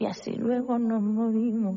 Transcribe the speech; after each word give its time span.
y 0.00 0.06
así 0.06 0.34
luego 0.34 0.78
nos 0.78 1.02
movimos. 1.02 1.76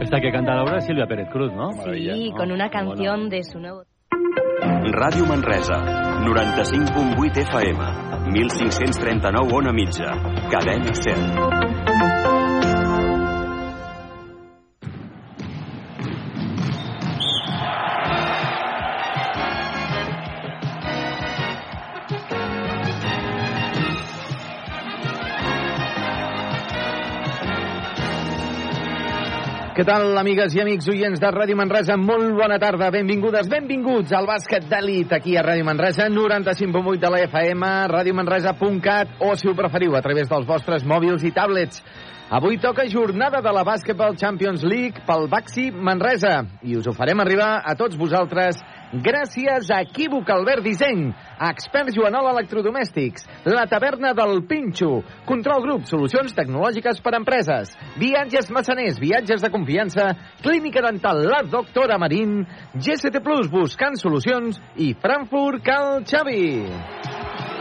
Esta 0.00 0.20
que 0.20 0.30
canta 0.32 0.54
Laura 0.54 0.78
es 0.78 0.84
Silvia 0.84 1.06
Pérez 1.06 1.28
Cruz, 1.30 1.52
¿no? 1.54 1.70
Sí, 1.72 2.30
¿no? 2.30 2.36
con 2.36 2.50
una 2.50 2.68
canción 2.68 3.20
Bueno. 3.20 3.28
de 3.30 3.44
su 3.44 3.58
nuevo... 3.58 3.84
Ràdio 4.60 5.26
Manresa, 5.26 5.74
95.8 6.24 7.38
FM, 7.38 8.32
1539 8.32 9.52
ona 9.52 9.72
mitja, 9.72 10.10
cadena 10.50 10.92
100. 10.92 11.61
Què 29.82 29.88
tal, 29.88 30.12
amigues 30.14 30.52
i 30.54 30.60
amics 30.62 30.86
oients 30.92 31.18
de 31.18 31.30
Ràdio 31.34 31.56
Manresa? 31.58 31.96
Molt 31.98 32.36
bona 32.38 32.54
tarda, 32.62 32.86
benvingudes, 32.94 33.48
benvinguts 33.50 34.12
al 34.14 34.28
bàsquet 34.30 34.68
d'elit 34.70 35.10
aquí 35.16 35.34
a 35.34 35.42
Ràdio 35.42 35.66
Manresa, 35.66 36.06
95.8 36.06 37.00
de 37.02 37.10
la 37.10 37.22
FM, 37.24 37.70
radiomanresa.cat 37.90 39.16
o, 39.26 39.32
si 39.34 39.50
ho 39.50 39.56
preferiu, 39.58 39.96
a 39.98 40.02
través 40.04 40.30
dels 40.30 40.46
vostres 40.46 40.86
mòbils 40.86 41.26
i 41.26 41.34
tablets. 41.34 41.82
Avui 42.30 42.60
toca 42.62 42.86
jornada 42.86 43.42
de 43.42 43.50
la 43.50 43.64
Basketball 43.66 44.14
Champions 44.16 44.62
League 44.62 45.02
pel 45.04 45.26
Baxi 45.28 45.72
Manresa 45.74 46.36
i 46.62 46.78
us 46.78 46.86
ho 46.86 46.94
farem 46.94 47.18
arribar 47.20 47.50
a 47.66 47.74
tots 47.74 47.98
vosaltres 47.98 48.62
gràcies 48.92 49.70
a 49.72 49.80
Equívoc 49.86 50.28
Albert 50.30 50.64
Disseny, 50.66 51.08
a 51.38 51.50
Experts 51.52 51.96
Joanol 51.96 52.28
Electrodomèstics, 52.34 53.24
la 53.48 53.64
taverna 53.70 54.12
del 54.16 54.42
Pinxo, 54.48 55.02
Control 55.28 55.64
Grup, 55.64 55.86
solucions 55.88 56.34
tecnològiques 56.36 57.00
per 57.04 57.14
a 57.14 57.20
empreses, 57.20 57.72
viatges 58.00 58.50
massaners, 58.52 59.00
viatges 59.00 59.42
de 59.42 59.52
confiança, 59.52 60.10
clínica 60.42 60.84
dental 60.84 61.24
La 61.28 61.42
Doctora 61.46 61.98
Marín, 61.98 62.42
GST 62.74 63.22
Plus 63.24 63.50
buscant 63.52 63.96
solucions 64.00 64.60
i 64.76 64.92
Frankfurt 65.00 65.64
Cal 65.64 66.04
Xavi. 66.04 67.51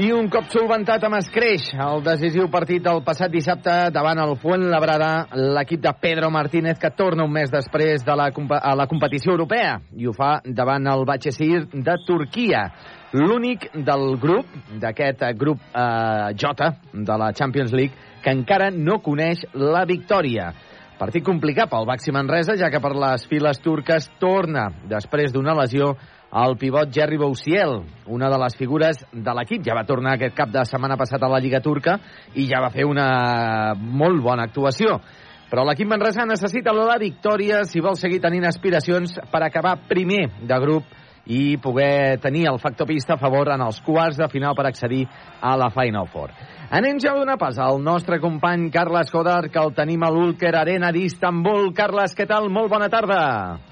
I 0.00 0.06
un 0.16 0.30
cop 0.32 0.46
solventat 0.48 1.02
amb 1.04 1.18
escreix 1.18 1.66
el 1.84 2.00
decisiu 2.00 2.46
partit 2.48 2.80
del 2.80 3.02
passat 3.04 3.28
dissabte 3.28 3.72
davant 3.92 4.16
el 4.22 4.30
Fuenlabrada, 4.40 5.26
l'equip 5.58 5.82
de 5.84 5.90
Pedro 6.00 6.30
Martínez 6.32 6.78
que 6.80 6.88
torna 6.96 7.26
un 7.28 7.34
mes 7.34 7.50
després 7.52 8.00
de 8.06 8.14
la, 8.16 8.30
a 8.32 8.72
la 8.80 8.86
competició 8.88 9.34
europea 9.34 9.74
i 9.92 10.08
ho 10.08 10.14
fa 10.16 10.30
davant 10.46 10.88
el 10.88 11.04
Batxesir 11.04 11.66
de 11.74 11.96
Turquia. 12.06 12.62
L'únic 13.12 13.66
del 13.74 14.16
grup, 14.22 14.48
d'aquest 14.80 15.26
grup 15.36 15.60
eh, 15.68 16.32
J 16.32 16.70
de 16.94 17.18
la 17.20 17.28
Champions 17.36 17.74
League, 17.76 18.08
que 18.24 18.32
encara 18.32 18.70
no 18.72 19.02
coneix 19.04 19.44
la 19.52 19.84
victòria. 19.84 20.54
Partit 20.96 21.26
complicat 21.28 21.68
pel 21.68 21.84
Baxi 21.88 22.16
Manresa, 22.16 22.56
ja 22.56 22.72
que 22.72 22.80
per 22.80 22.94
les 22.96 23.28
files 23.28 23.60
turques 23.60 24.08
torna, 24.20 24.70
després 24.88 25.36
d'una 25.36 25.58
lesió, 25.60 25.92
el 26.30 26.56
pivot 26.56 26.92
Jerry 26.94 27.16
Boussiel, 27.18 27.80
una 28.06 28.28
de 28.30 28.38
les 28.38 28.56
figures 28.56 29.02
de 29.12 29.34
l'equip. 29.34 29.64
Ja 29.66 29.74
va 29.74 29.86
tornar 29.86 30.14
aquest 30.14 30.36
cap 30.36 30.52
de 30.52 30.62
setmana 30.68 30.98
passat 31.00 31.22
a 31.22 31.30
la 31.30 31.40
Lliga 31.42 31.60
Turca 31.60 31.98
i 32.34 32.46
ja 32.46 32.62
va 32.62 32.70
fer 32.70 32.86
una 32.86 33.74
molt 33.74 34.22
bona 34.22 34.46
actuació. 34.46 35.00
Però 35.50 35.64
l'equip 35.66 35.88
manresà 35.90 36.22
necessita 36.28 36.72
la 36.72 36.98
victòria 37.00 37.64
si 37.66 37.82
vol 37.82 37.98
seguir 37.98 38.20
tenint 38.22 38.46
aspiracions 38.46 39.16
per 39.32 39.42
acabar 39.42 39.80
primer 39.88 40.28
de 40.46 40.58
grup 40.62 40.98
i 41.26 41.56
poder 41.58 42.18
tenir 42.22 42.46
el 42.48 42.58
factor 42.58 42.86
pista 42.86 43.14
a 43.14 43.18
favor 43.18 43.50
en 43.52 43.60
els 43.62 43.80
quarts 43.82 44.16
de 44.18 44.28
final 44.30 44.54
per 44.56 44.66
accedir 44.66 45.04
a 45.40 45.56
la 45.58 45.68
Final 45.74 46.08
Four. 46.08 46.30
Anem 46.70 47.02
ja 47.02 47.12
a 47.12 47.18
donar 47.18 47.36
pas 47.38 47.58
al 47.58 47.82
nostre 47.82 48.20
company 48.22 48.70
Carles 48.70 49.10
Kodar, 49.10 49.50
que 49.50 49.58
el 49.58 49.74
tenim 49.74 50.06
a 50.06 50.10
l'Ulker 50.10 50.54
Arena 50.54 50.92
d'Istanbul. 50.94 51.74
Carles, 51.74 52.14
què 52.14 52.26
tal? 52.30 52.48
Molt 52.48 52.70
bona 52.70 52.88
tarda. 52.88 53.69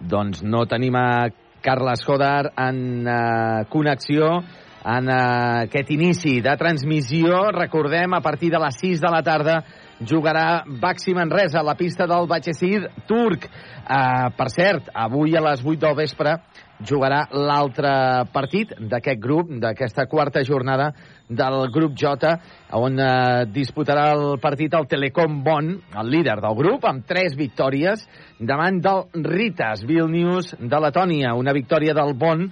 Doncs 0.00 0.40
no 0.42 0.64
tenim 0.64 0.96
a 0.96 1.28
Carles 1.60 2.04
Kodar 2.06 2.52
en 2.56 3.04
uh, 3.04 3.68
connexió 3.68 4.38
en 4.80 5.10
uh, 5.12 5.66
aquest 5.66 5.90
inici 5.92 6.38
de 6.40 6.54
transmissió. 6.56 7.50
Recordem, 7.52 8.14
a 8.16 8.22
partir 8.24 8.48
de 8.54 8.60
les 8.62 8.80
6 8.80 9.02
de 9.04 9.10
la 9.12 9.20
tarda 9.22 9.58
jugarà 10.00 10.64
Baxi 10.80 11.12
Manresa 11.12 11.60
a 11.60 11.66
la 11.66 11.76
pista 11.76 12.06
del 12.08 12.28
Batxesir 12.30 12.86
turc. 13.06 13.44
Uh, 13.44 14.30
per 14.36 14.48
cert, 14.48 14.88
avui 14.94 15.36
a 15.36 15.44
les 15.50 15.60
8 15.60 15.84
del 15.84 15.98
vespre 16.00 16.38
jugarà 16.80 17.26
l'altre 17.36 17.92
partit 18.32 18.72
d'aquest 18.80 19.20
grup, 19.20 19.50
d'aquesta 19.60 20.06
quarta 20.08 20.40
jornada 20.48 20.94
del 21.30 21.70
grup 21.70 21.94
J, 21.94 22.34
on 22.74 22.98
eh, 22.98 23.46
disputarà 23.54 24.10
el 24.16 24.38
partit 24.42 24.74
el 24.74 24.88
Telecom 24.90 25.40
Bon, 25.46 25.70
el 25.78 26.10
líder 26.10 26.40
del 26.42 26.56
grup, 26.58 26.84
amb 26.90 27.06
tres 27.06 27.36
victòries, 27.38 28.02
davant 28.38 28.80
del 28.82 29.06
Ritas 29.24 29.84
Vilnius 29.86 30.56
de 30.58 30.80
Letònia. 30.82 31.36
Una 31.38 31.54
victòria 31.54 31.94
del 31.94 32.16
Bon 32.18 32.48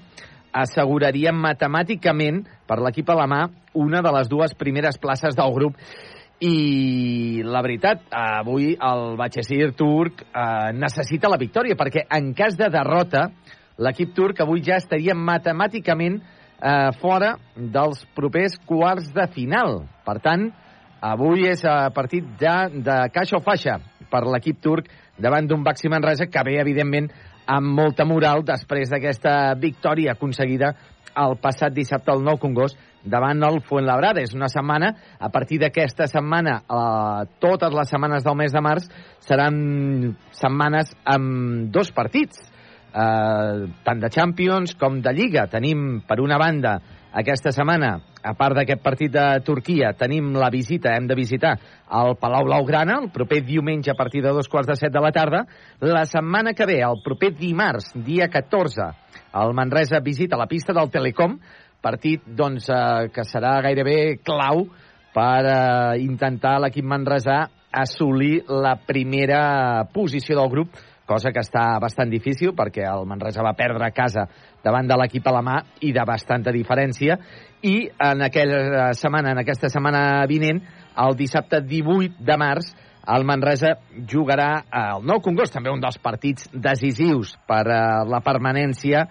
asseguraria 0.54 1.34
matemàticament 1.34 2.44
per 2.68 2.78
l'equip 2.80 3.10
alemà 3.10 3.48
una 3.78 4.00
de 4.02 4.14
les 4.14 4.30
dues 4.30 4.54
primeres 4.58 4.98
places 4.98 5.36
del 5.36 5.52
grup 5.54 5.76
i 6.38 7.42
la 7.42 7.60
veritat, 7.66 8.04
avui 8.14 8.70
el 8.78 9.16
Batxesir 9.18 9.72
turc 9.74 10.22
eh, 10.22 10.70
necessita 10.72 11.30
la 11.30 11.40
victòria 11.40 11.74
perquè 11.78 12.06
en 12.14 12.30
cas 12.38 12.54
de 12.58 12.70
derrota 12.70 13.26
l'equip 13.82 14.14
turc 14.14 14.40
avui 14.42 14.62
ja 14.62 14.78
estaria 14.78 15.18
matemàticament 15.18 16.20
eh, 16.62 16.90
fora 17.00 17.34
dels 17.56 18.04
propers 18.14 18.58
quarts 18.66 19.12
de 19.14 19.26
final. 19.34 19.82
Per 20.06 20.18
tant, 20.24 20.48
avui 21.00 21.46
és 21.48 21.64
a 21.64 21.90
partit 21.94 22.26
ja 22.40 22.66
de 22.68 23.00
caixa 23.14 23.38
o 23.38 23.44
faixa 23.44 23.78
per 24.10 24.24
l'equip 24.26 24.60
turc 24.62 24.88
davant 25.18 25.46
d'un 25.46 25.64
Baxi 25.66 25.90
Manresa 25.90 26.26
que 26.26 26.44
ve, 26.46 26.58
evidentment, 26.60 27.10
amb 27.48 27.72
molta 27.78 28.04
moral 28.04 28.44
després 28.44 28.90
d'aquesta 28.92 29.54
victòria 29.56 30.12
aconseguida 30.12 30.74
el 31.18 31.38
passat 31.42 31.72
dissabte 31.74 32.12
al 32.12 32.22
Nou 32.22 32.38
Congost 32.38 32.78
davant 33.08 33.42
el 33.46 33.60
Fuenlabrada. 33.66 34.22
És 34.22 34.34
una 34.36 34.50
setmana, 34.52 34.92
a 35.18 35.30
partir 35.34 35.58
d'aquesta 35.62 36.06
setmana, 36.10 36.58
eh, 36.60 37.26
totes 37.40 37.74
les 37.74 37.88
setmanes 37.88 38.24
del 38.24 38.36
mes 38.36 38.52
de 38.52 38.60
març 38.60 38.88
seran 39.24 40.16
setmanes 40.30 40.94
amb 41.04 41.70
dos 41.72 41.90
partits, 41.92 42.38
eh, 42.92 43.66
tant 43.84 44.00
de 44.00 44.10
Champions 44.10 44.74
com 44.78 45.00
de 45.02 45.12
Lliga. 45.12 45.46
Tenim, 45.50 46.00
per 46.06 46.20
una 46.20 46.38
banda, 46.40 46.78
aquesta 47.18 47.52
setmana, 47.54 47.94
a 48.22 48.34
part 48.36 48.58
d'aquest 48.58 48.82
partit 48.84 49.12
de 49.14 49.24
Turquia, 49.46 49.92
tenim 49.96 50.34
la 50.36 50.50
visita, 50.52 50.92
hem 50.96 51.06
de 51.08 51.16
visitar 51.16 51.54
el 52.00 52.16
Palau 52.20 52.44
Blaugrana, 52.48 52.98
el 53.02 53.10
proper 53.14 53.40
diumenge 53.46 53.90
a 53.90 53.96
partir 53.98 54.22
de 54.22 54.34
dos 54.34 54.48
quarts 54.48 54.68
de 54.68 54.76
set 54.76 54.92
de 54.92 55.00
la 55.00 55.12
tarda. 55.12 55.44
La 55.80 56.04
setmana 56.06 56.52
que 56.52 56.66
ve, 56.66 56.80
el 56.84 57.00
proper 57.04 57.32
dimarts, 57.38 57.92
dia 58.04 58.28
14, 58.28 58.90
el 59.42 59.54
Manresa 59.54 60.00
visita 60.00 60.36
la 60.36 60.48
pista 60.48 60.74
del 60.76 60.90
Telecom, 60.90 61.38
partit 61.80 62.24
doncs, 62.26 62.68
eh, 62.68 63.08
que 63.14 63.24
serà 63.24 63.58
gairebé 63.62 64.18
clau 64.24 64.66
per 65.14 65.44
eh, 65.46 66.02
intentar 66.02 66.58
l'equip 66.62 66.84
manresà 66.84 67.46
assolir 67.72 68.42
la 68.48 68.76
primera 68.86 69.84
posició 69.92 70.38
del 70.38 70.50
grup, 70.50 70.76
cosa 71.08 71.32
que 71.32 71.40
està 71.42 71.78
bastant 71.80 72.10
difícil 72.12 72.52
perquè 72.56 72.84
el 72.86 73.06
Manresa 73.08 73.44
va 73.44 73.56
perdre 73.56 73.88
a 73.88 73.94
casa 73.96 74.26
davant 74.64 74.88
de 74.88 74.98
l'equip 75.00 75.26
alemà 75.30 75.62
i 75.80 75.94
de 75.96 76.04
bastanta 76.06 76.52
diferència. 76.54 77.16
I 77.64 77.88
en 78.10 78.26
aquella 78.28 78.92
setmana, 78.94 79.32
en 79.32 79.40
aquesta 79.42 79.70
setmana 79.72 80.26
vinent, 80.30 80.60
el 80.98 81.16
dissabte 81.18 81.62
18 81.64 82.20
de 82.28 82.36
març, 82.38 82.70
el 83.08 83.24
Manresa 83.24 83.72
jugarà 84.10 84.50
al 84.68 85.06
Nou 85.08 85.22
Congost, 85.24 85.54
també 85.56 85.72
un 85.72 85.80
dels 85.80 85.96
partits 86.02 86.50
decisius 86.52 87.32
per 87.48 87.64
a 87.72 88.04
la 88.04 88.20
permanència. 88.24 89.06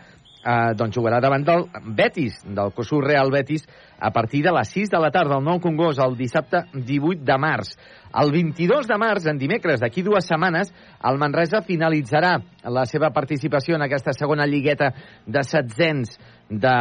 Eh, 0.48 0.74
doncs 0.78 0.96
jugarà 0.96 1.18
davant 1.20 1.44
del 1.44 1.66
Betis, 1.98 2.38
del 2.46 2.72
Cosur 2.78 3.02
Real 3.04 3.34
Betis, 3.34 3.66
a 4.00 4.12
partir 4.12 4.44
de 4.44 4.52
les 4.52 4.70
6 4.70 4.90
de 4.90 5.00
la 5.02 5.10
tarda, 5.12 5.38
el 5.38 5.46
Nou 5.46 5.60
Congost, 5.60 6.00
el 6.04 6.16
dissabte 6.18 6.64
18 6.74 7.24
de 7.26 7.38
març. 7.42 7.74
El 8.18 8.32
22 8.32 8.88
de 8.88 8.98
març, 8.98 9.26
en 9.28 9.40
dimecres, 9.42 9.82
d'aquí 9.82 10.04
dues 10.06 10.28
setmanes, 10.30 10.70
el 11.04 11.18
Manresa 11.18 11.64
finalitzarà 11.66 12.38
la 12.74 12.86
seva 12.86 13.10
participació 13.14 13.76
en 13.76 13.86
aquesta 13.86 14.14
segona 14.14 14.46
lligueta 14.46 14.92
de 15.26 15.44
setzents 15.44 16.18
de, 16.50 16.78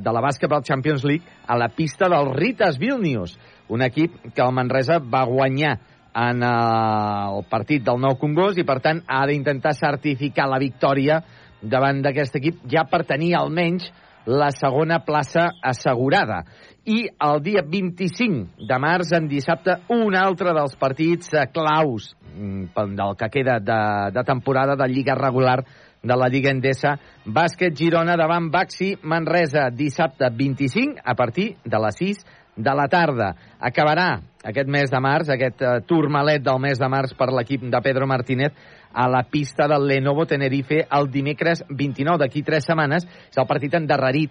de 0.00 0.12
la 0.14 0.22
Basketball 0.24 0.64
Champions 0.64 1.04
League 1.04 1.26
a 1.46 1.58
la 1.58 1.68
pista 1.68 2.08
del 2.08 2.32
Ritas 2.34 2.78
Vilnius, 2.78 3.36
un 3.68 3.82
equip 3.82 4.32
que 4.34 4.42
el 4.42 4.54
Manresa 4.54 4.98
va 4.98 5.24
guanyar 5.26 5.76
en 6.14 6.42
eh, 6.42 7.36
el 7.36 7.44
partit 7.50 7.84
del 7.86 8.00
Nou 8.02 8.16
Congost 8.18 8.58
i, 8.58 8.66
per 8.66 8.80
tant, 8.82 9.02
ha 9.06 9.24
d'intentar 9.30 9.74
certificar 9.78 10.48
la 10.50 10.58
victòria 10.62 11.20
davant 11.60 12.00
d'aquest 12.02 12.38
equip 12.40 12.62
ja 12.72 12.86
per 12.88 13.04
tenir 13.06 13.34
almenys 13.36 13.90
la 14.26 14.50
segona 14.52 15.00
plaça 15.04 15.50
assegurada. 15.62 16.44
I 16.84 17.04
el 17.22 17.42
dia 17.44 17.62
25 17.66 18.66
de 18.66 18.78
març, 18.80 19.12
en 19.16 19.28
dissabte, 19.28 19.76
un 19.92 20.16
altre 20.16 20.54
dels 20.56 20.76
partits 20.80 21.32
eh, 21.34 21.46
claus 21.52 22.14
mm, 22.34 22.72
del 22.96 23.16
que 23.20 23.30
queda 23.30 23.58
de, 23.60 23.80
de 24.16 24.24
temporada 24.24 24.76
de 24.76 24.88
Lliga 24.88 25.14
regular 25.14 25.60
de 26.02 26.16
la 26.16 26.28
Lliga 26.28 26.50
Endesa. 26.50 26.96
Bàsquet 27.26 27.76
Girona 27.76 28.16
davant 28.16 28.50
Baxi 28.50 28.94
Manresa 29.02 29.68
dissabte 29.70 30.30
25 30.32 31.04
a 31.04 31.14
partir 31.14 31.54
de 31.64 31.80
les 31.84 32.00
6 32.00 32.24
de 32.56 32.74
la 32.76 32.88
tarda. 32.88 33.34
Acabarà 33.60 34.20
aquest 34.44 34.68
mes 34.72 34.90
de 34.90 35.00
març, 35.00 35.30
aquest 35.32 35.62
uh, 35.62 35.78
turmalet 35.86 36.42
del 36.44 36.60
mes 36.62 36.80
de 36.80 36.88
març 36.88 37.12
per 37.16 37.30
l'equip 37.32 37.66
de 37.68 37.80
Pedro 37.84 38.08
Martínez 38.08 38.56
a 38.92 39.08
la 39.08 39.22
pista 39.24 39.68
del 39.68 39.86
Lenovo 39.86 40.26
Tenerife 40.26 40.86
el 40.90 41.10
dimecres 41.10 41.64
29 41.68 42.18
d'aquí 42.18 42.42
tres 42.42 42.66
setmanes. 42.66 43.06
És 43.30 43.38
el 43.38 43.48
partit 43.48 43.74
endarrerit 43.74 44.30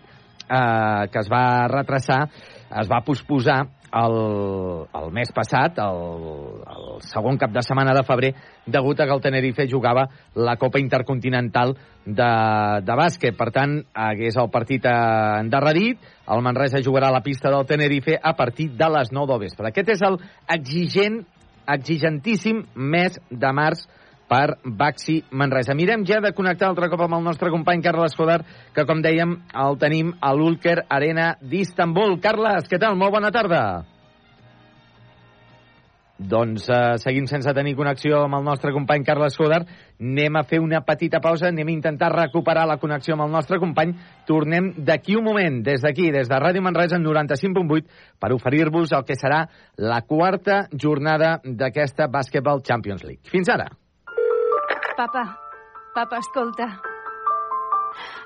eh, 0.50 1.08
que 1.12 1.20
es 1.20 1.30
va 1.32 1.68
retrasar, 1.68 2.26
es 2.70 2.90
va 2.90 3.04
posposar 3.06 3.66
el, 3.90 4.86
el 4.94 5.12
mes 5.12 5.32
passat, 5.34 5.80
el, 5.82 6.62
el 6.70 7.02
segon 7.06 7.40
cap 7.42 7.54
de 7.54 7.64
setmana 7.66 7.96
de 7.98 8.04
febrer, 8.06 8.32
degut 8.70 9.00
a 9.00 9.08
que 9.08 9.16
el 9.16 9.24
Tenerife 9.24 9.66
jugava 9.70 10.06
la 10.36 10.56
Copa 10.62 10.82
Intercontinental 10.82 11.74
de, 12.06 12.30
de 12.86 12.98
bàsquet. 13.02 13.38
Per 13.38 13.50
tant, 13.56 13.80
hagués 13.94 14.38
el 14.38 14.52
partit 14.54 14.86
endarrerit, 14.90 16.02
el 16.30 16.46
Manresa 16.46 16.84
jugarà 16.86 17.10
a 17.10 17.18
la 17.18 17.24
pista 17.26 17.50
del 17.54 17.66
Tenerife 17.70 18.18
a 18.22 18.36
partir 18.38 18.72
de 18.78 18.92
les 18.98 19.12
9 19.12 19.34
del 19.34 19.44
vespre. 19.48 19.72
Aquest 19.72 19.96
és 19.96 20.06
el 20.06 20.20
exigent, 20.58 21.24
exigentíssim 21.70 22.64
mes 22.76 23.18
de 23.30 23.54
març 23.54 23.88
per 24.30 24.60
Baxi 24.64 25.20
Manresa. 25.31 25.76
Mirem 25.76 26.06
ja 26.06 26.22
de 26.22 26.34
connectar 26.38 26.70
altre 26.70 26.90
cop 26.92 27.02
amb 27.06 27.18
el 27.18 27.26
nostre 27.26 27.50
company 27.50 27.81
Carles 27.81 28.16
Foder, 28.16 28.42
que 28.76 28.86
com 28.86 29.02
dèiem 29.02 29.40
el 29.66 29.80
tenim 29.81 30.14
a 30.22 30.34
l'Ulker 30.38 30.84
Arena 30.88 31.34
d'Istanbul. 31.42 32.20
Carles, 32.22 32.70
què 32.70 32.80
tal? 32.80 33.00
Molt 33.00 33.18
bona 33.18 33.34
tarda. 33.34 33.64
Doncs 36.20 36.66
eh, 36.68 36.98
seguim 37.00 37.30
sense 37.31 37.52
tenir 37.56 37.78
connexió 37.80 38.26
amb 38.26 38.36
el 38.36 38.44
nostre 38.44 38.74
company 38.76 39.06
Carles 39.08 39.38
Foder. 39.40 39.62
Anem 40.04 40.36
a 40.36 40.44
fer 40.44 40.60
una 40.60 40.81
petita 40.84 41.22
pausa, 41.24 41.48
anem 41.48 41.72
a 41.72 41.76
intentar 41.78 42.12
recuperar 42.12 42.68
la 42.68 42.78
connexió 42.78 43.16
amb 43.16 43.24
el 43.30 43.31
nostre 43.31 43.58
company. 43.64 43.96
Tornem 44.28 44.74
d'aquí 44.76 45.16
un 45.16 45.24
moment, 45.31 45.64
des 45.64 45.81
d'aquí, 45.81 46.12
des 46.12 46.28
de 46.28 46.44
Ràdio 46.44 46.62
Manresa 46.62 47.00
en 47.00 47.08
95.8, 47.08 47.88
per 48.20 48.34
oferir-vos 48.36 48.92
el 48.92 49.08
que 49.08 49.16
serà 49.16 49.46
la 49.78 50.02
quarta 50.02 50.66
jornada 50.76 51.38
d'aquesta 51.44 52.12
Basketball 52.12 52.66
Champions 52.68 53.08
League. 53.08 53.24
Fins 53.31 53.48
ara. 53.56 53.72
Papa, 55.00 55.40
papa, 55.96 56.18
escolta. 56.18 56.66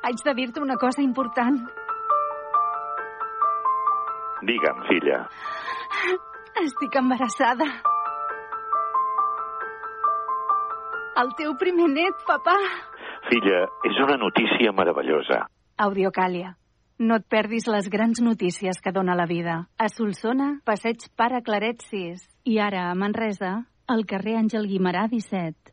Haig 0.01 0.21
de 0.25 0.33
dir-te 0.33 0.59
una 0.59 0.73
cosa 0.75 1.03
important. 1.03 1.59
Digue'm, 4.41 4.79
filla. 4.87 5.19
Estic 6.63 6.95
embarassada. 6.97 7.67
El 11.21 11.29
teu 11.37 11.53
primer 11.61 11.91
net, 11.91 12.25
papa. 12.25 12.55
Filla, 13.29 13.59
és 13.91 13.99
una 14.07 14.17
notícia 14.17 14.73
meravellosa. 14.73 15.43
Audiocàlia. 15.77 16.55
No 16.97 17.19
et 17.21 17.27
perdis 17.29 17.69
les 17.69 17.91
grans 17.93 18.23
notícies 18.25 18.81
que 18.81 18.95
dona 18.97 19.13
la 19.13 19.29
vida. 19.29 19.59
A 19.77 19.91
Solsona, 19.93 20.55
passeig 20.65 21.05
Pare 21.13 21.43
Claret 21.45 21.85
6. 21.91 22.25
I 22.49 22.57
ara, 22.57 22.87
a 22.89 22.97
Manresa, 22.97 23.59
al 23.85 24.07
carrer 24.09 24.39
Àngel 24.41 24.65
Guimarà 24.73 25.05
17. 25.11 25.72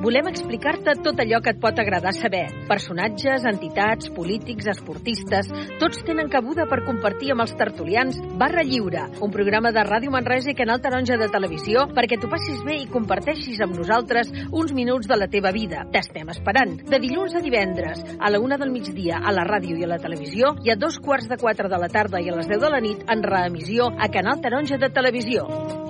Volem 0.00 0.30
explicar-te 0.30 0.94
tot 1.04 1.18
allò 1.20 1.42
que 1.44 1.52
et 1.52 1.58
pot 1.60 1.76
agradar 1.76 2.14
saber. 2.16 2.46
Personatges, 2.70 3.42
entitats, 3.44 4.08
polítics, 4.16 4.70
esportistes, 4.72 5.50
tots 5.82 6.00
tenen 6.08 6.30
cabuda 6.32 6.64
per 6.70 6.78
compartir 6.86 7.34
amb 7.34 7.44
els 7.44 7.52
tertulians 7.58 8.16
Barra 8.40 8.64
Lliure, 8.64 9.02
un 9.20 9.34
programa 9.34 9.74
de 9.76 9.84
Ràdio 9.84 10.14
Manresa 10.14 10.54
i 10.54 10.56
Canal 10.56 10.80
Taronja 10.80 11.18
de 11.20 11.28
Televisió 11.28 11.84
perquè 11.92 12.16
t'ho 12.16 12.32
passis 12.32 12.64
bé 12.64 12.78
i 12.80 12.88
comparteixis 12.88 13.60
amb 13.60 13.76
nosaltres 13.76 14.32
uns 14.48 14.72
minuts 14.72 15.10
de 15.10 15.20
la 15.20 15.28
teva 15.28 15.52
vida. 15.52 15.84
T'estem 15.92 16.32
esperant. 16.32 16.78
De 16.88 17.02
dilluns 17.04 17.36
a 17.36 17.44
divendres, 17.44 18.00
a 18.16 18.32
la 18.32 18.40
una 18.40 18.56
del 18.56 18.72
migdia, 18.72 19.20
a 19.20 19.36
la 19.36 19.44
ràdio 19.44 19.76
i 19.76 19.84
a 19.84 19.92
la 19.92 20.00
televisió, 20.00 20.56
i 20.64 20.72
a 20.72 20.80
dos 20.80 20.96
quarts 20.96 21.28
de 21.28 21.36
quatre 21.36 21.68
de 21.68 21.84
la 21.84 21.92
tarda 21.92 22.24
i 22.24 22.32
a 22.32 22.40
les 22.40 22.48
10 22.48 22.64
de 22.64 22.72
la 22.72 22.80
nit 22.80 23.04
en 23.04 23.20
reemissió 23.20 23.92
a 23.92 24.08
Canal 24.08 24.40
Taronja 24.40 24.80
de 24.80 24.88
Televisió. 24.88 25.89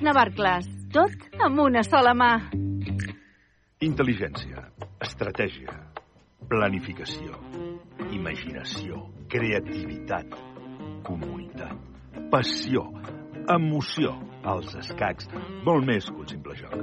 Navarcles. 0.01 0.67
Tot 0.91 1.13
amb 1.39 1.61
una 1.61 1.83
sola 1.85 2.11
mà. 2.17 2.31
Intel·ligència, 3.85 4.65
estratègia, 5.01 5.75
planificació, 6.49 7.37
imaginació, 8.13 9.05
creativitat, 9.31 10.35
comunitat, 11.07 11.77
passió, 12.33 12.83
emoció, 13.49 14.13
els 14.51 14.73
escacs, 14.81 15.29
molt 15.65 15.85
més 15.87 16.09
que 16.09 16.19
un 16.23 16.29
simple 16.29 16.57
joc. 16.57 16.75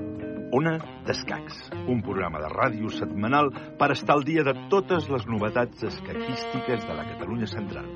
Ona 0.58 0.78
d'Escacs, 1.06 1.58
un 1.90 2.00
programa 2.06 2.40
de 2.44 2.52
ràdio 2.54 2.92
setmanal 2.94 3.50
per 3.80 3.90
estar 3.92 4.16
al 4.16 4.24
dia 4.24 4.46
de 4.46 4.54
totes 4.72 5.10
les 5.12 5.26
novetats 5.28 5.84
escaquístiques 5.90 6.86
de 6.86 6.96
la 6.96 7.04
Catalunya 7.10 7.50
central. 7.50 7.90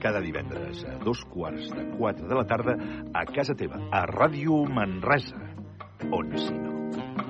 Cada 0.00 0.22
divendres 0.24 0.84
a 0.88 0.96
dos 1.04 1.20
quarts 1.28 1.68
de 1.76 1.84
quatre 1.98 2.26
de 2.26 2.38
la 2.38 2.46
tarda 2.48 2.76
a 3.12 3.26
casa 3.28 3.54
teva, 3.54 3.82
a 3.92 4.06
Ràdio 4.08 4.64
Manresa. 4.64 5.40
On 6.10 6.36
si 6.40 6.56
no. 6.56 7.29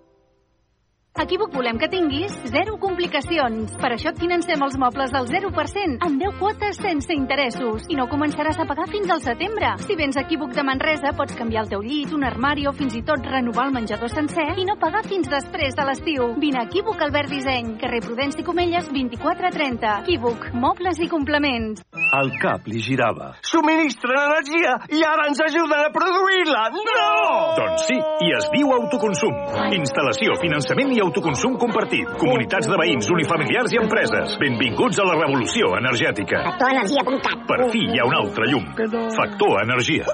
A 1.13 1.25
Equívoc 1.25 1.51
volem 1.51 1.75
que 1.75 1.89
tinguis 1.91 2.31
zero 2.47 2.77
complicacions. 2.79 3.73
Per 3.75 3.89
això 3.91 4.13
et 4.13 4.19
financem 4.21 4.61
els 4.63 4.77
mobles 4.79 5.11
del 5.11 5.25
0% 5.27 6.05
en 6.07 6.13
10 6.21 6.37
quotes 6.39 6.77
sense 6.79 7.11
interessos 7.11 7.83
i 7.91 7.97
no 7.99 8.05
començaràs 8.07 8.61
a 8.63 8.65
pagar 8.69 8.85
fins 8.87 9.11
al 9.11 9.19
setembre. 9.19 9.73
Si 9.83 9.97
vens 9.99 10.15
a 10.15 10.23
Equívoc 10.23 10.53
de 10.55 10.63
Manresa, 10.63 11.11
pots 11.17 11.35
canviar 11.35 11.65
el 11.65 11.71
teu 11.73 11.83
llit, 11.83 12.13
un 12.15 12.23
armari 12.23 12.63
o 12.63 12.71
fins 12.71 12.95
i 12.95 13.01
tot 13.03 13.27
renovar 13.27 13.65
el 13.67 13.75
menjador 13.75 14.07
sencer 14.13 14.53
i 14.55 14.63
no 14.63 14.77
pagar 14.79 15.01
fins 15.03 15.27
després 15.27 15.75
de 15.75 15.89
l'estiu. 15.89 16.29
Vine 16.39 16.61
a 16.61 16.63
Equívoc 16.69 17.03
Albert 17.03 17.35
Disseny, 17.35 17.75
carrer 17.83 17.99
Prudenci 18.07 18.47
Comelles 18.47 18.87
2430. 18.87 19.91
Equívoc, 20.05 20.47
mobles 20.55 21.03
i 21.03 21.09
complements. 21.11 21.83
El 22.21 22.31
cap 22.39 22.71
li 22.71 22.79
girava. 22.79 23.33
Subministren 23.51 24.15
energia 24.29 24.77
i 24.95 25.03
ara 25.03 25.27
ens 25.27 25.43
ajuden 25.43 25.89
a 25.89 25.91
produir-la! 25.91 26.65
No! 26.79 27.11
Doncs 27.59 27.85
sí, 27.91 27.99
i 27.99 28.31
es 28.39 28.47
diu 28.55 28.71
autoconsum. 28.79 29.35
Instal·lació, 29.75 30.39
finançament 30.39 30.95
i 30.95 31.00
autoconsum 31.05 31.57
compartit. 31.61 32.09
Comunitats 32.21 32.69
de 32.71 32.79
veïns, 32.81 33.09
unifamiliars 33.13 33.75
i 33.75 33.81
empreses. 33.81 34.37
Benvinguts 34.41 35.01
a 35.01 35.07
la 35.09 35.17
revolució 35.19 35.75
energètica. 35.81 36.45
Factorenergia.cat 36.51 37.45
Per 37.49 37.61
fi 37.73 37.87
hi 37.89 37.99
ha 37.99 38.09
un 38.09 38.17
altre 38.23 38.51
llum. 38.51 38.71
Factor 39.17 39.61
Energia. 39.65 40.05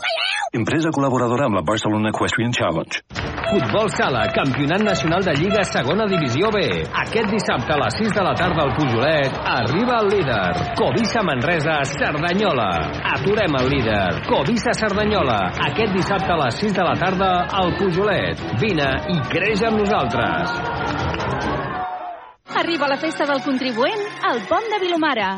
Empresa 0.56 0.92
col·laboradora 0.96 1.48
amb 1.48 1.58
la 1.60 1.64
Barcelona 1.68 2.12
Equestrian 2.14 2.54
Challenge. 2.56 3.02
Futbol 3.48 3.90
Sala, 3.92 4.26
Campionat 4.32 4.82
Nacional 4.84 5.24
de 5.24 5.34
Lliga 5.36 5.64
Segona 5.68 6.08
Divisió 6.08 6.50
B. 6.56 6.64
Aquest 7.04 7.30
dissabte 7.32 7.76
a 7.76 7.80
les 7.84 8.00
6 8.00 8.16
de 8.16 8.24
la 8.24 8.34
tarda 8.36 8.64
al 8.64 8.74
Pujolet 8.78 9.40
arriba 9.44 10.00
el 10.04 10.10
líder. 10.16 10.74
Covisa 10.80 11.24
Manresa, 11.24 11.80
Cerdanyola. 11.84 12.72
Aturem 13.16 13.60
el 13.60 13.70
líder. 13.76 14.24
Covisa 14.28 14.72
Cerdanyola. 14.72 15.40
Aquest 15.70 15.96
dissabte 15.96 16.32
a 16.32 16.42
les 16.46 16.60
6 16.64 16.76
de 16.80 16.84
la 16.84 16.96
tarda 16.96 17.32
al 17.52 17.76
Pujolet. 17.76 18.44
Vine 18.64 18.92
i 19.12 19.20
creix 19.32 19.64
amb 19.68 19.84
nosaltres. 19.84 21.67
Arriba 22.56 22.88
la 22.88 22.98
festa 22.98 23.26
del 23.26 23.42
contribuent 23.44 24.00
al 24.24 24.42
Pont 24.48 24.64
de 24.72 24.80
Vilomara. 24.80 25.38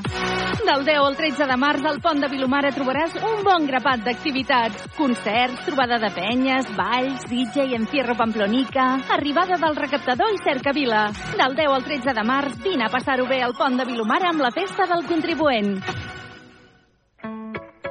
Del 0.66 0.86
10 0.86 1.00
al 1.02 1.16
13 1.18 1.48
de 1.50 1.58
març 1.58 1.86
al 1.90 2.00
Pont 2.04 2.22
de 2.22 2.30
Vilomara 2.30 2.70
trobaràs 2.76 3.16
un 3.18 3.42
bon 3.44 3.66
grapat 3.66 4.04
d'activitats. 4.06 4.86
Concerts, 4.98 5.66
trobada 5.66 5.98
de 5.98 6.12
penyes, 6.14 6.70
balls, 6.78 7.26
DJ 7.32 7.72
i 7.72 7.76
encierro 7.80 8.16
pamplonica, 8.16 8.88
arribada 9.18 9.58
del 9.58 9.76
recaptador 9.76 10.32
i 10.36 10.42
cercavila. 10.44 11.10
Del 11.34 11.58
10 11.58 11.76
al 11.76 11.90
13 11.90 12.14
de 12.14 12.28
març 12.30 12.62
vine 12.64 12.86
a 12.86 12.94
passar-ho 12.94 13.28
bé 13.28 13.42
al 13.42 13.58
Pont 13.58 13.82
de 13.82 13.90
Vilomara 13.90 14.30
amb 14.30 14.46
la 14.46 14.54
festa 14.54 14.86
del 14.86 15.06
contribuent. 15.10 15.78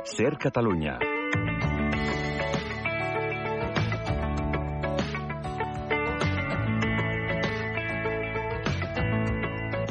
Ser 0.05 0.37
Catalunya. 0.39 1.18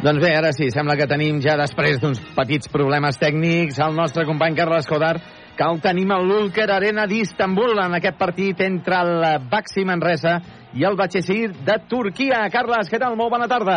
Doncs 0.00 0.16
bé, 0.16 0.30
ara 0.32 0.48
sí, 0.56 0.70
sembla 0.72 0.94
que 0.96 1.04
tenim 1.04 1.42
ja 1.44 1.58
després 1.60 1.98
d'uns 2.00 2.22
petits 2.32 2.70
problemes 2.72 3.18
tècnics 3.20 3.76
el 3.84 3.92
nostre 3.92 4.24
company 4.24 4.54
Carles 4.56 4.86
Codar 4.88 5.18
que 5.58 5.66
el 5.66 5.82
tenim 5.84 6.08
a 6.14 6.16
l'Ulker 6.24 6.64
Arena 6.72 7.04
d'Istanbul 7.04 7.76
en 7.82 7.98
aquest 7.98 8.16
partit 8.16 8.62
entre 8.64 8.96
el 8.96 9.44
Baxi 9.52 9.84
Manresa 9.84 10.38
i 10.72 10.86
el 10.88 10.96
Batxesir 10.96 11.50
de 11.66 11.76
Turquia. 11.90 12.46
Carles, 12.48 12.88
què 12.88 12.96
tal? 13.02 13.18
Molt 13.20 13.34
bona 13.34 13.50
tarda. 13.50 13.76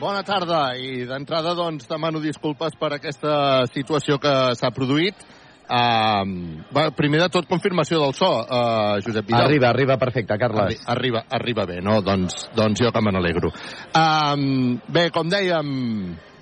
Bona 0.00 0.24
tarda 0.24 0.62
i 0.80 1.04
d'entrada 1.04 1.52
doncs 1.58 1.92
demano 1.92 2.24
disculpes 2.24 2.72
per 2.80 2.94
aquesta 2.96 3.66
situació 3.68 4.16
que 4.16 4.32
s'ha 4.56 4.72
produït. 4.72 5.28
Uh, 5.64 6.60
va, 6.76 6.90
primer 6.92 7.22
de 7.22 7.30
tot, 7.32 7.46
confirmació 7.48 8.02
del 8.02 8.12
so, 8.12 8.28
uh, 8.42 8.98
Josep 9.04 9.30
Vidal. 9.30 9.46
Arriba, 9.46 9.70
arriba 9.70 9.96
perfecte, 9.96 10.36
Carles. 10.38 10.76
Arri 10.84 10.92
arriba, 10.92 11.24
arriba 11.30 11.64
bé, 11.64 11.78
no? 11.80 12.02
Doncs, 12.04 12.50
doncs 12.56 12.82
jo 12.84 12.92
que 12.92 13.00
me 13.00 13.14
n'alegro. 13.14 13.48
Uh, 13.96 14.76
bé, 14.92 15.08
com 15.14 15.30
dèiem, 15.32 15.70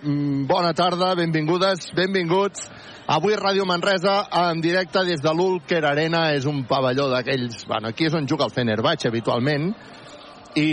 mm, 0.02 0.42
bona 0.50 0.72
tarda, 0.74 1.12
benvingudes, 1.14 1.92
benvinguts. 1.94 2.66
Avui 3.12 3.38
Ràdio 3.38 3.66
Manresa 3.66 4.24
en 4.48 4.60
directe 4.62 5.04
des 5.06 5.22
de 5.22 5.30
l'Ulker 5.34 5.84
Arena, 5.86 6.32
és 6.34 6.46
un 6.46 6.64
pavelló 6.66 7.08
d'aquells... 7.12 7.66
Bueno, 7.70 7.94
aquí 7.94 8.10
és 8.10 8.18
on 8.18 8.26
juga 8.26 8.46
el 8.50 8.54
Fenerbahce 8.54 9.10
habitualment 9.10 9.70
i 10.58 10.68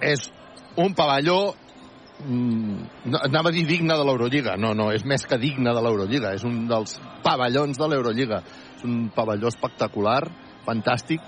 és 0.00 0.30
un 0.78 0.94
pavelló 0.94 1.38
mm, 1.50 1.63
no, 2.24 3.18
anava 3.20 3.50
a 3.50 3.54
dir 3.54 3.64
digne 3.68 3.96
de 3.96 4.04
l'Eurolliga. 4.06 4.56
No, 4.60 4.72
no, 4.76 4.90
és 4.94 5.04
més 5.08 5.26
que 5.28 5.38
digne 5.40 5.74
de 5.74 5.82
l'Eurolliga. 5.84 6.34
És 6.36 6.44
un 6.48 6.64
dels 6.70 6.96
pavellons 7.24 7.78
de 7.80 7.88
l'Eurolliga. 7.90 8.40
És 8.76 8.84
un 8.88 9.08
pavelló 9.14 9.50
espectacular, 9.52 10.22
fantàstic, 10.64 11.20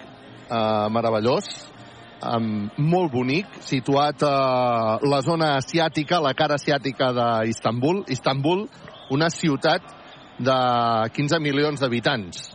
eh, 0.49 0.89
meravellós, 0.93 1.51
um, 2.25 2.69
molt 2.79 3.13
bonic, 3.13 3.61
situat 3.61 4.23
a 4.25 4.99
la 5.03 5.21
zona 5.23 5.55
asiàtica, 5.61 6.21
la 6.21 6.35
cara 6.35 6.57
asiàtica 6.57 7.13
d'Istanbul. 7.13 8.05
Istanbul, 8.09 8.67
una 9.11 9.31
ciutat 9.31 9.95
de 10.39 10.59
15 11.13 11.41
milions 11.41 11.81
d'habitants. 11.81 12.53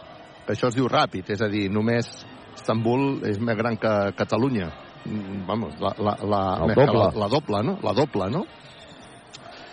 Això 0.50 0.69
es 0.69 0.75
diu 0.75 0.89
ràpid, 0.89 1.29
és 1.29 1.41
a 1.41 1.50
dir, 1.50 1.69
només 1.71 2.10
Istanbul 2.55 3.21
és 3.29 3.39
més 3.39 3.57
gran 3.57 3.77
que 3.77 3.93
Catalunya 4.17 4.71
Mm, 4.71 4.90
vamos, 5.05 5.79
la, 5.79 5.93
la, 5.98 6.17
la, 6.24 6.41
El 6.65 6.74
que 6.75 6.86
doble. 6.86 7.00
la, 7.00 7.12
la 7.15 7.27
doble, 7.27 7.63
no? 7.63 7.77
La 7.81 7.93
doble, 7.93 8.29
no? 8.31 8.46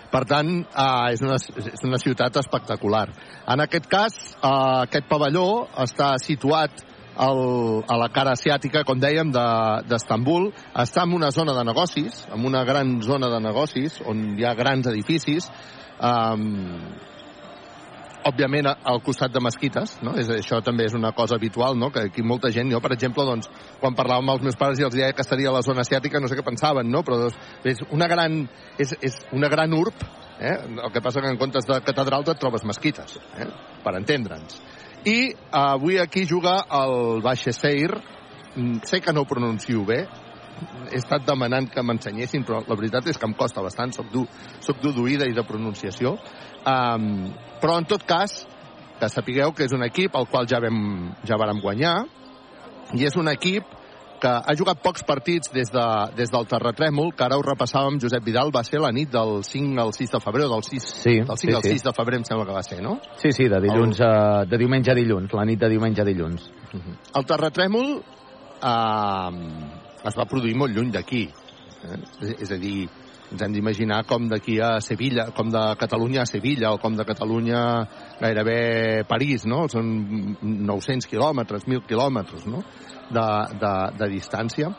Per 0.08 0.22
tant, 0.24 0.48
eh, 0.64 1.12
és, 1.12 1.20
una, 1.20 1.36
és 1.36 1.82
una 1.84 1.98
ciutat 2.00 2.36
espectacular. 2.40 3.08
En 3.52 3.60
aquest 3.60 3.86
cas, 3.92 4.14
eh, 4.40 4.52
aquest 4.86 5.08
pavelló 5.10 5.66
està 5.84 6.14
situat 6.22 6.84
al, 7.18 7.82
a 7.90 7.96
la 7.98 8.08
cara 8.14 8.32
asiàtica, 8.32 8.84
com 8.88 9.00
dèiem, 9.02 9.32
de- 9.34 9.82
d'Estambul. 9.90 10.52
Està 10.74 11.02
en 11.04 11.12
una 11.18 11.30
zona 11.34 11.52
de 11.52 11.64
negocis, 11.64 12.22
en 12.32 12.46
una 12.46 12.64
gran 12.64 13.02
zona 13.02 13.28
de 13.28 13.40
negocis, 13.40 14.00
on 14.06 14.38
hi 14.38 14.44
ha 14.46 14.54
grans 14.54 14.86
edificis. 14.86 15.50
Um, 16.00 16.94
òbviament 18.28 18.68
al 18.70 19.00
costat 19.04 19.32
de 19.34 19.42
mesquites, 19.42 19.96
no? 20.04 20.14
És, 20.20 20.30
això 20.32 20.60
també 20.64 20.86
és 20.88 20.96
una 20.96 21.12
cosa 21.16 21.36
habitual, 21.36 21.78
no? 21.78 21.90
Que 21.94 22.06
aquí 22.08 22.22
molta 22.22 22.50
gent, 22.54 22.70
jo 22.72 22.80
per 22.84 22.92
exemple, 22.94 23.24
doncs, 23.26 23.50
quan 23.80 23.96
parlàvem 23.98 24.28
amb 24.28 24.36
els 24.36 24.46
meus 24.48 24.58
pares 24.60 24.80
i 24.80 24.86
els 24.86 24.94
deia 24.94 25.12
que 25.12 25.24
estaria 25.24 25.50
a 25.50 25.56
la 25.56 25.64
zona 25.66 25.84
asiàtica, 25.86 26.20
no 26.20 26.28
sé 26.30 26.38
què 26.38 26.44
pensaven, 26.46 26.90
no? 26.92 27.02
Però 27.06 27.20
doncs, 27.24 27.38
és 27.64 27.82
una 27.90 28.08
gran, 28.10 28.44
és, 28.78 28.94
és 29.00 29.18
una 29.36 29.50
gran 29.52 29.74
urb, 29.76 30.04
eh? 30.38 30.58
El 30.68 30.92
que 30.92 31.02
passa 31.04 31.24
que 31.24 31.32
en 31.32 31.40
comptes 31.40 31.66
de 31.66 31.80
catedral 31.86 32.26
et 32.28 32.38
trobes 32.38 32.66
mesquites, 32.68 33.18
eh? 33.38 33.48
Per 33.84 33.96
entendre'ns. 33.96 34.62
I 35.06 35.32
avui 35.54 35.98
aquí 36.02 36.24
juga 36.26 36.58
el 36.74 37.22
Baixeseir, 37.22 37.94
Mm, 38.58 38.80
sé 38.82 39.00
que 39.00 39.12
no 39.12 39.20
ho 39.20 39.24
pronuncio 39.24 39.84
bé, 39.84 40.00
he 40.90 40.98
estat 40.98 41.22
demanant 41.22 41.68
que 41.70 41.82
m'ensenyessin, 41.86 42.42
però 42.42 42.58
la 42.66 42.74
veritat 42.74 43.06
és 43.06 43.18
que 43.18 43.28
em 43.28 43.34
costa 43.38 43.62
bastant, 43.62 43.92
soc 43.94 44.08
dur, 44.10 44.24
soc 44.64 44.80
dur 44.82 44.90
d'oïda 44.96 45.28
i 45.30 45.36
de 45.36 45.44
pronunciació. 45.46 46.16
Um, 46.66 47.28
però 47.62 47.78
en 47.78 47.86
tot 47.90 48.04
cas, 48.06 48.42
que 48.98 49.08
sapigueu 49.10 49.52
que 49.54 49.66
és 49.68 49.74
un 49.74 49.84
equip 49.86 50.16
al 50.18 50.26
qual 50.30 50.48
ja 50.50 50.60
vam, 50.62 51.12
ja 51.26 51.38
vàrem 51.38 51.60
guanyar, 51.62 51.96
i 52.96 53.04
és 53.06 53.16
un 53.20 53.28
equip 53.30 53.76
que 54.18 54.30
ha 54.30 54.54
jugat 54.58 54.80
pocs 54.82 55.04
partits 55.06 55.52
des, 55.54 55.70
de, 55.70 55.86
des 56.18 56.30
del 56.32 56.46
terratrèmol, 56.50 57.12
que 57.14 57.24
ara 57.24 57.38
ho 57.38 57.44
repassàvem, 57.44 58.00
Josep 58.02 58.24
Vidal, 58.26 58.50
va 58.54 58.64
ser 58.66 58.80
la 58.82 58.90
nit 58.94 59.12
del 59.12 59.44
5 59.46 59.78
al 59.82 59.92
6 59.94 60.14
de 60.16 60.20
febrer, 60.24 60.46
o 60.48 60.52
del 60.56 60.64
6, 60.66 60.88
Sí, 61.04 61.14
del 61.20 61.38
5 61.38 61.38
sí, 61.38 61.54
al 61.54 61.62
sí. 61.62 61.74
6 61.76 61.86
de 61.86 61.92
febrer 61.94 62.18
em 62.18 62.26
sembla 62.26 62.46
que 62.48 62.56
va 62.56 62.62
ser, 62.66 62.80
no? 62.82 62.98
Sí, 63.22 63.32
sí, 63.36 63.48
de 63.48 63.60
dilluns 63.62 64.00
a, 64.02 64.12
de 64.48 64.58
diumenge 64.58 64.90
a 64.92 64.96
dilluns, 64.98 65.34
la 65.38 65.46
nit 65.48 65.60
de 65.62 65.70
diumenge 65.70 66.02
a 66.02 66.08
dilluns. 66.08 66.48
El 67.14 67.28
terratrèmol 67.28 67.92
eh, 67.98 69.30
es 70.10 70.18
va 70.18 70.26
produir 70.30 70.56
molt 70.58 70.74
lluny 70.74 70.90
d'aquí. 70.94 71.28
Eh? 71.86 72.00
És, 72.26 72.34
és 72.48 72.54
a 72.54 72.58
dir, 72.58 72.88
ens 73.32 73.42
hem 73.44 73.52
d'imaginar 73.52 74.02
com 74.08 74.28
d'aquí 74.30 74.58
a 74.64 74.78
Sevilla, 74.84 75.28
com 75.36 75.50
de 75.52 75.62
Catalunya 75.80 76.22
a 76.22 76.28
Sevilla, 76.30 76.72
o 76.72 76.80
com 76.80 76.96
de 76.96 77.04
Catalunya 77.08 77.60
gairebé 78.20 79.04
París, 79.08 79.44
no? 79.46 79.66
Són 79.68 79.92
900 80.42 81.08
quilòmetres, 81.10 81.66
1.000 81.68 81.86
quilòmetres, 81.88 82.46
no?, 82.48 82.64
de, 83.08 83.28
de, 83.60 83.74
de 84.00 84.10
distància. 84.12 84.72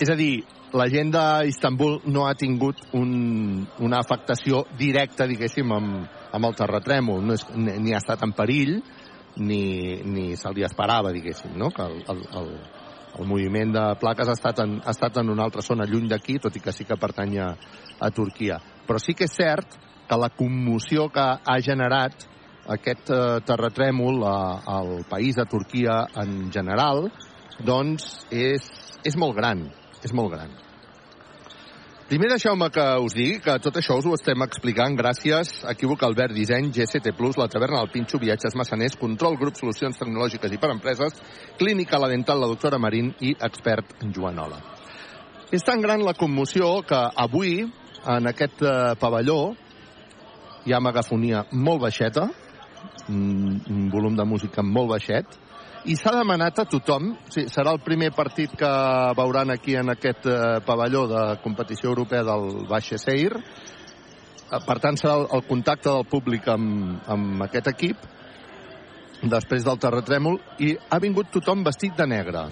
És 0.00 0.08
a 0.12 0.16
dir, 0.16 0.44
la 0.72 0.86
gent 0.88 1.10
d'Istanbul 1.12 2.00
no 2.12 2.26
ha 2.28 2.34
tingut 2.38 2.80
un, 2.96 3.66
una 3.82 4.00
afectació 4.00 4.64
directa, 4.78 5.26
diguéssim, 5.28 5.72
amb, 5.76 6.18
amb 6.32 6.48
el 6.48 6.58
terratrèmol, 6.58 7.24
no 7.24 7.36
és, 7.36 7.46
ni, 7.56 7.78
ni 7.84 7.94
ha 7.94 8.00
estat 8.02 8.22
en 8.26 8.34
perill, 8.36 8.78
ni, 9.40 9.62
ni 10.04 10.36
se 10.36 10.52
li 10.54 10.64
esperava, 10.66 11.12
diguéssim, 11.14 11.56
no? 11.58 11.70
que 11.74 11.86
el, 11.86 12.00
el, 12.12 12.22
el, 12.40 12.52
el 13.18 13.26
moviment 13.26 13.72
de 13.74 13.84
plaques 14.00 14.28
ha 14.28 14.36
estat 14.38 14.62
en, 14.64 14.78
ha 14.84 14.94
estat 14.94 15.18
en 15.22 15.30
una 15.32 15.44
altra 15.48 15.62
zona 15.62 15.86
lluny 15.88 16.08
d'aquí, 16.10 16.38
tot 16.38 16.56
i 16.56 16.62
que 16.62 16.72
sí 16.72 16.86
que 16.86 16.98
pertany 17.00 17.38
a, 17.42 17.50
a 17.98 18.10
Turquia. 18.14 18.60
Però 18.86 19.00
sí 19.02 19.14
que 19.18 19.26
és 19.26 19.36
cert 19.36 19.76
que 20.08 20.18
la 20.18 20.30
commoció 20.34 21.08
que 21.14 21.22
ha 21.22 21.58
generat 21.62 22.26
aquest 22.70 23.10
eh, 23.10 23.20
terratrèmol 23.46 24.24
a, 24.26 24.38
al 24.78 24.96
país 25.10 25.38
de 25.38 25.46
Turquia 25.50 26.02
en 26.22 26.50
general, 26.54 27.08
doncs 27.66 28.26
és, 28.30 28.66
és 29.06 29.16
molt 29.18 29.36
gran, 29.36 29.66
és 30.04 30.14
molt 30.16 30.34
gran. 30.36 30.69
Primer 32.10 32.26
deixeu-me 32.26 32.66
que 32.74 32.84
us 33.06 33.14
digui 33.14 33.36
que 33.38 33.52
tot 33.62 33.76
això 33.78 33.94
us 34.00 34.06
ho 34.08 34.16
estem 34.16 34.42
explicant 34.42 34.96
gràcies 34.98 35.52
a 35.62 35.76
Equívoc 35.76 36.00
Albert 36.02 36.34
Disseny, 36.34 36.72
GST 36.74 37.12
Plus, 37.14 37.36
la 37.38 37.46
taverna 37.46 37.78
del 37.78 37.92
Pinxo, 37.92 38.18
Viatges 38.18 38.56
Massaners, 38.58 38.96
Control 38.98 39.36
Grup 39.38 39.54
Solucions 39.54 40.00
Tecnològiques 40.00 40.50
i 40.50 40.58
per 40.58 40.72
Empreses, 40.74 41.20
Clínica 41.60 42.00
La 42.02 42.08
Dental, 42.10 42.42
la 42.42 42.48
doctora 42.50 42.80
Marín 42.82 43.12
i 43.22 43.36
Expert 43.38 43.94
Joanola. 44.02 44.58
És 45.54 45.62
tan 45.62 45.86
gran 45.86 46.02
la 46.02 46.16
commoció 46.18 46.72
que 46.82 46.98
avui, 46.98 47.60
en 48.02 48.26
aquest 48.32 48.66
eh, 48.66 48.74
pavelló, 48.98 49.38
hi 50.66 50.74
ha 50.74 50.82
megafonia 50.82 51.44
molt 51.52 51.84
baixeta, 51.86 52.26
un, 53.06 53.62
un 53.70 53.86
volum 53.94 54.18
de 54.18 54.26
música 54.26 54.66
molt 54.66 54.96
baixet, 54.96 55.38
i 55.88 55.96
s'ha 55.96 56.12
demanat 56.12 56.58
a 56.60 56.68
tothom, 56.68 57.14
sí, 57.32 57.46
serà 57.48 57.72
el 57.72 57.80
primer 57.84 58.10
partit 58.12 58.52
que 58.58 58.70
veuran 59.16 59.50
aquí 59.50 59.76
en 59.80 59.94
aquest 59.94 60.26
eh, 60.28 60.60
pavelló 60.66 61.06
de 61.08 61.22
competició 61.42 61.88
europea 61.94 62.24
del 62.26 62.66
Baixe 62.68 62.98
Seir, 63.00 63.38
Eh, 64.50 64.58
per 64.66 64.80
tant 64.82 64.98
serà 64.98 65.14
el, 65.20 65.28
el 65.36 65.44
contacte 65.46 65.92
del 65.92 66.08
públic 66.10 66.48
amb, 66.50 66.98
amb 67.14 67.44
aquest 67.46 67.70
equip 67.70 68.08
després 69.30 69.66
del 69.66 69.78
terratrèmol 69.78 70.40
i 70.64 70.72
ha 70.90 70.98
vingut 71.02 71.30
tothom 71.30 71.62
vestit 71.66 71.94
de 71.98 72.06
negre. 72.10 72.48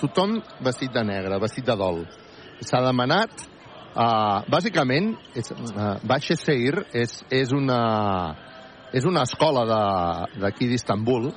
Tothom 0.00 0.40
vestit 0.64 0.90
de 0.94 1.04
negre, 1.06 1.38
vestit 1.38 1.68
de 1.68 1.76
dol. 1.78 2.00
S'ha 2.66 2.80
demanat 2.82 3.44
uh, 3.44 4.42
bàsicament 4.50 5.12
és, 5.38 5.52
uh, 5.52 6.00
Baixe 6.08 6.34
Seir 6.40 6.86
és, 6.98 7.20
és 7.30 7.52
una 7.54 7.78
és 8.92 9.06
una 9.08 9.22
escola 9.24 9.62
d'aquí 10.40 10.66
d'Istanbul 10.68 11.30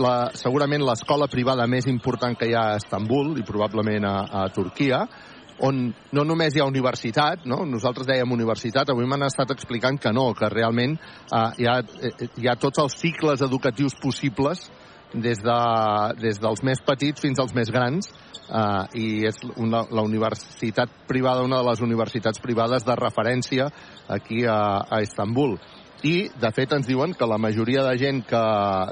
la, 0.00 0.30
segurament 0.36 0.84
l'escola 0.84 1.28
privada 1.30 1.66
més 1.70 1.88
important 1.90 2.36
que 2.38 2.48
hi 2.50 2.54
ha 2.54 2.68
a 2.72 2.76
Istanbul 2.80 3.36
i 3.40 3.46
probablement 3.46 4.06
a, 4.08 4.16
a 4.42 4.44
Turquia 4.54 5.04
on 5.66 5.86
no 6.12 6.24
només 6.28 6.54
hi 6.54 6.60
ha 6.60 6.66
universitat, 6.68 7.46
no? 7.48 7.62
nosaltres 7.64 8.08
dèiem 8.08 8.32
universitat, 8.32 8.90
avui 8.92 9.06
m'han 9.08 9.24
estat 9.28 9.54
explicant 9.54 9.96
que 10.00 10.12
no, 10.12 10.28
que 10.36 10.50
realment 10.52 10.98
eh, 10.98 11.62
hi, 11.62 11.68
ha, 11.70 11.78
eh, 11.80 12.28
hi 12.36 12.48
ha 12.48 12.58
tots 12.60 12.82
els 12.82 12.98
cicles 13.00 13.44
educatius 13.46 13.96
possibles 14.02 14.66
des, 15.14 15.40
de, 15.40 15.58
des 16.20 16.40
dels 16.42 16.62
més 16.66 16.82
petits 16.84 17.22
fins 17.22 17.40
als 17.40 17.54
més 17.56 17.70
grans 17.72 18.10
eh, 18.10 19.00
i 19.00 19.06
és 19.28 19.40
una, 19.56 19.84
la 19.88 20.04
universitat 20.04 20.92
privada, 21.08 21.46
una 21.46 21.62
de 21.62 21.70
les 21.70 21.80
universitats 21.80 22.42
privades 22.42 22.84
de 22.84 22.98
referència 22.98 23.70
aquí 24.12 24.44
a, 24.44 24.60
a 24.90 25.00
Istanbul 25.06 25.56
i, 26.04 26.28
de 26.28 26.50
fet, 26.52 26.72
ens 26.76 26.86
diuen 26.88 27.14
que 27.16 27.28
la 27.28 27.38
majoria 27.40 27.82
de 27.86 27.94
gent 28.00 28.20
que, 28.28 28.42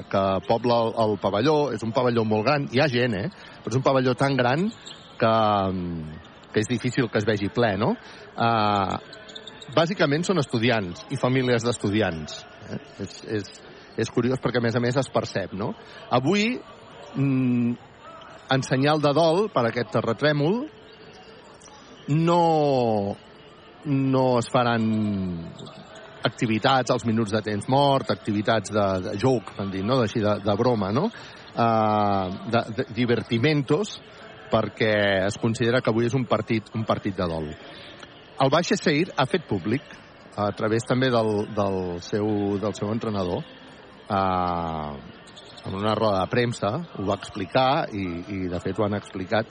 que 0.09 0.23
pobla 0.47 0.79
el, 0.85 0.93
el 1.03 1.17
pavelló, 1.21 1.57
és 1.75 1.83
un 1.85 1.93
pavelló 1.93 2.23
molt 2.25 2.47
gran, 2.47 2.65
hi 2.73 2.81
ha 2.81 2.89
gent, 2.89 3.13
eh? 3.19 3.27
però 3.61 3.73
és 3.73 3.77
un 3.77 3.85
pavelló 3.85 4.15
tan 4.17 4.37
gran 4.39 4.65
que, 5.19 5.35
que 6.53 6.63
és 6.63 6.71
difícil 6.71 7.09
que 7.11 7.21
es 7.21 7.27
vegi 7.27 7.51
ple, 7.53 7.75
no? 7.77 7.93
Uh, 8.35 8.97
bàsicament 9.75 10.25
són 10.25 10.41
estudiants 10.41 11.05
i 11.13 11.19
famílies 11.21 11.65
d'estudiants. 11.67 12.39
Eh? 12.71 12.79
És, 13.05 13.19
és, 13.37 13.51
és 14.01 14.13
curiós 14.13 14.41
perquè, 14.41 14.59
a 14.59 14.65
més 14.65 14.77
a 14.77 14.81
més, 14.81 14.97
es 14.97 15.11
percep, 15.13 15.53
no? 15.53 15.73
Avui, 16.15 16.55
mm, 17.13 17.75
en 18.55 18.65
senyal 18.65 19.01
de 19.01 19.13
dol 19.13 19.45
per 19.53 19.67
aquest 19.69 19.93
terratrèmol, 19.93 20.63
no, 22.09 23.15
no 23.85 24.25
es 24.37 24.49
faran 24.53 24.89
activitats 26.25 26.91
als 26.91 27.05
minuts 27.05 27.33
de 27.35 27.41
temps 27.45 27.67
mort, 27.69 28.11
activitats 28.11 28.73
de, 28.73 28.85
de 29.05 29.15
joc, 29.21 29.53
van 29.57 29.71
dir, 29.73 29.83
no? 29.85 30.01
Així 30.03 30.23
de, 30.23 30.37
de 30.43 30.55
broma, 30.59 30.91
no? 30.95 31.07
Uh, 31.55 32.49
de, 32.51 32.61
de 32.77 32.85
divertimentos, 32.97 33.99
perquè 34.51 34.95
es 35.25 35.37
considera 35.41 35.81
que 35.81 35.91
avui 35.93 36.09
és 36.09 36.15
un 36.17 36.25
partit, 36.29 36.71
un 36.75 36.85
partit 36.87 37.15
de 37.17 37.27
dol. 37.29 37.51
El 38.43 38.51
Baixa 38.51 38.77
Seir 38.79 39.13
ha 39.15 39.27
fet 39.29 39.45
públic, 39.47 39.85
a 40.35 40.49
través 40.51 40.83
també 40.83 41.07
del, 41.13 41.31
del, 41.55 41.77
seu, 42.03 42.27
del 42.59 42.75
seu 42.75 42.91
entrenador, 42.91 43.45
eh, 44.09 45.13
en 45.65 45.73
una 45.73 45.95
roda 45.95 46.19
de 46.19 46.29
premsa, 46.29 46.73
ho 46.99 47.05
va 47.07 47.15
explicar 47.17 47.87
i, 47.95 48.03
i 48.35 48.39
de 48.51 48.59
fet 48.61 48.77
ho 48.77 48.85
han 48.85 48.97
explicat, 48.99 49.49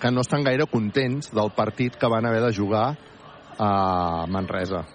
que 0.00 0.10
no 0.10 0.22
estan 0.24 0.46
gaire 0.46 0.66
contents 0.70 1.30
del 1.34 1.52
partit 1.54 1.98
que 1.98 2.10
van 2.10 2.26
haver 2.26 2.40
de 2.46 2.54
jugar 2.56 2.86
a 3.58 4.26
Manresa. 4.30 4.86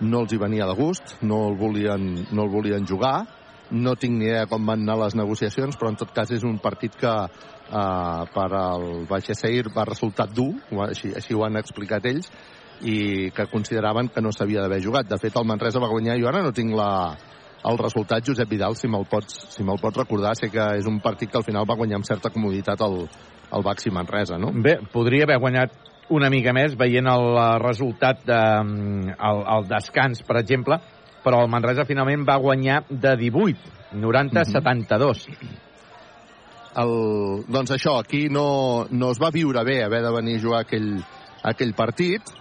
No 0.00 0.22
els 0.24 0.32
hi 0.32 0.38
venia 0.40 0.66
de 0.68 0.76
gust, 0.76 1.16
no 1.22 1.46
el 1.50 1.56
volien, 1.56 2.08
no 2.32 2.44
el 2.44 2.52
volien 2.52 2.86
jugar, 2.86 3.24
no 3.70 3.96
tinc 3.98 4.18
ni 4.18 4.28
idea 4.28 4.46
com 4.46 4.66
van 4.66 4.84
anar 4.84 4.98
les 5.00 5.16
negociacions, 5.18 5.76
però 5.78 5.90
en 5.90 5.96
tot 5.98 6.12
cas 6.14 6.30
és 6.30 6.44
un 6.46 6.58
partit 6.62 6.94
que 7.00 7.14
eh, 7.26 8.22
per 8.34 8.50
al 8.54 9.06
Baixa 9.08 9.34
Seir 9.34 9.72
va 9.74 9.86
resultar 9.88 10.28
dur, 10.30 10.52
així, 10.86 11.12
així 11.16 11.34
ho 11.34 11.44
han 11.46 11.58
explicat 11.58 12.06
ells, 12.06 12.30
i 12.82 13.30
que 13.32 13.48
consideraven 13.48 14.10
que 14.12 14.20
no 14.22 14.32
s'havia 14.32 14.62
d'haver 14.62 14.82
jugat. 14.84 15.08
De 15.08 15.18
fet, 15.18 15.36
el 15.36 15.48
Manresa 15.48 15.80
va 15.80 15.90
guanyar, 15.90 16.18
jo 16.20 16.28
ara 16.28 16.44
no 16.44 16.52
tinc 16.52 16.76
la, 16.76 17.16
el 17.64 17.78
resultat, 17.80 18.24
Josep 18.26 18.50
Vidal, 18.52 18.76
si 18.76 18.88
me'l 18.88 19.06
pots, 19.10 19.46
si 19.54 19.64
me'l 19.64 19.80
pots 19.82 19.98
recordar, 20.02 20.36
sé 20.36 20.50
que 20.52 20.68
és 20.78 20.86
un 20.86 21.00
partit 21.00 21.32
que 21.32 21.40
al 21.40 21.46
final 21.46 21.66
va 21.68 21.78
guanyar 21.78 22.00
amb 22.00 22.08
certa 22.08 22.30
comoditat 22.30 22.84
el, 22.86 23.06
el 23.56 23.66
Baxi 23.66 23.90
Manresa, 23.90 24.38
no? 24.38 24.52
Bé, 24.52 24.76
podria 24.92 25.26
haver 25.26 25.40
guanyat 25.42 25.74
una 26.14 26.30
mica 26.30 26.52
més 26.54 26.76
veient 26.78 27.08
el 27.10 27.38
resultat 27.62 28.22
de, 28.26 28.40
el, 29.16 29.42
el 29.56 29.68
descans, 29.70 30.22
per 30.26 30.38
exemple, 30.40 30.78
però 31.24 31.42
el 31.42 31.50
Manresa 31.50 31.86
finalment 31.88 32.26
va 32.28 32.38
guanyar 32.38 32.84
de 32.88 33.16
18, 33.18 33.72
90-72. 33.98 35.26
El, 36.76 36.92
doncs 37.50 37.72
això, 37.74 37.96
aquí 37.98 38.26
no, 38.30 38.86
no 38.90 39.10
es 39.10 39.20
va 39.22 39.32
viure 39.34 39.64
bé 39.66 39.80
haver 39.82 40.02
de 40.04 40.12
venir 40.14 40.36
a 40.38 40.42
jugar 40.44 40.64
aquell, 40.66 40.92
aquell 41.42 41.72
partit, 41.74 42.34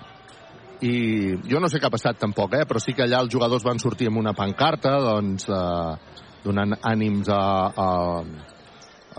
i 0.86 1.36
jo 1.47 1.62
no 1.63 1.69
sé 1.71 1.80
què 1.80 1.88
ha 1.88 1.93
passat 1.93 2.19
tampoc, 2.21 2.54
eh? 2.60 2.65
però 2.67 2.82
sí 2.84 2.93
que 2.93 3.06
allà 3.06 3.23
els 3.23 3.32
jugadors 3.34 3.63
van 3.65 3.80
sortir 3.80 4.12
amb 4.12 4.19
una 4.21 4.36
pancarta 4.38 4.97
doncs, 5.01 5.47
eh, 5.49 6.19
donant 6.43 6.75
ànims 6.84 7.32
a, 7.32 7.41
a, 7.71 7.88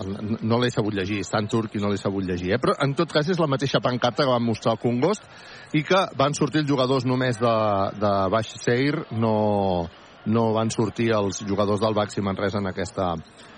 no 0.04 0.58
l'he 0.60 0.70
sabut 0.70 0.94
llegir, 0.94 1.22
està 1.24 1.40
en 1.40 1.48
turc 1.48 1.76
i 1.76 1.80
no 1.82 1.90
l'he 1.90 2.00
sabut 2.00 2.24
llegir, 2.24 2.52
eh? 2.54 2.60
però 2.60 2.74
en 2.84 2.92
tot 2.98 3.12
cas 3.12 3.28
és 3.32 3.40
la 3.40 3.48
mateixa 3.48 3.80
pancarta 3.80 4.24
que 4.24 4.32
van 4.32 4.44
mostrar 4.44 4.76
el 4.76 4.82
Congost 4.82 5.24
i 5.76 5.82
que 5.86 6.02
van 6.18 6.36
sortir 6.36 6.62
els 6.62 6.68
jugadors 6.68 7.06
només 7.08 7.40
de, 7.40 7.54
de 8.00 8.12
Baix 8.32 8.52
Seir, 8.60 9.06
no, 9.16 9.88
no 10.26 10.46
van 10.52 10.70
sortir 10.70 11.10
els 11.16 11.40
jugadors 11.46 11.80
del 11.80 11.94
Baxi 11.96 12.22
Manresa 12.24 12.60
en 12.60 12.68
aquesta, 12.70 13.12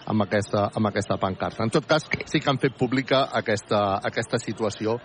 amb 0.09 0.25
aquesta, 0.25 0.69
amb 0.77 0.91
aquesta 0.91 1.19
pancarta. 1.21 1.65
En 1.65 1.73
tot 1.75 1.87
cas, 1.89 2.07
sí 2.31 2.41
que 2.41 2.51
han 2.51 2.61
fet 2.63 2.77
pública 2.79 3.27
aquesta, 3.41 3.99
aquesta 4.05 4.41
situació 4.43 4.99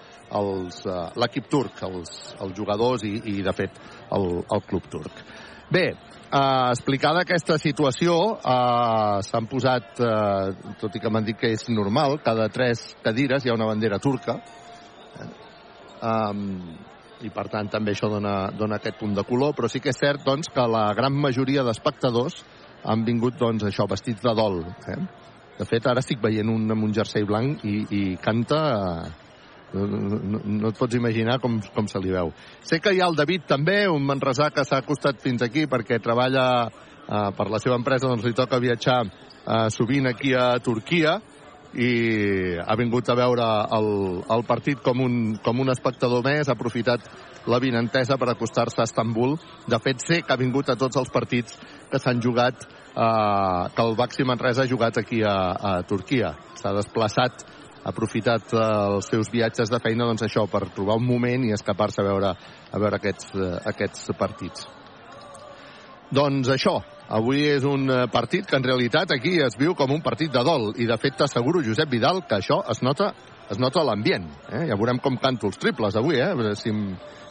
l'equip 1.20 1.50
turc, 1.52 1.84
els, 1.88 2.36
els 2.42 2.56
jugadors 2.58 3.06
i, 3.08 3.16
i 3.34 3.42
de 3.46 3.56
fet, 3.56 3.80
el, 4.16 4.30
el 4.44 4.66
club 4.70 4.90
turc. 4.92 5.24
Bé, 5.74 5.88
Uh, 6.34 6.72
explicada 6.74 7.22
aquesta 7.22 7.60
situació, 7.62 8.14
uh, 8.42 9.20
s'han 9.22 9.46
posat, 9.46 10.00
uh, 10.02 10.74
tot 10.82 10.96
i 10.98 11.02
que 11.04 11.12
m'han 11.14 11.28
dit 11.28 11.38
que 11.38 11.52
és 11.54 11.68
normal, 11.70 12.16
cada 12.26 12.48
tres 12.50 12.82
cadires 13.06 13.46
hi 13.46 13.52
ha 13.52 13.54
una 13.54 13.68
bandera 13.70 14.00
turca. 14.02 14.40
Um, 16.02 16.74
I, 17.22 17.30
per 17.30 17.46
tant, 17.54 17.70
també 17.70 17.94
això 17.94 18.10
dona, 18.10 18.50
dona 18.58 18.82
aquest 18.82 18.98
punt 18.98 19.14
de 19.14 19.24
color, 19.30 19.54
però 19.54 19.70
sí 19.70 19.80
que 19.80 19.94
és 19.94 20.02
cert 20.02 20.26
doncs, 20.26 20.50
que 20.50 20.66
la 20.66 20.88
gran 20.98 21.14
majoria 21.14 21.62
d'espectadors 21.64 22.42
han 22.90 23.06
vingut 23.06 23.38
doncs, 23.38 23.70
això 23.70 23.86
vestits 23.88 24.26
de 24.26 24.34
dol. 24.34 24.64
Eh? 24.90 25.00
De 25.60 25.70
fet, 25.70 25.86
ara 25.86 26.02
estic 26.02 26.18
veient 26.24 26.50
un 26.50 26.66
amb 26.74 26.90
un 26.90 26.98
jersei 26.98 27.30
blanc 27.30 27.62
i, 27.62 27.84
i 27.94 28.06
canta... 28.26 28.64
Uh, 28.82 29.23
no, 29.74 30.20
no, 30.22 30.42
no 30.46 30.72
et 30.72 30.80
pots 30.80 30.96
imaginar 30.96 31.40
com, 31.42 31.60
com 31.74 31.90
se 31.90 32.00
li 32.02 32.14
veu. 32.14 32.32
Sé 32.62 32.80
que 32.80 32.94
hi 32.94 33.02
ha 33.02 33.10
el 33.10 33.18
David 33.18 33.48
també, 33.50 33.84
un 33.90 34.06
manresà 34.06 34.52
que 34.54 34.66
s'ha 34.68 34.84
acostat 34.84 35.22
fins 35.24 35.44
aquí 35.46 35.66
perquè 35.70 36.00
treballa 36.04 36.48
eh, 36.68 37.30
per 37.38 37.50
la 37.50 37.62
seva 37.62 37.80
empresa, 37.80 38.10
doncs 38.10 38.26
li 38.28 38.38
toca 38.38 38.62
viatjar 38.62 39.02
eh, 39.04 39.70
sovint 39.74 40.10
aquí 40.12 40.34
a 40.38 40.54
Turquia 40.64 41.20
i 41.74 42.54
ha 42.62 42.76
vingut 42.78 43.08
a 43.10 43.16
veure 43.18 43.46
el, 43.74 43.88
el 44.30 44.44
partit 44.46 44.82
com 44.86 45.00
un, 45.02 45.16
com 45.42 45.64
un 45.64 45.74
espectador 45.74 46.22
més, 46.26 46.46
ha 46.46 46.54
aprofitat 46.54 47.08
la 47.50 47.60
vinentesa 47.60 48.16
per 48.22 48.30
acostar-se 48.30 48.80
a 48.80 48.86
Estambul. 48.88 49.36
De 49.68 49.80
fet, 49.82 50.00
sé 50.06 50.22
que 50.22 50.34
ha 50.36 50.40
vingut 50.40 50.70
a 50.70 50.78
tots 50.80 51.02
els 51.02 51.10
partits 51.12 51.58
que 51.90 52.00
s'han 52.00 52.22
jugat, 52.22 52.62
eh, 52.94 53.64
que 53.74 53.88
el 53.88 53.98
Baxi 53.98 54.28
Manresa 54.28 54.64
ha 54.64 54.70
jugat 54.70 55.02
aquí 55.02 55.24
a, 55.26 55.36
a 55.58 55.74
Turquia. 55.90 56.36
S'ha 56.62 56.76
desplaçat 56.78 57.42
aprofitat 57.90 58.54
eh, 58.54 58.62
els 58.96 59.10
seus 59.12 59.32
viatges 59.34 59.72
de 59.72 59.80
feina 59.84 60.08
doncs 60.10 60.26
això 60.28 60.46
per 60.52 60.68
trobar 60.76 60.98
un 61.00 61.08
moment 61.08 61.46
i 61.48 61.54
escapar-se 61.56 62.02
a 62.02 62.08
veure, 62.08 62.32
a 62.72 62.82
veure 62.82 63.00
aquests, 63.00 63.34
eh, 63.36 63.52
aquests 63.74 64.14
partits. 64.20 64.68
Doncs 66.14 66.50
això, 66.54 66.78
avui 67.10 67.48
és 67.50 67.66
un 67.66 67.90
eh, 67.90 68.02
partit 68.14 68.48
que 68.48 68.60
en 68.60 68.66
realitat 68.66 69.12
aquí 69.16 69.40
es 69.42 69.58
viu 69.60 69.76
com 69.76 69.92
un 69.92 70.04
partit 70.06 70.32
de 70.34 70.44
dol 70.46 70.72
i 70.78 70.88
de 70.90 70.98
fet 71.02 71.18
t'asseguro, 71.20 71.64
Josep 71.66 71.90
Vidal, 71.90 72.24
que 72.30 72.40
això 72.40 72.62
es 72.72 72.84
nota 72.86 73.14
es 73.52 73.60
nota 73.60 73.82
a 73.82 73.88
l'ambient. 73.88 74.28
Eh? 74.50 74.66
Ja 74.70 74.78
veurem 74.80 75.00
com 75.04 75.18
canto 75.22 75.50
els 75.50 75.60
triples 75.62 75.98
avui, 76.00 76.20
eh? 76.22 76.54
si 76.60 76.72
em, 76.72 76.84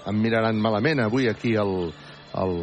em 0.07 0.23
miraran 0.23 0.61
malament 0.61 1.01
avui 1.03 1.29
aquí 1.31 1.55
el, 1.59 1.91
el, 2.43 2.55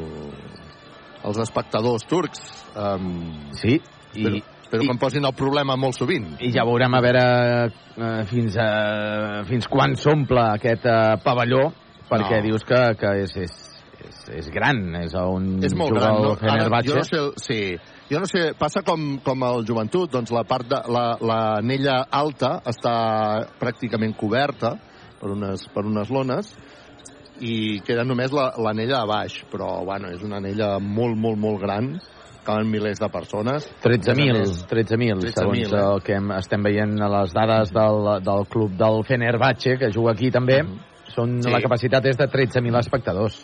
els 1.26 1.42
espectadors 1.44 2.06
turcs. 2.10 2.44
Um, 2.76 3.50
sí, 3.60 3.80
i, 4.14 4.24
però, 4.24 4.42
però 4.70 4.84
I, 4.84 4.88
que 4.88 4.94
em 4.94 5.02
posin 5.02 5.26
el 5.26 5.36
problema 5.38 5.76
molt 5.80 5.98
sovint. 5.98 6.36
I 6.46 6.52
ja 6.54 6.66
veurem 6.68 6.96
a 6.96 7.02
veure 7.04 7.24
eh, 7.66 8.22
fins, 8.30 8.58
a, 8.62 9.44
fins 9.50 9.68
quan 9.72 9.96
s'omple 10.00 10.46
aquest 10.56 10.86
eh, 10.90 11.16
pavelló, 11.26 11.70
perquè 12.10 12.40
no. 12.40 12.46
dius 12.50 12.66
que, 12.70 12.82
que 13.00 13.14
és, 13.24 13.36
és, 13.46 13.56
és, 14.06 14.20
és 14.42 14.52
gran, 14.54 14.84
és 15.02 15.16
on 15.20 15.56
és 15.66 15.76
molt 15.78 15.96
juga 15.96 16.06
gran, 16.06 16.20
el 16.20 16.28
no? 16.28 16.36
Fenerbahçe. 16.42 16.94
Ara, 16.94 17.06
jo 17.10 17.24
no 17.24 17.34
sé, 17.34 17.46
sí, 17.46 17.96
jo 18.12 18.22
no 18.22 18.30
sé, 18.30 18.46
passa 18.60 18.84
com, 18.86 19.10
com 19.26 19.48
el 19.50 19.66
joventut, 19.68 20.12
doncs 20.14 20.34
la 20.36 20.46
part 20.50 20.70
de 20.70 20.82
l'anella 20.90 22.00
la, 22.02 22.08
alta 22.22 22.56
està 22.70 22.96
pràcticament 23.62 24.16
coberta 24.18 24.76
per 25.20 25.34
unes, 25.34 25.66
per 25.74 25.86
unes 25.86 26.14
lones 26.14 26.54
i 27.40 27.80
queda 27.88 28.04
només 28.04 28.34
l'anella 28.36 29.00
la, 29.00 29.04
de 29.04 29.10
baix, 29.10 29.36
però 29.52 29.80
bueno, 29.88 30.12
és 30.12 30.24
una 30.26 30.40
anella 30.42 30.74
molt, 30.84 31.16
molt, 31.18 31.40
molt 31.40 31.62
gran 31.62 31.94
caben 32.46 32.70
milers 32.72 33.00
de 33.02 33.10
persones. 33.14 33.68
13.000, 33.84 34.68
13.000, 34.70 35.20
13 35.22 35.36
segons 35.36 35.74
eh? 35.74 35.84
el 35.84 36.04
que 36.06 36.18
hem, 36.18 36.32
estem 36.38 36.66
veient 36.66 36.98
a 37.02 37.10
les 37.20 37.36
dades 37.36 37.74
del, 37.76 38.10
del 38.26 38.48
club 38.52 38.76
del 38.80 39.04
Fenerbahce, 39.08 39.78
que 39.82 39.92
juga 39.96 40.12
aquí 40.12 40.32
també, 40.32 40.64
mm 40.64 40.68
-hmm. 40.68 41.14
són, 41.16 41.42
sí. 41.44 41.52
la 41.52 41.62
capacitat 41.62 42.06
és 42.06 42.18
de 42.18 42.28
13.000 42.28 42.80
espectadors. 42.80 43.40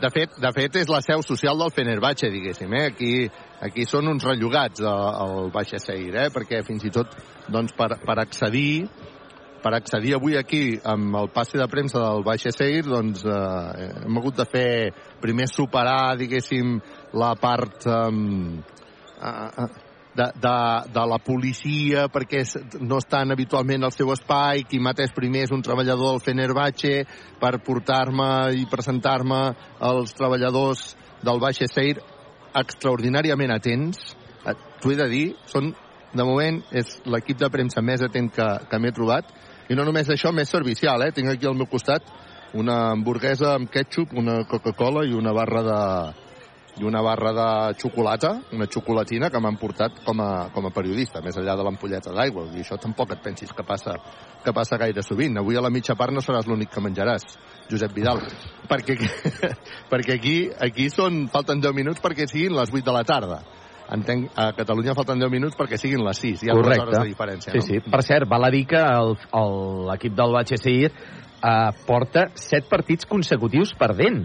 De 0.00 0.08
fet, 0.08 0.30
de 0.40 0.50
fet, 0.56 0.76
és 0.76 0.88
la 0.88 1.02
seu 1.04 1.20
social 1.22 1.58
del 1.58 1.70
Fenerbahce, 1.70 2.30
diguéssim. 2.30 2.72
Eh? 2.72 2.86
Aquí, 2.86 3.30
aquí 3.60 3.84
són 3.84 4.08
uns 4.08 4.24
rellogats 4.24 4.80
al 4.80 5.50
Baixa 5.52 5.78
Seir, 5.78 6.14
eh? 6.16 6.30
perquè 6.32 6.62
fins 6.64 6.84
i 6.84 6.90
tot 6.90 7.08
doncs, 7.48 7.74
per, 7.76 7.98
per 8.06 8.18
accedir 8.18 8.88
per 9.62 9.74
accedir 9.76 10.14
avui 10.16 10.36
aquí 10.38 10.78
amb 10.84 11.16
el 11.20 11.28
passe 11.34 11.58
de 11.58 11.68
premsa 11.68 12.00
del 12.00 12.24
Baix 12.26 12.46
Seir, 12.56 12.84
doncs 12.86 13.24
eh, 13.24 13.90
hem 14.06 14.18
hagut 14.18 14.40
de 14.40 14.46
fer 14.48 14.70
primer 15.20 15.46
superar, 15.50 16.16
diguéssim, 16.20 16.78
la 17.20 17.34
part 17.40 17.86
eh, 17.86 18.08
de, 20.16 20.26
de, 20.42 20.54
de 20.94 21.04
la 21.12 21.18
policia 21.22 22.06
perquè 22.12 22.42
no 22.80 22.98
estan 22.98 23.32
habitualment 23.32 23.84
al 23.86 23.94
seu 23.94 24.12
espai, 24.14 24.64
qui 24.68 24.80
mateix 24.82 25.12
primer 25.16 25.44
és 25.46 25.52
un 25.54 25.62
treballador 25.62 26.14
del 26.14 26.24
Fenerbahce 26.24 26.94
per 27.40 27.58
portar-me 27.66 28.30
i 28.58 28.66
presentar-me 28.70 29.42
als 29.90 30.16
treballadors 30.18 30.94
del 31.22 31.40
Baix 31.42 31.62
Seir 31.68 32.00
extraordinàriament 32.56 33.54
atents. 33.54 34.16
Eh, 34.44 34.56
T'ho 34.80 34.94
he 34.94 34.96
de 34.96 35.08
dir, 35.12 35.26
són 35.44 35.74
de 36.16 36.24
moment 36.26 36.58
és 36.74 36.96
l'equip 37.06 37.38
de 37.38 37.50
premsa 37.52 37.82
més 37.84 38.02
atent 38.02 38.30
que, 38.34 38.46
que 38.66 38.78
m'he 38.80 38.92
trobat 38.96 39.28
i 39.70 39.76
no 39.78 39.84
només 39.86 40.08
això, 40.10 40.32
més 40.34 40.50
servicial, 40.50 41.04
eh? 41.06 41.12
Tinc 41.14 41.30
aquí 41.30 41.46
al 41.46 41.54
meu 41.54 41.68
costat 41.70 42.06
una 42.58 42.90
hamburguesa 42.90 43.54
amb 43.54 43.70
ketchup, 43.70 44.16
una 44.18 44.40
Coca-Cola 44.50 45.04
i 45.06 45.14
una 45.14 45.34
barra 45.36 45.62
de 45.62 45.78
i 46.80 46.84
una 46.86 47.02
barra 47.02 47.32
de 47.34 47.74
xocolata, 47.78 48.30
una 48.56 48.66
xocolatina 48.70 49.28
que 49.28 49.40
m'han 49.42 49.58
portat 49.60 49.98
com 50.04 50.20
a, 50.22 50.48
com 50.54 50.66
a 50.66 50.70
periodista, 50.72 51.20
més 51.20 51.36
enllà 51.36 51.56
de 51.58 51.66
l'ampolleta 51.66 52.14
d'aigua. 52.14 52.46
I 52.54 52.62
això 52.62 52.78
tampoc 52.80 53.12
et 53.12 53.22
pensis 53.22 53.52
que 53.52 53.66
passa, 53.66 53.96
que 54.44 54.54
passa 54.56 54.78
gaire 54.80 55.02
sovint. 55.04 55.36
Avui 55.38 55.58
a 55.58 55.64
la 55.66 55.70
mitja 55.70 55.96
part 55.98 56.14
no 56.14 56.22
seràs 56.24 56.48
l'únic 56.48 56.70
que 56.72 56.80
menjaràs, 56.80 57.26
Josep 57.68 57.92
Vidal. 57.92 58.22
perquè, 58.70 58.96
perquè 59.92 60.16
aquí, 60.16 60.36
aquí 60.58 60.88
són, 60.94 61.26
falten 61.28 61.60
10 61.60 61.76
minuts 61.76 62.00
perquè 62.00 62.30
siguin 62.30 62.56
les 62.56 62.72
8 62.72 62.86
de 62.86 62.96
la 62.96 63.04
tarda 63.04 63.42
entenc, 63.94 64.30
a 64.36 64.50
Catalunya 64.56 64.94
falten 64.98 65.20
10 65.22 65.32
minuts 65.32 65.58
perquè 65.58 65.78
siguin 65.80 66.04
les 66.06 66.20
6. 66.22 66.44
Hi 66.44 66.50
ha 66.50 66.58
Correcte. 66.58 66.84
hores 66.86 66.98
de 66.98 67.08
diferència, 67.08 67.52
sí, 67.52 67.58
no? 67.58 67.66
Sí, 67.66 67.80
Per 67.90 68.02
cert, 68.06 68.28
val 68.28 68.44
a 68.46 68.50
dir 68.50 68.66
que 68.70 68.82
l'equip 69.90 70.14
del 70.18 70.36
Batxesir 70.36 70.90
eh, 70.90 71.70
porta 71.86 72.28
7 72.34 72.68
partits 72.70 73.08
consecutius 73.10 73.74
perdent 73.78 74.24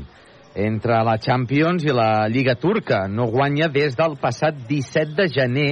entre 0.55 1.01
la 1.03 1.17
Champions 1.19 1.83
i 1.83 1.91
la 1.91 2.27
Lliga 2.31 2.55
Turca. 2.55 3.07
No 3.11 3.27
guanya 3.27 3.67
des 3.67 3.95
del 3.95 4.15
passat 4.21 4.55
17 4.69 5.15
de 5.17 5.27
gener 5.27 5.69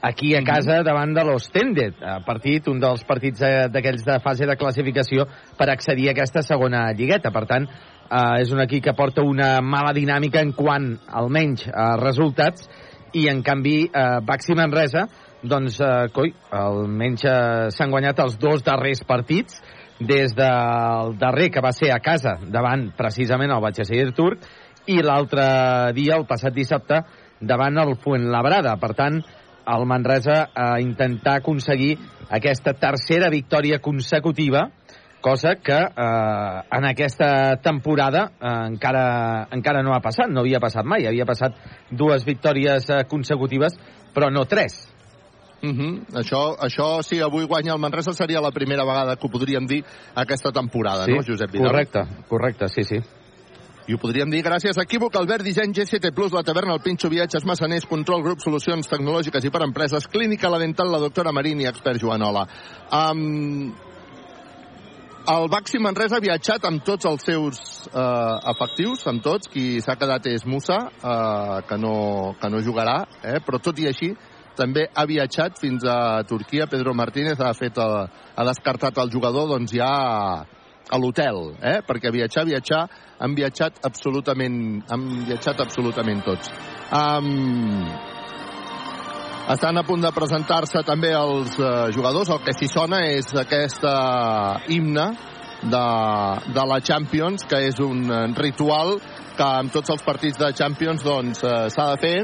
aquí 0.00 0.34
a 0.36 0.42
casa 0.44 0.82
davant 0.82 1.12
de 1.14 1.24
l'Ostende. 1.24 1.90
Partit, 2.26 2.68
un 2.68 2.80
dels 2.80 3.04
partits 3.04 3.42
eh, 3.42 3.66
d'aquells 3.72 4.04
de 4.06 4.18
fase 4.24 4.46
de 4.48 4.56
classificació 4.56 5.26
per 5.58 5.68
accedir 5.72 6.08
a 6.08 6.16
aquesta 6.16 6.42
segona 6.46 6.86
lligueta. 6.96 7.32
Per 7.34 7.44
tant, 7.46 7.66
eh, 7.66 8.40
és 8.40 8.52
un 8.54 8.62
equip 8.64 8.84
que 8.86 8.96
porta 8.96 9.24
una 9.26 9.60
mala 9.60 9.92
dinàmica 9.96 10.40
en 10.40 10.52
quant, 10.56 10.92
almenys, 11.08 11.66
a 11.72 11.96
resultats 12.00 12.68
i 13.14 13.28
en 13.30 13.42
canvi 13.46 13.78
eh, 13.86 14.18
Baxi 14.26 14.56
Manresa 14.58 15.06
doncs, 15.46 15.78
eh, 15.80 16.08
coi, 16.14 16.32
almenys 16.50 17.24
eh, 17.24 17.34
s'han 17.74 17.92
guanyat 17.92 18.22
els 18.24 18.38
dos 18.42 18.64
darrers 18.66 19.04
partits 19.06 19.60
des 20.00 20.34
del 20.36 21.14
darrer 21.20 21.50
que 21.50 21.62
va 21.64 21.72
ser 21.72 21.90
a 21.92 22.00
casa 22.04 22.36
davant 22.52 22.90
precisament 22.96 23.52
el 23.52 23.62
Batxasseir 23.64 24.10
turc 24.16 24.44
i 24.86 25.00
l'altre 25.02 25.46
dia, 25.96 26.16
el 26.16 26.26
passat 26.28 26.54
dissabte, 26.54 27.00
davant 27.40 27.78
el 27.82 27.96
Fuenlabrada. 27.98 28.76
Per 28.78 28.92
tant, 28.94 29.18
el 29.66 29.86
Manresa 29.88 30.44
a 30.54 30.76
intentar 30.80 31.40
aconseguir 31.40 31.96
aquesta 32.30 32.74
tercera 32.78 33.30
victòria 33.30 33.80
consecutiva 33.82 34.68
cosa 35.26 35.56
que 35.56 35.72
eh, 35.72 36.62
en 36.70 36.84
aquesta 36.86 37.56
temporada 37.56 38.30
eh, 38.40 38.46
encara, 38.68 39.48
encara 39.50 39.82
no 39.82 39.90
ha 39.90 39.98
passat, 39.98 40.30
no 40.30 40.44
havia 40.44 40.60
passat 40.62 40.86
mai, 40.86 41.02
havia 41.10 41.26
passat 41.26 41.56
dues 41.90 42.22
victòries 42.22 42.86
eh, 42.94 43.00
consecutives, 43.10 43.74
però 44.14 44.30
no 44.30 44.44
tres. 44.46 44.84
Uh 45.62 45.72
-huh. 45.72 45.92
això, 46.14 46.54
això, 46.60 47.02
si 47.02 47.20
avui 47.20 47.44
guanya 47.44 47.72
el 47.72 47.80
Manresa, 47.80 48.12
seria 48.12 48.40
la 48.40 48.52
primera 48.52 48.84
vegada 48.84 49.16
que 49.16 49.26
ho 49.26 49.30
podríem 49.30 49.66
dir 49.66 49.84
aquesta 50.14 50.52
temporada, 50.52 51.04
sí, 51.04 51.10
no, 51.10 51.22
Josep 51.26 51.50
Vidal? 51.50 51.70
Correcte, 51.70 52.00
correcte, 52.28 52.68
sí, 52.68 52.84
sí. 52.84 53.00
I 53.88 53.94
ho 53.94 53.98
podríem 53.98 54.30
dir 54.30 54.42
gràcies 54.42 54.78
a 54.78 54.82
Equívoc, 54.82 55.16
Albert 55.16 55.44
Disseny, 55.44 55.72
GCT+, 55.72 56.14
Plus, 56.14 56.32
la 56.32 56.42
taverna, 56.42 56.74
el 56.74 56.80
Pinxo 56.80 57.08
Viatges, 57.08 57.44
Massaners, 57.44 57.86
Control 57.86 58.22
Grup, 58.22 58.40
Solucions 58.40 58.88
Tecnològiques 58.88 59.44
i 59.44 59.50
per 59.50 59.62
Empreses, 59.62 60.06
Clínica 60.06 60.48
La 60.48 60.58
Dental, 60.58 60.90
la 60.90 60.98
doctora 60.98 61.32
Marini, 61.32 61.66
expert 61.66 62.00
Joanola. 62.00 62.46
Um, 62.92 63.74
el 65.26 65.48
Baxi 65.50 65.78
Manresa 65.82 66.18
ha 66.18 66.22
viatjat 66.22 66.64
amb 66.68 66.84
tots 66.86 67.06
els 67.08 67.24
seus 67.26 67.58
eh, 67.88 68.50
efectius, 68.52 69.02
amb 69.10 69.22
tots. 69.24 69.50
Qui 69.50 69.80
s'ha 69.82 69.96
quedat 69.98 70.28
és 70.30 70.46
Musa, 70.46 70.78
eh, 70.86 71.58
que, 71.68 71.78
no, 71.82 71.96
que 72.40 72.50
no 72.52 72.62
jugarà, 72.62 73.00
eh? 73.22 73.40
però 73.44 73.60
tot 73.62 73.78
i 73.82 73.88
així 73.90 74.12
també 74.56 74.86
ha 74.94 75.04
viatjat 75.08 75.58
fins 75.60 75.84
a 75.84 76.22
Turquia. 76.28 76.68
Pedro 76.70 76.94
Martínez 76.96 77.40
ha, 77.42 77.52
fet 77.58 77.78
el, 77.82 77.96
ha 78.06 78.46
descartat 78.48 79.02
el 79.02 79.12
jugador 79.12 79.50
doncs, 79.50 79.74
ja 79.76 79.90
a 80.86 80.98
l'hotel, 81.02 81.56
eh? 81.58 81.80
perquè 81.86 82.12
viatjar, 82.14 82.46
viatjar, 82.46 82.84
han 83.18 83.34
viatjat 83.34 83.82
absolutament, 83.84 84.60
han 84.86 85.08
viatjat 85.26 85.64
absolutament 85.66 86.22
tots. 86.26 86.52
Um, 86.94 88.14
estan 89.52 89.78
a 89.78 89.84
punt 89.86 90.02
de 90.02 90.10
presentar-se 90.14 90.82
també 90.86 91.12
els 91.14 91.54
eh, 91.58 91.70
jugadors. 91.94 92.30
El 92.34 92.42
que 92.42 92.54
s'hi 92.56 92.68
sona 92.70 93.04
és 93.12 93.30
aquesta 93.38 93.94
himne 94.72 95.06
de, 95.62 95.86
de 96.56 96.66
la 96.72 96.80
Champions, 96.82 97.46
que 97.48 97.62
és 97.68 97.78
un 97.82 98.04
eh, 98.10 98.26
ritual 98.38 98.96
que 99.36 99.48
en 99.62 99.70
tots 99.70 99.92
els 99.94 100.02
partits 100.02 100.40
de 100.40 100.50
Champions 100.56 101.04
doncs, 101.06 101.44
eh, 101.44 101.66
s'ha 101.70 101.90
de 101.94 102.02
fer. 102.02 102.18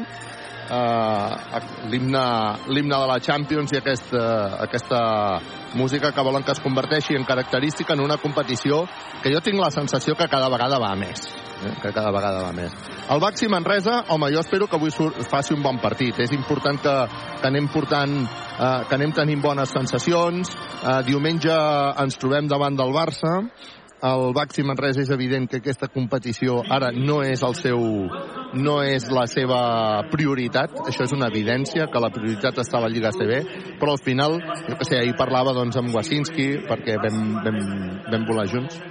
Uh, 0.72 1.58
l'himne 1.90 2.94
de 2.94 3.08
la 3.10 3.18
Champions 3.20 3.74
i 3.74 3.80
aquesta, 3.80 4.22
aquesta 4.62 5.00
música 5.74 6.12
que 6.12 6.26
volen 6.26 6.44
que 6.44 6.52
es 6.52 6.60
converteixi 6.60 7.16
en 7.16 7.24
característica 7.24 7.94
en 7.94 8.00
una 8.00 8.18
competició 8.18 8.84
que 9.22 9.32
jo 9.32 9.40
tinc 9.40 9.60
la 9.60 9.70
sensació 9.70 10.14
que 10.14 10.28
cada 10.28 10.48
vegada 10.52 10.78
va 10.78 10.94
més 10.96 11.24
eh? 11.62 11.74
que 11.80 11.92
cada 11.92 12.10
vegada 12.10 12.42
va 12.42 12.52
més. 12.52 12.74
El 13.10 13.20
Baxi 13.22 13.48
Manresa, 13.50 14.02
home, 14.14 14.30
jo 14.34 14.40
espero 14.42 14.66
que 14.66 14.78
avui 14.78 14.90
faci 14.90 15.54
un 15.54 15.62
bon 15.62 15.78
partit. 15.82 16.18
És 16.24 16.32
important 16.34 16.80
que, 16.82 16.94
que 17.40 17.48
anem 17.48 17.68
portant, 17.72 18.16
eh, 18.22 18.72
que 18.88 18.98
anem 18.98 19.14
tenint 19.16 19.42
bones 19.42 19.72
sensacions. 19.74 20.52
Eh, 20.82 20.98
diumenge 21.08 21.54
ens 22.02 22.18
trobem 22.18 22.50
davant 22.50 22.78
del 22.78 22.94
Barça. 22.94 23.38
El 24.02 24.32
Baxi 24.34 24.64
Manresa 24.66 25.04
és 25.04 25.10
evident 25.14 25.44
que 25.46 25.60
aquesta 25.60 25.86
competició 25.86 26.56
ara 26.74 26.88
no 26.90 27.20
és 27.22 27.42
el 27.46 27.54
seu 27.54 27.82
no 28.58 28.74
és 28.82 29.06
la 29.14 29.28
seva 29.30 29.60
prioritat, 30.10 30.74
això 30.90 31.06
és 31.06 31.14
una 31.14 31.28
evidència, 31.30 31.86
que 31.92 32.02
la 32.02 32.10
prioritat 32.10 32.58
està 32.58 32.80
a 32.80 32.82
la 32.84 32.90
Lliga 32.90 33.12
CB, 33.14 33.38
però 33.78 33.94
al 33.94 34.02
final, 34.02 34.40
jo 34.66 34.78
que 34.80 34.88
sé, 34.88 34.98
ahir 34.98 35.14
parlava 35.16 35.54
doncs, 35.54 35.78
amb 35.78 35.94
Wasinski, 35.94 36.48
perquè 36.66 36.98
vam, 37.04 37.22
vam, 37.46 37.62
vam 38.10 38.26
volar 38.28 38.48
junts, 38.50 38.82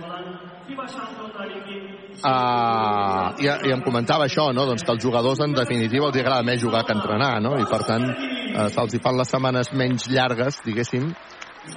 Uh, 2.21 3.33
i, 3.41 3.47
i 3.49 3.71
em 3.73 3.81
comentava 3.81 4.27
això, 4.27 4.43
no? 4.53 4.67
doncs 4.69 4.83
que 4.85 4.93
els 4.93 5.01
jugadors 5.01 5.39
en 5.41 5.55
definitiva 5.57 6.11
els 6.11 6.19
agrada 6.21 6.45
més 6.45 6.61
jugar 6.61 6.83
que 6.85 6.93
entrenar, 6.93 7.31
no? 7.41 7.55
i 7.57 7.65
per 7.65 7.79
tant 7.87 8.05
uh, 8.05 8.67
se'ls 8.69 8.99
fan 9.01 9.17
les 9.17 9.33
setmanes 9.33 9.71
menys 9.73 10.05
llargues, 10.13 10.59
diguéssim, 10.67 11.07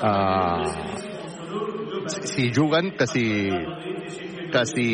uh, 0.05 1.15
si, 2.09 2.51
juguen 2.55 2.93
que 2.99 3.07
si, 3.07 3.25
que 4.53 4.65
si 4.71 4.89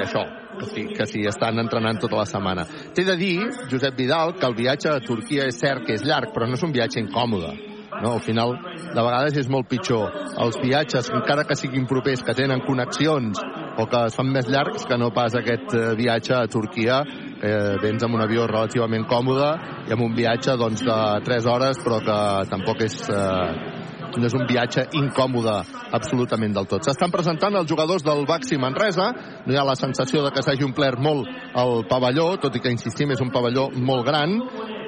això, 0.00 0.24
que 0.58 0.66
si, 0.72 0.84
que 0.96 1.06
si 1.06 1.24
estan 1.28 1.58
entrenant 1.62 2.00
tota 2.00 2.20
la 2.22 2.26
setmana. 2.28 2.66
T'he 2.94 3.04
de 3.04 3.16
dir, 3.20 3.38
Josep 3.70 3.96
Vidal, 3.98 4.36
que 4.38 4.46
el 4.48 4.56
viatge 4.58 4.92
a 4.92 5.00
Turquia 5.04 5.48
és 5.50 5.58
cert 5.60 5.86
que 5.86 5.96
és 5.98 6.04
llarg, 6.06 6.32
però 6.34 6.48
no 6.48 6.58
és 6.58 6.64
un 6.66 6.74
viatge 6.74 7.02
incòmode. 7.02 7.54
No? 8.02 8.12
Al 8.12 8.20
final, 8.20 8.56
de 8.92 9.02
vegades 9.02 9.36
és 9.40 9.48
molt 9.48 9.68
pitjor. 9.70 10.10
Els 10.42 10.58
viatges, 10.62 11.08
encara 11.14 11.46
que 11.48 11.56
siguin 11.56 11.86
propers, 11.88 12.24
que 12.24 12.34
tenen 12.36 12.64
connexions 12.66 13.40
o 13.76 13.86
que 13.90 14.02
són 14.12 14.32
més 14.32 14.48
llargs 14.52 14.86
que 14.88 14.98
no 15.00 15.12
pas 15.16 15.36
aquest 15.36 15.74
eh, 15.76 15.94
viatge 15.98 16.34
a 16.36 16.46
Turquia, 16.50 17.02
que 17.40 17.54
vens 17.82 18.04
amb 18.04 18.16
un 18.16 18.24
avió 18.24 18.46
relativament 18.48 19.04
còmode 19.08 19.50
i 19.88 19.96
amb 19.96 20.06
un 20.06 20.14
viatge 20.16 20.56
doncs, 20.60 20.84
de 20.84 21.00
3 21.28 21.48
hores, 21.52 21.82
però 21.84 22.00
que 22.04 22.20
tampoc 22.52 22.86
és... 22.88 23.02
Eh, 23.12 23.75
no 24.20 24.28
és 24.28 24.36
un 24.36 24.46
viatge 24.48 24.86
incòmode 24.98 25.56
absolutament 25.96 26.54
del 26.56 26.68
tot. 26.70 26.86
S'estan 26.86 27.12
presentant 27.14 27.54
els 27.58 27.68
jugadors 27.70 28.04
del 28.06 28.24
Baxi 28.28 28.58
Manresa, 28.60 29.10
no 29.46 29.52
hi 29.52 29.58
ha 29.58 29.66
la 29.66 29.76
sensació 29.78 30.24
de 30.24 30.32
que 30.34 30.44
s'hagi 30.44 30.66
omplert 30.66 31.02
molt 31.02 31.28
el 31.56 31.84
pavelló, 31.90 32.32
tot 32.42 32.56
i 32.56 32.62
que 32.62 32.72
insistim 32.72 33.12
és 33.14 33.22
un 33.24 33.32
pavelló 33.34 33.68
molt 33.76 34.06
gran, 34.06 34.38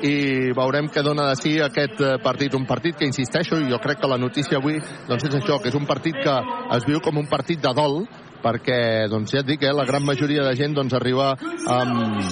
i 0.04 0.52
veurem 0.54 0.88
què 0.92 1.02
dona 1.02 1.28
de 1.30 1.36
si 1.40 1.56
aquest 1.62 2.00
eh, 2.04 2.14
partit. 2.22 2.54
Un 2.54 2.66
partit 2.68 2.96
que, 2.98 3.08
insisteixo, 3.08 3.58
i 3.58 3.70
jo 3.70 3.80
crec 3.82 4.00
que 4.02 4.10
la 4.10 4.20
notícia 4.20 4.58
avui 4.58 4.78
doncs 5.08 5.26
és 5.26 5.36
això, 5.40 5.58
que 5.62 5.72
és 5.72 5.78
un 5.78 5.86
partit 5.88 6.18
que 6.22 6.38
es 6.76 6.86
viu 6.86 7.02
com 7.04 7.18
un 7.18 7.28
partit 7.30 7.60
de 7.62 7.74
dol, 7.74 8.02
perquè, 8.42 9.08
doncs 9.10 9.34
ja 9.34 9.42
et 9.42 9.48
dic, 9.48 9.64
eh, 9.66 9.74
la 9.74 9.86
gran 9.88 10.06
majoria 10.06 10.46
de 10.46 10.54
gent 10.58 10.76
doncs, 10.76 10.94
arriba 10.94 11.32
amb, 11.34 12.24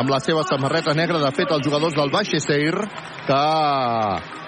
amb 0.00 0.10
la 0.10 0.20
seva 0.24 0.44
samarreta 0.48 0.96
negra. 0.96 1.20
De 1.20 1.32
fet, 1.36 1.52
els 1.52 1.66
jugadors 1.66 1.96
del 1.96 2.12
Baixeseir, 2.14 2.76
que 3.26 3.40
mm, 3.40 4.39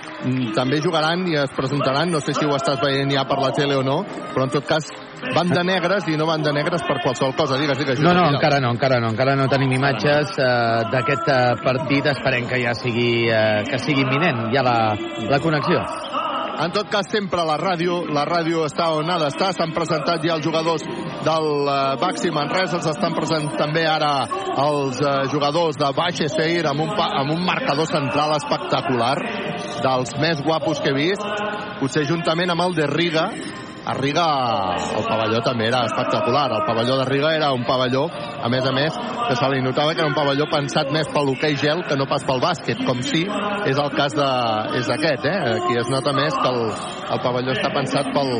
també 0.55 0.81
jugaran 0.83 1.27
i 1.29 1.37
es 1.41 1.55
presentaran, 1.57 2.11
no 2.11 2.21
sé 2.21 2.35
si 2.37 2.47
ho 2.47 2.55
estàs 2.57 2.81
veient 2.83 3.11
ja 3.13 3.25
per 3.29 3.39
la 3.43 3.51
tele 3.57 3.77
o 3.79 3.83
no, 3.87 4.03
però 4.35 4.47
en 4.47 4.55
tot 4.55 4.67
cas 4.69 4.89
van 5.35 5.51
de 5.51 5.63
negres 5.65 6.09
i 6.11 6.17
no 6.19 6.27
van 6.27 6.43
de 6.43 6.53
negres 6.55 6.83
per 6.87 6.99
qualsevol 7.03 7.35
cosa. 7.39 7.59
Digues, 7.61 7.79
digues. 7.79 8.01
No, 8.03 8.15
no, 8.17 8.27
encara 8.35 8.61
no, 8.61 8.73
encara 8.75 8.99
no, 9.01 9.13
encara 9.15 9.37
no 9.39 9.49
tenim 9.51 9.77
imatges 9.79 10.35
uh, 10.39 10.83
d'aquest 10.93 11.31
uh, 11.31 11.41
partit. 11.63 12.11
Esperem 12.15 12.49
que 12.51 12.63
ja 12.65 12.75
sigui, 12.79 13.29
uh, 13.31 13.63
que 13.69 13.79
sigui 13.83 14.07
imminent, 14.07 14.49
ja 14.55 14.67
la, 14.67 14.77
la 15.31 15.43
connexió. 15.43 15.83
En 16.61 16.73
tot 16.73 16.88
cas, 16.93 17.09
sempre 17.09 17.45
la 17.49 17.57
ràdio, 17.57 18.03
la 18.12 18.27
ràdio 18.29 18.67
està 18.67 18.91
on 18.93 19.09
ha 19.11 19.17
d'estar. 19.23 19.53
S'han 19.57 19.73
presentat 19.73 20.25
ja 20.25 20.37
els 20.37 20.45
jugadors 20.45 20.85
del 21.25 21.49
uh, 21.65 21.95
Baxi 22.01 22.33
Manresa, 22.35 22.77
els 22.79 22.91
estan 22.93 23.17
presentant 23.17 23.57
també 23.61 23.87
ara 23.88 24.12
els 24.61 25.01
uh, 25.01 25.23
jugadors 25.33 25.79
de 25.81 25.88
Baixeseir 25.97 26.67
amb 26.69 26.85
un, 26.85 26.93
amb 26.93 27.33
un 27.33 27.43
marcador 27.47 27.88
central 27.88 28.37
espectacular, 28.37 29.17
dels 29.83 30.15
més 30.21 30.45
guapos 30.45 30.83
que 30.83 30.93
he 30.93 30.99
vist, 30.99 31.25
potser 31.81 32.05
juntament 32.11 32.53
amb 32.53 32.67
el 32.69 32.77
de 32.77 32.88
Riga, 32.91 33.31
a 33.85 33.95
Riga 33.95 34.27
el 34.97 35.05
pavelló 35.07 35.40
també 35.42 35.66
era 35.66 35.83
espectacular. 35.88 36.47
El 36.59 36.64
pavelló 36.66 36.99
de 37.01 37.07
Riga 37.09 37.35
era 37.35 37.53
un 37.53 37.64
pavelló, 37.66 38.05
a 38.09 38.49
més 38.53 38.66
a 38.66 38.73
més, 38.73 38.97
que 39.29 39.37
se 39.37 39.49
li 39.51 39.62
notava 39.62 39.95
que 39.95 40.03
era 40.03 40.11
un 40.11 40.16
pavelló 40.16 40.47
pensat 40.51 40.92
més 40.95 41.09
pel 41.12 41.33
hoquei 41.33 41.57
gel 41.59 41.83
que 41.88 41.97
no 41.99 42.07
pas 42.11 42.25
pel 42.29 42.42
bàsquet, 42.42 42.83
com 42.87 43.03
si 43.03 43.25
és 43.68 43.79
el 43.79 43.90
cas 43.97 44.14
de, 44.18 44.29
és 44.79 44.90
aquest, 44.97 45.27
eh? 45.27 45.38
Aquí 45.57 45.79
es 45.81 45.90
nota 45.90 46.14
més 46.16 46.37
que 46.38 46.51
el, 46.53 46.61
el 47.16 47.23
pavelló 47.25 47.57
està 47.57 47.73
pensat 47.75 48.12
pel, 48.14 48.33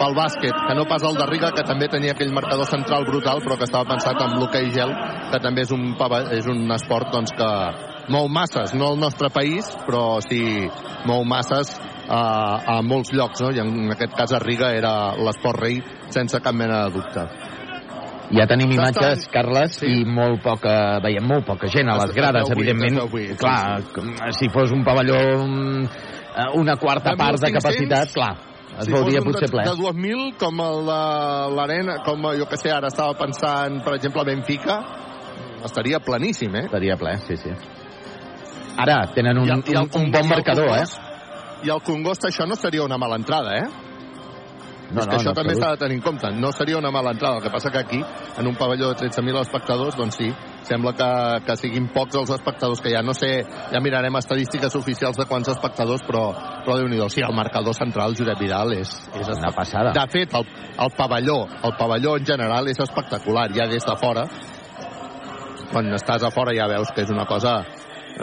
pel 0.00 0.16
bàsquet, 0.18 0.64
que 0.68 0.76
no 0.76 0.88
pas 0.90 1.06
el 1.06 1.16
de 1.20 1.28
Riga, 1.30 1.52
que 1.56 1.66
també 1.66 1.88
tenia 1.92 2.16
aquell 2.16 2.34
marcador 2.36 2.68
central 2.68 3.08
brutal, 3.08 3.40
però 3.44 3.56
que 3.56 3.68
estava 3.68 3.88
pensat 3.88 4.20
amb 4.20 4.40
l'hoquei 4.40 4.68
gel, 4.74 4.92
que 5.30 5.40
també 5.40 5.64
és 5.64 5.72
un, 5.76 5.94
pavelló, 6.00 6.34
és 6.36 6.50
un 6.50 6.66
esport 6.76 7.12
doncs, 7.14 7.32
que 7.36 7.50
mou 8.10 8.28
masses, 8.28 8.74
no 8.74 8.90
al 8.90 9.00
nostre 9.00 9.30
país, 9.32 9.68
però 9.86 10.18
sí 10.24 10.42
mou 11.06 11.24
masses 11.24 11.72
a, 12.10 12.20
a 12.74 12.80
molts 12.82 13.12
llocs, 13.14 13.40
no? 13.44 13.52
i 13.54 13.60
en 13.62 13.92
aquest 13.94 14.16
cas 14.18 14.32
a 14.34 14.40
Riga 14.42 14.72
era 14.74 15.14
l'esport 15.16 15.60
rei 15.62 15.78
sense 16.10 16.40
cap 16.42 16.54
mena 16.58 16.84
de 16.88 16.98
dubte. 16.98 17.24
Ja 18.30 18.44
tenim 18.46 18.70
imatges, 18.76 19.24
Carles, 19.32 19.78
sí. 19.80 19.88
i 19.90 20.04
molt 20.06 20.38
poca, 20.44 21.00
veiem 21.02 21.24
molt 21.26 21.46
poca 21.48 21.66
gent 21.70 21.88
a 21.90 21.96
les 21.98 22.12
grades, 22.14 22.50
evidentment. 22.54 23.00
Clar, 23.40 23.80
si 24.38 24.46
fos 24.54 24.70
un 24.70 24.84
pavelló 24.86 25.18
una 26.54 26.76
quarta 26.76 27.16
part 27.18 27.40
de 27.42 27.50
capacitat, 27.52 28.12
clar, 28.14 28.30
es 28.78 28.86
si 28.86 28.92
veuria 28.94 29.18
fos 29.18 29.26
un 29.26 29.32
potser 29.32 29.48
de, 29.48 29.56
ple. 29.56 29.64
de 29.66 29.74
2.000 29.82 30.36
com 30.38 30.62
el 30.62 30.86
de 30.86 31.00
l'arena 31.56 31.98
com 32.06 32.22
jo 32.38 32.46
que 32.46 32.56
sé, 32.56 32.70
ara 32.70 32.86
estava 32.88 33.16
pensant 33.18 33.82
per 33.84 33.96
exemple 33.98 34.22
a 34.22 34.28
Benfica 34.30 34.78
estaria 35.66 35.98
planíssim, 36.00 36.54
eh? 36.54 36.64
Estaria 36.70 36.96
ple, 36.96 37.18
sí, 37.26 37.36
sí. 37.36 37.50
Ara 38.78 39.02
tenen 39.12 39.42
un, 39.42 39.48
I 39.48 39.56
el- 39.58 39.64
i 39.66 39.74
el 39.74 39.82
un, 39.90 39.90
un 40.06 40.10
bon 40.14 40.28
marcador, 40.30 40.70
eh? 40.78 40.84
I 41.64 41.70
el 41.70 41.84
Congost 41.84 42.24
això 42.28 42.46
no 42.48 42.56
seria 42.56 42.84
una 42.84 42.98
mala 42.98 43.18
entrada, 43.20 43.56
eh? 43.58 43.68
No, 44.90 45.04
és 45.04 45.06
que 45.06 45.12
no, 45.12 45.18
això 45.20 45.30
en 45.30 45.36
també 45.38 45.54
s'ha 45.54 45.68
de 45.76 45.78
tenir 45.84 45.96
en 46.00 46.02
compte. 46.02 46.30
No 46.34 46.50
seria 46.50 46.78
una 46.80 46.90
mala 46.90 47.12
entrada. 47.14 47.38
El 47.38 47.44
que 47.44 47.50
passa 47.54 47.70
que 47.70 47.78
aquí, 47.78 48.00
en 48.00 48.46
un 48.46 48.56
pavelló 48.58 48.88
de 48.90 48.96
13.000 48.98 49.40
espectadors, 49.40 49.96
doncs 49.96 50.16
sí, 50.18 50.30
sembla 50.66 50.92
que, 50.98 51.10
que 51.46 51.56
siguin 51.60 51.86
pocs 51.94 52.18
els 52.18 52.32
espectadors 52.34 52.82
que 52.82 52.90
hi 52.90 52.96
ha. 52.98 53.02
No 53.06 53.14
sé, 53.14 53.30
ja 53.70 53.82
mirarem 53.84 54.18
estadístiques 54.18 54.74
oficials 54.80 55.20
de 55.20 55.28
quants 55.30 55.52
espectadors, 55.54 56.02
però, 56.06 56.24
però 56.66 56.78
déu 56.80 56.90
nhi 56.90 56.98
Sí, 57.10 57.22
el 57.26 57.34
marcador 57.34 57.74
central, 57.74 58.14
Josep 58.18 58.38
Vidal, 58.38 58.74
és, 58.78 58.90
és 59.18 59.30
Una 59.36 59.52
passada. 59.54 59.94
De 59.94 60.06
fet, 60.10 60.34
el, 60.34 60.46
el 60.78 60.92
pavelló, 60.96 61.44
el 61.66 61.76
pavelló 61.78 62.16
en 62.18 62.26
general 62.26 62.68
és 62.70 62.82
espectacular, 62.82 63.48
ja 63.54 63.66
des 63.70 63.86
de 63.86 63.96
fora. 63.98 64.26
Quan 65.70 65.86
estàs 65.94 66.26
a 66.26 66.32
fora 66.34 66.54
ja 66.54 66.66
veus 66.66 66.90
que 66.94 67.06
és 67.06 67.10
una 67.14 67.26
cosa 67.30 67.60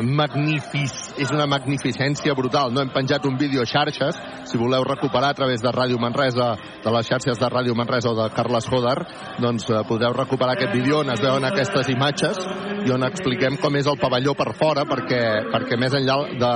magnífic, 0.04 0.94
és 1.18 1.32
una 1.34 1.48
magnificència 1.50 2.36
brutal. 2.38 2.74
No 2.74 2.82
hem 2.84 2.92
penjat 2.94 3.26
un 3.26 3.38
vídeo 3.38 3.64
a 3.64 3.70
xarxes, 3.70 4.20
si 4.50 4.58
voleu 4.58 4.86
recuperar 4.86 5.32
a 5.32 5.38
través 5.38 5.62
de 5.62 5.72
Ràdio 5.74 6.00
Manresa, 6.00 6.54
de 6.84 6.94
les 6.94 7.10
xarxes 7.10 7.40
de 7.40 7.50
Ràdio 7.50 7.76
Manresa 7.76 8.12
o 8.12 8.16
de 8.18 8.30
Carles 8.36 8.70
Hodar, 8.72 8.98
doncs 9.42 9.70
eh, 9.70 9.84
podeu 9.88 10.14
recuperar 10.14 10.56
aquest 10.56 10.74
vídeo 10.76 11.02
on 11.02 11.12
es 11.14 11.22
veuen 11.24 11.46
aquestes 11.46 11.90
imatges 11.94 12.40
i 12.86 12.94
on 12.94 13.06
expliquem 13.08 13.58
com 13.62 13.76
és 13.76 13.88
el 13.88 14.00
pavelló 14.02 14.36
per 14.38 14.54
fora, 14.58 14.86
perquè, 14.88 15.22
perquè 15.52 15.80
més 15.80 15.96
enllà 15.98 16.18
de, 16.38 16.54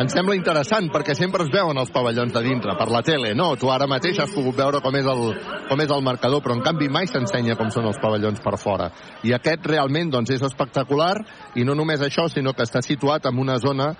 ens 0.00 0.14
sembla 0.14 0.36
interessant 0.38 0.88
perquè 0.92 1.14
sempre 1.18 1.44
es 1.44 1.52
veuen 1.52 1.78
els 1.80 1.92
pavellons 1.94 2.32
de 2.34 2.42
dintre 2.44 2.74
per 2.78 2.88
la 2.92 3.02
tele, 3.06 3.32
no? 3.36 3.52
Tu 3.60 3.70
ara 3.70 3.88
mateix 3.90 4.20
has 4.22 4.34
pogut 4.34 4.56
veure 4.58 4.80
com 4.84 4.96
és 4.96 5.08
el, 5.10 5.24
com 5.68 5.82
és 5.84 5.94
el 5.94 6.04
marcador, 6.06 6.42
però 6.44 6.56
en 6.56 6.64
canvi 6.64 6.90
mai 6.92 7.08
s'ensenya 7.10 7.58
com 7.58 7.72
són 7.74 7.88
els 7.90 8.00
pavellons 8.02 8.42
per 8.44 8.56
fora. 8.60 8.90
I 9.26 9.34
aquest 9.36 9.66
realment 9.70 10.12
doncs, 10.14 10.34
és 10.36 10.44
espectacular 10.46 11.16
i 11.60 11.66
no 11.66 11.76
només 11.78 12.02
això, 12.04 12.28
sinó 12.28 12.54
que 12.54 12.66
està 12.66 12.82
situat 12.84 13.28
en 13.30 13.40
una 13.40 13.58
zona, 13.62 13.92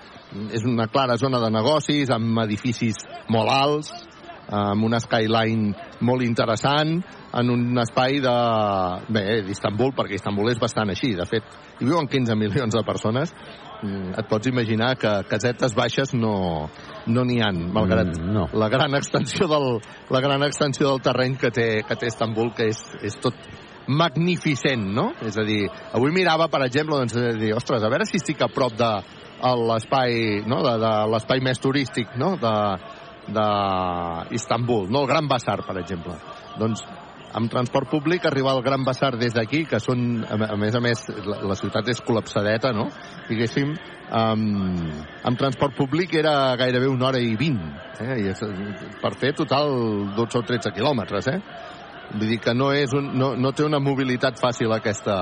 és 0.51 0.65
una 0.67 0.87
clara 0.91 1.17
zona 1.21 1.41
de 1.43 1.51
negocis, 1.53 2.09
amb 2.13 2.45
edificis 2.45 3.03
molt 3.29 3.51
alts, 3.51 3.91
amb 4.51 4.83
una 4.83 4.99
skyline 4.99 5.73
molt 6.03 6.25
interessant, 6.25 6.97
en 7.33 7.49
un 7.49 7.79
espai 7.79 8.19
de... 8.23 8.37
bé, 9.13 9.25
d'Istanbul, 9.47 9.93
perquè 9.95 10.17
Istanbul 10.17 10.51
és 10.51 10.59
bastant 10.59 10.91
així. 10.91 11.13
De 11.15 11.27
fet, 11.29 11.47
hi 11.79 11.87
viuen 11.87 12.09
15 12.11 12.35
milions 12.35 12.75
de 12.75 12.83
persones. 12.87 13.31
Mm, 13.81 14.13
Et 14.19 14.27
pots 14.29 14.45
imaginar 14.47 14.95
que 14.95 15.09
casetes 15.29 15.73
baixes 15.73 16.13
no 16.13 16.69
no 17.07 17.23
n'hi 17.25 17.39
han, 17.41 17.71
malgrat 17.73 18.11
Mm, 18.13 18.33
no. 18.33 18.47
la 18.53 18.69
gran 18.69 18.93
extensió 18.93 19.47
del 19.47 19.79
la 20.09 20.21
gran 20.21 20.43
extensió 20.43 20.87
del 20.89 21.01
terreny 21.01 21.37
que 21.37 21.49
té, 21.49 21.83
que 21.87 21.95
té 21.95 22.07
Istanbul, 22.07 22.53
que 22.53 22.67
és, 22.69 22.77
és 23.01 23.17
tot 23.19 23.33
magnificent, 23.87 24.83
no? 24.93 25.11
És 25.25 25.37
a 25.37 25.43
dir, 25.43 25.65
avui 25.93 26.11
mirava, 26.13 26.47
per 26.47 26.61
exemple, 26.67 26.99
doncs, 27.01 27.13
de 27.17 27.33
dir, 27.39 27.53
ostres, 27.57 27.81
a 27.83 27.89
veure 27.89 28.05
si 28.05 28.17
estic 28.21 28.41
a 28.41 28.47
prop 28.53 28.75
de 28.77 28.91
l'espai, 29.41 30.43
no?, 30.45 30.61
de, 30.61 30.75
de 30.77 30.91
l'espai 31.09 31.41
més 31.41 31.59
turístic, 31.59 32.13
no?, 32.21 32.35
de, 32.37 32.55
de 33.33 33.47
Istanbul, 34.37 34.89
no? 34.91 35.01
El 35.01 35.07
Gran 35.07 35.27
Bassar, 35.27 35.59
per 35.65 35.79
exemple. 35.81 36.13
Doncs 36.59 36.83
amb 37.37 37.51
transport 37.51 37.89
públic 37.91 38.25
arribar 38.25 38.55
al 38.55 38.63
Gran 38.65 38.83
Bassar 38.85 39.13
des 39.19 39.33
d'aquí, 39.35 39.63
que 39.69 39.79
són, 39.79 40.23
a 40.27 40.57
més 40.59 40.75
a 40.75 40.81
més, 40.83 41.03
la, 41.25 41.41
la 41.51 41.57
ciutat 41.59 41.87
és 41.91 42.01
col·lapsadeta, 42.05 42.73
no? 42.75 42.89
Diguéssim, 43.29 43.73
amb, 44.11 45.05
amb 45.27 45.39
transport 45.39 45.77
públic 45.77 46.15
era 46.19 46.55
gairebé 46.59 46.89
una 46.91 47.09
hora 47.09 47.21
i 47.23 47.35
vint, 47.39 47.61
eh? 47.99 48.17
I 48.19 48.31
és, 48.33 48.43
per 49.01 49.13
fer 49.19 49.33
total 49.37 49.71
12 50.17 50.41
o 50.41 50.43
13 50.49 50.75
quilòmetres, 50.75 51.31
eh? 51.31 51.39
Vull 52.11 52.27
dir 52.27 52.41
que 52.43 52.53
no, 52.57 52.73
és 52.75 52.91
un, 52.97 53.13
no, 53.15 53.33
no 53.39 53.53
té 53.55 53.63
una 53.63 53.79
mobilitat 53.79 54.39
fàcil 54.41 54.73
aquesta, 54.75 55.15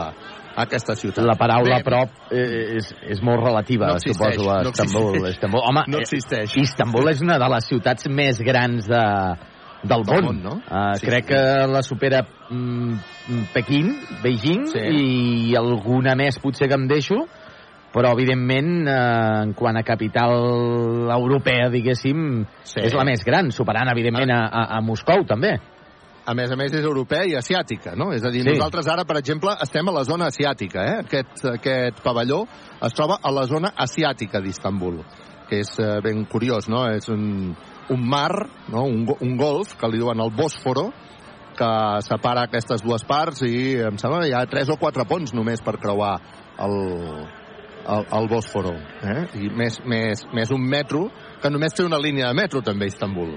aquesta 0.57 0.95
ciutat. 0.97 1.21
La 1.27 1.37
paraula 1.37 1.77
Bé, 1.77 1.85
prop 1.85 2.33
eh, 2.33 2.79
és, 2.79 2.89
és 3.13 3.21
molt 3.25 3.43
relativa, 3.43 3.91
No 3.93 3.99
existeix, 3.99 4.39
suposo, 4.39 4.49
a 4.49 4.63
no 4.65 4.73
Istanbul. 4.73 5.11
existeix. 5.11 5.37
Istanbul. 5.37 5.63
Home, 5.69 5.85
No 5.87 5.99
eh, 5.99 6.07
existeix. 6.07 6.57
Istanbul 6.63 7.13
és 7.13 7.21
una 7.25 7.37
de 7.41 7.49
les 7.53 7.69
ciutats 7.69 8.09
més 8.09 8.41
grans 8.45 8.89
de, 8.89 9.05
del 9.83 10.03
món. 10.05 10.23
món, 10.25 10.43
no? 10.43 10.53
Uh, 10.69 10.95
Sí, 10.99 11.05
crec 11.05 11.23
sí. 11.25 11.33
que 11.33 11.67
la 11.67 11.81
supera 11.81 12.25
mm, 12.49 12.93
Pequín, 13.53 13.95
Beijing, 14.23 14.65
Sí. 14.67 14.79
i 15.51 15.55
alguna 15.55 16.15
més 16.15 16.39
potser 16.39 16.67
que 16.67 16.75
em 16.75 16.87
deixo, 16.87 17.25
però 17.93 18.11
evidentment 18.13 18.87
eh, 18.87 19.43
en 19.45 19.53
quant 19.53 19.77
a 19.77 19.83
capital 19.83 21.09
europea, 21.15 21.69
diguéssim, 21.69 22.45
Sí. 22.63 22.79
és 22.83 22.93
la 22.93 23.03
més 23.03 23.23
gran, 23.25 23.51
superant 23.51 23.89
evidentment 23.89 24.29
a, 24.31 24.45
a, 24.47 24.77
a 24.77 24.81
Moscou 24.81 25.25
també. 25.25 25.59
a 26.29 26.33
més 26.35 26.51
a 26.51 26.55
més 26.55 26.71
és 26.73 26.83
europea 26.85 27.23
i 27.25 27.33
asiàtica, 27.33 27.95
no? 27.97 28.11
És 28.13 28.21
a 28.23 28.29
dir, 28.29 28.43
Sí. 28.43 28.49
sí. 28.51 28.57
nosaltres 28.59 28.87
ara, 28.87 29.03
per 29.03 29.17
exemple, 29.17 29.49
estem 29.63 29.87
a 29.89 29.91
la 29.91 30.03
zona 30.03 30.27
asiàtica, 30.27 30.83
eh? 30.85 30.99
Aquest, 30.99 31.45
aquest 31.45 32.03
pavelló 32.03 32.43
es 32.83 32.93
troba 32.93 33.17
a 33.23 33.31
la 33.31 33.45
zona 33.47 33.71
asiàtica 33.75 34.39
d'Istanbul, 34.39 34.99
que 35.49 35.61
és 35.61 35.79
eh, 35.79 35.99
ben 36.03 36.25
curiós, 36.25 36.69
no? 36.69 36.85
És 36.91 37.09
un, 37.09 37.55
un 37.89 38.07
mar, 38.07 38.47
no? 38.69 38.83
un, 38.85 39.05
un 39.19 39.37
golf, 39.37 39.75
que 39.79 39.89
li 39.89 40.01
diuen 40.01 40.21
el 40.21 40.33
Bòsforo, 40.35 40.89
que 41.59 41.71
separa 42.05 42.45
aquestes 42.47 42.83
dues 42.85 43.03
parts 43.03 43.43
i 43.43 43.75
em 43.83 43.97
sembla 43.99 44.23
que 44.23 44.31
hi 44.31 44.35
ha 44.37 44.45
tres 44.47 44.71
o 44.71 44.77
quatre 44.79 45.03
ponts 45.09 45.33
només 45.35 45.59
per 45.65 45.75
creuar 45.81 46.13
el, 46.63 46.75
el, 47.83 48.05
el 48.19 48.29
Bòsforo. 48.31 48.73
Eh? 49.03 49.21
I 49.43 49.51
més, 49.51 49.81
més, 49.85 50.23
més 50.35 50.51
un 50.55 50.63
metro, 50.63 51.07
que 51.41 51.51
només 51.51 51.75
té 51.75 51.83
una 51.83 51.99
línia 51.99 52.29
de 52.29 52.39
metro 52.39 52.63
també 52.65 52.87
a 52.87 52.93
Istanbul. 52.93 53.35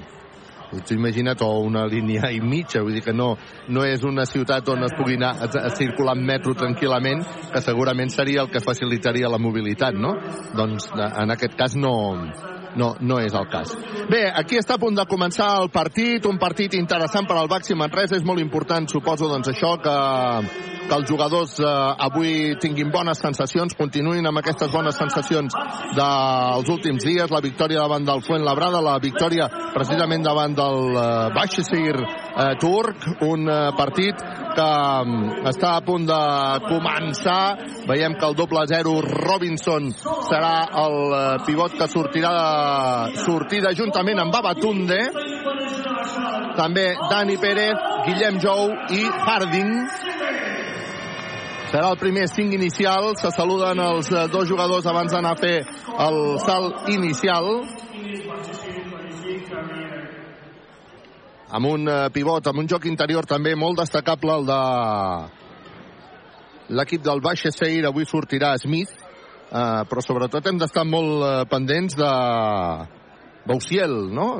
Tu 0.72 0.94
imagina't, 0.96 1.42
o 1.44 1.58
una 1.66 1.82
línia 1.84 2.30
i 2.32 2.38
mitja, 2.40 2.80
vull 2.80 2.94
dir 2.96 3.02
que 3.04 3.12
no, 3.12 3.34
no 3.68 3.82
és 3.84 4.06
una 4.08 4.24
ciutat 4.24 4.70
on 4.72 4.86
es 4.86 4.94
pugui 4.96 5.18
anar 5.18 5.34
a, 5.44 5.48
a 5.66 5.72
circular 5.76 6.14
en 6.16 6.24
metro 6.24 6.54
tranquil·lament, 6.56 7.20
que 7.52 7.60
segurament 7.60 8.08
seria 8.14 8.46
el 8.46 8.48
que 8.54 8.62
facilitaria 8.64 9.28
la 9.28 9.40
mobilitat, 9.42 9.98
no? 10.00 10.14
Doncs 10.56 10.88
en 10.96 11.34
aquest 11.36 11.58
cas 11.60 11.76
no, 11.76 11.92
no, 12.76 12.94
no 13.00 13.18
és 13.22 13.34
el 13.36 13.48
cas. 13.52 13.74
Bé, 14.10 14.24
aquí 14.28 14.58
està 14.60 14.76
a 14.78 14.82
punt 14.82 14.96
de 14.96 15.06
començar 15.08 15.48
el 15.60 15.70
partit, 15.74 16.26
un 16.28 16.38
partit 16.42 16.74
interessant 16.78 17.28
per 17.28 17.38
al 17.38 17.50
Baxi 17.50 17.76
Manresa, 17.78 18.16
és 18.18 18.26
molt 18.26 18.42
important, 18.42 18.88
suposo, 18.90 19.28
doncs 19.30 19.52
això, 19.52 19.74
que, 19.82 19.96
que 20.88 20.96
els 20.98 21.08
jugadors 21.08 21.56
eh, 21.60 21.72
avui 22.06 22.32
tinguin 22.62 22.90
bones 22.92 23.20
sensacions, 23.22 23.76
continuïn 23.78 24.26
amb 24.28 24.42
aquestes 24.42 24.72
bones 24.72 24.98
sensacions 24.98 25.56
dels 25.96 26.72
últims 26.72 27.04
dies, 27.06 27.30
la 27.30 27.42
victòria 27.44 27.82
davant 27.84 28.06
del 28.06 28.22
Fuentlabrada, 28.26 28.82
la 28.84 28.98
victòria 29.02 29.48
precisament 29.74 30.24
davant 30.24 30.56
del 30.56 30.96
eh, 30.96 31.06
Baixesir 31.34 31.96
eh, 31.96 32.54
turc, 32.60 33.06
un 33.28 33.48
eh, 33.48 33.60
partit 33.78 34.22
que 34.52 34.68
mm, 35.04 35.42
està 35.52 35.76
a 35.76 35.84
punt 35.84 36.06
de 36.08 36.20
començar. 36.68 37.42
Veiem 37.88 38.16
que 38.18 38.28
el 38.28 38.36
doble 38.38 38.64
0 38.68 38.94
Robinson 39.08 39.90
serà 40.28 40.54
el 40.84 40.98
eh, 41.18 41.22
pivot 41.46 41.76
que 41.78 41.88
sortirà 41.90 42.32
de 42.38 43.22
sortida 43.24 43.74
juntament 43.76 44.22
amb 44.22 44.34
Babatunde. 44.34 45.00
També 46.56 46.90
Dani 47.08 47.38
Pérez, 47.40 47.86
Guillem 48.06 48.40
Jou 48.42 48.68
i 48.92 49.06
Harding. 49.08 49.72
Serà 51.72 51.88
el 51.88 51.96
primer 51.96 52.26
5 52.28 52.52
inicial. 52.52 53.14
Se 53.16 53.30
saluden 53.32 53.78
els 53.80 54.10
eh, 54.12 54.26
dos 54.28 54.44
jugadors 54.44 54.84
abans 54.84 55.08
d'anar 55.14 55.30
a 55.32 55.40
fer 55.40 55.64
el 56.04 56.18
salt 56.44 56.90
inicial. 56.92 57.46
Amb 61.48 61.70
un 61.70 61.88
eh, 61.88 62.10
pivot, 62.12 62.44
amb 62.50 62.60
un 62.60 62.68
joc 62.68 62.84
interior 62.90 63.24
també 63.24 63.54
molt 63.56 63.80
destacable, 63.80 64.36
el 64.36 64.44
de 64.52 64.60
l'equip 66.76 67.08
del 67.08 67.24
Baixa 67.24 67.48
Seir. 67.56 67.86
Avui 67.88 68.04
sortirà 68.04 68.52
Smith, 68.60 68.92
eh, 68.92 69.88
però 69.88 70.04
sobretot 70.04 70.44
hem 70.52 70.60
d'estar 70.60 70.84
molt 70.84 71.24
eh, 71.24 71.32
pendents 71.48 71.96
de 71.96 72.12
Bausiel, 73.44 73.90
no? 74.14 74.36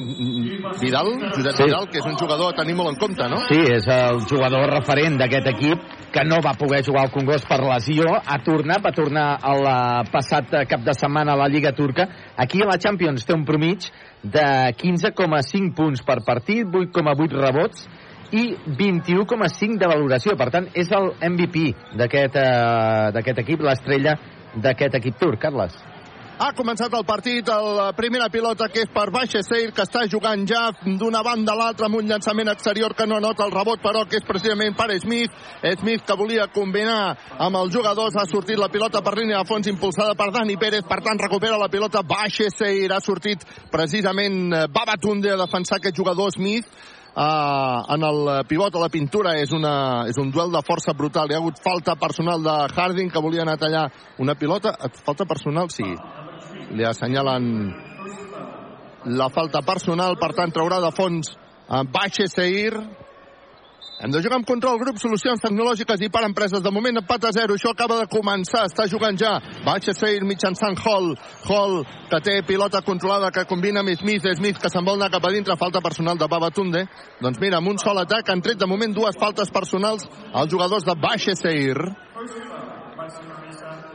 Vidal, 0.81 1.09
Josep 1.35 1.57
Sí. 1.57 1.65
Vidal, 1.65 1.89
que 1.91 1.99
és 1.99 2.07
un 2.07 2.17
jugador 2.17 2.53
a 2.53 2.57
tenir 2.57 2.77
molt 2.79 2.93
en 2.93 2.99
compte, 3.01 3.27
no? 3.29 3.41
Sí, 3.49 3.59
és 3.59 3.87
el 3.89 4.21
jugador 4.31 4.71
referent 4.71 5.19
d'aquest 5.19 5.49
equip 5.51 5.83
que 6.13 6.25
no 6.25 6.39
va 6.45 6.55
poder 6.55 6.85
jugar 6.87 7.03
al 7.07 7.11
Congost 7.11 7.49
per 7.49 7.59
lesió. 7.65 8.05
Ha 8.25 8.39
tornat, 8.45 8.85
va 8.85 8.93
tornar 8.95 9.27
el 9.43 9.67
eh, 9.67 10.05
passat 10.13 10.55
cap 10.69 10.87
de 10.87 10.95
setmana 10.95 11.33
a 11.33 11.37
la 11.37 11.49
Lliga 11.49 11.73
Turca. 11.73 12.07
Aquí 12.37 12.63
a 12.63 12.69
la 12.71 12.79
Champions 12.79 13.27
té 13.27 13.35
un 13.35 13.45
promig 13.45 13.91
de 14.23 14.47
15,5 14.79 15.75
punts 15.75 16.03
per 16.07 16.23
partit, 16.25 16.67
8,8 16.67 17.39
rebots 17.43 17.89
i 18.31 18.53
21,5 18.79 19.79
de 19.79 19.89
valoració. 19.91 20.37
Per 20.39 20.51
tant, 20.55 20.69
és 20.75 20.93
el 20.95 21.11
MVP 21.33 21.73
d'aquest 21.99 22.39
eh, 22.39 23.11
d'aquest 23.17 23.43
equip, 23.43 23.67
l'estrella 23.67 24.15
d'aquest 24.55 24.95
equip 25.01 25.19
turc, 25.19 25.41
Carles. 25.43 25.92
Ha 26.41 26.53
començat 26.57 26.93
el 26.97 27.05
partit, 27.05 27.49
la 27.49 27.91
primera 27.93 28.29
pilota 28.33 28.67
que 28.73 28.83
és 28.87 28.91
per 28.93 29.11
Baixa 29.13 29.43
Seir, 29.45 29.71
que 29.77 29.85
està 29.85 30.07
jugant 30.11 30.47
ja 30.49 30.63
d'una 30.83 31.21
banda 31.23 31.53
a 31.53 31.59
l'altra 31.59 31.87
amb 31.87 31.99
un 32.01 32.09
llançament 32.09 32.49
exterior 32.49 32.95
que 32.97 33.07
no 33.07 33.19
anota 33.21 33.45
el 33.45 33.53
rebot, 33.53 33.83
però 33.85 34.07
que 34.09 34.17
és 34.17 34.27
precisament 34.27 34.75
per 34.79 34.89
Smith. 34.99 35.35
Smith 35.81 36.07
que 36.09 36.17
volia 36.17 36.49
combinar 36.55 37.37
amb 37.39 37.61
els 37.61 37.75
jugadors, 37.75 38.17
ha 38.17 38.25
sortit 38.27 38.59
la 38.59 38.71
pilota 38.73 39.03
per 39.05 39.15
línia 39.19 39.43
de 39.43 39.49
fons 39.49 39.69
impulsada 39.69 40.17
per 40.17 40.31
Dani 40.33 40.57
Pérez, 40.57 40.89
per 40.89 41.03
tant 41.05 41.21
recupera 41.21 41.61
la 41.61 41.71
pilota 41.71 42.03
Baixa 42.03 42.49
Seir, 42.51 42.91
ha 42.93 43.01
sortit 43.05 43.45
precisament 43.71 44.41
eh, 44.53 44.65
Babatunde 44.73 45.31
a 45.35 45.39
defensar 45.45 45.79
aquest 45.79 45.97
jugador 45.97 46.33
Smith. 46.33 46.67
Uh, 47.13 47.85
en 47.93 48.01
el 48.09 48.47
pivot 48.49 48.73
a 48.73 48.81
la 48.81 48.89
pintura 48.89 49.35
és, 49.37 49.51
una, 49.53 50.07
és 50.09 50.17
un 50.17 50.31
duel 50.33 50.49
de 50.49 50.63
força 50.65 50.95
brutal. 50.97 51.29
Hi 51.29 51.37
ha 51.37 51.43
hagut 51.43 51.61
falta 51.61 51.93
personal 52.01 52.41
de 52.41 52.57
Harding 52.73 53.13
que 53.13 53.21
volia 53.21 53.45
anar 53.45 53.59
a 53.59 53.65
tallar 53.67 53.87
una 54.17 54.35
pilota. 54.35 54.73
Falta 55.05 55.29
personal, 55.29 55.69
sí. 55.69 55.85
Li 56.71 56.85
assenyalen 56.87 57.47
la 59.05 59.29
falta 59.35 59.63
personal, 59.67 60.17
per 60.21 60.33
tant 60.37 60.53
traurà 60.55 60.81
de 60.81 60.91
fons 60.95 61.35
Baixe 61.93 62.29
Seir. 62.29 62.77
Hem 64.03 64.11
de 64.11 64.19
jugar 64.19 64.41
amb 64.41 64.47
control, 64.47 64.81
grup, 64.81 64.97
solucions 64.99 65.39
tecnològiques 65.39 66.01
i 66.03 66.09
per 66.11 66.25
empreses. 66.27 66.59
De 66.63 66.71
moment, 66.75 66.97
empat 66.99 67.29
a 67.29 67.31
0. 67.37 67.55
Això 67.55 67.71
acaba 67.71 68.01
de 68.01 68.09
començar. 68.11 68.65
Està 68.67 68.89
jugant 68.91 69.15
ja. 69.15 69.37
Baixa 69.63 69.95
Seir 69.95 70.27
mitjançant 70.27 70.75
Hall. 70.83 71.13
Hall, 71.47 71.77
que 72.11 72.21
té 72.27 72.35
pilota 72.49 72.83
controlada, 72.83 73.31
que 73.31 73.47
combina 73.47 73.85
amb 73.85 73.95
Smith. 73.95 74.27
Smith, 74.41 74.59
que 74.59 74.73
se'n 74.75 74.83
vol 74.85 74.99
anar 74.99 75.13
cap 75.15 75.29
a 75.29 75.31
dintre. 75.31 75.55
Falta 75.61 75.81
personal 75.81 76.19
de 76.19 76.27
Babatunde. 76.27 76.83
Doncs 77.23 77.39
mira, 77.39 77.63
amb 77.63 77.71
un 77.71 77.79
sol 77.79 78.03
atac 78.03 78.35
han 78.35 78.43
tret 78.43 78.59
de 78.59 78.67
moment 78.67 78.91
dues 78.97 79.19
faltes 79.23 79.55
personals 79.55 80.03
als 80.33 80.51
jugadors 80.51 80.83
de 80.83 80.99
Baixa 80.99 81.39
Seir. 81.39 81.79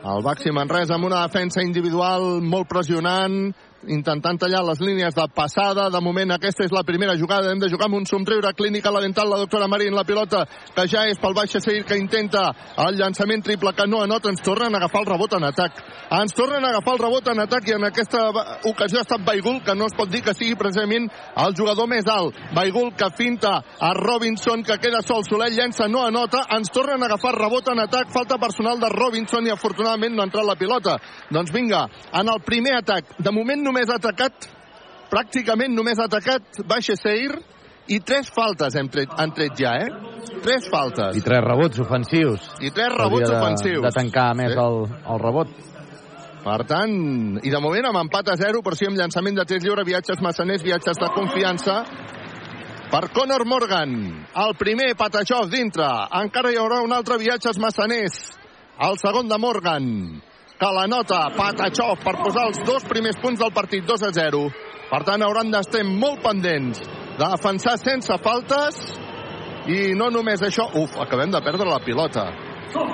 El 0.05 0.21
Baxi 0.21 0.51
Manresa 0.53 0.93
amb 0.93 1.07
una 1.07 1.23
defensa 1.25 1.63
individual 1.65 2.37
molt 2.45 2.67
pressionant, 2.69 3.49
intentant 3.85 4.39
tallar 4.39 4.63
les 4.65 4.79
línies 4.81 5.15
de 5.15 5.25
passada. 5.33 5.89
De 5.93 6.01
moment 6.01 6.33
aquesta 6.33 6.65
és 6.65 6.73
la 6.73 6.83
primera 6.83 7.15
jugada. 7.17 7.51
Hem 7.51 7.59
de 7.61 7.69
jugar 7.69 7.87
amb 7.87 7.99
un 7.99 8.05
somriure 8.09 8.53
clínica 8.57 8.91
la 8.91 9.01
dental. 9.01 9.29
La 9.29 9.37
doctora 9.37 9.67
Marín, 9.67 9.93
la 9.95 10.03
pilota 10.03 10.45
que 10.73 10.87
ja 10.89 11.05
és 11.07 11.19
pel 11.21 11.35
Baixa 11.37 11.61
Seir 11.61 11.85
que 11.85 11.97
intenta 11.97 12.49
el 12.87 12.97
llançament 12.97 13.43
triple 13.45 13.73
que 13.77 13.87
no 13.87 14.01
anota. 14.01 14.29
Ens 14.33 14.41
tornen 14.41 14.73
a 14.73 14.81
agafar 14.81 15.03
el 15.03 15.11
rebot 15.11 15.37
en 15.37 15.45
atac. 15.51 15.83
Ens 16.17 16.33
tornen 16.33 16.65
a 16.65 16.71
agafar 16.73 16.95
el 16.95 17.03
rebot 17.03 17.29
en 17.29 17.43
atac 17.45 17.69
i 17.69 17.75
en 17.77 17.85
aquesta 17.85 18.23
ocasió 18.65 18.99
ha 18.99 19.05
estat 19.05 19.25
Baigul, 19.27 19.61
que 19.63 19.75
no 19.75 19.85
es 19.85 19.93
pot 19.93 20.09
dir 20.09 20.23
que 20.25 20.33
sigui 20.33 20.55
precisament 20.55 21.09
el 21.45 21.55
jugador 21.55 21.87
més 21.87 22.07
alt. 22.09 22.35
Baigul 22.55 22.93
que 22.97 23.11
finta 23.15 23.61
a 23.79 23.93
Robinson, 23.93 24.63
que 24.63 24.79
queda 24.81 25.03
sol. 25.05 25.23
Soler 25.27 25.51
llença, 25.53 25.87
no 25.87 26.03
anota. 26.05 26.47
Ens 26.57 26.73
tornen 26.73 27.03
a 27.03 27.11
agafar 27.11 27.35
rebot 27.37 27.69
en 27.69 27.85
atac. 27.85 28.09
Falta 28.09 28.39
personal 28.41 28.79
de 28.81 28.89
Robinson 28.89 29.45
i 29.45 29.53
afortunadament 29.53 30.15
no 30.15 30.23
ha 30.23 30.29
entrat 30.31 30.47
la 30.47 30.57
pilota. 30.57 30.97
Doncs 31.29 31.53
vinga, 31.53 31.85
en 32.13 32.33
el 32.33 32.41
primer 32.41 32.77
atac. 32.79 33.13
De 33.19 33.31
moment 33.31 33.67
només 33.67 33.76
ha 33.85 33.99
atacat, 34.01 34.47
pràcticament 35.11 35.77
només 35.77 35.99
ha 36.01 36.07
atacat 36.09 36.63
Baixa 36.65 36.97
Seir 36.97 37.37
i 37.87 38.01
tres 38.03 38.27
faltes 38.33 38.75
hem 38.75 38.89
tret, 38.91 39.13
han 39.15 39.31
tret 39.31 39.53
ja, 39.55 39.77
eh? 39.85 40.17
Tres 40.43 40.65
faltes. 40.73 41.15
I 41.15 41.21
tres 41.23 41.39
rebots 41.45 41.79
ofensius. 41.79 42.49
I 42.59 42.71
tres 42.75 42.91
rebots 42.91 43.29
Hauria 43.29 43.31
de, 43.31 43.37
ofensius. 43.37 43.83
De 43.85 43.91
tancar 43.95 44.33
més 44.35 44.51
Sí. 44.51 44.59
el, 44.59 44.79
el 45.13 45.21
rebot. 45.23 45.53
Per 46.47 46.57
tant, 46.67 47.39
i 47.43 47.49
de 47.51 47.59
moment 47.63 47.85
amb 47.89 48.01
empat 48.05 48.29
a 48.31 48.35
0, 48.39 48.61
però 48.63 48.75
sí 48.75 48.87
amb 48.87 48.97
llançament 48.99 49.35
de 49.35 49.43
3 49.45 49.63
lliure, 49.63 49.83
viatges 49.87 50.21
massaners, 50.23 50.63
viatges 50.63 50.99
de 50.99 51.09
confiança. 51.15 51.81
Per 52.87 53.01
Conor 53.11 53.43
Morgan, 53.45 53.95
el 54.43 54.53
primer 54.55 54.93
Patachov 54.95 55.49
dintre. 55.51 55.87
Encara 56.21 56.51
hi 56.53 56.59
haurà 56.59 56.79
un 56.85 56.93
altre 56.95 57.17
viatges 57.19 57.59
massaners. 57.59 58.19
El 58.79 58.95
segon 59.01 59.27
de 59.27 59.37
Morgan, 59.41 59.87
que 60.57 60.69
la 60.73 60.87
nota 60.89 61.27
Patachov 61.37 62.01
per 62.03 62.15
posar 62.21 62.47
els 62.49 62.61
dos 62.65 62.85
primers 62.89 63.19
punts 63.21 63.39
del 63.39 63.53
partit, 63.53 63.85
2 63.85 64.07
a 64.07 64.11
0. 64.15 64.41
Per 64.87 65.01
tant, 65.05 65.23
hauran 65.23 65.51
d'estar 65.53 65.83
molt 65.85 66.23
pendents 66.23 66.81
de 66.81 67.25
defensar 67.25 67.77
sense 67.81 68.17
faltes 68.23 68.81
i 69.67 69.93
no 69.99 70.09
només 70.13 70.41
això... 70.41 70.67
Uf, 70.79 70.97
acabem 71.01 71.33
de 71.33 71.41
perdre 71.45 71.67
la 71.69 71.81
pilota. 71.83 72.29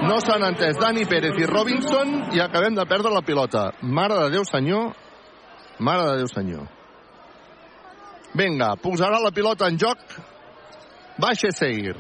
No 0.07 0.19
s'han 0.21 0.45
entès 0.47 0.77
Dani 0.79 1.05
Pérez 1.09 1.37
i 1.39 1.47
Robinson 1.49 2.13
i 2.35 2.41
acabem 2.43 2.75
de 2.75 2.85
perdre 2.89 3.11
la 3.13 3.23
pilota. 3.25 3.69
Mare 3.81 4.19
de 4.25 4.31
Déu, 4.35 4.45
senyor. 4.47 4.91
Mare 5.79 6.09
de 6.09 6.17
Déu, 6.21 6.29
senyor. 6.31 6.67
Vinga, 8.33 8.73
posarà 8.81 9.21
la 9.21 9.31
pilota 9.31 9.69
en 9.69 9.77
joc. 9.79 10.03
Baixa 11.21 11.51
Seir. 11.53 11.95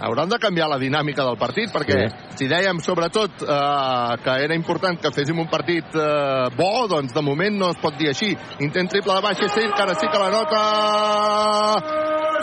Hauran 0.00 0.28
de 0.28 0.38
canviar 0.42 0.68
la 0.68 0.78
dinàmica 0.80 1.22
del 1.26 1.38
partit, 1.38 1.70
perquè 1.72 1.98
sí. 2.02 2.38
si 2.40 2.48
dèiem 2.50 2.80
sobretot 2.82 3.44
eh, 3.44 4.16
que 4.24 4.38
era 4.46 4.56
important 4.58 4.98
que 5.00 5.12
féssim 5.14 5.38
un 5.38 5.50
partit 5.50 5.94
eh, 5.94 6.50
bo, 6.58 6.88
doncs 6.90 7.14
de 7.14 7.22
moment 7.22 7.60
no 7.60 7.70
es 7.70 7.78
pot 7.82 7.94
dir 7.98 8.10
així. 8.10 8.32
Intent 8.64 8.90
triple 8.90 9.14
de 9.14 9.24
baixa 9.24 9.48
Seir, 9.54 9.70
que 9.70 9.86
ara 9.86 9.94
sí 10.00 10.10
que 10.10 10.24
la 10.24 10.32
nota... 10.34 10.64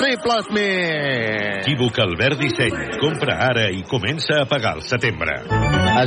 Triple 0.02 0.38
Smith! 0.48 1.62
Equívoc 1.62 2.00
Albert 2.02 2.40
Disseny. 2.40 2.96
Compra 3.04 3.36
ara 3.52 3.68
i 3.70 3.84
comença 3.86 4.40
a 4.42 4.48
pagar 4.50 4.78
al 4.80 4.82
setembre. 4.88 5.36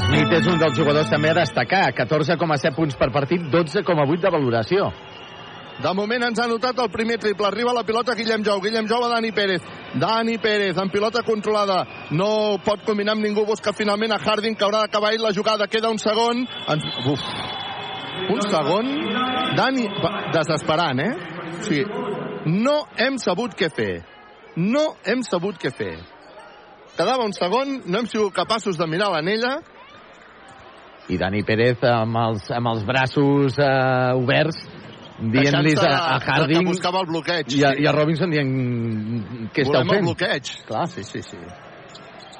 Smith 0.08 0.32
és 0.34 0.48
un 0.50 0.58
dels 0.58 0.74
jugadors 0.74 1.12
també 1.12 1.30
a 1.30 1.36
destacar. 1.38 1.84
14,7 1.94 2.74
punts 2.74 2.98
per 2.98 3.12
partit, 3.14 3.44
12,8 3.52 4.24
de 4.24 4.32
valoració. 4.34 4.88
De 5.82 5.90
moment 5.96 6.22
ens 6.22 6.38
ha 6.38 6.46
notat 6.46 6.78
el 6.78 6.90
primer 6.92 7.16
triple. 7.18 7.48
Arriba 7.48 7.72
la 7.74 7.82
pilota 7.86 8.14
Guillem 8.14 8.44
Jou. 8.46 8.60
Guillem 8.62 8.86
Jou 8.86 9.02
a 9.04 9.08
Dani 9.10 9.32
Pérez. 9.34 9.62
Dani 9.98 10.36
Pérez 10.38 10.78
amb 10.78 10.92
pilota 10.92 11.24
controlada. 11.26 11.80
No 12.14 12.58
pot 12.64 12.84
combinar 12.86 13.16
amb 13.16 13.26
ningú. 13.26 13.44
Busca 13.48 13.74
finalment 13.74 14.14
a 14.14 14.20
Harding 14.22 14.54
que 14.54 14.64
haurà 14.64 14.84
d'acabar 14.84 15.12
la 15.18 15.32
jugada. 15.34 15.66
Queda 15.66 15.90
un 15.90 15.98
segon. 15.98 16.46
Ens... 16.46 16.86
Uf. 17.10 17.26
Un 18.30 18.42
segon. 18.46 18.92
Dani... 19.58 19.88
Desesperant, 20.34 21.02
eh? 21.02 21.12
Sí. 21.66 21.82
No 22.46 22.84
hem 22.96 23.18
sabut 23.18 23.58
què 23.58 23.70
fer. 23.74 24.04
No 24.56 24.92
hem 25.04 25.26
sabut 25.26 25.58
què 25.58 25.74
fer. 25.74 25.96
Quedava 26.94 27.26
un 27.26 27.34
segon. 27.34 27.80
No 27.86 27.98
hem 27.98 28.06
sigut 28.06 28.34
capaços 28.36 28.78
de 28.78 28.86
mirar 28.86 29.10
l'anella. 29.10 29.56
I 31.10 31.18
Dani 31.20 31.42
Pérez 31.44 31.82
amb 31.90 32.16
els, 32.16 32.46
amb 32.54 32.70
els 32.70 32.86
braços 32.86 33.58
eh, 33.58 34.14
oberts 34.16 34.62
dient-li 35.18 35.74
a, 35.78 35.90
a 36.14 36.18
Harding 36.18 36.64
que 36.64 36.70
buscava 36.72 37.00
el 37.00 37.06
bloqueig. 37.06 37.52
i 37.54 37.62
a, 37.64 37.74
i 37.78 37.86
a 37.86 37.92
Robinson 37.94 38.30
dient 38.30 38.50
què 39.54 39.62
esteu 39.62 39.72
Volem 39.72 39.90
el 39.90 39.96
fent? 39.96 40.08
bloqueig. 40.08 40.50
Clar, 40.66 40.88
sí, 40.88 41.04
sí, 41.04 41.22
sí. 41.22 41.38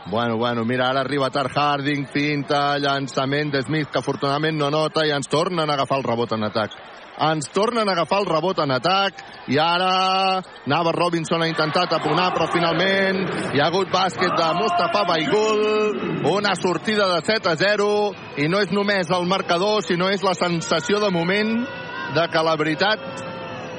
Bueno, 0.07 0.37
bueno, 0.37 0.65
mira, 0.65 0.91
ara 0.91 1.01
arriba 1.01 1.31
tard 1.31 1.51
Harding, 1.55 2.07
finta, 2.13 2.77
llançament 2.79 3.55
de 3.55 3.63
Smith, 3.63 3.89
que 3.89 4.03
afortunadament 4.03 4.59
no 4.59 4.69
nota 4.71 5.07
i 5.07 5.15
ens 5.17 5.31
tornen 5.33 5.71
a 5.71 5.79
agafar 5.79 5.99
el 6.03 6.05
rebot 6.05 6.33
en 6.37 6.45
atac. 6.45 6.75
ens 7.15 7.47
tornen 7.55 7.89
a 7.89 7.93
agafar 7.93 8.19
el 8.21 8.27
rebot 8.27 8.59
en 8.59 8.73
atac 8.75 9.21
i 9.47 9.59
ara 9.63 10.43
Nava 10.67 10.91
Robinson 10.93 11.43
ha 11.43 11.47
intentat 11.47 11.93
apunar 11.95 12.33
però 12.35 12.49
finalment 12.51 13.21
hi 13.55 13.61
ha 13.63 13.69
hagut 13.69 13.89
bàsquet 13.93 14.35
de 14.35 14.49
Mustafa 14.59 15.05
Baigul 15.07 16.27
una 16.33 16.57
sortida 16.57 17.07
de 17.15 17.21
7 17.23 17.53
a 17.53 17.55
0 17.55 17.87
i 18.43 18.49
no 18.49 18.59
és 18.59 18.73
només 18.75 19.11
el 19.15 19.29
marcador 19.31 19.85
sinó 19.87 20.11
és 20.11 20.27
la 20.27 20.35
sensació 20.35 20.99
de 20.99 21.13
moment 21.15 21.55
de 22.15 22.27
que 22.31 22.43
la 22.47 22.57
veritat 22.57 23.01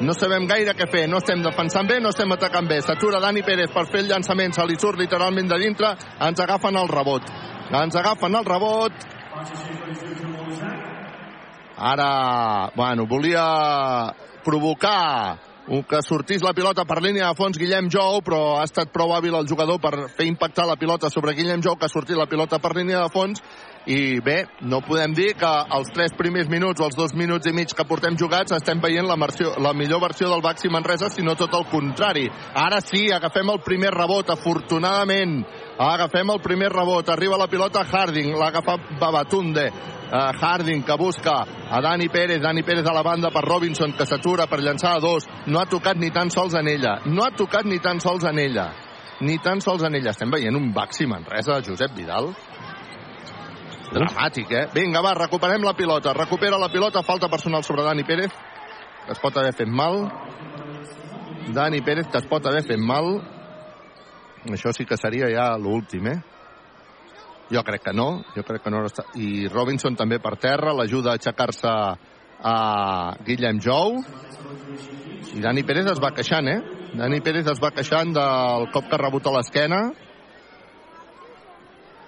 no 0.03 0.13
sabem 0.13 0.43
gaire 0.47 0.73
què 0.75 0.89
fer, 0.91 1.05
no 1.07 1.21
estem 1.21 1.43
defensant 1.43 1.87
bé, 1.87 2.01
no 2.03 2.11
estem 2.11 2.31
atacant 2.35 2.67
bé. 2.67 2.81
S'atura 2.83 3.21
Dani 3.23 3.45
Pérez 3.47 3.71
per 3.71 3.85
fer 3.87 4.03
el 4.03 4.11
llançament, 4.11 4.53
se 4.55 4.65
li 4.67 4.75
surt 4.79 4.99
literalment 4.99 5.47
de 5.47 5.59
dintre, 5.61 5.93
ens 6.27 6.43
agafen 6.43 6.75
el 6.75 6.91
rebot. 6.91 7.29
Ens 7.71 7.95
agafen 7.95 8.35
el 8.35 8.45
rebot. 8.45 9.05
Ara, 11.75 12.71
bueno, 12.75 13.05
volia 13.07 13.45
provocar 14.43 15.39
que 15.65 16.01
sortís 16.05 16.43
la 16.45 16.53
pilota 16.53 16.85
per 16.85 17.01
línia 17.01 17.31
de 17.31 17.37
fons 17.37 17.57
Guillem 17.57 17.87
Jou, 17.89 18.19
però 18.21 18.59
ha 18.59 18.65
estat 18.67 18.91
prou 18.93 19.15
hàbil 19.15 19.33
el 19.33 19.47
jugador 19.49 19.79
per 19.81 20.09
fer 20.13 20.27
impactar 20.29 20.67
la 20.69 20.77
pilota 20.77 21.09
sobre 21.09 21.33
Guillem 21.33 21.63
Jou, 21.63 21.75
que 21.75 21.87
ha 21.87 21.91
sortit 21.91 22.19
la 22.19 22.29
pilota 22.29 22.59
per 22.61 22.75
línia 22.77 23.01
de 23.01 23.09
fons, 23.09 23.41
i 23.85 24.19
bé, 24.19 24.47
no 24.65 24.79
podem 24.81 25.13
dir 25.13 25.35
que 25.37 25.49
els 25.77 25.91
tres 25.93 26.13
primers 26.17 26.49
minuts 26.49 26.81
o 26.81 26.87
els 26.87 26.95
dos 26.97 27.13
minuts 27.13 27.45
i 27.45 27.53
mig 27.53 27.69
que 27.69 27.85
portem 27.85 28.17
jugats 28.17 28.55
estem 28.55 28.79
veient 28.81 29.05
la, 29.05 29.17
versió, 29.21 29.51
la 29.61 29.75
millor 29.77 30.01
versió 30.01 30.29
del 30.31 30.41
Baxi 30.41 30.71
Manresa, 30.73 31.11
sinó 31.13 31.35
tot 31.37 31.53
el 31.53 31.67
contrari. 31.69 32.25
Ara 32.57 32.79
sí, 32.81 33.05
agafem 33.13 33.51
el 33.53 33.61
primer 33.61 33.93
rebot, 33.93 34.31
afortunadament. 34.33 35.43
Agafem 35.77 36.33
el 36.33 36.41
primer 36.41 36.71
rebot, 36.73 37.11
arriba 37.13 37.37
la 37.37 37.49
pilota 37.51 37.83
Harding, 37.85 38.33
l'agafa 38.39 38.79
Babatunde. 38.99 39.69
Uh, 40.05 40.31
Harding 40.37 40.83
que 40.85 40.97
busca 40.97 41.35
a 41.69 41.81
Dani 41.81 42.07
Pérez, 42.09 42.41
Dani 42.41 42.63
Pérez 42.63 42.85
a 42.89 42.93
la 42.93 43.01
banda 43.03 43.31
per 43.33 43.41
Robinson 43.43 43.93
que 43.97 44.05
s'atura 44.05 44.45
per 44.47 44.61
llançar 44.61 44.95
a 44.95 44.99
dos, 45.01 45.25
no 45.47 45.59
ha 45.59 45.65
tocat 45.65 45.97
ni 45.97 46.11
tan 46.13 46.29
sols 46.29 46.53
en 46.53 46.69
ella, 46.69 46.99
no 47.05 47.25
ha 47.25 47.31
tocat 47.33 47.65
ni 47.65 47.79
tan 47.81 47.99
sols 47.99 48.23
en 48.29 48.39
ella, 48.39 48.67
ni 49.21 49.39
tan 49.41 49.61
sols 49.65 49.83
en 49.83 49.97
ella. 49.97 50.13
Estem 50.13 50.29
veient 50.31 50.55
un 50.55 50.69
Baxi 50.73 51.09
Manresa, 51.09 51.57
Josep 51.65 51.97
Vidal, 51.97 52.29
Dramàtic, 53.95 54.51
eh? 54.51 54.65
Vinga, 54.75 55.01
va, 55.03 55.13
recuperem 55.15 55.63
la 55.63 55.73
pilota. 55.73 56.13
Recupera 56.13 56.59
la 56.59 56.69
pilota, 56.71 57.03
falta 57.03 57.29
personal 57.31 57.63
sobre 57.63 57.83
Dani 57.83 58.03
Pérez, 58.03 58.33
que 59.05 59.13
es 59.13 59.21
pot 59.23 59.37
haver 59.37 59.53
fet 59.55 59.71
mal. 59.71 60.01
Dani 61.55 61.81
Pérez, 61.81 62.09
que 62.11 62.19
es 62.19 62.27
pot 62.27 62.45
haver 62.45 62.65
fet 62.67 62.81
mal. 62.81 63.21
Això 64.51 64.73
sí 64.75 64.85
que 64.85 64.97
seria 64.99 65.29
ja 65.31 65.53
l'últim, 65.57 66.09
eh? 66.11 66.17
Jo 67.53 67.61
crec 67.63 67.83
que 67.85 67.93
no, 67.93 68.25
jo 68.35 68.43
crec 68.43 68.65
que 68.65 68.73
no. 68.73 68.83
I 69.15 69.47
Robinson 69.53 69.95
també 69.95 70.19
per 70.19 70.35
terra, 70.41 70.73
l'ajuda 70.73 71.13
a 71.13 71.19
aixecar-se 71.19 71.71
a 72.45 72.55
Guillem 73.25 73.61
Jou. 73.63 74.01
I 75.35 75.43
Dani 75.43 75.63
Pérez 75.63 75.93
es 75.93 76.01
va 76.03 76.11
queixant, 76.11 76.49
eh? 76.51 76.59
Dani 76.95 77.21
Pérez 77.23 77.47
es 77.47 77.61
va 77.63 77.71
queixant 77.71 78.11
del 78.15 78.67
cop 78.73 78.89
que 78.89 78.97
ha 78.97 79.05
rebut 79.05 79.29
a 79.29 79.37
l'esquena 79.37 79.85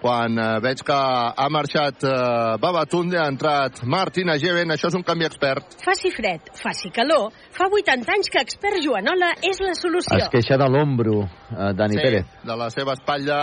quan 0.01 0.37
eh, 0.37 0.47
veig 0.63 0.83
que 0.85 0.97
ha 0.97 1.47
marxat 1.53 2.05
eh, 2.05 2.57
Babatunde, 2.61 3.17
ha 3.19 3.27
entrat 3.31 3.81
Martina 3.89 4.37
Geven, 4.41 4.73
això 4.73 4.91
és 4.91 4.97
un 4.99 5.05
canvi 5.07 5.27
expert. 5.27 5.79
Faci 5.83 6.11
fred, 6.13 6.51
faci 6.59 6.91
calor, 6.93 7.31
fa 7.55 7.69
80 7.71 8.13
anys 8.13 8.31
que 8.33 8.43
expert 8.43 8.81
Joanola 8.83 9.33
és 9.41 9.61
la 9.63 9.73
solució. 9.77 10.19
Es 10.21 10.31
queixa 10.33 10.59
de 10.59 10.69
l'ombro, 10.69 11.23
eh, 11.51 11.73
Dani 11.77 11.97
sí, 11.97 12.03
Pérez. 12.03 12.37
de 12.43 12.57
la 12.59 12.69
seva 12.73 12.97
espatlla 12.97 13.41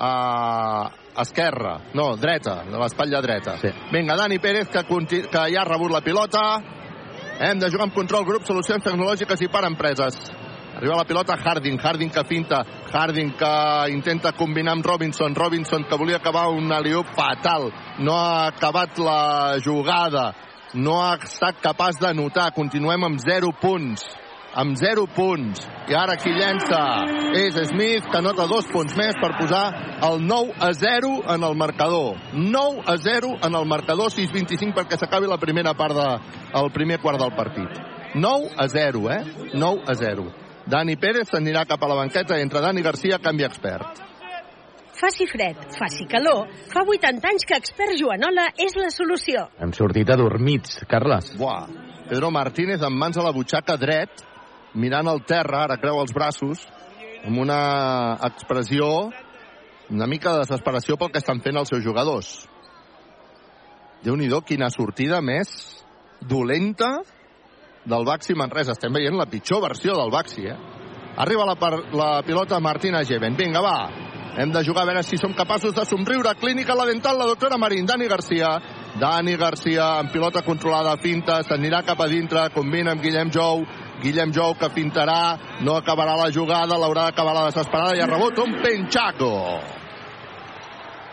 a 0.00 0.12
esquerra, 1.20 1.74
no, 1.94 2.14
dreta, 2.16 2.62
de 2.64 2.78
l'espatlla 2.78 3.20
dreta. 3.20 3.56
Sí. 3.60 3.72
Vinga, 3.92 4.16
Dani 4.16 4.38
Pérez, 4.38 4.70
que, 4.70 4.84
que 4.86 5.46
ja 5.52 5.64
ha 5.64 5.66
rebut 5.68 5.90
la 5.92 6.00
pilota. 6.00 6.44
Hem 7.40 7.58
de 7.58 7.70
jugar 7.72 7.88
amb 7.88 7.96
control 7.96 8.24
grup, 8.28 8.44
solucions 8.44 8.84
tecnològiques 8.84 9.42
i 9.42 9.48
per 9.48 9.64
empreses. 9.66 10.18
Arriba 10.80 10.96
la 10.96 11.04
pilota 11.04 11.36
Harding, 11.36 11.78
Harding 11.78 12.08
que 12.08 12.24
finta, 12.24 12.64
Harding 12.90 13.34
que 13.36 13.92
intenta 13.92 14.32
combinar 14.32 14.72
amb 14.72 14.86
Robinson, 14.86 15.34
Robinson 15.34 15.84
que 15.84 15.96
volia 15.96 16.16
acabar 16.16 16.48
un 16.48 16.72
aliup 16.72 17.04
fatal, 17.12 17.68
no 17.98 18.14
ha 18.16 18.46
acabat 18.46 18.96
la 18.96 19.58
jugada, 19.62 20.32
no 20.72 21.02
ha 21.02 21.18
estat 21.20 21.60
capaç 21.60 22.00
de 22.00 22.14
notar, 22.14 22.54
continuem 22.56 23.04
amb 23.04 23.20
0 23.20 23.52
punts, 23.60 24.08
amb 24.56 24.72
0 24.80 25.04
punts, 25.12 25.68
i 25.84 26.00
ara 26.00 26.16
qui 26.16 26.32
llença 26.32 26.80
és 27.36 27.60
Smith, 27.68 28.08
que 28.08 28.24
nota 28.24 28.48
dos 28.48 28.64
punts 28.72 28.96
més 28.96 29.20
per 29.20 29.34
posar 29.36 29.64
el 30.08 30.24
9 30.24 30.56
a 30.64 30.72
0 30.72 31.14
en 31.36 31.44
el 31.44 31.60
marcador. 31.60 32.16
9 32.32 32.86
a 32.88 32.96
0 32.96 33.36
en 33.36 33.54
el 33.54 33.68
marcador, 33.68 34.08
6-25 34.16 34.72
perquè 34.72 34.96
s'acabi 34.96 35.28
la 35.28 35.36
primera 35.36 35.76
part 35.76 35.92
del 35.92 36.70
de, 36.70 36.70
primer 36.72 37.04
quart 37.04 37.20
del 37.20 37.36
partit. 37.36 37.82
9 38.14 38.54
a 38.56 38.66
0, 38.66 39.10
eh? 39.12 39.50
9 39.52 39.84
a 39.84 40.04
0. 40.08 40.32
Dani 40.70 40.94
Pérez 41.02 41.26
s'anirà 41.26 41.64
cap 41.66 41.82
a 41.82 41.88
la 41.90 41.96
banqueta 41.98 42.36
i 42.38 42.44
entre 42.44 42.60
Dani 42.62 42.82
Garcia 42.86 43.18
canvi 43.18 43.42
expert. 43.42 44.04
Faci 45.00 45.26
fred, 45.26 45.56
faci 45.74 46.04
calor, 46.06 46.44
fa 46.70 46.84
80 46.84 47.26
anys 47.30 47.46
que 47.48 47.56
expert 47.58 47.96
Joanola 47.98 48.44
és 48.60 48.76
la 48.78 48.90
solució. 48.94 49.46
Hem 49.58 49.72
sortit 49.74 50.12
adormits, 50.14 50.82
Carles. 50.90 51.32
Buah. 51.40 51.64
Pedro 52.10 52.30
Martínez 52.30 52.84
amb 52.86 53.00
mans 53.00 53.18
a 53.18 53.24
la 53.24 53.32
butxaca 53.34 53.78
dret, 53.80 54.22
mirant 54.74 55.10
el 55.10 55.24
terra, 55.26 55.64
ara 55.64 55.78
creu 55.80 55.98
els 56.02 56.14
braços, 56.14 56.62
amb 57.24 57.42
una 57.42 57.60
expressió, 58.30 59.10
una 59.90 60.06
mica 60.06 60.36
de 60.36 60.44
desesperació 60.44 60.98
pel 61.00 61.10
que 61.10 61.22
estan 61.24 61.42
fent 61.42 61.58
els 61.58 61.72
seus 61.72 61.82
jugadors. 61.82 62.34
Déu-n'hi-do, 64.04 64.44
quina 64.46 64.70
sortida 64.70 65.18
més 65.24 65.50
dolenta 66.20 67.00
del 67.84 68.04
Baxi 68.04 68.34
Manresa. 68.34 68.76
Estem 68.76 68.92
veient 68.92 69.16
la 69.16 69.28
pitjor 69.30 69.62
versió 69.64 69.96
del 69.96 70.12
Baxi, 70.12 70.46
eh? 70.46 70.56
Arriba 71.20 71.44
la, 71.44 71.56
par 71.58 71.74
la 71.92 72.22
pilota 72.22 72.60
Martina 72.60 73.04
Geven. 73.04 73.36
Vinga, 73.36 73.60
va. 73.60 73.90
Hem 74.40 74.52
de 74.54 74.62
jugar 74.64 74.84
a 74.84 74.88
veure 74.88 75.02
si 75.02 75.18
som 75.18 75.34
capaços 75.34 75.74
de 75.74 75.84
somriure. 75.84 76.34
Clínica 76.40 76.76
la 76.78 76.86
dental, 76.86 77.18
la 77.18 77.26
doctora 77.26 77.58
Marín. 77.58 77.86
Dani 77.86 78.06
Garcia. 78.08 78.54
Dani 78.98 79.36
Garcia 79.36 79.98
amb 80.00 80.10
pilota 80.12 80.42
controlada, 80.42 80.96
finta, 81.02 81.40
s'anirà 81.46 81.82
cap 81.86 82.00
a 82.02 82.08
dintre, 82.10 82.48
combina 82.54 82.94
amb 82.94 83.02
Guillem 83.02 83.30
Jou. 83.30 83.62
Guillem 84.02 84.32
Jou 84.34 84.56
que 84.58 84.70
fintarà, 84.74 85.36
no 85.62 85.76
acabarà 85.78 86.16
la 86.18 86.30
jugada, 86.34 86.78
l'haurà 86.78 87.10
d'acabar 87.10 87.36
la 87.36 87.46
desesperada 87.50 87.94
i 87.96 88.02
ha 88.02 88.08
rebut 88.10 88.40
un 88.42 88.56
penchaco. 88.64 89.30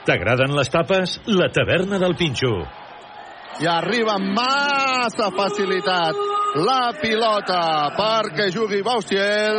T'agraden 0.08 0.56
les 0.56 0.70
tapes? 0.72 1.20
La 1.28 1.52
taverna 1.52 2.00
del 2.00 2.16
Pinxo. 2.16 2.54
I 3.60 3.66
arriba 3.66 4.14
amb 4.18 4.36
massa 4.38 5.32
facilitat 5.34 6.18
la 6.62 6.92
pilota 7.02 7.62
perquè 7.98 8.50
jugui 8.54 8.84
Bausiel 8.86 9.58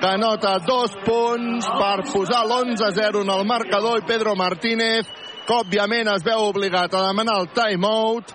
que 0.00 0.12
nota 0.22 0.58
dos 0.66 0.94
punts 1.06 1.66
per 1.66 2.04
posar 2.12 2.44
l'11-0 2.46 3.24
en 3.24 3.32
el 3.34 3.44
marcador 3.46 3.98
i 3.98 4.06
Pedro 4.06 4.36
Martínez 4.38 5.10
que 5.46 5.56
òbviament 5.56 6.12
es 6.14 6.22
veu 6.22 6.46
obligat 6.46 6.94
a 6.94 7.06
demanar 7.08 7.40
el 7.42 7.50
timeout 7.56 8.34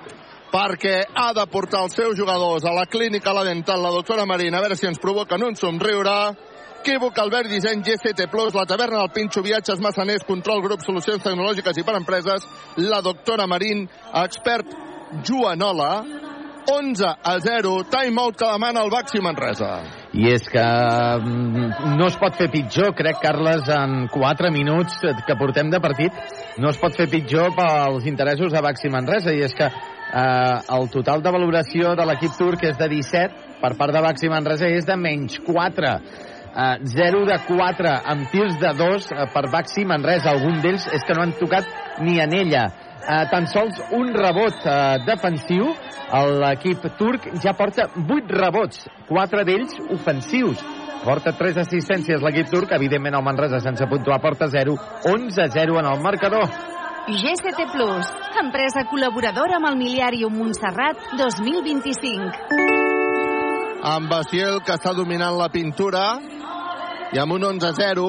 perquè 0.54 1.00
ha 1.16 1.32
de 1.34 1.46
portar 1.50 1.86
els 1.88 1.96
seus 1.98 2.18
jugadors 2.20 2.66
a 2.66 2.74
la 2.76 2.86
clínica 2.86 3.34
la 3.34 3.44
dental, 3.48 3.82
la 3.82 3.90
doctora 3.90 4.28
Marina, 4.30 4.60
a 4.60 4.62
veure 4.62 4.78
si 4.78 4.86
ens 4.86 5.02
provoquen 5.02 5.42
un 5.48 5.56
somriure. 5.58 6.18
Equívoc, 6.84 7.18
Albert 7.18 7.48
Disseny, 7.48 7.82
GCT+, 7.82 8.28
la 8.54 8.66
taverna 8.66 8.98
del 9.00 9.12
Pinxo, 9.16 9.42
viatges, 9.42 9.80
massaners, 9.80 10.26
control, 10.28 10.60
grup, 10.62 10.82
solucions 10.84 11.24
tecnològiques 11.24 11.78
i 11.80 11.84
per 11.88 11.94
empreses, 11.96 12.44
la 12.76 13.00
doctora 13.00 13.46
Marín, 13.48 13.86
expert 14.20 14.68
Joanola, 15.24 16.04
11 16.68 17.08
a 17.08 17.38
0, 17.40 17.72
timeout 17.88 18.36
que 18.36 18.50
demana 18.52 18.84
el 18.84 18.92
Baxi 18.92 19.22
Manresa. 19.24 19.70
I 20.12 20.28
és 20.34 20.50
que 20.52 20.64
mm, 20.64 21.96
no 21.96 22.10
es 22.10 22.20
pot 22.20 22.36
fer 22.36 22.50
pitjor, 22.52 22.92
crec, 23.00 23.22
Carles, 23.24 23.64
en 23.72 24.10
4 24.12 24.52
minuts 24.52 25.00
que 25.24 25.40
portem 25.40 25.72
de 25.72 25.80
partit, 25.80 26.20
no 26.60 26.74
es 26.76 26.82
pot 26.84 27.00
fer 27.00 27.08
pitjor 27.08 27.56
pels 27.56 28.12
interessos 28.12 28.52
de 28.52 28.66
Baxi 28.68 28.92
Manresa, 28.92 29.32
i 29.32 29.40
és 29.48 29.56
que 29.56 29.72
eh, 29.72 30.60
el 30.76 30.92
total 30.92 31.24
de 31.24 31.32
valoració 31.32 31.96
de 31.96 32.12
l'equip 32.12 32.36
turc 32.36 32.68
és 32.68 32.76
de 32.76 32.92
17, 32.92 33.58
per 33.64 33.72
part 33.80 33.96
de 33.96 34.04
Baxi 34.04 34.28
Manresa 34.28 34.68
és 34.68 34.84
de 34.84 35.00
menys 35.00 35.40
4. 35.48 35.96
Uh, 36.54 36.78
0 36.86 37.26
de 37.26 37.38
4 37.48 37.92
amb 38.14 38.28
tirs 38.30 38.60
de 38.62 38.70
2 38.78 39.08
uh, 39.10 39.24
per 39.34 39.48
Baxi 39.50 39.88
Manresa. 39.90 40.36
Algun 40.36 40.60
d'ells 40.62 40.86
és 40.94 41.02
que 41.02 41.16
no 41.18 41.24
han 41.26 41.34
tocat 41.40 41.66
ni 42.06 42.20
en 42.22 42.36
ella. 42.38 42.68
Uh, 43.04 43.24
tan 43.32 43.48
sols 43.50 43.80
un 43.98 44.14
rebot 44.14 44.62
uh, 44.62 45.02
defensiu. 45.08 45.74
L'equip 46.14 46.86
turc 47.00 47.26
ja 47.42 47.56
porta 47.58 47.88
8 47.98 48.38
rebots, 48.38 48.86
4 49.10 49.46
d'ells 49.50 49.80
ofensius. 49.98 50.62
Porta 51.04 51.34
3 51.36 51.58
assistències 51.66 52.22
l'equip 52.22 52.54
turc, 52.54 52.72
evidentment 52.78 53.18
el 53.18 53.26
Manresa 53.26 53.60
sense 53.64 53.90
puntuar 53.90 54.22
porta 54.22 54.48
0, 54.54 54.78
11-0 55.10 55.82
en 55.82 55.90
el 55.90 56.06
marcador. 56.06 56.48
GCT 57.10 57.66
Plus, 57.74 58.14
empresa 58.46 58.86
col·laboradora 58.94 59.58
amb 59.58 59.74
el 59.74 59.82
Miliàrium 59.82 60.38
Montserrat 60.40 61.12
2025. 61.20 62.83
Amb 63.84 64.08
Basiel, 64.08 64.62
que 64.64 64.78
està 64.78 64.94
dominant 64.96 65.36
la 65.36 65.50
pintura, 65.52 66.04
i 67.12 67.20
amb 67.20 67.36
un 67.36 67.44
11-0, 67.50 68.06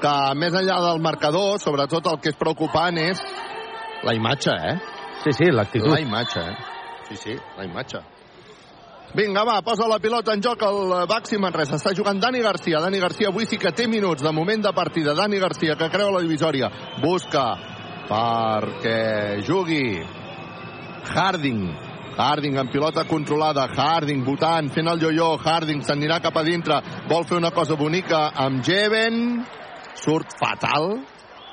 que 0.00 0.14
més 0.40 0.56
enllà 0.56 0.78
del 0.88 1.02
marcador, 1.04 1.58
sobretot 1.60 2.08
el 2.08 2.18
que 2.22 2.32
és 2.32 2.40
preocupant 2.40 2.96
és 3.02 3.20
la 4.04 4.14
imatge, 4.16 4.52
eh? 4.52 4.74
Sí, 5.24 5.36
sí, 5.36 5.52
l'actitud. 5.52 5.92
La 5.92 6.00
imatge, 6.00 6.40
eh? 6.40 6.56
Sí, 7.08 7.20
sí, 7.20 7.36
la 7.58 7.68
imatge. 7.68 8.00
Vinga, 9.14 9.44
va, 9.46 9.60
posa 9.62 9.86
la 9.86 10.00
pilota 10.02 10.34
en 10.34 10.42
joc 10.42 10.64
el 10.66 10.94
Baxi 11.06 11.38
Manresa. 11.38 11.76
Està 11.78 11.92
jugant 11.94 12.18
Dani 12.18 12.40
Garcia. 12.42 12.80
Dani 12.82 12.98
Garcia 12.98 13.28
avui 13.30 13.46
sí 13.46 13.60
que 13.62 13.70
té 13.70 13.86
minuts 13.86 14.24
de 14.24 14.32
moment 14.34 14.64
de 14.64 14.72
partida. 14.74 15.14
Dani 15.14 15.38
Garcia, 15.38 15.76
que 15.78 15.88
creu 15.92 16.10
la 16.10 16.24
divisòria. 16.24 16.72
Busca 17.04 17.44
perquè 18.08 19.44
jugui 19.46 20.02
Harding. 21.14 21.83
Harding 22.16 22.58
amb 22.58 22.70
pilota 22.70 23.04
controlada. 23.08 23.66
Harding 23.74 24.22
votant, 24.24 24.70
fent 24.74 24.88
el 24.90 25.02
yo-yo. 25.02 25.34
Harding 25.42 25.82
s'anirà 25.82 26.20
cap 26.22 26.36
a 26.38 26.44
dintre. 26.46 26.80
Vol 27.10 27.26
fer 27.26 27.38
una 27.40 27.50
cosa 27.50 27.74
bonica 27.76 28.28
amb 28.34 28.62
Jeven. 28.64 29.44
Surt 29.98 30.36
fatal. 30.38 31.00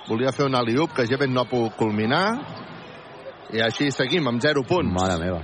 Volia 0.08 0.34
fer 0.34 0.46
un 0.46 0.56
aliup 0.58 0.94
que 0.96 1.08
Jeven 1.10 1.34
no 1.34 1.46
ha 1.46 1.50
pogut 1.50 1.78
culminar. 1.80 2.26
I 3.52 3.62
així 3.66 3.90
seguim, 3.92 4.28
amb 4.28 4.42
0 4.42 4.64
punts. 4.68 4.94
Mare 4.94 5.18
meva. 5.22 5.42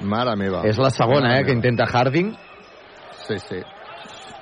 Mare 0.00 0.36
meva. 0.36 0.64
És 0.68 0.78
la 0.80 0.90
segona, 0.90 1.28
Mare 1.28 1.40
eh, 1.40 1.44
que 1.44 1.54
meva. 1.54 1.58
intenta 1.60 1.86
Harding. 1.86 2.32
Sí, 3.26 3.38
sí. 3.48 3.60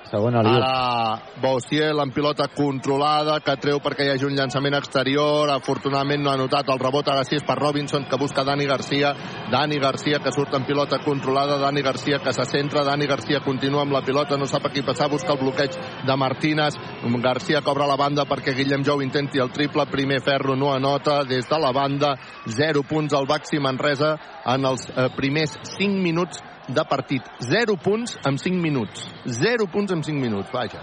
Segona 0.09 0.41
liu. 0.43 0.57
Ara 0.57 1.21
Boussiel 1.43 2.01
amb 2.01 2.15
pilota 2.17 2.49
controlada, 2.51 3.39
que 3.45 3.57
treu 3.61 3.79
perquè 3.85 4.07
hi 4.07 4.13
hagi 4.15 4.25
un 4.27 4.35
llançament 4.37 4.79
exterior. 4.79 5.51
Afortunadament 5.53 6.25
no 6.25 6.33
ha 6.33 6.39
notat 6.41 6.71
el 6.73 6.81
rebot. 6.81 7.11
Ara 7.13 7.27
sí 7.29 7.37
és 7.37 7.45
per 7.47 7.59
Robinson, 7.61 8.07
que 8.09 8.19
busca 8.21 8.45
Dani 8.45 8.67
Garcia. 8.67 9.13
Dani 9.53 9.79
Garcia, 9.83 10.23
que 10.25 10.33
surt 10.33 10.57
amb 10.57 10.67
pilota 10.67 11.01
controlada. 11.05 11.61
Dani 11.61 11.85
Garcia, 11.85 12.23
que 12.25 12.33
se 12.33 12.49
centra. 12.49 12.87
Dani 12.89 13.07
Garcia 13.07 13.43
continua 13.45 13.85
amb 13.85 13.93
la 13.93 14.03
pilota, 14.07 14.41
no 14.41 14.49
sap 14.49 14.67
a 14.67 14.73
qui 14.73 14.83
passar. 14.83 15.11
Busca 15.13 15.35
el 15.37 15.43
bloqueig 15.45 15.77
de 16.07 16.17
Martínez. 16.17 16.81
Garcia 17.29 17.61
cobra 17.67 17.87
la 17.87 17.97
banda 17.99 18.25
perquè 18.25 18.55
Guillem 18.57 18.85
Jou 18.87 19.03
intenti 19.05 19.43
el 19.43 19.53
triple. 19.53 19.87
Primer 19.93 20.23
ferro 20.25 20.57
no 20.57 20.73
anota 20.73 21.23
des 21.29 21.49
de 21.49 21.59
la 21.61 21.73
banda. 21.73 22.15
0 22.49 22.83
punts 22.89 23.15
al 23.15 23.27
Baxi 23.29 23.61
Manresa 23.61 24.17
en 24.47 24.65
els 24.65 24.89
eh, 24.89 25.11
primers 25.17 25.59
5 25.77 26.01
minuts 26.01 26.41
de 26.69 26.85
partit. 26.89 27.25
0 27.41 27.77
punts 27.83 28.19
en 28.25 28.39
5 28.39 28.63
minuts. 28.63 29.09
0 29.25 29.67
punts 29.73 29.93
en 29.93 30.05
5 30.05 30.21
minuts, 30.21 30.53
vaja. 30.53 30.83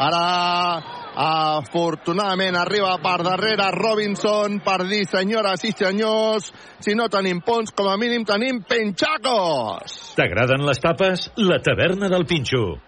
Ara, 0.00 0.80
afortunadament, 1.20 2.56
arriba 2.56 2.94
per 3.02 3.18
darrere 3.26 3.66
Robinson 3.74 4.60
per 4.64 4.86
dir, 4.88 5.02
senyores 5.10 5.64
i 5.68 5.74
senyors, 5.76 6.52
si 6.80 6.94
no 6.96 7.10
tenim 7.12 7.42
punts, 7.44 7.74
com 7.76 7.90
a 7.90 7.98
mínim 8.00 8.24
tenim 8.24 8.62
penxacos. 8.64 10.14
T'agraden 10.16 10.64
les 10.64 10.80
tapes? 10.80 11.28
La 11.36 11.60
taverna 11.60 12.08
del 12.08 12.24
Pinxo. 12.24 12.78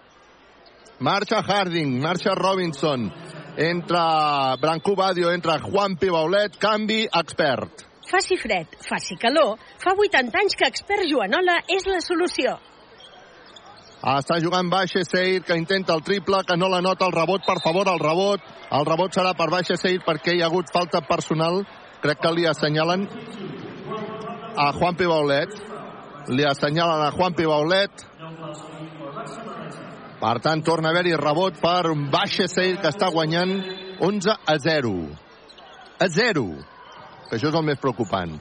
Marxa 1.03 1.41
Harding, 1.43 1.99
marxa 2.01 2.33
Robinson, 2.33 3.09
entra 3.57 4.55
Brancú 4.61 4.95
Badio, 4.95 5.31
entra 5.33 5.59
Juan 5.59 5.97
Pibaulet, 5.99 6.55
canvi 6.57 7.03
expert. 7.11 7.92
Faci 8.13 8.37
fred, 8.37 8.75
faci 8.85 9.17
calor, 9.17 9.57
fa 9.81 9.95
80 9.97 10.37
anys 10.37 10.53
que 10.53 10.67
expert 10.69 11.07
Joanola 11.09 11.55
és 11.73 11.87
la 11.89 11.97
solució. 12.05 12.51
Està 14.03 14.35
jugant 14.43 14.67
Baixe 14.69 15.01
Seir, 15.07 15.39
que 15.47 15.55
intenta 15.57 15.95
el 15.95 16.03
triple, 16.03 16.41
que 16.45 16.57
no 16.59 16.67
la 16.69 16.81
nota 16.83 17.07
el 17.07 17.13
rebot. 17.15 17.41
Per 17.47 17.55
favor, 17.63 17.87
el 17.87 18.01
rebot. 18.03 18.41
El 18.69 18.85
rebot 18.85 19.15
serà 19.15 19.31
per 19.33 19.47
Baixe 19.49 19.77
Seir 19.79 20.01
perquè 20.03 20.35
hi 20.35 20.41
ha 20.43 20.49
hagut 20.51 20.69
falta 20.75 20.99
personal. 21.07 21.61
Crec 22.03 22.19
que 22.19 22.33
li 22.35 22.43
assenyalen 22.45 23.07
a 24.59 24.67
Juan 24.75 24.99
Pibaulet. 24.99 25.55
Li 26.35 26.45
assenyalen 26.45 27.05
a 27.05 27.13
Juan 27.15 27.33
Pibaulet. 27.33 28.03
Per 30.19 30.35
tant, 30.43 30.61
torna 30.67 30.91
a 30.91 30.93
haver-hi 30.93 31.15
rebot 31.17 31.57
per 31.63 31.95
Baixe 32.11 32.49
Seir, 32.51 32.75
que 32.83 32.91
està 32.91 33.07
guanyant 33.15 33.55
11 34.03 34.35
a 34.35 34.59
0. 34.67 34.93
A 36.03 36.11
0. 36.11 36.72
Que 37.33 37.39
això 37.39 37.49
és 37.49 37.55
el 37.57 37.63
més 37.65 37.79
preocupant. 37.81 38.35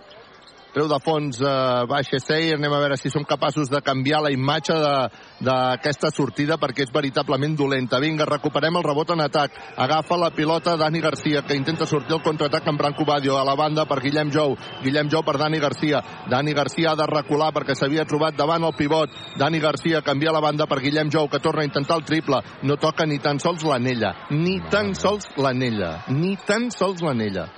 Treu 0.72 0.86
de 0.88 0.96
fons 1.04 1.36
eh, 1.40 1.52
baixa 1.88 2.16
Seir, 2.20 2.54
anem 2.58 2.72
a 2.72 2.78
veure 2.80 2.96
si 2.96 3.08
som 3.12 3.24
capaços 3.28 3.68
de 3.68 3.80
canviar 3.84 4.22
la 4.24 4.30
imatge 4.32 4.72
de- 4.72 5.44
d'aquesta 5.44 6.10
sortida 6.12 6.56
perquè 6.60 6.84
és 6.86 6.92
veritablement 6.92 7.56
dolenta. 7.56 7.98
Vinga, 8.00 8.24
recuperem 8.28 8.76
el 8.76 8.84
rebot 8.84 9.10
en 9.12 9.20
atac. 9.20 9.52
Agafa 9.76 10.16
la 10.16 10.30
pilota 10.30 10.76
Dani 10.76 11.00
Garcia, 11.00 11.42
que 11.42 11.56
intenta 11.56 11.86
sortir 11.86 12.16
el 12.16 12.22
contraatac 12.22 12.68
amb 12.68 12.78
Branco 12.80 13.04
Badio. 13.04 13.36
A 13.38 13.44
la 13.44 13.54
banda 13.54 13.84
per 13.86 14.00
Guillem 14.00 14.30
Jou. 14.32 14.56
Guillem 14.82 15.08
Jou 15.10 15.22
per 15.22 15.36
Dani 15.38 15.58
Garcia. 15.60 16.02
Dani 16.30 16.52
Garcia 16.52 16.92
ha 16.92 16.96
de 16.96 17.06
recular 17.06 17.52
perquè 17.52 17.74
s'havia 17.76 18.04
trobat 18.04 18.34
davant 18.36 18.64
el 18.64 18.72
pivot. 18.72 19.10
Dani 19.38 19.60
Garcia 19.60 20.00
canvia 20.02 20.32
la 20.32 20.40
banda 20.40 20.66
per 20.66 20.80
Guillem 20.80 21.10
Jou, 21.10 21.28
que 21.28 21.38
torna 21.40 21.62
a 21.62 21.68
intentar 21.68 21.96
el 21.96 22.04
triple. 22.04 22.40
No 22.62 22.76
toca 22.76 23.04
ni 23.04 23.18
tan 23.18 23.38
sols 23.40 23.62
l'anella. 23.64 24.14
Ni 24.30 24.58
tan 24.70 24.94
sols 24.94 25.28
l'anella. 25.36 26.04
Ni 26.08 26.36
tan 26.36 26.70
sols 26.70 27.02
l'anella. 27.02 27.48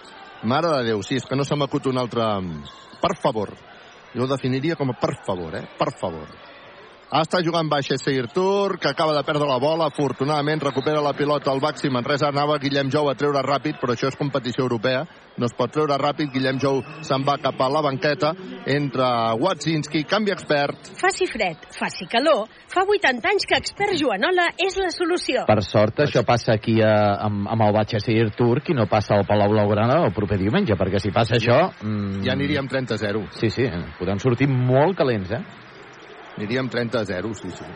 Mare 0.45 0.69
de 0.69 0.83
Déu, 0.91 1.01
sí, 1.01 1.17
és 1.17 1.25
que 1.25 1.37
no 1.41 1.45
se 1.49 1.57
m'acut 1.57 1.87
un 1.89 1.97
altre... 1.97 2.25
Per 3.01 3.15
favor. 3.17 3.55
Jo 4.13 4.25
ho 4.25 4.29
definiria 4.29 4.77
com 4.77 4.93
a 4.93 4.97
per 5.01 5.15
favor, 5.25 5.57
eh? 5.57 5.65
Per 5.79 5.89
favor. 5.97 6.29
Està 7.15 7.39
jugant 7.47 7.69
baixa 7.71 7.95
Seir 7.95 8.25
Tur, 8.35 8.75
que 8.83 8.89
acaba 8.91 9.13
de 9.15 9.21
perdre 9.23 9.47
la 9.47 9.61
bola. 9.63 9.87
Afortunadament 9.87 10.59
recupera 10.65 10.99
la 10.99 11.13
pilota 11.15 11.53
al 11.53 11.61
Baxi 11.63 11.87
Manresa. 11.87 12.27
Anava 12.27 12.57
Guillem 12.59 12.91
Jou 12.91 13.07
a 13.07 13.15
treure 13.15 13.39
ràpid, 13.47 13.79
però 13.79 13.95
això 13.95 14.09
és 14.11 14.19
competició 14.19 14.65
europea. 14.65 15.05
No 15.39 15.47
es 15.47 15.55
pot 15.55 15.71
treure 15.71 15.95
ràpid. 15.95 16.33
Guillem 16.35 16.59
Jou 16.59 16.83
se'n 17.07 17.23
va 17.23 17.39
cap 17.39 17.63
a 17.63 17.71
la 17.71 17.85
banqueta. 17.87 18.33
Entra 18.67 19.13
Watzinski, 19.39 20.03
canvi 20.11 20.35
expert. 20.35 20.91
Faci 20.99 21.31
fred, 21.31 21.63
faci 21.79 22.11
calor, 22.11 22.49
fa 22.75 22.83
80 22.83 23.31
anys 23.31 23.47
que 23.47 23.63
expert 23.63 23.95
Joanola 23.95 24.51
és 24.59 24.75
la 24.83 24.91
solució. 24.91 25.47
Per 25.47 25.61
sort, 25.63 26.03
això 26.09 26.27
passa 26.27 26.59
aquí 26.59 26.81
a, 26.83 26.95
amb, 27.29 27.47
amb 27.47 27.69
el 27.69 27.77
Batxasir 27.79 28.33
Turc 28.35 28.75
i 28.75 28.75
no 28.75 28.91
passa 28.91 29.15
al 29.15 29.29
Palau 29.29 29.55
Blaugrana 29.55 30.03
el 30.03 30.17
proper 30.19 30.43
diumenge, 30.43 30.75
perquè 30.75 30.99
si 30.99 31.15
passa 31.15 31.39
això... 31.39 31.61
Mm, 31.79 32.25
Ja 32.27 32.35
aniríem 32.35 32.67
30-0. 32.67 33.29
Sí, 33.39 33.55
sí, 33.55 33.71
podem 34.01 34.19
sortir 34.19 34.51
molt 34.51 34.99
calents, 34.99 35.39
eh? 35.39 35.63
Aniríem 36.37 36.69
30-0, 36.71 37.35
sí, 37.39 37.51
sí. 37.55 37.67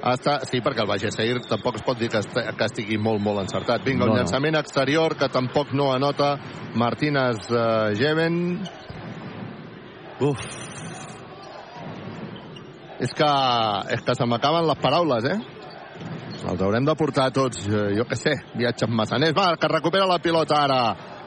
Està, 0.00 0.38
sí, 0.48 0.62
perquè 0.64 0.80
el 0.80 0.88
Baix 0.88 1.02
Seir 1.12 1.42
tampoc 1.44 1.76
es 1.76 1.84
pot 1.84 1.98
dir 2.00 2.08
que, 2.08 2.20
est 2.22 2.32
que 2.56 2.64
estigui 2.66 2.96
molt, 2.96 3.20
molt 3.20 3.42
encertat. 3.42 3.82
Vinga, 3.84 4.06
No, 4.06 4.12
un 4.12 4.16
no. 4.16 4.22
llançament 4.22 4.56
exterior 4.56 5.14
que 5.16 5.28
tampoc 5.28 5.72
no 5.76 5.90
anota 5.92 6.38
Martínez 6.74 7.50
uh, 7.52 7.92
Jeven. 7.96 8.38
Uf. 10.20 10.40
És 13.00 13.12
que, 13.16 13.28
és 13.96 14.02
que 14.04 14.14
se 14.16 14.26
m'acaben 14.28 14.66
les 14.68 14.80
paraules, 14.80 15.24
eh? 15.24 15.38
Els 16.50 16.60
haurem 16.64 16.84
de 16.88 16.94
portar 16.96 17.28
tots, 17.36 17.66
eh, 17.68 17.90
jo 17.96 18.04
què 18.08 18.16
sé, 18.16 18.32
viatges 18.56 18.88
massaners. 18.88 19.34
Va, 19.36 19.54
que 19.60 19.68
recupera 19.68 20.06
la 20.08 20.18
pilota 20.24 20.62
ara. 20.64 20.80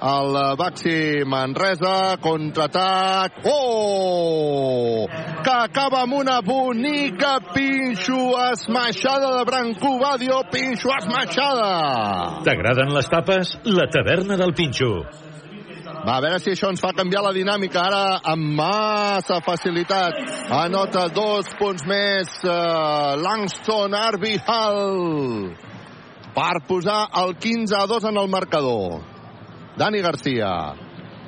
El 0.03 0.35
eh, 0.35 0.55
Baxi 0.59 1.23
Manresa, 1.23 2.17
contraatac. 2.19 3.37
Oh! 3.47 5.07
Que 5.43 5.53
acaba 5.53 6.01
amb 6.03 6.17
una 6.17 6.41
bonica 6.43 7.37
pinxo 7.53 8.33
esmaixada 8.49 9.29
de 9.37 9.45
Brancú 9.47 9.93
Badio, 10.01 10.41
pinxo 10.51 10.91
esmaixada. 10.97 11.69
T'agraden 12.43 12.91
les 12.91 13.07
tapes? 13.07 13.53
La 13.63 13.87
taverna 13.87 14.35
del 14.35 14.51
Pinxo. 14.53 14.91
Va, 16.03 16.17
a 16.17 16.19
veure 16.19 16.41
si 16.43 16.51
això 16.51 16.67
ens 16.73 16.83
fa 16.83 16.91
canviar 16.91 17.23
la 17.23 17.31
dinàmica 17.31 17.85
ara 17.87 18.03
amb 18.33 18.57
massa 18.59 19.39
facilitat. 19.45 20.19
Anota 20.51 21.07
dos 21.15 21.47
punts 21.55 21.87
més 21.87 22.35
uh, 22.43 23.15
Langston 23.23 23.95
Arbihal 23.95 24.83
per 26.35 26.53
posar 26.67 27.05
el 27.23 27.37
15 27.39 27.79
a 27.79 27.87
2 27.87 28.11
en 28.11 28.19
el 28.19 28.31
marcador. 28.35 29.12
Dani 29.75 30.01
Garcia. 30.01 30.75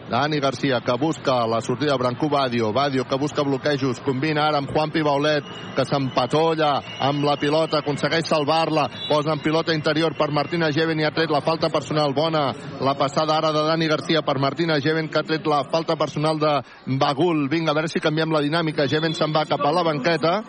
Dani 0.08 0.40
Garcia 0.40 0.82
que 0.82 0.94
busca 1.00 1.48
la 1.48 1.62
sortida 1.62 1.94
de 1.94 1.98
Brancú 1.98 2.30
Badio. 2.30 2.72
Badio 2.72 3.06
que 3.06 3.18
busca 3.18 3.42
bloquejos. 3.42 4.00
Combina 4.02 4.46
ara 4.48 4.60
amb 4.60 4.70
Juan 4.70 4.92
Pibaulet 4.92 5.44
que 5.76 5.86
s'empatolla 5.86 6.76
amb 7.08 7.26
la 7.26 7.38
pilota. 7.42 7.80
Aconsegueix 7.82 8.30
salvar-la. 8.30 8.86
Posa 9.10 9.34
en 9.34 9.42
pilota 9.42 9.74
interior 9.74 10.14
per 10.16 10.30
Martina 10.30 10.70
Geven 10.72 11.02
i 11.02 11.10
ha 11.10 11.12
tret 11.12 11.34
la 11.34 11.42
falta 11.42 11.72
personal. 11.74 12.14
Bona 12.14 12.52
la 12.86 12.94
passada 12.94 13.34
ara 13.34 13.52
de 13.52 13.66
Dani 13.66 13.90
Garcia 13.90 14.22
per 14.22 14.38
Martina 14.38 14.78
Geven 14.80 15.10
que 15.10 15.20
ha 15.20 15.26
tret 15.26 15.48
la 15.48 15.64
falta 15.72 15.96
personal 15.96 16.38
de 16.38 16.54
Bagul. 17.02 17.48
Vinga, 17.50 17.72
a 17.72 17.76
veure 17.76 17.90
si 17.90 18.00
canviem 18.00 18.30
la 18.30 18.46
dinàmica. 18.46 18.86
Geven 18.86 19.18
se'n 19.18 19.34
va 19.34 19.48
cap 19.50 19.66
a 19.66 19.74
la 19.74 19.84
banqueta. 19.90 20.42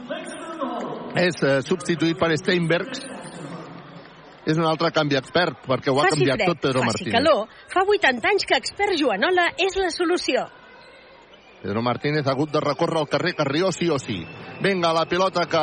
És 1.16 1.40
eh, 1.40 1.62
substituït 1.64 2.20
per 2.20 2.34
Steinbergs. 2.36 3.15
És 4.46 4.54
un 4.54 4.66
altre 4.68 4.92
canvi 4.94 5.18
expert, 5.18 5.64
perquè 5.66 5.90
ho 5.90 5.98
ha 5.98 6.06
faci 6.06 6.20
canviat 6.20 6.38
fred, 6.38 6.52
tot 6.52 6.62
Pedro 6.62 6.84
faci 6.84 6.92
Martínez. 6.92 7.16
calor, 7.16 7.48
fa 7.72 7.82
80 7.82 8.30
anys 8.30 8.46
que 8.46 8.60
expert 8.62 8.94
Joanola 9.00 9.48
és 9.58 9.74
la 9.80 9.90
solució. 9.90 10.46
Pedro 11.62 11.82
Martínez 11.82 12.26
ha 12.26 12.30
hagut 12.30 12.52
de 12.52 12.60
recórrer 12.60 13.00
al 13.00 13.08
carrer 13.10 13.34
Carrió 13.34 13.72
sí 13.72 13.88
o 13.90 13.98
sí. 13.98 14.20
Vinga, 14.62 14.92
la 14.94 15.06
pilota 15.10 15.46
que 15.50 15.62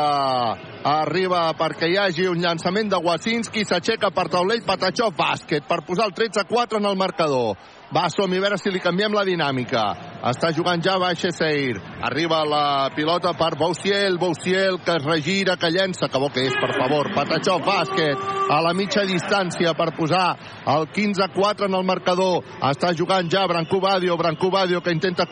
arriba 0.90 1.46
perquè 1.56 1.88
hi 1.90 1.96
hagi 1.98 2.26
un 2.28 2.42
llançament 2.44 2.92
de 2.92 3.00
Wasinski, 3.00 3.64
s'aixeca 3.64 4.12
per 4.12 4.28
taulell, 4.34 4.66
Patachó, 4.68 5.08
bàsquet, 5.16 5.64
per 5.70 5.80
posar 5.88 6.10
el 6.10 6.18
13-4 6.18 6.82
en 6.82 6.90
el 6.92 7.00
marcador. 7.00 7.56
Va, 7.94 8.08
som 8.10 8.32
a 8.32 8.40
veure 8.42 8.58
si 8.58 8.72
li 8.74 8.80
canviem 8.82 9.14
la 9.14 9.22
dinàmica. 9.28 9.82
Està 10.26 10.50
jugant 10.56 10.82
ja 10.82 10.96
Baixe 10.98 11.30
Seir. 11.36 11.78
Arriba 12.08 12.40
la 12.48 12.90
pilota 12.96 13.36
per 13.38 13.52
Boussiel, 13.60 14.18
Boussiel 14.18 14.80
que 14.82 14.96
es 14.98 15.06
regira, 15.06 15.58
que 15.62 15.70
llença, 15.70 16.10
que 16.10 16.22
bo 16.22 16.32
que 16.34 16.48
és, 16.48 16.56
per 16.58 16.72
favor. 16.74 17.12
Patachó, 17.14 17.60
bàsquet, 17.62 18.24
a 18.50 18.58
la 18.66 18.74
mitja 18.74 19.04
distància 19.06 19.76
per 19.78 19.92
posar 19.94 20.26
el 20.74 20.88
15-4 20.96 21.70
en 21.70 21.78
el 21.78 21.86
marcador. 21.86 22.42
Està 22.72 22.96
jugant 22.98 23.30
ja 23.30 23.46
Brancú 23.52 23.78
Badio, 23.84 24.18
Brancú 24.18 24.50
Badio 24.50 24.82
que 24.82 24.96
intenta 24.96 25.28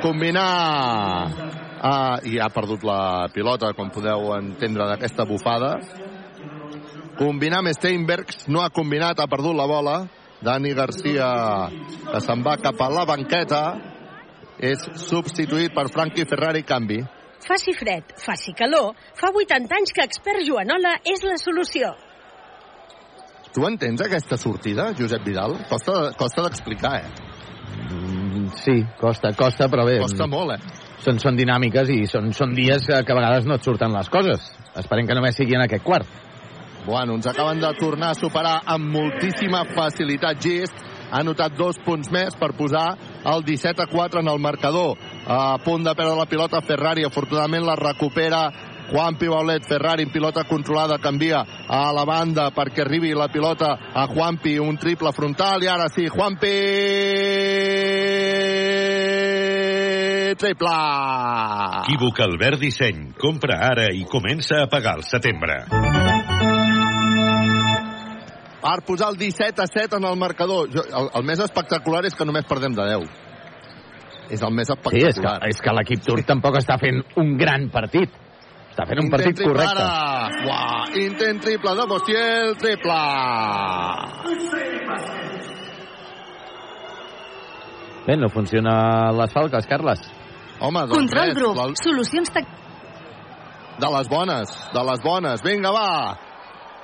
combinar 0.00 0.48
uh, 1.28 2.16
i 2.24 2.40
ha 2.40 2.48
perdut 2.52 2.82
la 2.84 3.28
pilota 3.32 3.72
com 3.76 3.92
podeu 3.92 4.32
entendre 4.36 4.88
d'aquesta 4.90 5.24
bufada 5.28 5.76
combinar 7.18 7.62
amb 7.62 7.72
Steinbergs 7.74 8.46
no 8.48 8.62
ha 8.62 8.70
combinat, 8.74 9.20
ha 9.20 9.30
perdut 9.30 9.56
la 9.56 9.66
bola 9.70 9.96
Dani 10.44 10.74
Garcia 10.76 11.26
que 12.10 12.20
se'n 12.20 12.42
va 12.44 12.56
cap 12.60 12.80
a 12.80 12.88
la 12.92 13.04
banqueta 13.08 13.64
és 14.58 14.82
substituït 15.00 15.74
per 15.74 15.88
Frankie 15.92 16.26
Ferrari 16.28 16.62
canvi 16.66 17.02
Faci 17.44 17.74
fred, 17.76 18.14
faci 18.16 18.54
calor, 18.56 18.94
fa 19.20 19.28
80 19.28 19.76
anys 19.76 19.92
que 19.92 20.04
expert 20.06 20.40
Joanola 20.46 20.94
és 21.04 21.20
la 21.26 21.36
solució. 21.36 21.92
tu 23.54 23.66
entens 23.68 24.00
aquesta 24.02 24.36
sortida, 24.40 24.88
Josep 24.98 25.22
Vidal? 25.24 25.58
costa, 25.68 26.12
costa 26.18 26.42
d'explicar, 26.42 26.94
eh? 27.04 27.10
Mm, 27.90 28.48
sí, 28.56 28.80
costa, 28.98 29.34
costa, 29.36 29.68
però 29.68 29.84
bé... 29.86 30.00
Costa 30.00 30.26
molt, 30.26 30.56
eh? 30.56 30.80
Són, 31.04 31.20
són 31.20 31.36
dinàmiques 31.36 31.92
i 31.92 32.00
són, 32.10 32.32
són 32.32 32.54
dies 32.56 32.88
que, 32.88 33.02
que 33.04 33.12
a 33.12 33.18
vegades 33.20 33.46
no 33.46 33.60
et 33.60 33.68
surten 33.68 33.92
les 33.92 34.08
coses. 34.10 34.48
Esperem 34.74 35.06
que 35.06 35.14
només 35.14 35.36
sigui 35.36 35.54
en 35.54 35.66
aquest 35.66 35.84
quart. 35.84 36.08
Bueno, 36.86 37.14
ens 37.14 37.26
acaben 37.26 37.60
de 37.60 37.72
tornar 37.78 38.10
a 38.10 38.18
superar 38.18 38.58
amb 38.66 38.92
moltíssima 38.92 39.64
facilitat 39.74 40.40
Gist. 40.42 40.76
Ha 41.10 41.22
anotat 41.22 41.54
dos 41.56 41.78
punts 41.84 42.10
més 42.12 42.34
per 42.36 42.52
posar 42.58 42.96
el 43.24 43.44
17 43.46 43.84
a 43.84 43.88
4 43.88 44.20
en 44.20 44.28
el 44.28 44.40
marcador. 44.42 44.98
A 45.26 45.56
punt 45.64 45.84
de 45.84 45.94
perdre 45.94 46.16
la 46.18 46.28
pilota 46.28 46.60
Ferrari. 46.60 47.04
Afortunadament 47.04 47.64
la 47.64 47.76
recupera 47.78 48.44
Juan 48.90 49.16
Pibaulet, 49.16 49.64
Ferrari 49.64 50.06
pilota 50.12 50.44
controlada, 50.44 50.98
canvia 50.98 51.40
a 51.68 51.92
la 51.96 52.04
banda 52.04 52.50
perquè 52.52 52.84
arribi 52.84 53.14
la 53.16 53.30
pilota 53.32 53.72
a 53.94 54.06
Juanpi, 54.10 54.58
un 54.60 54.76
triple 54.76 55.12
frontal 55.16 55.64
i 55.64 55.70
ara 55.72 55.88
sí, 55.88 56.04
Juanpi 56.12 56.52
triple 60.36 60.74
Equívoc 61.84 62.20
Albert 62.20 62.60
Disseny. 62.60 63.14
Compra 63.20 63.60
ara 63.70 63.88
i 63.92 64.04
comença 64.10 64.60
a 64.64 64.68
pagar 64.68 64.98
al 64.98 65.06
setembre. 65.08 65.62
Per 68.64 68.78
posar 68.88 69.10
el 69.12 69.18
17 69.20 69.60
a 69.60 69.66
7 69.68 69.98
en 70.00 70.04
el 70.08 70.16
marcador. 70.16 70.70
Jo, 70.72 70.82
el, 70.88 71.10
el 71.20 71.24
més 71.28 71.40
espectacular 71.44 72.04
és 72.08 72.14
que 72.16 72.24
només 72.24 72.46
perdem 72.48 72.72
de 72.76 72.86
10. 72.94 73.04
És 74.32 74.40
el 74.40 74.54
més 74.56 74.70
Sí, 74.70 74.72
espectacular. 74.72 75.10
és 75.12 75.18
que, 75.20 75.48
és 75.52 75.60
que 75.60 75.74
l'equip 75.76 76.04
turc 76.06 76.24
tampoc 76.26 76.56
està 76.56 76.78
fent 76.80 77.02
un 77.20 77.34
gran 77.36 77.68
partit. 77.70 78.08
Està 78.72 78.86
fent 78.88 78.98
un 78.98 79.06
Intent 79.06 79.12
partit 79.20 79.36
triple 79.36 79.52
correcte. 79.52 79.84
Ara. 79.84 80.46
Uah, 80.48 80.96
intent 80.98 81.42
triple 81.44 81.74
de 81.78 81.84
Bostiel, 81.92 82.56
triple. 82.58 82.96
Bé, 88.06 88.16
no 88.20 88.28
funciona 88.28 89.12
les 89.16 89.32
falques, 89.32 89.66
Carles. 89.66 90.00
Home, 90.60 90.80
doncs 90.88 90.96
Control 90.98 91.26
res, 91.30 91.34
Group. 91.38 91.56
la- 91.56 91.70
Solucions 91.82 92.30
tec... 92.32 92.46
de 93.80 93.88
les 93.90 94.08
bones, 94.08 94.50
de 94.72 94.82
les 94.90 95.00
bones. 95.02 95.42
Vinga, 95.42 95.70
va. 95.74 96.18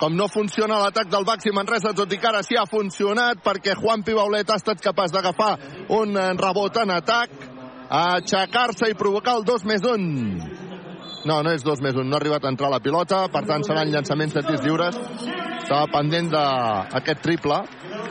Com 0.01 0.15
no 0.17 0.31
funciona 0.33 0.79
l'atac 0.81 1.11
del 1.13 1.27
Baxi 1.29 1.53
Manresa, 1.53 1.93
tot 1.97 2.13
i 2.13 2.19
que 2.21 2.29
ara 2.31 2.41
sí 2.43 2.57
ha 2.57 2.65
funcionat 2.69 3.43
perquè 3.45 3.75
Juan 3.77 4.01
Pibaulet 4.05 4.49
ha 4.49 4.57
estat 4.57 4.81
capaç 4.81 5.13
d'agafar 5.13 5.51
un 5.93 6.17
eh, 6.17 6.31
rebot 6.41 6.79
en 6.81 6.95
atac, 6.95 7.35
aixecar-se 7.91 8.89
i 8.89 8.97
provocar 8.97 9.37
el 9.37 9.45
2 9.45 9.67
més 9.69 9.85
1. 9.85 10.49
No, 11.29 11.43
no 11.45 11.53
és 11.53 11.67
2 11.67 11.83
més 11.85 11.99
1, 11.99 12.07
no 12.09 12.17
ha 12.17 12.21
arribat 12.23 12.47
a 12.47 12.53
entrar 12.55 12.71
la 12.73 12.81
pilota, 12.81 13.27
per 13.29 13.45
tant 13.45 13.67
seran 13.67 13.93
llançaments 13.93 14.39
de 14.39 14.45
tirs 14.47 14.65
lliures. 14.65 14.97
Estava 15.61 15.85
pendent 15.93 16.33
d'aquest 16.33 17.21
triple, 17.27 17.61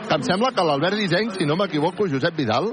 que 0.06 0.20
em 0.20 0.30
sembla 0.30 0.54
que 0.54 0.66
l'Albert 0.68 1.00
Disseny, 1.00 1.34
si 1.34 1.50
no 1.50 1.58
m'equivoco, 1.58 2.06
Josep 2.12 2.38
Vidal, 2.38 2.70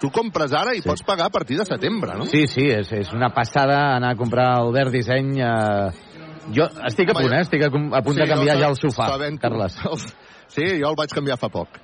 tu 0.00 0.08
compres 0.08 0.54
ara 0.56 0.72
i 0.72 0.80
sí. 0.80 0.88
pots 0.88 1.04
pagar 1.04 1.28
a 1.28 1.34
partir 1.34 1.58
de 1.60 1.66
setembre, 1.68 2.16
no? 2.16 2.24
Sí, 2.24 2.46
sí, 2.48 2.64
és, 2.72 2.88
és 2.96 3.12
una 3.12 3.28
passada 3.36 3.98
anar 3.98 4.14
a 4.14 4.18
comprar 4.18 4.54
el 4.62 4.72
verd 4.72 4.96
disseny. 4.96 5.34
Eh... 5.44 6.08
Jo 6.56 6.66
estic 6.88 7.12
a 7.12 7.16
punt, 7.16 7.32
eh? 7.32 7.44
Estic 7.44 7.62
a, 7.66 7.70
a 7.70 8.02
punt 8.02 8.18
de 8.18 8.26
canviar 8.28 8.58
ja 8.58 8.68
el 8.72 8.78
sofà, 8.80 9.12
Carles. 9.40 9.80
Sí, 10.50 10.64
jo 10.80 10.88
el 10.88 10.96
vaig 10.98 11.12
canviar 11.14 11.36
fa 11.38 11.46
poc. 11.46 11.76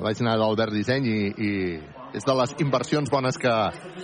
Vaig 0.00 0.20
anar 0.22 0.38
d'Albert 0.40 0.72
Disseny 0.72 1.04
i, 1.10 1.16
i 1.28 1.50
és 2.16 2.24
de 2.24 2.36
les 2.38 2.54
inversions 2.64 3.10
bones 3.12 3.36
que, 3.36 3.52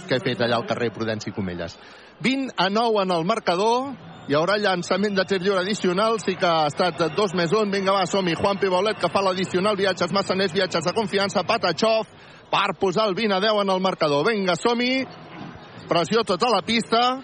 que 0.09 0.19
he 0.19 0.21
fet 0.21 0.43
allà 0.45 0.59
al 0.61 0.67
carrer 0.69 0.91
Prudenci 0.93 1.33
Comelles. 1.33 1.79
20 2.21 2.53
a 2.61 2.67
9 2.69 3.07
en 3.07 3.15
el 3.17 3.25
marcador, 3.25 3.95
hi 4.29 4.37
haurà 4.37 4.59
llançament 4.61 5.17
de 5.17 5.25
tir 5.25 5.41
lliure 5.41 5.63
addicional, 5.63 6.19
sí 6.21 6.37
que 6.37 6.47
ha 6.47 6.69
estat 6.69 7.01
2 7.17 7.37
més 7.39 7.55
1, 7.57 7.73
vinga 7.73 7.97
va, 7.97 8.05
som-hi, 8.07 8.37
Juan 8.37 8.61
Pibolet 8.61 9.01
que 9.01 9.09
fa 9.09 9.25
l'addicional, 9.25 9.79
viatges 9.81 10.13
massaners, 10.13 10.53
viatges 10.53 10.85
de 10.85 10.95
confiança, 10.95 11.47
Patachov, 11.49 12.13
per 12.53 12.77
posar 12.77 13.09
el 13.09 13.17
20 13.17 13.39
a 13.39 13.41
10 13.41 13.65
en 13.65 13.73
el 13.73 13.81
marcador. 13.81 14.29
Vinga, 14.29 14.59
som-hi, 14.61 15.01
pressió 15.89 16.27
tota 16.29 16.53
la 16.53 16.61
pista, 16.67 17.23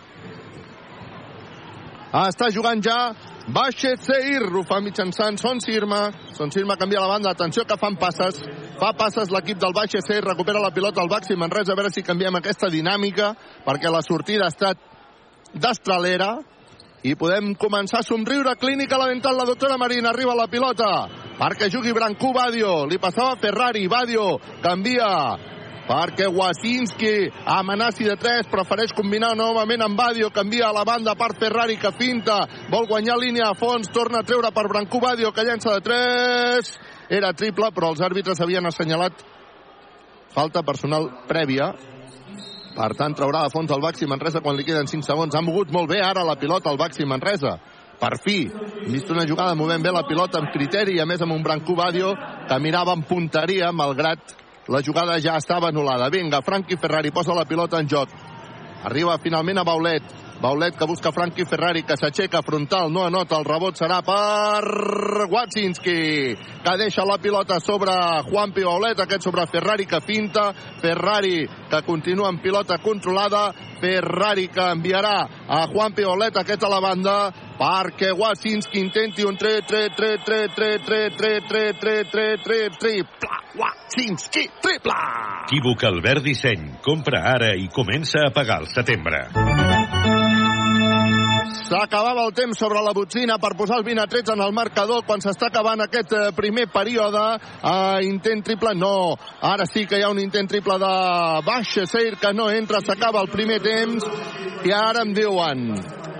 està 2.31 2.49
jugant 2.55 2.81
ja 2.81 3.13
Baixet 3.53 4.03
Seir, 4.03 4.47
ho 4.49 4.63
fa 4.67 4.81
mitjançant 4.83 5.37
Son 5.39 5.61
Sirma. 5.61 6.09
Son 6.35 6.51
Sirma 6.51 6.79
canvia 6.81 7.03
la 7.03 7.11
banda, 7.11 7.31
atenció 7.31 7.67
que 7.69 7.77
fan 7.79 7.99
passes. 8.01 8.41
Fa 8.81 8.93
passes 8.97 9.31
l'equip 9.31 9.61
del 9.63 9.75
Baixet 9.77 10.07
Seir, 10.07 10.25
recupera 10.25 10.63
la 10.63 10.73
pilota 10.75 11.03
al 11.03 11.11
Baxi 11.13 11.37
Manresa, 11.37 11.75
a 11.75 11.79
veure 11.79 11.93
si 11.93 12.03
canviem 12.07 12.41
aquesta 12.41 12.71
dinàmica, 12.73 13.35
perquè 13.67 13.93
la 13.93 14.03
sortida 14.03 14.47
ha 14.47 14.55
estat 14.55 14.81
d'estralera. 15.55 16.39
I 17.07 17.15
podem 17.15 17.53
començar 17.55 18.01
a 18.01 18.07
somriure. 18.07 18.57
Clínica 18.59 18.99
la 18.99 19.13
dental, 19.13 19.37
la 19.37 19.47
doctora 19.47 19.77
Marina, 19.79 20.11
arriba 20.11 20.35
la 20.35 20.49
pilota 20.51 20.91
perquè 21.37 21.69
jugui 21.71 21.93
Brancú 21.93 22.33
Badio. 22.33 22.87
Li 22.89 22.99
passava 22.99 23.37
Ferrari, 23.37 23.87
Badio 23.89 24.39
canvia 24.65 25.37
perquè 25.87 26.27
Wasinski 26.27 27.31
amenaci 27.47 28.05
de 28.09 28.17
3, 28.19 28.51
prefereix 28.51 28.93
combinar 28.97 29.35
novament 29.39 29.85
amb 29.87 29.99
Badio, 29.99 30.33
canvia 30.35 30.69
a 30.69 30.75
la 30.75 30.85
banda 30.85 31.15
per 31.15 31.33
Ferrari 31.39 31.79
que 31.79 31.95
finta, 31.97 32.43
vol 32.73 32.89
guanyar 32.91 33.19
línia 33.23 33.51
a 33.51 33.57
fons, 33.59 33.91
torna 33.95 34.21
a 34.21 34.27
treure 34.27 34.51
per 34.53 34.67
Brancú 34.69 35.01
Badio 35.01 35.33
que 35.33 35.47
llença 35.47 35.77
de 35.79 35.85
3, 35.87 36.73
era 37.21 37.33
triple 37.33 37.71
però 37.75 37.93
els 37.95 38.03
àrbitres 38.03 38.41
havien 38.43 38.67
assenyalat 38.67 39.23
falta 40.35 40.63
personal 40.67 41.09
prèvia. 41.29 41.71
Per 42.77 42.91
tant 42.99 43.15
traurà 43.17 43.47
a 43.47 43.53
fons 43.53 43.71
el 43.73 43.81
Baxi 43.81 44.05
Manresa 44.11 44.43
quan 44.45 44.57
li 44.59 44.67
queden 44.67 44.91
5 44.91 45.07
segons, 45.07 45.35
ha 45.35 45.41
mogut 45.41 45.71
molt 45.73 45.89
bé 45.89 46.03
ara 46.05 46.27
la 46.27 46.37
pilota 46.37 46.69
el 46.69 46.81
Baxi 46.81 47.07
Manresa. 47.09 47.57
Per 47.97 48.19
fi, 48.21 48.43
vist 48.91 49.09
una 49.09 49.25
jugada 49.25 49.57
movent 49.57 49.81
bé 49.81 49.93
la 49.95 50.05
pilota 50.05 50.43
amb 50.43 50.51
criteri 50.53 50.99
i 50.99 51.01
a 51.01 51.07
més 51.09 51.23
amb 51.25 51.33
un 51.33 51.41
Brancú 51.47 51.73
Badio 51.79 52.13
que 52.49 52.59
mirava 52.61 52.93
amb 52.93 53.09
punteria 53.09 53.71
malgrat 53.73 54.35
la 54.69 54.83
jugada 54.83 55.19
ja 55.23 55.37
estava 55.39 55.71
anul·lada. 55.71 56.11
Vinga, 56.11 56.43
Frankie 56.43 56.79
Ferrari 56.79 57.13
posa 57.15 57.35
la 57.35 57.47
pilota 57.47 57.81
en 57.81 57.89
joc. 57.89 58.11
Arriba 58.87 59.19
finalment 59.23 59.59
a 59.59 59.65
Baulet. 59.65 60.15
Baulet 60.37 60.77
que 60.77 60.85
busca 60.85 61.13
Frankie 61.17 61.47
Ferrari, 61.49 61.81
que 61.83 61.97
s'aixeca 61.97 62.43
frontal, 62.45 62.91
no 62.93 63.07
anota, 63.07 63.39
el 63.39 63.47
rebot 63.49 63.79
serà 63.79 64.03
per 64.05 65.25
Watsinski, 65.33 65.95
que 66.61 66.75
deixa 66.77 67.07
la 67.09 67.17
pilota 67.17 67.57
sobre 67.59 67.95
Juanpi 68.29 68.67
Baulet, 68.67 69.01
aquest 69.01 69.25
sobre 69.25 69.47
Ferrari 69.49 69.87
que 69.89 70.03
finta, 70.05 70.51
Ferrari 70.83 71.47
que 71.71 71.81
continua 71.89 72.29
amb 72.29 72.45
pilota 72.45 72.77
controlada, 72.85 73.49
Ferrari 73.81 74.51
que 74.53 74.69
enviarà 74.77 75.17
a 75.49 75.65
Juanpi 75.73 76.05
Baulet, 76.05 76.37
aquest 76.37 76.69
a 76.69 76.73
la 76.75 76.83
banda, 76.85 77.17
perquè 77.57 78.13
Wasinski 78.13 78.79
intenti 78.79 79.23
un 79.23 79.37
3 79.37 79.65
3 79.65 79.95
3 79.95 80.19
3 80.23 80.49
3 80.55 80.81
3 80.85 81.11
3 81.17 81.17
3 81.17 81.73
3 81.81 82.05
3 82.11 82.37
3 82.45 82.77
triple 82.77 83.41
Wasinski, 83.57 84.51
triple 84.61 84.93
Equívoc 85.47 85.85
Albert 85.85 86.23
Disseny. 86.23 86.81
Compra 86.83 87.23
ara 87.23 87.55
i 87.55 87.69
comença 87.71 88.27
a 88.27 88.33
pagar 88.35 88.59
al 88.65 88.67
setembre. 88.67 89.66
S'acabava 91.67 92.25
el 92.27 92.33
temps 92.35 92.59
sobre 92.59 92.83
la 92.83 92.93
botzina 92.95 93.39
per 93.43 93.55
posar 93.59 93.79
el 93.81 93.85
20 93.87 94.03
a 94.03 94.07
13 94.07 94.35
en 94.35 94.43
el 94.45 94.55
marcador 94.55 95.05
quan 95.07 95.23
s'està 95.23 95.49
acabant 95.51 95.83
aquest 95.83 96.13
eh, 96.13 96.31
primer 96.37 96.67
període. 96.73 97.25
Uh, 97.63 97.99
intent 98.07 98.45
triple, 98.47 98.75
no. 98.79 99.17
Ara 99.43 99.67
sí 99.67 99.87
que 99.87 99.99
hi 99.99 100.05
ha 100.07 100.11
un 100.11 100.23
intent 100.23 100.51
triple 100.51 100.79
de 100.83 100.93
Baixa 101.47 101.87
Seir 101.91 102.17
que 102.23 102.33
no 102.35 102.49
entra, 102.51 102.83
s'acaba 102.83 103.23
el 103.23 103.31
primer 103.31 103.61
temps 103.65 104.07
i 104.67 104.75
ara 104.75 105.03
em 105.07 105.15
diuen 105.15 105.71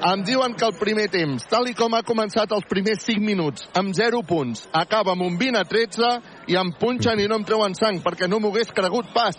em 0.07 0.23
diuen 0.23 0.53
que 0.55 0.67
el 0.67 0.75
primer 0.77 1.07
temps, 1.11 1.47
tal 1.49 1.71
i 1.71 1.75
com 1.75 1.95
ha 1.97 2.03
començat 2.05 2.51
els 2.53 2.67
primers 2.69 3.01
5 3.07 3.23
minuts, 3.25 3.65
amb 3.75 3.95
0 3.97 4.21
punts, 4.29 4.67
acaba 4.77 5.15
amb 5.15 5.25
un 5.25 5.39
20 5.41 5.59
a 5.59 5.65
13 5.65 6.11
i 6.53 6.59
em 6.61 6.73
punxen 6.79 7.23
i 7.23 7.27
no 7.27 7.39
em 7.41 7.47
treuen 7.49 7.75
sang 7.75 8.03
perquè 8.05 8.29
no 8.29 8.39
m'ho 8.39 8.53
hagués 8.53 8.75
cregut 8.77 9.09
pas. 9.15 9.39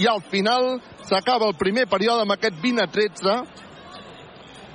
I 0.00 0.08
al 0.08 0.22
final 0.24 0.80
s'acaba 1.06 1.46
el 1.46 1.54
primer 1.60 1.86
període 1.86 2.24
amb 2.24 2.34
aquest 2.34 2.58
20 2.62 2.82
a 2.82 2.88
13 2.90 3.36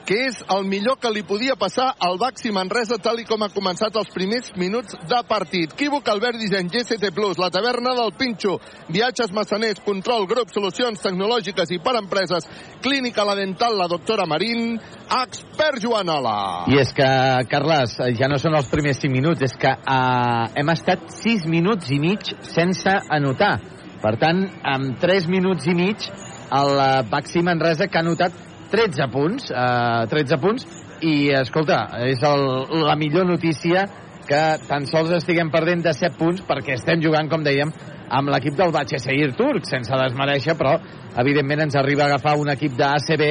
que 0.08 0.16
és 0.30 0.38
el 0.55 0.64
millor 0.64 0.95
que 1.03 1.10
li 1.12 1.22
podia 1.28 1.58
passar 1.60 1.89
al 1.99 2.16
Baxi 2.22 2.53
Manresa 2.55 2.95
tal 3.03 3.20
i 3.20 3.26
com 3.28 3.41
ha 3.43 3.51
començat 3.51 3.95
els 3.99 4.10
primers 4.16 4.53
minuts 4.55 4.95
de 5.10 5.20
partit. 5.28 5.74
Equívoc 5.76 6.08
Albert 6.08 6.39
Disseny, 6.39 6.70
GCT+, 6.72 7.12
la 7.41 7.49
taverna 7.51 7.91
del 7.97 8.14
Pinxo, 8.16 8.55
viatges 8.88 9.34
massaners, 9.36 9.82
control, 9.84 10.24
grup, 10.32 10.53
solucions 10.55 11.03
tecnològiques 11.03 11.76
i 11.76 11.82
per 11.84 11.97
empreses, 11.99 12.47
clínica 12.82 13.28
la 13.28 13.36
dental, 13.36 13.76
la 13.76 13.89
doctora 13.91 14.26
Marín, 14.26 14.78
expert 15.20 15.84
Joanola. 15.84 16.38
I 16.72 16.80
és 16.80 16.95
que, 16.95 17.10
Carles, 17.51 17.99
ja 18.16 18.32
no 18.32 18.39
són 18.39 18.55
els 18.55 18.72
primers 18.72 19.03
5 19.03 19.12
minuts, 19.12 19.43
és 19.43 19.60
que 19.60 19.76
uh, 19.76 20.47
hem 20.55 20.72
estat 20.72 21.03
6 21.20 21.49
minuts 21.51 21.91
i 21.91 21.99
mig 21.99 22.32
sense 22.47 22.95
anotar. 23.12 23.58
Per 23.99 24.16
tant, 24.22 24.45
amb 24.64 25.01
3 25.03 25.28
minuts 25.28 25.68
i 25.68 25.76
mig 25.76 26.08
el 26.47 26.78
eh, 26.80 26.91
Baxi 27.10 27.41
Manresa, 27.43 27.89
que 27.91 27.99
ha 27.99 28.05
notat 28.05 28.36
13 28.72 29.07
punts, 29.13 29.51
eh, 29.51 30.07
13 30.11 30.39
punts, 30.43 30.68
i, 31.01 31.30
escolta, 31.38 31.84
és 32.07 32.24
el, 32.26 32.45
la 32.88 32.95
millor 32.97 33.28
notícia 33.30 33.86
que 34.28 34.41
tan 34.68 34.88
sols 34.89 35.13
estiguem 35.15 35.51
perdent 35.53 35.86
de 35.86 35.93
7 35.95 36.18
punts 36.20 36.43
perquè 36.47 36.76
estem 36.76 37.01
jugant, 37.03 37.30
com 37.32 37.45
dèiem, 37.45 37.72
amb 38.09 38.32
l'equip 38.32 38.57
del 38.57 38.74
Batxeseir 38.76 39.32
turc, 39.38 39.68
sense 39.68 39.93
desmereixer, 40.01 40.55
però 40.59 40.78
evidentment 41.20 41.65
ens 41.68 41.78
arriba 41.80 42.05
a 42.05 42.11
agafar 42.11 42.38
un 42.39 42.51
equip 42.53 42.76
d'ACB 42.80 43.24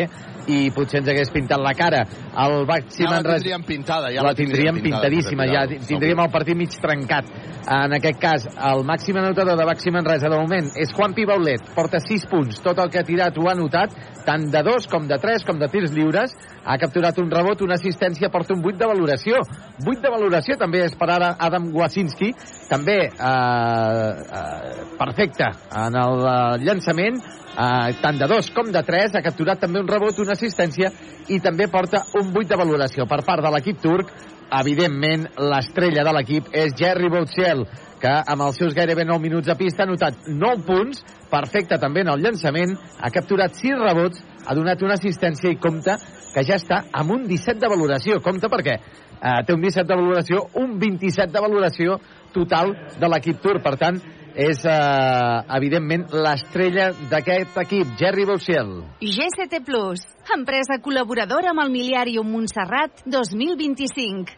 i 0.53 0.71
potser 0.75 1.01
ens 1.03 1.11
hagués 1.13 1.33
pintat 1.35 1.63
la 1.63 1.75
cara. 1.79 2.05
El 2.47 2.65
Baxi 2.69 3.03
Ja 3.03 3.11
la 3.11 3.19
Manresa... 3.19 3.43
tindríem 3.43 3.67
pintada, 3.67 4.13
ja 4.15 4.23
la 4.23 4.31
la 4.31 4.39
tindríem 4.39 4.81
pintadíssima, 4.83 5.47
ja 5.51 5.67
tindríem 5.67 6.25
el 6.25 6.33
partit 6.33 6.59
mig 6.59 6.75
trencat. 6.83 7.31
En 7.67 7.97
aquest 7.97 8.21
cas, 8.23 8.45
el 8.47 8.85
màxim 8.87 9.17
anotador 9.19 9.59
de 9.59 9.65
Baxi 9.67 9.91
Manresa 9.91 10.31
de 10.31 10.37
moment 10.39 10.69
és 10.79 10.93
Juan 10.95 11.17
Pibaulet, 11.17 11.73
porta 11.75 11.99
6 11.99 12.29
punts, 12.31 12.61
tot 12.63 12.79
el 12.79 12.93
que 12.93 13.01
ha 13.01 13.07
tirat 13.07 13.39
ho 13.39 13.49
ha 13.49 13.57
anotat, 13.57 13.97
tant 14.27 14.45
de 14.53 14.63
2 14.63 14.87
com 14.93 15.09
de 15.11 15.19
3 15.23 15.47
com 15.47 15.59
de 15.59 15.69
tirs 15.73 15.91
lliures, 15.95 16.35
ha 16.63 16.77
capturat 16.79 17.19
un 17.23 17.31
rebot, 17.31 17.63
una 17.67 17.75
assistència, 17.75 18.31
porta 18.31 18.55
un 18.55 18.63
8 18.63 18.79
de 18.79 18.91
valoració. 18.91 19.41
8 19.83 19.99
de 20.03 20.13
valoració 20.15 20.59
també 20.61 20.85
és 20.87 20.95
per 20.99 21.11
ara 21.17 21.33
Adam 21.43 21.69
Wasinski, 21.75 22.33
també 22.71 22.99
eh, 23.07 23.11
eh, 23.19 24.87
perfecte 24.99 25.51
en 25.83 25.99
el 26.03 26.23
eh, 26.23 26.37
llançament, 26.67 27.19
eh, 27.57 27.97
tant 28.03 28.23
de 28.23 28.31
2 28.31 28.53
com 28.55 28.71
de 28.71 28.83
3, 28.87 29.19
ha 29.19 29.25
capturat 29.27 29.63
també 29.63 29.83
un 29.83 29.91
rebot, 29.91 30.23
una 30.23 30.36
assistència 30.37 30.93
i 31.33 31.41
també 31.43 31.67
porta 31.73 32.05
un 32.21 32.31
8 32.31 32.49
de 32.53 32.61
valoració 32.61 33.09
per 33.11 33.23
part 33.27 33.45
de 33.45 33.53
l'equip 33.53 33.83
turc. 33.83 34.13
Evidentment, 34.47 35.25
l'estrella 35.43 36.05
de 36.07 36.13
l'equip 36.15 36.53
és 36.55 36.75
Jerry 36.79 37.09
Boutziel, 37.11 37.65
que 37.99 38.13
amb 38.31 38.45
els 38.47 38.61
seus 38.61 38.77
gairebé 38.77 39.03
9 39.09 39.19
minuts 39.25 39.49
de 39.49 39.57
pista 39.59 39.83
ha 39.83 39.91
notat 39.91 40.29
9 40.29 40.63
punts, 40.69 41.01
perfecte 41.33 41.81
també 41.83 42.05
en 42.05 42.13
el 42.13 42.23
llançament, 42.23 42.77
ha 43.01 43.11
capturat 43.11 43.59
6 43.59 43.81
rebots, 43.83 44.23
ha 44.47 44.55
donat 44.55 44.85
una 44.87 44.95
assistència 44.95 45.51
i 45.51 45.59
compta 45.59 45.97
que 46.35 46.45
ja 46.47 46.61
està 46.61 46.85
amb 46.93 47.17
un 47.17 47.27
17 47.27 47.59
de 47.59 47.73
valoració. 47.73 48.21
Compte 48.23 48.51
perquè 48.53 48.77
eh, 48.77 49.41
té 49.47 49.55
un 49.55 49.63
17 49.65 49.89
de 49.89 49.99
valoració, 49.99 50.45
un 50.63 50.79
27 50.79 51.33
de 51.33 51.43
valoració 51.43 51.99
total 52.35 52.75
de 53.01 53.11
l'equip 53.11 53.41
Tour. 53.43 53.63
Per 53.65 53.75
tant, 53.81 53.99
és 54.37 54.61
eh, 54.69 55.57
evidentment 55.57 56.05
l'estrella 56.13 56.91
d'aquest 57.11 57.57
equip, 57.65 57.95
Jerry 57.97 58.27
Boutziel. 58.29 58.73
GCT 59.01 59.63
Plus, 59.65 60.05
empresa 60.37 60.77
col·laboradora 60.85 61.55
amb 61.55 61.65
el 61.65 61.73
Miliàrium 61.73 62.29
Montserrat 62.29 63.01
2025. 63.09 64.37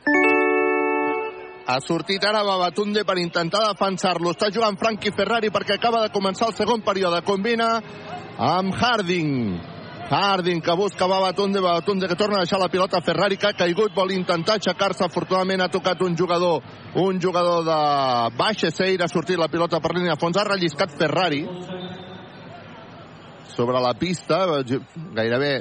Ha 1.69 1.81
sortit 1.85 2.23
ara 2.25 2.45
Babatunde 2.47 3.03
per 3.05 3.19
intentar 3.21 3.67
defensar-lo. 3.67 4.31
Està 4.33 4.49
jugant 4.55 4.79
Frankie 4.81 5.13
Ferrari 5.13 5.51
perquè 5.53 5.77
acaba 5.77 6.07
de 6.07 6.13
començar 6.15 6.49
el 6.49 6.55
segon 6.57 6.81
període. 6.87 7.21
Combina 7.27 7.75
amb 8.39 8.73
Harding. 8.73 9.78
Harding 10.11 10.63
que 10.63 10.73
busca 10.73 11.07
Babatunde, 11.07 11.61
Babatunde 11.61 12.09
que 12.09 12.17
torna 12.17 12.37
a 12.37 12.41
deixar 12.41 12.59
la 12.59 12.71
pilota 12.71 13.03
Ferrari 13.03 13.37
que 13.37 13.49
ha 13.49 13.53
caigut, 13.53 13.93
vol 13.95 14.13
intentar 14.13 14.57
aixecar-se, 14.57 15.05
afortunadament 15.05 15.61
ha 15.61 15.69
tocat 15.69 16.01
un 16.01 16.17
jugador, 16.17 16.63
un 16.97 17.21
jugador 17.21 17.65
de 17.67 17.81
baixa 18.39 18.71
Seir, 18.71 19.03
ha 19.03 19.09
sortit 19.09 19.37
la 19.37 19.51
pilota 19.53 19.83
per 19.85 19.93
línia 19.93 20.15
de 20.15 20.21
fons, 20.21 20.39
ha 20.41 20.47
relliscat 20.49 20.97
Ferrari 20.97 21.43
sobre 23.53 23.83
la 23.85 23.93
pista, 24.01 24.47
gairebé 25.13 25.53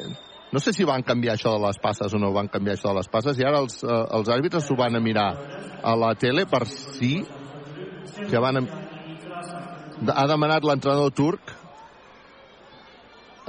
no 0.52 0.60
sé 0.64 0.72
si 0.72 0.88
van 0.88 1.04
canviar 1.04 1.36
això 1.36 1.52
de 1.58 1.66
les 1.66 1.80
passes 1.84 2.14
o 2.14 2.20
no 2.22 2.32
van 2.32 2.48
canviar 2.48 2.78
això 2.78 2.94
de 2.94 3.02
les 3.02 3.12
passes 3.12 3.40
i 3.40 3.44
ara 3.44 3.60
els, 3.60 3.82
eh, 3.84 4.04
els 4.16 4.30
àrbitres 4.32 4.64
s'ho 4.64 4.78
van 4.80 4.96
a 4.96 5.04
mirar 5.04 5.28
a 5.84 5.96
la 6.00 6.14
tele 6.16 6.46
per 6.48 6.64
si 6.72 7.20
que 8.16 8.40
van 8.40 8.62
a... 8.62 8.66
ha 10.16 10.28
demanat 10.32 10.64
l'entrenador 10.64 11.12
turc 11.12 11.57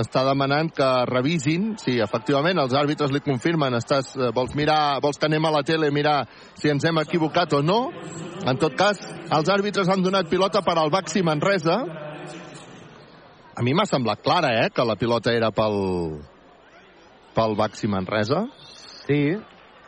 està 0.03 0.23
demanant 0.27 0.71
que 0.75 0.87
revisin, 1.11 1.73
sí, 1.81 1.97
efectivament, 2.03 2.59
els 2.63 2.75
àrbitres 2.79 3.13
li 3.15 3.21
confirmen, 3.25 3.75
estàs, 3.79 4.13
eh, 4.17 4.31
vols 4.35 4.55
mirar, 4.59 5.01
vols 5.05 5.19
que 5.19 5.27
anem 5.27 5.45
a 5.45 5.53
la 5.55 5.63
tele 5.67 5.89
a 5.89 5.95
mirar 5.95 6.19
si 6.55 6.71
ens 6.71 6.85
hem 6.85 7.01
equivocat 7.03 7.53
o 7.59 7.63
no. 7.63 7.81
En 8.47 8.59
tot 8.59 8.77
cas, 8.79 9.03
els 9.31 9.51
àrbitres 9.51 9.89
han 9.89 10.03
donat 10.03 10.31
pilota 10.31 10.63
per 10.63 10.79
al 10.79 10.91
Baxi 10.91 11.23
Manresa. 11.23 11.81
A 13.59 13.63
mi 13.63 13.75
m'ha 13.75 13.87
semblat 13.91 14.23
clara, 14.23 14.55
eh, 14.63 14.71
que 14.71 14.85
la 14.87 14.97
pilota 14.97 15.35
era 15.35 15.51
pel, 15.51 16.23
pel 17.35 17.59
Baxi 17.59 17.91
Manresa. 17.91 18.47
Sí. 19.07 19.35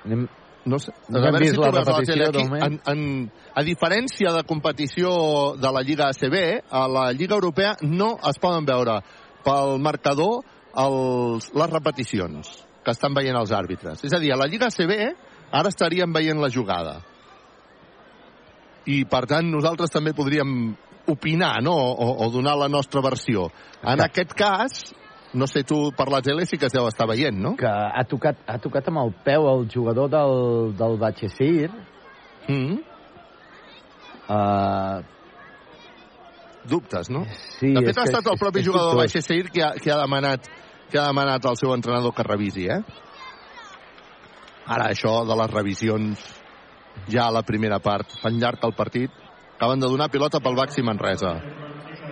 Anem, 0.05 0.27
no 0.65 0.79
sé, 0.79 0.93
no 1.09 1.23
hem 1.25 1.39
vist 1.41 1.57
la 1.57 1.71
repetició, 1.71 2.29
aquí, 2.29 2.37
de 2.37 2.45
moment. 2.45 2.63
en, 2.65 2.81
en, 2.93 3.33
a 3.55 3.63
diferència 3.65 4.33
de 4.35 4.43
competició 4.45 5.11
de 5.57 5.73
la 5.73 5.83
Lliga 5.87 6.11
ACB, 6.11 6.37
a 6.69 6.87
la 6.89 7.11
Lliga 7.13 7.39
Europea 7.39 7.77
no 7.83 8.17
es 8.29 8.39
poden 8.43 8.67
veure 8.69 9.01
pel 9.45 9.79
marcador 9.83 10.43
els, 10.79 11.51
les 11.55 11.73
repeticions 11.73 12.51
que 12.85 12.95
estan 12.95 13.15
veient 13.15 13.37
els 13.37 13.53
àrbitres. 13.53 14.05
És 14.07 14.15
a 14.15 14.21
dir, 14.23 14.33
a 14.33 14.39
la 14.41 14.49
Lliga 14.51 14.71
ACB 14.71 14.95
ara 15.51 15.73
estaríem 15.73 16.13
veient 16.15 16.41
la 16.41 16.51
jugada. 16.53 17.01
I, 18.89 19.05
per 19.05 19.27
tant, 19.29 19.51
nosaltres 19.53 19.93
també 19.93 20.15
podríem 20.17 20.73
opinar, 21.11 21.59
no?, 21.65 21.75
o, 21.75 22.09
o 22.25 22.31
donar 22.33 22.57
la 22.59 22.71
nostra 22.73 23.03
versió. 23.05 23.49
En 23.83 24.01
aquest 24.03 24.33
cas, 24.39 24.81
no 25.35 25.47
sé, 25.51 25.63
tu 25.67 25.91
per 25.97 26.09
la 26.11 26.23
tele 26.25 26.47
sí 26.47 26.59
que 26.59 26.71
es 26.71 26.75
deu 26.75 26.89
estar 26.89 27.07
veient, 27.11 27.37
no? 27.37 27.55
Que 27.61 27.71
ha 27.71 28.05
tocat, 28.09 28.41
ha 28.49 28.59
tocat 28.63 28.89
amb 28.91 29.03
el 29.05 29.13
peu 29.27 29.49
el 29.51 29.67
jugador 29.71 30.11
del, 30.13 30.73
del 30.79 30.97
Batxesir. 31.03 31.71
Mm. 32.49 32.79
Uh, 34.31 35.03
dubtes, 36.69 37.11
no? 37.11 37.25
Sí, 37.59 37.73
de 37.73 37.85
fet, 37.87 37.99
ha 37.99 38.09
estat 38.09 38.27
el 38.33 38.39
propi 38.41 38.65
jugador 38.65 38.95
del 38.95 38.99
dubtós. 38.99 39.15
Baixa 39.15 39.23
Seir 39.25 39.51
que 39.51 39.65
ha, 39.65 39.73
que 39.79 39.93
ha 39.93 40.01
demanat 40.01 40.51
que 40.91 40.99
ha 40.99 41.07
demanat 41.07 41.47
al 41.47 41.57
seu 41.57 41.73
entrenador 41.75 42.13
que 42.15 42.27
revisi, 42.27 42.67
eh? 42.67 42.81
Ara, 44.67 44.91
això 44.91 45.21
de 45.27 45.37
les 45.39 45.51
revisions 45.55 46.25
ja 47.11 47.29
a 47.29 47.35
la 47.35 47.45
primera 47.47 47.79
part, 47.83 48.11
fan 48.21 48.39
llarg 48.43 48.65
el 48.67 48.75
partit, 48.77 49.15
acaben 49.57 49.81
de 49.81 49.89
donar 49.89 50.11
pilota 50.11 50.41
pel 50.43 50.59
Baxi 50.59 50.83
Manresa. 50.83 51.37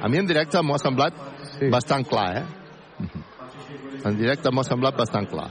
A 0.00 0.08
mi 0.08 0.20
en 0.20 0.26
directe 0.26 0.62
m'ho 0.62 0.76
ha 0.76 0.82
semblat 0.82 1.18
sí. 1.56 1.70
bastant 1.72 2.06
clar, 2.08 2.28
eh? 2.38 3.08
En 4.06 4.14
directe 4.18 4.50
m'ho 4.52 4.62
ha 4.62 4.68
semblat 4.68 4.96
bastant 4.96 5.26
clar. 5.30 5.50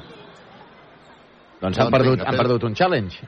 Doncs 1.62 1.80
han 1.82 1.91
perdut, 1.91 2.24
han 2.24 2.38
perdut 2.38 2.64
un 2.70 2.76
challenge. 2.76 3.28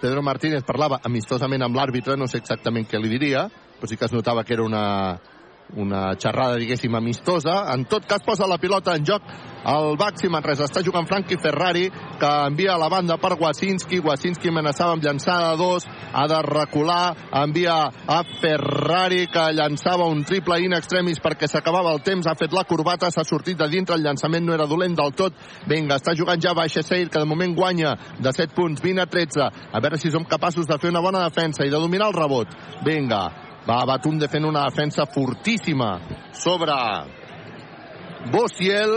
Pedro 0.00 0.22
Martínez 0.26 0.64
parlava 0.66 0.98
amistosament 1.06 1.62
amb 1.62 1.76
l'àrbitre, 1.78 2.16
no 2.18 2.26
sé 2.26 2.40
exactament 2.42 2.88
què 2.90 2.98
li 2.98 3.12
diria, 3.12 3.46
però 3.80 3.88
sí 3.88 3.96
que 3.96 4.06
es 4.06 4.12
notava 4.12 4.44
que 4.44 4.54
era 4.54 4.62
una, 4.62 4.84
una 5.76 6.14
xerrada, 6.16 6.58
diguéssim, 6.60 6.94
amistosa. 6.94 7.64
En 7.74 7.84
tot 7.88 8.06
cas, 8.06 8.22
posa 8.26 8.48
la 8.48 8.58
pilota 8.58 8.94
en 8.96 9.06
joc 9.06 9.22
el 9.60 9.96
Baxi 10.00 10.28
Manresa. 10.32 10.64
Està 10.64 10.82
jugant 10.84 11.06
Frankie 11.08 11.38
Ferrari, 11.40 11.86
que 12.20 12.30
envia 12.48 12.74
a 12.74 12.80
la 12.80 12.88
banda 12.88 13.18
per 13.20 13.34
Wasinski. 13.40 14.00
Wasinski 14.04 14.48
amenaçava 14.48 14.94
amb 14.96 15.04
llançada 15.04 15.52
dos, 15.60 15.86
ha 16.12 16.26
de 16.30 16.40
recular, 16.46 17.14
envia 17.42 17.76
a 17.90 18.20
Ferrari, 18.40 19.26
que 19.30 19.46
llançava 19.56 20.08
un 20.08 20.24
triple 20.24 20.60
in 20.64 20.76
extremis 20.76 21.20
perquè 21.20 21.48
s'acabava 21.48 21.92
el 21.92 22.02
temps, 22.06 22.26
ha 22.26 22.36
fet 22.38 22.56
la 22.56 22.64
corbata, 22.64 23.10
s'ha 23.10 23.24
sortit 23.24 23.58
de 23.58 23.68
dintre, 23.68 23.96
el 23.96 24.06
llançament 24.06 24.46
no 24.46 24.56
era 24.56 24.68
dolent 24.70 24.96
del 24.96 25.12
tot. 25.16 25.36
Vinga, 25.68 26.00
està 26.00 26.16
jugant 26.16 26.40
ja 26.40 26.56
Baixa 26.56 26.82
Seir, 26.86 27.10
que 27.10 27.20
de 27.20 27.28
moment 27.28 27.54
guanya 27.56 27.96
de 28.18 28.32
7 28.32 28.56
punts, 28.56 28.80
20 28.82 29.04
a 29.04 29.06
13. 29.10 29.50
A 29.72 29.84
veure 29.84 30.00
si 30.00 30.10
som 30.10 30.24
capaços 30.24 30.66
de 30.66 30.80
fer 30.80 30.90
una 30.90 31.04
bona 31.04 31.22
defensa 31.28 31.66
i 31.66 31.70
de 31.72 31.78
dominar 31.78 32.10
el 32.10 32.16
rebot. 32.16 32.56
Vinga, 32.86 33.49
va 33.68 33.84
Batunde 33.86 34.28
fent 34.28 34.46
una 34.48 34.64
defensa 34.68 35.06
fortíssima 35.06 35.98
sobre 36.32 36.76
Bossiel, 38.32 38.92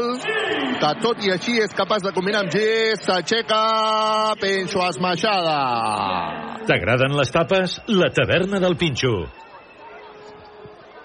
que 0.80 0.90
tot 1.00 1.22
i 1.24 1.32
així 1.32 1.56
és 1.64 1.76
capaç 1.76 2.04
de 2.04 2.12
combinar 2.16 2.44
amb 2.44 2.52
G, 2.52 2.64
s'aixeca, 3.00 4.36
penso 4.42 4.84
esmaixada. 4.84 5.56
T'agraden 6.68 7.16
les 7.16 7.32
tapes? 7.32 7.78
La 7.88 8.12
taverna 8.12 8.60
del 8.60 8.76
Pinxo. 8.76 9.14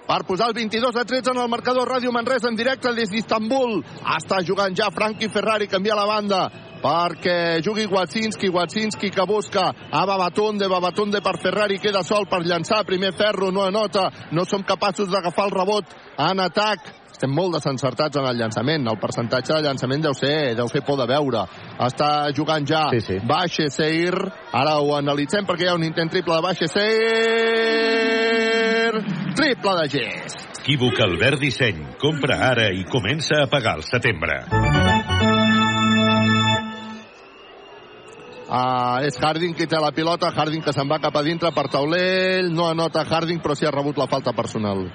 Per 0.09 0.23
posar 0.25 0.49
el 0.49 0.55
22 0.57 0.97
a 0.97 1.05
13 1.05 1.35
en 1.35 1.43
el 1.43 1.51
marcador 1.53 1.91
Ràdio 1.93 2.11
Manresa 2.11 2.49
en 2.49 2.57
directe 2.57 2.95
des 2.97 3.11
d'Istanbul. 3.13 3.83
Està 4.17 4.41
jugant 4.41 4.75
ja 4.75 4.89
Frankie 4.91 5.29
Ferrari, 5.29 5.69
canvia 5.69 5.99
la 5.99 6.07
banda 6.09 6.47
perquè 6.83 7.61
jugui 7.65 7.87
Watsinski, 7.91 8.49
Watsinski 8.55 9.11
que 9.15 9.27
busca 9.27 9.73
a 9.91 10.05
Babatunde, 10.07 10.69
Babatunde 10.69 11.21
per 11.25 11.39
Ferrari, 11.43 11.79
queda 11.79 12.03
sol 12.03 12.27
per 12.31 12.45
llançar, 12.47 12.85
primer 12.87 13.13
ferro, 13.17 13.51
no 13.51 13.67
anota, 13.67 14.09
no 14.33 14.45
som 14.45 14.63
capaços 14.63 15.11
d'agafar 15.11 15.49
el 15.49 15.57
rebot 15.57 15.85
en 16.19 16.41
atac, 16.43 16.81
estem 17.19 17.33
molt 17.35 17.57
desencertats 17.57 18.15
en 18.21 18.27
el 18.31 18.37
llançament. 18.39 18.87
El 18.87 18.99
percentatge 19.03 19.51
de 19.57 19.63
llançament 19.65 20.03
deu 20.05 20.15
ser, 20.15 20.55
deu 20.55 20.69
fer 20.71 20.83
por 20.87 20.97
de 21.01 21.07
veure. 21.11 21.43
Està 21.83 22.31
jugant 22.37 22.63
ja 22.63 22.87
sí, 22.95 23.01
sí. 23.03 23.17
Baixe 23.27 23.67
Seir. 23.75 24.15
Ara 24.55 24.79
ho 24.79 24.95
analitzem 24.95 25.43
perquè 25.49 25.67
hi 25.67 25.71
ha 25.73 25.75
un 25.75 25.83
intent 25.89 26.11
triple 26.15 26.35
de 26.39 26.43
Baixe 26.47 26.69
Seir. 26.71 26.93
Triple 29.35 29.75
de 29.83 29.87
gest. 29.97 30.47
Equívoc 30.69 31.01
Albert 31.01 31.41
Disseny. 31.41 31.81
Compra 31.99 32.37
ara 32.53 32.69
i 32.71 32.85
comença 32.93 33.35
a 33.43 33.49
pagar 33.51 33.75
al 33.79 33.85
setembre. 33.89 35.28
Uh, 38.49 39.05
és 39.05 39.19
Harding 39.21 39.53
qui 39.53 39.67
té 39.69 39.77
la 39.77 39.93
pilota, 39.93 40.33
Harding 40.33 40.65
que 40.65 40.73
se'n 40.73 40.89
va 40.89 40.97
cap 41.03 41.17
a 41.21 41.23
dintre 41.23 41.53
per 41.53 41.67
taulell, 41.69 42.49
no 42.49 42.71
anota 42.71 43.05
Harding 43.05 43.43
però 43.45 43.53
sí 43.55 43.69
ha 43.69 43.75
rebut 43.75 44.01
la 44.01 44.09
falta 44.09 44.33
personal 44.33 44.87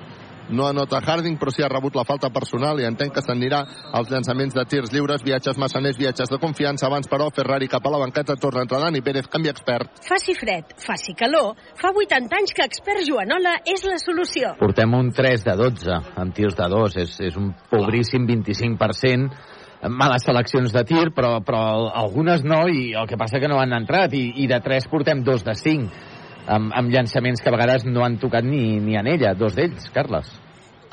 no 0.49 0.67
anota 0.67 0.99
Harding, 0.99 1.37
però 1.39 1.51
sí 1.51 1.63
ha 1.63 1.69
rebut 1.71 1.95
la 1.95 2.03
falta 2.07 2.29
personal 2.33 2.79
i 2.81 2.87
entenc 2.87 3.13
que 3.15 3.23
s'anirà 3.23 3.61
als 3.95 4.11
llançaments 4.11 4.55
de 4.55 4.65
tirs 4.69 4.91
lliures, 4.93 5.23
viatges 5.23 5.57
massaners, 5.57 5.97
viatges 5.97 6.29
de 6.29 6.39
confiança. 6.41 6.87
Abans, 6.87 7.07
però, 7.09 7.29
Ferrari 7.33 7.69
cap 7.71 7.85
a 7.87 7.93
la 7.93 8.01
banqueta, 8.03 8.35
torna 8.35 8.63
a 8.63 8.67
entrar 8.67 8.81
Dani 8.83 9.01
Pérez, 9.01 9.27
canvi 9.31 9.49
expert. 9.49 10.03
Faci 10.07 10.35
fred, 10.35 10.75
faci 10.77 11.15
calor. 11.17 11.53
Fa 11.79 11.93
80 11.93 12.39
anys 12.39 12.53
que 12.53 12.67
expert 12.67 13.05
Joanola 13.07 13.59
és 13.65 13.85
la 13.87 13.97
solució. 14.01 14.55
Portem 14.59 14.93
un 14.97 15.11
3 15.15 15.47
de 15.47 15.57
12 15.63 15.99
amb 16.19 16.35
tirs 16.35 16.57
de 16.59 16.69
2. 16.75 16.99
És, 17.03 17.17
és 17.31 17.39
un 17.39 17.53
pobríssim 17.71 18.27
25%. 18.27 19.61
Males 19.89 20.23
seleccions 20.23 20.71
de 20.71 20.83
tir, 20.87 21.09
però, 21.15 21.41
però 21.43 21.89
algunes 21.91 22.43
no, 22.47 22.61
i 22.71 22.93
el 22.95 23.07
que 23.09 23.19
passa 23.19 23.41
que 23.41 23.49
no 23.51 23.59
han 23.59 23.75
entrat. 23.75 24.13
I, 24.15 24.29
i 24.43 24.47
de 24.47 24.59
3 24.63 24.87
portem 24.91 25.23
2 25.27 25.43
de 25.43 25.55
5 25.59 26.03
amb, 26.47 26.71
amb 26.75 26.91
llançaments 26.91 27.41
que 27.41 27.51
a 27.51 27.55
vegades 27.55 27.85
no 27.87 28.05
han 28.05 28.17
tocat 28.21 28.47
ni, 28.47 28.79
ni 28.83 28.97
en 28.99 29.09
ella, 29.11 29.33
dos 29.35 29.55
d'ells, 29.57 29.89
Carles. 29.95 30.31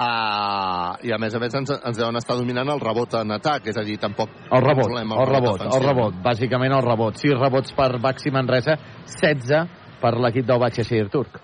Uh, 0.00 0.96
I 1.04 1.12
a 1.12 1.18
més 1.20 1.34
a 1.36 1.40
més 1.42 1.54
ens, 1.58 1.70
ens 1.76 1.98
deuen 1.98 2.16
estar 2.16 2.34
dominant 2.38 2.70
el 2.72 2.80
rebot 2.80 3.18
en 3.18 3.34
atac, 3.36 3.66
és 3.68 3.76
a 3.76 3.84
dir, 3.84 3.98
tampoc... 4.00 4.32
El 4.48 4.62
rebot, 4.64 4.86
controlem 4.88 5.12
el 5.12 5.26
rebot, 5.28 5.64
el 5.66 5.84
rebot, 5.84 6.20
bàsicament 6.24 6.72
el 6.72 6.86
rebot. 6.86 7.20
6 7.20 7.36
rebots 7.36 7.76
per 7.76 7.90
Baxi 8.00 8.32
Manresa, 8.32 8.78
16 9.20 9.66
per 10.00 10.14
l'equip 10.16 10.48
del 10.48 10.62
Batxessir 10.62 11.04
Turc. 11.12 11.36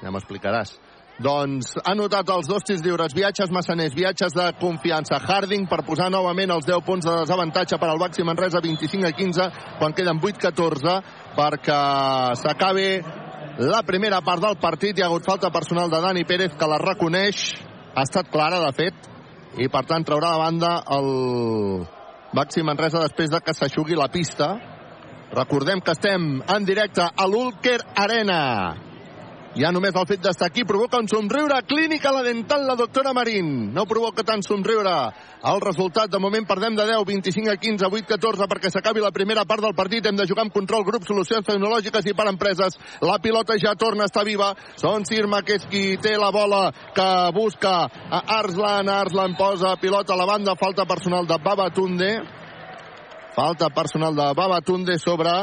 Ja 0.00 0.14
m'explicaràs. 0.14 0.78
Doncs 1.20 1.74
ha 1.84 1.92
notat 1.92 2.30
els 2.32 2.46
dos 2.48 2.64
tirs 2.64 2.80
lliures, 2.80 3.12
viatges 3.12 3.50
massaners, 3.52 3.92
viatges 3.92 4.32
de 4.32 4.46
confiança. 4.56 5.18
Harding 5.20 5.66
per 5.68 5.82
posar 5.84 6.08
novament 6.08 6.54
els 6.54 6.64
10 6.64 6.80
punts 6.86 7.04
de 7.04 7.16
desavantatge 7.18 7.76
per 7.76 7.90
al 7.92 8.00
Baxi 8.00 8.24
Manresa, 8.24 8.62
25 8.64 9.04
a 9.04 9.12
15, 9.18 9.50
quan 9.82 9.92
queden 9.92 10.22
8-14, 10.24 10.96
perquè 11.36 11.78
s'acabi 12.40 12.88
la 13.68 13.82
primera 13.84 14.22
part 14.24 14.40
del 14.46 14.56
partit. 14.64 14.96
Hi 14.96 15.04
ha 15.04 15.10
hagut 15.12 15.28
falta 15.28 15.52
personal 15.52 15.92
de 15.92 16.00
Dani 16.00 16.24
Pérez, 16.24 16.56
que 16.56 16.72
la 16.72 16.80
reconeix. 16.80 17.52
Ha 17.92 18.08
estat 18.08 18.32
clara, 18.32 18.64
de 18.64 18.72
fet, 18.72 19.08
i 19.60 19.68
per 19.68 19.84
tant 19.84 20.06
traurà 20.06 20.32
de 20.32 20.44
banda 20.46 20.74
el 20.96 21.08
Baxi 22.32 22.64
Manresa 22.64 23.04
després 23.04 23.28
de 23.28 23.44
que 23.44 23.52
s'aixugui 23.52 23.98
la 23.98 24.08
pista. 24.08 24.54
Recordem 25.36 25.84
que 25.84 25.92
estem 25.92 26.38
en 26.40 26.64
directe 26.64 27.04
a 27.04 27.26
l'Ulker 27.28 27.82
Arena. 27.92 28.89
Ja 29.58 29.72
només 29.74 29.96
el 29.98 30.06
fet 30.06 30.20
d'estar 30.22 30.46
aquí 30.46 30.62
provoca 30.62 31.00
un 31.02 31.08
somriure. 31.10 31.56
Clínica 31.66 32.12
la 32.14 32.22
dental, 32.22 32.68
la 32.68 32.76
doctora 32.78 33.10
Marín. 33.12 33.72
No 33.74 33.82
provoca 33.90 34.22
tant 34.22 34.44
somriure. 34.46 34.92
El 35.50 35.60
resultat, 35.64 36.10
de 36.12 36.20
moment, 36.22 36.44
perdem 36.46 36.76
de 36.78 36.84
10, 36.86 37.02
25 37.08 37.50
a 37.50 37.56
15, 37.58 37.88
8 37.90 38.06
14, 38.12 38.46
perquè 38.46 38.70
s'acabi 38.70 39.02
la 39.02 39.10
primera 39.10 39.42
part 39.50 39.64
del 39.64 39.74
partit. 39.74 40.06
Hem 40.06 40.20
de 40.20 40.26
jugar 40.30 40.44
amb 40.46 40.54
control, 40.54 40.84
grup, 40.86 41.06
solucions 41.08 41.46
tecnològiques 41.48 42.06
i 42.06 42.14
per 42.14 42.28
empreses. 42.30 42.78
La 43.02 43.18
pilota 43.18 43.56
ja 43.58 43.74
torna 43.74 44.06
a 44.06 44.10
estar 44.10 44.24
viva. 44.24 44.52
Son 44.78 45.02
Sirma, 45.08 45.42
que 45.42 45.58
és 45.58 45.66
qui 45.66 45.96
té 45.98 46.14
la 46.16 46.30
bola, 46.30 46.68
que 46.94 47.08
busca 47.34 47.88
a 47.90 48.20
Arslan. 48.38 48.88
Arslan 48.88 49.34
posa 49.34 49.74
pilota 49.82 50.14
a 50.14 50.20
la 50.20 50.28
banda. 50.30 50.54
Falta 50.60 50.86
personal 50.86 51.26
de 51.26 51.40
Babatunde. 51.42 52.12
Falta 53.34 53.70
personal 53.70 54.14
de 54.14 54.30
Babatunde 54.36 54.98
sobre 54.98 55.34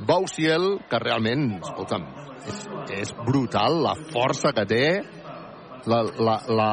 Bousiel, 0.00 0.80
que 0.88 0.98
realment, 0.98 1.60
escolta'm, 1.60 2.06
és, 2.50 2.62
és 3.02 3.14
brutal 3.26 3.82
la 3.86 3.94
força 4.12 4.52
que 4.56 4.66
té. 4.68 4.84
La, 5.88 6.02
la, 6.20 6.40
la... 6.52 6.70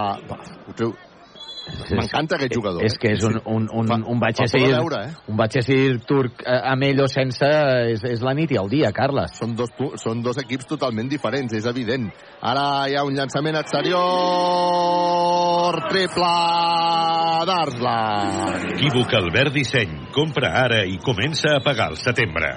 M'encanta 1.67 2.37
aquest 2.37 2.53
jugador. 2.55 2.83
És 2.87 2.95
que 2.99 3.09
és 3.11 3.23
un, 3.27 3.33
un, 3.43 3.65
un, 3.75 3.87
Fa- 3.89 3.97
un 3.99 4.19
fa 4.21 4.27
Batxessir, 4.27 4.69
veure, 4.71 4.99
eh? 5.09 5.15
un 5.27 5.35
Batxessir 5.39 5.99
turc 6.07 6.39
eh, 6.45 6.55
amb 6.71 6.85
ell 6.87 7.01
o 7.03 7.07
sense 7.11 7.49
és, 7.91 8.03
és 8.07 8.23
la 8.23 8.31
nit 8.37 8.51
i 8.55 8.59
el 8.61 8.69
dia, 8.71 8.91
Carles. 8.95 9.33
Són 9.35 9.55
dos, 9.59 9.73
són 9.99 10.23
dos 10.23 10.39
equips 10.39 10.69
totalment 10.69 11.09
diferents, 11.11 11.51
és 11.59 11.67
evident. 11.67 12.07
Ara 12.39 12.87
hi 12.87 12.95
ha 12.95 13.03
un 13.07 13.19
llançament 13.19 13.59
exterior, 13.59 13.99
triple 15.91 16.33
d'Arslan. 17.51 18.71
Equívoc 18.77 19.11
Albert 19.19 19.51
Disseny. 19.59 19.91
Compra 20.15 20.55
ara 20.63 20.85
i 20.87 20.95
comença 21.03 21.57
a 21.57 21.63
pagar 21.63 21.91
al 21.91 21.99
setembre. 21.99 22.55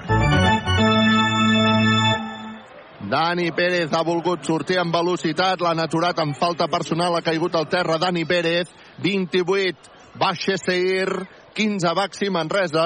Dani 3.11 3.51
Pérez 3.51 3.91
ha 3.91 4.05
volgut 4.07 4.45
sortir 4.47 4.77
amb 4.79 4.93
velocitat, 4.95 5.59
l'han 5.59 5.81
aturat 5.83 6.19
amb 6.23 6.37
falta 6.39 6.69
personal, 6.71 7.17
ha 7.17 7.25
caigut 7.25 7.57
al 7.59 7.67
terra 7.67 7.97
Dani 7.99 8.23
Pérez, 8.23 8.69
28, 9.03 9.89
Baixa 10.15 10.55
Seir, 10.55 11.09
15 11.57 11.91
Baxi 11.97 12.29
Manresa, 12.31 12.85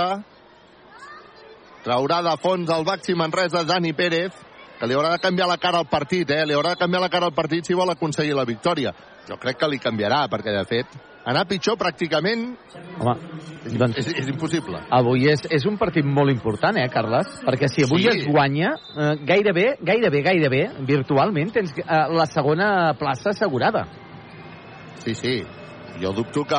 traurà 1.85 2.23
de 2.25 2.33
fons 2.41 2.73
el 2.73 2.87
Baxi 2.87 3.13
Manresa 3.13 3.61
Dani 3.69 3.93
Pérez, 3.93 4.33
que 4.79 4.89
li 4.89 4.97
haurà 4.97 5.13
de 5.13 5.21
canviar 5.21 5.45
la 5.51 5.59
cara 5.61 5.83
al 5.83 5.91
partit, 5.93 6.33
eh? 6.33 6.41
li 6.41 6.57
haurà 6.57 6.73
de 6.73 6.81
canviar 6.81 7.03
la 7.05 7.11
cara 7.13 7.29
al 7.29 7.37
partit 7.37 7.69
si 7.69 7.77
vol 7.77 7.93
aconseguir 7.93 8.33
la 8.33 8.49
victòria. 8.49 8.95
Jo 9.29 9.37
crec 9.37 9.61
que 9.61 9.69
li 9.69 9.77
canviarà, 9.83 10.25
perquè 10.31 10.57
de 10.57 10.65
fet, 10.65 10.97
anar 11.25 11.45
pitjor 11.49 11.77
pràcticament 11.77 12.55
Home, 12.99 13.15
doncs, 13.77 13.97
és, 13.97 14.11
és 14.21 14.27
impossible. 14.29 14.79
avui 14.93 15.25
és, 15.31 15.41
és 15.49 15.65
un 15.65 15.77
partit 15.77 16.05
molt 16.05 16.31
important, 16.31 16.77
eh, 16.77 16.87
Carles? 16.93 17.27
Perquè 17.45 17.67
si 17.67 17.83
avui 17.83 18.03
Sí. 18.03 18.09
es 18.09 18.27
guanya, 18.27 18.75
eh, 18.95 19.15
gairebé, 19.25 19.77
gairebé, 19.81 20.21
gairebé, 20.21 20.63
virtualment, 20.85 21.51
tens 21.51 21.73
eh, 21.77 21.83
la 22.13 22.25
segona 22.25 22.93
plaça 22.93 23.31
assegurada. 23.31 23.87
Sí, 25.03 25.15
sí. 25.15 25.43
Jo 26.01 26.11
dubto 26.13 26.43
que... 26.43 26.55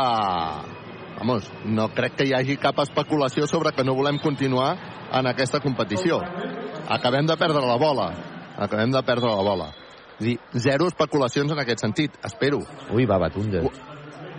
Vamos, 1.19 1.51
no 1.64 1.89
crec 1.95 2.14
que 2.17 2.27
hi 2.29 2.35
hagi 2.37 2.59
cap 2.61 2.79
especulació 2.83 3.47
sobre 3.49 3.73
que 3.73 3.85
no 3.85 3.95
volem 3.97 4.19
continuar 4.19 4.77
en 5.17 5.27
aquesta 5.27 5.61
competició. 5.61 6.21
Acabem 6.89 7.25
de 7.27 7.37
perdre 7.41 7.64
la 7.64 7.79
bola. 7.81 8.11
Acabem 8.59 8.93
de 8.93 9.03
perdre 9.03 9.31
la 9.33 9.43
bola. 9.43 9.71
És 10.21 10.27
dir, 10.27 10.39
zero 10.53 10.87
especulacions 10.89 11.53
en 11.53 11.59
aquest 11.59 11.81
sentit, 11.81 12.19
espero. 12.25 12.61
Ui, 12.93 13.07
va, 13.07 13.17
Batunde. 13.19 13.64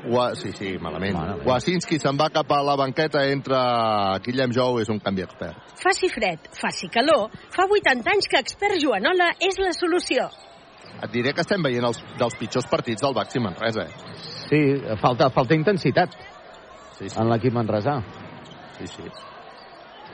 Ua, 0.08 0.30
sí, 0.40 0.52
sí, 0.56 0.74
malament. 0.82 1.16
Mare 1.18 1.36
meva. 1.36 1.52
Wasinski 1.52 2.00
se'n 2.00 2.18
va 2.20 2.30
cap 2.34 2.52
a 2.56 2.62
la 2.64 2.78
banqueta 2.80 3.26
entre 3.32 3.60
Guillem 4.26 4.54
Jou, 4.56 4.80
és 4.82 4.92
un 4.94 5.02
canvi 5.04 5.26
expert. 5.26 5.76
Faci 5.82 6.10
fred, 6.14 6.50
faci 6.56 6.90
calor. 6.94 7.28
Fa 7.54 7.68
80 7.68 8.14
anys 8.14 8.30
que 8.32 8.40
expert 8.40 8.80
Joanola 8.82 9.34
és 9.44 9.60
la 9.60 9.74
solució. 9.76 10.30
Et 10.98 11.12
diré 11.14 11.34
que 11.36 11.44
estem 11.44 11.62
veient 11.62 11.86
els 11.86 12.00
dels 12.18 12.38
pitjors 12.40 12.68
partits 12.72 13.04
del 13.04 13.14
Baxi 13.14 13.42
Manresa. 13.44 13.86
Eh? 13.86 14.16
Sí, 14.48 14.62
falta, 15.02 15.30
falta 15.36 15.58
intensitat 15.58 16.16
sí, 16.98 17.10
sí. 17.10 17.16
en 17.20 17.30
l'equip 17.30 17.54
manresà. 17.54 18.00
Sí, 18.78 18.88
sí. 18.96 19.12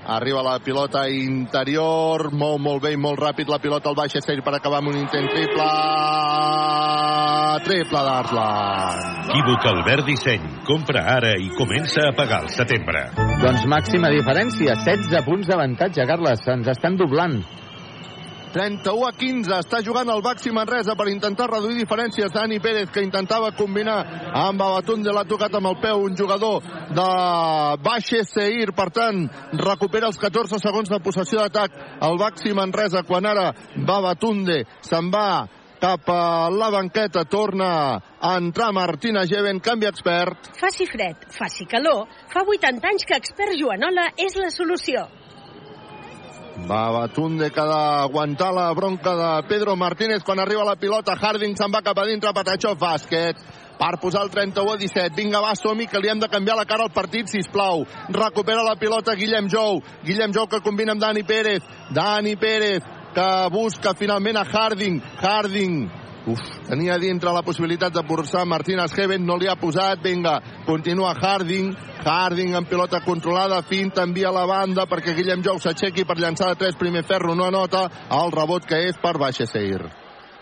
Arriba 0.06 0.42
la 0.44 0.58
pilota 0.60 1.06
interior, 1.08 2.28
molt, 2.36 2.60
molt 2.60 2.84
bé 2.84 2.92
i 2.92 3.00
molt 3.00 3.22
ràpid 3.24 3.48
la 3.48 3.60
pilota 3.64 3.88
al 3.88 3.96
baix 3.96 4.18
estell 4.20 4.44
per 4.44 4.58
acabar 4.58 4.82
amb 4.82 4.92
un 4.92 4.98
intent 5.00 5.30
triple. 5.32 5.68
Triple 7.64 8.04
d'Arslan. 8.04 9.02
Equívoc 9.30 9.68
Albert 9.72 10.06
Disseny. 10.10 10.44
Compra 10.68 11.06
ara 11.16 11.32
i 11.40 11.48
comença 11.56 12.10
a 12.10 12.16
pagar 12.18 12.42
al 12.44 12.52
setembre. 12.52 13.06
Doncs 13.40 13.64
màxima 13.72 14.12
diferència, 14.12 14.76
16 14.84 15.24
punts 15.24 15.48
d'avantatge, 15.48 16.04
Carles. 16.10 16.44
Ens 16.52 16.68
estan 16.76 17.00
doblant. 17.00 17.40
31 18.54 19.08
a 19.08 19.12
15, 19.18 19.56
està 19.58 19.80
jugant 19.86 20.10
el 20.14 20.22
Baxi 20.22 20.52
Manresa 20.54 20.94
per 20.96 21.10
intentar 21.10 21.50
reduir 21.50 21.80
diferències. 21.80 22.32
Dani 22.34 22.60
Pérez, 22.62 22.92
que 22.94 23.02
intentava 23.02 23.50
combinar 23.58 23.98
amb 24.38 24.62
Abatunde, 24.62 25.10
l'ha 25.14 25.26
tocat 25.26 25.58
amb 25.58 25.72
el 25.72 25.80
peu 25.82 26.06
un 26.06 26.18
jugador 26.18 26.62
de 26.94 27.08
Baixe 27.84 28.22
Seir, 28.30 28.76
per 28.78 28.92
tant, 28.94 29.26
recupera 29.58 30.12
els 30.12 30.22
14 30.22 30.62
segons 30.62 30.94
de 30.94 31.02
possessió 31.02 31.42
d'atac 31.42 31.76
el 32.06 32.22
Baxi 32.22 32.54
Manresa, 32.54 33.04
quan 33.08 33.26
ara 33.26 33.50
Babatunde 33.76 34.62
se'n 34.86 35.10
va 35.14 35.28
cap 35.84 36.08
a 36.08 36.50
la 36.50 36.70
banqueta, 36.72 37.26
torna 37.26 38.00
a 38.22 38.38
entrar 38.38 38.72
Martina 38.72 39.26
Geven, 39.28 39.60
canvi 39.60 39.90
expert. 39.90 40.54
Faci 40.56 40.88
fred, 40.88 41.26
faci 41.28 41.68
calor. 41.68 42.06
Fa 42.32 42.46
80 42.48 42.88
anys 42.88 43.04
que 43.10 43.20
expert 43.20 43.58
Joanola 43.60 44.14
és 44.16 44.38
la 44.40 44.48
solució. 44.54 45.04
Babatunde 46.56 47.50
que 47.50 47.60
ha 47.60 47.66
d'aguantar 47.66 48.54
la 48.54 48.72
bronca 48.74 49.16
de 49.16 49.48
Pedro 49.48 49.76
Martínez 49.76 50.24
quan 50.24 50.40
arriba 50.40 50.64
la 50.64 50.76
pilota. 50.76 51.16
Harding 51.18 51.56
se'n 51.58 51.74
va 51.74 51.82
cap 51.82 51.98
a 51.98 52.06
dintre, 52.06 52.34
Patachó, 52.34 52.76
bàsquet 52.78 53.42
per 53.80 53.98
posar 54.00 54.22
el 54.24 54.30
31 54.30 54.76
a 54.76 54.78
17. 54.78 55.16
Vinga, 55.18 55.42
va, 55.42 55.56
som 55.56 55.78
que 55.78 56.00
li 56.00 56.10
hem 56.10 56.20
de 56.20 56.30
canviar 56.30 56.56
la 56.56 56.66
cara 56.66 56.84
al 56.84 56.94
partit, 56.94 57.28
si 57.28 57.42
plau. 57.52 57.86
Recupera 58.10 58.64
la 58.64 58.76
pilota 58.76 59.16
Guillem 59.16 59.50
Jou. 59.50 59.82
Guillem 60.06 60.34
Jou 60.34 60.48
que 60.48 60.62
combina 60.62 60.94
amb 60.94 61.02
Dani 61.02 61.24
Pérez. 61.24 61.64
Dani 61.92 62.36
Pérez 62.36 62.84
que 63.14 63.50
busca 63.52 63.94
finalment 63.94 64.38
a 64.38 64.46
Harding. 64.46 65.02
Harding 65.22 66.03
Uf, 66.24 66.40
tenia 66.70 66.96
dintre 67.02 67.34
la 67.36 67.42
possibilitat 67.44 67.92
de 67.92 68.02
posar 68.08 68.46
Martínez 68.48 68.94
Heaven, 68.96 69.26
no 69.28 69.36
li 69.36 69.50
ha 69.52 69.58
posat, 69.60 70.00
vinga, 70.00 70.38
continua 70.66 71.12
Harding, 71.20 71.74
Harding 72.06 72.56
amb 72.56 72.70
pilota 72.70 73.02
controlada, 73.04 73.60
finta, 73.68 74.06
envia 74.08 74.30
a 74.30 74.38
la 74.38 74.46
banda 74.48 74.86
perquè 74.88 75.18
Guillem 75.18 75.44
Jou 75.44 75.60
s'aixequi 75.60 76.06
per 76.08 76.16
llançar 76.22 76.54
de 76.54 76.62
tres, 76.62 76.80
primer 76.80 77.04
ferro 77.04 77.36
no 77.36 77.50
anota, 77.50 77.90
el 78.10 78.32
rebot 78.32 78.64
que 78.64 78.80
és 78.88 78.96
per 79.04 79.18
Baixa 79.20 79.50
Seir. 79.52 79.84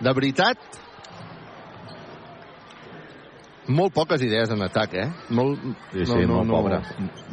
De 0.01 0.13
veritat, 0.13 0.61
molt 3.71 3.93
poques 3.93 4.21
idees 4.21 4.53
en 4.53 4.61
atac, 4.61 4.93
eh? 4.93 5.09
Molt, 5.33 5.65
Sí, 5.95 6.05
sí, 6.05 6.25
molt 6.29 6.49
pobre. 6.49 6.81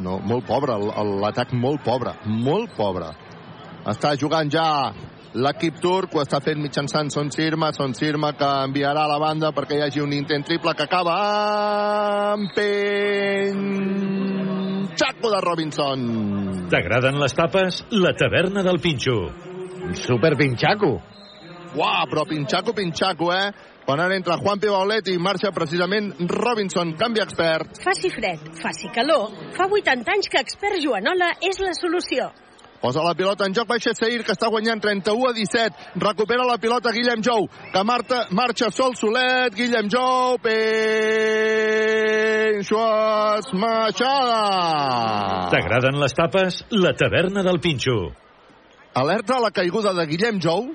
No, 0.01 0.18
molt 0.24 0.49
pobre, 0.49 0.80
l'atac 1.20 1.53
molt 1.53 1.84
pobre, 1.84 2.16
molt 2.24 2.72
pobre. 2.76 3.12
Està 3.88 4.16
jugant 4.20 4.49
ja 4.53 4.68
L'equip 5.37 5.76
turc 5.83 6.14
ho 6.16 6.22
està 6.22 6.41
fent 6.41 6.57
mitjançant 6.62 7.11
Son 7.12 7.29
Sirma, 7.29 7.68
Son 7.76 7.93
Sirma 7.93 8.33
que 8.33 8.49
enviarà 8.64 9.03
a 9.05 9.11
la 9.11 9.18
banda 9.20 9.53
perquè 9.53 9.76
hi 9.76 9.83
hagi 9.85 10.01
un 10.01 10.12
intent 10.16 10.45
triple 10.49 10.72
que 10.74 10.87
acaba 10.87 11.12
amb 12.33 12.49
Penxaco 12.57 13.59
de 15.35 15.41
Robinson. 15.45 16.01
T'agraden 16.72 17.20
les 17.20 17.35
tapes? 17.37 17.85
La 17.93 18.14
taverna 18.16 18.62
del 18.64 18.81
Pinxo. 18.81 19.29
Super 20.01 20.33
Pinxaco. 20.41 21.03
Uau, 21.76 22.07
però 22.09 22.24
Pinxaco, 22.24 22.72
Pinxaco, 22.72 23.29
eh? 23.37 23.53
Quan 23.85 24.01
ara 24.01 24.16
entra 24.16 24.41
Juan 24.41 24.61
Pibaulet 24.61 25.07
i 25.12 25.18
marxa 25.20 25.53
precisament 25.53 26.12
Robinson, 26.29 26.97
canvi 26.97 27.20
expert. 27.24 27.81
Faci 27.85 28.09
fred, 28.12 28.41
faci 28.61 28.89
calor, 28.97 29.33
fa 29.57 29.68
80 29.68 30.12
anys 30.12 30.29
que 30.33 30.41
expert 30.41 30.81
Joanola 30.81 31.31
és 31.45 31.61
la 31.61 31.72
solució. 31.76 32.33
Posa 32.81 33.03
la 33.03 33.14
pilota 33.18 33.43
en 33.47 33.55
joc 33.57 33.66
Baixa 33.66 33.91
Seir, 33.99 34.22
que 34.22 34.31
està 34.37 34.47
guanyant 34.53 34.79
31 34.81 35.24
a 35.26 35.33
17. 35.35 35.99
Recupera 35.99 36.45
la 36.47 36.59
pilota 36.62 36.93
Guillem 36.95 37.24
Jou, 37.26 37.49
que 37.72 37.83
marta, 37.85 38.20
marxa 38.31 38.68
sol 38.70 38.95
solet. 38.95 39.51
Guillem 39.59 39.91
Jou, 39.91 40.39
Penxo 42.49 42.79
Esmaixada. 43.41 44.43
T'agraden 45.51 45.99
les 45.99 46.14
tapes? 46.14 46.62
La 46.70 46.95
taverna 46.95 47.43
del 47.47 47.59
Pinxo. 47.64 47.97
Alerta 48.95 49.39
a 49.39 49.43
la 49.43 49.51
caiguda 49.55 49.93
de 49.95 50.07
Guillem 50.07 50.39
Jou, 50.43 50.70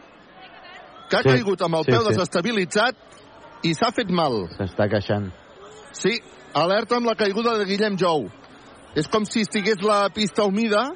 que 1.09 1.17
ha 1.17 1.23
Sí, 1.23 1.29
caigut 1.29 1.61
amb 1.61 1.75
el 1.79 1.85
sí, 1.85 1.91
peu 1.91 2.03
sí. 2.03 2.09
desestabilitzat 2.11 2.95
i 3.63 3.73
s'ha 3.75 3.91
fet 3.95 4.11
mal. 4.11 4.47
S'està 4.57 4.89
queixant. 4.91 5.29
Sí, 5.95 6.17
alerta 6.53 6.99
amb 6.99 7.07
la 7.07 7.15
caiguda 7.15 7.57
de 7.59 7.65
Guillem 7.69 7.97
Jou. 7.99 8.27
És 8.95 9.07
com 9.07 9.25
si 9.25 9.41
estigués 9.41 9.81
la 9.81 10.09
pista 10.13 10.43
humida, 10.45 10.91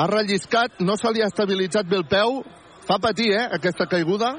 ha 0.00 0.06
relliscat, 0.08 0.80
no 0.80 0.96
se 0.96 1.12
li 1.12 1.22
ha 1.22 1.28
estabilitzat 1.28 1.88
bé 1.88 1.98
el 2.00 2.06
peu, 2.08 2.40
fa 2.88 2.98
patir, 3.02 3.32
eh, 3.36 3.46
aquesta 3.58 3.86
caiguda. 3.90 4.34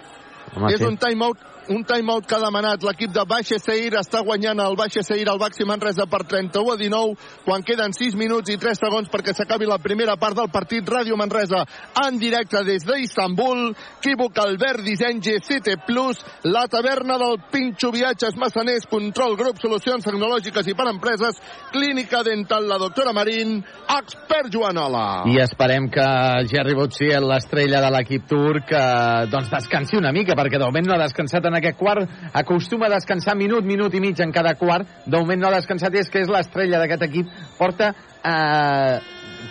Home, 0.56 0.72
és 0.74 0.82
sí. 0.82 0.88
un 0.88 0.98
timeout 1.00 1.51
un 1.70 1.84
timeout 1.86 2.26
que 2.26 2.36
ha 2.36 2.42
demanat 2.42 2.84
l'equip 2.84 3.12
de 3.14 3.24
Baixa 3.30 3.60
Seir 3.62 3.94
està 4.00 4.22
guanyant 4.26 4.60
el 4.64 4.76
Baixa 4.80 5.04
Seir 5.06 5.28
al 5.30 5.40
Baxi 5.42 5.66
Manresa 5.68 6.08
per 6.10 6.24
31 6.26 6.74
a 6.74 6.78
19 6.80 7.46
quan 7.46 7.64
queden 7.64 7.94
6 7.94 8.18
minuts 8.18 8.50
i 8.50 8.58
3 8.58 8.82
segons 8.82 9.12
perquè 9.14 9.36
s'acabi 9.38 9.70
la 9.70 9.78
primera 9.78 10.18
part 10.18 10.38
del 10.38 10.50
partit. 10.50 10.88
Ràdio 10.88 11.18
Manresa 11.20 11.62
en 12.06 12.18
directe 12.20 12.64
des 12.66 12.86
d'Istanbul. 12.88 13.76
Quívoc 14.02 14.40
Albert 14.42 14.82
Disseny 14.86 15.22
GCT 15.22 15.78
Plus 15.86 16.24
la 16.50 16.66
taverna 16.68 17.18
del 17.22 17.38
Pinxo 17.52 17.92
Viatges 17.92 18.38
Massaners 18.42 18.88
Control 18.90 19.38
Grup 19.38 19.62
Solucions 19.62 20.06
Tecnològiques 20.06 20.68
i 20.68 20.76
per 20.76 20.90
Empreses 20.90 21.38
Clínica 21.72 22.24
Dental 22.26 22.68
la 22.68 22.80
doctora 22.82 23.14
Marín 23.14 23.60
Expert 24.00 24.50
Joanola 24.52 25.24
I 25.30 25.38
esperem 25.44 25.90
que 25.94 26.08
Jerry 26.50 26.74
Botsiel, 26.74 27.26
l'estrella 27.28 27.82
de 27.84 27.92
l'equip 27.94 28.26
turc, 28.30 28.72
eh, 28.74 29.28
doncs 29.32 29.52
descansi 29.52 29.98
una 30.00 30.12
mica, 30.16 30.36
perquè 30.38 30.58
de 30.58 30.66
moment 30.66 30.88
no 30.88 30.96
ha 30.96 31.04
descansat 31.04 31.46
aquest 31.58 31.78
quart. 31.80 32.10
Acostuma 32.34 32.88
a 32.88 32.96
descansar 32.96 33.36
minut, 33.38 33.66
minut 33.66 33.94
i 33.94 34.02
mig 34.04 34.20
en 34.20 34.32
cada 34.32 34.56
quart. 34.60 34.88
De 35.06 35.18
moment 35.18 35.42
no 35.42 35.50
ha 35.50 35.58
descansat, 35.58 35.96
és 35.96 36.10
que 36.10 36.24
és 36.24 36.30
l'estrella 36.32 36.80
d'aquest 36.82 37.08
equip. 37.08 37.34
Porta, 37.58 37.94
eh, 38.24 39.00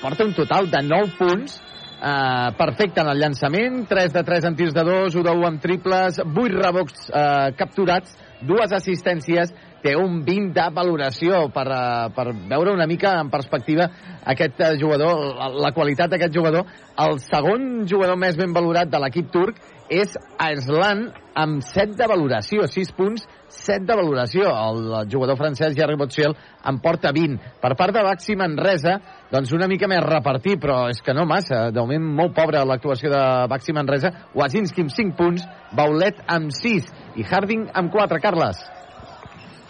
porta 0.03 0.25
un 0.25 0.35
total 0.35 0.71
de 0.71 0.83
9 0.87 1.19
punts, 1.19 1.61
Uh, 2.01 2.57
perfecte 2.57 3.03
en 3.03 3.11
el 3.13 3.19
llançament, 3.21 3.83
3 3.85 4.15
de 4.15 4.23
3 4.25 4.47
en 4.49 4.55
tirs 4.57 4.73
de 4.73 4.85
2, 4.89 5.17
1 5.21 5.23
de 5.23 5.33
1 5.37 5.47
amb 5.51 5.61
triples, 5.61 6.17
8 6.25 6.55
rebocs 6.57 7.11
uh, 7.11 7.51
capturats, 7.59 8.15
dues 8.41 8.73
assistències, 8.73 9.53
té 9.83 9.97
un 9.97 10.21
20 10.27 10.53
de 10.57 10.67
valoració 10.77 11.43
per, 11.55 11.67
uh, 11.73 12.11
per 12.15 12.31
veure 12.51 12.75
una 12.77 12.87
mica 12.91 13.17
en 13.21 13.33
perspectiva 13.33 13.89
aquest 14.33 14.61
uh, 14.61 14.73
jugador, 14.81 15.35
la, 15.39 15.51
la 15.69 15.75
qualitat 15.77 16.13
d'aquest 16.13 16.37
jugador. 16.37 16.69
El 17.01 17.21
segon 17.25 17.87
jugador 17.89 18.19
més 18.21 18.39
ben 18.39 18.55
valorat 18.57 18.91
de 18.93 19.01
l'equip 19.01 19.31
turc 19.33 19.61
és 19.91 20.15
Arslan 20.39 21.09
amb 21.35 21.65
7 21.67 21.97
de 21.99 22.07
valoració, 22.07 22.67
6 22.71 22.93
punts, 22.95 23.25
7 23.51 23.89
de 23.89 23.97
valoració. 23.99 24.47
El 24.47 25.11
jugador 25.11 25.39
francès 25.41 25.75
Jerry 25.75 25.99
Botsiel 25.99 26.37
en 26.71 26.79
porta 26.85 27.11
20. 27.17 27.41
Per 27.63 27.73
part 27.79 27.97
de 27.97 28.05
Baxi 28.07 28.37
Manresa, 28.39 28.97
doncs 29.33 29.53
una 29.57 29.69
mica 29.71 29.91
més 29.91 30.05
repartit, 30.07 30.61
però 30.63 30.85
és 30.93 31.03
que 31.03 31.15
no 31.17 31.27
massa. 31.27 31.69
De 31.75 31.83
moment 31.83 32.11
molt 32.23 32.37
pobra 32.39 32.65
l'actuació 32.69 33.11
de 33.11 33.23
Baxi 33.51 33.75
Manresa. 33.75 34.13
Wazinski 34.39 34.87
amb 34.87 34.95
5 34.95 35.17
punts, 35.19 35.49
Baulet 35.75 36.23
amb 36.29 36.55
6 36.55 36.93
i 37.19 37.27
Harding 37.27 37.71
amb 37.75 37.91
4. 37.91 38.23
Carles. 38.23 38.63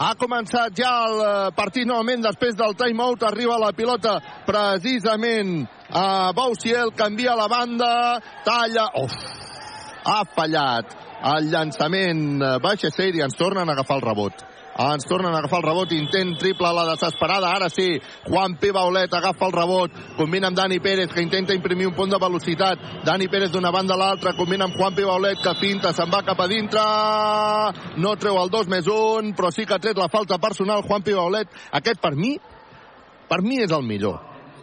Ha 0.01 0.15
començat 0.17 0.73
ja 0.81 0.91
el 1.07 1.19
eh, 1.21 1.51
partit 1.57 1.85
novament 1.89 2.23
després 2.25 2.57
del 2.57 2.73
timeout. 2.79 3.23
Arriba 3.29 3.59
la 3.61 3.75
pilota 3.77 4.15
precisament 4.47 5.67
a 5.93 6.33
Bausiel, 6.37 6.95
canvia 6.97 7.37
la 7.37 7.49
banda, 7.53 7.93
talla... 8.47 8.89
Uf, 9.03 9.17
ha 10.09 10.23
fallat 10.37 10.97
el 11.35 11.51
llançament 11.53 12.41
baixa 12.65 12.89
i 12.97 13.21
ens 13.21 13.37
tornen 13.37 13.69
a 13.69 13.77
agafar 13.77 13.99
el 14.01 14.07
rebot. 14.07 14.47
Ens 14.81 15.05
tornen 15.05 15.35
a 15.35 15.39
agafar 15.43 15.59
el 15.61 15.66
rebot, 15.66 15.91
intent 15.93 16.39
triple 16.41 16.64
a 16.64 16.72
la 16.72 16.87
desesperada, 16.89 17.51
ara 17.53 17.68
sí, 17.68 17.99
Juan 18.24 18.55
P. 18.57 18.70
Baulet 18.72 19.12
agafa 19.12 19.45
el 19.51 19.53
rebot, 19.53 19.99
combina 20.16 20.49
amb 20.49 20.57
Dani 20.57 20.78
Pérez, 20.81 21.11
que 21.12 21.20
intenta 21.20 21.53
imprimir 21.53 21.91
un 21.91 21.95
punt 21.95 22.09
de 22.09 22.20
velocitat, 22.22 22.81
Dani 23.05 23.28
Pérez 23.28 23.53
d'una 23.53 23.72
banda 23.74 23.93
a 23.93 24.01
l'altra, 24.01 24.33
combina 24.39 24.64
amb 24.64 24.78
Juan 24.78 24.97
P. 24.97 25.05
Baulet, 25.05 25.43
que 25.45 25.53
pinta, 25.61 25.93
se'n 25.93 26.09
va 26.09 26.22
cap 26.24 26.41
a 26.41 26.49
dintre, 26.49 26.81
no 28.01 28.14
treu 28.16 28.41
el 28.41 28.49
2 28.57 28.72
més 28.72 28.89
1, 28.89 29.35
però 29.37 29.53
sí 29.53 29.68
que 29.68 29.76
ha 29.76 29.83
tret 29.85 30.01
la 30.01 30.09
falta 30.09 30.41
personal 30.41 30.81
Juan 30.89 31.05
P. 31.05 31.12
Baulet, 31.18 31.53
aquest 31.76 32.01
per 32.01 32.14
mi, 32.16 32.33
per 33.28 33.43
mi 33.45 33.61
és 33.61 33.76
el 33.76 33.85
millor, 33.85 34.16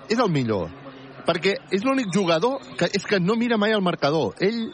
és 0.10 0.18
el 0.18 0.34
millor, 0.34 0.74
perquè 1.30 1.60
és 1.70 1.86
l'únic 1.86 2.10
jugador 2.10 2.58
que 2.80 2.90
és 2.90 3.06
que 3.06 3.22
no 3.22 3.38
mira 3.38 3.62
mai 3.62 3.78
el 3.78 3.86
marcador, 3.86 4.34
ell 4.42 4.66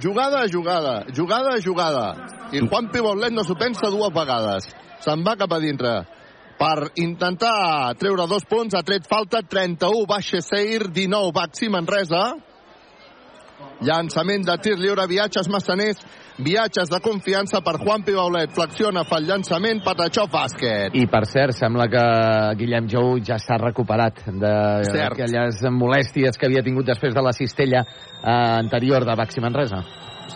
jugada 0.00 0.42
a 0.42 0.48
jugada, 0.48 1.06
jugada 1.12 1.54
a 1.54 1.60
jugada. 1.60 2.06
I 2.52 2.60
Juan 2.60 2.90
Pibaulet 2.90 3.32
no 3.32 3.44
s'ho 3.44 3.56
pensa 3.58 3.90
dues 3.90 4.12
vegades. 4.14 4.68
Se'n 5.00 5.24
va 5.24 5.36
cap 5.36 5.52
a 5.52 5.60
dintre 5.60 5.94
per 6.58 6.90
intentar 6.96 7.94
treure 8.00 8.26
dos 8.26 8.44
punts. 8.48 8.74
Ha 8.74 8.84
tret 8.86 9.06
falta 9.08 9.42
31, 9.42 10.06
baixa 10.08 10.40
Seir, 10.40 10.88
19, 10.88 11.32
Baxi 11.36 11.68
Manresa. 11.72 12.24
Llançament 13.84 14.44
de 14.44 14.56
tir 14.62 14.76
lliure, 14.80 15.06
viatges 15.08 15.48
massaners, 15.52 16.00
viatges 16.38 16.88
de 16.88 17.00
confiança 17.00 17.60
per 17.64 17.78
Juan 17.80 18.02
Pibaulet. 18.04 18.52
Flexiona, 18.52 19.04
fa 19.08 19.18
el 19.20 19.28
llançament, 19.28 19.82
Patachó, 19.84 20.26
bàsquet. 20.30 20.94
I 20.96 21.06
per 21.10 21.24
cert, 21.28 21.56
sembla 21.56 21.88
que 21.92 22.04
Guillem 22.60 22.88
Jou 22.92 23.20
ja 23.24 23.38
s'ha 23.40 23.58
recuperat 23.62 24.24
d'aquelles 24.26 25.62
molèsties 25.72 26.36
que 26.36 26.48
havia 26.48 26.64
tingut 26.66 26.86
després 26.86 27.14
de 27.14 27.24
la 27.24 27.32
cistella 27.36 27.84
eh, 27.86 28.30
anterior 28.60 29.06
de 29.06 29.16
Baxi 29.16 29.40
Manresa. 29.40 29.82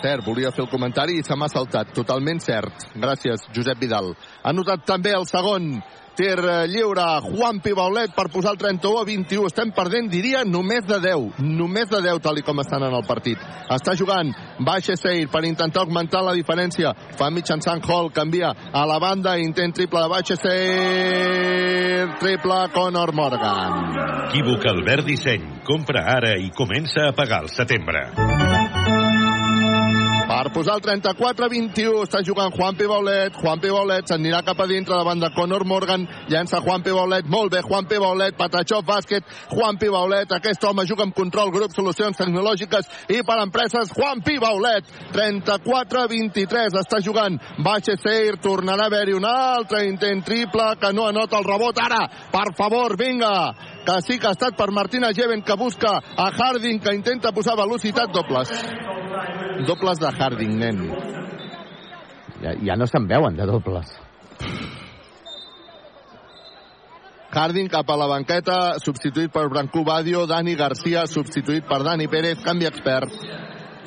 Cert, 0.01 0.25
volia 0.25 0.53
fer 0.55 0.63
el 0.65 0.71
comentari 0.71 1.19
i 1.19 1.25
se 1.27 1.37
m'ha 1.37 1.49
saltat. 1.51 1.91
Totalment 1.93 2.41
cert. 2.41 2.87
Gràcies, 2.95 3.49
Josep 3.53 3.81
Vidal. 3.83 4.15
Ha 4.43 4.53
notat 4.55 4.87
també 4.87 5.13
el 5.17 5.27
segon 5.29 5.75
tir 6.19 6.39
eh, 6.39 6.67
lliure 6.71 7.05
Juan 7.25 7.61
Pibaulet 7.65 8.15
per 8.17 8.29
posar 8.33 8.55
el 8.55 8.61
31 8.61 9.01
a 9.01 9.05
21. 9.09 9.47
Estem 9.51 9.73
perdent, 9.77 10.11
diria, 10.13 10.45
només 10.45 10.87
de 10.89 11.01
10. 11.03 11.41
Només 11.45 11.91
de 11.91 12.03
10, 12.05 12.21
tal 12.25 12.41
com 12.47 12.63
estan 12.63 12.87
en 12.87 12.97
el 12.97 13.07
partit. 13.09 13.41
Està 13.71 13.95
jugant 13.99 14.33
Baixa 14.67 14.97
Seir 14.99 15.29
per 15.33 15.45
intentar 15.49 15.85
augmentar 15.85 16.23
la 16.27 16.35
diferència. 16.37 16.95
Fa 17.19 17.31
mitjançant 17.31 17.85
Hall, 17.89 18.11
canvia 18.15 18.53
a 18.73 18.85
la 18.87 18.99
banda, 19.03 19.37
intent 19.39 19.75
triple 19.77 20.03
de 20.05 20.13
Baixa 20.13 20.39
Seir. 20.41 22.09
Triple 22.21 22.61
Conor 22.75 23.15
Morgan. 23.15 23.97
Equívoc 24.31 24.67
Albert 24.71 25.07
Disseny. 25.09 25.47
Compra 25.67 26.05
ara 26.17 26.37
i 26.39 26.51
comença 26.57 27.09
a 27.09 27.17
pagar 27.17 27.45
al 27.45 27.53
setembre. 27.53 28.50
Per 30.31 30.53
posar 30.55 30.77
el 30.79 30.83
34-21 30.85 32.05
està 32.05 32.21
jugant 32.23 32.53
Juan 32.55 32.77
Pibaulet. 32.79 33.35
Juan 33.35 33.59
Pibaulet 33.59 34.07
s'anirà 34.07 34.45
cap 34.47 34.61
a 34.63 34.67
dintre 34.71 34.95
davant 34.95 35.19
de 35.19 35.27
Conor 35.35 35.65
Morgan. 35.67 36.05
Llença 36.31 36.61
Juan 36.63 36.85
Pibaulet. 36.87 37.27
Molt 37.27 37.51
bé, 37.51 37.65
Juan 37.67 37.89
Pibaulet. 37.91 38.37
Patachó, 38.39 38.79
bàsquet. 38.87 39.27
Juan 39.51 39.81
Pibaulet. 39.83 40.31
Aquest 40.37 40.63
home 40.69 40.85
juga 40.87 41.03
amb 41.03 41.17
control, 41.19 41.51
grup, 41.51 41.75
solucions 41.75 42.15
tecnològiques 42.15 42.87
i 43.11 43.25
per 43.27 43.41
empreses. 43.43 43.91
Juan 43.97 44.23
Pibaulet. 44.23 44.87
34-23 45.17 46.79
està 46.79 47.03
jugant. 47.03 47.35
Baixa 47.67 47.99
Seir. 47.99 48.39
Tornarà 48.39 48.87
a 48.87 48.93
haver-hi 48.93 49.19
un 49.19 49.27
altre 49.27 49.83
intent 49.89 50.23
triple 50.31 50.77
que 50.79 50.93
no 50.95 51.09
anota 51.11 51.43
el 51.43 51.51
rebot. 51.51 51.83
Ara, 51.83 52.05
per 52.31 52.53
favor, 52.55 52.95
vinga. 52.95 53.35
Que 53.87 53.97
sí 54.05 54.19
que 54.19 54.29
ha 54.29 54.35
estat 54.37 54.57
per 54.59 54.71
Martina 54.77 55.13
Jeven 55.17 55.43
que 55.43 55.57
busca 55.57 55.97
a 55.99 56.29
Harding 56.31 56.81
que 56.81 56.95
intenta 56.95 57.33
posar 57.33 57.57
velocitat 57.57 58.13
dobles. 58.13 58.53
Dobles 59.67 59.99
de 59.99 60.13
Harding, 60.13 60.59
nen. 60.59 60.85
Ja, 62.43 62.55
ja 62.65 62.77
no 62.77 62.87
se'n 62.89 63.09
veuen 63.09 63.37
de 63.37 63.49
dobles. 63.49 63.97
Harding 67.31 67.69
cap 67.71 67.91
a 67.91 67.97
la 67.97 68.09
banqueta, 68.11 68.57
substituït 68.83 69.31
per 69.31 69.45
Brancú 69.49 69.85
Badio, 69.87 70.25
Dani 70.27 70.57
Garcia, 70.59 71.05
substituït 71.07 71.69
per 71.69 71.79
Dani 71.87 72.09
Pérez, 72.11 72.41
canvi 72.43 72.67
expert. 72.67 73.13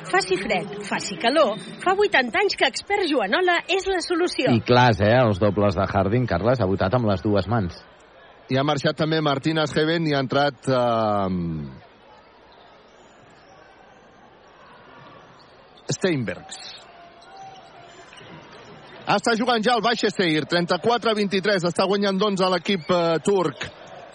Faci 0.08 0.38
fred, 0.40 0.78
faci 0.88 1.16
calor, 1.20 1.58
fa 1.82 1.92
80 1.92 2.40
anys 2.40 2.56
que 2.56 2.68
expert 2.68 3.04
Joanola 3.10 3.58
és 3.68 3.84
la 3.90 4.00
solució. 4.04 4.52
I 4.52 4.64
clars, 4.64 5.00
eh, 5.04 5.12
els 5.20 5.40
dobles 5.42 5.76
de 5.76 5.84
Harding, 5.84 6.26
Carles, 6.30 6.60
ha 6.60 6.70
votat 6.70 6.94
amb 6.94 7.10
les 7.10 7.24
dues 7.24 7.48
mans. 7.48 7.76
I 8.52 8.58
ha 8.60 8.64
marxat 8.66 8.98
també 8.98 9.22
Martínez 9.24 9.72
Heaven 9.76 10.10
i 10.10 10.14
ha 10.14 10.20
entrat... 10.24 10.68
Eh, 10.68 11.82
Steinbergs. 15.94 16.60
Està 19.04 19.34
jugant 19.36 19.60
ja 19.60 19.74
el 19.76 19.82
Baixeseir, 19.84 20.46
34-23, 20.48 21.66
està 21.68 21.84
guanyant 21.84 22.16
d'11 22.16 22.48
l'equip 22.54 22.88
eh, 22.88 23.00
turc. 23.24 23.66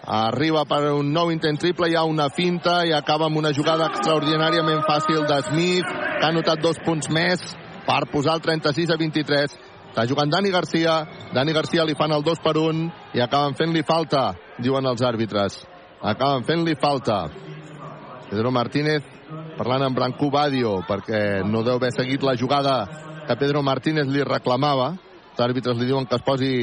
Arriba 0.09 0.63
per 0.65 0.79
un 0.95 1.11
nou 1.13 1.29
intent 1.29 1.59
triple, 1.61 1.91
hi 1.91 1.97
ha 1.99 2.07
una 2.09 2.29
finta 2.33 2.79
i 2.89 2.93
acaba 2.97 3.27
amb 3.27 3.37
una 3.37 3.51
jugada 3.53 3.85
extraordinàriament 3.91 4.81
fàcil 4.87 5.27
de 5.29 5.37
Smith, 5.45 5.91
que 5.91 6.25
ha 6.25 6.33
notat 6.33 6.63
dos 6.63 6.81
punts 6.85 7.11
més 7.13 7.43
per 7.85 8.01
posar 8.09 8.39
el 8.39 8.41
36 8.45 8.89
a 8.89 8.97
23. 8.97 9.57
Està 9.89 10.05
jugant 10.05 10.29
Dani 10.29 10.51
Garcia, 10.53 10.99
Dani 11.33 11.53
Garcia 11.53 11.83
li 11.85 11.95
fan 11.97 12.13
el 12.13 12.23
2 12.23 12.41
per 12.45 12.55
1 12.61 12.83
i 13.17 13.23
acaben 13.25 13.55
fent-li 13.57 13.81
falta, 13.83 14.35
diuen 14.61 14.85
els 14.85 15.01
àrbitres. 15.01 15.57
Acaben 15.99 16.45
fent-li 16.45 16.75
falta. 16.79 17.23
Pedro 18.29 18.51
Martínez 18.53 19.03
parlant 19.57 19.87
amb 19.87 19.97
Brancú 19.97 20.29
Badio 20.31 20.77
perquè 20.87 21.41
no 21.43 21.63
deu 21.65 21.81
haver 21.81 21.91
seguit 21.95 22.23
la 22.23 22.37
jugada 22.37 22.75
que 23.27 23.37
Pedro 23.41 23.63
Martínez 23.65 24.07
li 24.07 24.23
reclamava. 24.23 24.93
Els 25.33 25.43
àrbitres 25.43 25.77
li 25.77 25.89
diuen 25.89 26.05
que 26.05 26.21
es 26.21 26.25
posi 26.25 26.53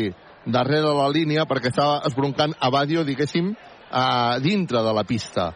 darrere 0.47 0.87
de 0.87 0.95
la 0.95 1.11
línia 1.11 1.47
perquè 1.51 1.75
estava 1.75 2.01
esbroncant 2.07 2.55
a 2.61 2.71
Badio, 2.71 3.05
diguéssim, 3.05 3.53
a 3.91 4.39
dintre 4.39 4.83
de 4.87 4.95
la 4.95 5.05
pista. 5.05 5.51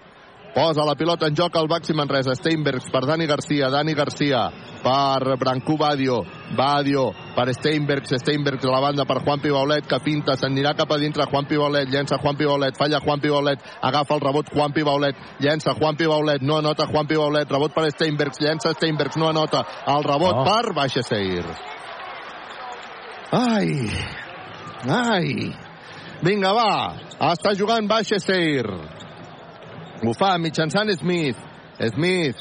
Posa 0.54 0.82
la 0.84 0.96
pilota 0.98 1.28
en 1.30 1.34
joc 1.38 1.54
al 1.56 1.68
Baxi 1.70 1.94
Manresa. 1.94 2.34
Steinbergs 2.34 2.90
per 2.90 3.04
Dani 3.06 3.26
Garcia. 3.26 3.68
Dani 3.70 3.94
Garcia 3.94 4.48
per 4.82 5.36
Brancú 5.38 5.76
Badio. 5.78 6.24
Badio 6.56 7.12
per 7.36 7.52
Steinbergs. 7.54 8.10
Steinbergs 8.18 8.64
a 8.66 8.70
la 8.72 8.80
banda 8.80 9.04
per 9.06 9.20
Juan 9.22 9.38
Pibaulet 9.40 9.86
que 9.86 10.00
pinta. 10.02 10.34
S'anirà 10.36 10.74
cap 10.74 10.90
a 10.90 10.98
dintre 10.98 11.24
Juan 11.30 11.46
Pibaulet. 11.46 11.88
Llença 11.88 12.18
Juan 12.18 12.36
Pibaulet. 12.36 12.76
Falla 12.76 12.98
Juan 13.00 13.20
Pibaulet. 13.20 13.62
Agafa 13.80 14.14
el 14.14 14.20
rebot 14.20 14.50
Juan 14.52 14.72
Pibaulet. 14.72 15.16
Llença 15.38 15.74
Juan 15.78 15.96
Pibaulet. 15.96 16.42
No 16.42 16.58
anota 16.58 16.86
Juan 16.90 17.06
Pibaulet. 17.06 17.48
Rebot 17.50 17.72
per 17.72 17.86
Steinbergs. 17.92 18.40
Llença 18.42 18.72
Steinbergs. 18.74 19.16
No 19.16 19.28
anota. 19.28 19.64
El 19.86 20.02
rebot 20.02 20.34
Oh. 20.34 20.44
per 20.44 20.74
Baixa 20.74 21.02
Seir. 21.02 21.44
Ai. 23.30 23.90
Ai. 24.88 25.54
Vinga, 26.22 26.52
va. 26.52 26.72
Està 27.32 27.54
jugant 27.56 27.86
Baixa 27.88 28.18
Seir. 28.18 28.66
Ho 30.00 30.14
fa 30.16 30.36
mitjançant 30.38 30.90
Smith. 30.96 31.36
Smith, 31.92 32.36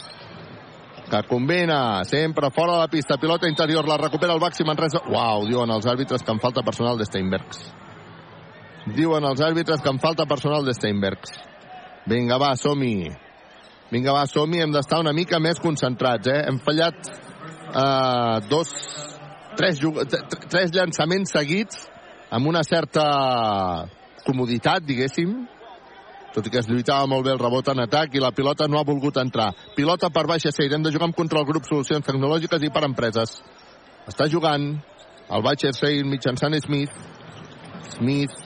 que 1.10 1.24
combina 1.28 2.04
sempre 2.06 2.52
fora 2.52 2.74
de 2.74 2.80
la 2.80 2.88
pista. 2.88 3.18
Pilota 3.18 3.50
interior, 3.50 3.88
la 3.88 3.98
recupera 3.98 4.34
el 4.34 4.40
Baxi 4.40 4.64
Manresa. 4.64 5.02
Uau, 5.10 5.46
diuen 5.48 5.72
els 5.72 5.88
àrbitres 5.88 6.24
que 6.24 6.32
em 6.32 6.40
falta 6.40 6.64
personal 6.64 6.98
de 6.98 7.08
Steinbergs. 7.10 7.64
Diuen 8.96 9.26
els 9.26 9.42
àrbitres 9.42 9.82
que 9.82 9.92
em 9.92 10.00
falta 10.00 10.26
personal 10.26 10.66
de 10.66 10.74
Steinbergs. 10.74 11.36
Vinga, 12.08 12.38
va, 12.42 12.56
som-hi. 12.56 13.10
Vinga, 13.92 14.14
va, 14.16 14.26
som-hi. 14.30 14.64
Hem 14.64 14.74
d'estar 14.74 15.02
una 15.04 15.14
mica 15.14 15.40
més 15.44 15.60
concentrats, 15.60 16.32
eh? 16.32 16.42
Hem 16.48 16.60
fallat 16.64 17.12
eh, 17.12 18.40
dos, 18.50 18.74
tres, 19.60 19.82
tres 20.48 20.76
llançaments 20.76 21.36
seguits 21.36 21.88
amb 22.32 22.48
una 22.48 22.64
certa 22.64 23.06
comoditat, 24.26 24.86
diguéssim, 24.86 25.34
tot 26.34 26.46
i 26.46 26.52
que 26.54 26.62
es 26.62 26.70
lluitava 26.70 27.08
molt 27.10 27.26
bé 27.26 27.34
el 27.34 27.42
rebot 27.42 27.72
en 27.74 27.84
atac 27.86 28.16
i 28.16 28.24
la 28.24 28.34
pilota 28.36 28.68
no 28.68 28.80
ha 28.80 28.88
volgut 28.88 29.18
entrar. 29.18 29.52
Pilota 29.76 30.12
per 30.14 30.28
baixa 30.30 30.52
Seir, 30.52 30.74
hem 30.74 30.84
de 30.86 30.92
jugar 30.94 31.10
amb 31.10 31.18
contra 31.18 31.42
el 31.42 31.48
grup 31.50 31.66
Solucions 31.70 32.06
Tecnològiques 32.06 32.64
i 32.64 32.74
per 32.74 32.86
empreses. 32.88 33.40
Està 34.10 34.30
jugant 34.30 34.70
el 35.30 35.46
baixa 35.46 35.74
Seir 35.74 36.06
mitjançant 36.06 36.58
Smith. 36.62 36.94
Smith 37.96 38.46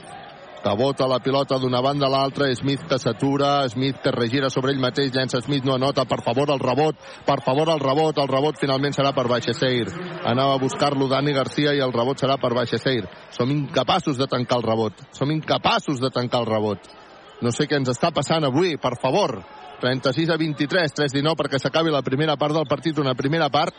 que 0.64 0.72
bota 0.80 1.06
la 1.06 1.18
pilota 1.20 1.58
d'una 1.60 1.82
banda 1.84 2.06
a 2.06 2.08
l'altra, 2.08 2.48
Smith 2.56 2.86
que 2.88 2.96
s'atura, 2.98 3.68
Smith 3.68 4.00
que 4.00 4.12
regira 4.14 4.48
sobre 4.48 4.72
ell 4.72 4.80
mateix, 4.80 5.10
llença 5.12 5.42
Smith, 5.44 5.66
no 5.68 5.74
anota, 5.74 6.06
per 6.08 6.22
favor 6.24 6.48
el 6.54 6.62
rebot, 6.62 6.96
per 7.26 7.42
favor 7.44 7.68
el 7.68 7.82
rebot, 7.82 8.16
el 8.16 8.30
rebot 8.30 8.56
finalment 8.62 8.96
serà 8.96 9.12
per 9.12 9.26
Baixa 9.28 9.52
Seir. 9.52 9.92
Anava 10.24 10.56
a 10.56 10.62
buscar-lo 10.62 11.08
Dani 11.12 11.36
Garcia 11.36 11.76
i 11.76 11.84
el 11.84 11.92
rebot 11.92 12.24
serà 12.24 12.38
per 12.40 12.54
Baixa 12.56 12.80
Seir. 12.80 13.04
Som 13.36 13.52
incapaços 13.52 14.16
de 14.16 14.26
tancar 14.26 14.62
el 14.62 14.68
rebot, 14.70 15.04
som 15.12 15.36
incapaços 15.36 16.00
de 16.00 16.08
tancar 16.08 16.40
el 16.40 16.48
rebot. 16.48 17.03
No 17.42 17.50
sé 17.52 17.66
què 17.66 17.78
ens 17.80 17.90
està 17.90 18.12
passant 18.14 18.46
avui, 18.46 18.76
per 18.80 18.94
favor. 19.00 19.38
36 19.82 20.30
a 20.30 20.38
23, 20.40 20.94
3-19 20.96 21.36
perquè 21.40 21.58
s'acabi 21.60 21.92
la 21.92 22.04
primera 22.06 22.36
part 22.40 22.54
del 22.56 22.68
partit, 22.70 22.98
una 23.02 23.16
primera 23.18 23.50
part 23.52 23.74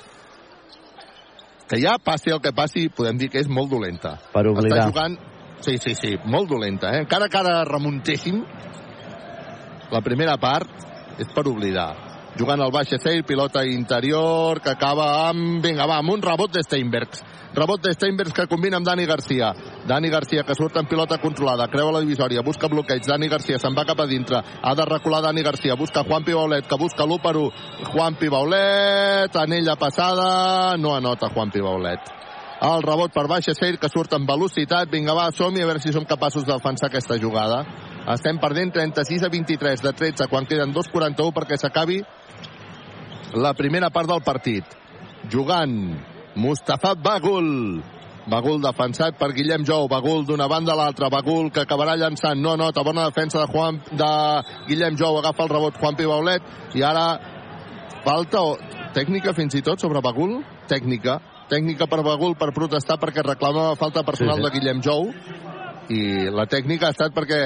que 1.65 1.79
ja 1.81 1.95
passi 1.97 2.29
el 2.29 2.41
que 2.43 2.53
passi, 2.53 2.89
podem 2.93 3.17
dir 3.17 3.31
que 3.33 3.41
és 3.41 3.49
molt 3.49 3.71
dolenta. 3.71 4.17
Per 4.33 4.45
oblidar. 4.51 4.77
Està 4.77 4.89
jugant... 4.91 5.17
Sí, 5.65 5.79
sí, 5.81 5.95
sí, 5.97 6.11
molt 6.29 6.49
dolenta, 6.51 6.91
eh? 6.93 7.05
Encara 7.05 7.29
que 7.31 7.39
ara 7.39 7.63
remuntéssim, 7.65 8.41
la 9.89 10.01
primera 10.05 10.35
part 10.37 10.83
és 11.17 11.31
per 11.33 11.45
oblidar. 11.49 11.87
Jugant 12.35 12.59
al 12.59 12.71
baix 12.71 12.89
Seir, 12.99 13.23
pilota 13.23 13.61
interior, 13.63 14.59
que 14.59 14.73
acaba 14.73 15.29
amb... 15.29 15.61
Vinga, 15.63 15.85
va, 15.87 16.01
amb 16.01 16.11
un 16.11 16.23
rebot 16.23 16.51
de 16.51 16.63
Steinbergs. 16.65 17.21
Rebot 17.55 17.79
de 17.79 17.93
Steinbergs 17.95 18.35
que 18.35 18.45
combina 18.51 18.75
amb 18.75 18.85
Dani 18.85 19.05
Garcia. 19.07 19.53
Dani 19.87 20.09
Garcia 20.11 20.43
que 20.43 20.57
surt 20.57 20.75
en 20.81 20.89
pilota 20.91 21.15
controlada, 21.23 21.69
creua 21.71 21.93
la 21.95 22.01
divisòria, 22.03 22.43
busca 22.43 22.67
bloqueig. 22.67 23.07
Dani 23.07 23.29
Garcia 23.31 23.55
se'n 23.63 23.77
va 23.77 23.85
cap 23.87 24.03
a 24.03 24.07
dintre. 24.09 24.41
Ha 24.61 24.75
de 24.75 24.87
recular 24.89 25.21
Dani 25.23 25.45
Garcia, 25.47 25.79
busca 25.79 26.03
Juan 26.03 26.27
Pibaulet, 26.27 26.67
que 26.67 26.81
busca 26.81 27.07
l'1 27.07 27.21
per 27.23 27.37
1. 27.39 27.87
Juan 27.93 28.19
Pibaulet, 28.19 29.39
anella 29.39 29.77
passada, 29.79 30.75
no 30.75 30.91
anota 30.97 31.31
Juan 31.31 31.55
Pibaulet. 31.55 32.11
El 32.65 32.83
rebot 32.83 33.15
per 33.15 33.29
baixa 33.31 33.55
Seir 33.55 33.79
que 33.79 33.87
surt 33.91 34.13
amb 34.15 34.27
velocitat. 34.27 34.91
Vinga, 34.91 35.15
va, 35.15 35.29
som 35.31 35.55
a 35.55 35.65
veure 35.71 35.79
si 35.79 35.95
som 35.95 36.03
capaços 36.03 36.43
de 36.43 36.51
defensar 36.51 36.91
aquesta 36.91 37.15
jugada. 37.15 37.63
Estem 38.11 38.37
perdent 38.43 38.75
36 38.75 39.23
a 39.23 39.31
23 39.31 39.81
de 39.81 39.91
13 40.03 40.27
quan 40.29 40.45
queden 40.45 40.75
2'41 40.75 41.31
perquè 41.33 41.57
s'acabi 41.57 42.03
la 43.35 43.53
primera 43.53 43.89
part 43.91 44.09
del 44.09 44.23
partit. 44.23 44.63
Jugant 45.29 45.75
Mustafa 46.35 46.95
Bagul. 46.95 47.83
Bagul 48.25 48.61
defensat 48.63 49.19
per 49.19 49.31
Guillem 49.35 49.65
Jou. 49.67 49.87
Bagul 49.87 50.25
d'una 50.25 50.47
banda 50.49 50.73
a 50.73 50.79
l'altra. 50.79 51.09
Bagul 51.13 51.51
que 51.51 51.61
acabarà 51.61 51.95
llançant. 51.95 52.39
No 52.41 52.55
nota. 52.57 52.83
Bona 52.83 53.05
defensa 53.09 53.43
de, 53.43 53.51
Juan, 53.51 53.81
de 53.91 54.11
Guillem 54.67 54.97
Jou. 54.97 55.19
Agafa 55.19 55.43
el 55.45 55.49
rebot 55.49 55.77
Juan 55.77 55.95
Pibaulet. 55.95 56.41
I 56.73 56.83
ara 56.83 57.05
falta 58.05 58.41
o 58.41 58.55
tècnica 58.95 59.33
fins 59.37 59.55
i 59.55 59.61
tot 59.65 59.81
sobre 59.81 60.01
Bagul. 60.01 60.39
Tècnica. 60.71 61.19
Tècnica 61.49 61.85
per 61.85 62.01
Bagul 62.01 62.33
per 62.39 62.49
protestar 62.55 62.97
perquè 62.97 63.21
reclamava 63.21 63.75
falta 63.77 64.01
personal 64.03 64.39
Sí, 64.39 64.41
sí. 64.41 64.47
de 64.47 64.55
Guillem 64.57 64.81
Jou. 64.81 65.11
I 65.93 66.31
la 66.33 66.47
tècnica 66.49 66.89
ha 66.89 66.95
estat 66.95 67.13
perquè 67.13 67.41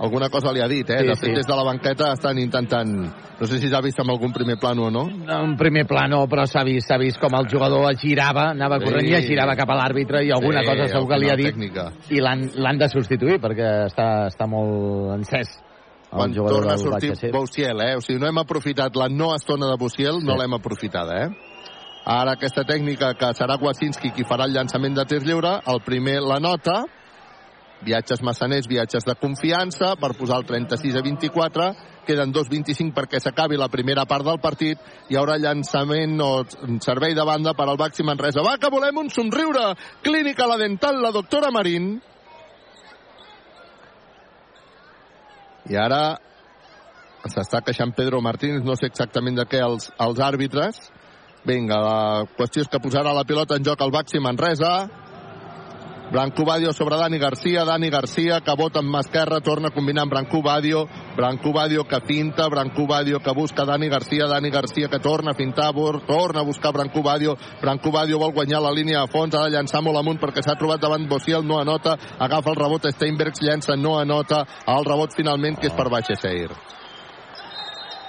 alguna 0.00 0.28
cosa 0.28 0.52
li 0.52 0.60
ha 0.60 0.68
dit, 0.68 0.88
eh? 0.90 0.98
Sí, 1.00 1.06
de 1.06 1.16
fet, 1.16 1.30
sí. 1.30 1.34
des 1.34 1.46
de 1.46 1.56
la 1.56 1.64
banqueta 1.64 2.12
estan 2.12 2.38
intentant... 2.38 2.92
No 3.38 3.46
sé 3.46 3.58
si 3.60 3.68
s'ha 3.68 3.82
vist 3.84 3.98
amb 4.00 4.10
algun 4.14 4.32
primer 4.32 4.56
plano 4.56 4.86
o 4.86 4.90
no. 4.90 5.02
En 5.10 5.56
primer 5.60 5.84
pla 5.86 6.06
no, 6.08 6.22
però 6.26 6.46
s'ha 6.48 6.62
vist, 6.64 6.88
vist 6.98 7.20
com 7.20 7.34
el 7.36 7.48
jugador 7.52 7.90
es 7.92 8.00
girava, 8.00 8.50
anava 8.54 8.78
Sí. 8.78 8.84
corrent 8.86 9.08
i 9.08 9.14
es 9.14 9.26
girava 9.26 9.54
cap 9.56 9.68
a 9.70 9.76
l'àrbitre 9.76 10.24
i 10.24 10.30
alguna 10.32 10.60
Sí, 10.62 10.66
cosa 10.70 10.88
segur 10.88 11.08
que 11.08 11.18
li 11.18 11.30
ha 11.30 11.36
dit 11.36 11.52
tècnica. 11.54 11.90
i 12.10 12.20
l'han 12.20 12.78
de 12.78 12.88
substituir 12.88 13.38
perquè 13.40 13.86
està, 13.90 14.26
està 14.28 14.46
molt 14.48 15.12
encès 15.18 15.62
Quan 16.08 16.32
torna 16.32 16.74
a 16.74 16.78
sortir. 16.78 17.12
Bouciel, 17.32 17.80
eh? 17.82 17.96
O 17.96 18.00
sigui, 18.00 18.20
no 18.20 18.28
hem 18.28 18.38
aprofitat 18.38 18.94
la 18.96 19.08
no 19.08 19.34
estona 19.34 19.66
de 19.66 19.76
Bouciel, 19.76 20.22
no 20.24 20.32
Sí. 20.32 20.38
l'hem 20.38 20.54
aprofitada, 20.54 21.24
eh? 21.26 21.28
Ara 22.06 22.36
aquesta 22.38 22.62
tècnica 22.62 23.14
que 23.18 23.34
serà 23.34 23.58
Wasinski 23.60 24.12
qui 24.12 24.22
farà 24.22 24.44
el 24.46 24.52
llançament 24.54 24.94
de 24.94 25.04
tir 25.04 25.22
lliure, 25.26 25.60
el 25.66 25.80
primer 25.84 26.20
la 26.22 26.38
nota, 26.38 26.84
viatges 27.84 28.22
massaners, 28.22 28.68
viatges 28.68 29.04
de 29.04 29.14
confiança, 29.20 29.94
per 30.00 30.14
posar 30.16 30.40
el 30.40 30.46
36 30.48 30.96
a 30.96 31.02
24, 31.04 31.68
queden 32.06 32.32
2.25 32.32 32.94
perquè 32.96 33.20
s'acabi 33.20 33.58
la 33.58 33.68
primera 33.68 34.06
part 34.08 34.24
del 34.24 34.40
partit, 34.40 34.80
hi 35.10 35.18
haurà 35.18 35.36
llançament 35.42 36.20
o 36.22 36.30
servei 36.84 37.16
de 37.18 37.24
banda 37.26 37.54
per 37.58 37.66
al 37.68 37.80
Baxi 37.80 38.06
Manresa. 38.06 38.44
Va, 38.46 38.56
que 38.62 38.70
volem 38.72 39.02
un 39.02 39.10
somriure! 39.10 39.72
Clínica 40.02 40.46
La 40.46 40.58
Dental, 40.60 41.02
la 41.02 41.12
doctora 41.12 41.50
Marín. 41.50 41.96
I 45.66 45.76
ara 45.82 46.16
s'està 47.26 47.58
queixant 47.66 47.90
Pedro 47.96 48.20
Martínez, 48.22 48.62
no 48.62 48.76
sé 48.78 48.86
exactament 48.86 49.34
de 49.40 49.46
què 49.50 49.58
els, 49.64 49.90
els 49.98 50.22
àrbitres. 50.22 50.78
Vinga, 51.46 51.78
la 51.82 51.98
qüestió 52.38 52.62
és 52.64 52.70
que 52.70 52.82
posarà 52.82 53.12
la 53.14 53.26
pilota 53.26 53.58
en 53.58 53.66
joc 53.66 53.82
al 53.82 53.94
Baxi 53.94 54.22
Manresa. 54.22 54.72
Branco 56.10 56.44
Badio 56.44 56.72
sobre 56.72 56.96
Dani 56.96 57.18
Garcia, 57.18 57.64
Dani 57.64 57.90
Garcia 57.90 58.40
que 58.40 58.54
vota 58.54 58.78
amb 58.78 58.92
mà 58.94 59.00
esquerra, 59.02 59.40
torna 59.42 59.68
a 59.68 59.74
combinar 59.74 60.04
amb 60.04 60.12
Branco 60.12 60.40
Badio, 60.40 60.84
Branco 61.16 61.52
Badio 61.52 61.82
que 61.84 62.00
pinta, 62.00 62.46
Branco 62.48 62.86
Badio 62.86 63.18
que 63.18 63.34
busca 63.34 63.64
Dani 63.64 63.88
Garcia, 63.88 64.28
Dani 64.30 64.50
Garcia 64.50 64.88
que 64.88 65.00
torna 65.00 65.32
a 65.32 65.34
fintar, 65.34 65.74
torna 66.06 66.40
a 66.40 66.44
buscar 66.44 66.72
Branco 66.72 67.02
Badio, 67.02 67.36
Branco 67.60 67.90
Badio 67.90 68.20
vol 68.20 68.32
guanyar 68.32 68.62
la 68.62 68.70
línia 68.70 69.00
de 69.00 69.10
fons, 69.10 69.34
ha 69.34 69.48
de 69.48 69.56
llançar 69.56 69.82
molt 69.82 69.98
amunt 69.98 70.22
perquè 70.22 70.46
s'ha 70.46 70.54
trobat 70.54 70.80
davant 70.80 71.08
Bociel, 71.08 71.42
no 71.42 71.58
anota, 71.58 71.98
agafa 72.18 72.54
el 72.54 72.60
rebot 72.62 72.86
Steinbergs, 72.86 73.42
llença, 73.42 73.74
no 73.76 73.98
anota, 73.98 74.44
el 74.66 74.84
rebot 74.86 75.10
finalment 75.12 75.58
que 75.58 75.66
és 75.66 75.74
per 75.74 75.90
Baixa 75.90 76.14
Seir. 76.14 76.54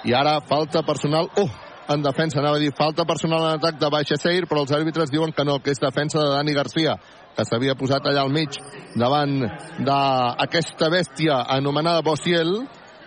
I 0.05 0.13
ara 0.13 0.37
falta 0.45 0.85
personal, 0.85 1.31
oh, 1.35 1.49
en 1.89 2.03
defensa, 2.03 2.39
anava 2.39 2.57
a 2.57 2.61
dir 2.61 2.75
falta 2.77 3.05
personal 3.05 3.41
en 3.41 3.57
atac 3.57 3.79
de 3.81 3.89
Baixa 3.89 4.21
Seir, 4.21 4.45
però 4.45 4.61
els 4.61 4.71
àrbitres 4.75 5.09
diuen 5.09 5.33
que 5.33 5.45
no, 5.47 5.57
que 5.63 5.73
és 5.73 5.81
defensa 5.81 6.19
de 6.21 6.29
Dani 6.29 6.53
Garcia, 6.53 6.99
que 7.37 7.45
s'havia 7.45 7.77
posat 7.77 8.07
allà 8.09 8.23
al 8.25 8.33
mig 8.33 8.57
davant 8.97 9.43
d'aquesta 9.85 10.89
bèstia 10.89 11.43
anomenada 11.53 12.01
Bociel. 12.05 12.55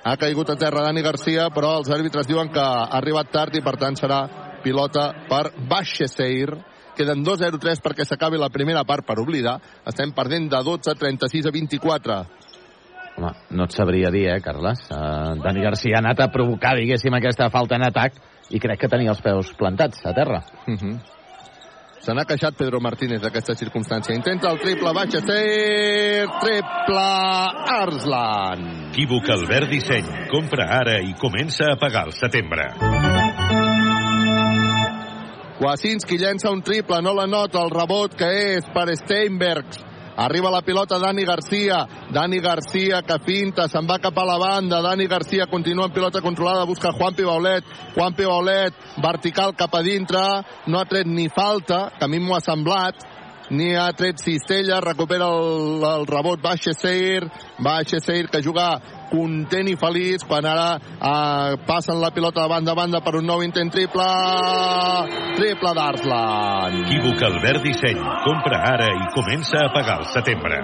Ha 0.07 0.15
caigut 0.17 0.53
a 0.53 0.57
terra 0.57 0.85
Dani 0.87 1.03
Garcia, 1.03 1.49
però 1.53 1.75
els 1.81 1.91
àrbitres 1.93 2.29
diuen 2.31 2.49
que 2.55 2.63
ha 2.63 2.87
arribat 3.01 3.33
tard 3.35 3.59
i 3.59 3.65
per 3.65 3.75
tant 3.81 3.99
serà 3.99 4.21
pilota 4.63 5.11
per 5.29 5.51
Baixeseir. 5.69 6.55
Queden 6.97 7.25
2-0-3 7.27 7.83
perquè 7.83 8.07
s'acabi 8.07 8.39
la 8.39 8.53
primera 8.55 8.85
part 8.85 9.07
per 9.09 9.19
oblidar. 9.21 9.59
Estem 9.89 10.15
perdent 10.17 10.49
de 10.53 10.63
12, 10.65 10.95
36 11.01 11.51
a 11.51 11.55
24. 11.55 12.19
Home, 13.21 13.31
no 13.51 13.67
et 13.67 13.75
sabria 13.77 14.11
dir, 14.15 14.29
eh, 14.31 14.41
Carles? 14.41 14.87
Uh, 14.89 15.37
Dani 15.43 15.65
Garcia 15.65 15.99
ha 15.99 16.05
anat 16.05 16.23
a 16.23 16.31
provocar, 16.33 16.77
diguéssim, 16.79 17.13
aquesta 17.19 17.51
falta 17.53 17.77
en 17.77 17.89
atac 17.89 18.21
i 18.51 18.61
crec 18.63 18.85
que 18.85 18.89
tenia 18.93 19.13
els 19.13 19.21
peus 19.25 19.51
plantats 19.59 20.07
a 20.07 20.15
terra. 20.15 20.45
Uh 20.67 20.77
-huh. 20.77 20.95
Se 22.01 22.15
n'ha 22.17 22.25
queixat 22.25 22.57
Pedro 22.57 22.79
Martínez 22.81 23.21
d'aquesta 23.21 23.53
circumstància. 23.61 24.15
Intenta 24.17 24.49
el 24.49 24.61
triple, 24.63 24.93
baixa 24.97 25.21
ser, 25.21 26.25
triple, 26.41 27.03
Arslan. 27.75 28.63
Equívoc 28.89 29.29
Albert 29.35 29.69
Disseny. 29.69 30.09
Compra 30.33 30.65
ara 30.79 30.97
i 31.05 31.13
comença 31.21 31.69
a 31.69 31.77
pagar 31.81 32.07
al 32.09 32.17
setembre. 32.17 32.71
Wasinski 35.61 36.17
llença 36.17 36.49
un 36.49 36.65
triple, 36.65 37.03
no 37.05 37.13
la 37.13 37.29
nota, 37.29 37.61
el 37.61 37.75
rebot 37.75 38.17
que 38.17 38.33
és 38.57 38.73
per 38.73 38.89
Steinbergs. 38.97 39.90
Arriba 40.17 40.51
la 40.51 40.63
pilota 40.63 40.99
Dani 40.99 41.25
Garcia. 41.25 41.87
Dani 42.11 42.41
Garcia 42.41 43.03
que 43.03 43.19
finta, 43.25 43.69
se'n 43.69 43.87
va 43.89 43.99
cap 43.99 44.19
a 44.19 44.25
la 44.25 44.39
banda. 44.39 44.83
Dani 44.83 45.07
Garcia 45.07 45.47
continua 45.47 45.87
en 45.87 45.93
pilota 45.93 46.21
controlada, 46.21 46.65
busca 46.65 46.93
Juanpi 46.93 47.25
Baulet. 47.25 47.65
Juanpi 47.95 48.25
Baulet, 48.25 48.75
vertical 49.03 49.55
cap 49.57 49.75
a 49.75 49.83
dintre. 49.83 50.25
No 50.67 50.81
ha 50.81 50.85
tret 50.85 51.07
ni 51.07 51.29
falta, 51.29 51.91
que 51.99 52.05
a 52.05 52.09
mi 52.09 52.19
m'ho 52.19 52.37
ha 52.37 52.41
semblat 52.45 53.10
ni 53.51 53.75
ha 53.75 53.91
tret 53.97 54.23
Cistella, 54.23 54.81
recupera 54.81 55.27
el, 55.27 55.83
el 55.85 56.07
rebot 56.07 56.41
Baixeseir, 56.43 57.27
Baixeseir 57.59 58.29
que 58.31 58.43
juga 58.43 58.69
content 59.11 59.67
i 59.67 59.77
feliç 59.79 60.25
quan 60.29 60.47
ara 60.47 60.77
eh, 60.79 61.57
passen 61.67 61.99
la 62.01 62.13
pilota 62.15 62.45
de 62.45 62.53
banda 62.53 62.73
a 62.73 62.79
banda 62.79 63.01
per 63.03 63.17
un 63.19 63.27
nou 63.27 63.43
intent 63.43 63.73
triple 63.75 64.07
triple 65.39 65.75
d'Arslan 65.75 66.79
Equívoc 66.85 67.27
Albert 67.31 67.67
Disseny. 67.67 67.99
Compra 68.27 68.63
ara 68.75 68.91
i 68.95 69.11
comença 69.17 69.67
a 69.67 69.73
pagar 69.75 69.99
al 69.99 70.09
setembre. 70.15 70.63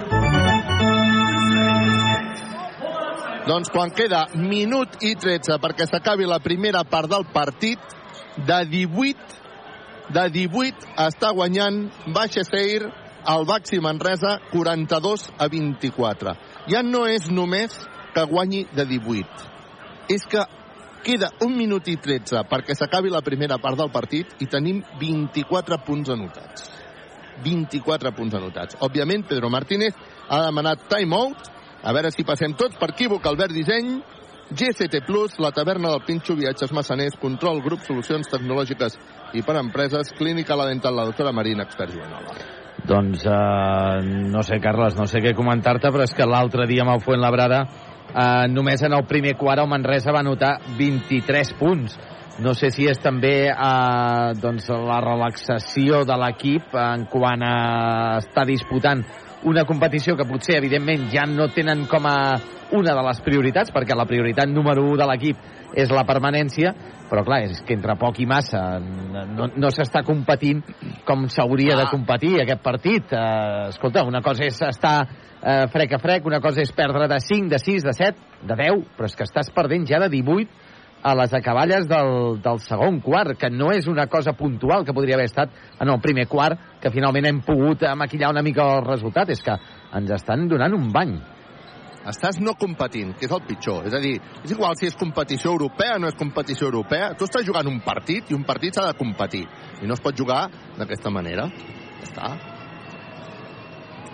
doncs 3.47 3.69
quan 3.71 3.91
queda 3.95 4.25
minut 4.35 4.97
i 5.07 5.13
13 5.15 5.55
perquè 5.63 5.87
s'acabi 5.87 6.27
la 6.27 6.41
primera 6.43 6.83
part 6.83 7.07
del 7.09 7.23
partit 7.33 7.79
de 8.45 8.57
18 8.69 9.36
de 10.13 10.29
18 10.33 10.95
està 11.07 11.33
guanyant 11.35 11.83
Baixeseir 12.15 12.87
el 13.27 13.45
Baxi 13.47 13.81
Manresa 13.83 14.37
42 14.53 15.27
a 15.37 15.47
24 15.51 16.35
ja 16.71 16.83
no 16.83 17.05
és 17.07 17.29
només 17.31 17.75
que 18.17 18.25
guanyi 18.25 18.65
de 18.73 18.85
18. 18.85 19.45
És 20.09 20.25
que 20.25 20.41
queda 21.05 21.29
un 21.45 21.53
minut 21.55 21.87
i 21.87 21.97
13 22.01 22.41
perquè 22.49 22.75
s'acabi 22.75 23.11
la 23.13 23.21
primera 23.21 23.59
part 23.61 23.77
del 23.77 23.91
partit 23.93 24.33
i 24.41 24.47
tenim 24.51 24.81
24 24.99 25.77
punts 25.85 26.09
anotats. 26.15 26.71
24 27.45 28.11
punts 28.17 28.33
anotats. 28.33 28.79
Òbviament, 28.81 29.27
Pedro 29.29 29.51
Martínez 29.53 29.93
ha 30.27 30.41
demanat 30.47 30.87
timeout. 30.89 31.51
A 31.85 31.93
veure 31.93 32.09
si 32.11 32.25
passem 32.25 32.55
tots 32.57 32.79
per 32.81 32.89
equívoc, 32.95 33.27
Albert 33.29 33.53
Disseny, 33.53 33.99
GCT 34.49 35.03
Plus, 35.05 35.39
la 35.39 35.51
taverna 35.51 35.89
del 35.91 36.03
Pinxo, 36.07 36.35
viatges 36.35 36.71
massaners, 36.71 37.17
control, 37.19 37.59
grup, 37.63 37.81
solucions 37.83 38.29
tecnològiques 38.31 38.95
i 39.35 39.43
per 39.43 39.57
empreses, 39.59 40.13
clínica 40.15 40.55
la 40.55 40.69
dental, 40.69 40.95
la 40.95 41.07
doctora 41.09 41.33
Marina, 41.35 41.65
expert 41.67 41.91
Joanola. 41.91 42.37
Doncs 42.87 43.25
uh, 43.27 43.99
no 44.31 44.43
sé, 44.47 44.61
Carles, 44.63 44.95
no 44.95 45.07
sé 45.09 45.19
què 45.19 45.33
comentar-te, 45.35 45.91
però 45.91 46.05
és 46.07 46.15
que 46.15 46.27
l'altre 46.29 46.67
dia 46.69 46.85
amb 46.85 46.95
el 46.95 47.03
Fuentlabrada 47.03 47.63
uh, 47.67 48.45
només 48.47 48.83
en 48.87 48.95
el 48.95 49.03
primer 49.09 49.35
quart 49.35 49.65
el 49.65 49.67
Manresa 49.67 50.15
va 50.15 50.23
anotar 50.23 50.57
23 50.77 51.51
punts. 51.59 51.97
No 52.39 52.53
sé 52.53 52.69
si 52.71 52.85
és 52.87 52.99
també 53.01 53.49
uh, 53.49 54.31
doncs, 54.39 54.69
la 54.69 55.01
relaxació 55.03 56.05
de 56.07 56.15
l'equip 56.21 56.75
en 56.77 57.07
quant 57.11 57.43
a 57.43 57.55
estar 58.21 58.45
disputant 58.47 59.03
una 59.45 59.65
competició 59.69 60.15
que 60.17 60.25
potser, 60.25 60.57
evidentment, 60.57 61.07
ja 61.13 61.27
no 61.29 61.49
tenen 61.53 61.85
com 61.89 62.05
a 62.09 62.17
una 62.73 62.95
de 62.95 63.03
les 63.05 63.21
prioritats, 63.23 63.71
perquè 63.71 63.95
la 63.95 64.07
prioritat 64.09 64.49
número 64.49 64.83
1 64.89 64.97
de 64.99 65.07
l'equip 65.07 65.45
és 65.77 65.91
la 65.93 66.03
permanència, 66.07 66.73
però 67.07 67.23
clar, 67.27 67.43
és 67.47 67.61
que 67.63 67.75
entre 67.77 67.95
poc 67.99 68.19
i 68.19 68.27
massa 68.27 68.79
no, 68.81 69.47
no 69.53 69.71
s'està 69.71 70.01
competint 70.07 70.63
com 71.07 71.27
s'hauria 71.31 71.75
ah. 71.75 71.81
de 71.83 71.89
competir 71.91 72.33
aquest 72.41 72.63
partit. 72.63 73.13
Uh, 73.13 73.69
escolta, 73.71 74.03
una 74.07 74.23
cosa 74.25 74.47
és 74.47 74.59
estar 74.67 74.95
uh, 75.05 75.67
frec 75.71 75.95
a 75.95 76.01
frec, 76.03 76.27
una 76.27 76.41
cosa 76.43 76.63
és 76.63 76.73
perdre 76.75 77.07
de 77.11 77.19
5, 77.23 77.51
de 77.53 77.61
6, 77.63 77.87
de 77.87 77.95
7, 77.99 78.41
de 78.47 78.59
10, 78.63 78.87
però 78.97 79.11
és 79.11 79.15
que 79.15 79.27
estàs 79.27 79.53
perdent 79.55 79.87
ja 79.87 80.01
de 80.03 80.11
18 80.17 80.65
a 81.07 81.13
les 81.15 81.33
acaballes 81.33 81.85
del, 81.87 82.41
del 82.43 82.59
segon 82.65 82.99
quart, 83.05 83.37
que 83.39 83.51
no 83.53 83.69
és 83.71 83.87
una 83.87 84.07
cosa 84.11 84.33
puntual 84.33 84.83
que 84.83 84.95
podria 84.97 85.15
haver 85.15 85.29
estat 85.29 85.53
en 85.79 85.91
el 85.93 86.01
primer 86.03 86.25
quart, 86.27 86.59
que 86.87 86.95
finalment 86.95 87.27
hem 87.27 87.41
pogut 87.43 87.83
maquillar 87.99 88.31
una 88.31 88.45
mica 88.45 88.65
el 88.77 88.85
resultat. 88.87 89.29
És 89.35 89.43
que 89.43 89.57
ens 89.97 90.13
estan 90.15 90.47
donant 90.47 90.75
un 90.77 90.87
bany 90.93 91.17
estàs 92.07 92.37
no 92.39 92.53
competint, 92.55 93.09
que 93.19 93.27
és 93.27 93.33
el 93.35 93.41
pitjor. 93.43 93.87
És 93.89 93.95
a 93.97 93.99
dir, 93.99 94.13
és 94.39 94.51
igual 94.53 94.77
si 94.79 94.87
és 94.87 94.95
competició 94.95 95.51
europea 95.51 95.97
o 95.97 95.99
no 95.99 96.07
és 96.07 96.15
competició 96.15 96.69
europea. 96.69 97.09
Tu 97.19 97.27
estàs 97.27 97.43
jugant 97.43 97.67
un 97.67 97.81
partit 97.83 98.31
i 98.31 98.37
un 98.37 98.45
partit 98.47 98.77
s'ha 98.77 98.85
de 98.87 98.95
competir. 98.95 99.43
I 99.83 99.89
no 99.89 99.97
es 99.97 100.03
pot 100.03 100.15
jugar 100.15 100.45
d'aquesta 100.77 101.11
manera. 101.11 101.49
Ja 101.99 102.07
està. 102.07 102.31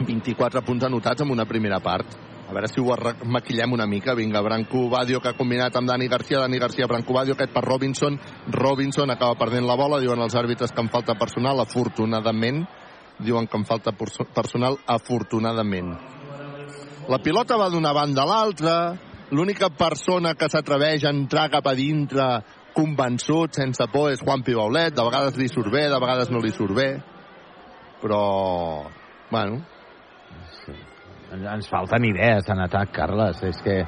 24 0.02 0.64
punts 0.66 0.90
anotats 0.90 1.22
en 1.22 1.30
una 1.30 1.46
primera 1.46 1.78
part. 1.86 2.18
Veure 2.54 2.70
si 2.70 2.80
ho 2.80 2.96
maquillem 3.26 3.74
una 3.74 3.88
mica. 3.90 4.14
Vinga, 4.14 4.42
Branco 4.42 4.88
Badio 4.90 5.20
que 5.20 5.32
ha 5.32 5.38
combinat 5.38 5.76
amb 5.76 5.90
Dani 5.90 6.08
Garcia. 6.08 6.40
Dani 6.44 6.60
Garcia, 6.62 6.88
Branco 6.88 7.14
Badio, 7.14 7.34
aquest 7.34 7.54
per 7.54 7.64
Robinson. 7.66 8.20
Robinson 8.54 9.10
acaba 9.10 9.38
perdent 9.40 9.66
la 9.66 9.78
bola. 9.80 10.00
Diuen 10.00 10.22
els 10.22 10.36
àrbitres 10.38 10.72
que 10.72 10.82
en 10.82 10.92
falta 10.94 11.18
personal, 11.18 11.60
afortunadament. 11.60 12.64
Diuen 13.20 13.48
que 13.48 13.58
en 13.58 13.66
falta 13.66 13.94
personal, 13.94 14.78
afortunadament. 14.86 15.96
La 17.10 17.20
pilota 17.20 17.58
va 17.58 17.72
d'una 17.74 17.94
banda 17.94 18.24
a 18.24 18.30
l'altra. 18.30 18.78
L'única 19.34 19.72
persona 19.74 20.36
que 20.38 20.50
s'atreveix 20.50 21.04
a 21.04 21.14
entrar 21.16 21.50
cap 21.50 21.66
a 21.68 21.74
dintre 21.74 22.28
convençut, 22.74 23.54
sense 23.58 23.86
por, 23.92 24.12
és 24.14 24.22
Juan 24.22 24.46
Pibaulet. 24.46 24.94
De 24.94 25.06
vegades 25.06 25.38
li 25.42 25.50
surt 25.50 25.74
bé, 25.74 25.88
de 25.90 26.00
vegades 26.02 26.30
no 26.30 26.42
li 26.44 26.54
surt 26.54 26.78
bé. 26.78 26.90
Però, 28.04 28.24
bueno... 29.32 29.64
Ens 31.34 31.70
falten 31.70 32.06
idees 32.06 32.50
en 32.54 32.62
atac, 32.64 32.92
Carles. 32.94 33.42
És 33.50 33.62
que... 33.66 33.82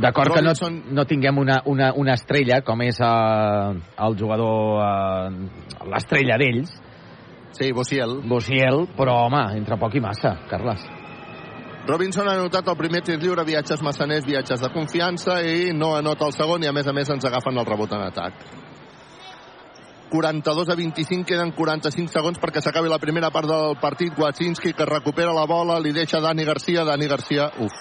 D'acord 0.00 0.32
que 0.32 0.42
no, 0.44 0.52
no 0.94 1.04
tinguem 1.04 1.40
una, 1.42 1.58
una, 1.66 1.90
una 1.98 2.14
estrella, 2.14 2.60
com 2.62 2.80
és 2.86 3.00
uh, 3.02 3.74
el 4.06 4.16
jugador, 4.16 4.78
uh, 4.78 5.88
l'estrella 5.90 6.38
d'ells. 6.40 6.70
Sí, 7.58 7.72
Bossiel. 7.74 8.20
Bossiel, 8.30 8.86
però, 8.96 9.24
home, 9.26 9.42
entre 9.58 9.76
poc 9.82 9.98
i 9.98 10.04
massa, 10.04 10.36
Carles. 10.48 10.86
Robinson 11.88 12.28
ha 12.28 12.36
anotat 12.38 12.70
el 12.70 12.78
primer 12.78 13.02
tir 13.02 13.18
lliure, 13.18 13.42
viatges 13.44 13.82
massaners, 13.82 14.24
viatges 14.28 14.62
de 14.62 14.70
confiança, 14.72 15.40
i 15.42 15.74
no 15.74 15.96
anota 15.98 16.28
el 16.30 16.36
segon, 16.38 16.62
i 16.62 16.70
a 16.70 16.76
més 16.76 16.86
a 16.86 16.94
més 16.94 17.10
ens 17.10 17.26
agafen 17.26 17.58
el 17.58 17.66
rebot 17.66 17.98
en 17.98 18.06
atac. 18.06 18.59
42 20.10 20.68
a 20.68 20.76
25, 20.76 21.24
queden 21.24 21.52
45 21.56 22.12
segons 22.12 22.40
perquè 22.42 22.60
s'acabi 22.60 22.90
la 22.90 22.98
primera 23.00 23.30
part 23.30 23.48
del 23.48 23.76
partit. 23.80 24.16
Wacinski 24.18 24.74
que 24.76 24.88
recupera 24.88 25.32
la 25.32 25.46
bola, 25.48 25.78
li 25.80 25.94
deixa 25.96 26.20
Dani 26.20 26.44
Garcia. 26.44 26.84
Dani 26.84 27.08
Garcia, 27.08 27.46
uf, 27.62 27.76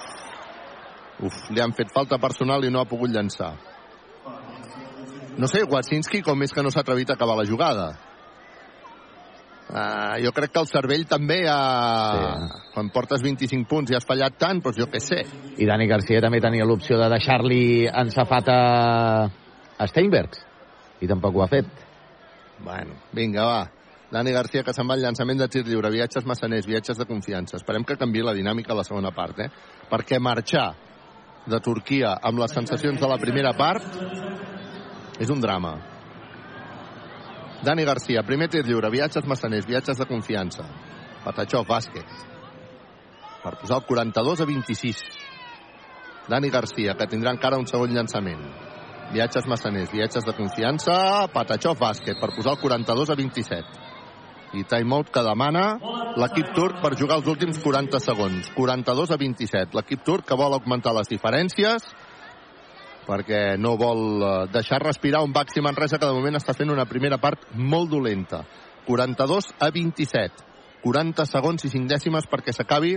uf, 1.26 1.39
li 1.49 1.64
han 1.64 1.73
fet 1.76 1.91
falta 1.95 2.22
personal 2.22 2.64
i 2.64 2.72
no 2.72 2.80
ha 2.80 2.88
pogut 2.89 3.11
llançar. 3.11 3.56
No 5.39 5.47
sé, 5.47 5.64
Wacinski 5.68 6.22
com 6.22 6.41
és 6.43 6.53
que 6.53 6.64
no 6.64 6.72
s'ha 6.72 6.85
atrevit 6.85 7.10
a 7.10 7.18
acabar 7.18 7.35
la 7.39 7.47
jugada. 7.47 7.89
Uh, 9.69 10.18
jo 10.23 10.31
crec 10.34 10.49
que 10.49 10.61
el 10.64 10.68
cervell 10.68 11.03
també 11.06 11.43
ha... 11.45 11.60
Sí. 12.18 12.61
quan 12.73 12.88
portes 12.89 13.22
25 13.22 13.68
punts 13.69 13.91
i 13.91 13.97
has 13.97 14.07
fallat 14.07 14.34
tant, 14.41 14.64
doncs 14.65 14.80
jo 14.81 14.88
què 14.89 14.97
sé 15.03 15.19
i 15.61 15.68
Dani 15.69 15.85
Garcia 15.85 16.23
també 16.26 16.39
tenia 16.41 16.65
l'opció 16.65 16.97
de 16.97 17.10
deixar-li 17.11 17.85
ensafat 17.85 18.49
a, 18.49 18.64
a 19.77 19.88
Steinbergs 19.91 20.41
i 21.06 21.11
tampoc 21.11 21.38
ho 21.38 21.43
ha 21.45 21.49
fet 21.51 21.69
bueno, 22.64 22.95
vinga 23.14 23.45
va 23.45 23.61
Dani 24.10 24.31
Garcia 24.34 24.64
que 24.65 24.73
se'n 24.73 24.88
va 24.90 24.95
al 24.98 25.03
llançament 25.03 25.38
de 25.40 25.48
tir 25.48 25.64
lliure 25.68 25.91
viatges 25.94 26.26
massaners, 26.26 26.65
viatges 26.65 26.98
de 26.98 27.06
confiança 27.06 27.57
esperem 27.57 27.86
que 27.86 27.98
canvi 27.98 28.23
la 28.26 28.34
dinàmica 28.34 28.73
a 28.73 28.80
la 28.80 28.88
segona 28.88 29.11
part 29.15 29.45
eh? 29.45 29.52
perquè 29.91 30.19
marxar 30.19 30.73
de 31.49 31.60
Turquia 31.64 32.18
amb 32.22 32.41
les 32.41 32.52
sensacions 32.52 32.99
de 32.99 33.07
la 33.07 33.22
primera 33.22 33.53
part 33.57 33.86
és 35.19 35.30
un 35.30 35.41
drama 35.41 35.77
Dani 37.60 37.84
Garcia, 37.84 38.22
primer 38.23 38.48
tir 38.48 38.61
lliure, 38.64 38.88
viatges 38.90 39.26
massaners, 39.27 39.65
viatges 39.68 39.98
de 39.99 40.06
confiança. 40.07 40.64
Patachó, 41.26 41.65
bàsquet. 41.68 42.07
Per 43.44 43.52
posar 43.60 43.81
el 43.81 43.86
42 43.90 44.40
a 44.40 44.48
26. 44.48 45.02
Dani 46.31 46.52
Garcia, 46.53 46.95
que 46.95 47.07
tindrà 47.11 47.34
encara 47.36 47.60
un 47.60 47.68
segon 47.68 47.91
llançament. 47.91 48.45
Viatges 49.10 49.48
massaners, 49.49 49.90
viatges 49.91 50.26
de 50.26 50.36
confiança. 50.38 51.27
Patachó, 51.34 51.73
bàsquet, 51.77 52.19
per 52.22 52.30
posar 52.36 52.53
el 52.53 52.61
42 52.61 53.10
a 53.10 53.15
27. 53.18 53.88
I 54.60 54.64
timeout 54.69 55.10
que 55.14 55.23
demana 55.26 55.64
l'equip 56.18 56.53
turc 56.53 56.77
per 56.81 56.95
jugar 56.98 57.18
els 57.19 57.30
últims 57.30 57.57
40 57.64 58.02
segons. 58.03 58.52
42 58.53 59.11
a 59.14 59.18
27. 59.18 59.73
L'equip 59.77 60.06
turc 60.06 60.27
que 60.30 60.38
vol 60.38 60.53
augmentar 60.53 60.94
les 60.98 61.10
diferències 61.10 61.90
perquè 63.10 63.57
no 63.57 63.73
vol 63.81 64.22
eh, 64.22 64.31
deixar 64.53 64.77
respirar 64.84 65.23
un 65.26 65.34
Baxi 65.34 65.64
Manresa 65.65 65.98
que 65.98 66.06
de 66.06 66.14
moment 66.14 66.38
està 66.38 66.53
fent 66.53 66.69
una 66.69 66.86
primera 66.86 67.18
part 67.18 67.48
molt 67.57 67.90
dolenta. 67.90 68.44
42 68.86 69.53
a 69.57 69.72
27. 69.73 70.45
40 70.84 71.26
segons 71.26 71.65
i 71.65 71.72
5 71.73 71.90
dècimes 71.90 72.30
perquè 72.30 72.53
s'acabi 72.53 72.94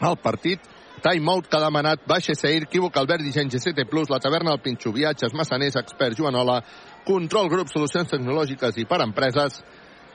el 0.00 0.16
partit. 0.24 0.64
Timeout 1.02 1.48
que 1.48 1.58
ha 1.58 1.64
demanat 1.64 2.06
Baixa 2.08 2.34
Seir, 2.38 2.64
Equívoc, 2.68 2.96
Albert 2.96 3.24
Disseny, 3.24 3.50
GCT+, 3.50 3.84
La 4.10 4.20
Taverna, 4.20 4.52
El 4.52 4.60
Pinxo, 4.60 4.92
Viatges, 4.92 5.34
Massaners, 5.34 5.76
Expert, 5.76 6.16
Joanola, 6.18 6.60
Control 7.06 7.48
Grup, 7.48 7.68
Solucions 7.72 8.10
Tecnològiques 8.10 8.78
i 8.78 8.86
per 8.86 9.00
Empreses, 9.04 9.62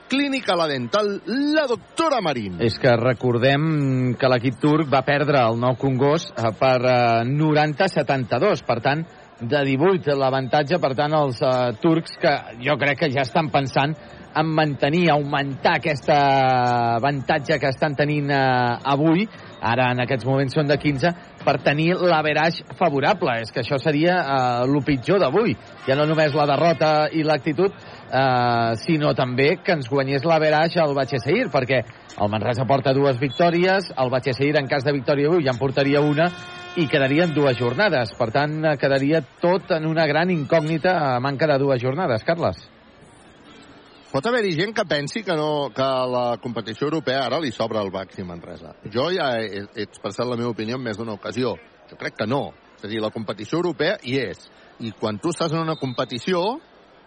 Clínica 0.08 0.54
La 0.54 0.68
Dental, 0.70 1.20
la 1.26 1.66
doctora 1.66 2.20
Marín. 2.22 2.60
És 2.62 2.78
que 2.78 2.92
recordem 2.96 4.14
que 4.18 4.30
l'equip 4.30 4.60
turc 4.62 4.90
va 4.92 5.02
perdre 5.06 5.42
el 5.42 5.58
nou 5.58 5.74
Congost 5.80 6.30
eh, 6.38 6.52
per 6.54 6.78
eh, 6.86 7.24
90-72, 7.26 8.62
per 8.66 8.78
tant, 8.84 9.02
de 9.40 9.64
18 9.68 10.14
l'avantatge, 10.16 10.78
per 10.80 10.94
tant, 10.96 11.12
els 11.12 11.42
uh, 11.44 11.74
turcs 11.82 12.14
que 12.20 12.30
jo 12.64 12.76
crec 12.80 13.02
que 13.02 13.10
ja 13.12 13.26
estan 13.26 13.50
pensant 13.52 13.92
en 14.36 14.52
mantenir, 14.56 15.10
augmentar 15.12 15.74
aquest 15.76 16.08
avantatge 16.12 17.58
que 17.60 17.68
estan 17.68 17.96
tenint 17.98 18.32
uh, 18.32 18.78
avui, 18.94 19.26
ara 19.60 19.90
en 19.92 20.02
aquests 20.04 20.26
moments 20.26 20.54
són 20.56 20.68
de 20.68 20.76
15, 20.80 21.12
per 21.44 21.56
tenir 21.64 21.92
l'averaix 21.96 22.62
favorable. 22.78 23.38
És 23.42 23.52
que 23.52 23.62
això 23.62 23.78
seria 23.82 24.18
uh, 24.20 24.64
el 24.66 24.82
pitjor 24.84 25.22
d'avui. 25.22 25.56
Ja 25.86 25.96
no 25.98 26.06
només 26.08 26.34
la 26.36 26.48
derrota 26.50 26.90
i 27.12 27.24
l'actitud, 27.26 27.72
uh, 27.72 28.74
sinó 28.82 29.14
també 29.14 29.56
que 29.62 29.76
ens 29.78 29.88
guanyés 29.90 30.26
l'averaix 30.26 30.76
al 30.82 30.94
Batxeseir, 30.96 31.48
perquè 31.54 31.82
el 32.16 32.32
Manresa 32.32 32.66
porta 32.68 32.94
dues 32.96 33.18
victòries, 33.20 33.92
el 33.96 34.12
Batxeseir 34.12 34.56
en 34.60 34.70
cas 34.70 34.84
de 34.84 34.94
victòria 34.96 35.32
avui 35.32 35.44
ja 35.44 35.54
en 35.54 35.60
portaria 35.60 36.04
una, 36.04 36.30
i 36.76 36.86
quedarien 36.92 37.32
dues 37.32 37.56
jornades. 37.56 38.12
Per 38.18 38.30
tant, 38.34 38.60
quedaria 38.80 39.22
tot 39.40 39.72
en 39.72 39.88
una 39.88 40.06
gran 40.06 40.30
incògnita 40.30 40.98
a 41.16 41.20
manca 41.24 41.48
de 41.48 41.60
dues 41.62 41.80
jornades. 41.82 42.24
Carles? 42.24 42.75
Pot 44.16 44.24
haver-hi 44.30 44.54
gent 44.56 44.70
que 44.72 44.86
pensi 44.88 45.20
que, 45.20 45.34
no, 45.36 45.68
que 45.76 45.86
la 46.08 46.38
competició 46.40 46.86
europea 46.86 47.26
ara 47.26 47.36
li 47.36 47.50
sobra 47.52 47.82
el 47.84 47.90
Baxi 47.92 48.22
Manresa. 48.24 48.70
Jo 48.88 49.10
ja 49.12 49.26
he, 49.36 49.60
he 49.76 49.84
expressat 49.84 50.24
la 50.24 50.38
meva 50.40 50.54
opinió 50.54 50.78
en 50.78 50.86
més 50.86 50.96
d'una 50.96 51.18
ocasió. 51.18 51.50
Jo 51.90 51.98
crec 52.00 52.16
que 52.22 52.26
no. 52.26 52.54
És 52.78 52.86
a 52.86 52.88
dir, 52.88 53.02
la 53.04 53.10
competició 53.12 53.60
europea 53.60 53.98
hi 54.00 54.16
és. 54.22 54.40
I 54.80 54.94
quan 54.96 55.20
tu 55.20 55.34
estàs 55.34 55.52
en 55.52 55.60
una 55.60 55.76
competició, 55.76 56.40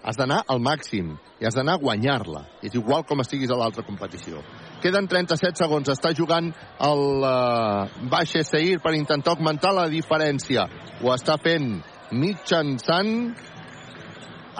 has 0.05 0.21
d'anar 0.21 0.43
al 0.53 0.61
màxim 0.61 1.15
i 1.41 1.49
has 1.49 1.57
d'anar 1.57 1.79
a 1.79 1.81
guanyar-la. 1.81 2.43
És 2.61 2.77
igual 2.77 3.07
com 3.09 3.25
estiguis 3.25 3.49
a 3.49 3.57
l'altra 3.57 3.87
competició. 3.89 4.45
Queden 4.85 5.09
37 5.09 5.63
segons. 5.65 5.89
Està 5.89 6.13
jugant 6.13 6.53
el 6.53 7.05
uh, 7.25 7.89
Baixa 8.13 8.45
Seir 8.45 8.83
per 8.85 8.93
intentar 8.93 9.33
augmentar 9.33 9.73
la 9.73 9.89
diferència. 9.89 10.69
Ho 11.01 11.09
està 11.17 11.41
fent 11.41 11.79
mitjançant 12.13 13.33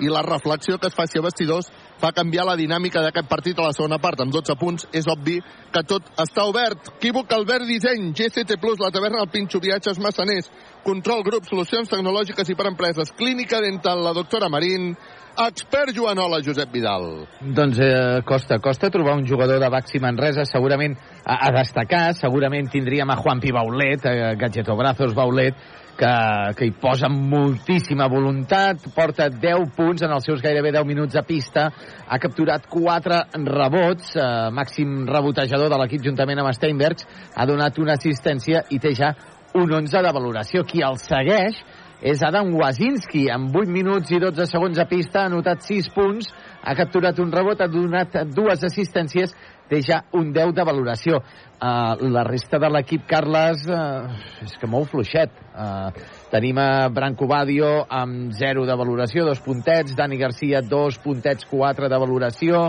i 0.00 0.08
la 0.12 0.22
reflexió 0.22 0.76
que 0.78 0.90
es 0.90 0.94
faci 0.94 1.18
a 1.18 1.24
vestidors 1.24 1.70
fa 2.00 2.10
canviar 2.12 2.44
la 2.44 2.56
dinàmica 2.58 3.00
d'aquest 3.00 3.28
partit 3.30 3.58
a 3.58 3.68
la 3.68 3.72
segona 3.72 3.98
part. 4.02 4.20
Amb 4.20 4.34
12 4.34 4.56
punts 4.60 4.86
és 4.92 5.06
obvi 5.08 5.38
que 5.72 5.82
tot 5.88 6.10
està 6.20 6.44
obert. 6.48 6.90
Equívoc, 6.96 7.32
Albert 7.32 7.64
Disseny, 7.68 8.10
GCT+, 8.12 8.58
La 8.80 8.90
Taverna, 8.92 9.22
El 9.24 9.32
Pinxo, 9.32 9.60
Viatges, 9.60 9.98
Massaners, 9.98 10.50
Control 10.84 11.24
Grup, 11.24 11.48
Solucions 11.48 11.88
Tecnològiques 11.88 12.50
i 12.52 12.56
per 12.58 12.68
Empreses, 12.68 13.12
Clínica 13.16 13.62
Dental, 13.64 14.04
la 14.04 14.12
doctora 14.12 14.50
Marín, 14.52 14.92
expert 15.38 15.94
Joanola, 15.94 16.40
Josep 16.44 16.72
Vidal. 16.72 17.26
Doncs 17.40 17.78
eh, 17.78 18.20
costa, 18.26 18.58
costa 18.58 18.90
trobar 18.90 19.16
un 19.16 19.26
jugador 19.26 19.60
de 19.60 19.68
Baxi 19.70 20.00
Manresa, 20.00 20.44
segurament 20.48 20.96
a, 21.24 21.36
a 21.48 21.50
destacar, 21.58 22.14
segurament 22.16 22.70
tindríem 22.72 23.10
a 23.10 23.16
Juan 23.20 23.40
Pi 23.40 23.52
Baulet, 23.52 24.06
a 24.06 24.34
Gadgeto 24.38 24.76
Brazos 24.76 25.14
Baulet, 25.14 25.58
que, 25.96 26.12
que 26.56 26.66
hi 26.68 26.74
posa 26.80 27.08
moltíssima 27.08 28.08
voluntat, 28.12 28.84
porta 28.94 29.28
10 29.32 29.70
punts 29.76 30.04
en 30.04 30.12
els 30.12 30.26
seus 30.28 30.42
gairebé 30.44 30.72
10 30.76 30.88
minuts 30.88 31.16
a 31.16 31.24
pista, 31.26 31.68
ha 32.06 32.18
capturat 32.22 32.68
4 32.70 33.22
rebots, 33.46 34.12
eh, 34.16 34.26
màxim 34.52 35.06
rebotejador 35.08 35.72
de 35.72 35.80
l'equip 35.80 36.04
juntament 36.04 36.42
amb 36.42 36.52
Steinbergs, 36.56 37.08
ha 37.34 37.48
donat 37.48 37.80
una 37.82 37.96
assistència 37.96 38.66
i 38.70 38.80
té 38.82 38.92
ja 38.96 39.14
un 39.56 39.72
11 39.72 40.02
de 40.04 40.12
valoració. 40.12 40.64
Qui 40.68 40.82
el 40.84 40.98
segueix 41.00 41.62
és 42.00 42.20
Adam 42.22 42.52
Wazinski, 42.54 43.26
amb 43.32 43.54
8 43.56 43.72
minuts 43.72 44.12
i 44.12 44.20
12 44.20 44.46
segons 44.50 44.78
a 44.78 44.84
pista, 44.88 45.22
ha 45.22 45.30
anotat 45.30 45.64
6 45.64 45.88
punts, 45.94 46.28
ha 46.62 46.74
capturat 46.76 47.18
un 47.22 47.32
rebot, 47.32 47.60
ha 47.60 47.70
donat 47.72 48.18
dues 48.34 48.64
assistències, 48.68 49.32
té 49.66 49.80
ja 49.82 50.02
un 50.14 50.28
10 50.34 50.52
de 50.54 50.64
valoració. 50.66 51.22
Uh, 51.56 51.96
la 52.12 52.22
resta 52.26 52.60
de 52.60 52.68
l'equip, 52.68 53.06
Carles, 53.08 53.64
uh, 53.72 54.12
és 54.44 54.52
que 54.60 54.68
molt 54.68 54.90
fluixet. 54.92 55.32
Uh, 55.56 55.88
tenim 56.30 56.60
a 56.60 56.86
Branco 56.92 57.26
Badio 57.26 57.70
amb 57.88 58.34
0 58.36 58.66
de 58.68 58.76
valoració, 58.76 59.24
dos 59.24 59.40
puntets, 59.40 59.96
Dani 59.96 60.20
Garcia, 60.20 60.60
dos 60.60 61.00
puntets, 61.02 61.48
4 61.48 61.88
de 61.88 62.02
valoració. 62.02 62.66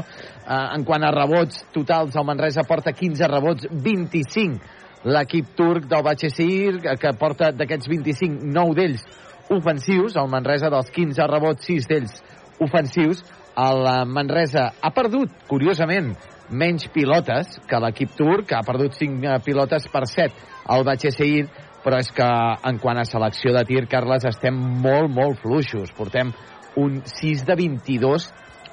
Uh, 0.48 0.64
en 0.72 0.88
quant 0.88 1.04
a 1.04 1.12
rebots 1.12 1.66
totals, 1.76 2.16
el 2.16 2.26
Manresa 2.32 2.64
porta 2.64 2.96
15 2.96 3.28
rebots, 3.28 3.68
25 3.76 4.77
l'equip 5.08 5.54
turc 5.56 5.88
del 5.88 6.04
Batxesir, 6.04 6.82
que 7.00 7.14
porta 7.20 7.52
d'aquests 7.56 7.88
25, 7.88 8.48
9 8.52 8.76
d'ells 8.78 9.06
ofensius, 9.56 10.18
el 10.20 10.32
Manresa 10.32 10.72
dels 10.74 10.90
15 10.92 11.28
rebots, 11.32 11.68
6 11.70 11.88
d'ells 11.88 12.18
ofensius, 12.64 13.22
el 13.58 13.88
Manresa 14.12 14.68
ha 14.82 14.92
perdut, 14.94 15.32
curiosament, 15.48 16.12
menys 16.50 16.88
pilotes 16.94 17.58
que 17.68 17.80
l'equip 17.84 18.14
turc, 18.20 18.52
ha 18.54 18.66
perdut 18.68 18.96
5 19.00 19.40
pilotes 19.46 19.88
per 19.92 20.04
7 20.08 20.46
al 20.76 20.86
Batxesir, 20.88 21.48
però 21.84 22.02
és 22.04 22.12
que 22.12 22.28
en 22.68 22.80
quant 22.84 23.00
a 23.00 23.08
selecció 23.08 23.54
de 23.56 23.64
tir, 23.68 23.86
Carles, 23.88 24.28
estem 24.28 24.56
molt, 24.84 25.08
molt 25.14 25.40
fluixos. 25.40 25.94
Portem 25.96 26.34
un 26.78 27.00
6 27.08 27.46
de 27.48 27.56
22 27.56 28.28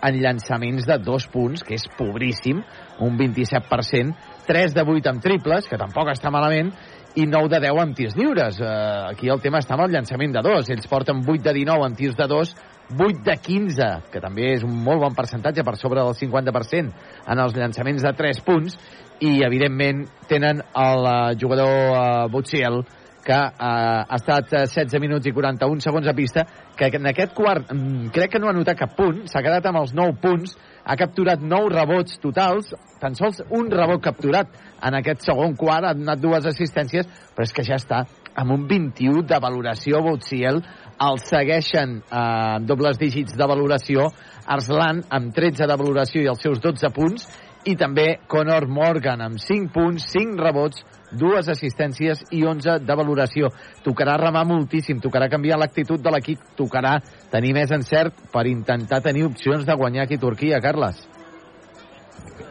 en 0.05 0.19
llançaments 0.21 0.85
de 0.89 0.99
dos 0.99 1.29
punts, 1.33 1.63
que 1.65 1.79
és 1.79 1.87
pobríssim, 1.97 2.61
un 3.01 3.19
27%, 3.21 4.34
3 4.47 4.75
de 4.77 4.85
8 4.85 5.11
amb 5.13 5.23
triples, 5.25 5.69
que 5.71 5.81
tampoc 5.81 6.11
està 6.13 6.33
malament, 6.33 6.73
i 7.15 7.27
9 7.31 7.49
de 7.53 7.61
10 7.63 7.81
amb 7.81 7.97
tirs 7.97 8.17
lliures. 8.19 8.59
Uh, 8.61 9.11
aquí 9.13 9.31
el 9.31 9.43
tema 9.43 9.61
està 9.63 9.77
amb 9.77 9.87
el 9.87 9.95
llançament 9.95 10.35
de 10.35 10.43
dos. 10.45 10.71
Ells 10.71 10.91
porten 10.91 11.23
8 11.23 11.43
de 11.47 11.55
19 11.61 11.87
amb 11.87 11.99
tirs 11.99 12.17
de 12.19 12.27
dos, 12.31 12.55
8 12.91 13.23
de 13.25 13.37
15, 13.41 13.91
que 14.13 14.21
també 14.21 14.51
és 14.57 14.67
un 14.67 14.75
molt 14.85 15.01
bon 15.05 15.15
percentatge 15.17 15.65
per 15.65 15.77
sobre 15.81 16.03
del 16.03 16.19
50% 16.19 17.09
en 17.33 17.45
els 17.47 17.57
llançaments 17.57 18.05
de 18.05 18.13
3 18.19 18.43
punts, 18.45 18.77
i 19.25 19.39
evidentment 19.47 20.05
tenen 20.29 20.61
el 20.61 21.07
uh, 21.07 21.33
jugador 21.39 21.71
uh, 21.95 22.29
Butziel, 22.33 22.83
que 23.25 23.37
uh, 23.37 24.05
ha 24.05 24.19
estat 24.19 24.53
16 24.53 25.01
minuts 25.03 25.27
i 25.27 25.33
41 25.35 25.83
segons 25.83 26.09
a 26.11 26.15
pista, 26.17 26.45
que 26.77 26.91
en 26.93 27.09
aquest 27.11 27.35
quart 27.37 27.73
mm, 27.73 28.11
crec 28.15 28.35
que 28.35 28.43
no 28.43 28.51
ha 28.51 28.57
notat 28.57 28.79
cap 28.79 28.95
punt, 28.99 29.25
s'ha 29.31 29.43
quedat 29.45 29.67
amb 29.71 29.81
els 29.81 29.95
9 29.97 30.19
punts, 30.23 30.57
ha 30.85 30.97
capturat 31.01 31.41
9 31.41 31.73
rebots 31.73 32.21
totals, 32.21 32.75
tan 33.01 33.17
sols 33.17 33.41
un 33.57 33.71
rebot 33.73 34.03
capturat 34.05 34.53
en 34.85 34.99
aquest 35.01 35.25
segon 35.25 35.57
quart, 35.57 35.89
ha 35.89 35.97
donat 35.97 36.21
dues 36.21 36.47
assistències, 36.51 37.09
però 37.35 37.49
és 37.49 37.57
que 37.57 37.65
ja 37.65 37.81
està 37.81 38.05
amb 38.35 38.53
un 38.53 38.67
21 38.69 39.25
de 39.31 39.39
valoració 39.41 40.03
Boutsiel, 40.05 40.61
el 41.05 41.19
segueixen 41.23 41.97
eh, 42.03 42.59
dobles 42.67 42.99
dígits 43.01 43.35
de 43.39 43.47
valoració 43.51 44.09
Arslan 44.47 45.03
amb 45.15 45.33
13 45.35 45.67
de 45.71 45.77
valoració 45.81 46.23
i 46.23 46.31
els 46.31 46.43
seus 46.45 46.61
12 46.63 46.91
punts 46.95 47.27
i 47.65 47.75
també 47.81 48.19
Conor 48.29 48.67
Morgan 48.69 49.23
amb 49.25 49.41
5 49.41 49.73
punts, 49.73 50.05
5 50.13 50.41
rebots, 50.41 50.83
dues 51.15 51.49
assistències 51.49 52.21
i 52.35 52.43
11 52.45 52.79
de 52.85 52.97
valoració. 52.99 53.51
Tocarà 53.85 54.17
remar 54.21 54.45
moltíssim, 54.49 55.01
tocarà 55.01 55.31
canviar 55.33 55.59
l'actitud 55.61 56.03
de 56.03 56.13
l'equip, 56.13 56.43
tocarà 56.59 56.99
tenir 57.33 57.55
més 57.57 57.73
encert 57.73 58.27
per 58.33 58.47
intentar 58.51 59.01
tenir 59.03 59.25
opcions 59.29 59.65
de 59.65 59.77
guanyar 59.79 60.05
aquí 60.05 60.19
Turquia, 60.21 60.61
Carles. 60.61 61.01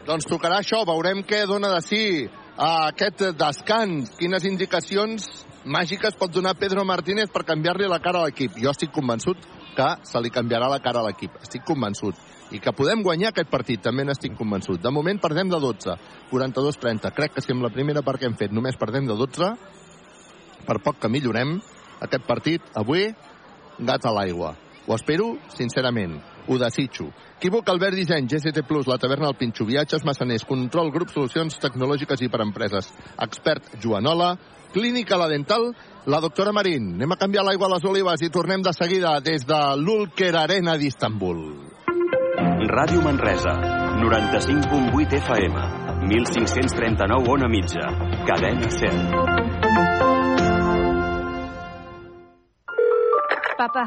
Doncs 0.04 0.26
tocarà 0.28 0.60
això, 0.60 0.82
veurem 0.88 1.22
què 1.24 1.44
dona 1.48 1.70
de 1.76 1.80
si 1.84 2.02
a 2.56 2.88
aquest 2.90 3.24
descans, 3.38 4.14
quines 4.18 4.44
indicacions 4.46 5.28
màgiques 5.64 6.16
pot 6.18 6.32
donar 6.32 6.58
Pedro 6.60 6.84
Martínez 6.84 7.32
per 7.32 7.46
canviar-li 7.48 7.88
la 7.88 8.02
cara 8.04 8.20
a 8.20 8.28
l'equip. 8.28 8.58
Jo 8.60 8.74
estic 8.74 8.92
convençut 8.92 9.40
que 9.74 9.88
se 10.06 10.20
li 10.22 10.30
canviarà 10.30 10.68
la 10.70 10.80
cara 10.82 11.00
a 11.00 11.08
l'equip, 11.08 11.40
estic 11.42 11.64
convençut. 11.66 12.14
I 12.54 12.60
que 12.62 12.72
podem 12.76 13.02
guanyar 13.02 13.32
aquest 13.32 13.50
partit, 13.50 13.80
també 13.82 14.04
n'estic 14.06 14.36
convençut. 14.38 14.78
De 14.82 14.92
moment 14.94 15.18
perdem 15.18 15.50
de 15.50 15.58
12, 15.58 15.96
42-30. 16.30 17.10
Crec 17.16 17.34
que 17.34 17.42
si 17.42 17.50
amb 17.50 17.66
la 17.66 17.72
primera 17.74 18.04
part 18.06 18.22
que 18.22 18.28
hem 18.30 18.36
fet 18.38 18.54
només 18.54 18.78
perdem 18.78 19.08
de 19.10 19.16
12, 19.18 19.48
per 20.64 20.78
poc 20.84 21.00
que 21.02 21.10
millorem, 21.10 21.56
aquest 22.06 22.28
partit, 22.28 22.70
avui, 22.78 23.08
gat 23.80 24.06
a 24.06 24.14
l'aigua. 24.14 24.54
Ho 24.86 24.94
espero, 24.94 25.32
sincerament. 25.56 26.20
Ho 26.46 26.58
desitjo. 26.60 27.08
Equívoc, 27.38 27.68
Albert 27.72 27.96
Disseny, 27.96 28.28
GCT 28.28 28.66
Plus, 28.68 28.86
La 28.86 28.98
Taverna 29.00 29.30
al 29.32 29.38
Pinxo, 29.40 29.64
Viatges, 29.64 30.04
Massaners, 30.04 30.44
Control, 30.44 30.92
Grup 30.92 31.10
Solucions 31.10 31.56
Tecnològiques 31.58 32.22
i 32.22 32.28
per 32.30 32.44
Empreses, 32.44 32.92
Expert, 33.26 33.74
Joanola, 33.82 34.34
Clínica 34.74 35.18
La 35.18 35.28
Dental, 35.28 35.72
la 36.06 36.20
doctora 36.20 36.52
Marín. 36.52 36.94
Anem 36.98 37.16
a 37.16 37.18
canviar 37.20 37.46
l'aigua 37.48 37.70
a 37.70 37.76
les 37.76 37.86
olives 37.88 38.22
i 38.22 38.30
tornem 38.30 38.62
de 38.62 38.74
seguida 38.76 39.18
des 39.24 39.46
de 39.48 39.62
l'Ulker 39.80 40.34
Arena 40.36 40.76
d'Istanbul. 40.76 41.73
Ràdio 42.44 43.00
Manresa, 43.00 43.52
95.8 44.00 45.16
FM, 45.16 45.56
1539 46.08 47.30
on 47.32 47.44
a 47.44 47.48
mitja, 47.48 47.84
cadena 48.26 48.68
100. 48.68 49.14
Papa, 53.56 53.84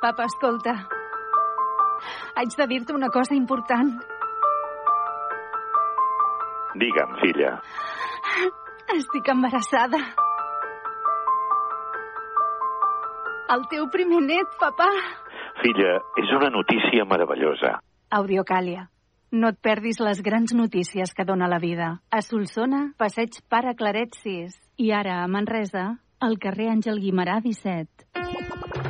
papa, 0.00 0.24
escolta. 0.24 0.74
Haig 2.36 2.54
de 2.56 2.66
dir-te 2.66 2.94
una 2.94 3.08
cosa 3.08 3.34
important. 3.34 3.98
Digue'm, 6.78 7.16
filla. 7.20 7.56
Estic 8.94 9.28
embarassada. 9.34 9.98
El 13.50 13.66
teu 13.66 13.88
primer 13.90 14.22
net, 14.22 14.46
papa. 14.60 14.86
Filla, 15.60 15.98
és 16.20 16.32
una 16.36 16.48
notícia 16.52 17.04
meravellosa. 17.04 17.78
Audiocàlia. 18.10 18.88
No 19.30 19.52
et 19.52 19.58
perdis 19.62 20.00
les 20.02 20.22
grans 20.26 20.54
notícies 20.56 21.12
que 21.14 21.26
dona 21.28 21.48
la 21.48 21.60
vida. 21.62 21.90
A 22.10 22.22
Solsona, 22.26 22.88
passeig 22.98 23.38
Pare 23.48 23.76
Claret 23.78 24.16
6. 24.24 24.56
I 24.82 24.90
ara, 24.96 25.20
a 25.22 25.28
Manresa, 25.30 26.00
al 26.18 26.40
carrer 26.42 26.72
Àngel 26.74 26.98
Guimarà 27.04 27.38
17. 27.44 28.89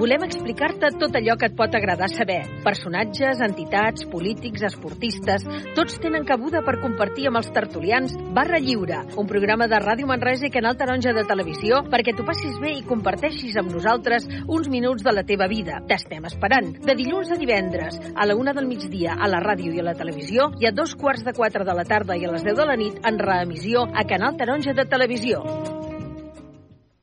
Volem 0.00 0.22
explicar-te 0.24 0.88
tot 0.96 1.16
allò 1.18 1.34
que 1.36 1.50
et 1.50 1.56
pot 1.58 1.74
agradar 1.76 2.06
saber. 2.08 2.38
Personatges, 2.64 3.42
entitats, 3.44 4.06
polítics, 4.08 4.62
esportistes, 4.64 5.44
tots 5.76 5.98
tenen 6.00 6.24
cabuda 6.24 6.62
per 6.64 6.78
compartir 6.80 7.26
amb 7.28 7.36
els 7.42 7.50
tertulians 7.52 8.14
Barra 8.32 8.56
Lliure, 8.64 9.02
un 9.20 9.28
programa 9.28 9.68
de 9.68 9.76
Ràdio 9.82 10.08
Manresa 10.08 10.48
i 10.48 10.52
Canal 10.54 10.78
Taronja 10.80 11.12
de 11.12 11.26
Televisió 11.28 11.82
perquè 11.92 12.14
t'ho 12.16 12.24
passis 12.24 12.56
bé 12.62 12.72
i 12.78 12.86
comparteixis 12.88 13.58
amb 13.60 13.74
nosaltres 13.76 14.24
uns 14.48 14.72
minuts 14.72 15.04
de 15.04 15.12
la 15.12 15.26
teva 15.28 15.50
vida. 15.52 15.82
T'estem 15.84 16.24
esperant. 16.30 16.72
De 16.80 16.96
dilluns 16.96 17.34
a 17.36 17.36
divendres, 17.36 18.00
a 18.14 18.24
la 18.24 18.38
una 18.40 18.56
del 18.56 18.72
migdia, 18.72 19.18
a 19.20 19.28
la 19.28 19.44
ràdio 19.44 19.74
i 19.76 19.84
a 19.84 19.88
la 19.90 19.96
televisió, 20.00 20.48
i 20.64 20.70
a 20.70 20.72
dos 20.72 20.96
quarts 20.96 21.28
de 21.28 21.36
quatre 21.36 21.68
de 21.68 21.76
la 21.76 21.84
tarda 21.84 22.16
i 22.16 22.24
a 22.24 22.32
les 22.32 22.48
10 22.48 22.56
de 22.56 22.68
la 22.72 22.80
nit 22.80 23.04
en 23.04 23.20
reemissió 23.20 23.84
a 23.84 24.08
Canal 24.08 24.40
Taronja 24.40 24.72
de 24.72 24.88
Televisió. 24.88 25.44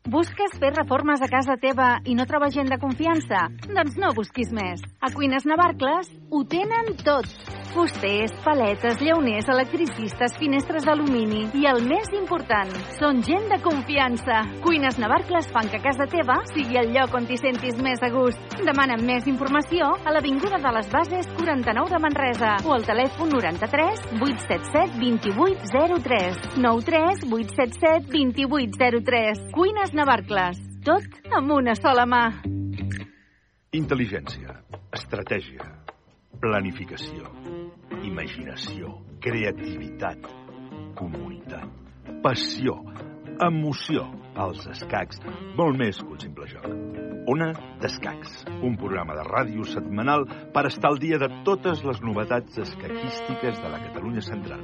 Busques 0.08 0.54
fer 0.56 0.70
reformes 0.72 1.20
a 1.20 1.28
casa 1.28 1.58
teva 1.60 1.88
i 2.08 2.14
no 2.16 2.24
trobes 2.30 2.54
gent 2.56 2.70
de 2.72 2.78
confiança? 2.80 3.42
Doncs 3.68 3.98
no 4.00 4.14
busquis 4.16 4.54
més. 4.56 4.80
A 5.04 5.12
Cuines 5.12 5.44
Navarcles 5.44 6.14
ho 6.32 6.46
tenen 6.48 6.94
tot. 7.04 7.28
Fusters, 7.78 8.32
paletes, 8.42 8.98
llauners, 9.06 9.46
electricistes, 9.54 10.34
finestres 10.42 10.86
d'alumini 10.88 11.44
i 11.60 11.68
el 11.70 11.84
més 11.86 12.08
important, 12.18 12.72
són 12.98 13.20
gent 13.22 13.46
de 13.52 13.60
confiança. 13.62 14.40
Cuines 14.64 14.98
Navarcles 14.98 15.46
fan 15.54 15.70
que 15.70 15.78
casa 15.84 16.08
teva 16.10 16.40
sigui 16.50 16.80
el 16.82 16.90
lloc 16.96 17.14
on 17.14 17.28
t'hi 17.30 17.38
sentis 17.38 17.78
més 17.86 18.02
a 18.02 18.10
gust. 18.10 18.58
Demana'm 18.66 19.06
més 19.06 19.30
informació 19.30 19.92
a 19.94 20.16
l'Avinguda 20.16 20.58
de 20.64 20.74
les 20.74 20.90
Bases 20.90 21.30
49 21.38 21.94
de 21.94 22.02
Manresa 22.02 22.56
o 22.66 22.74
al 22.74 22.88
telèfon 22.90 23.30
93 23.38 24.02
877 24.26 24.98
2803 24.98 26.58
93 26.58 27.28
877 27.30 28.10
2803 28.10 29.52
Cuines 29.54 29.94
Navarcles. 29.94 30.66
Tot 30.82 31.30
amb 31.30 31.54
una 31.62 31.78
sola 31.78 32.10
mà. 32.10 32.24
Intel·ligència, 33.78 34.64
estratègia, 34.98 35.68
planificació, 36.42 37.32
imaginació, 38.06 38.94
creativitat, 39.24 40.28
comunitat, 40.98 41.68
passió, 42.24 42.78
emoció, 43.44 44.06
els 44.38 44.68
escacs, 44.72 45.22
molt 45.58 45.78
més 45.80 46.00
que 46.02 46.14
un 46.14 46.22
simple 46.22 46.48
joc. 46.52 46.68
Ona 47.28 47.50
d'Escacs, 47.82 48.46
un 48.64 48.78
programa 48.80 49.18
de 49.18 49.26
ràdio 49.28 49.66
setmanal 49.68 50.24
per 50.54 50.68
estar 50.70 50.94
al 50.94 51.02
dia 51.02 51.20
de 51.20 51.28
totes 51.48 51.84
les 51.84 52.00
novetats 52.06 52.62
escaquístiques 52.64 53.60
de 53.60 53.74
la 53.74 53.82
Catalunya 53.90 54.24
central. 54.24 54.64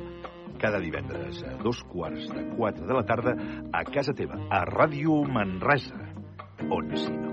Cada 0.61 0.79
divendres 0.79 1.43
a 1.43 1.57
dos 1.59 1.83
quarts 1.91 2.29
de 2.31 2.47
quatre 2.55 2.87
de 2.87 2.95
la 2.95 3.03
tarda 3.03 3.35
a 3.73 3.83
casa 3.83 4.15
teva, 4.15 4.39
a 4.47 4.63
Ràdio 4.69 5.19
Manresa. 5.27 5.99
On 6.71 6.95
si 6.95 7.11
no. 7.11 7.32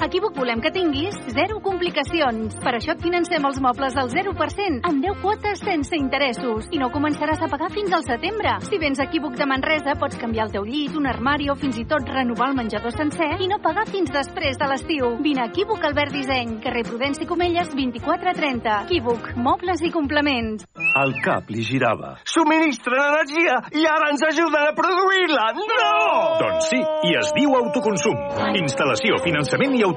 Equívoc 0.00 0.32
volem 0.32 0.62
que 0.64 0.70
tinguis 0.72 1.16
zero 1.28 1.58
complicacions. 1.60 2.54
Per 2.64 2.72
això 2.72 2.94
et 2.94 3.02
financem 3.04 3.44
els 3.44 3.58
mobles 3.60 3.96
al 4.00 4.08
0%, 4.08 4.78
amb 4.88 5.02
10 5.04 5.18
quotes 5.20 5.60
sense 5.60 5.92
interessos. 5.98 6.70
I 6.72 6.78
no 6.80 6.88
començaràs 6.94 7.42
a 7.44 7.48
pagar 7.52 7.68
fins 7.74 7.92
al 7.92 8.06
setembre. 8.06 8.54
Si 8.64 8.78
vens 8.80 8.96
a 8.96 9.04
Equívoc 9.04 9.36
de 9.36 9.44
Manresa, 9.44 9.98
pots 10.00 10.16
canviar 10.16 10.46
el 10.48 10.54
teu 10.54 10.64
llit, 10.64 10.96
un 10.96 11.08
armari 11.10 11.50
o 11.52 11.56
fins 11.60 11.76
i 11.76 11.84
tot 11.84 12.08
renovar 12.08 12.48
el 12.48 12.56
menjador 12.56 12.94
sencer 12.96 13.28
i 13.44 13.48
no 13.50 13.60
pagar 13.60 13.84
fins 13.90 14.08
després 14.14 14.56
de 14.56 14.70
l'estiu. 14.72 15.10
Vine 15.20 15.44
a 15.44 15.50
Equívoc 15.50 15.84
Albert 15.84 16.16
Disseny, 16.16 16.56
carrer 16.64 16.86
Prudenci 16.88 17.28
Comelles 17.28 17.68
2430. 17.76 18.78
Equívoc, 18.88 19.30
mobles 19.36 19.84
i 19.84 19.92
complements. 19.92 20.64
El 21.04 21.14
cap 21.20 21.52
li 21.52 21.60
girava. 21.60 22.14
Subministren 22.24 23.04
energia 23.04 23.60
i 23.76 23.84
ara 23.84 24.08
ens 24.14 24.24
ajuden 24.30 24.64
a 24.64 24.74
produir-la. 24.80 25.46
No! 25.60 25.92
Doncs 26.40 26.72
sí, 26.72 26.80
i 26.80 27.14
es 27.20 27.36
diu 27.36 27.52
autoconsum. 27.60 28.16
Instal·lació, 28.64 29.20
finançament 29.28 29.76
i 29.76 29.84
autoconsum 29.84 29.89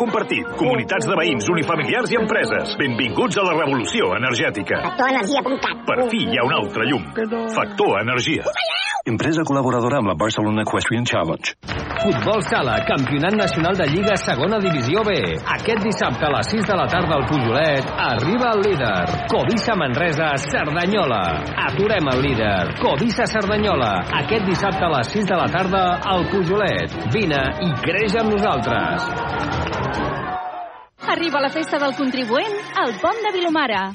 compartit. 0.00 0.48
Comunitats 0.56 1.06
de 1.08 1.18
veïns, 1.18 1.50
unifamiliars 1.52 2.12
i 2.14 2.20
empreses. 2.20 2.76
Benvinguts 2.80 3.38
a 3.38 3.46
la 3.46 3.54
revolució 3.58 4.12
energètica. 4.18 4.82
Factorenergia.cat 4.88 5.86
Per 5.86 6.00
fi 6.10 6.24
hi 6.26 6.40
ha 6.40 6.48
un 6.48 6.58
altre 6.62 6.88
llum. 6.90 7.06
Factor 7.54 8.00
Energia. 8.02 8.85
Empresa 9.06 9.44
col·laboradora 9.46 10.00
amb 10.00 10.08
la 10.10 10.16
Barcelona 10.18 10.64
Equestrian 10.66 11.04
Challenge. 11.06 11.52
Futbol 12.02 12.40
Sala, 12.42 12.80
Campionat 12.88 13.36
Nacional 13.38 13.78
de 13.78 13.86
Lliga 13.92 14.16
Segona 14.18 14.58
Divisió 14.58 15.04
B. 15.06 15.14
Aquest 15.54 15.84
dissabte 15.86 16.26
a 16.26 16.32
les 16.34 16.50
6 16.50 16.66
de 16.66 16.78
la 16.80 16.88
tarda 16.90 17.14
al 17.14 17.22
Pujolet 17.30 17.86
arriba 18.06 18.50
el 18.56 18.64
líder. 18.66 19.06
Covisa 19.30 19.78
Manresa, 19.78 20.32
Cerdanyola. 20.42 21.22
Aturem 21.68 22.10
el 22.16 22.20
líder. 22.26 22.74
Covisa 22.82 23.30
Cerdanyola. 23.30 23.92
Aquest 24.24 24.50
dissabte 24.50 24.82
a 24.88 24.92
les 24.98 25.14
6 25.14 25.30
de 25.30 25.38
la 25.38 25.46
tarda 25.54 25.86
al 26.02 26.26
Pujolet. 26.34 26.98
Vine 27.14 27.42
i 27.62 27.70
creix 27.86 28.18
amb 28.18 28.34
nosaltres. 28.34 29.06
Arriba 31.14 31.46
la 31.46 31.54
festa 31.54 31.78
del 31.78 31.94
contribuent 31.94 32.58
al 32.74 32.98
Pont 32.98 33.22
de 33.22 33.38
Vilomara. 33.38 33.86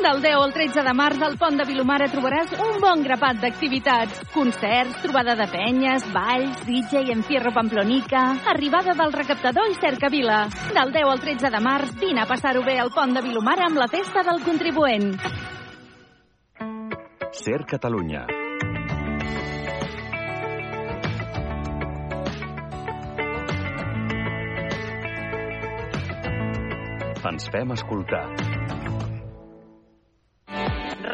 Del 0.00 0.22
10 0.22 0.34
al 0.34 0.52
13 0.52 0.82
de 0.82 0.92
març 0.96 1.20
al 1.22 1.36
Pont 1.38 1.58
de 1.58 1.66
Vilomara 1.68 2.06
trobaràs 2.10 2.54
un 2.56 2.78
bon 2.80 3.02
grapat 3.04 3.38
d'activitats. 3.42 4.22
Concerts, 4.32 4.96
trobada 5.02 5.34
de 5.38 5.46
penyes, 5.52 6.06
balls, 6.14 6.62
DJ 6.64 7.04
i 7.08 7.12
encierro 7.14 7.52
pamplonica, 7.52 8.22
arribada 8.54 8.96
del 8.98 9.12
recaptador 9.12 9.68
i 9.70 9.76
cercavila. 9.76 10.46
Del 10.72 10.94
10 10.96 11.10
al 11.12 11.20
13 11.20 11.50
de 11.52 11.60
març 11.60 11.94
vine 12.00 12.24
a 12.24 12.28
passar-ho 12.30 12.64
bé 12.64 12.78
al 12.80 12.92
Pont 12.94 13.12
de 13.12 13.22
Vilomara 13.26 13.68
amb 13.68 13.82
la 13.82 13.90
festa 13.92 14.24
del 14.24 14.40
contribuent. 14.46 15.12
Ser 17.32 17.64
Catalunya. 17.68 18.26
Ens 27.32 27.46
fem 27.54 27.70
escoltar. 27.72 28.26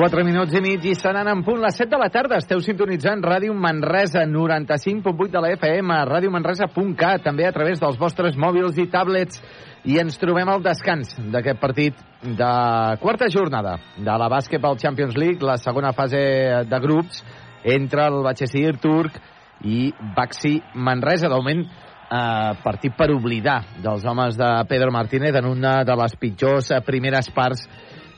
Quatre 0.00 0.22
minuts 0.24 0.54
i 0.56 0.60
mig 0.64 0.84
i 0.88 0.94
seran 0.96 1.28
en 1.28 1.42
punt 1.44 1.58
les 1.60 1.76
7 1.76 1.90
de 1.92 1.98
la 2.00 2.06
tarda. 2.08 2.38
Esteu 2.40 2.62
sintonitzant 2.64 3.20
Ràdio 3.20 3.52
Manresa 3.52 4.22
95.8 4.24 5.26
de 5.34 5.42
la 5.44 5.50
FM, 5.58 5.98
radiomanresa.cat, 6.08 7.20
també 7.26 7.44
a 7.44 7.50
través 7.52 7.82
dels 7.82 7.98
vostres 8.00 8.38
mòbils 8.40 8.78
i 8.80 8.86
tablets. 8.88 9.42
I 9.84 9.98
ens 10.00 10.16
trobem 10.16 10.48
al 10.48 10.64
descans 10.64 11.12
d'aquest 11.34 11.60
partit 11.60 12.00
de 12.24 12.54
quarta 13.02 13.28
jornada 13.28 13.76
de 13.98 14.16
la 14.24 14.30
Basketball 14.32 14.80
Champions 14.80 15.20
League, 15.20 15.44
la 15.44 15.58
segona 15.60 15.92
fase 15.92 16.24
de 16.64 16.80
grups 16.80 17.20
entre 17.76 18.08
el 18.08 18.22
Batxessir 18.24 18.78
turc 18.80 19.20
i 19.68 19.90
Baxi 20.16 20.62
Manresa. 20.80 21.28
De 21.28 21.36
moment, 21.36 21.66
eh, 22.08 22.56
partit 22.64 22.96
per 22.96 23.12
oblidar 23.12 23.60
dels 23.84 24.08
homes 24.08 24.40
de 24.40 24.50
Pedro 24.64 24.96
Martínez 24.96 25.36
en 25.36 25.52
una 25.52 25.82
de 25.84 26.00
les 26.06 26.16
pitjors 26.16 26.72
eh, 26.72 26.80
primeres 26.80 27.28
parts 27.36 27.68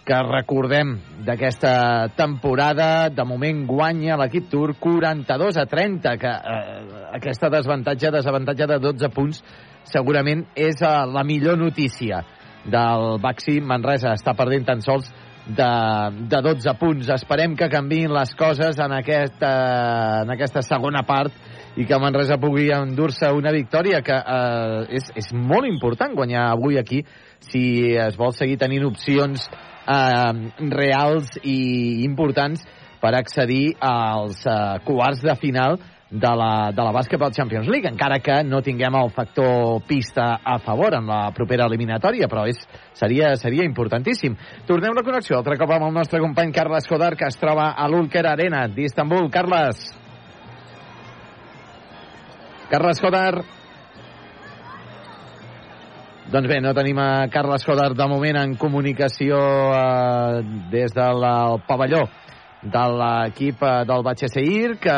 que 0.04 0.18
recordem 0.26 0.96
d'aquesta 1.24 2.08
temporada. 2.16 3.08
De 3.14 3.24
moment 3.24 3.64
guanya 3.66 4.18
l'equip 4.20 4.48
turc 4.50 4.80
42 4.82 5.58
a 5.62 5.66
30, 5.70 6.16
que 6.18 6.32
eh, 6.32 6.78
aquesta 7.18 7.50
desavantatge, 7.52 8.10
desavantatge 8.14 8.66
de 8.74 8.78
12 8.82 9.12
punts 9.14 9.42
segurament 9.88 10.46
és 10.58 10.82
eh, 10.82 10.94
la 11.06 11.24
millor 11.26 11.58
notícia 11.58 12.22
del 12.66 13.18
Baxi 13.22 13.60
Manresa. 13.60 14.16
Està 14.18 14.34
perdent 14.38 14.66
tan 14.66 14.82
sols 14.82 15.10
de, 15.46 15.70
de 16.30 16.42
12 16.50 16.76
punts. 16.82 17.10
Esperem 17.14 17.56
que 17.58 17.70
canviïn 17.70 18.12
les 18.14 18.34
coses 18.38 18.78
en 18.82 18.94
aquesta, 18.98 19.52
en 20.22 20.34
aquesta 20.34 20.62
segona 20.66 21.06
part 21.06 21.34
i 21.78 21.86
que 21.88 21.98
Manresa 21.98 22.36
pugui 22.42 22.68
endur-se 22.74 23.30
una 23.32 23.52
victòria 23.54 24.02
que 24.04 24.18
eh, 24.18 24.96
és, 24.98 25.12
és 25.14 25.30
molt 25.32 25.70
important 25.70 26.14
guanyar 26.18 26.50
avui 26.50 26.78
aquí 26.78 27.04
si 27.42 27.94
es 27.98 28.18
vol 28.18 28.34
seguir 28.36 28.58
tenint 28.60 28.84
opcions 28.90 29.46
eh, 29.86 30.52
reals 30.70 31.38
i 31.42 32.04
importants 32.06 32.64
per 33.02 33.14
accedir 33.18 33.74
als 33.82 34.44
eh, 34.46 34.78
quarts 34.86 35.24
de 35.26 35.34
final 35.40 35.78
de 36.12 36.28
la, 36.36 36.70
de 36.76 36.82
la 36.84 36.92
Basketball 36.92 37.32
Champions 37.32 37.66
League, 37.68 37.88
encara 37.88 38.18
que 38.20 38.42
no 38.44 38.60
tinguem 38.60 38.94
el 39.00 39.10
factor 39.10 39.80
pista 39.88 40.42
a 40.44 40.58
favor 40.60 40.92
en 40.94 41.08
la 41.08 41.30
propera 41.32 41.64
eliminatòria, 41.70 42.28
però 42.28 42.44
és, 42.50 42.60
seria, 42.92 43.32
seria 43.40 43.64
importantíssim. 43.64 44.36
Tornem 44.68 44.92
la 44.92 45.06
connexió 45.06 45.40
altre 45.40 45.56
cop 45.56 45.72
amb 45.72 45.88
el 45.88 45.96
nostre 45.96 46.20
company 46.20 46.52
Carles 46.52 46.86
Codar, 46.86 47.16
que 47.16 47.30
es 47.32 47.40
troba 47.40 47.70
a 47.72 47.88
l'Ulker 47.88 48.26
Arena 48.28 48.66
d'Istanbul. 48.68 49.30
Carles. 49.32 49.88
Carles 52.68 53.00
Codar. 53.00 53.61
Doncs 56.32 56.48
bé, 56.48 56.62
no 56.64 56.70
tenim 56.72 56.96
a 56.96 57.26
Carles 57.28 57.64
Codar 57.68 57.90
de 57.92 58.04
moment 58.08 58.38
en 58.40 58.54
comunicació 58.56 59.36
eh, 59.76 60.38
des 60.72 60.94
del 60.96 61.26
pavelló 61.66 62.06
de 62.62 62.84
l'equip 62.94 63.60
eh, 63.60 63.72
del 63.90 64.04
Batxesseir, 64.06 64.78
que 64.80 64.96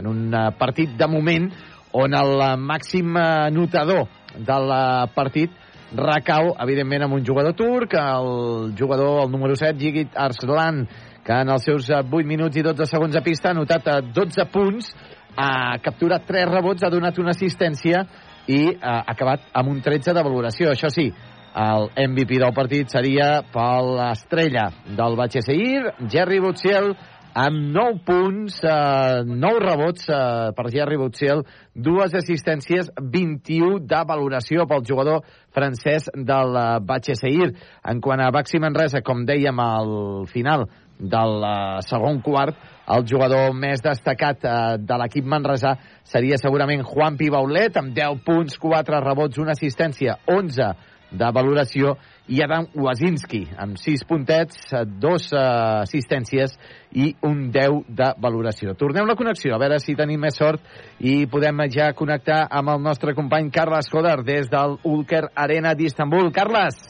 en 0.00 0.08
un 0.08 0.32
eh, 0.32 0.46
partit 0.56 0.96
de 0.96 1.10
moment 1.12 1.50
on 1.92 2.16
el 2.16 2.40
màxim 2.56 3.12
notador 3.52 4.08
del 4.48 4.74
partit 5.12 5.52
recau, 5.92 6.54
evidentment, 6.56 7.04
amb 7.04 7.20
un 7.20 7.28
jugador 7.28 7.52
turc, 7.52 7.92
el 8.00 8.72
jugador, 8.80 9.26
el 9.26 9.30
número 9.30 9.60
7, 9.60 9.76
Gigit 9.76 10.16
Arslan, 10.16 10.86
que 11.20 11.36
en 11.36 11.52
els 11.52 11.68
seus 11.68 11.92
8 12.00 12.24
minuts 12.24 12.56
i 12.56 12.64
12 12.64 12.88
segons 12.88 13.20
a 13.20 13.22
pista 13.28 13.52
ha 13.52 13.60
notat 13.60 13.92
12 14.08 14.48
punts, 14.56 14.94
ha 15.36 15.76
capturat 15.84 16.24
3 16.24 16.48
rebots, 16.48 16.82
ha 16.82 16.96
donat 16.96 17.20
una 17.20 17.36
assistència 17.36 18.06
i 18.46 18.60
eh, 18.74 18.78
ha 18.80 19.04
acabat 19.14 19.48
amb 19.52 19.72
un 19.72 19.80
13 19.84 20.14
de 20.16 20.24
valoració. 20.24 20.72
Això 20.72 20.90
sí, 20.92 21.08
el 21.54 21.88
MVP 22.10 22.40
del 22.42 22.54
partit 22.54 22.90
seria 22.90 23.42
per 23.52 23.82
l'estrella 23.86 24.70
del 24.98 25.18
Batxesseir, 25.20 25.92
Jerry 26.10 26.40
Butziel, 26.42 26.94
amb 27.34 27.74
9 27.74 28.00
punts, 28.06 28.60
eh, 28.62 29.22
9 29.26 29.62
rebots 29.62 30.08
eh, 30.08 30.50
per 30.54 30.70
Jerry 30.70 30.96
Butziel, 30.96 31.42
dues 31.74 32.14
assistències, 32.14 32.90
21 33.00 33.80
de 33.90 34.02
valoració 34.06 34.68
pel 34.70 34.86
jugador 34.86 35.24
francès 35.54 36.10
del 36.14 36.54
eh, 36.54 36.66
Batxesseir. 36.86 37.50
En 37.90 38.00
quant 38.00 38.22
a 38.22 38.30
Baxi 38.34 38.62
Manresa, 38.62 39.02
com 39.02 39.26
dèiem 39.26 39.58
al 39.60 40.26
final 40.30 40.68
del 40.98 41.42
eh, 41.42 41.82
segon 41.86 42.22
quart, 42.22 42.58
el 42.92 43.04
jugador 43.08 43.54
més 43.56 43.82
destacat 43.84 44.44
eh, 44.44 44.56
de 44.78 44.98
l'equip 45.00 45.28
manresà 45.28 45.76
seria 46.04 46.38
segurament 46.40 46.84
Juan 46.84 47.16
Pibaulet, 47.20 47.76
amb 47.80 47.94
10 47.96 48.24
punts, 48.26 48.58
4 48.60 49.00
rebots, 49.04 49.40
una 49.40 49.54
assistència, 49.56 50.18
11 50.28 50.74
de 51.14 51.30
valoració, 51.30 51.94
i 52.26 52.40
Adam 52.40 52.66
Wazinski, 52.80 53.42
amb 53.60 53.76
6 53.78 54.04
puntets, 54.08 54.60
2 54.72 55.26
eh, 55.32 55.40
assistències 55.84 56.56
i 56.96 57.10
un 57.24 57.50
10 57.52 57.84
de 57.88 58.10
valoració. 58.20 58.74
Tornem 58.80 59.08
la 59.08 59.16
connexió, 59.16 59.54
a 59.54 59.60
veure 59.60 59.80
si 59.82 59.96
tenim 59.96 60.20
més 60.24 60.38
sort 60.40 60.64
i 61.00 61.24
podem 61.30 61.64
ja 61.72 61.92
connectar 61.96 62.46
amb 62.50 62.74
el 62.74 62.82
nostre 62.84 63.14
company 63.16 63.52
Carles 63.52 63.90
Coder 63.92 64.22
des 64.24 64.48
del 64.52 64.78
Ulker 64.84 65.26
Arena 65.34 65.74
d'Istanbul. 65.76 66.32
Carles! 66.32 66.80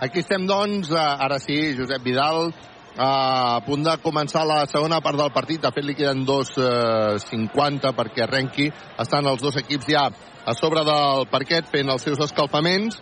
Aquí 0.00 0.22
estem, 0.22 0.46
doncs, 0.48 0.94
ara 0.96 1.36
sí, 1.38 1.74
Josep 1.76 2.02
Vidal, 2.02 2.54
a 2.96 3.60
punt 3.66 3.84
de 3.86 3.94
començar 4.02 4.42
la 4.48 4.64
segona 4.66 5.00
part 5.04 5.18
del 5.18 5.32
partit. 5.34 5.60
De 5.62 5.70
fet, 5.74 5.86
li 5.86 5.94
queden 5.94 6.24
2.50 6.26 7.90
eh, 7.90 7.94
perquè 7.96 8.24
arrenqui. 8.26 8.70
Estan 8.98 9.28
els 9.30 9.42
dos 9.42 9.56
equips 9.60 9.88
ja 9.90 10.08
a 10.10 10.54
sobre 10.56 10.84
del 10.86 11.26
parquet 11.30 11.68
fent 11.70 11.90
els 11.92 12.02
seus 12.02 12.20
escalfaments. 12.26 13.00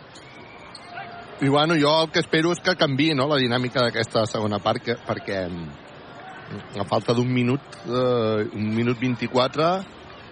I 1.41 1.49
bueno, 1.49 1.77
jo 1.79 1.93
el 2.03 2.11
que 2.11 2.19
espero 2.19 2.51
és 2.51 2.61
que 2.61 2.75
canvi 2.75 3.13
no, 3.15 3.29
la 3.31 3.39
dinàmica 3.39 3.85
d'aquesta 3.85 4.25
segona 4.27 4.59
part, 4.59 4.83
que, 4.83 4.97
perquè 5.07 5.45
a 6.83 6.87
falta 6.89 7.15
d'un 7.15 7.29
minut, 7.31 7.79
eh, 7.87 8.49
un 8.59 8.73
minut 8.75 8.99
24, 8.99 9.69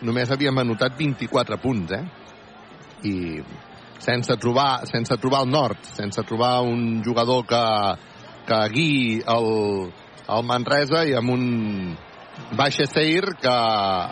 només 0.02 0.32
havíem 0.32 0.58
anotat 0.58 0.96
24 0.98 1.60
punts, 1.62 1.94
eh? 1.94 2.02
I 3.06 3.14
sense 4.02 4.34
trobar, 4.40 4.86
sense 4.90 5.16
trobar 5.20 5.44
el 5.44 5.50
nord, 5.50 5.78
sense 5.94 6.22
trobar 6.26 6.60
un 6.66 7.02
jugador 7.04 7.46
que, 7.46 7.62
que 8.48 8.60
guiï 8.73 9.23
el, 9.36 9.48
el 10.27 10.47
Manresa 10.48 11.05
i 11.06 11.14
amb 11.18 11.35
un, 11.35 11.47
Baixa 12.56 12.85
Seir, 12.86 13.24
que 13.40 13.52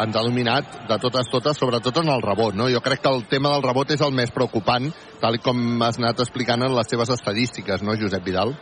ens 0.04 0.16
ha 0.16 0.22
dominat 0.24 0.78
de 0.88 0.96
totes 1.02 1.28
totes, 1.30 1.58
sobretot 1.60 2.00
en 2.02 2.08
el 2.10 2.22
rebot. 2.24 2.56
No? 2.56 2.68
Jo 2.72 2.80
crec 2.82 3.02
que 3.04 3.12
el 3.12 3.26
tema 3.30 3.52
del 3.52 3.62
rebot 3.62 3.92
és 3.94 4.00
el 4.02 4.14
més 4.16 4.32
preocupant, 4.34 4.88
tal 5.20 5.38
com 5.44 5.60
has 5.84 6.00
anat 6.00 6.24
explicant 6.24 6.64
en 6.64 6.74
les 6.74 6.90
teves 6.90 7.12
estadístiques, 7.14 7.84
no, 7.84 7.96
Josep 8.00 8.24
Vidal? 8.24 8.56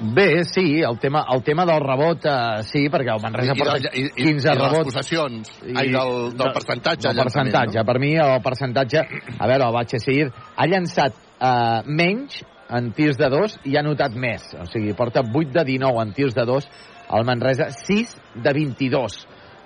Bé, 0.00 0.46
sí, 0.48 0.80
el 0.80 0.96
tema, 0.98 1.26
el 1.28 1.42
tema 1.44 1.66
del 1.68 1.82
rebot, 1.84 2.24
eh, 2.24 2.62
sí, 2.64 2.86
perquè 2.88 3.12
el 3.12 3.20
Manresa 3.20 3.52
I, 3.52 3.58
porta 3.60 3.90
i, 3.92 4.06
i, 4.06 4.12
15 4.16 4.30
i 4.30 4.32
de 4.32 4.54
les 4.54 4.62
rebots. 4.62 4.86
possessions, 4.88 5.50
I, 5.60 5.74
ai, 5.76 5.90
del, 5.92 6.30
del 6.40 6.54
percentatge. 6.56 7.10
Del 7.10 7.20
percentatge. 7.20 7.84
Per 7.84 7.98
mi, 8.00 8.14
el 8.16 8.40
percentatge... 8.42 9.04
A 9.36 9.50
veure, 9.50 9.68
el 9.68 9.76
Batxesir 9.76 10.30
ha 10.30 10.68
llançat 10.72 11.20
eh, 11.36 11.82
menys 11.84 12.40
en 12.76 12.92
tirs 12.96 13.18
de 13.18 13.28
dos 13.32 13.56
i 13.68 13.76
ha 13.76 13.82
notat 13.84 14.14
més. 14.14 14.52
O 14.58 14.66
sigui, 14.70 14.94
porta 14.98 15.22
8 15.26 15.52
de 15.58 15.64
19 15.72 16.02
en 16.04 16.14
tirs 16.16 16.36
de 16.36 16.46
dos, 16.48 16.68
el 17.10 17.26
Manresa 17.26 17.70
6 17.74 18.16
de 18.44 18.54
22. 18.56 19.18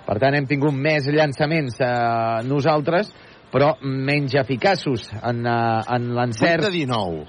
Per 0.05 0.17
tant, 0.21 0.37
hem 0.37 0.45
tingut 0.49 0.73
més 0.73 1.07
llançaments 1.09 1.79
eh, 1.81 2.43
nosaltres, 2.45 3.09
però 3.53 3.73
menys 3.81 4.35
eficaços 4.41 5.09
en, 5.21 5.45
eh, 5.45 5.81
en 5.97 6.11
l'encert. 6.17 6.65
8 6.65 6.69
de 6.69 6.73
19. 6.77 7.25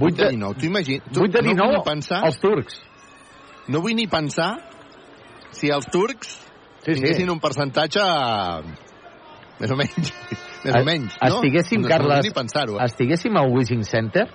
8 0.00 0.16
de 0.20 0.30
19. 0.36 0.60
Tu 0.60 0.68
imagina, 0.68 1.04
tu, 1.08 1.24
8 1.24 1.32
de 1.38 1.44
19 1.50 1.78
no 1.78 1.82
pensar, 1.86 2.22
els 2.28 2.40
turcs. 2.42 2.80
No 3.72 3.82
vull 3.84 3.96
ni 3.96 4.08
pensar 4.10 4.54
si 5.54 5.70
els 5.70 5.86
turcs 5.92 6.32
sí, 6.82 6.94
tinguessin 6.96 7.28
sí. 7.28 7.30
un 7.30 7.40
percentatge 7.40 8.06
més 9.60 9.70
o 9.70 9.76
menys, 9.78 10.12
més 10.64 10.74
o 10.74 10.82
menys, 10.86 11.16
no? 11.20 11.28
Estiguéssim, 11.28 11.84
no, 11.84 11.90
Carles, 11.92 12.26
no. 12.32 12.78
Eh? 12.80 12.86
estiguéssim 12.88 13.36
al 13.38 13.52
Wishing 13.52 13.84
Center, 13.86 14.26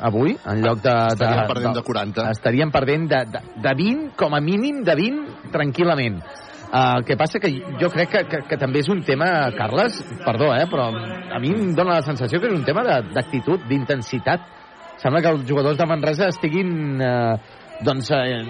avui, 0.00 0.36
en 0.46 0.60
lloc 0.64 0.82
de... 0.84 0.92
Estaríem 1.14 1.40
de, 1.40 1.46
perdent 1.52 1.78
de 1.78 1.82
40. 1.86 2.26
Estaríem 2.30 2.70
perdent 2.74 3.08
de, 3.10 3.22
de, 3.32 3.40
de 3.64 3.72
20, 3.80 4.12
com 4.18 4.36
a 4.36 4.40
mínim 4.40 4.82
de 4.86 4.94
20, 4.94 5.50
tranquil·lament. 5.54 6.20
Uh, 6.68 6.98
el 6.98 7.04
que 7.08 7.16
passa 7.16 7.40
que 7.40 7.48
jo 7.80 7.88
crec 7.88 8.10
que, 8.12 8.22
que, 8.28 8.42
que 8.50 8.58
també 8.60 8.82
és 8.82 8.88
un 8.92 9.00
tema, 9.02 9.48
Carles, 9.56 10.02
perdó, 10.20 10.50
eh, 10.52 10.66
però 10.68 10.90
a 10.92 11.40
mi 11.40 11.54
em 11.54 11.70
dóna 11.74 11.96
la 11.96 12.04
sensació 12.04 12.42
que 12.42 12.50
és 12.50 12.58
un 12.58 12.66
tema 12.66 12.84
de- 12.84 13.14
d'actitud, 13.14 13.64
d'intensitat. 13.70 14.44
Sembla 15.00 15.22
que 15.22 15.32
els 15.32 15.46
jugadors 15.48 15.78
de 15.78 15.86
Manresa 15.88 16.28
estiguin 16.28 17.00
eh, 17.00 17.38
doncs, 17.84 18.10
eh, 18.10 18.42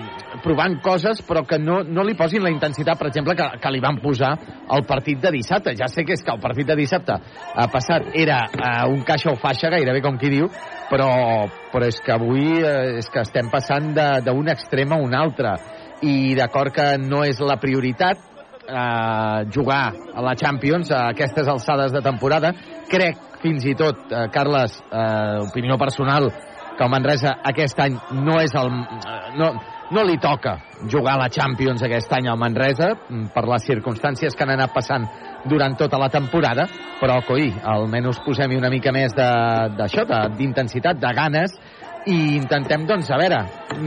provant 0.42 0.78
coses 0.84 1.20
però 1.26 1.42
que 1.46 1.58
no, 1.60 1.80
no 1.84 2.04
li 2.06 2.16
posin 2.16 2.42
la 2.44 2.52
intensitat, 2.52 2.98
per 2.98 3.10
exemple, 3.10 3.34
que, 3.38 3.48
que 3.60 3.72
li 3.72 3.82
van 3.84 4.00
posar 4.02 4.32
al 4.68 4.84
partit 4.88 5.20
de 5.22 5.32
dissabte. 5.34 5.74
Ja 5.78 5.88
sé 5.92 6.04
que 6.06 6.16
és 6.16 6.24
que 6.24 6.32
el 6.34 6.40
partit 6.42 6.68
de 6.68 6.76
dissabte 6.78 7.18
ha 7.18 7.66
passat 7.72 8.12
era 8.14 8.44
eh, 8.48 8.86
un 8.92 9.02
caixa 9.08 9.32
o 9.32 9.40
faixa, 9.40 9.72
gairebé 9.74 10.02
com 10.04 10.18
qui 10.20 10.32
diu, 10.32 10.48
però, 10.90 11.10
però 11.72 11.88
és 11.88 12.00
que 12.04 12.14
avui 12.16 12.62
eh, 12.62 12.98
és 13.02 13.10
que 13.12 13.24
estem 13.24 13.50
passant 13.52 13.92
d'un 14.24 14.48
extrem 14.52 14.94
a 14.94 15.02
un 15.02 15.14
altre 15.16 15.56
i 16.06 16.34
d'acord 16.38 16.72
que 16.74 16.90
no 17.02 17.24
és 17.26 17.40
la 17.42 17.58
prioritat 17.60 18.20
eh, 18.68 19.48
jugar 19.54 19.92
a 20.14 20.24
la 20.24 20.36
Champions 20.36 20.92
a 20.92 21.08
aquestes 21.12 21.48
alçades 21.48 21.92
de 21.92 22.02
temporada. 22.04 22.52
Crec, 22.88 23.18
fins 23.42 23.66
i 23.66 23.74
tot, 23.78 24.06
eh, 24.12 24.28
Carles, 24.32 24.78
eh, 24.90 25.38
opinió 25.48 25.78
personal, 25.78 26.30
que 26.78 26.84
el 26.86 26.90
Manresa 26.90 27.36
aquest 27.50 27.80
any 27.82 27.96
no 28.22 28.38
és 28.40 28.54
el... 28.54 28.70
No, 29.38 29.48
no 29.90 30.02
li 30.04 30.18
toca 30.20 30.58
jugar 30.92 31.14
a 31.16 31.22
la 31.24 31.28
Champions 31.32 31.82
aquest 31.82 32.12
any 32.12 32.28
al 32.28 32.38
Manresa 32.38 32.92
mm, 33.08 33.30
per 33.34 33.44
les 33.48 33.64
circumstàncies 33.66 34.36
que 34.36 34.44
han 34.44 34.52
anat 34.54 34.72
passant 34.74 35.06
durant 35.48 35.74
tota 35.78 35.98
la 35.98 36.08
temporada, 36.12 36.66
però, 37.00 37.20
coi, 37.26 37.48
almenys 37.64 38.20
posem-hi 38.24 38.58
una 38.60 38.70
mica 38.70 38.92
més 38.92 39.14
de- 39.16 39.68
d'això, 39.78 40.04
d'intensitat, 40.36 40.98
de, 40.98 41.06
de 41.06 41.12
ganes, 41.16 41.54
i 42.08 42.36
intentem, 42.38 42.84
doncs, 42.88 43.08
a 43.12 43.16
veure, 43.20 43.38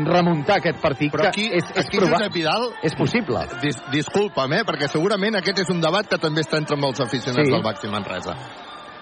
remuntar 0.05 0.57
aquest 0.59 0.81
partit 0.81 1.11
Però 1.13 1.27
aquí, 1.29 1.47
que 1.49 1.57
és, 1.61 1.69
és, 1.73 1.85
aquí 1.85 1.97
proba- 1.97 2.17
Josep 2.19 2.33
Vidal... 2.35 2.67
és 2.83 2.95
possible. 2.95 3.45
Dis, 3.61 3.77
disculpa'm, 3.93 4.53
eh, 4.59 4.63
perquè 4.67 4.89
segurament 4.91 5.37
aquest 5.39 5.63
és 5.63 5.69
un 5.73 5.79
debat 5.81 6.05
que 6.09 6.19
també 6.21 6.41
està 6.45 6.59
entre 6.61 6.77
molts 6.77 7.01
aficionats 7.01 7.47
Sí. 7.47 7.53
del 7.53 7.63
Baxi 7.65 7.89
Manresa. 7.93 8.35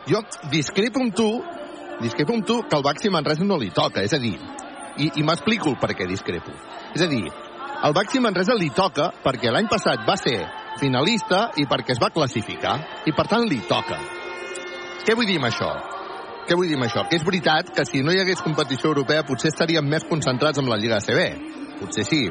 Jo 0.10 0.22
discrepo 0.52 1.02
amb 1.04 1.14
tu, 1.16 1.28
discrepo 2.02 2.34
amb 2.36 2.48
tu 2.48 2.62
que 2.64 2.78
el 2.78 2.84
Baxi 2.86 3.12
Manresa 3.12 3.46
no 3.46 3.58
li 3.60 3.70
toca, 3.76 4.04
és 4.04 4.14
a 4.14 4.20
dir, 4.22 4.36
i, 4.98 5.12
i 5.20 5.24
m'explico 5.24 5.76
per 5.80 5.94
què 5.96 6.08
discrepo. 6.08 6.54
És 6.96 7.04
a 7.06 7.10
dir, 7.12 7.26
el 7.84 7.96
Baxi 7.96 8.20
Manresa 8.24 8.56
li 8.58 8.72
toca 8.76 9.10
perquè 9.24 9.52
l'any 9.52 9.70
passat 9.72 10.04
va 10.08 10.18
ser 10.20 10.40
finalista 10.80 11.50
i 11.60 11.68
perquè 11.68 11.96
es 11.96 12.02
va 12.02 12.12
classificar, 12.16 12.76
i 13.08 13.16
per 13.16 13.28
tant 13.28 13.48
li 13.48 13.62
toca. 13.68 14.00
Què 15.06 15.16
vull 15.16 15.28
dir 15.28 15.40
amb 15.40 15.50
això? 15.50 15.70
Què 16.50 16.58
vull 16.58 16.68
dir 16.68 16.80
amb 16.80 16.88
això? 16.88 17.06
Que 17.10 17.20
és 17.20 17.26
veritat 17.26 17.72
que 17.76 17.86
si 17.86 18.02
no 18.04 18.14
hi 18.14 18.20
hagués 18.24 18.42
competició 18.42 18.90
europea 18.92 19.26
potser 19.28 19.52
estaríem 19.54 19.86
més 19.86 20.08
concentrats 20.10 20.60
amb 20.60 20.72
la 20.72 20.80
Lliga 20.82 20.98
ACB. 20.98 21.78
Potser 21.80 22.08
sí. 22.08 22.24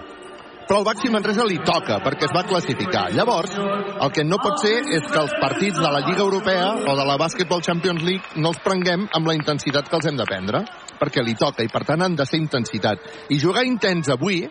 Però 0.69 0.83
el 0.83 0.85
Baxi 0.85 1.09
Manresa 1.09 1.47
li 1.49 1.57
toca 1.65 1.97
perquè 2.05 2.27
es 2.27 2.33
va 2.37 2.43
classificar. 2.45 3.07
Llavors, 3.17 3.55
el 3.57 4.11
que 4.13 4.25
no 4.27 4.37
pot 4.43 4.61
ser 4.61 4.75
és 4.99 5.07
que 5.09 5.21
els 5.23 5.33
partits 5.41 5.79
de 5.81 5.93
la 5.95 6.03
Lliga 6.05 6.21
Europea 6.27 6.67
o 6.85 6.97
de 6.99 7.07
la 7.09 7.17
Basketball 7.17 7.65
Champions 7.65 8.05
League 8.05 8.43
no 8.43 8.53
els 8.53 8.61
prenguem 8.61 9.07
amb 9.17 9.31
la 9.31 9.37
intensitat 9.39 9.89
que 9.89 9.97
els 9.97 10.09
hem 10.11 10.19
de 10.21 10.27
prendre, 10.29 10.61
perquè 11.01 11.25
li 11.25 11.33
toca 11.41 11.65
i 11.65 11.73
per 11.73 11.87
tant 11.89 12.05
han 12.05 12.19
de 12.19 12.27
ser 12.29 12.43
intensitat. 12.43 13.01
I 13.33 13.39
jugar 13.41 13.65
intens 13.65 14.13
avui 14.13 14.43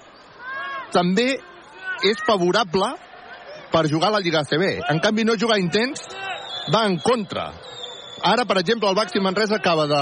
també 0.89 1.35
és 2.07 2.25
favorable 2.25 2.89
per 3.69 3.85
jugar 3.91 4.09
a 4.09 4.17
la 4.17 4.23
Lliga 4.25 4.41
ACB. 4.41 4.65
En 4.89 5.03
canvi, 5.03 5.27
no 5.27 5.37
jugar 5.37 5.59
intens 5.61 6.01
va 6.73 6.87
en 6.89 6.97
contra. 6.97 7.51
Ara, 8.25 8.47
per 8.49 8.57
exemple, 8.63 8.89
el 8.89 8.97
Baxi 8.97 9.21
Manresa 9.21 9.61
acaba 9.61 9.85
de, 9.85 10.01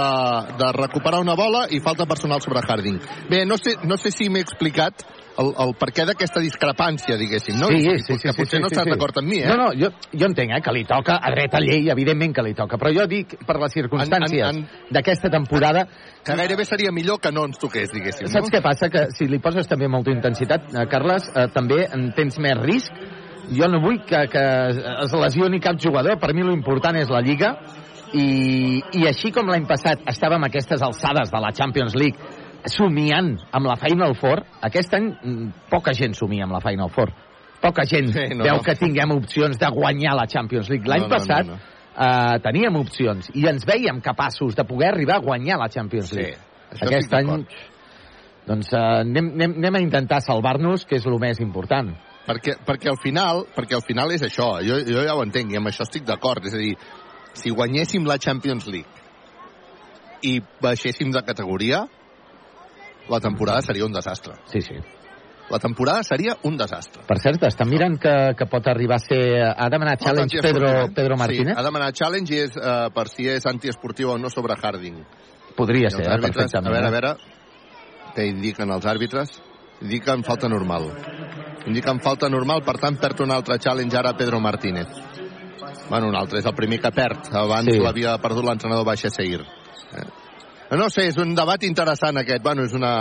de 0.63 0.71
recuperar 0.79 1.19
una 1.19 1.35
bola 1.35 1.65
i 1.69 1.83
falta 1.83 2.07
personal 2.07 2.39
sobre 2.39 2.63
Harding. 2.63 3.01
Bé, 3.27 3.43
no 3.45 3.59
sé, 3.59 3.75
no 3.83 3.99
sé 3.99 4.15
si 4.15 4.29
m'he 4.31 4.45
explicat 4.45 5.03
el, 5.41 5.51
el 5.65 5.73
per 5.79 5.89
què 5.95 6.05
d'aquesta 6.07 6.41
discrepància, 6.43 7.17
diguéssim, 7.19 7.57
no? 7.59 7.69
Sí, 7.73 7.81
sí, 7.83 7.95
sí, 8.05 8.17
que 8.23 8.31
sí, 8.31 8.37
potser 8.37 8.59
sí, 8.59 8.63
no 8.63 8.69
sí, 8.69 8.75
estàs 8.75 8.87
sí. 8.87 8.93
d'acord 8.93 9.19
amb 9.21 9.29
mi, 9.31 9.41
eh? 9.43 9.49
No, 9.51 9.57
no, 9.59 9.67
jo, 9.77 9.91
jo 10.13 10.29
entenc 10.29 10.55
eh, 10.55 10.61
que 10.63 10.73
li 10.75 10.85
toca 10.87 11.17
a 11.19 11.31
dret 11.33 11.57
a 11.57 11.61
llei, 11.63 11.89
evidentment 11.91 12.35
que 12.37 12.45
li 12.45 12.55
toca, 12.57 12.79
però 12.81 12.93
jo 12.95 13.07
dic 13.11 13.35
per 13.47 13.57
les 13.61 13.75
circumstàncies 13.75 14.61
d'aquesta 14.95 15.31
temporada... 15.33 15.85
Que 16.25 16.37
gairebé 16.39 16.65
seria 16.65 16.93
millor 16.95 17.19
que 17.21 17.31
no 17.35 17.45
ens 17.49 17.59
toqués, 17.61 17.91
diguéssim, 17.93 18.29
Saps 18.31 18.49
no? 18.49 18.53
què 18.55 18.63
passa? 18.65 18.89
Que 18.93 19.07
si 19.15 19.27
li 19.29 19.41
poses 19.43 19.69
també 19.69 19.89
molta 19.91 20.13
intensitat, 20.13 20.71
eh, 20.73 20.87
Carles, 20.91 21.27
eh, 21.33 21.47
també 21.53 21.83
en 21.85 22.09
tens 22.17 22.39
més 22.41 22.57
risc. 22.63 23.03
Jo 23.53 23.67
no 23.69 23.77
vull 23.83 23.99
que, 24.09 24.23
que 24.31 24.45
es 25.03 25.13
lesioni 25.13 25.59
cap 25.61 25.77
jugador. 25.77 26.17
Per 26.17 26.31
mi 26.33 26.41
l'important 26.47 26.97
és 26.97 27.11
la 27.13 27.21
Lliga. 27.21 27.51
I, 28.15 28.79
i 28.95 29.03
així 29.09 29.29
com 29.35 29.49
l'any 29.51 29.65
passat 29.67 30.01
estàvem 30.07 30.45
a 30.45 30.49
aquestes 30.49 30.81
alçades 30.85 31.29
de 31.33 31.41
la 31.43 31.51
Champions 31.53 31.97
League 31.99 32.34
somiant 32.71 33.35
amb 33.55 33.67
la 33.69 33.75
Final 33.81 34.15
Four, 34.19 34.41
aquest 34.67 34.93
any 34.97 35.11
mm, 35.13 35.49
poca 35.71 35.93
gent 35.97 36.15
somia 36.17 36.45
amb 36.47 36.55
la 36.57 36.61
Final 36.63 36.89
Four. 36.93 37.11
Poca 37.61 37.85
gent 37.89 38.11
Sí, 38.13 38.25
no, 38.35 38.43
veu 38.45 38.57
no. 38.59 38.63
que 38.65 38.75
tinguem 38.77 39.11
opcions 39.15 39.57
de 39.57 39.69
guanyar 39.73 40.15
la 40.17 40.25
Champions 40.29 40.69
League. 40.69 40.85
L'any 40.89 41.05
No, 41.05 41.07
no, 41.07 41.13
no, 41.13 41.19
passat 41.19 41.47
no. 41.47 41.55
eh, 41.95 42.39
teníem 42.43 42.75
opcions 42.77 43.29
i 43.33 43.45
ens 43.49 43.65
veiem 43.65 44.01
capaços 44.01 44.55
de 44.55 44.65
poder 44.67 44.91
arribar 44.93 45.17
a 45.17 45.23
guanyar 45.25 45.57
la 45.61 45.69
Champions 45.69 46.09
Sí, 46.11 46.19
League. 46.19 46.37
això 46.71 46.85
Aquest 46.89 47.13
any 47.13 47.31
doncs 48.45 48.67
uh, 48.73 48.99
anem, 49.01 49.31
anem, 49.33 49.55
anem 49.57 49.75
a 49.75 49.79
intentar 49.81 50.19
salvar-nos, 50.21 50.83
que 50.85 50.99
és 50.99 51.05
el 51.09 51.15
més 51.17 51.39
important. 51.41 51.87
Perquè, 52.27 52.59
perquè, 52.65 52.91
al 52.91 52.99
final, 53.01 53.43
perquè 53.55 53.73
al 53.73 53.81
final 53.81 54.11
és 54.13 54.21
això, 54.21 54.59
jo, 54.61 54.77
jo 54.85 55.01
ja 55.01 55.15
ho 55.17 55.23
entenc 55.23 55.49
i 55.53 55.57
amb 55.57 55.71
això 55.71 55.81
estic 55.87 56.05
d'acord, 56.05 56.45
és 56.45 56.53
a 56.53 56.61
dir, 56.61 56.75
si 57.33 57.49
guanyéssim 57.49 58.05
la 58.05 58.19
Champions 58.21 58.67
League 58.69 59.01
i 60.29 60.35
baixéssim 60.61 61.09
de 61.13 61.21
categoria, 61.25 61.87
la 63.09 63.19
temporada 63.19 63.61
seria 63.61 63.85
un 63.85 63.93
desastre. 63.93 64.33
Sí, 64.51 64.61
sí. 64.61 64.75
La 65.49 65.59
temporada 65.59 66.01
seria 66.01 66.35
un 66.43 66.57
desastre. 66.57 67.03
Per 67.05 67.19
cert, 67.21 67.43
estan 67.45 67.69
mirant 67.69 67.99
que, 68.01 68.13
que 68.37 68.47
pot 68.49 68.65
arribar 68.67 68.97
a 68.97 69.03
ser... 69.03 69.21
Ha 69.45 69.67
demanat 69.69 70.01
challenge 70.01 70.41
Pedro, 70.41 70.71
Pedro 70.95 71.17
Martínez? 71.21 71.53
Sí, 71.53 71.59
ha 71.59 71.65
demanat 71.67 71.99
challenge 71.99 72.33
i 72.33 72.39
és 72.47 72.57
uh, 72.57 72.87
per 72.95 73.05
si 73.11 73.27
és 73.29 73.45
antiesportiu 73.45 74.15
o 74.15 74.17
no 74.17 74.31
sobre 74.33 74.57
Harding. 74.57 75.03
Podria 75.55 75.93
ser, 75.93 76.07
eh, 76.07 76.17
perfectament. 76.17 76.65
A 76.65 76.73
veure, 76.73 76.87
a 76.87 76.89
eh? 76.89 76.95
veure, 76.97 77.13
què 78.17 78.25
indiquen 78.31 78.73
els 78.73 78.89
àrbitres? 78.89 79.37
Indiquen 79.85 80.25
falta 80.25 80.49
normal. 80.49 80.89
Indiquen 81.69 82.01
falta 82.01 82.29
normal, 82.31 82.65
per 82.65 82.79
tant 82.81 82.97
perd 82.97 83.21
un 83.27 83.37
altre 83.37 83.59
challenge 83.61 84.01
ara 84.01 84.17
Pedro 84.17 84.41
Martínez. 84.41 84.89
Bueno, 85.91 86.09
un 86.09 86.17
altre, 86.17 86.41
és 86.41 86.49
el 86.49 86.57
primer 86.57 86.81
que 86.81 86.89
perd. 86.95 87.29
Abans 87.37 87.69
sí. 87.69 87.77
l'havia 87.85 88.17
perdut 88.23 88.49
l'entrenador 88.49 88.87
Baixa 88.87 89.13
Seir. 89.13 89.45
Eh? 89.93 90.07
No 90.71 90.89
sé, 90.89 91.09
és 91.11 91.17
un 91.21 91.35
debat 91.37 91.61
interessant 91.63 92.17
aquest. 92.17 92.41
Bueno, 92.43 92.63
és 92.65 92.73
una, 92.73 92.93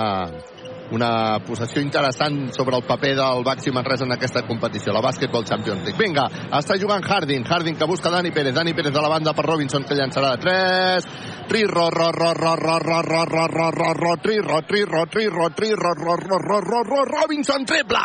una 0.92 1.38
possessió 1.46 1.80
interessant 1.80 2.50
sobre 2.52 2.76
el 2.76 2.84
paper 2.84 3.14
del 3.16 3.44
Baxi 3.46 3.72
Manresa 3.72 4.04
en 4.04 4.12
aquesta 4.12 4.42
competició, 4.46 4.92
la 4.92 5.00
Basketball 5.00 5.46
Champions 5.48 5.80
League. 5.86 5.98
Vinga, 5.98 6.26
està 6.60 6.76
jugant 6.80 7.04
Harding, 7.04 7.46
Harding 7.48 7.78
que 7.80 7.88
busca 7.88 8.12
Dani 8.12 8.30
Pérez, 8.30 8.54
Dani 8.54 8.74
Pérez 8.76 8.92
de 8.92 9.02
la 9.02 9.08
banda 9.08 9.32
per 9.32 9.46
Robinson 9.48 9.86
que 9.88 9.96
llançarà 9.96 10.34
de 10.36 10.42
3, 10.44 11.08
tri 11.48 11.64
ro 11.64 11.88
ro 11.90 12.10
ro 12.12 12.32
ro 12.34 12.54
ro 12.56 12.76
ro 12.80 13.00
ro 13.08 13.24
ro 13.24 13.46
ro 13.48 13.70
ro 13.70 13.92
ro 13.94 14.16
tri 14.22 14.38
ro 14.40 14.60
tri 14.60 14.84
ro 14.84 15.06
ro 15.08 15.48
ro 15.48 15.94
ro 15.94 16.16
ro 16.16 16.38
ro 16.38 16.60
ro 16.60 16.82
ro 16.84 17.04
Robinson 17.04 17.64
triple! 17.64 18.04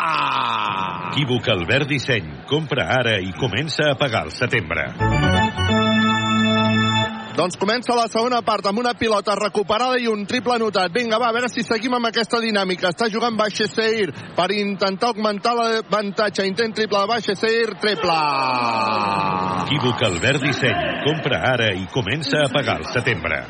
Equívoc 1.10 1.48
Albert 1.48 1.88
Disseny. 1.90 2.46
Compra 2.48 2.86
ara 3.00 3.18
i 3.20 3.32
comença 3.36 3.90
a 3.90 3.98
pagar 3.98 4.24
al 4.28 4.32
setembre. 4.32 5.79
Doncs 7.36 7.54
comença 7.60 7.94
la 7.94 8.08
segona 8.10 8.40
part 8.42 8.66
amb 8.66 8.80
una 8.82 8.92
pilota 8.98 9.36
recuperada 9.38 9.98
i 10.02 10.08
un 10.10 10.24
triple 10.26 10.56
anotat. 10.56 10.90
Vinga, 10.94 11.18
va, 11.22 11.28
a 11.30 11.34
veure 11.36 11.48
si 11.48 11.62
seguim 11.62 11.94
amb 11.94 12.08
aquesta 12.08 12.40
dinàmica. 12.42 12.90
Està 12.90 13.06
jugant 13.12 13.36
Baixeseir 13.38 14.10
per 14.36 14.48
intentar 14.56 15.12
augmentar 15.12 15.54
l'avantatge. 15.54 16.46
Intent 16.50 16.74
triple 16.74 16.98
de 16.98 17.10
Baixeseir, 17.12 17.76
triple. 17.82 18.16
Equívoc 19.66 20.02
Albert 20.10 20.42
Disseny. 20.42 20.80
Compra 21.06 21.42
ara 21.52 21.70
i 21.78 21.86
comença 21.94 22.42
a 22.42 22.50
pagar 22.50 22.80
al 22.80 22.88
setembre. 22.90 23.44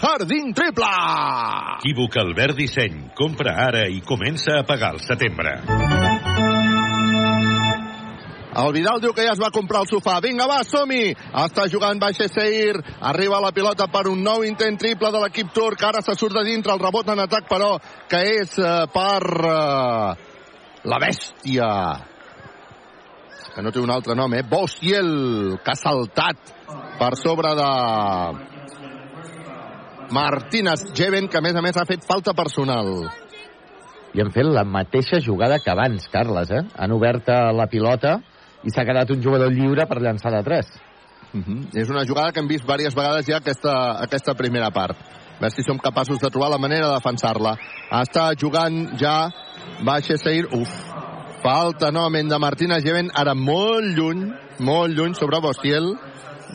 Harding 0.00 0.54
triple! 0.56 0.88
Equívoc 1.76 2.16
Albert 2.16 2.56
Disseny. 2.56 3.10
Compra 3.14 3.52
ara 3.68 3.86
i 3.88 4.00
comença 4.00 4.58
a 4.60 4.64
pagar 4.64 4.94
al 4.94 5.00
setembre. 5.04 5.58
El 8.56 8.72
Vidal 8.72 9.02
diu 9.04 9.12
que 9.12 9.24
ja 9.26 9.34
es 9.34 9.40
va 9.40 9.52
comprar 9.52 9.82
el 9.84 9.88
sofà. 9.90 10.16
Vinga, 10.24 10.46
va, 10.48 10.62
som-hi! 10.64 11.12
Està 11.44 11.66
jugant 11.68 12.00
Baixeseir. 12.00 12.80
Arriba 13.04 13.42
la 13.44 13.52
pilota 13.52 13.88
per 13.92 14.06
un 14.08 14.22
nou 14.24 14.46
intent 14.48 14.78
triple 14.80 15.10
de 15.12 15.20
l'equip 15.20 15.52
turc. 15.52 15.84
Ara 15.84 16.00
se 16.00 16.16
surt 16.16 16.38
de 16.38 16.46
dintre 16.48 16.72
el 16.72 16.80
rebot 16.80 17.12
en 17.12 17.20
atac, 17.26 17.44
però 17.50 17.74
que 18.08 18.22
és 18.38 18.56
uh, 18.56 18.86
per 18.92 19.20
uh, 19.44 20.32
la 20.86 20.98
bèstia. 21.02 21.68
Que 23.54 23.64
no 23.64 23.72
té 23.72 23.80
un 23.80 23.90
altre 23.90 24.14
nom, 24.16 24.32
eh? 24.36 24.44
Bostiel, 24.46 25.56
que 25.64 25.72
ha 25.72 25.78
saltat 25.78 26.52
per 27.00 27.12
sobre 27.18 27.54
de 27.56 27.70
Martínez 30.16 30.86
Jeven, 30.94 31.28
que 31.28 31.38
a 31.40 31.44
més 31.44 31.56
a 31.56 31.64
més 31.64 31.76
ha 31.76 31.86
fet 31.88 32.04
falta 32.06 32.36
personal. 32.36 33.08
I 34.16 34.22
han 34.22 34.32
fet 34.32 34.48
la 34.48 34.64
mateixa 34.64 35.20
jugada 35.20 35.58
que 35.60 35.72
abans, 35.72 36.06
Carles, 36.12 36.52
eh? 36.52 36.64
Han 36.76 36.94
obert 36.96 37.28
la 37.56 37.66
pilota 37.72 38.18
i 38.64 38.72
s'ha 38.72 38.86
quedat 38.86 39.10
un 39.12 39.22
jugador 39.24 39.52
lliure 39.52 39.86
per 39.88 40.00
llançar 40.02 40.32
de 40.32 40.42
3. 40.44 40.70
Uh 41.34 41.40
-huh. 41.40 41.60
És 41.74 41.90
una 41.90 42.06
jugada 42.06 42.32
que 42.32 42.40
hem 42.40 42.48
vist 42.48 42.64
diverses 42.64 42.94
vegades 42.94 43.26
ja 43.26 43.36
aquesta, 43.38 44.02
aquesta 44.02 44.34
primera 44.34 44.70
part. 44.70 44.96
A 45.36 45.40
veure 45.40 45.50
si 45.50 45.62
som 45.62 45.78
capaços 45.78 46.18
de 46.18 46.30
trobar 46.30 46.50
la 46.50 46.58
manera 46.58 46.88
de 46.88 46.94
defensar-la. 46.94 47.56
Està 47.90 48.32
jugant 48.40 48.96
ja 48.98 49.28
Baixa 49.86 50.16
Seir. 50.18 50.46
Uf, 50.56 50.72
falta 51.42 51.90
novament 51.92 52.30
de 52.30 52.38
Martina 52.42 52.80
Geven, 52.84 53.10
ara 53.14 53.34
molt 53.34 53.92
lluny, 53.96 54.24
molt 54.66 54.96
lluny 54.96 55.14
sobre 55.18 55.40
Bostiel. 55.44 55.92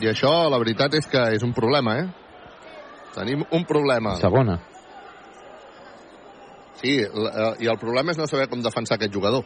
I 0.02 0.10
això, 0.10 0.32
la 0.50 0.58
veritat 0.58 0.94
és 0.98 1.06
que 1.06 1.22
és 1.36 1.42
un 1.46 1.52
problema, 1.54 1.96
eh? 2.00 2.06
Tenim 3.14 3.44
un 3.52 3.64
problema. 3.68 4.16
Segona. 4.20 4.58
Sí, 6.80 6.96
i 6.98 7.68
el 7.70 7.78
problema 7.78 8.10
és 8.10 8.18
no 8.18 8.26
saber 8.26 8.48
com 8.50 8.62
defensar 8.64 8.96
aquest 8.96 9.12
jugador. 9.14 9.44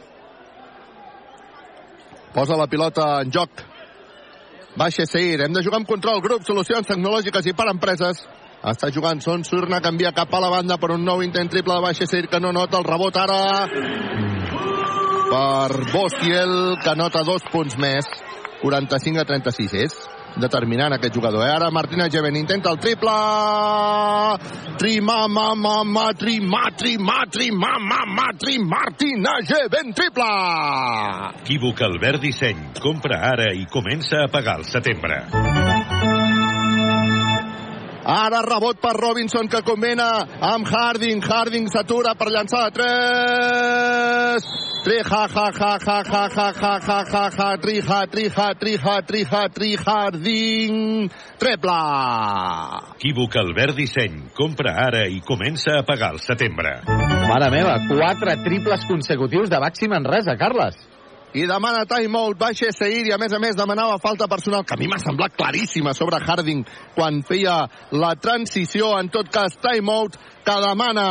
Posa 2.33 2.57
la 2.57 2.67
pilota 2.69 3.21
en 3.21 3.31
joc. 3.33 3.61
Baixa 4.77 5.05
Seir. 5.09 5.41
Hem 5.41 5.53
de 5.53 5.63
jugar 5.65 5.81
amb 5.81 5.89
control. 5.89 6.21
Grup, 6.21 6.43
solucions 6.45 6.87
tecnològiques 6.89 7.45
i 7.49 7.53
per 7.57 7.69
empreses. 7.71 8.23
Està 8.65 8.89
jugant 8.93 9.21
Son 9.21 9.43
Surna, 9.45 9.81
canvia 9.81 10.11
cap 10.15 10.33
a 10.33 10.41
la 10.41 10.49
banda 10.49 10.79
per 10.81 10.91
un 10.95 11.05
nou 11.05 11.21
intent 11.21 11.49
triple 11.51 11.75
de 11.77 11.83
Baixa 11.83 12.07
Seir 12.09 12.27
que 12.27 12.39
no 12.41 12.51
nota 12.51 12.79
el 12.81 12.87
rebot 12.87 13.17
ara 13.21 13.41
per 15.27 15.91
Bostiel 15.91 16.77
que 16.83 16.95
nota 16.97 17.23
dos 17.27 17.45
punts 17.51 17.77
més 17.77 18.07
45 18.63 19.21
a 19.21 19.27
36 19.29 19.75
és 19.77 19.97
determinant 20.37 20.93
aquest 20.93 21.15
jugador. 21.17 21.43
Eh? 21.45 21.51
Ara 21.53 21.69
Martina 21.73 22.07
Geven 22.13 22.35
intenta 22.37 22.71
el 22.73 22.79
triple. 22.81 23.13
Trima, 24.77 25.27
ma, 25.27 25.53
ma, 25.55 25.83
ma, 25.83 26.07
trima, 26.13 26.67
trima, 26.77 27.23
trima, 27.31 27.73
ma, 27.81 28.03
ma, 28.05 28.29
tri, 28.37 28.57
Martina 28.61 29.37
Geven 29.41 29.93
triple. 29.97 30.31
Equívoc 31.43 31.81
Albert 31.89 32.21
Disseny. 32.21 32.67
Compra 32.81 33.21
ara 33.33 33.51
i 33.53 33.65
comença 33.69 34.25
a 34.25 34.31
pagar 34.33 34.59
al 34.61 34.67
setembre. 34.69 35.23
Ara 38.07 38.39
rebot 38.39 38.77
per 38.79 38.93
Robinson 38.95 39.49
que 39.51 39.59
combina 39.67 40.07
amb 40.39 40.69
Harding. 40.71 41.19
Harding 41.27 41.67
s'atura 41.67 42.13
per 42.15 42.29
llançar 42.31 42.69
de 42.69 42.77
3. 42.79 44.47
Trija, 44.87 45.03
ja, 45.03 45.27
ja, 45.35 45.51
ja, 45.51 45.73
ja, 45.83 46.05
ja, 46.07 46.13
ja, 46.15 46.45
ja, 46.55 46.77
ja, 46.87 47.25
ja, 47.35 47.57
trija, 47.59 48.05
trija, 48.07 48.47
trija, 48.55 49.01
trija, 49.03 49.43
trija, 49.51 49.83
Harding. 49.83 51.11
Treble. 51.37 51.79
Equívoc 52.95 53.35
Albert 53.43 53.75
Disseny. 53.75 54.29
Compra 54.37 54.77
ara 54.87 55.03
i 55.11 55.19
comença 55.19 55.75
a 55.81 55.83
pagar 55.83 56.15
al 56.15 56.23
setembre. 56.23 56.77
Mare 56.87 57.51
meva, 57.51 57.75
quatre 57.91 58.39
triples 58.47 58.87
consecutius 58.87 59.51
de 59.51 59.59
Baxi 59.59 59.91
Manresa, 59.91 60.39
Carles 60.39 60.79
i 61.37 61.45
demana 61.45 61.85
timeout, 61.85 62.37
baixa 62.39 62.71
Seir 62.73 63.05
i 63.05 63.11
a 63.13 63.17
més 63.21 63.33
a 63.35 63.39
més 63.41 63.57
demanava 63.57 63.99
falta 64.01 64.25
personal 64.31 64.63
que 64.65 64.73
a 64.73 64.79
mi 64.79 64.87
m'ha 64.89 64.97
semblat 64.97 65.35
claríssima 65.37 65.93
sobre 65.93 66.17
Harding 66.17 66.63
quan 66.95 67.21
feia 67.27 67.59
la 67.93 68.15
transició, 68.17 68.95
en 68.97 69.11
tot 69.13 69.29
cas 69.29 69.59
timeout 69.61 70.17
que 70.17 70.55
demana 70.63 71.05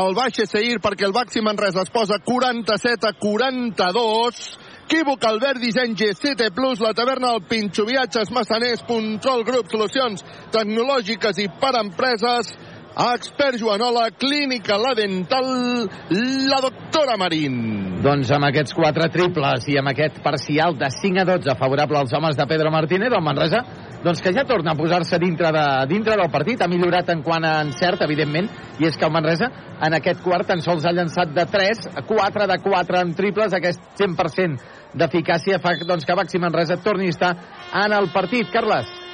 el 0.00 0.16
baixa 0.18 0.46
Seir 0.46 0.80
perquè 0.82 1.06
el 1.06 1.14
Baxi 1.14 1.42
Manresa 1.42 1.84
es 1.84 1.94
posa 1.94 2.18
47 2.24 3.06
a 3.06 3.14
42 3.20 4.42
Equívoc, 4.90 5.22
Albert 5.22 5.60
Disseny, 5.62 5.94
G7 5.94 6.50
Plus, 6.50 6.80
la 6.82 6.90
taverna 6.98 7.28
del 7.30 7.44
Pinxo, 7.46 7.84
viatges, 7.86 8.32
massaners, 8.34 8.82
control, 8.88 9.44
grup, 9.46 9.68
solucions 9.70 10.24
tecnològiques 10.50 11.38
i 11.38 11.46
per 11.62 11.76
empreses, 11.78 12.50
expert 12.96 13.58
Joanola, 13.58 14.10
clínica 14.10 14.76
La 14.78 14.94
Dental, 14.94 15.88
la 16.10 16.60
doctora 16.60 17.16
Marín. 17.16 18.00
Doncs 18.02 18.30
amb 18.34 18.48
aquests 18.48 18.74
quatre 18.74 19.08
triples 19.12 19.66
i 19.70 19.76
amb 19.78 19.92
aquest 19.92 20.20
parcial 20.24 20.76
de 20.78 20.88
5 20.90 21.22
a 21.22 21.26
12 21.28 21.56
favorable 21.60 21.98
als 21.98 22.12
homes 22.16 22.36
de 22.36 22.46
Pedro 22.46 22.70
Martínez, 22.70 23.12
el 23.12 23.24
Manresa, 23.24 23.62
doncs 24.02 24.22
que 24.24 24.32
ja 24.32 24.46
torna 24.48 24.72
a 24.72 24.78
posar-se 24.78 25.18
dintre, 25.20 25.52
de, 25.52 25.66
dintre 25.88 26.16
del 26.16 26.30
partit. 26.32 26.62
Ha 26.62 26.68
millorat 26.68 27.12
en 27.12 27.22
quant 27.22 27.44
a 27.44 27.60
encert, 27.62 28.02
evidentment, 28.06 28.48
i 28.80 28.88
és 28.88 28.96
que 28.96 29.06
el 29.06 29.12
Manresa 29.12 29.50
en 29.80 29.96
aquest 29.96 30.24
quart 30.24 30.48
tan 30.48 30.64
sols 30.64 30.86
ha 30.86 30.94
llançat 30.96 31.34
de 31.36 31.44
3, 31.46 31.86
4 32.08 32.48
de 32.50 32.58
4 32.64 33.04
en 33.04 33.14
triples, 33.18 33.54
aquest 33.54 33.84
100% 34.00 34.96
d'eficàcia 34.96 35.60
fa 35.62 35.76
doncs, 35.84 36.08
que 36.08 36.16
Baxi 36.18 36.40
Manresa 36.42 36.80
torni 36.82 37.08
a 37.08 37.16
estar 37.16 37.36
en 37.84 37.94
el 38.00 38.10
partit. 38.12 38.50
Carles. 38.50 39.09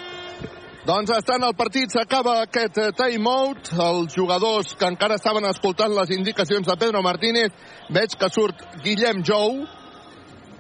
Doncs 0.86 1.10
està 1.10 1.34
en 1.34 1.42
el 1.42 1.54
partit, 1.58 1.90
s'acaba 1.90 2.36
aquest 2.44 2.76
timeout. 2.94 3.72
Els 3.74 4.14
jugadors 4.14 4.76
que 4.78 4.86
encara 4.86 5.16
estaven 5.18 5.48
escoltant 5.48 5.90
les 5.90 6.12
indicacions 6.14 6.68
de 6.68 6.76
Pedro 6.78 7.00
Martínez, 7.02 7.50
veig 7.90 8.14
que 8.14 8.28
surt 8.30 8.62
Guillem 8.84 9.24
Jou, 9.26 9.64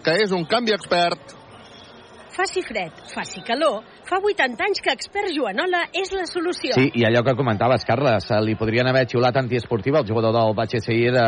que 0.02 0.16
és 0.24 0.34
un 0.34 0.42
canvi 0.50 0.74
expert. 0.74 1.36
Faci 2.34 2.64
fred, 2.66 2.98
faci 3.14 3.44
calor, 3.46 3.84
fa 4.08 4.18
80 4.18 4.66
anys 4.66 4.82
que 4.82 4.96
expert 4.98 5.30
Joanola 5.30 5.84
és 5.94 6.10
la 6.12 6.26
solució. 6.26 6.74
Sí, 6.74 6.90
i 6.98 7.06
allò 7.06 7.22
que 7.24 7.36
comentaves, 7.38 7.86
Carles, 7.86 8.26
li 8.42 8.58
podrien 8.58 8.90
haver 8.90 9.06
xiulat 9.06 9.38
antiesportiva 9.38 10.02
al 10.02 10.10
jugador 10.10 10.34
del 10.34 10.58
Batxesseir 10.58 11.14
eh, 11.14 11.24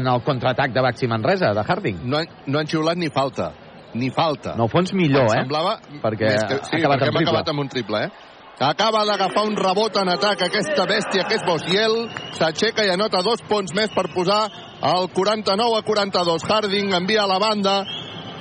en 0.00 0.08
el 0.08 0.24
contraatac 0.24 0.72
de 0.72 0.88
Baxi 0.88 1.06
Manresa, 1.06 1.52
de 1.52 1.68
Harding. 1.68 2.00
No, 2.08 2.24
no 2.46 2.62
han 2.62 2.72
xiulat 2.72 2.96
ni 2.96 3.12
falta 3.12 3.52
ni 3.94 4.10
falta. 4.12 4.52
No 4.56 4.68
fons 4.68 4.92
millor, 4.92 5.30
eh? 5.32 5.42
Semblava... 5.42 5.78
Perquè 6.02 6.28
que, 6.28 6.58
sí, 6.66 6.74
ha 6.76 6.80
acabat 6.82 7.00
perquè 7.00 7.12
hem 7.14 7.22
acabat 7.22 7.52
amb 7.54 7.62
un 7.64 7.70
triple, 7.72 8.02
eh? 8.04 8.27
Acaba 8.58 9.04
d'agafar 9.06 9.44
un 9.46 9.54
rebot 9.54 9.96
en 10.00 10.08
atac 10.10 10.40
aquesta 10.42 10.82
bèstia 10.90 11.22
que 11.28 11.36
és 11.38 11.44
Bosiel. 11.46 11.92
S'aixeca 12.34 12.82
i 12.82 12.90
anota 12.90 13.22
dos 13.22 13.38
punts 13.46 13.70
més 13.74 13.92
per 13.94 14.10
posar 14.10 14.50
el 14.82 15.06
49 15.14 15.78
a 15.78 15.82
42. 15.86 16.42
Harding 16.42 16.90
envia 16.98 17.22
a 17.22 17.30
la 17.30 17.38
banda 17.38 17.86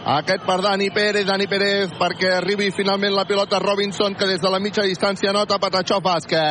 aquest 0.08 0.42
per 0.48 0.62
Dani 0.64 0.90
Pérez, 0.90 1.26
Dani 1.28 1.46
Pérez 1.52 1.94
perquè 2.00 2.32
arribi 2.38 2.72
finalment 2.72 3.14
la 3.14 3.26
pilota 3.30 3.60
Robinson 3.60 4.16
que 4.16 4.26
des 4.26 4.42
de 4.42 4.50
la 4.50 4.60
mitja 4.64 4.82
distància 4.88 5.34
nota 5.36 5.60
Patachó 5.62 6.02
bàsquet. 6.02 6.42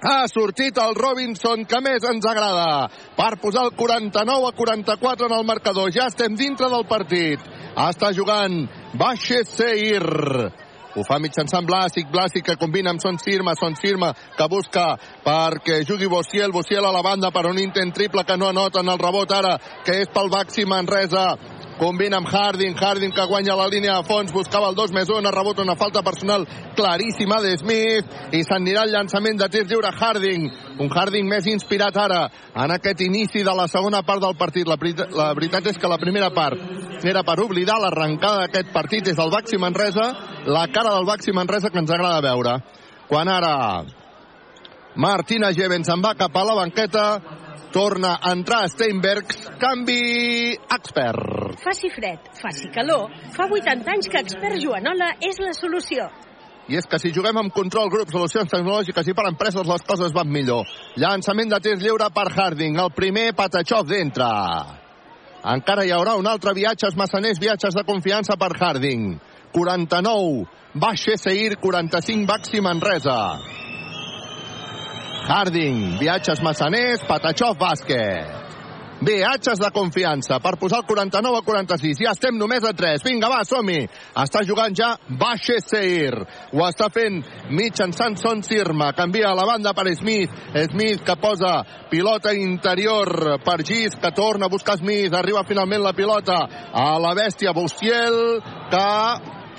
Ha 0.00 0.28
sortit 0.30 0.78
el 0.78 0.94
Robinson 0.94 1.66
que 1.66 1.80
més 1.82 2.04
ens 2.06 2.24
agrada 2.24 2.86
per 3.18 3.34
posar 3.42 3.64
el 3.66 3.74
49 3.76 4.46
a 4.46 4.52
44 4.56 5.26
en 5.26 5.34
el 5.40 5.44
marcador. 5.44 5.90
Ja 5.90 6.06
estem 6.06 6.38
dintre 6.38 6.70
del 6.70 6.86
partit. 6.86 7.40
Està 7.74 8.14
jugant 8.14 8.68
Baixe 8.94 9.42
Seir. 9.44 10.06
Ho 10.96 11.04
fa 11.06 11.20
mitjançant 11.22 11.66
Blàsic, 11.66 12.08
Blàsic 12.10 12.44
que 12.48 12.58
combina 12.58 12.90
amb 12.90 13.02
Son 13.02 13.18
Sirma, 13.22 13.54
Son 13.58 13.76
Sirma 13.78 14.10
que 14.36 14.48
busca 14.50 14.96
perquè 15.24 15.84
jugui 15.86 16.10
Bossiel, 16.10 16.50
Bossiel 16.50 16.84
a 16.84 16.92
la 16.94 17.02
banda 17.06 17.30
per 17.30 17.46
un 17.46 17.58
intent 17.62 17.94
triple 17.94 18.24
que 18.26 18.36
no 18.36 18.48
anota 18.50 18.80
en 18.80 18.90
el 18.90 18.98
rebot 18.98 19.30
ara, 19.32 19.56
que 19.86 20.00
és 20.02 20.10
pel 20.10 20.30
Baxi 20.32 20.66
Manresa. 20.66 21.28
Combina 21.80 22.18
amb 22.20 22.28
Harding, 22.28 22.76
Harding 22.76 23.12
que 23.16 23.24
guanya 23.26 23.56
la 23.56 23.66
línia 23.72 23.96
de 23.96 24.04
fons, 24.04 24.32
buscava 24.32 24.68
el 24.68 24.76
2 24.76 24.92
més 24.92 25.08
1, 25.08 25.24
ha 25.24 25.32
rebut 25.32 25.62
una 25.64 25.76
falta 25.80 26.02
personal 26.04 26.44
claríssima 26.76 27.40
de 27.40 27.54
Smith. 27.56 28.10
I 28.36 28.42
s'anirà 28.44 28.84
el 28.84 28.92
llançament 28.92 29.40
de 29.40 29.48
tir 29.48 29.64
lliure. 29.64 29.88
Harding, 29.90 30.44
un 30.84 30.92
Harding 30.92 31.28
més 31.28 31.48
inspirat 31.48 31.96
ara 31.96 32.26
en 32.52 32.74
aquest 32.76 33.00
inici 33.06 33.44
de 33.46 33.54
la 33.56 33.66
segona 33.72 34.02
part 34.04 34.20
del 34.20 34.36
partit. 34.36 34.68
La, 34.68 34.76
la 35.16 35.30
veritat 35.38 35.72
és 35.72 35.80
que 35.80 35.88
la 35.88 35.98
primera 35.98 36.28
part 36.36 36.60
era 37.00 37.24
per 37.24 37.38
oblidar 37.40 37.78
l'arrencada 37.80 38.44
d'aquest 38.44 38.74
partit. 38.76 39.08
Des 39.08 39.16
del 39.16 39.32
Baxi 39.32 39.56
Manresa, 39.56 40.10
la 40.46 40.66
cara 40.68 40.92
del 40.98 41.08
Baxi 41.08 41.32
Manresa 41.32 41.72
que 41.72 41.80
ens 41.80 41.90
agrada 41.96 42.20
veure. 42.28 42.58
Quan 43.08 43.28
ara 43.32 43.54
Martina 45.00 45.52
Gevens 45.56 45.88
se'n 45.88 46.02
va 46.02 46.16
cap 46.18 46.34
a 46.36 46.44
la 46.44 46.56
banqueta, 46.58 47.04
torna 47.72 48.18
a 48.20 48.32
entrar 48.32 48.68
Steinbergs, 48.68 49.50
canvi 49.60 50.56
expert. 50.74 51.60
Faci 51.62 51.90
fred, 51.90 52.32
faci 52.40 52.70
calor, 52.74 53.10
fa 53.36 53.46
80 53.46 53.94
anys 53.94 54.10
que 54.10 54.22
expert 54.22 54.58
Joanola 54.62 55.14
és 55.20 55.38
la 55.42 55.52
solució. 55.56 56.08
I 56.70 56.78
és 56.78 56.86
que 56.86 57.00
si 57.02 57.10
juguem 57.10 57.38
amb 57.40 57.54
control 57.54 57.90
grup, 57.90 58.12
solucions 58.12 58.50
tecnològiques 58.50 59.08
i 59.10 59.14
per 59.16 59.26
empreses, 59.26 59.66
les 59.66 59.86
coses 59.86 60.12
van 60.14 60.30
millor. 60.30 60.68
Llançament 61.02 61.50
de 61.50 61.58
tir 61.64 61.74
lliure 61.80 62.06
per 62.14 62.28
Harding. 62.30 62.78
El 62.78 62.92
primer 62.94 63.32
Patachov 63.34 63.88
d'entre. 63.90 64.28
Encara 65.50 65.86
hi 65.86 65.90
haurà 65.96 66.14
un 66.20 66.28
altre 66.30 66.54
viatges 66.54 66.94
massaners, 67.00 67.40
viatges 67.42 67.74
de 67.74 67.86
confiança 67.88 68.36
per 68.38 68.52
Harding. 68.54 69.16
49, 69.50 70.46
Baixa 70.74 71.16
Seir, 71.18 71.56
45, 71.58 72.26
Baxi 72.28 72.62
Manresa. 72.62 73.18
Harding, 75.28 75.98
viatges 76.00 76.40
massaners, 76.42 77.02
Patachov, 77.06 77.58
bàsquet. 77.58 78.40
Viatges 79.00 79.56
de 79.56 79.70
confiança 79.72 80.36
per 80.44 80.58
posar 80.60 80.82
el 80.82 80.84
49 80.84 81.38
a 81.38 81.44
46. 81.46 82.02
Ja 82.04 82.12
estem 82.12 82.36
només 82.36 82.66
a 82.68 82.74
3. 82.76 83.00
Vinga, 83.06 83.30
va, 83.32 83.40
som-hi. 83.48 83.86
Està 84.20 84.42
jugant 84.44 84.76
ja 84.76 84.90
Baixe 85.08 85.56
Seir. 85.64 86.18
Ho 86.52 86.66
està 86.66 86.90
fent 86.92 87.22
mitjançant 87.48 88.18
Son 88.20 88.44
Sirma. 88.44 88.90
Canvia 88.92 89.30
a 89.30 89.38
la 89.38 89.48
banda 89.48 89.72
per 89.72 89.88
Smith. 89.96 90.36
Smith 90.68 91.00
que 91.06 91.16
posa 91.16 91.62
pilota 91.88 92.36
interior 92.36 93.40
per 93.44 93.62
Gis, 93.64 93.96
que 93.96 94.12
torna 94.12 94.50
a 94.50 94.52
buscar 94.52 94.76
Smith. 94.76 95.16
Arriba 95.16 95.48
finalment 95.48 95.80
la 95.80 95.96
pilota 95.96 96.42
a 96.68 96.90
la 97.00 97.16
bèstia 97.16 97.56
Bustiel, 97.56 98.42
que 98.68 98.88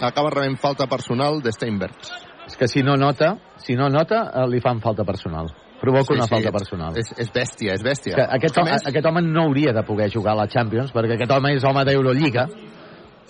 acaba 0.06 0.30
rebent 0.30 0.62
falta 0.62 0.86
personal 0.86 1.42
de 1.42 1.54
Steinbergs. 1.54 2.31
Que 2.62 2.68
si 2.70 2.84
no 2.86 2.94
nota, 2.94 3.40
si 3.58 3.74
no 3.74 3.88
nota, 3.90 4.20
eh, 4.30 4.46
li 4.46 4.60
fan 4.62 4.78
falta 4.84 5.02
personal. 5.02 5.48
Provoca 5.82 6.12
sí, 6.12 6.14
una 6.14 6.28
sí, 6.28 6.36
falta 6.36 6.52
personal. 6.54 6.98
És, 7.02 7.08
és 7.18 7.32
bèstia, 7.34 7.74
és 7.74 7.82
bèstia. 7.82 8.14
Que 8.20 8.26
aquest, 8.38 8.60
home, 8.62 8.76
més... 8.76 8.84
aquest 8.86 9.08
home 9.10 9.24
no 9.26 9.48
hauria 9.48 9.74
de 9.74 9.82
poder 9.88 10.12
jugar 10.14 10.36
a 10.36 10.44
la 10.44 10.46
Champions, 10.46 10.92
perquè 10.94 11.16
aquest 11.18 11.34
home 11.34 11.56
és 11.58 11.66
home 11.66 11.82
d'Eurolliga, 11.90 12.44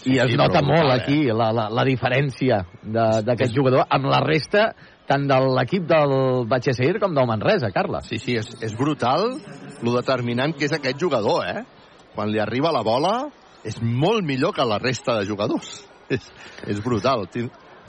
i 0.04 0.18
es 0.20 0.34
sí, 0.34 0.36
nota 0.36 0.60
molt 0.60 0.82
brutal, 0.82 0.98
aquí 0.98 1.22
la, 1.32 1.48
la, 1.56 1.70
la 1.72 1.86
diferència 1.88 2.60
d'aquest 2.84 3.56
jugador 3.56 3.86
amb 3.88 4.10
la 4.12 4.20
resta 4.26 4.72
tant 5.08 5.30
de 5.32 5.40
l'equip 5.56 5.88
del 5.88 6.18
Batxeseir 6.52 7.00
com 7.00 7.16
del 7.16 7.32
Manresa, 7.32 7.72
Carles. 7.72 8.12
Sí, 8.12 8.20
sí, 8.20 8.36
és, 8.42 8.52
és 8.68 8.76
brutal 8.76 9.30
lo 9.80 9.96
determinant 9.96 10.58
que 10.60 10.68
és 10.68 10.76
aquest 10.76 11.00
jugador, 11.00 11.48
eh? 11.48 11.64
Quan 12.18 12.36
li 12.36 12.44
arriba 12.44 12.76
la 12.76 12.84
bola 12.84 13.16
és 13.64 13.80
molt 13.80 14.28
millor 14.28 14.52
que 14.60 14.68
la 14.68 14.84
resta 14.84 15.22
de 15.22 15.28
jugadors. 15.32 15.78
És, 16.12 16.26
és 16.68 16.80
brutal. 16.84 17.22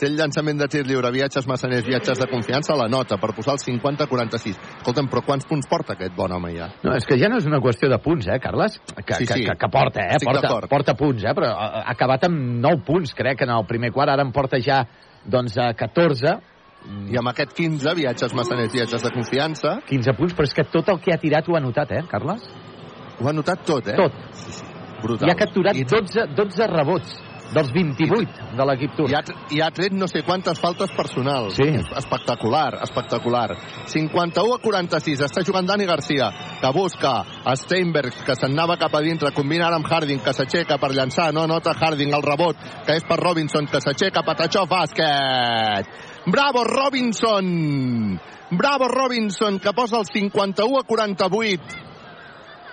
Té, 0.02 0.08
el 0.10 0.16
llançament 0.18 0.58
de 0.58 0.66
tir 0.66 0.80
lliure, 0.82 1.12
viatges 1.14 1.46
massaners, 1.46 1.84
viatges 1.86 2.18
de 2.18 2.26
confiança, 2.26 2.74
la 2.74 2.88
nota 2.90 3.20
per 3.22 3.28
posar 3.36 3.54
el 3.54 3.60
50-46. 3.62 4.56
Escolta'm, 4.80 5.06
però 5.12 5.22
quants 5.22 5.46
punts 5.46 5.68
porta 5.70 5.94
aquest 5.94 6.16
bon 6.16 6.34
home 6.34 6.50
ja? 6.56 6.66
No, 6.82 6.96
és 6.98 7.06
que 7.06 7.18
ja 7.20 7.30
no 7.30 7.38
és 7.38 7.46
una 7.46 7.60
qüestió 7.62 7.86
de 7.92 8.00
punts, 8.02 8.26
eh, 8.26 8.40
Carles? 8.42 8.80
Que, 8.96 9.20
Sí, 9.20 9.28
que, 9.28 9.36
sí. 9.38 9.46
que, 9.46 9.54
que 9.60 9.70
porta, 9.70 10.02
eh? 10.02 10.18
Porta, 10.24 10.50
porta 10.72 10.96
punts, 10.98 11.22
eh? 11.22 11.36
Però 11.38 11.52
ha 11.54 11.84
acabat 11.94 12.26
amb 12.26 12.58
9 12.66 12.82
punts, 12.88 13.14
crec, 13.14 13.46
en 13.46 13.54
el 13.54 13.68
primer 13.70 13.92
quart. 13.94 14.10
Ara 14.16 14.26
en 14.26 14.34
porta 14.34 14.58
ja, 14.58 14.82
doncs, 15.22 15.54
a 15.62 15.70
14. 15.78 16.36
I 17.14 17.22
amb 17.22 17.30
aquest 17.30 17.54
15, 17.54 17.94
viatges 17.94 18.34
massaners, 18.34 18.74
viatges 18.74 19.06
de 19.06 19.14
confiança... 19.14 19.78
15 19.86 20.18
punts, 20.18 20.34
però 20.34 20.50
és 20.50 20.58
que 20.58 20.66
tot 20.66 20.90
el 20.90 20.98
que 20.98 21.14
ha 21.14 21.22
tirat 21.22 21.46
ho 21.46 21.54
ha 21.54 21.62
notat, 21.62 21.94
eh, 21.94 22.02
Carles? 22.10 22.50
Ho 23.20 23.30
ha 23.30 23.38
notat 23.38 23.62
tot, 23.68 23.86
eh? 23.86 23.94
Tot. 23.94 24.18
Brutal. 25.02 25.30
I 25.30 25.30
ha 25.30 25.38
capturat 25.38 25.78
12, 25.78 26.32
12 26.34 26.74
rebots 26.74 27.20
dels 27.54 27.72
28 27.72 28.56
de 28.56 28.66
l'equip 28.68 28.96
turc. 28.96 29.12
I 29.12 29.16
ha, 29.18 29.22
I 29.52 29.60
ha 29.64 29.70
tret 29.74 29.94
no 29.96 30.08
sé 30.10 30.22
quantes 30.26 30.60
faltes 30.60 30.92
personals. 30.96 31.56
Sí. 31.58 31.68
Espectacular, 32.00 32.80
espectacular. 32.82 33.56
51 33.92 34.56
a 34.56 34.60
46. 34.62 35.24
Està 35.28 35.44
jugant 35.46 35.68
Dani 35.68 35.86
Garcia, 35.88 36.30
que 36.60 36.72
busca 36.74 37.14
a 37.44 37.56
Steinbergs, 37.58 38.22
que 38.26 38.36
se'n 38.38 38.56
anava 38.56 38.78
cap 38.80 38.94
a 38.96 39.02
dintre. 39.04 39.32
Combina 39.36 39.68
ara 39.68 39.80
amb 39.80 39.88
Harding, 39.88 40.22
que 40.24 40.34
s'aixeca 40.36 40.80
per 40.82 40.92
llançar. 40.96 41.30
No 41.34 41.46
nota 41.50 41.76
Harding 41.76 42.14
el 42.16 42.26
rebot, 42.26 42.56
que 42.86 42.98
és 42.98 43.06
per 43.08 43.20
Robinson, 43.20 43.68
que 43.70 43.82
s'aixeca. 43.84 44.24
Patachó, 44.26 44.66
bàsquet. 44.70 45.88
Bravo, 46.26 46.64
Robinson! 46.64 48.20
Bravo, 48.52 48.86
Robinson, 48.86 49.58
que 49.58 49.72
posa 49.72 49.98
el 49.98 50.06
51 50.06 50.78
a 50.78 50.84
48. 50.84 51.91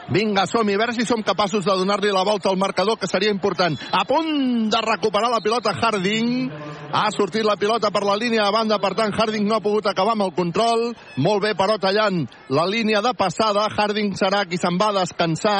Vinga, 0.10 0.48
som-hi, 0.50 0.74
a 0.74 0.80
veure 0.82 0.94
si 0.98 1.06
som 1.06 1.22
capaços 1.22 1.62
de 1.62 1.74
donar-li 1.78 2.10
la 2.10 2.24
volta 2.26 2.50
al 2.50 2.58
marcador, 2.58 2.98
que 2.98 3.08
seria 3.08 3.30
important. 3.30 3.78
A 3.94 4.02
punt 4.10 4.70
de 4.74 4.80
recuperar 4.82 5.30
la 5.30 5.42
pilota 5.42 5.76
Harding. 5.78 6.50
Ha 6.90 7.12
sortit 7.14 7.46
la 7.46 7.60
pilota 7.62 7.92
per 7.94 8.02
la 8.02 8.16
línia 8.18 8.48
de 8.48 8.56
banda, 8.56 8.80
per 8.82 8.96
tant, 8.98 9.14
Harding 9.14 9.46
no 9.46 9.60
ha 9.60 9.62
pogut 9.62 9.86
acabar 9.86 10.16
amb 10.18 10.26
el 10.26 10.34
control. 10.34 10.88
Molt 11.22 11.44
bé, 11.46 11.54
però 11.54 11.78
tallant 11.78 12.24
la 12.50 12.66
línia 12.66 13.04
de 13.06 13.14
passada. 13.14 13.68
Harding 13.70 14.16
serà 14.18 14.48
qui 14.50 14.58
se'n 14.58 14.82
va 14.82 14.90
a 14.90 14.98
descansar, 15.04 15.60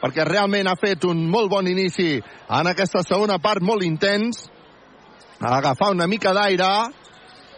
perquè 0.00 0.24
realment 0.24 0.72
ha 0.72 0.78
fet 0.80 1.04
un 1.04 1.26
molt 1.28 1.52
bon 1.52 1.68
inici 1.68 2.16
en 2.16 2.72
aquesta 2.72 3.04
segona 3.04 3.36
part, 3.44 3.60
molt 3.60 3.84
intens. 3.84 4.46
Agafar 5.42 5.92
una 5.92 6.08
mica 6.08 6.32
d'aire 6.32 6.72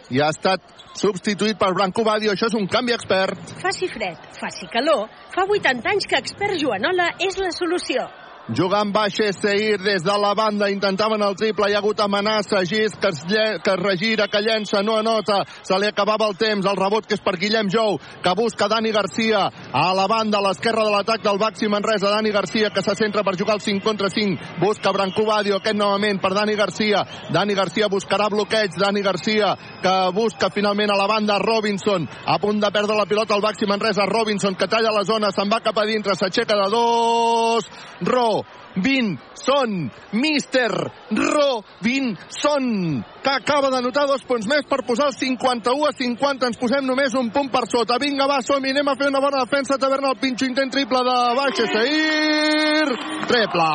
i 0.09 0.21
ha 0.21 0.29
estat 0.33 0.61
substituït 0.95 1.57
per 1.59 1.71
Branco 1.73 2.03
Badio. 2.07 2.33
Això 2.33 2.49
és 2.51 2.57
un 2.57 2.67
canvi 2.71 2.95
expert. 2.95 3.55
Faci 3.61 3.89
fred, 3.91 4.29
faci 4.39 4.69
calor, 4.73 5.07
fa 5.33 5.47
80 5.47 5.91
anys 5.95 6.07
que 6.09 6.21
expert 6.21 6.59
Joanola 6.61 7.11
és 7.19 7.39
la 7.41 7.51
solució. 7.55 8.05
Jugant 8.53 8.91
baixa 8.93 9.31
Seir 9.33 9.79
des 9.81 10.03
de 10.05 10.15
la 10.21 10.35
banda, 10.37 10.67
intentaven 10.69 11.23
el 11.25 11.33
triple, 11.33 11.65
hi 11.65 11.73
ha 11.73 11.79
hagut 11.79 11.99
amenaça, 12.03 12.59
Gis 12.61 12.93
que 13.01 13.09
es, 13.09 13.23
lle 13.25 13.45
que 13.57 13.71
es 13.73 13.79
regira, 13.81 14.27
que 14.29 14.37
llença, 14.45 14.83
no 14.85 14.99
anota, 14.99 15.39
se 15.65 15.79
li 15.81 15.87
acabava 15.89 16.27
el 16.29 16.37
temps, 16.37 16.67
el 16.69 16.77
rebot 16.77 17.07
que 17.09 17.17
és 17.17 17.23
per 17.25 17.39
Guillem 17.41 17.71
Jou, 17.73 17.97
que 18.21 18.33
busca 18.37 18.67
Dani 18.69 18.91
Garcia 18.93 19.47
a 19.49 19.85
la 19.97 20.05
banda, 20.05 20.37
a 20.37 20.45
l'esquerra 20.45 20.83
de 20.85 20.91
l'atac 20.93 21.23
del 21.25 21.39
Baxi 21.41 21.67
Manresa, 21.73 22.11
Dani 22.13 22.29
Garcia 22.29 22.69
que 22.69 22.83
se 22.85 22.93
centra 22.93 23.23
per 23.25 23.33
jugar 23.33 23.55
el 23.57 23.63
5 23.65 23.83
contra 23.83 24.11
5, 24.13 24.61
busca 24.61 24.93
Branco 24.93 25.25
Badio, 25.25 25.57
aquest 25.57 25.81
novament 25.81 26.21
per 26.21 26.35
Dani 26.37 26.53
Garcia, 26.53 27.01
Dani 27.33 27.57
Garcia 27.57 27.89
buscarà 27.89 28.29
bloqueig, 28.29 28.77
Dani 28.77 29.01
Garcia 29.01 29.55
que 29.81 29.95
busca 30.13 30.51
finalment 30.53 30.93
a 30.93 30.99
la 31.01 31.09
banda 31.09 31.39
Robinson, 31.41 32.05
a 32.05 32.37
punt 32.37 32.61
de 32.61 32.69
perdre 32.69 32.93
la 32.93 33.09
pilota 33.09 33.33
al 33.33 33.41
Baxi 33.41 33.65
Manresa, 33.65 34.05
Robinson 34.05 34.53
que 34.53 34.69
talla 34.69 34.93
la 34.93 35.03
zona, 35.03 35.33
se'n 35.33 35.49
va 35.49 35.63
cap 35.65 35.81
a 35.81 35.89
dintre, 35.89 36.13
s'aixeca 36.13 36.61
de 36.61 36.69
dos, 36.69 37.73
Ro, 38.05 38.34
Robinson, 38.75 39.91
Mister 40.11 40.71
Robinson, 41.11 43.05
que 43.23 43.29
acaba 43.29 43.69
de 43.69 43.81
notar 43.81 44.07
dos 44.07 44.23
punts 44.23 44.47
més 44.47 44.65
per 44.67 44.83
posar 44.85 45.07
el 45.07 45.15
51 45.15 45.85
a 45.87 45.93
50. 45.95 46.49
Ens 46.49 46.59
posem 46.59 46.85
només 46.85 47.13
un 47.15 47.29
punt 47.31 47.49
per 47.53 47.65
sota. 47.71 47.97
Vinga, 48.01 48.27
va, 48.27 48.41
som 48.41 48.63
anem 48.63 48.87
a 48.87 48.95
fer 48.99 49.07
una 49.11 49.21
bona 49.23 49.43
defensa. 49.45 49.79
Taverna 49.79 50.11
el 50.11 50.19
pinxo 50.19 50.45
intent 50.45 50.71
triple 50.73 51.03
de 51.07 51.15
Baixa 51.39 51.67
Seir. 51.71 52.97
Triple! 53.29 53.69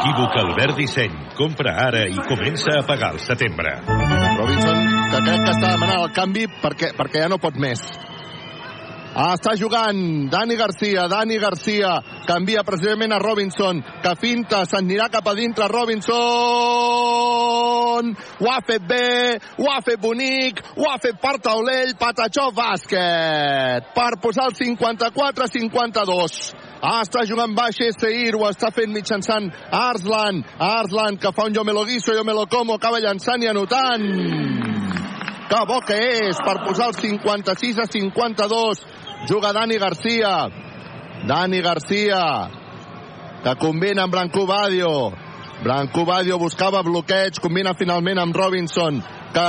Equívoc 0.00 0.38
Albert 0.44 0.78
Disseny. 0.78 1.18
Compra 1.40 1.74
ara 1.88 2.06
i 2.08 2.20
comença 2.28 2.78
a 2.78 2.86
pagar 2.86 3.14
al 3.14 3.20
setembre. 3.24 3.74
Robinson, 3.86 4.86
que 5.10 5.24
crec 5.26 5.44
que 5.44 5.52
està 5.56 5.74
demanant 5.74 6.04
el 6.04 6.14
canvi 6.16 6.46
perquè, 6.62 6.94
perquè 6.96 7.24
ja 7.24 7.32
no 7.32 7.40
pot 7.42 7.58
més. 7.60 7.84
Està 9.10 9.56
jugant 9.58 10.30
Dani 10.30 10.54
Garcia, 10.54 11.08
Dani 11.10 11.34
Garcia 11.42 11.96
canvia 12.28 12.62
precisament 12.62 13.12
a 13.12 13.18
Robinson 13.18 13.82
que 14.04 14.12
finta, 14.20 14.62
s'anirà 14.62 15.08
cap 15.10 15.26
a 15.26 15.34
dintre 15.34 15.66
Robinson 15.66 16.06
ho 18.40 18.46
ha 18.52 18.60
fet 18.62 18.86
bé, 18.86 19.40
ho 19.58 19.66
ha 19.66 19.80
fet 19.82 20.00
bonic 20.00 20.62
ho 20.76 20.86
ha 20.86 20.98
fet 21.02 21.18
per 21.18 21.40
taulell 21.42 21.96
Patachó 21.98 22.54
bàsquet 22.54 23.90
per 23.98 24.14
posar 24.22 24.46
el 24.52 24.58
54-52 24.62 26.70
Ah, 26.80 27.02
està 27.04 27.26
jugant 27.28 27.52
baix 27.52 27.76
Seir, 27.76 28.32
ho 28.38 28.46
està 28.48 28.70
fent 28.72 28.88
mitjançant 28.88 29.50
Arslan. 29.76 30.38
Arslan, 30.64 31.18
que 31.20 31.28
fa 31.36 31.44
un 31.44 31.52
jo 31.52 31.60
me 31.60 31.74
lo 31.76 31.82
guiso, 31.84 32.14
jo 32.16 32.24
me 32.24 32.32
lo 32.32 32.46
como, 32.48 32.78
acaba 32.78 33.02
llançant 33.04 33.44
i 33.44 33.50
anotant. 33.50 34.06
Que 35.50 35.60
bo 35.66 35.80
que 35.84 35.98
és 36.30 36.38
per 36.40 36.56
posar 36.64 36.88
el 36.88 36.96
56 36.96 37.82
a 37.82 37.86
52. 37.90 38.80
Juga 39.28 39.52
Dani 39.52 39.78
Garcia. 39.78 40.50
Dani 41.26 41.60
Garcia, 41.60 42.48
que 43.44 43.54
combina 43.56 44.04
amb 44.04 44.12
Branco 44.12 44.46
Badio. 44.46 45.12
Branco 45.62 46.04
Badio 46.08 46.38
buscava 46.38 46.82
bloqueig, 46.82 47.40
combina 47.42 47.74
finalment 47.76 48.18
amb 48.22 48.36
Robinson, 48.36 49.02
que 49.34 49.48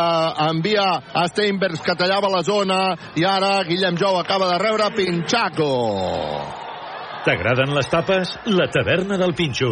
envia 0.49 0.87
a 1.13 1.27
Steinbergs, 1.31 1.81
que 1.85 1.95
tallava 1.95 2.29
la 2.33 2.43
zona, 2.43 2.81
i 3.15 3.23
ara 3.23 3.61
Guillem 3.63 3.95
Jou 3.97 4.19
acaba 4.19 4.51
de 4.51 4.59
rebre 4.59 4.91
Pinchaco. 4.97 5.71
T'agraden 7.23 7.71
les 7.77 7.87
tapes? 7.87 8.35
La 8.49 8.67
taverna 8.73 9.17
del 9.17 9.35
Pinxo. 9.37 9.71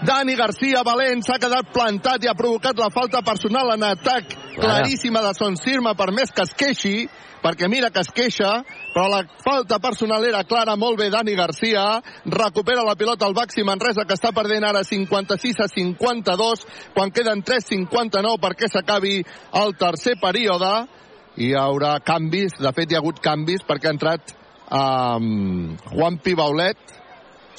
Dani 0.00 0.32
Garcia, 0.32 0.80
valent, 0.80 1.20
s'ha 1.20 1.36
quedat 1.36 1.74
plantat 1.74 2.24
i 2.24 2.28
ha 2.30 2.36
provocat 2.36 2.78
la 2.80 2.88
falta 2.88 3.20
personal 3.20 3.74
en 3.74 3.82
atac 3.84 4.32
claríssima 4.56 5.20
de 5.20 5.34
Son 5.36 5.58
Sirma, 5.60 5.92
per 5.92 6.08
més 6.16 6.32
que 6.32 6.46
es 6.46 6.54
queixi, 6.56 6.94
perquè 7.42 7.68
mira 7.68 7.90
que 7.92 8.00
es 8.00 8.08
queixa, 8.16 8.54
però 8.94 9.10
la 9.12 9.20
falta 9.44 9.76
personal 9.78 10.24
era 10.24 10.40
clara, 10.48 10.78
molt 10.80 10.96
bé 11.00 11.10
Dani 11.12 11.36
Garcia, 11.36 11.84
recupera 12.24 12.84
la 12.86 12.96
pilota 12.96 13.28
al 13.28 13.36
Baxi 13.36 13.64
Manresa, 13.64 14.06
que 14.08 14.16
està 14.16 14.32
perdent 14.32 14.64
ara 14.64 14.84
56 14.88 15.60
a 15.60 15.68
52, 15.68 16.66
quan 16.96 17.12
queden 17.12 17.44
3.59 17.44 18.40
perquè 18.40 18.72
s'acabi 18.72 19.18
el 19.60 19.76
tercer 19.76 20.16
període, 20.22 20.74
i 21.36 21.52
hi 21.52 21.56
haurà 21.60 21.98
canvis, 22.00 22.56
de 22.56 22.72
fet 22.72 22.88
hi 22.88 22.96
ha 22.96 23.04
hagut 23.04 23.20
canvis 23.20 23.68
perquè 23.68 23.90
ha 23.90 23.96
entrat 23.98 24.32
um, 24.72 25.76
Juan 25.92 26.16
Pibaulet 26.24 26.96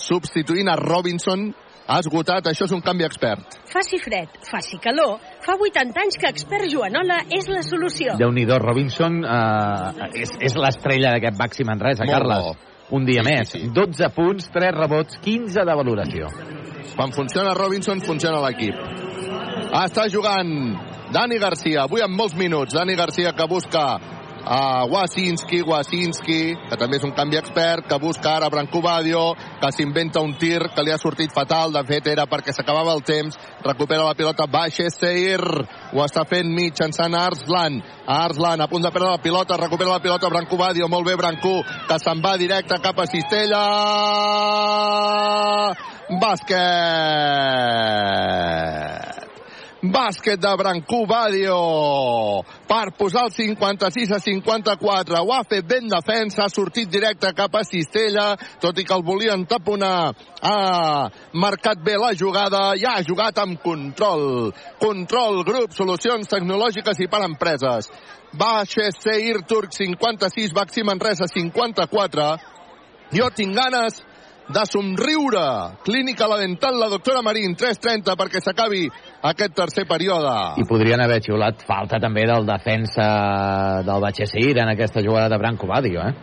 substituint 0.01 0.69
a 0.71 0.79
Robinson 0.81 1.51
esgotat, 1.99 2.45
això 2.47 2.65
és 2.65 2.71
un 2.71 2.81
canvi 2.81 3.03
expert. 3.03 3.59
Faci 3.71 3.99
fred, 3.99 4.29
faci 4.49 4.77
calor, 4.79 5.19
fa 5.43 5.55
80 5.59 5.99
anys 5.99 6.17
que 6.17 6.29
expert 6.29 6.69
Joanola 6.71 7.23
és 7.29 7.47
la 7.49 7.61
solució. 7.63 8.15
déu 8.17 8.31
nhi 8.31 8.45
Robinson 8.45 9.23
eh, 9.25 10.09
és, 10.21 10.29
és 10.39 10.55
l'estrella 10.55 11.11
d'aquest 11.11 11.37
Baxi 11.37 11.63
Manresa, 11.63 12.05
Molt 12.05 12.17
Carles. 12.17 12.43
bo. 12.45 12.55
Un 12.91 13.05
dia 13.05 13.23
Sí, 13.23 13.29
més. 13.33 13.49
sí, 13.49 13.59
sí. 13.59 13.67
12 13.73 14.09
punts, 14.09 14.49
3 14.51 14.71
rebots, 14.75 15.17
15 15.23 15.63
de 15.65 15.75
valoració. 15.75 16.27
Quan 16.95 17.11
funciona 17.13 17.53
Robinson, 17.53 18.01
funciona 18.01 18.41
l'equip. 18.41 18.75
Està 19.71 20.09
jugant 20.11 20.75
Dani 21.11 21.37
Garcia, 21.39 21.83
avui 21.83 22.01
amb 22.01 22.15
molts 22.15 22.35
minuts. 22.35 22.73
Dani 22.73 22.95
Garcia 22.95 23.31
que 23.33 23.47
busca 23.47 23.97
a 24.45 24.85
Wasinski, 24.85 25.61
Wasinski, 25.61 26.55
que 26.69 26.77
també 26.79 26.97
és 26.97 27.03
un 27.05 27.13
canvi 27.17 27.37
expert, 27.39 27.87
que 27.87 27.99
busca 28.01 28.35
ara 28.35 28.49
Branco 28.49 28.81
Badio, 28.81 29.35
que 29.61 29.71
s'inventa 29.71 30.21
un 30.21 30.33
tir 30.39 30.59
que 30.75 30.83
li 30.83 30.91
ha 30.91 30.97
sortit 31.01 31.31
fatal, 31.33 31.71
de 31.73 31.83
fet 31.87 32.07
era 32.11 32.25
perquè 32.29 32.51
s'acabava 32.55 32.93
el 32.97 33.03
temps, 33.07 33.37
recupera 33.63 34.07
la 34.07 34.17
pilota 34.17 34.47
Baixe 34.51 34.89
Seir, 34.93 35.41
ho 35.93 36.03
està 36.03 36.25
fent 36.27 36.49
mitjançant 36.51 37.15
Arslan, 37.15 37.81
Arslan 38.07 38.61
a 38.61 38.67
punt 38.67 38.83
de 38.85 38.91
perdre 38.91 39.09
la 39.13 39.23
pilota, 39.23 39.57
recupera 39.61 39.95
la 39.95 40.03
pilota 40.03 40.29
Branco 40.29 40.57
Badio, 40.57 40.87
molt 40.91 41.05
bé 41.07 41.15
Branco, 41.15 41.63
que 41.87 41.99
se'n 42.01 42.21
va 42.23 42.37
directe 42.41 42.81
cap 42.83 42.99
a 42.99 43.05
Cistella, 43.09 43.63
bàsquet! 46.21 47.31
Bàsquet 49.81 50.37
de 50.37 50.49
Brancú 50.57 51.07
Badio 51.09 52.43
per 52.69 52.91
posar 52.93 53.23
el 53.25 53.31
56 53.33 54.11
a 54.13 54.19
54. 54.21 55.21
Ho 55.25 55.33
ha 55.33 55.41
fet 55.41 55.65
ben 55.65 55.87
defensa, 55.89 56.43
ha 56.45 56.53
sortit 56.53 56.89
directe 56.89 57.31
cap 57.33 57.55
a 57.57 57.63
Cistella, 57.65 58.35
tot 58.61 58.77
i 58.77 58.85
que 58.85 58.93
el 58.93 59.01
volien 59.01 59.47
taponar. 59.49 60.13
Ha 60.41 61.09
marcat 61.33 61.81
bé 61.81 61.97
la 61.97 62.13
jugada 62.13 62.75
i 62.77 62.85
ha 62.85 63.01
jugat 63.01 63.41
amb 63.41 63.57
control. 63.63 64.53
Control, 64.77 65.41
grup, 65.49 65.73
solucions 65.73 66.29
tecnològiques 66.29 67.01
i 67.01 67.09
per 67.09 67.23
empreses. 67.25 67.89
Baixa 68.37 68.91
Seir 68.93 69.41
Turc 69.49 69.73
56, 69.73 70.53
Baxi 70.53 70.85
Manresa 70.85 71.25
54. 71.25 72.29
Jo 73.17 73.33
tinc 73.35 73.57
ganes 73.57 73.97
de 74.51 74.65
somriure. 74.65 75.77
Clínica 75.83 76.27
La 76.27 76.37
Dental, 76.37 76.79
la 76.79 76.89
doctora 76.89 77.21
Marín, 77.21 77.55
3.30 77.55 78.15
perquè 78.19 78.41
s'acabi 78.43 78.85
aquest 79.31 79.55
tercer 79.55 79.85
període. 79.87 80.33
I 80.61 80.67
podrien 80.67 81.01
haver 81.01 81.21
xiulat 81.23 81.63
falta 81.67 81.99
també 82.03 82.25
del 82.29 82.47
defensa 82.47 83.07
del 83.87 84.03
Batxesir 84.03 84.57
en 84.59 84.73
aquesta 84.73 85.03
jugada 85.05 85.29
de 85.31 85.39
Branco 85.41 85.67
Badio, 85.67 86.03
eh? 86.07 86.13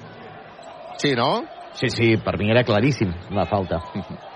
Sí, 0.98 1.14
no? 1.14 1.44
Sí, 1.78 1.90
sí, 1.90 2.16
per 2.16 2.36
mi 2.38 2.50
era 2.50 2.64
claríssim 2.64 3.14
la 3.30 3.46
falta. 3.46 3.82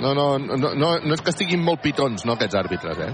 No, 0.00 0.14
no, 0.14 0.38
no, 0.38 0.56
no, 0.56 0.86
no 1.04 1.14
és 1.14 1.20
que 1.20 1.30
estiguin 1.34 1.60
molt 1.62 1.82
pitons, 1.84 2.22
no, 2.24 2.32
aquests 2.32 2.56
àrbitres, 2.56 2.96
eh? 3.04 3.10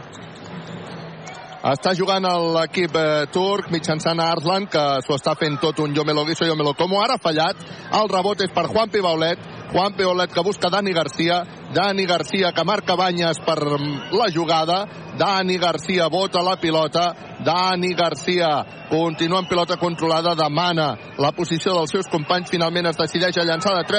Està 1.59 1.91
jugant 1.91 2.23
l'equip 2.55 2.95
eh, 2.95 3.27
turc 3.35 3.73
mitjançant 3.75 4.21
Arslan, 4.23 4.69
que 4.71 5.03
s'ho 5.03 5.17
està 5.19 5.35
fent 5.35 5.59
tot 5.59 5.81
un 5.83 5.91
jo 5.95 6.05
me 6.07 6.15
lo 6.15 6.23
guiso, 6.25 6.47
jo 6.47 6.55
me 6.55 6.63
lo 6.63 6.75
como. 6.79 7.01
Ara 7.03 7.15
ha 7.19 7.19
fallat. 7.19 7.57
El 7.99 8.09
rebot 8.13 8.41
és 8.47 8.53
per 8.55 8.69
Juan 8.71 8.89
Pibaulet. 8.93 9.39
Juan 9.73 9.93
Pibaulet 9.99 10.31
que 10.33 10.45
busca 10.47 10.71
Dani 10.71 10.93
Garcia. 10.95 11.43
Dani 11.75 12.07
Garcia 12.07 12.53
que 12.55 12.65
marca 12.65 12.95
banyes 12.95 13.41
per 13.43 13.59
mm, 13.59 14.15
la 14.15 14.31
jugada. 14.31 14.87
Dani 15.19 15.59
Garcia 15.59 16.07
bota 16.09 16.43
la 16.47 16.57
pilota. 16.63 17.15
Dani 17.43 17.91
Garcia 17.95 18.65
continua 18.89 19.39
amb 19.43 19.49
pilota 19.51 19.77
controlada, 19.77 20.35
demana 20.39 20.97
la 21.19 21.33
posició 21.35 21.75
dels 21.75 21.91
seus 21.91 22.07
companys. 22.07 22.51
Finalment 22.55 22.87
es 22.93 22.97
decideix 23.03 23.37
a 23.37 23.45
llançar 23.45 23.75
de 23.81 23.85
3. 23.91 23.99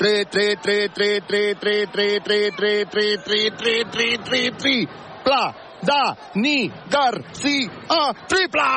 3, 0.00 0.24
3, 0.32 0.56
3, 0.64 0.88
3, 0.96 1.20
3, 1.28 1.60
3, 1.60 1.92
3, 1.92 2.24
3, 2.24 2.56
3, 2.56 2.88
3, 2.96 3.20
3, 3.28 3.52
3, 3.60 3.84
3, 3.92 4.18
3, 4.24 4.56
3, 4.64 5.09
pla, 5.24 5.54
Dani 5.82 6.70
Garcia, 6.90 8.00
triple! 8.28 8.68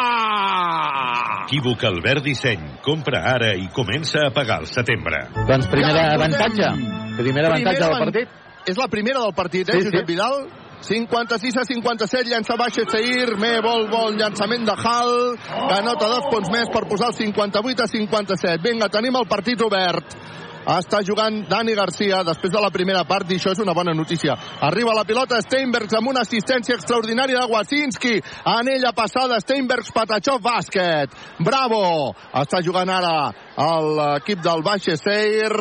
Equívoc 1.43 1.83
Albert 1.83 2.23
Disseny. 2.23 2.79
Compra 2.83 3.23
ara 3.33 3.53
i 3.59 3.67
comença 3.75 4.27
a 4.27 4.31
pagar 4.33 4.61
al 4.63 4.67
setembre. 4.71 5.27
Doncs 5.47 5.67
primer 5.71 5.93
Ja 5.93 6.09
avantatge. 6.15 6.69
Primer 7.19 7.45
avantatge 7.45 7.83
del 7.83 7.99
partit. 7.99 8.29
És 8.65 8.77
la 8.79 8.87
primera 8.87 9.19
del 9.19 9.33
partit, 9.35 9.69
eh, 9.69 9.73
Sí, 9.73 9.81
sí. 9.81 9.89
Josep 9.91 10.07
Vidal? 10.07 10.47
56 10.83 11.57
a 11.57 11.63
57, 11.63 12.29
llança 12.29 12.55
baixa 12.59 12.83
Seir, 12.91 13.37
me 13.39 13.59
vol, 13.63 13.87
vol, 13.87 14.17
llançament 14.19 14.65
de 14.67 14.73
Hall, 14.75 15.37
que 15.39 15.75
anota 15.77 16.09
dos 16.11 16.27
punts 16.31 16.49
més 16.51 16.67
per 16.73 16.83
posar 16.89 17.07
el 17.13 17.13
58 17.15 17.83
a 17.83 17.87
57. 17.87 18.61
Vinga, 18.63 18.89
tenim 18.91 19.15
el 19.15 19.27
partit 19.27 19.61
obert. 19.63 20.15
Està 20.63 21.01
jugant 21.03 21.41
Dani 21.49 21.75
Garcia 21.75 22.21
després 22.23 22.51
de 22.53 22.61
la 22.63 22.71
primera 22.71 23.03
part 23.03 23.29
i 23.31 23.35
això 23.35 23.51
és 23.51 23.59
una 23.59 23.75
bona 23.75 23.93
notícia. 23.93 24.35
Arriba 24.63 24.95
la 24.95 25.03
pilota 25.03 25.41
Steinbergs 25.43 25.95
amb 25.97 26.13
una 26.13 26.23
assistència 26.23 26.77
extraordinària 26.77 27.41
de 27.41 27.51
Wasinski. 27.51 28.13
Anella 28.47 28.93
passada 28.95 29.41
Steinbergs, 29.43 29.91
Patachov, 29.91 30.39
bàsquet. 30.43 31.11
Bravo! 31.43 32.13
Està 32.43 32.61
jugant 32.63 32.89
ara 32.89 33.33
l'equip 33.57 34.39
del 34.43 34.63
Baixe 34.63 34.95
Seir. 34.97 35.51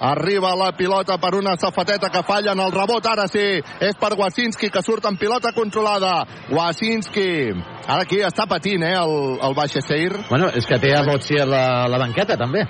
Arriba 0.00 0.54
la 0.56 0.72
pilota 0.76 1.18
per 1.20 1.34
una 1.36 1.56
safateta 1.60 2.10
que 2.10 2.24
falla 2.26 2.56
en 2.56 2.64
el 2.64 2.72
rebot. 2.72 3.06
Ara 3.06 3.28
sí, 3.28 3.60
és 3.60 4.00
per 4.00 4.14
Wasinski 4.16 4.72
que 4.72 4.82
surt 4.82 5.04
amb 5.04 5.20
pilota 5.20 5.52
controlada. 5.52 6.24
Wasinski. 6.50 7.52
Ara 7.86 8.02
aquí 8.02 8.22
està 8.24 8.48
patint, 8.48 8.82
eh, 8.82 8.96
el, 8.96 9.38
el 9.44 9.54
Baixe 9.54 9.84
Seir. 9.84 10.16
Bueno, 10.30 10.48
és 10.48 10.66
que 10.66 10.80
té 10.82 10.96
a 10.96 11.04
Botsi 11.06 11.38
a 11.38 11.46
la, 11.46 11.64
la 11.92 12.00
banqueta, 12.02 12.38
també. 12.40 12.64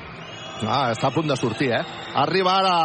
Ah, 0.64 0.92
està 0.94 1.10
a 1.10 1.12
punt 1.12 1.28
de 1.28 1.36
sortir, 1.36 1.68
eh? 1.76 1.82
Arriba 2.16 2.54
ara 2.56 2.76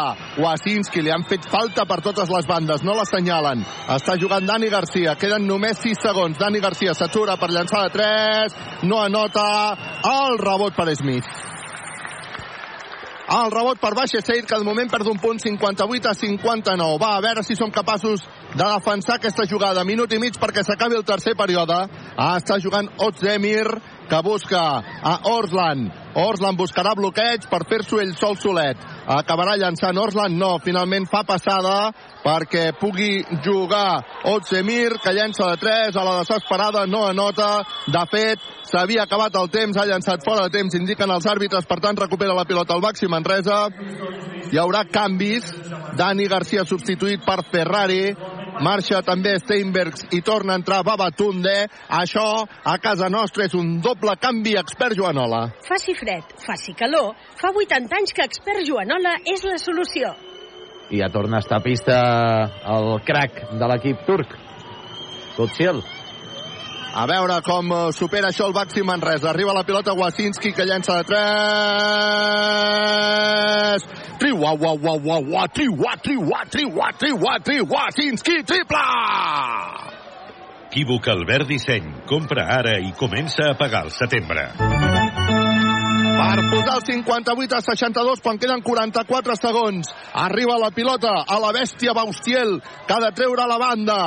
Wasinski, 0.43 1.01
li 1.01 1.11
han 1.13 1.23
fet 1.29 1.45
falta 1.47 1.85
per 1.87 2.01
totes 2.03 2.29
les 2.29 2.47
bandes, 2.49 2.83
no 2.83 2.97
l'assenyalen. 2.97 3.63
Està 3.95 4.17
jugant 4.19 4.43
Dani 4.45 4.67
Garcia, 4.73 5.15
queden 5.15 5.47
només 5.47 5.79
6 5.79 6.03
segons. 6.03 6.39
Dani 6.39 6.59
Garcia 6.59 6.95
s'atura 6.97 7.37
per 7.39 7.51
llançar 7.53 7.85
de 7.87 7.95
3, 7.95 8.59
no 8.91 8.99
anota 8.99 9.45
el 10.11 10.37
rebot 10.41 10.75
per 10.75 10.89
Smith. 10.99 11.31
El 13.31 13.47
rebot 13.53 13.79
per 13.79 13.93
Baixa 13.95 14.19
Seir, 14.19 14.43
que 14.43 14.57
de 14.59 14.67
moment 14.67 14.89
perd 14.91 15.07
un 15.07 15.19
punt 15.23 15.39
58 15.39 16.09
a 16.09 16.15
59. 16.19 16.97
Va, 16.99 17.13
a 17.15 17.21
veure 17.23 17.45
si 17.47 17.55
som 17.55 17.71
capaços 17.71 18.25
de 18.51 18.65
defensar 18.65 19.15
aquesta 19.15 19.47
jugada. 19.47 19.85
Minut 19.87 20.11
i 20.11 20.19
mig 20.19 20.35
perquè 20.35 20.65
s'acabi 20.67 20.99
el 20.99 21.07
tercer 21.07 21.37
període. 21.39 21.79
Ah, 22.17 22.35
està 22.41 22.59
jugant 22.59 22.91
Ozdemir, 22.99 23.69
que 24.11 24.23
busca 24.27 24.65
a 24.83 25.19
Orsland. 25.31 26.00
Orsland 26.15 26.57
buscarà 26.59 26.91
bloqueig 26.97 27.47
per 27.49 27.63
fer-s'ho 27.69 28.01
ell 28.01 28.15
sol 28.19 28.35
solet. 28.39 28.79
Acabarà 29.07 29.55
llançant 29.59 29.97
Orsland? 29.97 30.37
No, 30.37 30.57
finalment 30.63 31.07
fa 31.11 31.23
passada 31.27 31.91
perquè 32.21 32.71
pugui 32.77 33.23
jugar 33.43 34.03
Otzemir, 34.29 34.99
que 35.01 35.13
llença 35.15 35.47
de 35.49 35.57
3 35.61 35.97
a 35.97 36.03
la 36.05 36.17
desesperada, 36.19 36.85
no 36.85 37.05
anota. 37.07 37.63
De 37.87 38.03
fet, 38.11 38.43
s'havia 38.69 39.07
acabat 39.07 39.35
el 39.39 39.49
temps, 39.49 39.77
ha 39.77 39.87
llançat 39.87 40.25
fora 40.25 40.45
de 40.45 40.57
temps, 40.57 40.75
indiquen 40.77 41.09
els 41.09 41.25
àrbitres, 41.25 41.65
per 41.65 41.79
tant 41.81 41.97
recupera 41.97 42.37
la 42.37 42.45
pilota 42.45 42.75
al 42.75 42.83
Baxi 42.83 43.09
Manresa. 43.09 43.63
Hi 44.51 44.59
haurà 44.59 44.85
canvis. 44.91 45.47
Dani 45.97 46.27
Garcia 46.27 46.63
substituït 46.67 47.25
per 47.25 47.41
Ferrari. 47.51 48.13
Marxa 48.61 48.99
també 49.01 49.33
Steinbergs 49.41 50.03
i 50.13 50.19
torna 50.21 50.53
a 50.53 50.59
entrar 50.59 50.83
Babatunde. 50.85 51.53
Això 51.97 52.25
a 52.45 52.75
casa 52.83 53.09
nostra 53.09 53.47
és 53.47 53.55
un 53.57 53.79
doble 53.81 54.13
canvi 54.21 54.53
expert 54.59 54.93
Joanola. 54.97 55.47
Faci 55.65 55.95
fred, 55.97 56.35
faci 56.45 56.75
calor, 56.77 57.15
fa 57.41 57.49
80 57.49 57.97
anys 57.97 58.13
que 58.13 58.27
expert 58.29 58.61
Joanola 58.67 59.15
és 59.33 59.41
la 59.49 59.57
solució. 59.61 60.13
I 60.91 61.01
ja 61.01 61.09
torna 61.09 61.39
a 61.39 61.45
estar 61.45 61.57
a 61.57 61.65
pista 61.65 61.97
el 62.75 62.93
crack 63.07 63.47
de 63.57 63.71
l'equip 63.71 64.05
turc. 64.05 64.37
Kutsil. 65.37 65.81
A 66.91 67.05
veure 67.07 67.37
com 67.45 67.71
eh, 67.71 67.91
supera 67.95 68.27
això 68.31 68.47
el 68.49 68.53
Baxi 68.55 68.83
Manresa. 68.83 69.29
Arriba 69.31 69.53
la 69.55 69.63
pilota 69.63 69.93
Wasinski, 69.95 70.51
que 70.51 70.65
llença 70.67 70.97
de 70.99 71.03
3. 71.07 71.21
Tri, 74.19 74.31
ua, 74.35 74.51
ua, 74.51 74.71
ua, 74.75 74.93
ua, 74.99 75.19
ua, 75.19 75.47
tri, 75.47 75.67
ua, 75.71 75.95
tri, 76.03 76.15
ua, 76.17 76.43
tri, 76.51 76.65
ua, 76.67 76.91
tri, 76.99 77.11
ua, 77.15 77.39
tri, 77.39 77.61
Wasinski, 77.61 78.43
triple! 78.43 78.77
Equívoc 80.71 81.07
Albert 81.11 81.47
Disseny. 81.47 81.87
Compra 82.07 82.45
ara 82.59 82.79
i 82.79 82.91
comença 82.99 83.43
a 83.51 83.57
pagar 83.59 83.83
al 83.87 83.91
setembre. 83.91 84.51
per 86.21 86.43
posar 86.51 86.75
el 86.77 86.83
58 86.85 87.55
a 87.57 87.61
62 87.65 88.21
quan 88.21 88.37
queden 88.39 88.61
44 88.61 89.35
segons. 89.35 89.89
Arriba 90.13 90.57
la 90.61 90.69
pilota 90.71 91.11
a 91.27 91.39
la 91.41 91.51
bèstia 91.55 91.95
Baustiel, 91.97 92.59
que 92.87 92.93
ha 92.93 92.99
de 93.03 93.11
treure 93.17 93.47
la 93.49 93.57
banda. 93.57 93.97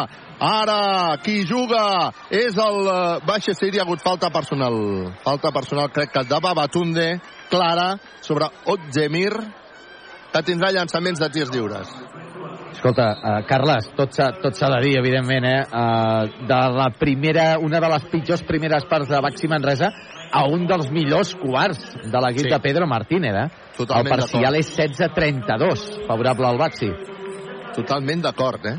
Ara, 0.40 1.16
qui 1.23 1.44
juga 1.47 2.11
és 2.31 2.56
el 2.59 2.78
eh, 2.90 3.20
Baixa 3.27 3.55
Siri, 3.55 3.78
ha 3.78 3.85
hagut 3.86 4.02
falta 4.02 4.31
personal. 4.35 4.74
Falta 5.23 5.52
personal, 5.55 5.93
crec 5.94 6.11
que 6.12 6.24
de 6.27 6.40
Babatunde, 6.43 7.09
clara, 7.51 7.94
sobre 8.20 8.48
Otzemir, 8.66 9.32
que 10.32 10.43
tindrà 10.43 10.73
llançaments 10.74 11.20
de 11.23 11.28
tirs 11.31 11.52
lliures. 11.55 11.93
Escolta, 12.74 13.05
uh, 13.15 13.35
Carles, 13.47 13.86
tot 13.94 14.12
s'ha 14.12 14.32
de 14.74 14.81
dir, 14.82 14.97
evidentment, 14.98 15.44
eh? 15.47 15.61
Uh, 15.70 16.47
de 16.48 16.59
la 16.74 16.89
primera, 16.98 17.52
una 17.62 17.78
de 17.81 17.90
les 17.93 18.09
pitjors 18.11 18.43
primeres 18.43 18.85
parts 18.90 19.09
de 19.09 19.20
Baxi 19.23 19.48
Manresa 19.48 19.93
a 20.35 20.43
un 20.51 20.66
dels 20.66 20.90
millors 20.90 21.36
quarts 21.39 21.78
de 22.02 22.24
l'equip 22.24 22.48
Sí. 22.48 22.51
de 22.51 22.59
Pedro 22.61 22.89
Martínez, 22.90 23.36
eh? 23.44 23.47
Totalment 23.78 24.19
el 24.19 24.20
parcial 24.27 24.59
és 24.59 24.73
16-32, 24.77 25.86
favorable 26.09 26.48
al 26.51 26.59
Baxi. 26.59 26.90
Totalment 27.78 28.27
d'acord, 28.27 28.66
eh? 28.66 28.77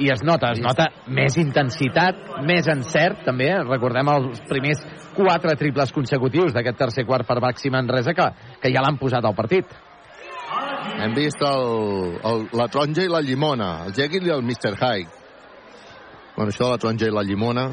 I 0.00 0.08
es 0.14 0.22
nota, 0.24 0.54
es 0.54 0.60
nota 0.64 0.86
més 1.12 1.36
intensitat, 1.40 2.22
més 2.48 2.68
encert, 2.72 3.20
també. 3.26 3.50
Recordem 3.66 4.08
els 4.08 4.40
primers 4.48 4.80
quatre 5.16 5.52
triples 5.60 5.92
consecutius 5.92 6.54
d'aquest 6.56 6.78
tercer 6.80 7.04
quart 7.08 7.28
per 7.28 7.36
Baxi 7.44 7.72
Manresa 7.72 8.14
que, 8.16 8.28
que 8.62 8.72
ja 8.72 8.84
l'han 8.84 8.96
posat 9.00 9.26
al 9.28 9.36
partit. 9.36 9.68
Hem 11.00 11.12
vist 11.16 11.44
el, 11.44 12.16
el, 12.30 12.46
la 12.56 12.68
taronja 12.72 13.04
i 13.04 13.12
la 13.12 13.20
llimona, 13.24 13.70
el 13.86 13.94
Jekyll 13.96 14.30
i 14.30 14.32
el 14.34 14.42
Mr. 14.42 14.72
Hyde. 14.80 15.12
Bueno, 16.36 16.48
això 16.48 16.64
de 16.64 16.72
la 16.72 16.80
taronja 16.80 17.10
i 17.10 17.14
la 17.14 17.26
llimona, 17.26 17.68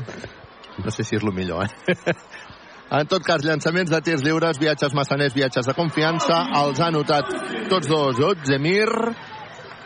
no 0.84 0.94
sé 0.94 1.08
si 1.08 1.16
és 1.16 1.24
el 1.24 1.34
millor, 1.36 1.66
eh? 1.66 2.14
En 2.88 3.04
tot 3.12 3.20
cas, 3.20 3.44
llançaments 3.44 3.90
de 3.92 4.00
tirs 4.00 4.22
lliures, 4.24 4.60
viatges 4.62 4.94
massaners, 4.96 5.34
viatges 5.36 5.68
de 5.68 5.74
confiança, 5.76 6.38
els 6.56 6.80
ha 6.80 6.88
notat 6.96 7.34
tots 7.68 7.90
dos 7.92 8.22
Otzemir 8.24 8.88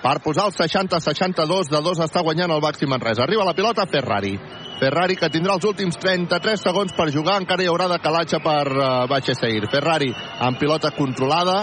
per 0.02 0.18
posar 0.26 0.48
el 0.50 0.56
60-62, 0.56 1.70
de 1.70 1.82
dos 1.86 2.00
està 2.02 2.24
guanyant 2.26 2.52
el 2.52 2.62
Baxi 2.64 2.90
Manresa. 2.90 3.24
Arriba 3.24 3.46
la 3.46 3.54
pilota 3.54 3.86
Ferrari. 3.86 4.34
Ferrari 4.82 5.16
que 5.16 5.30
tindrà 5.30 5.54
els 5.60 5.68
últims 5.70 6.00
33 6.02 6.64
segons 6.66 6.96
per 6.98 7.12
jugar, 7.14 7.38
encara 7.42 7.62
hi 7.62 7.70
haurà 7.70 7.86
de 7.92 8.00
calatge 8.02 8.40
per 8.42 8.66
uh, 8.74 8.88
Baixeseir. 9.12 9.70
Ferrari 9.70 10.10
amb 10.42 10.58
pilota 10.58 10.90
controlada, 10.98 11.60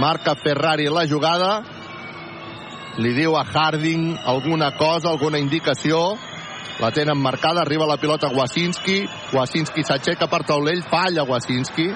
marca 0.00 0.32
Ferrari 0.40 0.88
la 0.88 1.04
jugada, 1.10 1.52
li 2.98 3.12
diu 3.14 3.36
a 3.36 3.44
Harding 3.44 4.16
alguna 4.26 4.72
cosa, 4.80 5.12
alguna 5.12 5.38
indicació, 5.38 6.16
la 6.80 6.90
tenen 6.94 7.20
marcada, 7.20 7.60
arriba 7.60 7.86
la 7.86 7.98
pilota 8.00 8.30
Wasinski, 8.32 9.02
Wasinski 9.34 9.84
s'aixeca 9.84 10.26
per 10.30 10.44
taulell, 10.48 10.80
falla 10.88 11.26
Wasinski, 11.28 11.90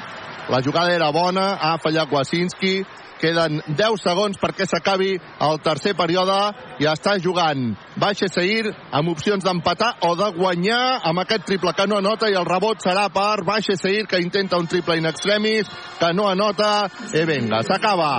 la 0.53 0.61
jugada 0.61 0.93
era 0.93 1.09
bona, 1.15 1.55
ha 1.57 1.78
fallat 1.81 2.12
Wasinski, 2.12 2.82
queden 3.23 3.61
10 3.69 4.03
segons 4.03 4.40
perquè 4.43 4.66
s'acabi 4.66 5.12
el 5.47 5.61
tercer 5.62 5.94
període 5.99 6.39
i 6.82 6.89
està 6.90 7.15
jugant. 7.23 7.70
Baixa 8.03 8.28
Seir 8.32 8.73
amb 8.90 9.12
opcions 9.15 9.44
d'empatar 9.47 9.93
o 10.09 10.15
de 10.19 10.32
guanyar 10.36 11.01
amb 11.09 11.23
aquest 11.23 11.47
triple 11.47 11.74
que 11.78 11.86
no 11.86 12.01
anota 12.03 12.31
i 12.31 12.36
el 12.39 12.49
rebot 12.49 12.82
serà 12.82 13.07
per 13.15 13.44
Baixa 13.47 13.78
Seir 13.78 14.09
que 14.11 14.20
intenta 14.23 14.59
un 14.59 14.66
triple 14.66 14.99
in 14.99 15.07
extremis 15.07 15.70
que 16.01 16.12
no 16.16 16.28
anota. 16.28 16.89
I 17.15 17.24
vinga, 17.28 17.62
s'acaba 17.62 18.12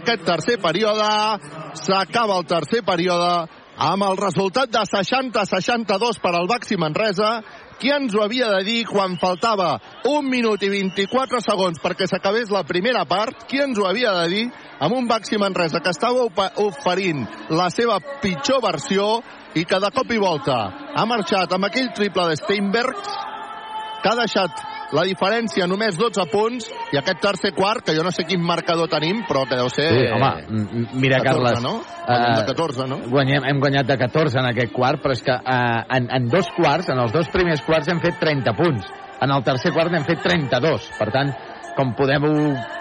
aquest 0.00 0.26
tercer 0.26 0.58
període 0.62 1.08
s'acaba 1.74 2.38
el 2.38 2.46
tercer 2.50 2.82
període 2.86 3.32
amb 3.80 4.04
el 4.04 4.18
resultat 4.20 4.68
de 4.68 4.82
60-62 4.84 6.20
per 6.20 6.34
al 6.36 6.48
Baxi 6.50 6.76
Manresa 6.76 7.38
qui 7.80 7.90
ens 7.90 8.14
ho 8.14 8.22
havia 8.22 8.50
de 8.52 8.60
dir 8.66 8.84
quan 8.88 9.16
faltava 9.20 9.70
un 10.10 10.28
minut 10.28 10.62
i 10.62 10.68
24 10.68 11.40
segons 11.40 11.80
perquè 11.80 12.06
s'acabés 12.06 12.52
la 12.52 12.62
primera 12.68 13.06
part? 13.08 13.46
Qui 13.48 13.62
ens 13.64 13.78
ho 13.80 13.86
havia 13.88 14.12
de 14.20 14.26
dir 14.28 14.44
amb 14.84 14.96
un 14.98 15.08
Baxi 15.08 15.40
Manresa 15.40 15.80
que 15.80 15.94
estava 15.94 16.28
oferint 16.64 17.24
la 17.56 17.70
seva 17.72 17.98
pitjor 18.20 18.60
versió 18.64 19.08
i 19.56 19.64
que 19.64 19.80
de 19.80 19.90
cop 19.96 20.12
i 20.12 20.20
volta 20.20 20.58
ha 20.94 21.06
marxat 21.08 21.56
amb 21.56 21.70
aquell 21.70 21.90
triple 21.96 22.28
de 22.28 22.36
Steinbergs 22.42 23.16
que 24.02 24.12
ha 24.12 24.18
deixat 24.20 24.62
la 24.92 25.04
diferència 25.06 25.66
només 25.70 25.98
12 25.98 26.24
punts 26.32 26.70
i 26.92 26.98
aquest 26.98 27.20
tercer 27.22 27.52
quart, 27.54 27.84
que 27.86 27.94
jo 27.94 28.02
no 28.02 28.10
sé 28.10 28.24
quin 28.26 28.42
marcador 28.42 28.88
tenim, 28.90 29.22
però 29.28 29.44
que 29.48 29.58
deu 29.58 29.68
ser... 29.70 29.88
Sí, 29.94 30.06
home, 30.14 30.30
m- 30.48 30.86
mira, 30.98 31.20
14, 31.22 31.30
Carles... 31.30 31.62
no? 31.62 31.74
eh, 31.80 32.06
Guanyem 32.10 32.38
de 32.40 32.46
14, 32.52 32.88
no? 32.90 32.98
Guanyem, 33.12 33.46
hem 33.50 33.60
guanyat 33.62 33.86
de 33.86 33.98
14 34.00 34.40
en 34.42 34.48
aquest 34.50 34.72
quart, 34.74 35.02
però 35.04 35.14
és 35.14 35.22
que 35.26 35.36
eh, 35.36 35.84
en, 35.98 36.10
en 36.18 36.26
dos 36.32 36.50
quarts, 36.56 36.90
en 36.90 36.98
els 37.04 37.12
dos 37.14 37.30
primers 37.30 37.62
quarts 37.66 37.88
hem 37.92 38.02
fet 38.02 38.18
30 38.20 38.56
punts. 38.58 38.90
En 39.20 39.30
el 39.34 39.42
tercer 39.44 39.70
quart 39.76 39.92
n'hem 39.92 40.06
fet 40.08 40.22
32. 40.24 40.90
Per 40.96 41.10
tant, 41.12 41.30
com 41.80 41.94
podeu 41.96 42.20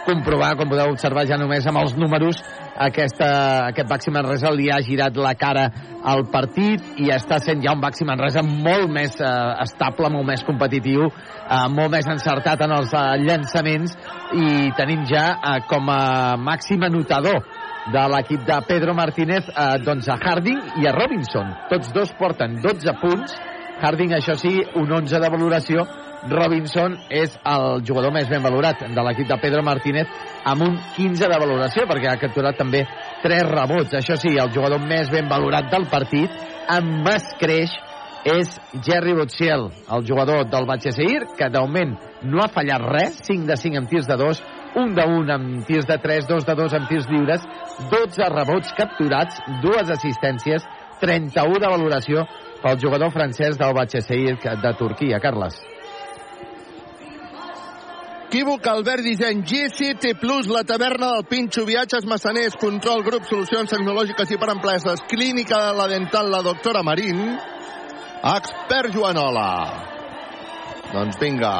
comprovar, 0.04 0.56
com 0.60 0.68
podeu 0.68 0.92
observar 0.92 1.24
ja 1.28 1.38
només 1.40 1.64
amb 1.70 1.80
els 1.80 1.94
números, 1.96 2.42
aquesta, 2.84 3.30
aquest 3.70 3.88
Baxi 3.88 4.12
Manresa 4.12 4.52
li 4.52 4.68
ha 4.72 4.82
girat 4.84 5.16
la 5.16 5.32
cara 5.40 5.70
al 6.04 6.26
partit 6.34 7.00
i 7.00 7.08
està 7.16 7.38
sent 7.44 7.64
ja 7.64 7.76
un 7.78 7.84
Baxi 7.84 8.08
Manresa 8.08 8.44
molt 8.44 8.92
més 8.92 9.16
eh, 9.24 9.30
estable, 9.64 10.12
molt 10.12 10.28
més 10.28 10.44
competitiu, 10.48 11.08
eh, 11.08 11.62
molt 11.72 11.96
més 11.96 12.10
encertat 12.12 12.66
en 12.66 12.76
els 12.76 12.92
eh, 12.92 13.06
llançaments 13.24 13.96
i 14.36 14.74
tenim 14.76 15.08
ja 15.08 15.30
eh, 15.38 15.56
com 15.70 15.88
a 15.94 16.36
màxim 16.36 16.84
anotador 16.90 17.40
de 17.94 18.04
l'equip 18.12 18.44
de 18.50 18.60
Pedro 18.68 18.98
Martínez 18.98 19.48
eh, 19.48 19.70
doncs 19.86 20.12
a 20.12 20.20
Harding 20.20 20.60
i 20.84 20.92
a 20.92 20.96
Robinson. 20.98 21.56
Tots 21.72 21.96
dos 21.96 22.12
porten 22.20 22.60
12 22.66 23.00
punts. 23.00 23.40
Harding, 23.80 24.12
això 24.18 24.36
sí, 24.36 24.58
un 24.76 24.92
11 24.92 25.24
de 25.24 25.32
valoració. 25.32 25.88
Robinson 26.28 26.98
és 27.10 27.36
el 27.48 27.84
jugador 27.88 28.12
més 28.12 28.28
ben 28.30 28.44
valorat 28.44 28.82
de 28.84 29.04
l'equip 29.06 29.28
de 29.30 29.38
Pedro 29.40 29.64
Martínez 29.64 30.10
amb 30.44 30.66
un 30.66 30.78
15 30.98 31.30
de 31.32 31.40
valoració 31.40 31.86
perquè 31.88 32.12
ha 32.12 32.20
capturat 32.20 32.58
també 32.60 32.84
3 33.24 33.48
rebots. 33.48 33.96
Això 33.96 34.18
sí, 34.20 34.36
el 34.36 34.52
jugador 34.56 34.84
més 34.84 35.12
ben 35.14 35.30
valorat 35.32 35.72
del 35.72 35.88
partit 35.92 36.34
amb 36.70 37.08
escreix 37.14 37.72
és 38.28 38.52
Jerry 38.84 39.14
Butziel, 39.16 39.70
el 39.96 40.06
jugador 40.06 40.44
del 40.52 40.66
Batxeseir, 40.68 41.22
que 41.38 41.48
de 41.50 41.60
moment 41.60 41.96
no 42.28 42.44
ha 42.44 42.50
fallat 42.52 42.84
res, 42.84 43.22
5 43.24 43.48
de 43.48 43.56
5 43.56 43.80
amb 43.80 43.90
tirs 43.90 44.10
de 44.10 44.18
2, 44.20 44.44
1 44.76 44.94
de 44.98 45.06
1 45.22 45.34
amb 45.38 45.66
tirs 45.66 45.88
de 45.88 45.98
3, 46.04 46.28
2 46.28 46.46
de 46.46 46.58
2 46.60 46.78
amb 46.82 46.92
tirs 46.92 47.08
lliures, 47.10 47.48
12 47.96 48.30
rebots 48.36 48.76
capturats, 48.78 49.40
dues 49.64 49.96
assistències, 49.96 50.68
31 51.00 51.64
de 51.64 51.72
valoració 51.72 52.28
pel 52.62 52.80
jugador 52.84 53.16
francès 53.16 53.58
del 53.58 53.74
Batxeseir 53.74 54.36
de 54.44 54.78
Turquia, 54.78 55.24
Carles. 55.24 55.79
Equívoc, 58.30 58.68
Albert 58.68 59.02
Disseny, 59.02 59.42
GCT 59.42 60.20
Plus, 60.22 60.46
la 60.54 60.62
taverna 60.62 61.16
del 61.16 61.24
Pinxo, 61.26 61.64
viatges 61.66 62.06
massaners, 62.06 62.54
control, 62.62 63.02
grup, 63.02 63.24
solucions 63.26 63.72
tecnològiques 63.74 64.30
i 64.30 64.38
per 64.38 64.52
empreses, 64.54 65.02
clínica 65.10 65.58
de 65.64 65.72
la 65.74 65.88
dental, 65.90 66.30
la 66.30 66.44
doctora 66.46 66.84
Marín, 66.86 67.24
expert 68.36 68.94
Joanola. 68.94 69.50
Doncs 70.94 71.18
vinga. 71.18 71.56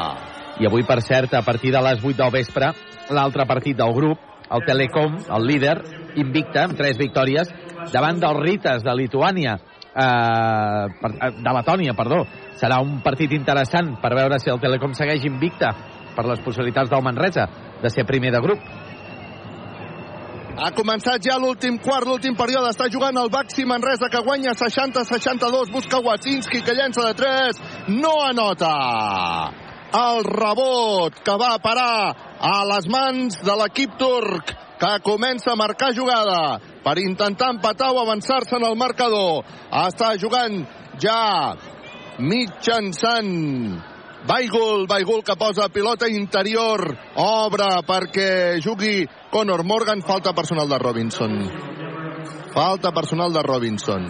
I 0.62 0.70
avui, 0.70 0.86
per 0.86 1.00
cert, 1.02 1.34
a 1.34 1.42
partir 1.42 1.74
de 1.74 1.82
les 1.82 2.06
8 2.06 2.14
del 2.22 2.30
vespre, 2.38 2.70
l'altre 3.10 3.50
partit 3.50 3.74
del 3.74 3.90
grup, 3.90 4.22
el 4.46 4.62
Telecom, 4.62 5.18
el 5.26 5.50
líder, 5.50 5.76
invicta, 6.22 6.68
amb 6.68 6.78
tres 6.78 7.02
victòries, 7.02 7.50
davant 7.90 8.22
dels 8.22 8.44
Rites 8.46 8.86
de 8.86 8.94
Lituània, 8.94 9.58
eh, 9.90 10.86
eh, 10.86 11.34
de 11.34 11.50
Letònia, 11.50 11.98
perdó. 11.98 12.28
Serà 12.62 12.78
un 12.78 13.00
partit 13.02 13.34
interessant 13.34 13.96
per 13.98 14.14
veure 14.14 14.38
si 14.38 14.54
el 14.54 14.62
Telecom 14.62 14.94
segueix 14.94 15.26
invicta 15.26 15.74
per 16.20 16.28
les 16.28 16.44
possibilitats 16.44 16.92
del 16.92 17.02
Manresa 17.02 17.48
de 17.80 17.90
ser 17.90 18.04
primer 18.04 18.34
de 18.34 18.44
grup. 18.44 18.60
Ha 20.60 20.68
començat 20.76 21.24
ja 21.24 21.38
l'últim 21.40 21.78
quart, 21.80 22.04
l'últim 22.04 22.34
període. 22.36 22.68
Està 22.68 22.90
jugant 22.92 23.16
el 23.16 23.30
Baxi 23.32 23.64
Manresa, 23.64 24.10
que 24.12 24.20
guanya 24.26 24.52
60-62. 24.52 25.70
Busca 25.72 26.02
Watsinski, 26.04 26.60
que 26.66 26.74
llença 26.76 27.06
de 27.06 27.14
3. 27.16 27.60
No 27.96 28.12
anota. 28.26 28.74
El 29.96 30.20
rebot 30.26 31.16
que 31.24 31.36
va 31.40 31.54
parar 31.64 32.12
a 32.44 32.58
les 32.74 32.90
mans 32.92 33.40
de 33.46 33.56
l'equip 33.62 33.96
turc, 33.98 34.52
que 34.80 34.92
comença 35.06 35.54
a 35.54 35.58
marcar 35.58 35.94
jugada 35.96 36.60
per 36.84 36.98
intentar 37.00 37.54
empatar 37.54 37.90
o 37.94 38.02
avançar-se 38.04 38.60
en 38.60 38.68
el 38.68 38.76
marcador. 38.76 39.46
Està 39.86 40.12
jugant 40.20 40.60
ja 41.00 41.56
mitjançant 42.20 43.89
Baigul, 44.26 44.86
Baigul 44.86 45.22
que 45.24 45.36
posa 45.36 45.68
pilota 45.72 46.08
interior, 46.08 46.82
obre 47.16 47.70
perquè 47.88 48.60
jugui 48.60 49.06
Conor 49.32 49.64
Morgan, 49.64 50.02
falta 50.02 50.34
personal 50.36 50.68
de 50.68 50.78
Robinson. 50.78 51.38
Falta 52.52 52.92
personal 52.92 53.32
de 53.32 53.42
Robinson. 53.42 54.06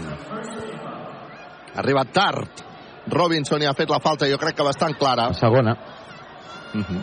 Arriba 1.76 2.04
tard. 2.10 2.66
Robinson 3.06 3.62
hi 3.62 3.70
ha 3.70 3.76
fet 3.76 3.90
la 3.90 4.00
falta, 4.02 4.26
jo 4.28 4.38
crec 4.38 4.56
que 4.56 4.66
bastant 4.66 4.98
clara. 4.98 5.32
Segona. 5.34 5.76
Uh 6.74 6.80
-huh. 6.80 7.02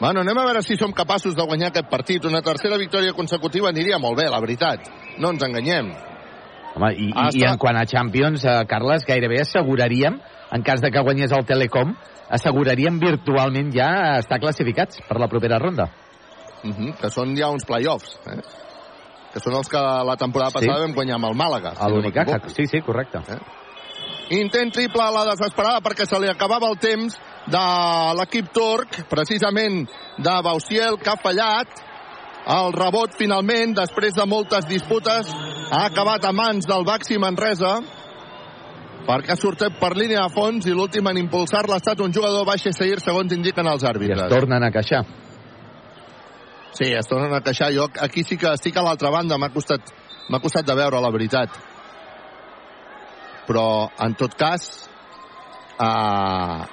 Bueno, 0.00 0.20
anem 0.20 0.38
a 0.38 0.44
veure 0.44 0.62
si 0.62 0.76
som 0.76 0.92
capaços 0.92 1.34
de 1.36 1.42
guanyar 1.42 1.68
aquest 1.68 1.88
partit. 1.90 2.24
Una 2.24 2.40
tercera 2.42 2.76
victòria 2.78 3.12
consecutiva 3.12 3.68
aniria 3.68 3.98
molt 3.98 4.16
bé, 4.16 4.30
la 4.30 4.40
veritat. 4.40 4.80
No 5.18 5.30
ens 5.30 5.42
enganyem. 5.42 5.92
Home, 6.74 6.92
i, 6.94 7.10
i, 7.10 7.38
i 7.40 7.44
en 7.44 7.58
quant 7.58 7.76
a 7.76 7.84
Champions, 7.84 8.44
eh, 8.44 8.64
Carles, 8.66 9.04
gairebé 9.04 9.40
asseguraríem 9.40 10.20
en 10.52 10.62
cas 10.62 10.80
de 10.80 10.90
que 10.90 11.00
guanyés 11.00 11.32
el 11.32 11.44
Telecom, 11.46 11.94
assegurarien 12.30 12.98
virtualment 13.00 13.72
ja 13.74 14.18
estar 14.18 14.40
classificats 14.40 15.00
per 15.08 15.18
la 15.20 15.28
propera 15.28 15.58
ronda. 15.58 15.90
Uh 16.62 16.70
-huh, 16.70 16.94
que 17.00 17.10
són 17.10 17.36
ja 17.36 17.48
uns 17.48 17.64
play-offs, 17.64 18.18
eh? 18.26 18.40
que 19.32 19.40
són 19.40 19.54
els 19.54 19.68
que 19.68 19.78
la 19.78 20.16
temporada 20.16 20.50
passada 20.50 20.76
Sí. 20.76 20.80
vam 20.82 20.94
guanyar 20.94 21.14
amb 21.14 21.24
el 21.26 21.36
Màlaga. 21.36 21.72
A 21.78 21.88
no 21.88 21.96
l'Unicaja, 21.96 22.32
m'equivoco. 22.32 22.54
sí, 22.54 22.66
sí, 22.66 22.80
correcte. 22.82 23.18
Eh? 23.18 23.38
Intent 24.40 24.72
triple 24.72 25.02
a 25.02 25.10
la 25.10 25.24
desesperada 25.24 25.80
perquè 25.80 26.06
se 26.06 26.18
li 26.20 26.28
acabava 26.28 26.68
el 26.68 26.78
temps 26.78 27.18
de 27.46 28.14
l'equip 28.18 28.52
turc, 28.52 29.08
precisament 29.08 29.88
de 30.18 30.42
Bausiel, 30.42 30.98
que 30.98 31.10
ha 31.10 31.16
fallat. 31.16 31.66
El 32.46 32.72
rebot, 32.72 33.12
finalment, 33.18 33.74
després 33.74 34.14
de 34.14 34.24
moltes 34.26 34.66
disputes, 34.66 35.28
ha 35.70 35.84
acabat 35.86 36.24
a 36.24 36.32
mans 36.32 36.64
del 36.66 36.84
Baxi 36.84 37.18
Manresa 37.18 37.80
perquè 39.06 39.34
ha 39.34 39.38
sortit 39.38 39.78
per 39.80 39.94
línia 39.96 40.22
de 40.26 40.34
fons 40.34 40.66
i 40.66 40.74
l'últim 40.76 41.06
en 41.10 41.18
impulsar-la 41.22 41.78
ha 41.78 41.82
estat 41.82 42.00
un 42.04 42.12
jugador 42.14 42.46
baix 42.46 42.68
seguir 42.76 43.00
segons 43.00 43.32
indiquen 43.32 43.66
els 43.66 43.82
I 43.82 43.90
àrbitres. 43.92 44.24
es 44.26 44.32
tornen 44.32 44.64
a 44.64 44.70
queixar. 44.70 45.04
Sí, 46.72 46.92
es 46.92 47.06
tornen 47.06 47.34
a 47.34 47.40
queixar. 47.40 47.72
Jo 47.74 47.88
aquí 48.00 48.24
sí 48.24 48.36
que 48.36 48.52
estic 48.54 48.76
a 48.76 48.82
l'altra 48.86 49.10
banda, 49.10 49.38
m'ha 49.38 49.50
costat, 49.50 49.92
costat 50.30 50.66
de 50.66 50.74
veure, 50.74 51.00
la 51.00 51.10
veritat. 51.10 51.50
Però, 53.46 53.90
en 53.98 54.14
tot 54.14 54.34
cas, 54.38 54.88
uh, 55.80 56.64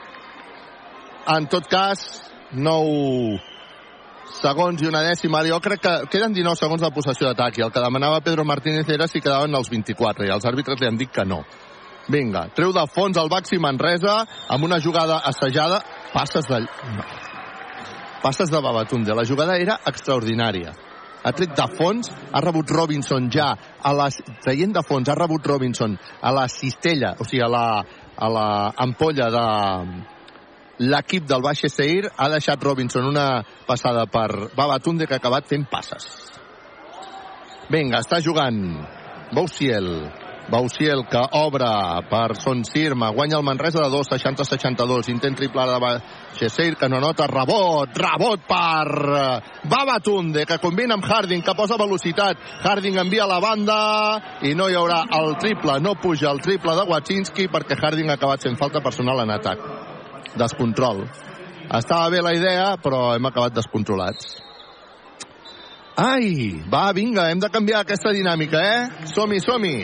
en 1.36 1.48
tot 1.48 1.68
cas, 1.68 2.06
9 2.54 3.40
segons 4.42 4.82
i 4.82 4.88
una 4.88 5.02
dècima. 5.04 5.44
Jo 5.48 5.60
crec 5.64 5.82
que 5.82 5.94
queden 6.12 6.36
19 6.36 6.60
segons 6.60 6.84
de 6.84 6.92
possessió 6.94 7.30
d'atac 7.30 7.58
i 7.58 7.66
el 7.66 7.72
que 7.72 7.84
demanava 7.84 8.22
Pedro 8.22 8.46
Martínez 8.46 8.90
era 8.94 9.08
si 9.08 9.22
quedaven 9.22 9.56
els 9.56 9.70
24 9.72 10.28
i 10.28 10.34
els 10.34 10.46
àrbitres 10.46 10.80
li 10.80 10.88
han 10.88 11.00
dit 11.00 11.12
que 11.12 11.26
no. 11.26 11.44
Vinga, 12.08 12.48
treu 12.56 12.72
de 12.72 12.84
fons 12.88 13.18
el 13.20 13.30
Baxi 13.32 13.60
Manresa 13.60 14.22
amb 14.54 14.64
una 14.64 14.80
jugada 14.84 15.20
assajada, 15.28 15.82
passes 16.14 16.48
de... 16.48 16.62
No. 16.96 17.08
Passes 18.24 18.50
de 18.50 18.60
Babatunde. 18.60 19.14
La 19.14 19.26
jugada 19.28 19.58
era 19.62 19.78
extraordinària. 19.86 20.72
Ha 21.24 21.32
tret 21.36 21.54
de 21.58 21.66
fons, 21.76 22.10
ha 22.32 22.42
rebut 22.42 22.72
Robinson 22.72 23.28
ja, 23.34 23.52
a 23.84 23.92
la, 23.94 24.08
traient 24.44 24.74
de 24.74 24.84
fons, 24.88 25.10
ha 25.10 25.16
rebut 25.18 25.46
Robinson 25.46 25.98
a 26.22 26.32
la 26.34 26.48
cistella, 26.48 27.14
o 27.20 27.28
sigui, 27.28 27.44
a 27.44 27.50
la, 27.52 27.66
a 28.16 28.30
la 28.32 28.48
ampolla 28.86 29.28
de 29.34 29.46
l'equip 30.88 31.28
del 31.28 31.44
Baix 31.44 31.66
Seir, 31.74 32.08
ha 32.16 32.30
deixat 32.32 32.64
Robinson 32.64 33.10
una 33.10 33.44
passada 33.68 34.06
per 34.08 34.54
Babatunde 34.56 35.08
que 35.08 35.18
ha 35.18 35.22
acabat 35.22 35.50
fent 35.50 35.68
passes. 35.70 36.08
Vinga, 37.70 38.00
està 38.00 38.22
jugant 38.24 38.62
Bousiel. 39.36 39.92
Bausiel 40.48 41.04
que 41.12 41.20
obre 41.36 41.68
per 42.10 42.38
Son 42.40 42.64
Sirma, 42.64 43.10
guanya 43.10 43.38
el 43.38 43.44
Manresa 43.44 43.82
de 43.84 43.90
2, 43.90 44.08
60-62, 44.16 45.10
intent 45.12 45.36
triple 45.36 45.66
de 45.68 45.80
Baixeseir 45.84 46.78
que 46.80 46.88
no 46.88 47.02
nota, 47.04 47.28
rebot, 47.28 47.92
rebot 47.92 48.46
per 48.48 48.88
eh, 49.12 49.68
Babatunde, 49.68 50.46
que 50.48 50.60
combina 50.64 50.96
amb 50.96 51.04
Harding, 51.04 51.44
que 51.44 51.58
posa 51.58 51.76
velocitat, 51.76 52.40
Harding 52.64 52.96
envia 53.04 53.26
a 53.26 53.32
la 53.34 53.42
banda 53.44 53.78
i 54.48 54.56
no 54.56 54.70
hi 54.72 54.80
haurà 54.80 55.04
el 55.20 55.36
triple, 55.42 55.82
no 55.84 55.98
puja 56.00 56.32
el 56.32 56.40
triple 56.40 56.80
de 56.80 56.88
Wachinski 56.88 57.52
perquè 57.52 57.76
Harding 57.76 58.10
ha 58.10 58.16
acabat 58.16 58.48
fent 58.48 58.56
falta 58.56 58.80
personal 58.80 59.26
en 59.26 59.36
atac. 59.36 59.68
Descontrol. 60.38 61.04
Estava 61.68 62.08
bé 62.14 62.24
la 62.24 62.32
idea, 62.32 62.76
però 62.80 63.10
hem 63.18 63.28
acabat 63.28 63.58
descontrolats. 63.58 64.47
Ai, 65.98 66.62
va, 66.70 66.92
vinga, 66.94 67.24
hem 67.32 67.40
de 67.42 67.50
canviar 67.50 67.80
aquesta 67.82 68.12
dinàmica, 68.14 68.60
eh? 68.62 69.06
Som-hi, 69.10 69.40
som-hi. 69.42 69.78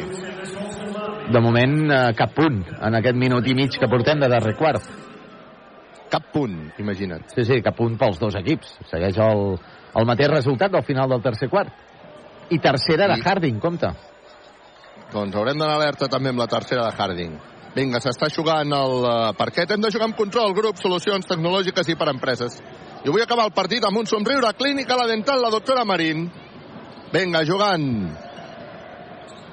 De 1.34 1.40
moment, 1.42 1.74
eh, 1.90 2.12
cap 2.14 2.36
punt 2.38 2.60
en 2.70 2.98
aquest 3.00 3.18
minut 3.18 3.48
i 3.50 3.56
mig 3.58 3.74
que 3.80 3.90
portem 3.90 4.20
de 4.22 4.30
darrer 4.30 4.54
quart. 4.60 4.84
Cap 6.14 6.28
punt, 6.32 6.60
imagina't. 6.78 7.26
Sí, 7.34 7.46
sí, 7.50 7.58
cap 7.66 7.76
punt 7.76 7.98
pels 7.98 8.20
dos 8.22 8.36
equips. 8.38 8.76
Segueix 8.92 9.18
el, 9.18 9.58
el 9.98 10.06
mateix 10.06 10.30
resultat 10.30 10.72
del 10.72 10.86
final 10.86 11.10
del 11.10 11.24
tercer 11.26 11.50
quart. 11.50 11.74
I 12.54 12.60
tercera 12.62 13.08
de 13.10 13.18
I- 13.18 13.26
Harding, 13.26 13.58
compte. 13.60 13.90
Doncs 15.14 15.36
haurem 15.36 15.58
d'anar 15.58 15.80
alerta 15.80 16.08
també 16.10 16.30
amb 16.30 16.40
la 16.44 16.48
tercera 16.52 16.86
de 16.86 16.94
Harding. 16.94 17.34
Vinga, 17.74 17.98
s'està 17.98 18.30
jugant 18.30 18.70
el 18.70 19.00
uh, 19.02 19.34
parquet. 19.34 19.72
Hem 19.74 19.82
de 19.82 19.90
jugar 19.90 20.12
amb 20.12 20.18
control, 20.18 20.54
grup, 20.54 20.78
solucions 20.78 21.26
tecnològiques 21.26 21.90
i 21.90 21.96
per 21.98 22.12
empreses. 22.14 22.60
Jo 23.04 23.12
vull 23.12 23.24
acabar 23.24 23.50
el 23.50 23.56
partit 23.56 23.84
amb 23.84 24.00
un 24.00 24.08
somriure. 24.08 24.54
Clínica 24.56 24.96
La 24.96 25.08
Dental, 25.10 25.42
la 25.44 25.52
doctora 25.52 25.84
Marín. 25.84 26.30
Vinga, 27.12 27.42
jugant. 27.44 27.90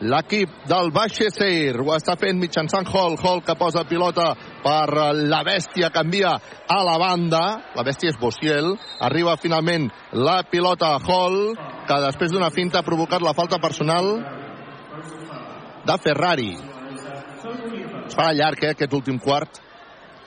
L'equip 0.00 0.52
del 0.70 0.88
Baixe 0.94 1.26
Seir 1.34 1.74
ho 1.82 1.90
està 1.92 2.14
fent 2.16 2.38
mitjançant 2.40 2.86
Hall. 2.88 3.18
Hall 3.18 3.42
que 3.44 3.56
posa 3.58 3.82
pilota 3.84 4.30
per 4.62 5.14
la 5.18 5.42
bèstia 5.44 5.90
que 5.90 6.04
envia 6.06 6.36
a 6.38 6.78
la 6.86 6.94
banda. 7.02 7.42
La 7.74 7.84
bèstia 7.84 8.14
és 8.14 8.20
Bociel. 8.20 8.70
Arriba 9.02 9.34
finalment 9.42 9.90
la 10.14 10.44
pilota 10.48 10.94
a 10.94 11.00
Hall, 11.02 11.40
que 11.88 11.98
després 12.06 12.30
d'una 12.30 12.52
finta 12.54 12.80
ha 12.80 12.86
provocat 12.86 13.20
la 13.20 13.34
falta 13.34 13.58
personal 13.58 14.12
de 15.90 15.98
Ferrari. 16.06 16.52
Es 18.06 18.14
farà 18.14 18.30
llarg, 18.32 18.62
eh, 18.62 18.72
aquest 18.76 18.94
últim 18.94 19.18
quart. 19.18 19.58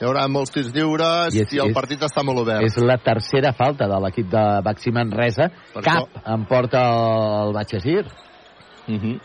Hi 0.04 0.06
haurà 0.06 0.26
molts 0.28 0.50
tirs 0.52 0.66
lliures 0.74 1.32
I 1.32 1.40
és- 1.40 1.52
i 1.56 1.58
el 1.62 1.70
és- 1.70 1.74
partit 1.74 2.02
està 2.04 2.22
molt 2.22 2.38
obert. 2.42 2.60
És 2.62 2.76
la 2.76 2.98
tercera 2.98 3.54
falta 3.56 3.86
de 3.88 3.98
l'equip 4.04 4.26
de 4.28 4.60
Baxi 4.62 4.90
Manresa. 4.92 5.46
Per 5.72 5.82
Cap 5.82 6.18
em 6.28 6.44
porta 6.44 6.82
el 7.44 7.54
Batxesir. 7.54 8.04
Uh 8.86 8.98
-huh. 9.00 9.20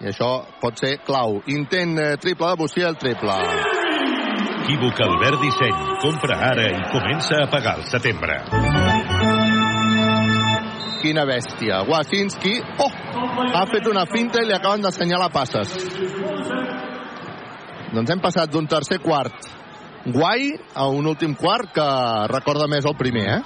I 0.00 0.04
això 0.06 0.42
pot 0.60 0.76
ser 0.76 0.98
clau. 1.06 1.40
Intent 1.46 1.96
eh, 1.96 2.16
triple 2.16 2.48
de 2.48 2.56
Buciel, 2.56 2.96
triple. 2.96 3.30
Equívoc 4.64 5.00
Albert 5.00 5.40
Disseny. 5.42 5.78
Compra 6.02 6.36
ara 6.50 6.66
i 6.70 6.82
comença 6.90 7.36
a 7.44 7.46
pagar 7.46 7.74
al 7.76 7.84
setembre. 7.84 8.42
Quina 11.02 11.24
bèstia. 11.24 11.86
Wasinski, 11.88 12.60
oh, 12.78 12.90
ha 13.54 13.64
fet 13.66 13.86
una 13.86 14.06
finta 14.06 14.42
i 14.42 14.46
li 14.46 14.52
acaben 14.52 14.82
d'assenyalar 14.82 15.30
passes. 15.30 15.68
Doncs 17.92 18.10
hem 18.10 18.20
passat 18.20 18.50
d'un 18.50 18.66
tercer 18.66 18.98
quart 18.98 19.57
guai 20.14 20.52
a 20.74 20.88
un 20.88 21.06
últim 21.06 21.34
quart 21.38 21.72
que 21.74 21.86
recorda 22.32 22.68
més 22.70 22.86
el 22.88 22.96
primer, 22.98 23.26
eh? 23.38 23.40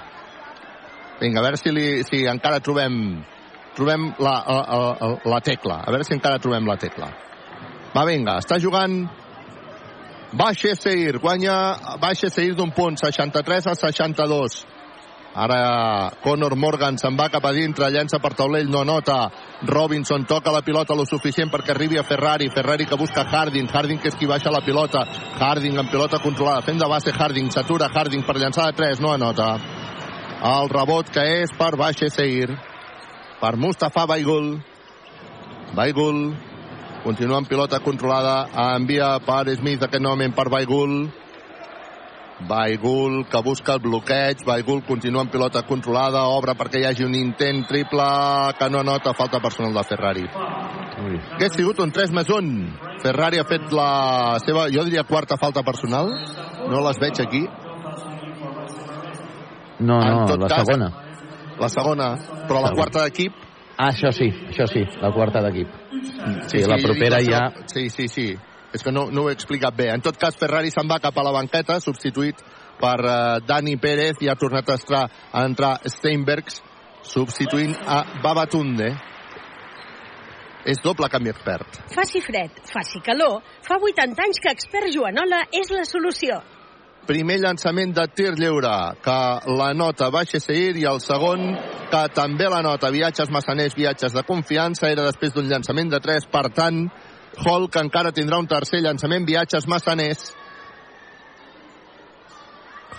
Vinga, 1.20 1.40
a 1.40 1.44
veure 1.44 1.60
si, 1.60 1.70
li, 1.70 1.86
si 2.08 2.24
encara 2.26 2.60
trobem 2.64 2.96
trobem 3.76 4.10
la, 4.18 4.34
la, 4.46 4.62
la, 5.00 5.10
la 5.32 5.40
tecla. 5.40 5.80
A 5.86 5.92
veure 5.92 6.04
si 6.04 6.14
encara 6.16 6.40
trobem 6.42 6.66
la 6.68 6.76
tecla. 6.80 7.08
Va, 7.92 8.04
vinga, 8.08 8.38
està 8.40 8.58
jugant 8.60 9.02
Baixe 10.32 10.72
Seir, 10.80 11.18
guanya 11.20 11.54
Baixe 12.00 12.30
Seir 12.32 12.56
d'un 12.56 12.72
punt, 12.72 12.96
63 13.00 13.68
a 13.68 13.74
62. 13.76 14.62
Ara 15.34 16.12
Conor 16.20 16.56
Morgan 16.60 16.98
se'n 17.00 17.16
va 17.16 17.30
cap 17.32 17.46
a 17.48 17.52
dintre, 17.56 17.88
llença 17.88 18.18
per 18.20 18.34
taulell, 18.36 18.68
no 18.68 18.82
nota. 18.84 19.30
Robinson 19.64 20.26
toca 20.28 20.52
la 20.52 20.60
pilota 20.60 20.94
lo 20.94 21.06
suficient 21.08 21.50
perquè 21.50 21.72
arribi 21.72 21.96
a 21.96 22.04
Ferrari. 22.04 22.50
Ferrari 22.52 22.84
que 22.84 22.98
busca 23.00 23.24
Harding. 23.24 23.70
Harding 23.72 24.00
que 24.02 24.08
és 24.12 24.18
qui 24.18 24.28
baixa 24.28 24.52
la 24.52 24.60
pilota. 24.60 25.06
Harding 25.40 25.78
amb 25.78 25.90
pilota 25.90 26.20
controlada. 26.20 26.60
Fent 26.66 26.78
de 26.78 26.88
base 26.88 27.14
Harding. 27.16 27.48
S'atura 27.50 27.88
Harding 27.88 28.26
per 28.26 28.36
llançar 28.36 28.68
de 28.68 28.76
3. 28.76 29.00
No 29.00 29.14
anota. 29.14 29.56
El 30.52 30.68
rebot 30.68 31.08
que 31.08 31.24
és 31.40 31.56
per 31.56 31.76
Baixe 31.80 32.10
Seir. 32.10 32.52
Per 33.40 33.56
Mustafa 33.56 34.04
Baigul. 34.06 34.58
Baigul. 35.72 36.22
Continua 37.06 37.40
amb 37.40 37.48
pilota 37.48 37.80
controlada. 37.80 38.36
Envia 38.76 39.16
per 39.24 39.46
Smith 39.56 39.88
aquest 39.88 40.04
moment 40.04 40.36
per 40.36 40.50
Baigul. 40.52 40.96
Baigul 41.06 41.21
que 42.48 43.42
busca 43.42 43.74
el 43.74 43.80
bloqueig, 43.80 44.44
Baigul 44.46 44.82
continua 44.86 45.22
amb 45.22 45.30
pilota 45.32 45.62
controlada, 45.66 46.24
obre 46.28 46.54
perquè 46.54 46.80
hi 46.80 46.86
hagi 46.86 47.04
un 47.04 47.14
intent 47.14 47.66
triple 47.68 48.06
que 48.58 48.68
no 48.70 48.82
nota 48.82 49.14
falta 49.14 49.40
personal 49.40 49.72
de 49.72 49.84
Ferrari. 49.84 50.24
Ui. 51.02 51.18
Que 51.38 51.46
ha 51.46 51.50
sigut 51.50 51.78
un 51.80 51.92
3 51.92 52.12
més 52.12 52.28
1. 52.28 52.98
Ferrari 53.02 53.38
ha 53.38 53.44
fet 53.44 53.72
la 53.72 54.38
seva, 54.44 54.68
jo 54.70 54.84
diria, 54.84 55.04
quarta 55.04 55.36
falta 55.36 55.62
personal. 55.62 56.10
No 56.68 56.82
les 56.86 56.98
veig 56.98 57.20
aquí. 57.20 57.46
No, 59.80 59.98
no, 59.98 60.36
la 60.36 60.48
cas- 60.48 60.66
segona. 60.66 60.90
La 61.58 61.68
segona, 61.68 62.16
però 62.48 62.62
la 62.62 62.70
quarta 62.74 63.02
d'equip... 63.04 63.34
Ah, 63.76 63.90
això 63.90 64.10
sí, 64.12 64.28
això 64.50 64.66
sí, 64.70 64.82
la 65.00 65.10
quarta 65.12 65.40
d'equip. 65.42 65.68
Sí, 66.48 66.62
la 66.62 66.76
jo 66.76 66.78
dic 66.78 66.86
propera 66.86 67.18
la 67.18 67.24
ja... 67.26 67.42
Sí, 67.66 67.88
sí, 67.90 68.08
sí. 68.08 68.26
És 68.72 68.82
que 68.82 68.92
no, 68.92 69.06
no 69.12 69.26
ho 69.26 69.30
he 69.30 69.36
explicat 69.36 69.76
bé. 69.76 69.90
En 69.92 70.02
tot 70.04 70.16
cas, 70.18 70.36
Ferrari 70.40 70.72
se'n 70.72 70.88
va 70.88 71.00
cap 71.02 71.16
a 71.18 71.24
la 71.26 71.34
banqueta, 71.34 71.78
substituït 71.80 72.40
per 72.80 72.98
uh, 73.04 73.14
Dani 73.46 73.76
Pérez 73.80 74.22
i 74.24 74.30
ha 74.32 74.38
tornat 74.40 74.68
a, 74.68 74.78
estar, 74.80 75.02
a 75.32 75.44
entrar 75.46 75.76
Steinbergs, 75.86 76.62
substituint 77.06 77.76
a 77.86 78.02
Babatunde. 78.24 78.92
És 80.62 80.78
doble 80.78 81.08
canvi 81.10 81.32
expert. 81.32 81.80
Faci 81.90 82.22
fred, 82.22 82.62
faci 82.70 83.02
calor, 83.02 83.40
fa 83.66 83.80
80 83.82 84.22
anys 84.22 84.38
que 84.42 84.52
Expert 84.54 84.92
Joanola 84.94 85.42
és 85.58 85.72
la 85.74 85.82
solució. 85.88 86.38
Primer 87.02 87.40
llançament 87.42 87.90
de 87.96 88.04
tir 88.14 88.30
lliure, 88.38 88.70
que 89.02 89.16
la 89.58 89.72
nota 89.74 90.06
baixa 90.14 90.38
seguir, 90.38 90.76
i 90.78 90.84
el 90.86 91.00
segon, 91.02 91.48
que 91.90 92.02
també 92.14 92.46
la 92.46 92.60
nota 92.62 92.92
viatges 92.94 93.32
massaners, 93.34 93.74
viatges 93.74 94.14
de 94.14 94.22
confiança, 94.22 94.86
era 94.86 95.08
després 95.08 95.34
d'un 95.34 95.50
llançament 95.50 95.90
de 95.90 95.98
3, 95.98 96.28
per 96.30 96.44
tant, 96.54 96.84
Hall, 97.40 97.68
que 97.72 97.80
encara 97.80 98.12
tindrà 98.12 98.38
un 98.38 98.48
tercer 98.50 98.82
llançament, 98.84 99.24
viatges 99.26 99.66
massaners. 99.70 100.32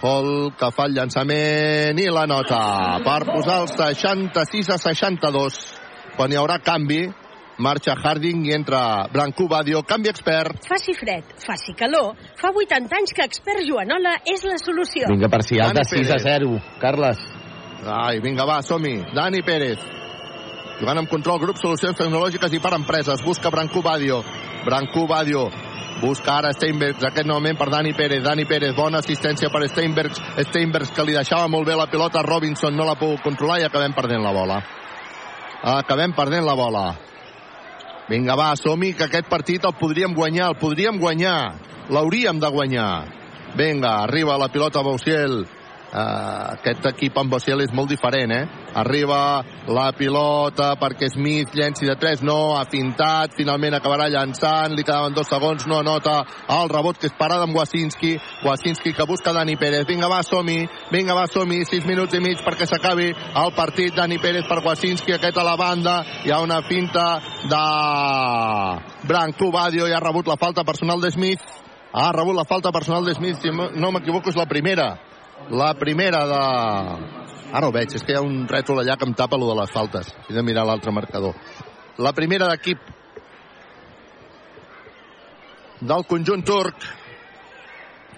Hall, 0.03 0.51
que 0.59 0.69
fa 0.75 0.87
el 0.89 0.97
llançament 0.97 1.99
i 2.01 2.09
la 2.11 2.25
nota 2.27 2.59
per 3.05 3.21
posar 3.29 3.61
el 3.63 3.69
66 3.71 4.73
a 4.73 4.79
62. 4.81 5.59
Quan 6.17 6.33
hi 6.33 6.39
haurà 6.41 6.57
canvi, 6.65 7.05
marxa 7.63 7.95
Harding 7.95 8.43
i 8.49 8.53
entra 8.57 9.07
Brancú 9.13 9.47
Badio, 9.47 9.83
canvi 9.87 10.11
expert. 10.11 10.59
Faci 10.67 10.97
fred, 10.97 11.31
faci 11.45 11.77
calor, 11.79 12.17
fa 12.39 12.51
80 12.51 12.99
anys 12.99 13.15
que 13.15 13.25
expert 13.29 13.63
Joanola 13.69 14.17
és 14.27 14.43
la 14.49 14.59
solució. 14.59 15.07
Vinga, 15.13 15.31
parcial 15.31 15.71
de 15.71 15.81
Dani 15.81 16.03
6 16.03 16.11
a 16.11 16.19
Pérez. 16.19 16.29
0. 16.43 16.61
Carles. 16.81 17.25
Ai, 17.83 18.19
vinga, 18.23 18.45
va, 18.49 18.61
som-hi. 18.63 18.97
Dani 19.15 19.43
Pérez. 19.43 20.02
Jugant 20.79 21.03
amb 21.03 21.09
control, 21.09 21.39
grup 21.43 21.59
Solucions 21.61 21.97
Tecnològiques 21.99 22.53
i 22.55 22.59
per 22.61 22.73
empreses. 22.75 23.21
Busca 23.25 23.51
Brancú 23.53 23.83
Badio. 23.85 24.23
Brancú 24.65 25.05
Badio. 25.07 25.45
Busca 26.01 26.39
ara 26.39 26.51
Steinbergs, 26.51 27.03
aquest 27.05 27.27
novament 27.29 27.57
per 27.59 27.69
Dani 27.71 27.93
Pérez. 27.95 28.23
Dani 28.25 28.43
Pérez, 28.49 28.73
bona 28.75 28.99
assistència 28.99 29.51
per 29.53 29.67
Steinbergs. 29.69 30.19
Steinbergs, 30.49 30.91
que 30.91 31.05
li 31.05 31.15
deixava 31.15 31.47
molt 31.47 31.69
bé 31.69 31.77
la 31.77 31.87
pilota. 31.91 32.25
Robinson 32.25 32.75
no 32.75 32.87
la 32.89 32.97
pogut 32.99 33.21
controlar 33.23 33.61
i 33.61 33.67
acabem 33.69 33.93
perdent 33.95 34.25
la 34.25 34.33
bola. 34.35 34.59
Acabem 35.77 36.11
perdent 36.17 36.43
la 36.43 36.57
bola. 36.59 36.85
Vinga, 38.09 38.35
va, 38.35 38.49
som-hi, 38.59 38.91
que 38.97 39.05
aquest 39.07 39.29
partit 39.31 39.63
el 39.63 39.77
podríem 39.79 40.11
guanyar, 40.17 40.49
el 40.51 40.59
podríem 40.59 40.99
guanyar. 40.99 41.53
L'hauríem 41.93 42.39
de 42.41 42.49
guanyar. 42.51 42.91
Vinga, 43.55 44.01
arriba 44.03 44.35
la 44.41 44.49
pilota 44.51 44.83
Bausiel. 44.83 45.45
Uh, 45.93 46.55
aquest 46.55 46.87
equip 46.89 47.17
amb 47.21 47.29
Bausiel 47.29 47.61
és 47.61 47.73
molt 47.77 47.91
diferent, 47.91 48.31
eh? 48.33 48.45
Arriba 48.81 49.43
la 49.69 49.91
pilota 49.93 50.71
perquè 50.81 51.05
Smith 51.13 51.53
llenci 51.53 51.85
de 51.85 51.93
3, 52.01 52.23
no, 52.25 52.55
ha 52.57 52.63
fintat, 52.65 53.35
finalment 53.37 53.77
acabarà 53.77 54.07
llançant, 54.09 54.73
li 54.73 54.81
quedaven 54.81 55.13
dos 55.13 55.29
segons, 55.29 55.67
no 55.69 55.83
anota 55.83 56.15
el 56.55 56.73
rebot 56.73 56.97
que 56.97 57.11
és 57.11 57.13
parada 57.19 57.45
amb 57.45 57.53
Wasinski, 57.59 58.15
Wasinski 58.41 58.95
que 58.97 59.05
busca 59.05 59.35
Dani 59.37 59.53
Pérez, 59.61 59.85
vinga 59.85 60.09
va, 60.09 60.23
som-hi, 60.25 60.65
vinga 60.89 61.13
va, 61.13 61.27
som-hi, 61.29 61.61
6 61.69 61.85
minuts 61.85 62.17
i 62.17 62.23
mig 62.25 62.41
perquè 62.41 62.65
s'acabi 62.65 63.11
el 63.13 63.53
partit, 63.53 63.93
Dani 63.93 64.17
Pérez 64.17 64.49
per 64.49 64.63
Wasinski, 64.65 65.13
aquest 65.19 65.37
a 65.37 65.45
la 65.45 65.53
banda, 65.61 65.99
hi 66.25 66.33
ha 66.33 66.41
una 66.41 66.63
finta 66.65 67.07
de 67.53 67.63
Branco 69.13 69.53
Badio 69.53 69.85
i 69.85 69.93
ha 69.93 70.01
rebut 70.01 70.25
la 70.25 70.41
falta 70.41 70.65
personal 70.65 71.05
de 71.05 71.13
Smith, 71.13 71.45
ha 71.93 72.11
rebut 72.17 72.41
la 72.41 72.49
falta 72.49 72.73
personal 72.73 73.05
de 73.05 73.13
Smith, 73.13 73.43
si 73.45 73.53
no 73.53 73.93
m'equivoco 73.93 74.33
és 74.33 74.41
la 74.41 74.49
primera, 74.49 74.95
la 75.51 75.73
primera 75.75 76.25
de... 76.27 76.41
Ara 77.53 77.67
ho 77.69 77.73
veig, 77.73 77.93
és 77.93 78.01
que 78.01 78.15
hi 78.15 78.17
ha 78.17 78.25
un 78.25 78.47
rètol 78.49 78.81
allà 78.81 78.95
que 78.97 79.05
em 79.05 79.13
tapa 79.13 79.37
lo 79.37 79.51
de 79.51 79.59
les 79.59 79.71
faltes. 79.71 80.09
He 80.29 80.33
de 80.33 80.41
mirar 80.41 80.65
l'altre 80.65 80.91
marcador. 80.91 81.35
La 82.01 82.13
primera 82.17 82.47
d'equip 82.49 82.79
del 85.83 86.05
conjunt 86.09 86.43
turc. 86.47 86.89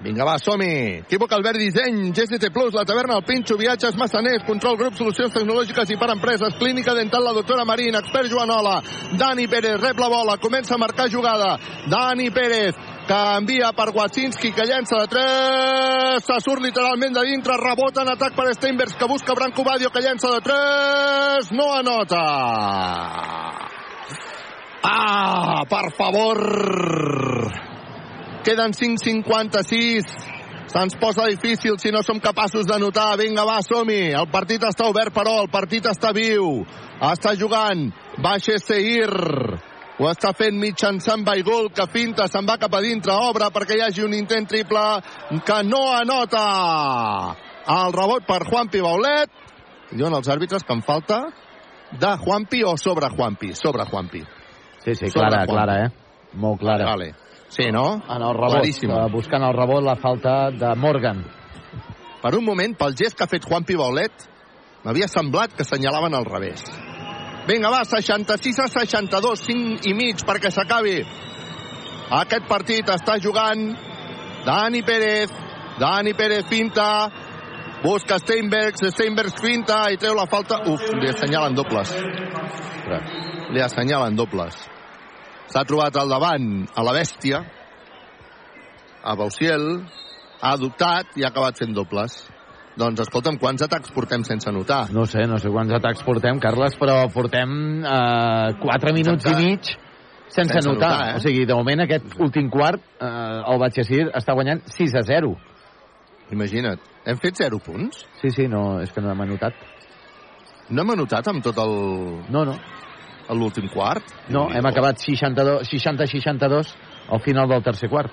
Vinga, 0.06 0.26
va, 0.28 0.36
som-hi! 0.40 1.04
Equívoc 1.06 1.32
Albert 1.34 1.60
Disseny, 1.60 2.12
GST 2.14 2.50
Plus, 2.54 2.74
la 2.76 2.84
taverna, 2.88 3.16
el 3.16 3.24
Pinxo, 3.28 3.56
viatges, 3.58 3.96
massaners, 3.98 4.44
control, 4.48 4.76
grup, 4.78 4.98
solucions 5.00 5.32
tecnològiques 5.34 5.92
i 5.92 5.98
per 6.00 6.10
empreses, 6.12 6.58
clínica 6.60 6.94
dental, 6.94 7.24
la 7.24 7.34
doctora 7.36 7.64
Marín, 7.66 7.96
expert 7.96 8.30
Joanola, 8.32 8.82
Dani 9.18 9.48
Pérez, 9.48 9.80
rep 9.80 10.00
la 10.00 10.12
bola, 10.12 10.36
comença 10.44 10.76
a 10.76 10.82
marcar 10.82 11.08
jugada, 11.10 11.56
Dani 11.90 12.28
Pérez, 12.36 12.76
que 13.08 13.18
envia 13.38 13.72
per 13.78 13.92
Wacinski, 13.94 14.52
que 14.52 14.66
llença 14.66 15.00
de 15.04 15.08
3, 15.14 16.26
se 16.26 16.40
surt 16.42 16.62
literalment 16.64 17.14
de 17.14 17.26
dintre, 17.30 17.58
rebota 17.62 18.02
en 18.02 18.14
atac 18.16 18.36
per 18.36 18.54
Steinbergs, 18.56 18.98
que 18.98 19.10
busca 19.10 19.36
Branco 19.38 19.64
Badio, 19.64 19.92
que 19.94 20.02
llença 20.02 20.32
de 20.34 20.42
3, 20.42 21.52
no 21.54 21.72
anota. 21.74 22.24
Ah, 24.84 25.64
per 25.70 25.92
favor! 25.98 26.40
Queden 28.46 28.74
5.56. 28.74 30.06
Se'ns 30.70 30.96
posa 31.00 31.26
difícil 31.30 31.78
si 31.80 31.92
no 31.92 32.04
som 32.04 32.20
capaços 32.20 32.68
de 32.68 32.78
notar. 32.80 33.18
Vinga, 33.18 33.46
va, 33.46 33.62
som-hi. 33.66 34.12
El 34.14 34.28
partit 34.30 34.62
està 34.66 34.90
obert, 34.90 35.14
però 35.14 35.40
el 35.42 35.50
partit 35.50 35.86
està 35.90 36.12
viu. 36.14 36.66
Està 37.02 37.34
jugant. 37.40 37.88
Baixa 38.22 38.58
Seir. 38.62 39.10
Ho 40.00 40.10
està 40.12 40.34
fent 40.36 40.58
mitjançant 40.60 41.24
Baigol, 41.24 41.70
que 41.72 41.86
finta, 41.88 42.26
se'n 42.28 42.44
va 42.48 42.58
cap 42.60 42.74
a 42.76 42.82
dintre, 42.84 43.14
obre 43.30 43.48
perquè 43.56 43.78
hi 43.78 43.84
hagi 43.86 44.04
un 44.04 44.14
intent 44.14 44.48
triple 44.52 44.82
que 45.48 45.60
no 45.64 45.86
anota. 45.96 46.42
El 47.72 47.94
rebot 47.96 48.26
per 48.28 48.42
Juanpi 48.50 48.82
Baulet. 48.84 49.32
Diuen 49.96 50.14
els 50.18 50.28
àrbitres 50.28 50.66
que 50.68 50.74
en 50.76 50.82
falta 50.84 51.22
de 51.96 52.12
Juanpi 52.26 52.64
o 52.68 52.76
sobre 52.78 53.08
Juanpi? 53.14 53.54
Sobre 53.56 53.86
Juanpi. 53.86 54.20
Sí, 54.84 54.96
sí, 54.96 55.08
Sobre 55.08 55.30
clara, 55.30 55.46
Juanpi. 55.46 55.54
clara, 55.54 55.78
eh? 55.86 55.90
Molt 56.34 56.60
clara. 56.60 56.86
Vale. 56.92 57.14
Sí, 57.48 57.70
no? 57.72 58.02
En 58.10 58.22
el 58.22 58.34
rebot, 58.36 58.58
Claríssima. 58.60 59.06
eh, 59.06 59.12
buscant 59.14 59.44
el 59.48 59.54
rebot, 59.56 59.82
la 59.84 59.96
falta 59.96 60.52
de 60.52 60.76
Morgan. 60.76 61.24
Per 62.22 62.36
un 62.36 62.44
moment, 62.44 62.76
pel 62.78 62.96
gest 62.98 63.16
que 63.16 63.24
ha 63.24 63.28
fet 63.32 63.46
Juanpi 63.46 63.76
Baulet, 63.80 64.12
m'havia 64.84 65.08
semblat 65.08 65.54
que 65.56 65.64
assenyalaven 65.64 66.14
al 66.18 66.26
revés. 66.26 66.66
Vinga, 67.46 67.70
va, 67.70 67.84
66 67.86 68.60
a 68.64 68.68
62, 68.74 69.42
5 69.46 69.86
i 69.86 69.94
mig 69.94 70.24
perquè 70.26 70.50
s'acabi. 70.50 70.98
Aquest 72.20 72.48
partit 72.50 72.90
està 72.90 73.20
jugant 73.22 73.68
Dani 74.46 74.82
Pérez. 74.86 75.34
Dani 75.80 76.14
Pérez 76.18 76.46
finta. 76.50 77.10
Busca 77.84 78.18
Steinbergs. 78.18 78.82
Steinbergs 78.94 79.38
finta 79.42 79.84
i 79.94 80.00
treu 80.02 80.16
la 80.18 80.26
falta. 80.30 80.64
Uf, 80.70 80.82
li 81.02 81.10
assenyalen 81.12 81.58
dobles. 81.58 81.94
Li 83.54 83.62
assenyalen 83.62 84.18
dobles. 84.18 84.58
S'ha 85.54 85.66
trobat 85.70 85.98
al 86.02 86.10
davant 86.10 86.48
a 86.74 86.84
la 86.84 86.94
bèstia, 86.96 87.44
a 89.06 89.14
Bausiel, 89.16 89.68
ha 90.42 90.56
adoptat 90.58 91.14
i 91.20 91.24
ha 91.24 91.30
acabat 91.30 91.62
fent 91.62 91.76
dobles. 91.78 92.24
Doncs 92.76 93.00
escolta'm, 93.06 93.38
quants 93.40 93.64
atacs 93.64 93.92
portem 93.96 94.26
sense 94.28 94.52
notar? 94.52 94.90
No 94.92 95.06
sé, 95.08 95.24
no 95.32 95.38
sé 95.40 95.48
quants 95.52 95.72
atacs 95.78 96.04
portem, 96.04 96.42
Carles, 96.44 96.76
però 96.80 97.06
portem 97.14 97.54
eh, 97.88 98.56
4 98.60 98.94
minuts 98.98 99.30
i 99.32 99.36
mig 99.40 99.70
sense, 100.28 100.52
Sense 100.52 100.68
notar. 100.68 100.90
notar, 100.90 101.10
eh? 101.14 101.16
O 101.16 101.24
sigui, 101.24 101.46
de 101.48 101.56
moment 101.56 101.86
aquest 101.86 102.18
últim 102.20 102.50
quart 102.52 102.82
eh, 103.00 103.08
el 103.54 103.62
Batxessir 103.62 104.10
està 104.12 104.36
guanyant 104.36 104.66
6 104.76 104.98
a 105.00 105.06
0. 105.08 105.32
Imagina't. 106.36 106.82
Hem 107.06 107.22
fet 107.22 107.40
0 107.46 107.62
punts? 107.64 108.04
Sí, 108.20 108.34
sí, 108.34 108.48
no, 108.52 108.82
és 108.84 108.92
que 108.92 109.02
no 109.02 109.14
hem 109.14 109.22
anotat. 109.24 109.56
No 110.70 110.82
hem 110.82 110.96
anotat 110.98 111.28
amb 111.32 111.44
tot 111.46 111.58
el... 111.62 111.76
No, 112.34 112.44
no. 112.44 112.58
L'últim 113.38 113.70
quart? 113.74 114.10
No, 114.30 114.50
hem 114.54 114.66
acabat 114.68 115.00
60-62 115.02 116.74
al 117.10 117.22
final 117.24 117.48
del 117.50 117.64
tercer 117.64 117.90
quart. 117.90 118.12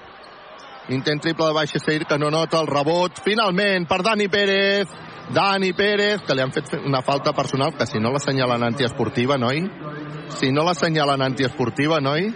Intent 0.90 1.22
triple 1.22 1.46
de 1.46 1.54
baixa 1.54 1.78
Seir 1.78 2.06
que 2.06 2.18
no 2.18 2.30
nota 2.30 2.58
el 2.60 2.66
rebot. 2.66 3.20
Finalment 3.22 3.86
per 3.86 4.02
Dani 4.02 4.26
Pérez. 4.28 4.90
Dani 5.32 5.72
Pérez, 5.72 6.24
que 6.26 6.34
li 6.34 6.42
han 6.42 6.52
fet 6.52 6.72
una 6.82 7.02
falta 7.06 7.32
personal, 7.32 7.76
que 7.78 7.86
si 7.86 8.00
no 8.02 8.10
l'assenyalen 8.12 8.66
antiesportiva, 8.66 9.38
noi? 9.38 9.62
Si 10.34 10.50
no 10.50 10.64
l'assenyalen 10.66 11.22
antiesportiva, 11.22 12.00
noi? 12.02 12.26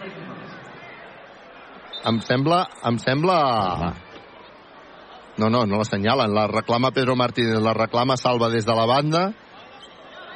Em 2.06 2.20
sembla... 2.23 2.62
Em 2.86 3.01
sembla... 3.02 3.39
No, 5.36 5.51
no, 5.51 5.66
no 5.66 5.82
l'assenyalen. 5.82 6.32
La 6.32 6.47
reclama 6.47 6.93
Pedro 6.94 7.16
Martínez, 7.18 7.59
la 7.60 7.74
reclama 7.77 8.16
Salva 8.16 8.48
des 8.48 8.64
de 8.64 8.77
la 8.78 8.86
banda 8.89 9.27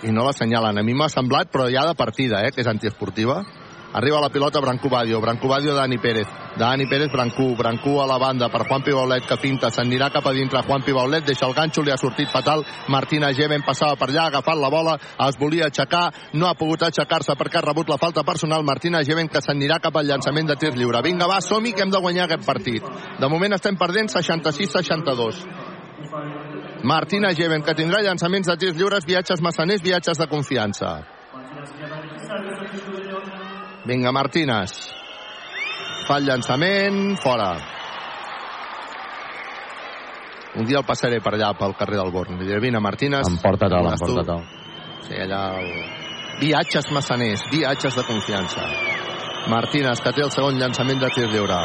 i 0.02 0.12
no 0.12 0.26
l'assenyalen. 0.26 0.76
A 0.80 0.84
mi 0.84 0.96
m'ha 0.96 1.08
semblat, 1.12 1.48
però 1.52 1.70
ja 1.72 1.86
de 1.88 1.94
partida, 1.96 2.42
eh, 2.44 2.52
que 2.52 2.60
és 2.64 2.68
antiesportiva. 2.68 3.44
Arriba 3.92 4.20
la 4.20 4.28
pilota 4.28 4.60
Branco 4.60 4.88
Badio, 4.88 5.20
Branco 5.20 5.48
Badio 5.48 5.74
Dani 5.74 5.98
Pérez. 5.98 6.28
Dani 6.56 6.86
Pérez, 6.86 7.10
Brancú, 7.10 7.56
Brancú 7.56 8.00
a 8.00 8.06
la 8.06 8.18
banda 8.18 8.48
per 8.48 8.62
Juanpi 8.68 8.92
Baulet 8.92 9.26
que 9.26 9.36
finta, 9.36 9.70
s'anirà 9.70 10.10
cap 10.10 10.26
a 10.26 10.32
dintre 10.32 10.62
Juanpi 10.62 10.92
Baulet, 10.92 11.24
deixa 11.26 11.46
el 11.46 11.54
ganxo, 11.54 11.82
li 11.82 11.90
ha 11.90 11.96
sortit 11.96 12.28
fatal. 12.30 12.64
Martina 12.88 13.32
Geven 13.32 13.62
passava 13.66 13.96
per 13.96 14.08
allà, 14.10 14.24
ha 14.24 14.30
agafat 14.30 14.58
la 14.58 14.70
bola, 14.70 14.96
es 15.26 15.38
volia 15.38 15.66
aixecar, 15.66 16.12
no 16.34 16.46
ha 16.46 16.54
pogut 16.54 16.82
aixecar-se 16.86 17.34
perquè 17.34 17.58
ha 17.58 17.66
rebut 17.66 17.88
la 17.90 17.98
falta 17.98 18.22
personal. 18.22 18.62
Martina 18.62 19.02
Geven 19.02 19.28
que 19.28 19.42
s'anirà 19.42 19.80
cap 19.82 19.96
al 19.96 20.06
llançament 20.06 20.46
de 20.46 20.56
tir 20.56 20.74
lliure. 20.76 21.02
Vinga, 21.02 21.26
va, 21.26 21.40
som-hi 21.40 21.72
que 21.72 21.82
hem 21.82 21.90
de 21.90 22.00
guanyar 22.00 22.28
aquest 22.28 22.46
partit. 22.46 22.86
De 23.18 23.28
moment 23.28 23.58
estem 23.58 23.76
perdent 23.76 24.10
66-62. 24.14 25.44
Martina 26.84 27.34
Geven, 27.34 27.62
que 27.62 27.74
tindrà 27.74 28.00
llançaments 28.02 28.46
de 28.48 28.56
tirs 28.56 28.76
lliures, 28.76 29.04
viatges 29.04 29.42
massaners, 29.42 29.82
viatges 29.82 30.18
de 30.18 30.26
confiança. 30.30 31.00
Vinga, 33.86 34.12
Martínez. 34.12 34.74
Fa 36.06 36.18
el 36.20 36.26
llançament, 36.28 37.16
fora. 37.22 37.54
Un 40.60 40.66
dia 40.66 40.80
el 40.80 40.86
passaré 40.86 41.20
per 41.22 41.36
allà, 41.36 41.52
pel 41.56 41.76
carrer 41.78 42.00
del 42.00 42.10
Born. 42.12 42.36
Li 42.40 42.48
diré, 42.48 42.60
vine, 42.60 42.80
Martínez. 42.82 43.28
Emporta-te'l, 43.30 43.92
emporta-te'l. 43.94 44.46
Sí, 45.06 45.16
allà... 45.24 45.44
El... 45.62 45.72
Viatges 46.40 46.86
massaners, 46.96 47.42
viatges 47.52 47.96
de 47.98 48.02
confiança. 48.08 48.64
Martínez, 49.52 50.00
que 50.00 50.12
té 50.16 50.22
el 50.24 50.30
segon 50.32 50.56
llançament 50.56 51.00
de 51.02 51.10
tir 51.12 51.26
lliure. 51.28 51.58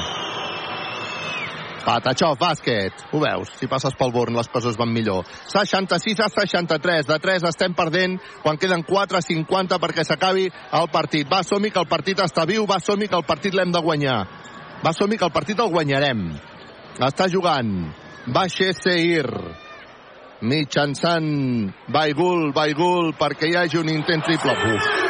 Patachov, 1.86 2.40
bàsquet. 2.42 3.04
Ho 3.14 3.20
veus? 3.22 3.52
Si 3.60 3.70
passes 3.70 3.94
pel 4.00 4.14
Born 4.14 4.34
les 4.38 4.50
coses 4.50 4.78
van 4.80 4.90
millor. 4.90 5.28
66 5.52 6.24
a 6.26 6.30
63. 6.34 7.06
De 7.12 7.20
3 7.22 7.46
estem 7.52 7.76
perdent 7.78 8.18
quan 8.42 8.58
queden 8.58 8.82
4-50 8.88 9.78
perquè 9.84 10.06
s'acabi 10.08 10.48
el 10.50 10.90
partit. 10.94 11.30
Va, 11.30 11.44
som 11.46 11.62
que 11.62 11.82
el 11.82 11.90
partit 11.92 12.24
està 12.26 12.48
viu. 12.50 12.66
Va, 12.66 12.80
som 12.82 12.98
que 12.98 13.16
el 13.16 13.28
partit 13.28 13.54
l'hem 13.54 13.72
de 13.72 13.84
guanyar. 13.86 14.20
Va, 14.82 14.94
som 14.98 15.14
que 15.14 15.30
el 15.30 15.36
partit 15.36 15.62
el 15.62 15.70
guanyarem. 15.70 16.26
Està 17.06 17.30
jugant. 17.30 17.72
Baixe 18.34 18.74
Seir. 18.82 19.30
Mitjançant 20.46 21.70
Baigul, 21.94 22.50
Baigul, 22.54 23.14
perquè 23.20 23.52
hi 23.52 23.60
hagi 23.62 23.82
un 23.82 23.94
intent 23.94 24.26
triple. 24.26 24.58
Uf. 24.74 25.05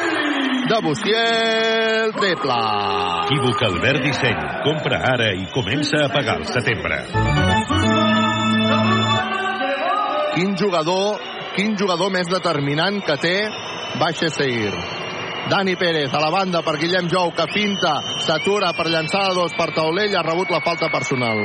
De 0.66 0.80
Buciel, 0.82 2.12
triple. 2.18 2.56
Equívoc 3.26 3.62
Albert 3.68 4.02
Disseny. 4.02 4.40
Compra 4.66 4.98
ara 5.12 5.28
i 5.38 5.44
comença 5.54 6.00
a 6.02 6.10
pagar 6.10 6.40
al 6.40 6.48
setembre. 6.50 6.98
Quin 10.34 10.56
jugador, 10.58 11.20
quin 11.54 11.76
jugador 11.78 12.10
més 12.16 12.32
determinant 12.32 12.98
que 13.06 13.18
té 13.22 13.36
Baixa 14.02 14.32
Seir. 14.34 14.74
Dani 15.52 15.76
Pérez 15.78 16.10
a 16.18 16.24
la 16.24 16.32
banda 16.34 16.64
per 16.66 16.80
Guillem 16.82 17.12
Jou, 17.14 17.30
que 17.38 17.46
finta, 17.54 17.94
s'atura 18.26 18.74
per 18.74 18.88
llançar 18.90 19.22
a 19.28 19.38
dos 19.38 19.54
per 19.54 19.70
Taulell, 19.76 20.18
ha 20.18 20.26
rebut 20.26 20.50
la 20.50 20.64
falta 20.66 20.90
personal. 20.90 21.44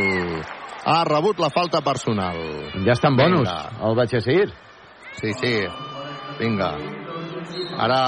Ha 0.81 1.05
rebut 1.05 1.45
la 1.45 1.53
falta 1.53 1.85
personal. 1.85 2.41
Ja 2.89 2.97
està 2.97 3.13
en 3.13 3.21
bonus, 3.21 3.45
Vinga. 3.45 4.09
el 4.17 4.23
seguir. 4.23 4.49
Sí, 5.21 5.37
sí. 5.45 5.55
Vinga. 6.41 6.73
Ara 7.81 8.01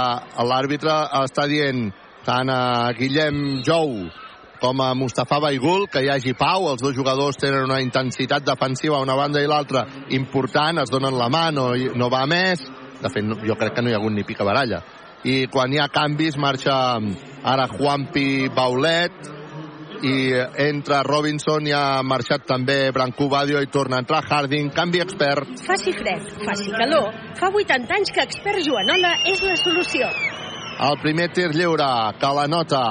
l'àrbitre 0.46 0.94
està 1.22 1.46
dient 1.50 1.90
tant 2.26 2.50
a 2.52 2.92
Guillem 2.98 3.62
Jou 3.66 3.94
com 4.62 4.80
a 4.80 4.92
Mustafa 4.94 5.40
Baigul 5.42 5.88
que 5.90 6.04
hi 6.04 6.10
hagi 6.12 6.36
pau, 6.38 6.68
els 6.70 6.82
dos 6.82 6.94
jugadors 6.94 7.40
tenen 7.40 7.64
una 7.66 7.80
intensitat 7.82 8.44
defensiva 8.46 8.96
a 9.00 9.02
una 9.02 9.16
banda 9.18 9.42
i 9.42 9.48
l'altra 9.50 9.86
important, 10.14 10.78
es 10.78 10.90
donen 10.90 11.18
la 11.18 11.26
mà, 11.32 11.48
no, 11.50 11.72
no 11.74 12.10
va 12.12 12.22
més, 12.30 12.62
de 13.02 13.10
fet 13.10 13.26
no- 13.26 13.40
jo 13.42 13.56
crec 13.58 13.74
que 13.74 13.82
no 13.82 13.90
hi 13.90 13.96
ha 13.96 13.98
hagut 13.98 14.14
ni 14.14 14.22
pica 14.28 14.46
baralla 14.46 14.82
i 15.24 15.46
quan 15.46 15.70
hi 15.72 15.78
ha 15.78 15.88
canvis 15.92 16.36
marxa 16.38 16.74
ara 17.46 17.68
Juanpi 17.70 18.48
Baulet 18.54 19.12
i 20.02 20.14
entra 20.66 21.02
Robinson 21.06 21.66
i 21.66 21.74
ha 21.74 22.02
marxat 22.02 22.46
també 22.48 22.90
Brancú 22.94 23.28
Badio 23.30 23.62
i 23.62 23.70
torna 23.70 23.98
a 23.98 24.04
entrar 24.04 24.22
Harding, 24.26 24.70
canvi 24.74 25.02
expert 25.04 25.50
Faci 25.62 25.94
fred, 25.96 26.30
faci 26.42 26.70
calor, 26.74 27.10
fa 27.38 27.50
80 27.50 27.98
anys 27.98 28.14
que 28.14 28.24
Expert 28.26 28.62
Joanola 28.66 29.14
és 29.30 29.42
la 29.46 29.58
solució. 29.60 30.08
El 30.82 30.96
primer 31.02 31.28
tir 31.34 31.50
lliure, 31.54 31.90
que 32.18 32.32
la 32.34 32.48
nota 32.50 32.82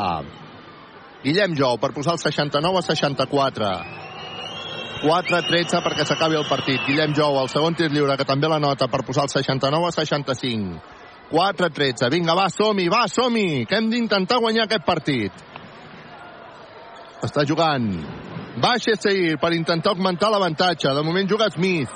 Guillem 1.22 1.54
Jou 1.58 1.78
per 1.78 1.92
posar 1.94 2.16
el 2.18 2.22
69 2.22 2.80
a 2.80 2.86
64. 2.88 3.68
4-13 5.02 5.82
perquè 5.86 6.06
s'acabi 6.06 6.38
el 6.38 6.48
partit. 6.50 6.82
Guillem 6.88 7.14
Jou, 7.18 7.38
el 7.42 7.50
segon 7.50 7.78
tir 7.78 7.92
lliure, 7.94 8.18
que 8.18 8.26
també 8.26 8.50
la 8.50 8.62
nota 8.62 8.88
per 8.90 9.04
posar 9.06 9.28
el 9.28 9.34
69 9.34 9.90
a 9.90 9.94
65. 10.00 10.82
4-13. 11.32 12.10
Vinga, 12.14 12.36
va, 12.38 12.50
som-hi, 12.54 12.88
va, 12.92 13.06
som-hi, 13.10 13.66
que 13.70 13.78
hem 13.78 13.90
d'intentar 13.94 14.42
guanyar 14.42 14.66
aquest 14.68 14.86
partit. 14.86 15.51
Està 17.22 17.46
jugant. 17.46 17.90
Baixa 18.62 18.98
Seir 19.00 19.38
per 19.40 19.54
intentar 19.56 19.94
augmentar 19.94 20.32
l'avantatge. 20.32 20.94
De 20.94 21.04
moment 21.06 21.30
juga 21.30 21.50
Smith. 21.54 21.92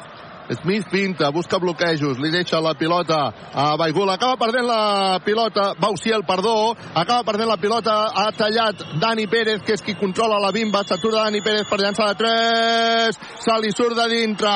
Smith 0.54 0.86
pinta, 0.92 1.32
busca 1.34 1.58
bloquejos, 1.58 2.20
li 2.22 2.30
deixa 2.30 2.60
la 2.62 2.76
pilota 2.78 3.34
a 3.50 3.64
Baigul, 3.82 4.12
acaba 4.14 4.38
perdent 4.38 4.68
la 4.68 5.18
pilota, 5.26 5.72
Bauciel, 5.80 6.22
perdó, 6.22 6.76
acaba 6.94 7.24
perdent 7.26 7.50
la 7.50 7.58
pilota, 7.58 7.96
ha 8.14 8.28
tallat 8.38 8.84
Dani 9.02 9.26
Pérez, 9.26 9.64
que 9.66 9.74
és 9.74 9.82
qui 9.82 9.96
controla 9.98 10.38
la 10.38 10.52
bimba, 10.54 10.84
s'atura 10.86 11.26
Dani 11.26 11.42
Pérez 11.42 11.66
per 11.66 11.82
llançar 11.82 12.12
de 12.14 12.22
3, 12.22 13.20
se 13.42 13.58
li 13.64 13.74
surt 13.74 13.98
de 13.98 14.08
dintre, 14.14 14.54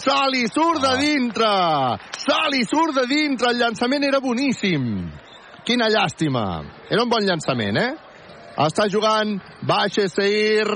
se 0.00 0.18
li 0.32 0.48
surt 0.48 0.80
de 0.86 0.96
dintre, 1.04 1.52
se 2.16 2.40
li 2.54 2.64
surt 2.64 2.96
de 3.02 3.06
dintre, 3.12 3.52
el 3.52 3.60
llançament 3.60 4.08
era 4.08 4.24
boníssim. 4.24 4.84
Quina 5.68 5.92
llàstima. 5.92 6.62
Era 6.88 7.04
un 7.04 7.10
bon 7.12 7.26
llançament, 7.28 7.76
eh? 7.76 8.07
Està 8.58 8.88
jugant 8.90 9.36
Baixa 9.62 10.08
Seir. 10.10 10.66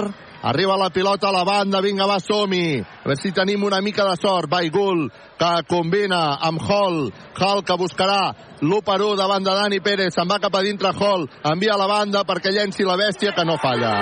Arriba 0.43 0.75
la 0.77 0.91
pilota 0.91 1.29
a 1.29 1.33
la 1.35 1.45
banda, 1.47 1.81
vinga, 1.83 2.07
va, 2.07 2.19
som-hi. 2.19 2.81
A 2.83 3.07
veure 3.07 3.19
si 3.19 3.31
tenim 3.35 3.63
una 3.63 3.81
mica 3.83 4.07
de 4.09 4.17
sort. 4.19 4.51
Baigul, 4.51 5.05
que 5.39 5.51
combina 5.71 6.39
amb 6.43 6.63
Hall. 6.63 7.13
Hall, 7.39 7.63
que 7.67 7.79
buscarà 7.79 8.33
l'1 8.61 8.83
per 8.87 8.99
1 9.03 9.19
davant 9.19 9.47
de 9.47 9.55
Dani 9.59 9.81
Pérez. 9.83 10.15
Se'n 10.15 10.31
va 10.31 10.41
cap 10.43 10.55
a 10.55 10.63
dintre 10.67 10.91
Hall. 10.99 11.29
Envia 11.53 11.75
a 11.75 11.79
la 11.79 11.91
banda 11.91 12.25
perquè 12.27 12.55
llenci 12.55 12.87
la 12.87 12.99
bèstia, 12.99 13.35
que 13.35 13.47
no 13.47 13.59
falla. 13.63 13.95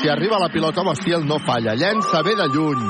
Si 0.00 0.08
arriba 0.08 0.38
la 0.38 0.48
pilota, 0.48 0.84
Bociel 0.84 1.24
no 1.26 1.40
falla. 1.44 1.76
Llença 1.76 2.22
bé 2.22 2.36
de 2.36 2.48
lluny. 2.52 2.84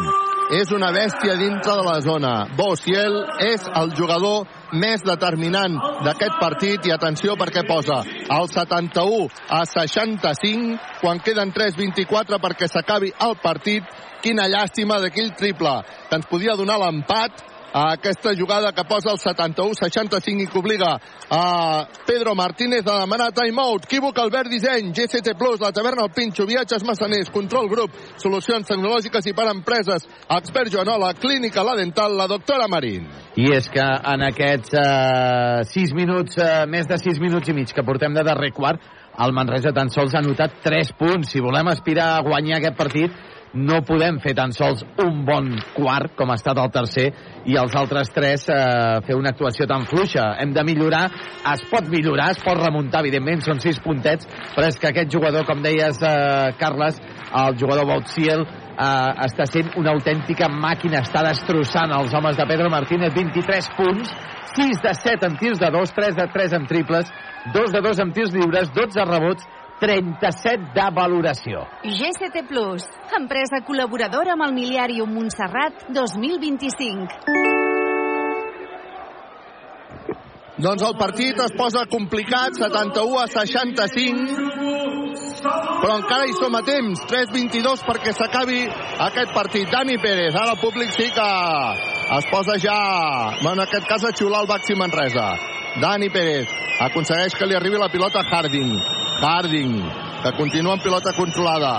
És 0.59 0.71
una 0.73 0.91
bèstia 0.95 1.35
dintre 1.39 1.75
de 1.75 1.85
la 1.87 2.01
zona. 2.01 2.33
Bociel 2.57 3.19
és 3.47 3.67
el 3.79 3.95
jugador 3.95 4.47
més 4.73 5.05
determinant 5.05 5.77
d'aquest 6.05 6.39
partit 6.41 6.87
i 6.87 6.93
atenció 6.95 7.37
perquè 7.41 7.65
posa 7.69 8.03
el 8.05 8.49
71 8.53 9.29
a 9.49 9.65
65 9.67 11.01
quan 11.01 11.23
queden 11.25 11.53
3-24 11.55 12.41
perquè 12.43 12.69
s'acabi 12.69 13.13
el 13.25 13.37
partit. 13.43 13.85
Quina 14.19 14.49
llàstima 14.51 14.99
d'aquell 14.99 15.31
triple 15.39 15.77
que 16.09 16.17
ens 16.19 16.27
podia 16.27 16.57
donar 16.59 16.81
l'empat 16.83 17.45
a 17.73 17.93
aquesta 17.93 18.33
jugada 18.37 18.73
que 18.73 18.85
posa 18.85 19.13
el 19.13 19.19
71-65 19.19 20.43
i 20.43 20.47
que 20.47 20.59
obliga 20.59 20.95
a 21.31 21.87
Pedro 22.07 22.35
Martínez 22.35 22.87
a 22.87 23.01
demanar 23.01 23.33
timeout. 23.33 23.85
Equívoc 23.85 24.19
Albert 24.19 24.51
Disseny, 24.51 24.93
GCT 24.93 25.37
Plus, 25.39 25.61
la 25.61 25.73
taverna 25.73 26.05
El 26.07 26.13
Pinxo, 26.15 26.47
viatges 26.47 26.85
massaners, 26.85 27.31
control 27.31 27.69
grup, 27.69 27.95
solucions 28.17 28.67
tecnològiques 28.69 29.29
i 29.29 29.35
per 29.37 29.49
empreses, 29.53 30.09
expert 30.39 30.73
Joanola, 30.73 31.13
clínica 31.21 31.65
La 31.65 31.77
Dental, 31.77 32.17
la 32.17 32.29
doctora 32.31 32.69
Marín. 32.69 33.09
I 33.39 33.53
és 33.55 33.69
que 33.71 33.85
en 33.85 34.25
aquests 34.29 34.75
eh, 34.75 35.65
6 35.73 35.95
minuts, 35.95 36.39
eh, 36.41 36.65
més 36.67 36.89
de 36.89 36.99
6 36.99 37.21
minuts 37.23 37.49
i 37.49 37.57
mig 37.57 37.75
que 37.75 37.85
portem 37.87 38.17
de 38.17 38.25
darrer 38.27 38.53
quart, 38.57 38.81
el 39.19 39.33
Manresa 39.35 39.73
tan 39.75 39.91
sols 39.91 40.15
ha 40.15 40.23
notat 40.23 40.61
3 40.63 40.93
punts. 40.99 41.33
Si 41.33 41.43
volem 41.43 41.69
aspirar 41.73 42.13
a 42.15 42.23
guanyar 42.23 42.61
aquest 42.61 42.77
partit, 42.79 43.15
no 43.55 43.81
podem 43.87 44.19
fer 44.21 44.35
tan 44.37 44.53
sols 44.53 44.85
un 45.05 45.23
bon 45.27 45.51
quart, 45.75 46.13
com 46.19 46.31
ha 46.31 46.37
estat 46.39 46.59
el 46.61 46.71
tercer, 46.75 47.07
i 47.49 47.57
els 47.57 47.75
altres 47.79 48.13
tres 48.15 48.47
eh, 48.53 49.01
fer 49.07 49.17
una 49.17 49.33
actuació 49.33 49.67
tan 49.71 49.87
fluixa. 49.89 50.35
Hem 50.43 50.53
de 50.57 50.65
millorar, 50.69 51.07
es 51.55 51.65
pot 51.71 51.89
millorar, 51.89 52.31
es 52.37 52.43
pot 52.45 52.61
remuntar, 52.61 53.03
evidentment, 53.05 53.43
són 53.45 53.63
sis 53.65 53.81
puntets, 53.85 54.29
però 54.55 54.69
és 54.69 54.79
que 54.79 54.91
aquest 54.91 55.13
jugador, 55.15 55.47
com 55.49 55.63
deies, 55.65 56.03
eh, 56.03 56.55
Carles, 56.61 57.01
el 57.29 57.59
jugador 57.61 57.89
Bautziel, 57.89 58.45
eh, 58.45 59.13
està 59.27 59.47
sent 59.49 59.73
una 59.81 59.95
autèntica 59.97 60.51
màquina, 60.53 61.03
està 61.03 61.25
destrossant 61.27 61.95
els 61.99 62.15
homes 62.15 62.37
de 62.37 62.47
Pedro 62.49 62.71
Martínez, 62.73 63.15
23 63.15 63.73
punts, 63.79 64.13
6 64.59 64.83
de 64.83 64.95
7 64.95 65.27
en 65.29 65.37
tirs 65.39 65.61
de 65.61 65.71
2, 65.71 65.93
3 65.95 66.17
de 66.17 66.27
3 66.35 66.57
en 66.59 66.67
triples, 66.67 67.11
2 67.55 67.73
de 67.73 67.81
2 67.85 68.01
en 68.05 68.13
tirs 68.13 68.33
lliures, 68.35 68.73
12 68.75 69.05
rebots, 69.07 69.47
37 69.81 70.73
de 70.75 70.87
valoració. 70.95 71.63
GCT 71.85 72.47
Plus, 72.49 72.87
empresa 73.19 73.63
col·laboradora 73.67 74.35
amb 74.35 74.49
el 74.49 74.57
Miliàrium 74.57 75.13
Montserrat 75.15 75.87
2025. 75.95 77.57
Doncs 80.59 80.83
el 80.83 80.97
partit 80.99 81.39
es 81.39 81.53
posa 81.55 81.85
complicat, 81.87 82.57
71 82.59 83.21
a 83.23 83.29
65, 83.31 84.49
però 85.79 85.95
encara 86.01 86.27
hi 86.27 86.35
som 86.35 86.57
a 86.59 86.63
temps, 86.67 87.05
3-22 87.07 87.85
perquè 87.87 88.11
s'acabi 88.17 88.65
aquest 89.07 89.31
partit. 89.37 89.71
Dani 89.71 90.01
Pérez, 90.03 90.35
ara 90.35 90.57
el 90.57 90.63
públic 90.63 90.91
sí 90.97 91.07
que 91.15 91.29
es 92.19 92.27
posa 92.33 92.59
ja, 92.59 92.79
en 93.39 93.63
aquest 93.69 93.87
cas 93.87 94.03
a 94.03 94.11
xiular 94.11 94.43
el 94.43 94.51
Baxi 94.51 94.75
Manresa. 94.75 95.31
Dani 95.79 96.11
Pérez 96.11 96.51
aconsegueix 96.91 97.39
que 97.39 97.47
li 97.47 97.55
arribi 97.55 97.79
la 97.79 97.93
pilota 97.95 98.19
a 98.19 98.27
Harding. 98.27 98.98
Harding, 99.19 99.73
que 100.23 100.33
continua 100.37 100.77
amb 100.77 100.83
pilota 100.83 101.13
controlada. 101.17 101.73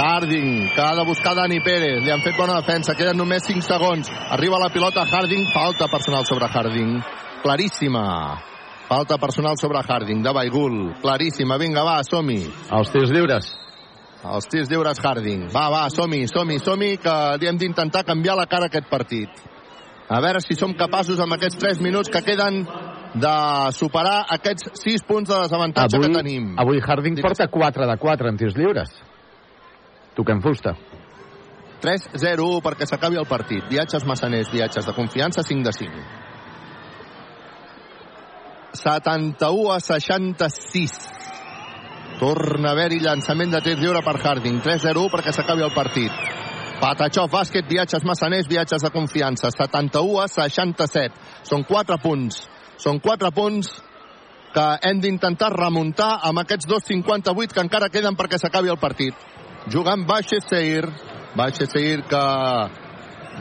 Harding, 0.00 0.70
que 0.74 0.80
ha 0.82 0.94
de 0.96 1.04
buscar 1.06 1.36
Dani 1.36 1.60
Pérez. 1.62 2.02
Li 2.02 2.10
han 2.10 2.22
fet 2.24 2.34
bona 2.38 2.56
defensa, 2.58 2.96
queden 2.98 3.18
només 3.20 3.46
5 3.46 3.62
segons. 3.62 4.10
Arriba 4.34 4.58
la 4.58 4.72
pilota 4.74 5.04
Harding, 5.06 5.46
falta 5.54 5.86
personal 5.92 6.26
sobre 6.26 6.48
Harding. 6.50 6.98
Claríssima. 7.44 8.40
Falta 8.88 9.18
personal 9.18 9.54
sobre 9.56 9.84
Harding, 9.86 10.22
de 10.22 10.32
Baigul. 10.34 10.78
Claríssima, 11.02 11.58
vinga, 11.62 11.84
va, 11.86 12.00
som-hi. 12.02 12.40
Els 12.74 12.90
tirs 12.90 13.14
lliures. 13.14 13.52
Els 14.26 14.50
tirs 14.50 14.68
lliures 14.68 14.98
Harding. 14.98 15.46
Va, 15.54 15.68
va, 15.70 15.84
som-hi, 15.94 16.26
som-hi, 16.26 16.58
som-hi, 16.58 16.96
que 16.98 17.14
li 17.38 17.46
hem 17.48 17.60
d'intentar 17.60 18.02
canviar 18.08 18.34
la 18.36 18.48
cara 18.50 18.66
a 18.66 18.72
aquest 18.72 18.90
partit. 18.90 19.46
A 20.10 20.18
veure 20.18 20.40
si 20.42 20.56
som 20.58 20.72
capaços 20.74 21.20
amb 21.22 21.36
aquests 21.36 21.60
3 21.62 21.80
minuts 21.84 22.10
que 22.10 22.22
queden 22.26 22.64
de 23.14 23.34
superar 23.76 24.24
aquests 24.34 24.72
6 24.82 25.04
punts 25.06 25.30
de 25.30 25.38
desavantatge 25.44 25.98
avui, 25.98 26.08
que 26.08 26.18
tenim. 26.18 26.48
Avui 26.58 26.80
Harding 26.82 27.20
porta 27.22 27.46
4 27.46 27.86
de 27.86 27.96
4 27.96 28.28
en 28.30 28.40
tirs 28.40 28.56
lliures. 28.58 28.90
Toquem 30.18 30.42
fusta. 30.42 30.74
3-0 31.80 32.48
perquè 32.64 32.90
s'acabi 32.90 33.20
el 33.22 33.28
partit. 33.30 33.62
Viatges 33.70 34.04
massaners, 34.04 34.50
viatges 34.52 34.86
de 34.86 34.96
confiança, 34.98 35.46
5 35.46 35.62
de 35.64 35.72
5. 35.78 36.02
71 38.82 39.72
a 39.72 39.80
66. 39.80 40.98
Torna 42.18 42.68
a 42.68 42.72
haver-hi 42.74 42.98
llançament 43.06 43.54
de 43.54 43.62
tir 43.62 43.78
lliure 43.78 44.02
per 44.02 44.18
Harding. 44.18 44.58
3-0 44.60 45.06
perquè 45.14 45.32
s'acabi 45.32 45.62
el 45.64 45.74
partit. 45.74 46.12
Patachov, 46.80 47.28
bàsquet, 47.28 47.66
viatges 47.68 48.04
massaners, 48.08 48.46
viatges 48.48 48.80
de 48.80 48.90
confiança. 48.90 49.50
71 49.52 50.22
a 50.22 50.28
67. 50.32 51.12
Són 51.44 51.66
4 51.68 51.98
punts. 52.00 52.38
Són 52.80 53.02
4 53.04 53.28
punts 53.36 53.68
que 54.54 54.64
hem 54.88 55.02
d'intentar 55.02 55.50
remuntar 55.52 56.14
amb 56.26 56.40
aquests 56.40 56.66
2.58 56.70 57.52
que 57.52 57.64
encara 57.66 57.90
queden 57.92 58.16
perquè 58.16 58.40
s'acabi 58.40 58.72
el 58.72 58.80
partit. 58.80 59.12
Jugant 59.68 60.06
Baixes 60.08 60.48
Seir. 60.48 60.88
Baixes 61.36 61.68
Seir 61.68 62.00
que 62.08 62.24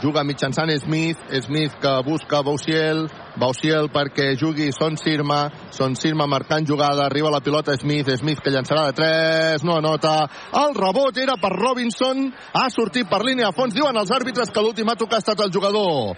juga 0.04 0.26
mitjançant 0.28 0.70
Smith, 0.84 1.24
Smith 1.40 1.80
que 1.80 1.96
busca 2.04 2.44
Bausiel, 2.44 3.08
Bausiel 3.40 3.88
perquè 3.90 4.34
jugui 4.40 4.70
Son 4.76 4.98
Sirma, 5.00 5.50
Son 5.72 5.96
Sirma 5.96 6.28
marcant 6.28 6.68
jugada, 6.68 7.06
arriba 7.06 7.32
la 7.32 7.40
pilota 7.42 7.76
Smith, 7.78 8.10
Smith 8.20 8.40
que 8.44 8.52
llançarà 8.52 8.86
de 8.92 8.94
3, 9.00 9.64
no 9.64 9.78
anota, 9.78 10.28
el 10.54 10.76
rebot 10.76 11.18
era 11.18 11.38
per 11.40 11.54
Robinson, 11.56 12.28
ha 12.54 12.70
sortit 12.70 13.08
per 13.10 13.24
línia 13.24 13.48
a 13.50 13.56
fons, 13.56 13.74
diuen 13.74 13.96
els 13.98 14.12
àrbitres 14.12 14.52
que 14.52 14.62
l'últim 14.62 14.90
ha 14.90 14.96
tocat 15.00 15.20
ha 15.20 15.24
estat 15.24 15.46
el 15.48 15.52
jugador 15.56 16.18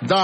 de 0.00 0.18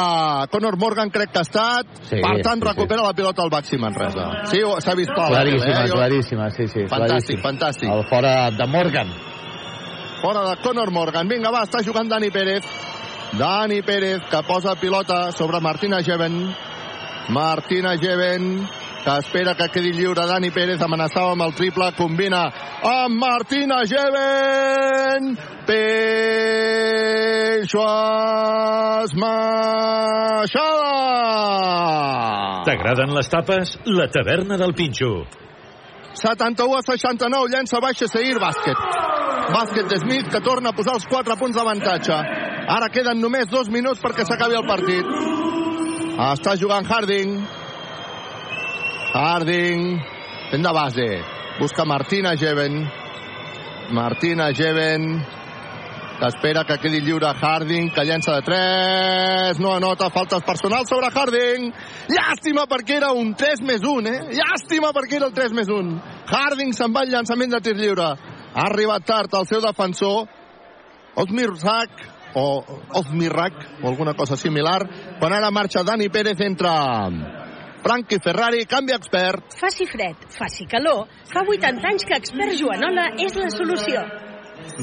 Conor 0.53 0.77
Morgan 0.79 1.11
crec 1.11 1.33
que 1.33 1.41
ha 1.41 1.43
estat 1.43 1.87
Sí, 2.07 2.21
per 2.23 2.37
tant 2.47 2.61
sí, 2.61 2.63
sí. 2.63 2.69
recupera 2.69 3.03
la 3.03 3.13
pilota 3.13 3.43
al 3.43 3.51
Baxi 3.51 3.77
Manresa 3.77 4.45
sí, 4.47 4.61
ho- 4.63 4.77
s'ha 4.81 4.95
vist 4.95 5.11
clar 5.11 5.33
Claríssima, 5.33 5.81
eh? 5.81 5.89
Jo- 5.89 5.97
claríssima, 5.99 6.51
sí, 6.51 6.69
sí. 6.69 6.85
Fantàstic, 6.87 7.41
claríssim. 7.41 7.41
fantàstic. 7.43 7.91
El 7.91 8.05
fora 8.07 8.51
de 8.53 8.67
Morgan. 8.71 9.11
fora 10.23 10.49
de 10.51 10.57
Conor 10.63 10.91
Morgan. 10.93 11.27
Vinga, 11.29 11.51
va, 11.51 11.65
està 11.67 11.83
jugant 11.85 12.09
Dani 12.09 12.31
Pérez. 12.31 12.65
Dani 13.39 13.83
Pérez, 13.83 14.23
que 14.31 14.43
posa 14.47 14.77
pilota 14.77 15.33
sobre 15.33 15.61
Martina 15.61 16.01
Geven. 16.03 16.55
Martina 17.31 17.97
Geven, 17.97 18.69
que 19.05 19.11
espera 19.19 19.55
que 19.57 19.69
quedi 19.71 19.93
lliure 19.93 20.27
Dani 20.27 20.51
Pérez, 20.51 20.81
amenaçava 20.83 21.33
amb 21.33 21.43
el 21.43 21.55
triple, 21.55 21.93
combina 21.99 22.53
amb 22.83 23.19
Martina 23.19 23.85
Geven. 23.91 25.37
Peixos 25.67 25.85
Maixada. 29.19 30.95
T'agraden 32.65 33.15
les 33.17 33.29
tapes? 33.29 33.79
La 33.87 34.07
taverna 34.09 34.57
del 34.57 34.75
Pinxo. 34.75 35.27
71 36.15 36.77
a 36.79 36.83
69, 36.87 37.51
llença 37.51 37.81
baixa 37.83 38.07
Seir, 38.07 38.39
bàsquet. 38.39 38.79
Bàsquet 39.53 39.89
de 39.91 39.99
Smith, 40.01 40.31
que 40.33 40.41
torna 40.41 40.71
a 40.71 40.77
posar 40.77 40.95
els 40.97 41.07
4 41.11 41.37
punts 41.37 41.57
d'avantatge. 41.57 42.17
Ara 42.75 42.89
queden 42.89 43.21
només 43.21 43.51
dos 43.51 43.69
minuts 43.69 44.01
perquè 44.01 44.25
s'acabi 44.25 44.57
el 44.57 44.67
partit. 44.67 45.05
Està 46.15 46.55
jugant 46.57 46.87
Harding. 46.89 47.37
Harding, 49.15 49.87
fent 50.51 50.65
de 50.65 50.73
base. 50.73 51.09
Busca 51.61 51.85
Martina 51.85 52.35
Geven. 52.37 52.81
Martina 53.95 54.49
Geven, 54.57 55.05
que 56.19 56.27
espera 56.27 56.65
que 56.65 56.79
quedi 56.81 57.03
lliure 57.05 57.29
Harding, 57.29 57.91
que 57.93 58.05
llença 58.09 58.33
de 58.39 58.43
3, 58.47 59.61
no 59.61 59.75
anota, 59.75 60.09
faltes 60.11 60.43
personals 60.47 60.89
sobre 60.89 61.11
Harding. 61.13 61.69
Llàstima 62.09 62.65
perquè 62.71 62.97
era 62.97 63.13
un 63.13 63.35
3 63.35 63.61
més 63.69 63.85
1, 63.85 64.09
eh? 64.09 64.39
Llàstima 64.41 64.95
perquè 64.97 65.21
era 65.21 65.29
el 65.29 65.37
3 65.37 65.53
més 65.53 65.69
1. 65.69 65.99
Harding 66.33 66.73
se'n 66.73 66.95
va 66.95 67.05
al 67.05 67.13
llançament 67.13 67.53
de 67.53 67.61
tir 67.61 67.77
lliure. 67.77 68.15
Ha 68.55 68.69
arribat 68.69 69.05
tard 69.07 69.33
el 69.35 69.47
seu 69.51 69.61
defensor, 69.61 70.29
Osmirzak, 71.19 71.91
o 72.35 72.65
Osmirak, 73.01 73.55
o 73.83 73.89
alguna 73.89 74.15
cosa 74.15 74.37
similar, 74.37 74.83
quan 75.19 75.33
ara 75.33 75.51
marxa 75.51 75.85
Dani 75.87 76.09
Pérez 76.09 76.41
entra 76.41 76.75
Frankie 77.83 78.19
Ferrari, 78.19 78.65
canvi 78.65 78.95
expert. 78.95 79.55
Faci 79.61 79.87
fred, 79.87 80.17
faci 80.33 80.67
calor, 80.67 81.07
fa 81.31 81.45
80 81.45 81.91
anys 81.91 82.07
que 82.09 82.17
Expert 82.17 82.57
Joanola 82.57 83.11
és 83.21 83.37
la 83.37 83.51
solució. 83.53 84.01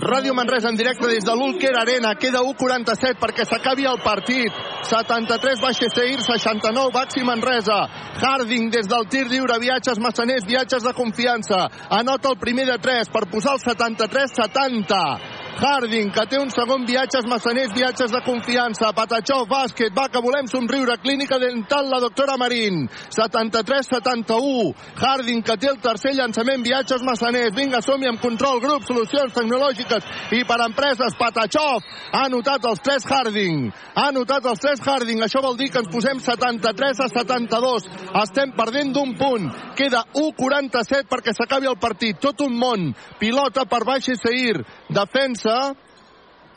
Ràdio 0.02 0.34
Manresa 0.34 0.70
en 0.70 0.78
directe 0.80 1.08
des 1.08 1.26
de 1.26 1.34
l'Ulker 1.36 1.74
Arena. 1.76 2.14
Queda 2.16 2.42
1.47 2.46 3.20
perquè 3.20 3.44
s'acabi 3.46 3.86
el 3.90 4.00
partit. 4.04 4.54
73 4.88 5.62
Baixa 5.62 5.90
Seir, 5.92 6.22
69 6.24 6.94
Baxi 6.96 7.26
Manresa. 7.28 7.80
Harding 8.22 8.70
des 8.72 8.88
del 8.88 9.08
tir 9.12 9.26
lliure, 9.28 9.60
viatges 9.60 10.00
massaners, 10.00 10.48
viatges 10.48 10.84
de 10.84 10.94
confiança. 10.94 11.68
Anota 11.90 12.30
el 12.32 12.40
primer 12.40 12.66
de 12.70 12.78
3 12.80 13.12
per 13.12 13.28
posar 13.28 13.58
el 13.58 13.64
73-70. 13.66 15.41
Harding, 15.60 16.12
que 16.16 16.24
té 16.32 16.40
un 16.40 16.50
segon 16.50 16.86
viatges 16.88 17.26
massaners, 17.28 17.74
viatges 17.76 18.12
de 18.12 18.22
confiança. 18.26 18.92
Patachó, 18.96 19.42
bàsquet, 19.50 19.92
va, 19.94 20.08
que 20.10 20.22
volem 20.24 20.48
somriure. 20.48 20.96
Clínica 21.04 21.38
dental, 21.42 21.90
la 21.92 22.00
doctora 22.00 22.38
Marín. 22.40 22.88
73-71. 23.12 24.72
Harding, 24.96 25.44
que 25.44 25.58
té 25.60 25.70
el 25.70 25.82
tercer 25.84 26.16
llançament, 26.16 26.64
viatges 26.64 27.04
massaners. 27.04 27.54
Vinga, 27.58 27.82
som-hi 27.84 28.08
amb 28.10 28.22
control, 28.24 28.62
grup, 28.64 28.86
solucions 28.88 29.36
tecnològiques 29.36 30.08
i 30.38 30.44
per 30.48 30.62
empreses. 30.66 31.18
Patachó 31.20 31.66
ha 31.78 32.24
anotat 32.26 32.66
els 32.72 32.82
3 32.88 33.10
Harding. 33.12 33.68
Ha 33.96 34.08
anotat 34.14 34.48
els 34.54 34.64
3 34.64 34.86
Harding. 34.88 35.26
Això 35.28 35.44
vol 35.44 35.60
dir 35.60 35.70
que 35.70 35.84
ens 35.84 35.92
posem 35.92 36.24
73 36.24 37.04
a 37.06 37.10
72. 37.12 37.90
Estem 38.24 38.56
perdent 38.56 38.96
d'un 38.96 39.14
punt. 39.20 39.52
Queda 39.76 40.06
1.47 40.16 41.12
perquè 41.12 41.36
s'acabi 41.36 41.70
el 41.70 41.78
partit. 41.82 42.22
Tot 42.24 42.42
un 42.48 42.58
món. 42.58 42.92
Pilota 43.20 43.68
per 43.70 43.84
Baixa 43.86 44.16
Seir. 44.18 44.64
Defensa 44.92 45.41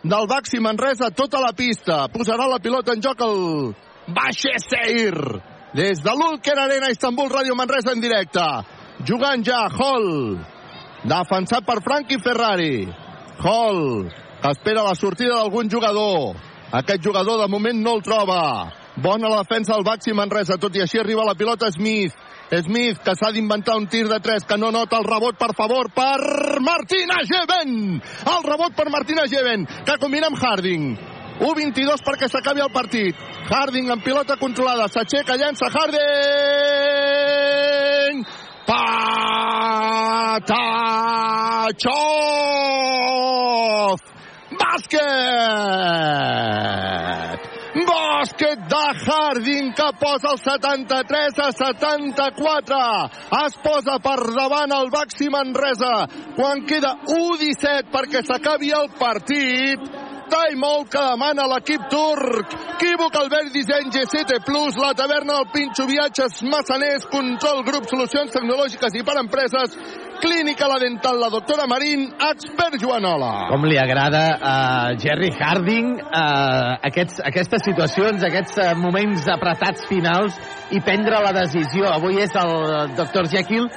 del 0.04 0.26
Baxi 0.28 0.60
Manresa 0.60 1.10
tota 1.10 1.40
la 1.40 1.52
pista. 1.52 2.08
Posarà 2.12 2.48
la 2.50 2.60
pilota 2.60 2.92
en 2.92 3.02
joc 3.02 3.20
el 3.24 3.74
Baixa 4.14 4.56
Seir. 4.60 5.14
Des 5.74 5.98
de 6.04 6.12
l'Ulker 6.14 6.54
Arena, 6.58 6.90
Istanbul, 6.92 7.30
Ràdio 7.32 7.56
Manresa 7.56 7.92
en 7.92 8.02
directe. 8.04 8.44
Jugant 9.06 9.42
ja 9.42 9.64
Hall. 9.66 10.38
Defensat 11.04 11.64
per 11.66 11.80
Frankie 11.82 12.20
Ferrari. 12.22 12.86
Hall, 13.42 14.06
espera 14.50 14.84
la 14.86 14.94
sortida 14.94 15.40
d'algun 15.40 15.70
jugador. 15.70 16.36
Aquest 16.72 17.02
jugador 17.02 17.40
de 17.42 17.48
moment 17.50 17.82
no 17.82 17.96
el 17.98 18.02
troba. 18.02 18.72
Bona 18.96 19.28
la 19.28 19.42
defensa 19.42 19.74
del 19.74 19.82
Baxi 19.82 20.12
Manresa, 20.14 20.54
tot 20.60 20.76
i 20.76 20.80
així 20.84 20.98
arriba 21.00 21.24
la 21.26 21.34
pilota 21.34 21.66
Smith. 21.74 22.14
Smith, 22.62 23.00
que 23.02 23.14
s'ha 23.18 23.32
d'inventar 23.34 23.74
un 23.80 23.88
tir 23.90 24.06
de 24.06 24.20
3, 24.22 24.44
que 24.46 24.56
no 24.60 24.70
nota 24.70 24.96
el 25.00 25.04
rebot, 25.08 25.34
per 25.38 25.54
favor, 25.58 25.90
per 25.90 26.60
Martina 26.62 27.16
Geven! 27.26 28.00
El 28.30 28.42
rebot 28.46 28.76
per 28.76 28.90
Martina 28.94 29.26
Geven, 29.26 29.66
que 29.86 29.98
combina 29.98 30.26
amb 30.30 30.38
Harding. 30.38 30.94
1-22 31.40 32.02
perquè 32.06 32.28
s'acabi 32.30 32.60
el 32.62 32.70
partit. 32.70 33.16
Harding 33.50 33.90
amb 33.90 34.04
pilota 34.06 34.36
controlada, 34.38 34.86
s'aixeca, 34.86 35.34
llença 35.40 35.66
Harding! 35.74 35.98
Patachov! 38.68 38.94
Bàsquet! 44.54 45.54
Bàsquet 47.74 48.60
de 48.70 48.82
Harding 49.02 49.72
que 49.74 49.88
posa 49.98 50.30
el 50.32 50.38
73 50.38 51.38
a 51.42 51.50
74. 51.50 52.78
Es 53.42 53.56
posa 53.64 53.98
per 53.98 54.20
davant 54.30 54.74
el 54.78 54.92
Baxi 54.94 55.26
Manresa 55.28 56.06
quan 56.36 56.62
queda 56.68 56.94
1-17 57.10 57.90
perquè 57.90 58.22
s'acabi 58.22 58.70
el 58.78 58.92
partit. 59.00 59.90
Timeout 60.30 60.88
que 60.92 61.02
demana 61.02 61.46
l'equip 61.50 61.88
turc. 61.92 62.54
Equívoc 62.74 63.16
Albert 63.20 63.52
Disseny 63.54 63.90
G7 63.94 64.40
Plus, 64.44 64.76
la 64.80 64.92
taverna 64.98 65.38
del 65.38 65.50
Pinxo, 65.52 65.86
viatges 65.88 66.42
massaners, 66.46 67.06
control 67.12 67.62
grup, 67.66 67.86
solucions 67.90 68.32
tecnològiques 68.34 68.96
i 68.98 69.04
per 69.06 69.16
empreses, 69.20 69.76
clínica 70.20 70.68
la 70.70 70.78
dental, 70.82 71.20
la 71.20 71.30
doctora 71.32 71.66
Marín, 71.70 72.06
expert 72.30 72.78
Joanola. 72.82 73.48
Com 73.52 73.66
li 73.68 73.78
agrada 73.80 74.24
a 74.40 74.54
Jerry 75.00 75.30
Harding 75.38 75.94
uh, 76.02 76.76
aquests, 76.90 77.20
aquestes 77.30 77.66
situacions, 77.68 78.24
aquests 78.26 78.60
uh, 78.60 78.70
moments 78.78 79.28
apretats 79.32 79.86
finals 79.90 80.38
i 80.74 80.82
prendre 80.84 81.20
la 81.24 81.34
decisió. 81.36 81.88
Avui 81.92 82.22
és 82.24 82.34
el 82.40 82.54
Dr. 82.98 83.28
Jekyll 83.32 83.68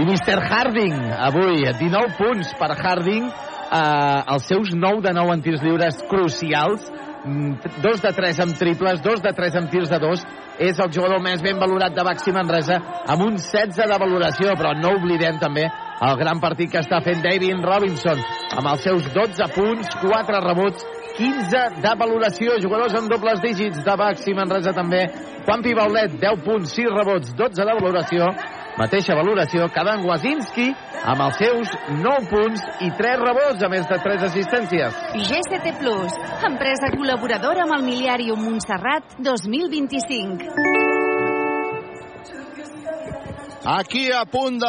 i 0.00 0.06
Mr. 0.06 0.38
Harding. 0.40 0.96
Avui, 1.28 1.64
19 1.66 2.16
punts 2.18 2.52
per 2.58 2.72
Harding, 2.78 3.30
uh, 3.70 4.34
els 4.34 4.48
seus 4.50 4.74
9 4.74 5.02
de 5.06 5.14
9 5.16 5.36
en 5.36 5.42
tirs 5.44 5.62
lliures 5.62 6.02
crucials, 6.10 6.90
mm, 7.24 7.80
dos 7.84 8.02
de 8.02 8.12
3 8.16 8.42
amb 8.44 8.58
triples, 8.58 9.02
dos 9.02 9.22
de 9.22 9.32
3 9.32 9.60
amb 9.62 9.70
tirs 9.70 9.90
de 9.90 9.98
2, 10.02 10.24
és 10.60 10.78
el 10.78 10.92
jugador 10.92 11.22
més 11.24 11.40
ben 11.42 11.58
valorat 11.58 11.94
de 11.96 12.04
Baxi 12.04 12.34
Manresa 12.36 12.76
amb 13.06 13.24
un 13.24 13.38
16 13.38 13.78
de 13.80 14.00
valoració, 14.02 14.52
però 14.58 14.74
no 14.76 14.96
oblidem 14.98 15.38
també 15.40 15.64
el 16.00 16.16
gran 16.20 16.40
partit 16.40 16.70
que 16.72 16.80
està 16.82 17.00
fent 17.04 17.22
David 17.24 17.64
Robinson 17.64 18.20
amb 18.56 18.72
els 18.72 18.84
seus 18.84 19.08
12 19.14 19.48
punts, 19.54 19.88
4 20.02 20.42
rebots, 20.44 20.84
15 21.16 21.82
de 21.82 21.92
valoració, 21.98 22.56
jugadors 22.62 22.94
amb 22.98 23.10
dobles 23.10 23.40
dígits 23.42 23.82
de 23.86 23.96
Baxi 23.98 24.34
Manresa 24.36 24.72
també, 24.76 25.04
Juan 25.46 25.64
Pibaulet, 25.64 26.16
10 26.20 26.44
punts, 26.44 26.74
6 26.76 26.92
rebots, 26.94 27.32
12 27.38 27.66
de 27.66 27.76
valoració, 27.80 28.28
mateixa 28.80 29.16
valoració 29.18 29.68
que 29.72 29.84
Dan 29.86 30.04
Wazinski 30.06 30.68
amb 31.10 31.24
els 31.26 31.40
seus 31.40 31.74
9 32.02 32.28
punts 32.30 32.64
i 32.86 32.92
3 33.00 33.24
rebots, 33.24 33.64
a 33.64 33.72
més 33.72 33.88
de 33.88 33.98
3 34.04 34.28
assistències. 34.30 35.02
GCT 35.16 35.76
Plus, 35.80 36.20
empresa 36.52 36.92
col·laboradora 36.94 37.66
amb 37.66 37.78
el 37.78 37.86
Miliàrium 37.88 38.44
Montserrat 38.46 39.18
2025. 39.18 40.89
Aquí 43.60 44.08
a 44.08 44.22
punt 44.24 44.56
de 44.56 44.68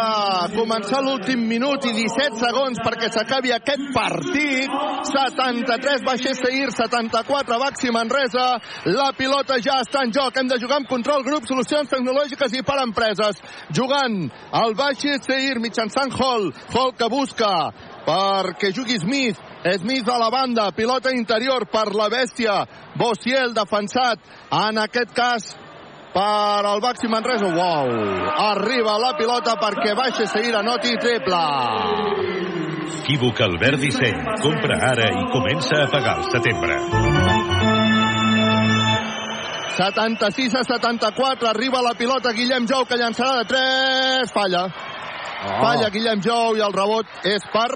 començar 0.51 0.99
l'últim 0.99 1.45
minut 1.47 1.85
i 1.87 1.93
17 1.95 2.35
segons 2.41 2.79
perquè 2.83 3.07
s'acabi 3.07 3.53
aquest 3.55 3.85
partit. 3.95 4.73
73 5.07 6.03
Baixer 6.03 6.33
Seir, 6.35 6.73
74 6.75 7.59
Baxi 7.61 7.93
Manresa. 7.95 8.59
La 8.91 9.13
pilota 9.15 9.61
ja 9.63 9.77
està 9.85 10.03
en 10.03 10.11
joc. 10.11 10.35
Hem 10.35 10.51
de 10.51 10.59
jugar 10.59 10.81
amb 10.81 10.91
control 10.91 11.23
grup, 11.23 11.47
solucions 11.47 11.87
tecnològiques 11.87 12.57
i 12.59 12.65
per 12.67 12.81
empreses. 12.83 13.39
Jugant 13.71 14.27
el 14.59 14.75
Baixer 14.75 15.21
Seir 15.23 15.63
mitjançant 15.63 16.11
Hall. 16.19 16.51
Hall 16.75 16.91
que 16.91 17.07
busca 17.07 17.71
perquè 18.03 18.75
jugui 18.75 18.99
Smith. 18.99 19.39
Smith 19.79 20.07
a 20.09 20.17
la 20.17 20.31
banda, 20.33 20.71
pilota 20.75 21.15
interior 21.15 21.63
per 21.71 21.93
la 21.95 22.09
bèstia. 22.11 22.65
Bossiel 22.99 23.53
defensat, 23.55 24.19
en 24.51 24.83
aquest 24.83 25.13
cas 25.15 25.51
per 26.13 26.65
al 26.65 26.79
Baxi 26.79 27.07
Manresa. 27.07 27.47
Uau! 27.47 27.89
Arriba 28.51 28.97
la 28.99 29.13
pilota 29.17 29.55
perquè 29.59 29.95
baixa 29.95 30.27
seguir 30.27 30.55
a 30.55 30.61
noti 30.61 30.95
triple. 30.99 31.43
Equívoc 33.01 33.41
Albert 33.41 33.79
Disseny. 33.81 34.19
Compra 34.43 34.77
ara 34.91 35.09
i 35.11 35.23
comença 35.33 35.81
a 35.83 35.87
pagar 35.91 36.17
al 36.19 36.27
setembre. 36.31 36.77
76 39.75 40.55
a 40.55 40.63
74, 40.63 41.47
arriba 41.49 41.81
la 41.81 41.93
pilota 41.97 42.31
Guillem 42.35 42.67
Jou 42.67 42.85
que 42.85 42.99
llançarà 42.99 43.39
de 43.39 43.45
3, 43.49 44.31
falla. 44.31 44.65
Oh. 44.67 45.55
Falla 45.63 45.89
Guillem 45.89 46.21
Jou 46.21 46.59
i 46.59 46.61
el 46.61 46.75
rebot 46.75 47.25
és 47.25 47.47
per 47.51 47.69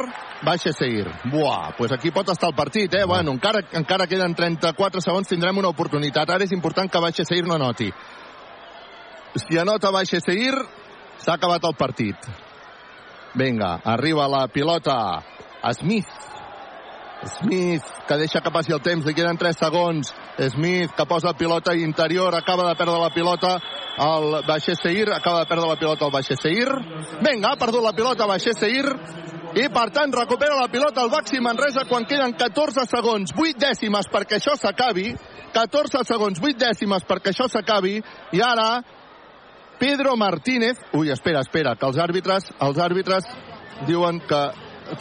Baixa 0.46 0.72
Seguir. 0.72 1.08
Buah, 1.32 1.74
pues 1.78 1.92
aquí 1.92 2.12
pot 2.12 2.30
estar 2.30 2.52
el 2.52 2.56
partit, 2.56 2.94
eh? 2.94 3.06
Bueno, 3.06 3.32
encara, 3.32 3.64
encara 3.74 4.08
queden 4.08 4.36
34 4.36 5.02
segons, 5.02 5.28
tindrem 5.28 5.58
una 5.58 5.72
oportunitat. 5.72 6.30
Ara 6.30 6.46
és 6.46 6.54
important 6.54 6.92
que 6.92 7.02
Baixa 7.02 7.26
Seguir 7.26 7.48
no 7.48 7.58
noti. 7.58 7.90
Si 9.36 9.58
anota 9.60 9.92
Baixa 9.92 10.22
Seguir, 10.24 10.56
s'ha 11.20 11.36
acabat 11.36 11.64
el 11.68 11.76
partit. 11.76 12.28
Vinga, 13.36 13.82
arriba 13.84 14.30
la 14.32 14.48
pilota. 14.48 15.24
Smith. 15.76 16.08
Smith, 17.40 17.84
que 18.08 18.18
deixa 18.22 18.40
que 18.40 18.52
passi 18.54 18.72
el 18.72 18.82
temps, 18.86 19.04
li 19.06 19.16
queden 19.18 19.38
3 19.38 19.58
segons. 19.60 20.14
Smith, 20.54 20.94
que 20.96 21.06
posa 21.10 21.34
pilota 21.34 21.76
interior, 21.76 22.36
acaba 22.36 22.70
de 22.70 22.76
perdre 22.80 23.00
la 23.02 23.12
pilota 23.12 23.58
el 24.06 24.42
Baixer 24.48 24.76
Seir, 24.76 25.12
acaba 25.12 25.42
de 25.44 25.52
perdre 25.52 25.68
la 25.68 25.80
pilota 25.80 26.06
el 26.06 26.14
Baixer 26.14 26.38
Seir. 26.38 26.70
Vinga, 27.20 27.52
ha 27.52 27.60
perdut 27.60 27.84
la 27.84 27.96
pilota 27.98 28.28
Baixer 28.30 28.54
Seir, 28.56 28.86
i 29.56 29.70
per 29.72 29.86
tant 29.96 30.12
recupera 30.12 30.58
la 30.60 30.68
pilota 30.68 31.04
el 31.06 31.12
Baxi 31.12 31.40
Manresa 31.40 31.86
quan 31.88 32.04
queden 32.04 32.34
14 32.36 32.84
segons, 32.92 33.32
8 33.32 33.62
dècimes 33.62 34.10
perquè 34.12 34.40
això 34.40 34.56
s'acabi, 34.60 35.14
14 35.56 36.04
segons, 36.08 36.42
8 36.44 36.60
dècimes 36.60 37.06
perquè 37.08 37.32
això 37.32 37.48
s'acabi, 37.48 38.02
i 38.36 38.44
ara 38.44 38.84
Pedro 39.80 40.16
Martínez... 40.16 40.78
Ui, 40.94 41.10
espera, 41.12 41.42
espera, 41.42 41.76
que 41.76 41.86
els 41.88 41.98
àrbitres, 41.98 42.52
els 42.62 42.78
àrbitres 42.78 43.26
diuen 43.88 44.22
que 44.28 44.44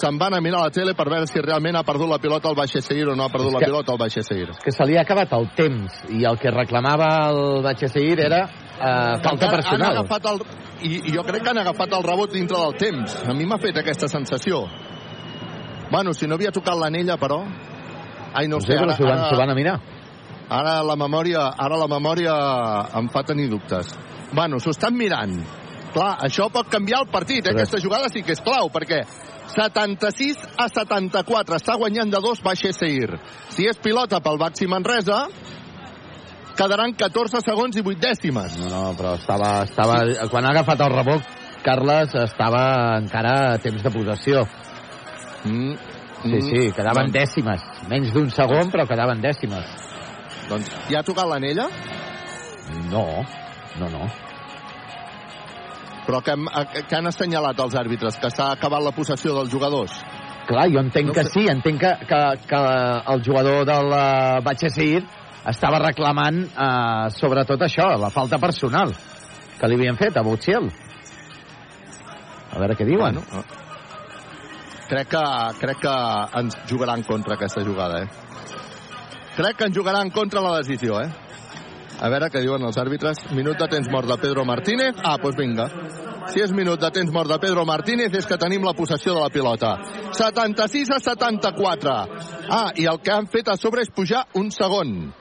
se'n 0.00 0.16
van 0.18 0.32
a 0.34 0.40
mirar 0.40 0.62
a 0.62 0.68
la 0.70 0.72
tele 0.72 0.94
per 0.96 1.04
veure 1.12 1.26
si 1.28 1.38
realment 1.44 1.76
ha 1.76 1.82
perdut 1.84 2.08
la 2.08 2.18
pilota 2.18 2.48
el 2.48 2.68
Seguir 2.82 3.08
o 3.12 3.14
no 3.14 3.24
ha 3.26 3.28
perdut 3.28 3.48
És 3.48 3.54
la 3.54 3.58
que- 3.60 3.66
pilota 3.66 3.92
el 3.92 4.10
Seguir. 4.10 4.48
que 4.64 4.72
se 4.72 4.84
li 4.86 4.96
ha 4.96 5.02
acabat 5.02 5.32
el 5.36 5.50
temps 5.54 5.92
i 6.08 6.24
el 6.24 6.38
que 6.38 6.50
reclamava 6.50 7.28
el 7.28 7.62
Batxe 7.62 7.88
Seguir 7.88 8.18
era 8.20 8.44
eh, 8.46 9.18
falta 9.22 9.50
personal. 9.50 9.90
Han 9.90 9.98
agafat 9.98 10.26
el, 10.32 10.40
i, 10.82 10.94
I 11.10 11.12
jo 11.14 11.22
crec 11.22 11.42
que 11.42 11.50
han 11.50 11.58
agafat 11.58 11.92
el 11.92 12.02
rebot 12.02 12.32
dintre 12.32 12.56
del 12.58 12.74
temps. 12.80 13.14
A 13.28 13.34
mi 13.34 13.44
m'ha 13.44 13.58
fet 13.58 13.76
aquesta 13.76 14.08
sensació. 14.08 14.64
Bueno, 15.90 16.12
si 16.14 16.26
no 16.26 16.34
havia 16.34 16.50
tocat 16.50 16.76
l'anella, 16.80 17.16
però... 17.20 17.42
Ai, 18.34 18.48
no, 18.48 18.56
No 18.56 18.60
sé, 18.60 18.72
sé, 18.72 18.78
però 18.78 18.88
ara, 18.90 18.96
s'ho 18.96 19.04
van, 19.06 19.18
s'ho 19.28 19.36
van 19.36 19.50
ara, 19.50 19.52
a 19.52 19.54
mirar. 19.54 19.76
ara, 20.48 20.82
la 20.82 20.96
memòria, 20.96 21.44
ara 21.56 21.76
la 21.76 21.86
memòria 21.86 22.32
em 22.98 23.08
fa 23.12 23.22
tenir 23.22 23.48
dubtes. 23.52 23.92
Bueno, 24.34 24.58
s'ho 24.60 24.70
estan 24.74 24.96
mirant. 24.98 25.36
Clar, 25.94 26.16
això 26.26 26.48
pot 26.50 26.66
canviar 26.68 27.04
el 27.04 27.10
partit, 27.12 27.46
eh? 27.46 27.50
Però- 27.52 27.62
Aquesta 27.62 27.78
jugada 27.80 28.08
sí 28.10 28.22
que 28.22 28.32
és 28.34 28.40
clau, 28.42 28.68
perquè 28.74 29.04
76 29.54 30.36
a 30.58 30.68
74. 30.68 31.54
Està 31.56 31.76
guanyant 31.78 32.10
de 32.10 32.18
dos 32.20 32.40
Baixa 32.42 32.72
Seir. 32.72 33.18
Si 33.50 33.66
és 33.68 33.76
pilota 33.78 34.18
pel 34.20 34.38
Baxi 34.38 34.66
Manresa, 34.66 35.28
quedaran 36.56 36.94
14 36.98 37.40
segons 37.44 37.76
i 37.76 37.82
8 37.84 38.00
dècimes. 38.02 38.58
No, 38.58 38.68
no, 38.72 38.82
però 38.98 39.14
estava, 39.18 39.62
estava... 39.68 40.00
Quan 40.30 40.44
ha 40.46 40.50
agafat 40.54 40.80
el 40.86 40.92
rebot, 40.96 41.22
Carles 41.64 42.14
estava 42.24 42.64
encara 42.98 43.54
a 43.54 43.58
temps 43.58 43.82
de 43.82 43.90
possessió. 43.90 44.46
Mm, 45.44 45.74
Sí, 46.24 46.38
sí, 46.40 46.60
quedaven 46.72 47.10
doncs, 47.12 47.16
dècimes. 47.18 47.64
Menys 47.90 48.12
d'un 48.14 48.30
segon, 48.32 48.70
però 48.72 48.86
quedaven 48.88 49.20
dècimes. 49.20 49.66
Doncs 50.48 50.70
ja 50.88 51.02
ha 51.02 51.04
tocat 51.04 51.26
l'anella? 51.28 51.66
No, 52.88 53.02
no, 53.80 53.88
no. 53.90 54.06
Però 56.04 56.20
que, 56.20 56.34
hem- 56.36 56.50
que 56.88 56.96
han 56.98 57.06
assenyalat 57.08 57.60
els 57.64 57.74
àrbitres? 57.80 58.18
Que 58.20 58.28
s'ha 58.30 58.50
acabat 58.52 58.82
la 58.84 58.92
possessió 58.92 59.32
dels 59.38 59.50
jugadors? 59.52 59.94
Clar, 60.44 60.66
jo 60.68 60.80
entenc 60.82 61.08
No 61.08 61.14
que 61.16 61.24
sé. 61.24 61.30
sí, 61.32 61.46
entenc 61.48 61.80
que, 61.80 61.92
que, 62.10 62.20
que 62.50 62.58
el 63.14 63.22
jugador 63.24 63.64
del 63.64 63.86
uh, 63.88 64.42
Batxesir 64.44 65.00
estava 65.48 65.78
reclamant 65.80 66.42
uh, 66.52 67.08
sobretot 67.12 67.62
això, 67.64 67.86
la 68.00 68.10
falta 68.12 68.36
personal 68.38 68.92
que 69.58 69.68
li 69.70 69.78
havien 69.80 69.96
fet 69.96 70.16
a 70.20 70.22
Butxiel. 70.26 70.68
A 72.52 72.60
veure 72.60 72.76
què 72.76 72.84
diuen. 72.86 73.16
Bueno, 73.16 73.40
eh, 73.40 74.84
crec 74.90 75.08
que, 75.16 75.22
crec 75.62 75.80
que 75.86 75.94
ens 76.42 76.58
jugarà 76.68 76.94
en 77.00 77.02
contra 77.08 77.34
aquesta 77.38 77.64
jugada, 77.64 78.04
eh? 78.04 78.08
Crec 79.34 79.56
que 79.58 79.64
ens 79.70 79.76
jugarà 79.76 80.04
en 80.04 80.12
contra 80.14 80.42
la 80.44 80.58
decisió, 80.60 81.00
eh? 81.00 81.08
A 82.02 82.08
veure 82.10 82.28
què 82.32 82.40
diuen 82.42 82.62
els 82.66 82.76
àrbitres. 82.80 83.20
Minut 83.36 83.58
de 83.60 83.68
temps 83.70 83.88
mort 83.92 84.08
de 84.10 84.16
Pedro 84.20 84.44
Martínez. 84.44 84.96
Ah, 85.04 85.16
doncs 85.22 85.36
vinga. 85.38 85.68
Si 86.32 86.40
és 86.40 86.52
minut 86.56 86.80
de 86.80 86.90
temps 86.90 87.12
mort 87.12 87.28
de 87.30 87.38
Pedro 87.38 87.64
Martínez 87.68 88.14
és 88.16 88.26
que 88.26 88.38
tenim 88.40 88.64
la 88.64 88.72
possessió 88.74 89.14
de 89.14 89.20
la 89.20 89.30
pilota. 89.30 89.74
76 90.16 90.90
a 90.90 90.98
74. 91.00 91.94
Ah, 92.50 92.70
i 92.76 92.86
el 92.90 93.00
que 93.04 93.12
han 93.12 93.28
fet 93.30 93.48
a 93.52 93.56
sobre 93.60 93.82
és 93.84 93.92
pujar 93.94 94.24
un 94.34 94.50
segon. 94.50 95.12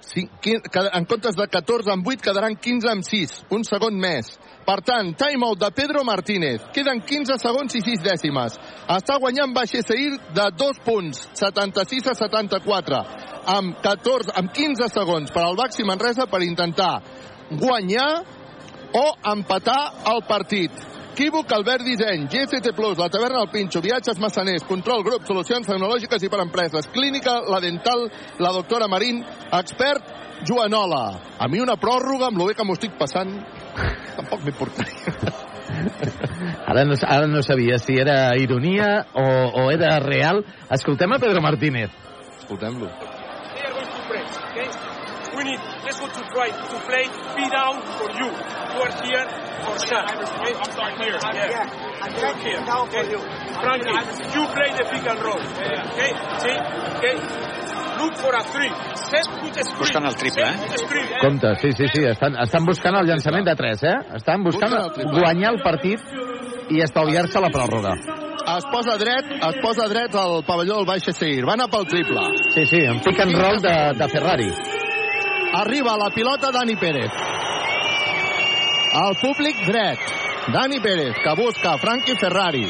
Cinc, 0.00 0.30
quin, 0.40 0.60
que- 0.62 0.90
en 0.96 1.04
comptes 1.04 1.36
de 1.36 1.46
14 1.46 1.90
amb 1.92 2.06
8 2.06 2.22
quedaran 2.24 2.56
15 2.56 2.88
amb 2.88 3.04
6, 3.04 3.44
un 3.50 3.64
segon 3.64 3.98
més. 4.00 4.38
Per 4.70 4.84
tant, 4.86 5.08
timeout 5.18 5.58
de 5.58 5.68
Pedro 5.74 6.04
Martínez. 6.06 6.62
Queden 6.70 7.00
15 7.02 7.40
segons 7.42 7.72
i 7.74 7.80
6 7.82 8.04
dècimes. 8.04 8.54
Està 8.94 9.16
guanyant 9.18 9.50
Baixa 9.50 9.80
Seir 9.82 10.12
de 10.36 10.44
2 10.60 10.78
punts, 10.86 11.24
76 11.40 12.06
a 12.12 12.14
74, 12.14 13.00
amb, 13.50 13.80
14, 13.82 14.30
amb 14.38 14.52
15 14.54 14.86
segons 14.94 15.32
per 15.34 15.42
al 15.42 15.58
Baxi 15.58 15.82
Manresa 15.88 16.28
per 16.30 16.44
intentar 16.46 17.00
guanyar 17.50 18.06
o 18.94 19.04
empatar 19.32 19.80
el 20.12 20.22
partit. 20.28 20.86
Equívoc, 21.16 21.50
Albert 21.52 21.82
Disseny, 21.84 22.28
GCT 22.30 22.70
Plus, 22.76 22.94
la 22.96 23.10
taverna 23.10 23.40
del 23.42 23.50
Pinxo, 23.50 23.82
viatges 23.82 24.22
massaners, 24.22 24.62
control 24.68 25.02
grup, 25.02 25.26
solucions 25.26 25.66
tecnològiques 25.66 26.22
i 26.22 26.30
per 26.30 26.44
empreses, 26.44 26.86
clínica, 26.94 27.40
la 27.50 27.58
dental, 27.60 28.06
la 28.38 28.54
doctora 28.54 28.86
Marín, 28.88 29.18
expert, 29.50 30.14
Joanola. 30.46 31.02
A 31.42 31.48
mi 31.50 31.58
una 31.60 31.76
pròrroga, 31.76 32.30
amb 32.30 32.38
lo 32.38 32.46
bé 32.48 32.54
que 32.54 32.64
m'ho 32.64 32.78
estic 32.78 32.94
passant, 32.96 33.34
tampoc 34.16 34.44
m'importaria. 34.44 35.14
Ara 36.66 36.84
no, 36.84 36.94
ara 37.06 37.26
no 37.26 37.42
sabia 37.42 37.78
si 37.78 37.98
era 37.98 38.36
ironia 38.36 39.06
o, 39.14 39.22
o 39.22 39.70
era 39.70 39.98
real. 40.00 40.44
Escoltem 40.70 41.12
a 41.12 41.18
Pedro 41.18 41.40
Martínez. 41.40 41.90
Escoltem-lo. 42.40 42.86
Are 42.86 43.72
okay? 44.50 44.68
We 45.36 45.44
need, 45.44 45.60
let's 45.84 46.00
go 46.00 46.06
to 46.06 46.22
try 46.34 46.50
to 46.50 46.76
play 46.86 47.06
be 47.36 47.48
down 47.50 47.82
for 47.96 48.10
you. 48.10 48.26
You 48.26 48.80
are 48.82 48.94
here 49.02 49.26
for 49.64 49.78
shot. 49.78 50.10
Okay? 50.10 50.54
I'm 50.54 50.72
sorry, 50.72 50.94
here. 50.98 51.18
Yeah. 51.22 52.02
I'm 52.02 52.38
here. 52.40 52.60
Down 52.66 52.90
for 52.90 53.04
you. 53.04 53.18
Frankie, 53.60 53.90
you 54.34 54.42
play 54.50 54.70
the 54.74 54.84
pick 54.90 55.06
and 55.06 55.20
roll. 55.22 55.40
Okay? 55.40 56.10
See? 56.42 56.58
Okay? 56.98 57.69
Buscant 59.78 60.06
el 60.08 60.16
triple, 60.16 60.48
eh? 60.48 60.56
Compte, 61.20 61.54
sí, 61.60 61.72
sí, 61.76 61.86
sí. 61.92 62.04
Estan, 62.08 62.36
estan 62.42 62.64
buscant 62.64 62.96
el 63.00 63.06
llançament 63.08 63.46
de 63.46 63.54
3, 63.56 63.84
eh? 63.84 63.94
Estan 64.16 64.44
buscant 64.44 64.74
Busquen 64.76 65.12
guanyar 65.14 65.54
el 65.54 65.62
partit 65.64 66.00
i 66.70 66.82
estalviar-se 66.84 67.42
la 67.42 67.50
pròrroga. 67.52 67.94
Es 68.50 68.66
posa 68.72 68.96
dret, 68.98 69.32
es 69.36 69.58
posa 69.62 69.86
dret 69.90 70.14
al 70.16 70.40
pavelló 70.46 70.80
del 70.80 70.86
Baixa 70.88 71.12
Seir. 71.12 71.44
Va 71.46 71.54
anar 71.58 71.68
pel 71.70 71.86
triple. 71.90 72.22
Sí, 72.54 72.64
sí, 72.66 72.80
en 72.82 73.02
pick 73.04 73.20
and 73.20 73.36
roll 73.36 73.60
de, 73.62 73.74
de 73.98 74.08
Ferrari. 74.08 74.48
Arriba 75.60 75.96
la 75.98 76.10
pilota 76.14 76.50
Dani 76.54 76.76
Pérez. 76.76 77.10
El 79.02 79.16
públic 79.20 79.60
dret. 79.66 79.98
Dani 80.52 80.80
Pérez, 80.80 81.14
que 81.22 81.34
busca 81.42 81.76
Frankie 81.78 82.16
Ferrari. 82.18 82.64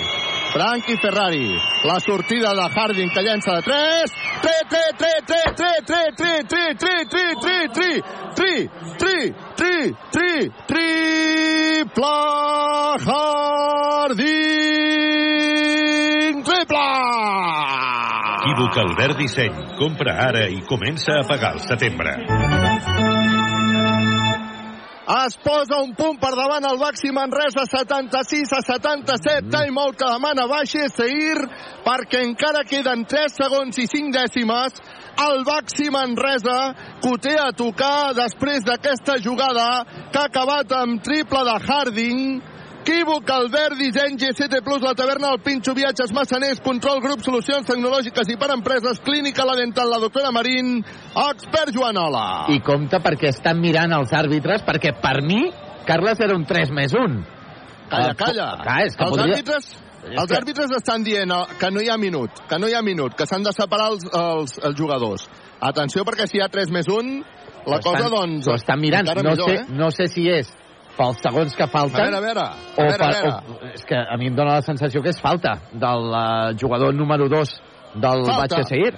Frankie 0.53 0.97
Ferrari. 0.99 1.57
La 1.85 2.01
sortida 2.01 2.53
de 2.55 2.69
Harding, 2.75 3.11
que 3.11 3.23
llença 3.23 3.55
de 3.57 3.62
3. 3.62 4.12
3, 4.43 4.53
3, 4.69 4.93
3, 4.99 5.23
3, 5.27 5.55
3, 5.57 5.85
3, 5.87 6.15
3, 6.17 6.77
3, 6.77 6.77
3, 6.79 7.07
3, 7.09 7.70
3, 7.70 7.70
3, 7.75 8.03
3, 8.35 8.70
3, 8.99 9.35
3, 9.57 9.95
3, 10.11 10.51
triple 10.67 12.05
Harding! 13.07 14.41
Triple! 16.45 16.91
Equívoc 18.41 18.77
Albert 18.79 19.17
Disseny. 19.19 19.77
Compra 19.79 20.12
ara 20.29 20.49
i 20.49 20.61
comença 20.67 21.12
a 21.20 21.25
pagar 21.29 21.53
al 21.53 21.61
setembre. 21.61 23.20
Es 25.11 25.35
posa 25.43 25.81
un 25.83 25.91
punt 25.99 26.21
per 26.23 26.31
davant 26.39 26.67
el 26.69 26.79
Baxi 26.79 27.11
Manresa 27.11 27.65
76 27.67 28.53
a 28.55 28.61
77 28.63 29.43
mm. 29.43 29.51
timeout 29.51 29.97
que 29.99 30.07
demana 30.07 30.47
Baixe 30.47 30.87
Seir 30.93 31.41
perquè 31.83 32.21
encara 32.29 32.63
queden 32.69 33.03
3 33.11 33.35
segons 33.41 33.81
i 33.83 33.89
5 33.91 34.15
dècimes. 34.15 34.79
El 35.19 35.43
Baxi 35.49 35.91
Manresa 35.91 36.59
que 37.03 37.11
ho 37.11 37.19
té 37.19 37.35
a 37.43 37.51
tocar 37.51 38.13
després 38.15 38.63
d'aquesta 38.63 39.19
jugada 39.25 39.67
que 40.13 40.21
ha 40.21 40.29
acabat 40.31 40.79
amb 40.79 41.03
triple 41.03 41.43
de 41.49 41.59
Harding 41.67 42.23
Equívoc, 42.91 43.31
Albert, 43.31 43.78
Disseny, 43.78 44.17
G7 44.19 44.65
Plus, 44.65 44.83
la 44.83 44.94
taverna, 44.99 45.28
el 45.31 45.39
Pinxo, 45.39 45.75
Viatges, 45.75 46.10
Massaners, 46.12 46.59
Control, 46.60 46.99
Grup, 47.01 47.20
Solucions 47.23 47.69
Tecnològiques 47.69 48.33
i 48.33 48.35
per 48.35 48.49
Empreses, 48.51 48.99
Clínica, 49.07 49.44
la 49.47 49.55
Dental, 49.55 49.86
la 49.93 50.01
doctora 50.02 50.33
Marín, 50.35 50.81
Expert 51.15 51.70
Joanola. 51.70 52.49
I 52.51 52.59
compte 52.67 52.99
perquè 52.99 53.31
estan 53.31 53.60
mirant 53.62 53.94
els 53.94 54.10
àrbitres, 54.10 54.65
perquè 54.67 54.91
per 54.99 55.20
mi, 55.23 55.44
Carles 55.86 56.19
era 56.27 56.35
un 56.35 56.43
3 56.49 56.73
més 56.75 56.97
1. 56.99 57.20
Calla, 57.93 58.17
calla. 58.19 58.49
Clar, 58.65 58.81
és 58.89 58.99
que 58.99 59.07
els 59.07 59.15
podria... 59.15 59.36
àrbitres... 59.39 59.70
Els 60.10 60.33
àrbitres 60.33 60.73
estan 60.75 61.05
dient 61.07 61.31
eh, 61.31 61.43
que 61.60 61.69
no 61.70 61.83
hi 61.85 61.91
ha 61.93 61.99
minut, 62.01 62.41
que 62.49 62.59
no 62.59 62.67
hi 62.67 62.75
ha 62.75 62.81
minut, 62.83 63.15
que 63.15 63.27
s'han 63.28 63.44
de 63.47 63.52
separar 63.52 63.91
els, 63.93 64.07
els, 64.17 64.57
els 64.65 64.75
jugadors. 64.78 65.28
Atenció, 65.62 66.02
perquè 66.09 66.27
si 66.27 66.41
hi 66.41 66.43
ha 66.43 66.49
3 66.51 66.75
més 66.75 66.91
1, 66.91 67.15
la 67.69 67.78
Ho 67.78 67.85
cosa, 67.85 68.09
estan, 68.09 68.17
doncs... 68.17 68.49
Ho 68.51 68.57
estan 68.59 68.83
mirant. 68.83 69.12
No 69.15 69.36
millor, 69.36 69.47
sé, 69.47 69.60
eh? 69.60 69.78
no 69.78 69.93
sé 69.94 70.09
si 70.10 70.27
és 70.33 70.51
pels 70.97 71.19
segons 71.25 71.57
que 71.57 71.67
falten... 71.70 72.01
A 72.01 72.05
veure, 72.05 72.19
a 72.19 72.25
veure, 72.27 72.44
a 72.44 72.77
o 72.77 72.86
veure, 72.86 72.94
a 72.94 72.99
per, 72.99 73.10
veure. 73.17 73.33
O, 73.55 73.73
és 73.75 73.85
que 73.89 73.99
a 73.99 74.17
mi 74.20 74.31
em 74.31 74.36
dóna 74.39 74.59
la 74.59 74.67
sensació 74.67 75.02
que 75.05 75.12
és 75.15 75.20
falta 75.20 75.57
del 75.73 76.09
uh, 76.10 76.55
jugador 76.60 76.94
número 76.94 77.28
2 77.28 77.55
del 77.94 78.25
Falta. 78.25 78.41
Batxe 78.41 78.69
Seguir. 78.69 78.94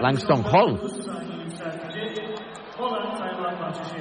Langston 0.00 0.44
Hall. 0.44 0.78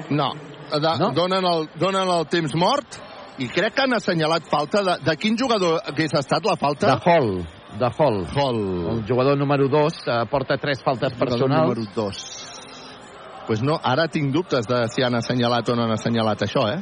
No, 0.09 0.33
de, 0.71 0.97
no? 0.99 1.11
Donen, 1.15 1.45
el, 1.45 1.69
donen 1.79 2.09
el 2.17 2.25
temps 2.27 2.55
mort 2.59 2.99
i 3.39 3.47
crec 3.51 3.75
que 3.75 3.85
han 3.85 3.95
assenyalat 3.95 4.47
falta. 4.51 4.83
De, 4.83 4.97
de 5.05 5.15
quin 5.19 5.37
jugador 5.39 5.79
hagués 5.85 6.13
estat 6.19 6.45
la 6.45 6.57
falta? 6.59 6.91
De 6.95 7.11
Hall. 7.11 7.31
De 7.79 7.91
Hall. 7.97 8.19
Hall. 8.35 8.61
El 8.95 9.05
jugador 9.07 9.37
número 9.37 9.69
2 9.71 10.03
uh, 10.07 10.19
porta 10.31 10.57
tres 10.57 10.83
faltes 10.83 11.13
Jugador 11.13 11.39
personals. 11.39 11.61
número 11.61 11.91
2. 11.95 12.44
Pues 13.47 13.61
no, 13.61 13.79
ara 13.83 14.07
tinc 14.07 14.31
dubtes 14.33 14.65
de 14.67 14.87
si 14.89 15.03
han 15.03 15.15
assenyalat 15.15 15.69
o 15.69 15.75
no 15.75 15.83
han 15.83 15.91
assenyalat 15.91 16.41
això, 16.47 16.63
eh? 16.73 16.79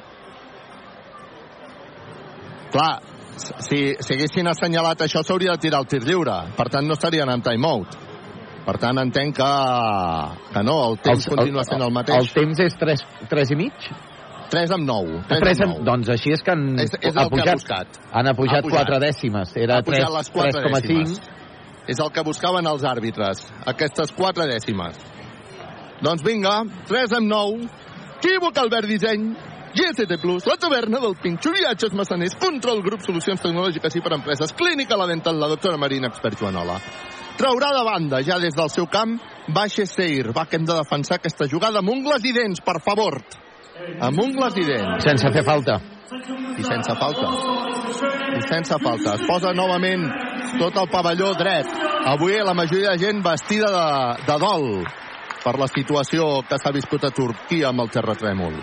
Clar, 2.71 3.01
si, 3.37 3.93
si 3.99 4.13
haguessin 4.15 4.47
assenyalat 4.49 5.03
això 5.05 5.21
s'hauria 5.25 5.51
de 5.57 5.61
tirar 5.67 5.81
el 5.83 5.87
tir 5.91 6.01
lliure. 6.05 6.37
Per 6.57 6.69
tant, 6.73 6.87
no 6.87 6.95
estarien 6.97 7.29
en 7.29 7.41
timeout. 7.45 7.99
Per 8.63 8.77
tant, 8.79 8.97
entenc 9.01 9.35
que, 9.35 9.51
que 10.53 10.63
no, 10.63 10.77
el 10.89 10.97
temps 11.03 11.27
El- 11.27 11.35
continua 11.35 11.61
el- 11.65 11.67
sent 11.67 11.81
el 11.83 11.91
mateix. 11.91 12.21
El 12.23 12.29
temps 12.31 12.59
és 12.63 12.77
3, 12.79 13.03
3 13.29 13.51
i 13.51 13.55
mig? 13.59 13.89
3 14.53 14.71
amb 14.71 14.85
9. 14.87 15.19
3, 15.27 15.41
3 15.43 15.61
amb 15.65 15.73
9. 15.79 15.85
doncs 15.85 16.09
així 16.13 16.31
és 16.31 16.41
que 16.45 16.51
han, 16.51 16.79
És- 16.79 16.93
és 17.01 17.15
ha 17.17 17.23
que 17.25 17.29
pujat, 17.35 17.53
buscat. 17.59 17.87
han 18.13 18.27
apujat, 18.27 18.59
Ha 18.59 18.61
pujat. 18.61 18.85
4 18.87 18.99
dècimes. 19.03 19.55
Era 19.57 19.77
ha 19.79 19.83
pujat 19.83 20.09
les 20.13 20.29
4 20.29 20.61
3,5. 20.61 20.81
dècimes. 20.81 21.21
És 21.87 21.99
el 21.99 22.11
que 22.15 22.21
buscaven 22.23 22.65
els 22.65 22.83
àrbitres, 22.83 23.43
aquestes 23.65 24.11
4 24.13 24.45
dècimes. 24.47 24.95
Doncs 26.03 26.23
vinga, 26.23 26.65
3 26.89 27.15
amb 27.15 27.29
9. 27.31 27.67
Equívoc, 28.19 28.57
Albert 28.57 28.87
Disseny. 28.91 29.33
GST 29.73 30.19
Plus, 30.21 30.45
la 30.45 30.53
taverna 30.61 30.99
del 31.01 31.15
Pinxo, 31.17 31.49
viatges 31.49 31.95
massaners, 31.97 32.35
control, 32.37 32.83
grup, 32.85 33.01
solucions 33.01 33.41
tecnològiques 33.41 33.95
i 33.97 34.01
per 34.05 34.11
empreses, 34.13 34.51
clínica, 34.53 34.99
la 34.99 35.07
dental, 35.09 35.39
la 35.41 35.47
doctora 35.49 35.79
Marina, 35.81 36.11
expert 36.11 36.37
Joanola. 36.37 36.75
Traurà 37.39 37.71
de 37.73 37.81
banda, 37.87 38.19
ja 38.21 38.37
des 38.37 38.53
del 38.53 38.69
seu 38.69 38.85
camp, 38.85 39.15
baixa 39.55 39.87
Seir. 39.89 40.29
Va, 40.35 40.45
que 40.45 40.59
hem 40.59 40.67
de 40.69 40.75
defensar 40.77 41.17
aquesta 41.17 41.47
jugada 41.49 41.81
amb 41.81 41.89
ungles 41.89 42.27
i 42.29 42.35
dents, 42.35 42.61
per 42.61 42.77
favor. 42.85 43.17
Amb 43.97 44.21
ungles 44.21 44.59
i 44.61 44.67
dents. 44.67 45.07
Sense 45.07 45.31
fer 45.33 45.43
falta. 45.47 45.79
I 46.13 46.67
sense 46.67 46.97
falta. 46.99 47.31
I 48.37 48.43
sense 48.45 48.77
falta. 48.83 49.15
Es 49.15 49.25
posa 49.25 49.55
novament 49.57 50.05
tot 50.59 50.77
el 50.83 50.91
pavelló 50.91 51.31
dret. 51.39 51.71
Avui 52.11 52.37
la 52.43 52.53
majoria 52.53 52.93
de 52.93 53.07
gent 53.07 53.23
vestida 53.25 53.71
de, 53.73 53.87
de 54.27 54.37
dol 54.43 54.67
per 55.43 55.57
la 55.59 55.67
situació 55.67 56.43
que 56.47 56.57
s'ha 56.59 56.71
viscut 56.75 57.03
a 57.03 57.11
Turquia 57.11 57.69
amb 57.69 57.83
el 57.83 57.91
terratrèmol. 57.91 58.55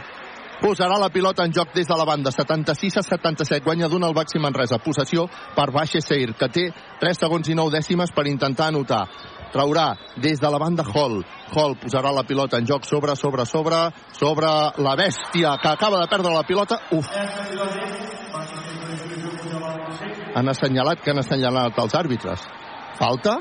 Posarà 0.61 0.99
la 1.01 1.09
pilota 1.09 1.45
en 1.49 1.55
joc 1.57 1.73
des 1.73 1.89
de 1.89 1.97
la 1.97 2.05
banda, 2.05 2.31
76 2.31 2.99
a 3.01 3.03
77, 3.03 3.65
guanya 3.65 3.89
d'un 3.89 4.05
al 4.05 4.13
Baxi 4.13 4.39
Manresa, 4.39 4.77
possessió 4.85 5.25
per 5.57 5.71
Baixa 5.73 6.03
Seir, 6.05 6.35
que 6.37 6.49
té 6.53 6.67
3 7.01 7.21
segons 7.23 7.49
i 7.49 7.57
9 7.57 7.73
dècimes 7.79 8.13
per 8.13 8.27
intentar 8.29 8.69
anotar. 8.69 9.07
Traurà 9.55 9.95
des 10.21 10.39
de 10.39 10.51
la 10.53 10.59
banda 10.61 10.85
Hall. 10.85 11.25
Hall 11.57 11.79
posarà 11.81 12.13
la 12.13 12.27
pilota 12.29 12.61
en 12.61 12.69
joc 12.69 12.85
sobre, 12.85 13.17
sobre, 13.17 13.47
sobre, 13.47 13.81
sobre 14.13 14.53
la 14.85 14.95
bèstia 15.01 15.57
que 15.63 15.73
acaba 15.73 16.03
de 16.05 16.11
perdre 16.13 16.35
la 16.35 16.45
pilota. 16.45 16.79
Uf, 16.93 17.09
han 20.35 20.49
assenyalat 20.49 21.01
que 21.01 21.11
han 21.11 21.25
assenyalat 21.25 21.79
els 21.79 21.95
àrbitres. 21.95 22.47
Falta? 23.01 23.41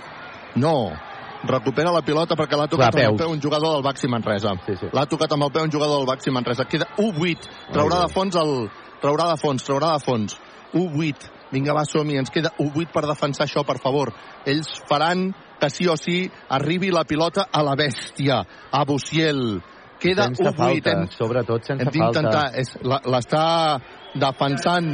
No. 0.55 1.08
Recupera 1.47 1.91
la 1.95 2.01
pilota 2.03 2.35
perquè 2.35 2.57
l'ha 2.59 2.67
tocat 2.67 2.91
Clar, 2.91 3.05
amb 3.05 3.13
el 3.13 3.19
peu 3.21 3.31
un 3.31 3.41
jugador 3.41 3.77
del 3.77 3.83
Baxi 3.83 4.09
Manresa. 4.11 4.57
Sí, 4.65 4.75
sí. 4.75 4.89
L'ha 4.91 5.05
tocat 5.07 5.31
amb 5.31 5.47
el 5.47 5.51
peu 5.55 5.63
un 5.63 5.71
jugador 5.71 6.01
del 6.01 6.07
Baxi 6.09 6.33
Manresa. 6.35 6.65
Queda 6.67 6.89
1-8. 6.97 7.49
Traurà 7.71 8.03
de 8.05 8.13
fons 8.13 8.35
el... 8.35 8.55
Traurà 8.99 9.29
de 9.31 9.37
fons, 9.39 9.63
traurà 9.63 9.93
de 9.95 10.03
fons. 10.03 10.35
1-8. 10.75 11.29
Vinga, 11.53 11.73
va, 11.73 11.85
som 11.85 12.07
-hi. 12.07 12.19
Ens 12.19 12.29
queda 12.29 12.51
1-8 12.59 12.91
per 12.91 13.05
defensar 13.07 13.45
això, 13.47 13.63
per 13.65 13.79
favor. 13.79 14.11
Ells 14.45 14.67
faran 14.89 15.33
que 15.59 15.69
sí 15.69 15.87
o 15.87 15.95
sí 15.97 16.29
arribi 16.49 16.91
la 16.91 17.03
pilota 17.03 17.47
a 17.51 17.63
la 17.63 17.75
bèstia, 17.75 18.43
a 18.71 18.83
Buciel. 18.85 19.61
Queda 19.99 20.23
sense 20.23 20.43
1-8. 20.43 20.55
falta, 20.55 20.91
Hem, 20.91 21.07
sobretot 21.11 21.63
sense 21.63 21.83
hem 21.83 21.91
d'intentar... 21.91 22.51
falta. 22.51 23.01
L'està 23.09 23.79
defensant 24.15 24.87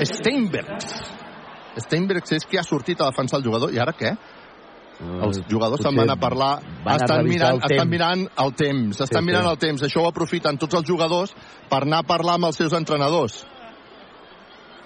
Steinbergs. 0.00 1.19
Steinbergs 1.76 2.32
és 2.32 2.46
qui 2.46 2.58
ha 2.58 2.62
sortit 2.66 3.00
a 3.00 3.06
defensar 3.10 3.38
el 3.38 3.44
jugador. 3.44 3.72
I 3.72 3.78
ara 3.78 3.92
què? 3.92 4.16
Els 5.00 5.38
jugadors 5.48 5.80
se'n 5.80 5.96
van 5.96 6.10
a 6.12 6.16
parlar, 6.20 6.58
van 6.84 6.92
a 6.92 6.96
estan, 7.00 7.22
revisar 7.22 7.54
mirant, 7.54 7.62
el 7.64 7.72
estan 7.72 7.88
mirant 7.88 8.24
el 8.44 8.50
temps, 8.52 8.98
estan 9.00 9.22
Sí, 9.22 9.26
mirant 9.30 9.46
sí. 9.46 9.50
el 9.50 9.58
temps. 9.58 9.82
Això 9.86 10.02
ho 10.02 10.08
aprofiten 10.10 10.58
tots 10.60 10.74
els 10.76 10.84
jugadors 10.88 11.32
per 11.70 11.82
anar 11.86 12.02
a 12.02 12.06
parlar 12.06 12.34
amb 12.36 12.50
els 12.50 12.56
seus 12.60 12.74
entrenadors. 12.76 13.46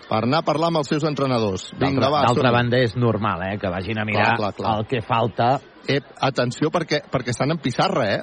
Per 0.09 0.21
anar 0.23 0.39
a 0.45 0.47
parlar 0.47 0.69
amb 0.69 0.77
els 0.83 0.89
seus 0.93 1.03
entrenadors. 1.09 1.71
Vinga, 1.73 1.99
D'altra 1.99 2.11
va, 2.13 2.21
d'altra 2.29 2.43
som-hi. 2.51 2.57
banda 2.61 2.79
és 2.85 2.95
normal, 2.95 3.43
eh, 3.49 3.59
que 3.59 3.69
vagin 3.73 3.99
a 3.99 4.05
mirar 4.05 4.37
Clar, 4.37 4.37
clar, 4.37 4.53
clar. 4.55 4.79
el 4.79 4.87
que 4.87 5.01
falta. 5.03 5.61
Eh, 5.89 6.01
atenció, 6.21 6.71
perquè, 6.71 7.03
perquè 7.11 7.31
estan 7.31 7.51
en 7.51 7.59
pissarra, 7.59 8.05
eh? 8.15 8.21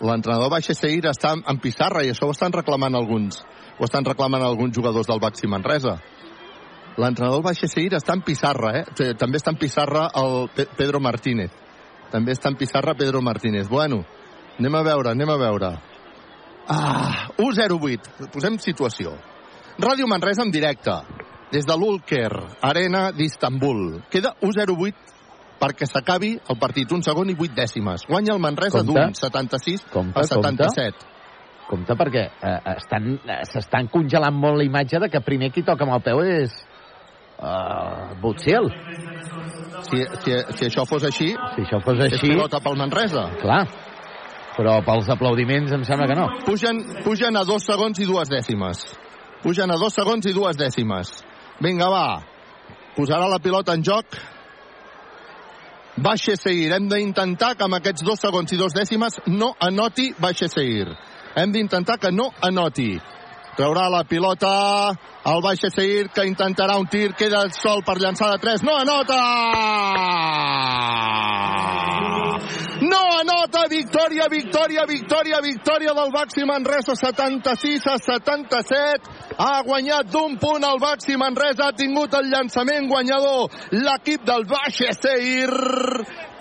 L'entrenador 0.00 0.50
Baixa 0.50 0.74
Seir 0.74 1.04
està 1.10 1.34
en 1.36 1.58
pissarra 1.62 2.02
i 2.02 2.10
això 2.10 2.26
ho 2.26 2.32
estan 2.34 2.52
reclamant 2.52 2.94
alguns 2.98 3.44
ho 3.78 3.84
estan 3.84 4.04
reclamant 4.04 4.42
alguns 4.42 4.74
jugadors 4.76 5.06
del 5.06 5.20
Baxi 5.20 5.46
Manresa. 5.46 5.96
L'entrenador 7.00 7.42
Baixa 7.42 7.68
Seir 7.68 7.94
està 7.96 8.12
en 8.12 8.22
pissarra, 8.26 8.72
eh? 8.80 9.14
També 9.18 9.38
està 9.40 9.50
en 9.54 9.56
pissarra 9.60 10.08
el 10.14 10.48
Pe- 10.54 10.66
Pedro 10.76 11.00
Martínez. 11.00 11.50
També 12.12 12.32
està 12.32 12.50
en 12.52 12.56
pissarra 12.60 12.94
Pedro 12.94 13.22
Martínez. 13.22 13.68
Bueno, 13.68 14.02
anem 14.58 14.74
a 14.76 14.82
veure, 14.82 15.10
anem 15.14 15.30
a 15.30 15.36
veure. 15.40 15.70
Ah, 16.68 17.28
1-0-8. 17.38 18.28
Posem 18.32 18.58
situació. 18.58 19.14
Ràdio 19.80 20.06
Manresa 20.06 20.42
en 20.44 20.50
directe, 20.52 20.92
des 21.50 21.64
de 21.66 21.76
l'Ulker 21.76 22.28
Arena 22.62 23.10
d'Istanbul. 23.12 24.02
Queda 24.12 24.34
1-0-8 24.40 24.92
perquè 25.62 25.86
s'acabi 25.86 26.34
el 26.48 26.58
partit. 26.58 26.92
Un 26.92 27.02
segon 27.02 27.30
i 27.30 27.34
vuit 27.38 27.52
dècimes. 27.54 28.04
Guanya 28.08 28.34
el 28.34 28.40
Manresa 28.42 28.82
Compte. 28.82 28.92
d'un, 29.00 29.14
76 29.14 29.86
Compte, 29.92 30.20
a 30.20 30.24
77. 30.28 31.08
Compte 31.70 31.94
perquè 31.96 32.26
eh, 32.28 32.58
eh, 32.66 33.44
s'estan 33.48 33.88
congelant 33.88 34.34
molt 34.36 34.58
la 34.60 34.64
imatge 34.66 34.98
de 35.00 35.08
que 35.08 35.20
primer 35.24 35.50
qui 35.54 35.62
toca 35.64 35.86
amb 35.86 35.94
el 35.96 36.02
peu 36.04 36.20
és 36.20 36.52
uh, 37.42 38.14
Butziel. 38.22 38.70
Si, 39.82 39.98
si, 40.22 40.34
si 40.56 40.66
això 40.68 40.84
fos 40.88 41.04
així, 41.04 41.32
Si 41.56 41.64
això 41.64 41.80
fos 41.82 41.98
és 41.98 42.12
així, 42.12 42.28
pilota 42.30 42.60
pel 42.62 42.78
Manresa. 42.78 43.28
clar. 43.40 43.64
Però 44.56 44.76
pels 44.84 45.08
aplaudiments 45.08 45.72
em 45.72 45.84
sembla 45.84 46.06
que 46.06 46.16
no. 46.18 46.26
Pugen, 46.44 46.82
pugen 47.04 47.36
a 47.36 47.44
dos 47.48 47.64
segons 47.64 47.98
i 47.98 48.06
dues 48.06 48.28
dècimes. 48.28 48.84
Pugen 49.42 49.70
a 49.72 49.78
dos 49.80 49.94
segons 49.96 50.26
i 50.28 50.34
dues 50.36 50.58
dècimes. 50.60 51.10
Vinga, 51.60 51.88
va. 51.88 52.22
Posarà 52.96 53.28
la 53.32 53.40
pilota 53.40 53.72
en 53.74 53.82
joc. 53.82 54.18
Baixa 55.96 56.36
Seir. 56.36 56.72
Hem 56.76 56.88
d'intentar 56.88 57.54
que 57.56 57.64
amb 57.64 57.78
aquests 57.80 58.04
dos 58.04 58.20
segons 58.20 58.52
i 58.52 58.60
dos 58.60 58.76
dècimes 58.76 59.22
no 59.32 59.54
anoti 59.60 60.12
Baixa 60.20 60.48
Seir. 60.52 60.92
Hem 61.34 61.52
d'intentar 61.52 61.98
que 61.98 62.12
no 62.12 62.28
anoti. 62.44 62.92
Traurà 63.56 63.88
la 63.92 64.04
pilota 64.04 64.92
el 65.24 65.42
Baixa 65.42 65.70
Seir, 65.70 66.08
que 66.10 66.26
intentarà 66.26 66.78
un 66.80 66.86
tir. 66.90 67.12
Queda 67.18 67.44
sol 67.54 67.82
per 67.86 67.98
llançar 68.00 68.32
de 68.32 68.38
3. 68.42 68.62
No 68.66 68.76
anota! 68.80 69.20
No 72.82 73.02
anota! 73.20 73.66
Victòria, 73.70 74.26
victòria, 74.28 74.84
victòria, 74.88 75.40
victòria 75.42 75.94
del 75.94 76.10
Baxi 76.10 76.44
Manresa 76.44 76.96
76 76.98 77.86
a 77.86 77.98
77. 77.98 79.10
Ha 79.38 79.62
guanyat 79.62 80.10
d'un 80.10 80.36
punt 80.42 80.64
el 80.66 80.80
Baxi 80.82 81.16
Manresa. 81.16 81.70
Ha 81.70 81.78
tingut 81.78 82.14
el 82.18 82.30
llançament 82.32 82.90
guanyador 82.90 83.50
l'equip 83.78 84.26
del 84.26 84.44
Baixa 84.50 84.92
Seir. 84.98 85.50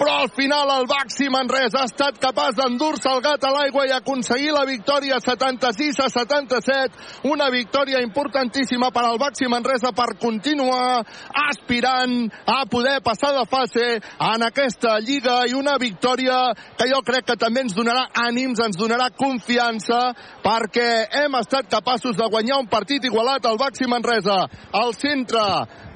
però 0.02 0.24
al 0.24 0.30
final 0.34 0.66
el 0.80 0.88
Baxi 0.90 1.30
Manresa 1.30 1.84
ha 1.84 1.86
estat 1.86 2.16
capaç 2.18 2.56
d'endur-se 2.58 3.06
el 3.12 3.20
gat 3.22 3.44
a 3.46 3.52
l'aigua 3.54 3.86
i 3.86 3.92
aconseguir 3.94 4.50
la 4.56 4.66
victòria 4.66 5.20
76 5.22 6.00
a 6.02 6.10
77, 6.10 6.90
una 7.30 7.52
victòria 7.54 8.02
importantíssima 8.02 8.71
per 8.80 9.04
al 9.04 9.18
Baxi 9.20 9.48
Manresa 9.48 9.92
per 9.92 10.16
continuar 10.20 11.04
aspirant 11.50 12.30
a 12.46 12.66
poder 12.66 13.02
passar 13.04 13.34
de 13.36 13.46
fase 13.50 14.00
en 14.00 14.44
aquesta 14.44 15.00
lliga 15.00 15.46
i 15.48 15.54
una 15.54 15.78
victòria 15.78 16.54
que 16.78 16.88
jo 16.88 17.02
crec 17.04 17.26
que 17.26 17.36
també 17.36 17.62
ens 17.62 17.76
donarà 17.76 18.08
ànims, 18.28 18.62
ens 18.64 18.78
donarà 18.78 19.10
confiança 19.12 20.14
perquè 20.44 21.08
hem 21.24 21.36
estat 21.36 21.68
capaços 21.68 22.16
de 22.16 22.30
guanyar 22.32 22.62
un 22.62 22.68
partit 22.68 23.04
igualat 23.04 23.46
al 23.46 23.58
Baxi 23.58 23.88
Manresa 23.88 24.48
al 24.72 24.94
centre 24.94 25.44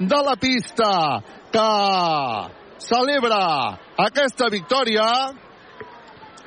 de 0.00 0.20
la 0.22 0.36
pista 0.36 1.22
que 1.52 1.70
celebra 2.78 3.78
aquesta 3.96 4.50
victòria 4.52 5.06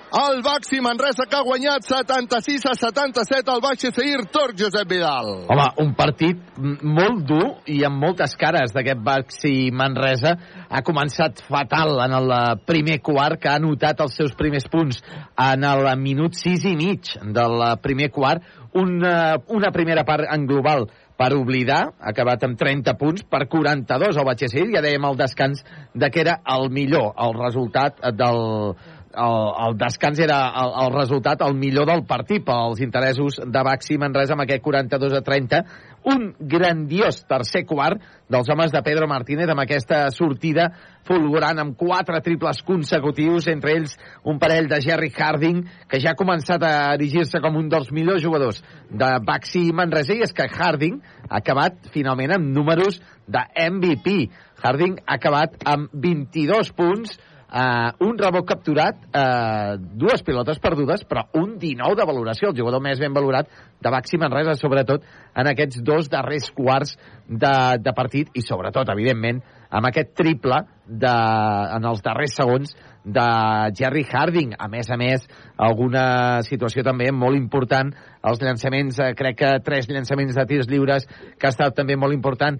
el 0.10 0.42
Baxi 0.42 0.80
Manresa 0.82 1.26
que 1.30 1.38
ha 1.38 1.44
guanyat 1.46 1.86
76 1.86 2.66
a 2.66 2.74
77 2.74 3.52
al 3.52 3.62
Baxi 3.62 3.92
Seir 3.94 4.26
Torc 4.34 4.58
Josep 4.58 4.90
Vidal. 4.90 5.46
Home, 5.50 5.68
un 5.84 5.92
partit 5.98 6.40
molt 6.58 7.22
dur 7.30 7.46
i 7.70 7.84
amb 7.86 8.02
moltes 8.02 8.34
cares 8.40 8.74
d'aquest 8.74 9.04
Baxi 9.06 9.70
Manresa. 9.70 10.34
Ha 10.70 10.82
començat 10.86 11.44
fatal 11.46 12.00
en 12.06 12.16
el 12.18 12.34
primer 12.66 13.00
quart, 13.06 13.38
que 13.40 13.52
ha 13.52 13.60
notat 13.62 14.02
els 14.02 14.18
seus 14.18 14.34
primers 14.38 14.66
punts 14.72 15.04
en 15.38 15.68
el 15.68 15.92
minut 16.02 16.34
6 16.34 16.66
i 16.72 16.74
mig 16.80 17.14
del 17.36 17.62
primer 17.84 18.10
quart. 18.10 18.42
Una, 18.74 19.38
una 19.50 19.72
primera 19.74 20.06
part 20.06 20.26
en 20.30 20.46
global 20.50 20.88
per 21.20 21.34
oblidar, 21.36 21.82
ha 22.00 22.14
acabat 22.14 22.46
amb 22.48 22.56
30 22.56 22.94
punts 22.96 23.26
per 23.28 23.42
42 23.52 24.16
al 24.16 24.28
Batxesir, 24.30 24.70
ja 24.72 24.80
dèiem 24.86 25.04
al 25.04 25.18
descans 25.20 25.66
de 25.92 26.08
que 26.14 26.22
era 26.24 26.38
el 26.48 26.70
millor, 26.72 27.10
el 27.20 27.36
resultat 27.36 28.00
del, 28.16 28.40
el, 29.20 29.38
el 29.68 29.78
descans 29.78 30.20
era 30.24 30.40
el, 30.62 30.74
el 30.86 30.94
resultat, 30.96 31.44
el 31.46 31.56
millor 31.60 31.90
del 31.90 32.06
partit 32.08 32.46
pels 32.48 32.82
interessos 32.86 33.40
de 33.44 33.64
Baxi 33.66 34.00
Manresa 34.00 34.36
amb 34.36 34.46
aquest 34.46 34.64
42 34.66 35.18
a 35.20 35.22
30. 35.26 35.62
Un 36.10 36.30
grandiós 36.40 37.26
tercer 37.28 37.66
quart 37.68 38.02
dels 38.32 38.48
homes 38.50 38.72
de 38.72 38.82
Pedro 38.86 39.08
Martínez 39.12 39.52
amb 39.52 39.66
aquesta 39.66 40.06
sortida 40.16 40.70
fulgurant 41.10 41.60
amb 41.60 41.76
quatre 41.78 42.22
triples 42.24 42.62
consecutius, 42.66 43.48
entre 43.52 43.74
ells 43.76 43.96
un 44.30 44.40
parell 44.40 44.70
de 44.70 44.80
Jerry 44.84 45.10
Harding, 45.12 45.64
que 45.90 46.00
ja 46.00 46.14
ha 46.14 46.20
començat 46.20 46.64
a 46.64 46.74
erigir-se 46.94 47.42
com 47.44 47.58
un 47.60 47.70
dels 47.72 47.90
millors 47.96 48.24
jugadors 48.24 48.62
de 48.90 49.10
Baxi 49.26 49.70
Manresa, 49.76 50.16
i 50.16 50.24
és 50.24 50.36
que 50.36 50.48
Harding 50.48 51.00
ha 51.28 51.42
acabat 51.42 51.90
finalment 51.96 52.38
amb 52.38 52.54
números 52.56 53.02
de 53.28 53.44
MVP. 53.70 54.30
Harding 54.62 55.00
ha 55.06 55.18
acabat 55.18 55.58
amb 55.66 55.90
22 55.94 56.72
punts, 56.78 57.18
Uh, 57.50 57.90
un 58.06 58.14
rebot 58.14 58.46
capturat, 58.46 59.00
uh, 59.10 59.74
dues 59.98 60.22
pilotes 60.22 60.60
perdudes, 60.62 61.02
però 61.10 61.24
un 61.34 61.56
19 61.58 61.96
de 61.98 62.06
valoració, 62.06 62.52
el 62.52 62.60
jugador 62.60 62.84
més 62.86 63.00
ben 63.02 63.16
valorat 63.16 63.50
de 63.82 63.90
Baxi 63.90 64.20
Manresa, 64.22 64.54
sobretot 64.54 65.02
en 65.34 65.50
aquests 65.50 65.82
dos 65.82 66.12
darrers 66.14 66.52
quarts 66.54 66.94
de, 67.26 67.56
de 67.82 67.94
partit 67.98 68.30
i 68.38 68.44
sobretot, 68.46 68.92
evidentment, 68.94 69.42
amb 69.70 69.90
aquest 69.90 70.14
triple 70.18 70.60
de, 70.86 71.16
en 71.74 71.88
els 71.90 72.04
darrers 72.06 72.38
segons 72.38 72.76
de 73.04 73.26
Jerry 73.80 74.06
Harding. 74.06 74.54
A 74.60 74.68
més 74.70 74.90
a 74.94 74.98
més, 75.02 75.26
alguna 75.58 76.44
situació 76.46 76.84
també 76.86 77.10
molt 77.10 77.38
important, 77.38 77.90
els 78.30 78.42
llançaments, 78.44 79.00
eh, 79.00 79.14
crec 79.18 79.40
que 79.42 79.52
tres 79.66 79.90
llançaments 79.90 80.38
de 80.38 80.46
tirs 80.50 80.70
lliures, 80.70 81.08
que 81.38 81.50
ha 81.50 81.54
estat 81.54 81.74
també 81.78 81.98
molt 81.98 82.14
important 82.14 82.60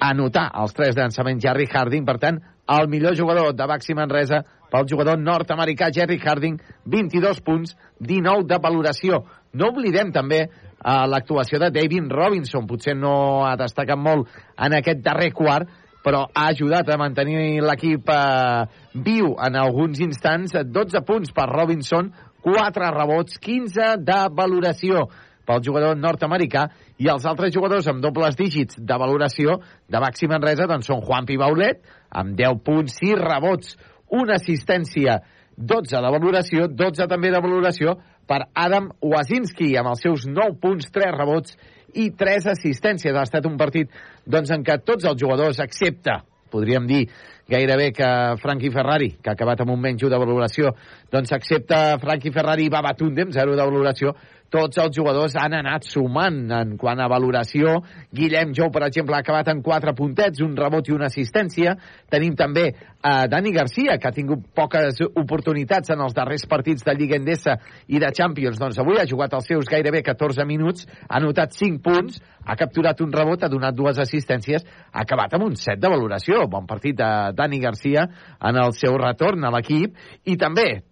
anotar 0.00 0.50
els 0.60 0.76
tres 0.76 0.96
llançaments 0.96 1.40
Jerry 1.44 1.68
Harding, 1.72 2.04
per 2.04 2.18
tant, 2.20 2.42
el 2.68 2.88
millor 2.88 3.16
jugador 3.18 3.54
de 3.54 3.66
Baxi 3.66 3.94
Manresa 3.94 4.42
pel 4.70 4.86
jugador 4.90 5.18
nord-americà 5.18 5.90
Jerry 5.94 6.18
Harding, 6.18 6.58
22 6.84 7.40
punts, 7.46 7.76
19 8.00 8.46
de 8.50 8.58
valoració. 8.62 9.22
No 9.54 9.70
oblidem 9.70 10.10
també 10.12 10.42
uh, 10.46 11.06
l'actuació 11.06 11.60
de 11.62 11.70
David 11.70 12.10
Robinson, 12.12 12.66
potser 12.66 12.96
no 12.98 13.44
ha 13.46 13.54
destacat 13.56 13.98
molt 13.98 14.28
en 14.58 14.76
aquest 14.80 15.04
darrer 15.04 15.30
quart, 15.32 15.70
però 16.06 16.26
ha 16.30 16.48
ajudat 16.52 16.86
a 16.86 16.98
mantenir 17.00 17.58
l'equip 17.66 18.06
eh, 18.14 18.66
viu 18.94 19.32
en 19.42 19.56
alguns 19.58 19.98
instants. 20.04 20.54
12 20.54 21.00
punts 21.02 21.32
per 21.34 21.48
Robinson, 21.50 22.12
4 22.46 22.90
rebots, 22.94 23.40
15 23.42 23.96
de 24.06 24.20
valoració 24.30 25.08
pel 25.46 25.62
jugador 25.66 25.98
nord-americà 25.98 26.66
i 27.02 27.10
els 27.10 27.26
altres 27.26 27.54
jugadors 27.54 27.86
amb 27.90 28.02
dobles 28.04 28.38
dígits 28.38 28.78
de 28.78 28.98
valoració 28.98 29.58
de 29.90 30.02
Baxi 30.02 30.28
Manresa 30.30 30.66
doncs 30.70 30.90
són 30.90 31.02
Juan 31.06 31.26
Pibaulet 31.28 31.82
amb 32.10 32.36
10 32.38 32.60
punts, 32.66 32.98
6 33.02 33.16
rebots, 33.20 33.76
una 34.16 34.36
assistència, 34.36 35.20
12 35.56 36.02
de 36.04 36.12
valoració, 36.12 36.68
12 36.68 37.08
també 37.08 37.30
de 37.32 37.40
valoració 37.40 37.96
per 38.28 38.42
Adam 38.54 38.90
Wazinski 39.00 39.72
amb 39.78 39.94
els 39.94 40.04
seus 40.04 40.26
9 40.28 40.58
punts, 40.62 40.90
3 40.92 41.14
rebots 41.16 41.56
i 41.94 42.10
3 42.18 42.50
assistències. 42.52 43.14
Ha 43.14 43.24
estat 43.24 43.46
un 43.48 43.56
partit 43.56 43.90
doncs, 44.26 44.52
en 44.52 44.64
què 44.66 44.78
tots 44.84 45.06
els 45.08 45.20
jugadors, 45.20 45.62
excepte, 45.64 46.18
podríem 46.52 46.86
dir, 46.86 47.06
gairebé 47.48 47.92
que 47.94 48.08
Frankie 48.42 48.72
Ferrari, 48.74 49.12
que 49.22 49.30
ha 49.30 49.36
acabat 49.38 49.62
amb 49.62 49.72
un 49.74 49.80
menys 49.80 50.02
de 50.02 50.18
valoració, 50.18 50.74
doncs 51.12 51.32
excepte 51.36 51.78
Frankie 52.02 52.34
Ferrari 52.34 52.66
i 52.66 52.72
Babatunde, 52.72 53.26
amb 53.26 53.34
0 53.34 53.56
de 53.56 53.68
valoració, 53.70 54.14
tots 54.52 54.78
els 54.78 54.94
jugadors 54.94 55.34
han 55.38 55.56
anat 55.58 55.86
sumant 55.88 56.38
en 56.54 56.76
quant 56.80 57.00
a 57.02 57.08
valoració. 57.10 57.80
Guillem 58.14 58.54
Jou, 58.56 58.70
per 58.74 58.84
exemple, 58.86 59.16
ha 59.16 59.24
acabat 59.24 59.50
amb 59.52 59.64
4 59.66 59.94
puntets, 59.98 60.42
un 60.44 60.56
rebot 60.56 60.88
i 60.88 60.94
una 60.94 61.10
assistència. 61.10 61.74
Tenim 62.12 62.36
també 62.38 62.68
a 63.02 63.26
Dani 63.30 63.52
Garcia, 63.54 63.98
que 63.98 64.08
ha 64.08 64.14
tingut 64.14 64.46
poques 64.54 65.02
oportunitats 65.08 65.92
en 65.94 66.02
els 66.02 66.14
darrers 66.14 66.46
partits 66.50 66.86
de 66.86 66.94
Lliga 66.94 67.18
Endesa 67.18 67.58
i 67.86 68.00
de 68.02 68.10
Champions. 68.14 68.58
Doncs 68.58 68.80
avui 68.82 69.00
ha 69.00 69.08
jugat 69.08 69.34
els 69.36 69.50
seus 69.50 69.68
gairebé 69.70 70.02
14 70.06 70.46
minuts, 70.46 70.86
ha 71.08 71.20
notat 71.22 71.54
5 71.54 71.82
punts, 71.84 72.22
ha 72.46 72.56
capturat 72.58 73.00
un 73.02 73.12
rebot, 73.12 73.42
ha 73.42 73.50
donat 73.50 73.74
dues 73.74 73.98
assistències, 73.98 74.64
ha 74.92 75.02
acabat 75.02 75.34
amb 75.34 75.48
un 75.48 75.56
7 75.58 75.80
de 75.82 75.90
valoració. 75.90 76.46
Bon 76.50 76.66
partit 76.66 76.96
de 76.98 77.10
Dani 77.36 77.60
Garcia 77.62 78.06
en 78.40 78.58
el 78.62 78.74
seu 78.78 78.96
retorn 79.02 79.44
a 79.44 79.52
l'equip 79.54 79.96
i 80.24 80.36
també 80.38 80.66
eh, 80.76 80.82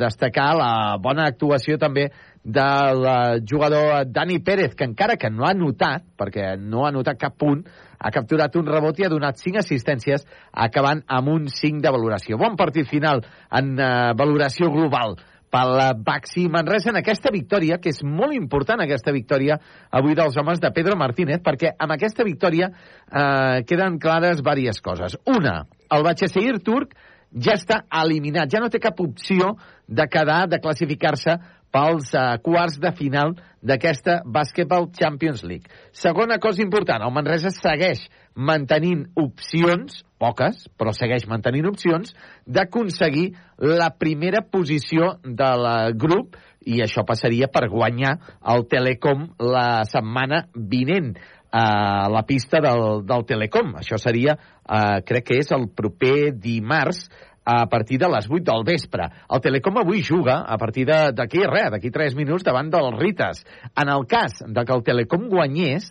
destacar 0.00 0.50
la 0.58 0.72
bona 1.02 1.28
actuació 1.30 1.78
també 1.78 2.10
del 2.44 3.06
eh, 3.08 3.40
jugador 3.48 4.04
Dani 4.06 4.38
Pérez, 4.38 4.74
que 4.76 4.84
encara 4.84 5.16
que 5.16 5.30
no 5.32 5.46
ha 5.48 5.54
notat, 5.56 6.04
perquè 6.16 6.54
no 6.60 6.84
ha 6.86 6.92
notat 6.92 7.18
cap 7.18 7.38
punt, 7.40 7.64
ha 7.98 8.10
capturat 8.12 8.54
un 8.60 8.68
rebot 8.68 8.98
i 9.00 9.06
ha 9.06 9.12
donat 9.12 9.40
5 9.40 9.62
assistències, 9.64 10.26
acabant 10.52 11.00
amb 11.08 11.32
un 11.32 11.48
5 11.48 11.80
de 11.80 11.92
valoració. 11.94 12.36
Bon 12.38 12.56
partit 12.60 12.86
final 12.90 13.24
en 13.48 13.78
uh, 13.78 14.12
valoració 14.18 14.68
global 14.74 15.16
pel 15.54 15.78
Baxi 16.02 16.48
Manresa 16.50 16.90
en 16.90 16.98
aquesta 16.98 17.30
victòria, 17.32 17.78
que 17.78 17.92
és 17.94 18.02
molt 18.02 18.34
important 18.34 18.82
aquesta 18.82 19.14
victòria 19.14 19.56
avui 19.94 20.16
dels 20.18 20.36
homes 20.40 20.60
de 20.60 20.70
Pedro 20.74 20.98
Martínez, 20.98 21.40
perquè 21.46 21.76
amb 21.78 21.94
aquesta 21.94 22.26
victòria 22.26 22.72
eh, 22.74 23.62
queden 23.68 24.00
clares 24.02 24.42
diverses 24.42 24.82
coses. 24.82 25.14
Una, 25.30 25.60
el 25.94 26.02
Batxeseir 26.02 26.58
turc 26.66 26.96
ja 27.30 27.54
està 27.54 27.84
eliminat, 28.02 28.50
ja 28.50 28.62
no 28.62 28.70
té 28.70 28.80
cap 28.82 28.98
opció 29.02 29.54
de 29.86 30.08
quedar, 30.10 30.48
de 30.50 30.58
classificar-se 30.62 31.38
pels 31.74 32.12
uh, 32.14 32.36
quarts 32.44 32.78
de 32.82 32.92
final 32.94 33.34
d'aquesta 33.64 34.20
Basketball 34.24 34.90
Champions 34.94 35.42
League. 35.42 35.70
Segona 35.90 36.38
cosa 36.38 36.62
important, 36.62 37.02
el 37.02 37.14
Manresa 37.14 37.50
segueix 37.54 38.06
mantenint 38.34 39.06
opcions, 39.18 40.02
poques, 40.20 40.66
però 40.78 40.92
segueix 40.94 41.26
mantenint 41.30 41.68
opcions, 41.70 42.14
d'aconseguir 42.46 43.32
la 43.58 43.90
primera 43.98 44.42
posició 44.46 45.16
del 45.24 45.68
grup 45.98 46.36
i 46.64 46.80
això 46.82 47.04
passaria 47.06 47.48
per 47.52 47.68
guanyar 47.72 48.16
el 48.54 48.66
Telecom 48.70 49.28
la 49.42 49.84
setmana 49.88 50.46
vinent 50.54 51.14
a 51.54 52.08
la 52.10 52.24
pista 52.26 52.58
del, 52.58 53.04
del 53.06 53.26
Telecom. 53.28 53.76
Això 53.78 53.98
seria, 54.00 54.34
eh, 54.34 54.98
crec 55.06 55.28
que 55.28 55.38
és 55.38 55.52
el 55.54 55.68
proper 55.70 56.32
dimarts, 56.34 57.06
a 57.44 57.66
partir 57.68 57.98
de 57.98 58.08
les 58.08 58.26
8 58.30 58.42
del 58.44 58.64
vespre. 58.64 59.10
El 59.28 59.40
Telecom 59.44 59.78
avui 59.78 60.02
juga 60.02 60.40
a 60.48 60.56
partir 60.58 60.86
d'aquí 60.88 61.44
res, 61.44 61.70
d'aquí 61.74 61.90
3 61.92 62.16
minuts 62.16 62.44
davant 62.44 62.70
del 62.72 62.92
Ritas. 62.96 63.44
En 63.76 63.88
el 63.92 64.06
cas 64.08 64.40
de 64.46 64.64
que 64.64 64.72
el 64.72 64.84
Telecom 64.84 65.28
guanyés, 65.28 65.90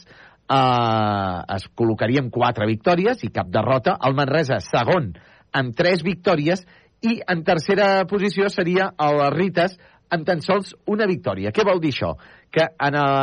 eh, 0.49 1.55
es 1.55 1.67
col·locaria 1.77 2.23
amb 2.23 2.33
4 2.33 2.67
victòries 2.67 3.23
i 3.23 3.31
cap 3.31 3.47
derrota. 3.53 3.97
El 4.01 4.17
Manresa, 4.17 4.59
segon, 4.59 5.13
amb 5.53 5.75
3 5.77 6.03
victòries 6.03 6.65
i 7.03 7.19
en 7.27 7.43
tercera 7.43 8.05
posició 8.09 8.49
seria 8.49 8.91
el 8.97 9.21
Ritas 9.35 9.77
amb 10.13 10.25
tan 10.25 10.41
sols 10.45 10.73
una 10.87 11.07
victòria. 11.09 11.51
Què 11.51 11.65
vol 11.65 11.81
dir 11.81 11.93
això? 11.93 12.13
Que 12.53 12.67
en 12.87 12.97
el, 12.99 13.15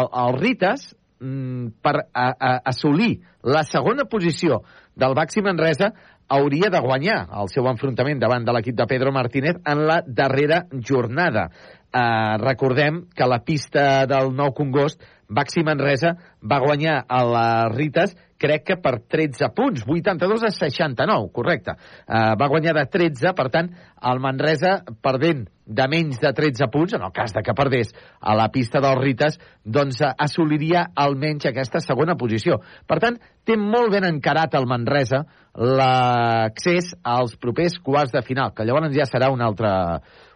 el, 0.00 0.10
el 0.22 0.38
Ritas, 0.38 0.94
mm, 1.20 1.80
per 1.82 1.94
a, 1.98 2.28
a, 2.30 2.52
assolir 2.72 3.18
la 3.42 3.64
segona 3.66 4.06
posició 4.10 4.62
del 4.98 5.14
Baxi 5.18 5.42
Manresa, 5.42 5.92
hauria 6.28 6.70
de 6.70 6.80
guanyar 6.84 7.18
el 7.40 7.48
seu 7.52 7.66
enfrontament 7.70 8.20
davant 8.20 8.44
de 8.44 8.52
l'equip 8.54 8.76
de 8.76 8.86
Pedro 8.86 9.12
Martínez 9.12 9.60
en 9.64 9.86
la 9.88 10.02
darrera 10.06 10.64
jornada. 10.72 11.48
Uh, 11.88 12.36
recordem 12.42 13.06
que 13.16 13.26
la 13.26 13.40
pista 13.44 14.04
del 14.06 14.34
Nou 14.36 14.52
Congost 14.52 15.00
Baxi 15.28 15.64
Manresa 15.64 16.14
va 16.44 16.60
guanyar 16.60 17.00
a 17.08 17.22
les 17.24 17.76
Rites 17.76 18.16
crec 18.38 18.64
que 18.64 18.76
per 18.80 18.94
13 19.10 19.50
punts, 19.54 19.84
82 19.86 20.46
a 20.46 20.50
69, 20.54 21.30
correcte. 21.34 21.74
Uh, 22.06 22.34
va 22.38 22.48
guanyar 22.50 22.76
de 22.78 22.86
13, 22.90 23.34
per 23.36 23.48
tant, 23.54 23.70
el 24.08 24.20
Manresa 24.22 24.78
perdent 25.02 25.46
de 25.68 25.86
menys 25.90 26.20
de 26.22 26.30
13 26.32 26.70
punts, 26.72 26.94
en 26.96 27.04
el 27.04 27.12
cas 27.12 27.34
de 27.34 27.42
que 27.44 27.54
perdés 27.56 27.90
a 28.20 28.36
la 28.38 28.48
pista 28.54 28.80
dels 28.80 29.02
Rites, 29.02 29.40
doncs 29.64 30.00
uh, 30.00 30.14
assoliria 30.16 30.86
almenys 30.96 31.50
aquesta 31.50 31.82
segona 31.84 32.16
posició. 32.20 32.62
Per 32.88 33.00
tant, 33.02 33.18
té 33.44 33.58
molt 33.58 33.92
ben 33.92 34.06
encarat 34.08 34.54
el 34.56 34.68
Manresa 34.70 35.24
l'accés 35.58 36.94
als 37.02 37.34
propers 37.40 37.80
quarts 37.82 38.14
de 38.14 38.22
final, 38.22 38.54
que 38.54 38.64
llavors 38.64 38.94
ja 38.94 39.08
serà 39.10 39.32
un 39.34 39.42
altre, 39.42 39.70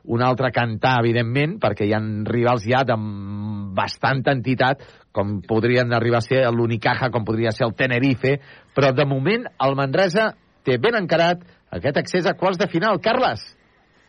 un 0.05 0.23
altre 0.23 0.51
cantar, 0.55 0.97
evidentment, 1.03 1.59
perquè 1.63 1.87
hi 1.87 1.95
ha 1.95 2.01
rivals 2.27 2.67
ja 2.67 2.83
de 2.87 2.97
bastanta 3.77 4.35
entitat, 4.35 4.83
com 5.15 5.41
podrien 5.47 5.93
arribar 5.95 6.19
a 6.19 6.27
ser 6.27 6.43
l'Unicaja, 6.51 7.11
com 7.13 7.25
podria 7.25 7.53
ser 7.55 7.67
el 7.69 7.77
Tenerife, 7.79 8.39
però 8.75 8.93
de 8.97 9.07
moment 9.07 9.47
el 9.63 9.77
Manresa 9.79 10.33
té 10.67 10.79
ben 10.83 10.97
encarat 10.99 11.43
aquest 11.73 11.99
accés 12.01 12.27
a 12.27 12.37
quarts 12.39 12.61
de 12.61 12.69
final. 12.71 13.01
Carles? 13.05 13.45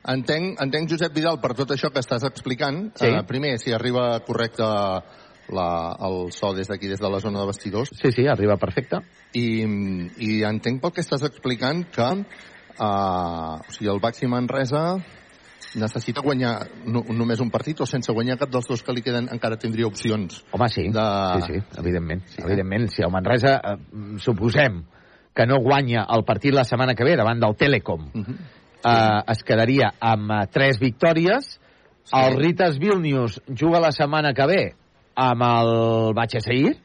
Entenc, 0.09 0.57
entenc, 0.59 0.89
Josep 0.91 1.13
Vidal, 1.15 1.39
per 1.39 1.53
tot 1.55 1.72
això 1.72 1.89
que 1.93 2.01
estàs 2.03 2.25
explicant. 2.27 2.89
Sí. 2.99 3.07
Uh, 3.07 3.22
primer, 3.27 3.55
si 3.61 3.72
arriba 3.72 4.17
correcte 4.27 4.65
la, 5.55 5.67
el 6.03 6.17
so 6.35 6.51
des 6.57 6.67
d'aquí, 6.67 6.89
des 6.91 6.99
de 6.99 7.11
la 7.11 7.22
zona 7.23 7.39
de 7.39 7.47
vestidors. 7.47 7.93
Sí, 8.01 8.11
sí, 8.11 8.27
arriba 8.27 8.57
perfecte. 8.59 8.99
I, 9.39 9.45
i 10.19 10.41
entenc 10.47 10.81
pel 10.83 10.95
que 10.95 11.03
estàs 11.05 11.23
explicant 11.30 11.85
que 11.93 12.09
uh, 12.19 13.61
o 13.63 13.72
sigui, 13.72 13.91
el 13.93 14.03
Baxi 14.03 14.27
Manresa 14.27 14.83
necessita 15.80 16.22
guanyar 16.22 16.53
no, 16.85 17.03
només 17.10 17.42
un 17.43 17.50
partit 17.53 17.82
o 17.82 17.88
sense 17.90 18.14
guanyar 18.14 18.38
cap 18.42 18.52
dels 18.53 18.68
dos 18.69 18.84
que 18.85 18.93
li 18.95 19.03
queden 19.06 19.30
encara 19.34 19.58
tindria 19.60 19.88
opcions. 19.88 20.43
Home, 20.52 20.69
sí, 20.69 20.88
de... 20.93 21.06
sí, 21.45 21.53
sí, 21.53 21.80
evidentment. 21.82 22.24
Sí, 22.30 22.42
evidentment, 22.45 22.90
si 22.93 23.06
el 23.06 23.11
Manresa, 23.14 23.56
eh, 23.58 23.77
suposem 24.24 24.84
que 25.34 25.48
no 25.50 25.60
guanya 25.66 26.06
el 26.14 26.26
partit 26.27 26.53
la 26.53 26.66
setmana 26.68 26.95
que 26.95 27.06
ve 27.08 27.18
davant 27.18 27.42
del 27.42 27.58
Telecom, 27.58 28.06
uh 28.14 28.22
-huh. 28.22 28.38
eh, 28.85 29.32
es 29.34 29.43
quedaria 29.43 29.93
amb 30.00 30.32
eh, 30.32 30.48
tres 30.52 30.80
victòries, 30.80 31.60
sí. 32.03 32.16
el 32.18 32.38
Ritas 32.38 32.80
Vilnius 32.80 33.42
juga 33.48 33.80
la 33.80 33.92
setmana 33.92 34.34
que 34.34 34.45
ve 34.45 34.76
amb 35.16 35.42
el 35.42 36.14
Batxeseir, 36.14 36.77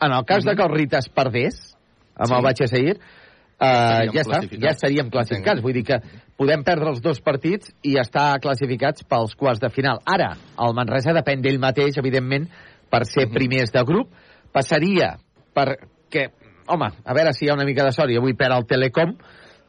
en 0.00 0.12
el 0.12 0.24
cas 0.24 0.44
uh 0.44 0.46
-huh. 0.46 0.50
de 0.50 0.56
que 0.56 0.62
el 0.62 0.74
Ritas 0.74 1.08
perdés 1.08 1.76
amb 2.16 2.28
sí. 2.28 2.34
el 2.34 2.42
Batxeseir, 2.42 3.00
Uh, 3.54 4.10
ja 4.10 4.22
està, 4.24 4.40
ja 4.50 4.72
estaríem 4.74 5.10
classificats. 5.14 5.62
Vull 5.62 5.76
dir 5.76 5.84
que 5.86 6.00
podem 6.38 6.64
perdre 6.66 6.90
els 6.90 7.02
dos 7.04 7.20
partits 7.24 7.70
i 7.86 7.94
estar 8.02 8.40
classificats 8.42 9.06
pels 9.08 9.36
quarts 9.38 9.62
de 9.62 9.70
final. 9.72 10.00
Ara, 10.10 10.32
el 10.66 10.74
Manresa 10.76 11.14
depèn 11.14 11.44
d'ell 11.44 11.60
mateix, 11.62 11.98
evidentment, 12.02 12.48
per 12.90 13.04
ser 13.08 13.28
primers 13.32 13.72
de 13.74 13.84
grup. 13.86 14.10
Passaria 14.54 15.14
perquè, 15.54 16.28
home, 16.70 16.90
a 17.04 17.16
veure 17.16 17.34
si 17.34 17.46
hi 17.46 17.52
ha 17.52 17.58
una 17.58 17.66
mica 17.68 17.86
de 17.86 17.94
sort 17.94 18.10
i 18.10 18.18
avui 18.18 18.34
perd 18.38 18.58
el 18.58 18.66
Telecom. 18.70 19.14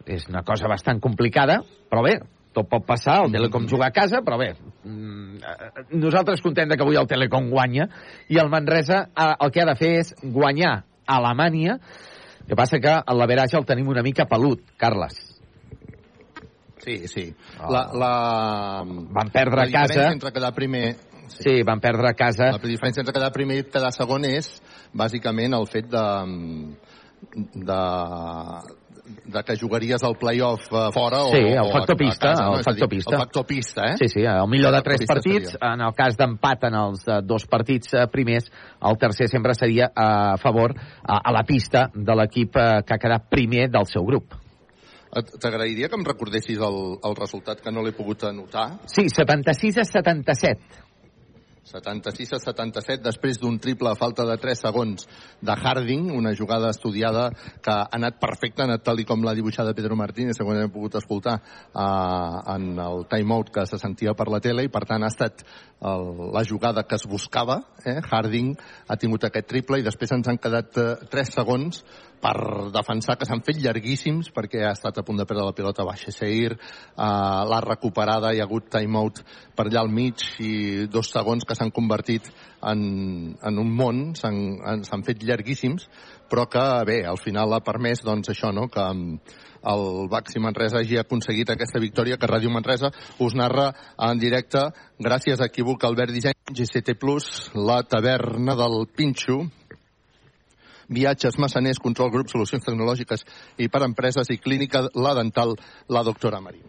És 0.06 0.28
una 0.30 0.44
cosa 0.46 0.70
bastant 0.70 1.00
complicada, 1.02 1.60
però 1.90 2.04
bé, 2.06 2.20
tot 2.56 2.70
pot 2.72 2.86
passar, 2.88 3.20
el 3.26 3.34
Telecom 3.34 3.66
juga 3.70 3.90
a 3.90 3.94
casa, 3.94 4.22
però 4.26 4.38
bé, 4.40 4.52
nosaltres 5.92 6.42
contem 6.46 6.72
que 6.74 6.84
avui 6.86 6.98
el 6.98 7.10
Telecom 7.10 7.50
guanya 7.52 7.90
i 8.32 8.40
el 8.42 8.52
Manresa 8.54 9.08
el 9.36 9.52
que 9.52 9.64
ha 9.64 9.70
de 9.72 9.78
fer 9.80 9.92
és 10.02 10.14
guanyar 10.22 10.76
a 11.06 11.18
Alemanya 11.20 11.80
el 12.46 12.52
que 12.52 12.58
passa 12.58 12.78
que 12.78 12.92
l'averatge 13.18 13.58
el 13.58 13.66
tenim 13.66 13.88
una 13.90 14.04
mica 14.06 14.28
pelut, 14.30 14.62
Carles. 14.78 15.18
Sí, 16.86 17.08
sí. 17.08 17.34
Oh. 17.60 17.72
La, 17.74 17.90
la... 17.98 18.12
Van 18.86 19.32
perdre 19.34 19.66
la 19.66 19.72
casa... 19.74 20.12
entre 20.12 20.32
quedar 20.32 20.54
primer... 20.54 20.96
Sí. 21.26 21.42
sí, 21.42 21.54
van 21.66 21.82
perdre 21.82 22.12
a 22.12 22.14
casa... 22.14 22.52
La 22.54 22.62
diferència 22.62 23.02
entre 23.02 23.16
quedar 23.16 23.32
primer 23.34 23.58
i 23.58 23.66
quedar 23.66 23.90
segon 23.96 24.28
és, 24.30 24.52
bàsicament, 24.94 25.58
el 25.58 25.66
fet 25.72 25.90
de, 25.90 26.04
de, 27.66 27.80
de 29.06 29.44
que 29.44 29.58
jugaries 29.58 30.04
al 30.04 30.16
playoff 30.18 30.72
uh, 30.72 30.92
fora 30.92 31.20
sí, 31.32 31.42
o, 31.42 31.64
el 31.64 31.72
factor 31.72 31.96
o 31.96 31.98
pista, 31.98 32.28
casa, 32.30 32.46
no? 32.46 32.58
el 32.58 32.64
factor 32.64 32.90
pista. 32.90 33.12
El 33.12 33.18
factor 33.18 33.46
pista, 33.46 33.82
eh? 33.86 33.98
Sí, 34.00 34.08
sí, 34.10 34.22
el 34.22 34.48
millor 34.48 34.74
el 34.74 34.80
de 34.80 34.82
tres 34.82 35.06
partits, 35.08 35.52
seria. 35.52 35.74
en 35.74 35.82
el 35.82 35.94
cas 35.98 36.18
d'empat 36.18 36.70
en 36.70 36.80
els 36.80 37.06
uh, 37.08 37.20
dos 37.26 37.46
partits 37.50 37.94
primers, 38.12 38.50
el 38.82 38.98
tercer 38.98 39.30
sempre 39.30 39.54
seria 39.54 39.92
a 39.96 40.38
favor 40.42 40.74
uh, 40.74 41.20
a 41.20 41.36
la 41.36 41.44
pista 41.44 41.90
de 41.94 42.18
l'equip 42.18 42.56
que 42.56 42.96
ha 42.96 43.02
quedat 43.02 43.30
primer 43.30 43.70
del 43.70 43.86
seu 43.90 44.06
grup. 44.06 44.34
T'agrairia 45.16 45.88
que 45.88 45.96
em 45.96 46.04
recordessis 46.04 46.60
el, 46.60 46.80
el 47.08 47.14
resultat 47.16 47.62
que 47.64 47.72
no 47.72 47.86
l'he 47.86 47.94
pogut 47.96 48.26
anotar? 48.28 48.66
Sí, 48.92 49.08
76 49.08 49.78
a 49.80 49.86
77. 49.88 50.85
76 51.66 52.36
a 52.38 52.40
77, 52.40 53.02
després 53.02 53.40
d'un 53.42 53.58
triple 53.58 53.90
a 53.90 53.98
falta 53.98 54.26
de 54.28 54.36
3 54.38 54.60
segons 54.68 55.08
de 55.42 55.56
Harding, 55.56 56.12
una 56.14 56.36
jugada 56.38 56.70
estudiada 56.70 57.32
que 57.34 57.74
ha 57.74 57.88
anat 57.98 58.20
perfecta, 58.22 58.64
ha 58.64 58.70
anat 58.70 58.84
tal 58.86 59.02
com 59.10 59.26
l'ha 59.26 59.34
dibuixada 59.34 59.74
Pedro 59.74 59.98
Martínez, 59.98 60.38
segons 60.38 60.62
hem 60.62 60.72
pogut 60.72 61.00
escoltar 61.00 61.40
uh, 61.42 62.54
en 62.54 62.78
el 62.80 63.06
timeout 63.10 63.50
que 63.50 63.66
se 63.66 63.82
sentia 63.82 64.14
per 64.14 64.30
la 64.30 64.40
tele, 64.40 64.68
i 64.68 64.72
per 64.72 64.86
tant 64.86 65.04
ha 65.04 65.10
estat 65.10 65.42
el, 65.82 66.30
la 66.36 66.46
jugada 66.46 66.86
que 66.86 67.00
es 67.00 67.08
buscava. 67.10 67.62
Eh? 67.84 67.98
Harding 67.98 68.54
ha 68.88 69.00
tingut 69.02 69.26
aquest 69.26 69.50
triple 69.50 69.82
i 69.82 69.86
després 69.86 70.14
ens 70.14 70.30
han 70.30 70.42
quedat 70.42 70.78
uh, 70.78 70.92
3 71.10 71.34
segons 71.42 71.82
per 72.26 72.72
defensar 72.74 73.20
que 73.20 73.28
s'han 73.30 73.44
fet 73.46 73.60
llarguíssims 73.62 74.32
perquè 74.34 74.64
ha 74.66 74.74
estat 74.74 74.98
a 74.98 75.06
punt 75.06 75.20
de 75.22 75.28
perdre 75.30 75.46
la 75.46 75.54
pilota 75.58 75.86
baixa 75.86 76.14
Seir, 76.16 76.56
uh, 76.56 77.44
l'ha 77.46 77.62
recuperada, 77.62 78.34
hi 78.34 78.42
ha 78.42 78.48
hagut 78.50 78.72
timeout 78.74 79.22
per 79.56 79.68
allà 79.68 79.84
al 79.86 79.94
mig 79.94 80.26
i 80.42 80.88
dos 80.90 81.12
segons 81.14 81.46
que 81.46 81.58
s'han 81.58 81.74
convertit 81.76 82.32
en, 82.66 83.36
en 83.38 83.62
un 83.62 83.74
món, 83.78 84.06
s'han 84.18 85.04
fet 85.06 85.22
llarguíssims, 85.22 85.86
però 86.32 86.48
que 86.50 86.64
bé, 86.90 87.04
al 87.06 87.22
final 87.22 87.54
ha 87.54 87.62
permès 87.66 88.02
doncs 88.06 88.34
això, 88.34 88.50
no?, 88.56 88.70
que 88.74 88.86
el 89.66 90.08
Baxi 90.10 90.38
Manresa 90.42 90.78
hagi 90.82 91.00
aconseguit 91.02 91.50
aquesta 91.50 91.82
victòria 91.82 92.20
que 92.22 92.30
Ràdio 92.30 92.52
Manresa 92.54 92.92
us 93.26 93.34
narra 93.34 93.72
en 94.08 94.22
directe 94.22 94.62
gràcies 95.02 95.42
a 95.42 95.50
Equívoc 95.50 95.86
Albert 95.88 96.14
Disseny, 96.14 96.38
GCT+, 96.54 96.94
la 97.58 97.82
taverna 97.90 98.54
del 98.60 98.86
Pinxo, 98.94 99.42
viatges, 100.90 101.40
massaners, 101.42 101.82
control 101.82 102.12
grup, 102.14 102.30
solucions 102.32 102.64
tecnològiques 102.66 103.26
i 103.58 103.70
per 103.70 103.84
empreses 103.86 104.30
i 104.30 104.40
clínica 104.42 104.86
La 104.96 105.14
Dental, 105.18 105.56
la 105.90 106.04
doctora 106.04 106.42
Marín. 106.42 106.64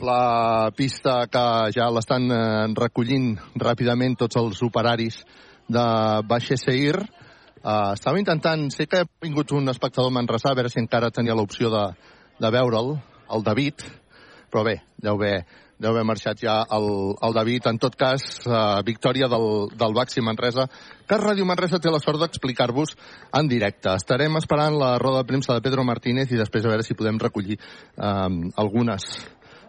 La 0.00 0.70
pista 0.76 1.26
que 1.28 1.44
ja 1.76 1.90
l'estan 1.92 2.30
eh, 2.32 2.40
recollint 2.78 3.34
ràpidament 3.60 4.16
tots 4.16 4.38
els 4.40 4.62
operaris 4.64 5.20
de 5.70 5.86
Baixe 6.26 6.58
Seir. 6.58 6.98
Uh, 7.60 7.92
estava 7.92 8.16
intentant, 8.16 8.70
sé 8.72 8.86
que 8.88 9.02
ha 9.02 9.08
vingut 9.20 9.52
un 9.52 9.68
espectador 9.68 10.12
manresà, 10.16 10.54
a 10.54 10.56
veure 10.56 10.70
si 10.72 10.80
encara 10.80 11.10
tenia 11.12 11.36
l'opció 11.36 11.68
de, 11.68 11.82
de 12.40 12.50
veure'l, 12.54 12.94
el 13.36 13.42
David, 13.44 13.84
però 14.50 14.62
bé, 14.64 14.78
deu 14.96 15.18
haver, 15.18 15.44
deu 15.76 15.92
haver 15.92 16.06
marxat 16.08 16.40
ja 16.40 16.54
el, 16.72 16.88
el 17.20 17.36
David. 17.36 17.68
En 17.68 17.78
tot 17.82 17.98
cas, 18.00 18.24
uh, 18.48 18.80
victòria 18.86 19.28
del, 19.28 19.68
del 19.76 19.96
Baxi 19.98 20.24
Manresa, 20.24 20.70
que 21.10 21.18
Ràdio 21.18 21.42
Manresa 21.48 21.80
té 21.82 21.90
la 21.90 21.98
sort 21.98 22.22
d'explicar-vos 22.22 22.94
en 23.34 23.50
directe. 23.50 23.90
Estarem 23.98 24.38
esperant 24.38 24.78
la 24.78 24.92
roda 25.02 25.24
de 25.24 25.30
premsa 25.32 25.56
de 25.56 25.64
Pedro 25.64 25.82
Martínez 25.82 26.30
i 26.30 26.38
després 26.38 26.64
a 26.64 26.70
veure 26.70 26.86
si 26.86 26.94
podem 26.94 27.18
recollir 27.18 27.58
um, 27.58 28.44
algunes 28.62 29.08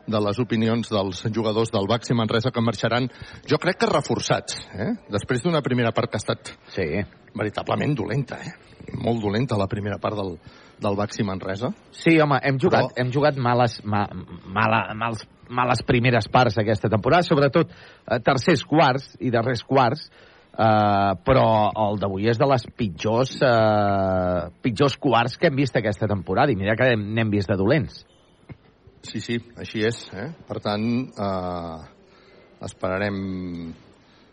de 0.05 0.21
les 0.21 0.39
opinions 0.41 0.89
dels 0.89 1.23
jugadors 1.33 1.71
del 1.73 1.87
Baxi 1.89 2.13
Manresa 2.17 2.51
que 2.53 2.61
marxaran, 2.61 3.07
jo 3.49 3.57
crec 3.61 3.81
que 3.81 3.89
reforçats, 3.89 4.57
eh? 4.73 4.91
després 5.13 5.43
d'una 5.43 5.61
primera 5.65 5.91
part 5.93 6.09
que 6.09 6.17
ha 6.17 6.23
estat 6.23 6.53
sí. 6.73 6.87
veritablement 7.37 7.93
dolenta, 7.97 8.39
eh? 8.41 8.53
molt 9.01 9.21
dolenta 9.21 9.59
la 9.59 9.69
primera 9.71 9.99
part 10.01 10.17
del, 10.17 10.33
del 10.81 10.97
Baxi 10.97 11.25
Manresa. 11.25 11.69
Sí, 11.93 12.17
home, 12.19 12.41
hem 12.43 12.57
jugat, 12.61 12.89
Però... 12.89 12.97
hem 13.01 13.13
jugat 13.13 13.37
males, 13.37 13.77
ma, 13.85 14.07
mala, 14.45 14.87
mals, 14.97 15.23
males 15.49 15.85
primeres 15.87 16.29
parts 16.33 16.57
aquesta 16.61 16.89
temporada, 16.89 17.25
sobretot 17.27 17.71
eh, 17.71 18.19
tercers 18.25 18.65
quarts 18.67 19.15
i 19.21 19.33
darrers 19.33 19.63
quarts, 19.67 20.09
Uh, 20.51 21.15
però 21.23 21.71
el 21.79 21.95
d'avui 22.01 22.27
és 22.27 22.35
de 22.35 22.43
les 22.43 22.65
pitjors 22.75 23.37
uh, 23.39 24.49
pitjors 24.59 24.97
quarts 24.99 25.37
que 25.39 25.47
hem 25.47 25.55
vist 25.55 25.77
aquesta 25.79 26.09
temporada 26.11 26.51
i 26.51 26.59
mira 26.59 26.75
que 26.75 26.89
n'hem 26.99 27.31
vist 27.31 27.47
de 27.47 27.55
dolents 27.55 28.01
Sí, 29.01 29.19
sí, 29.19 29.37
així 29.57 29.81
és. 29.85 30.03
Eh? 30.13 30.27
Per 30.47 30.59
tant, 30.61 30.83
eh, 31.09 31.77
esperarem 32.67 33.15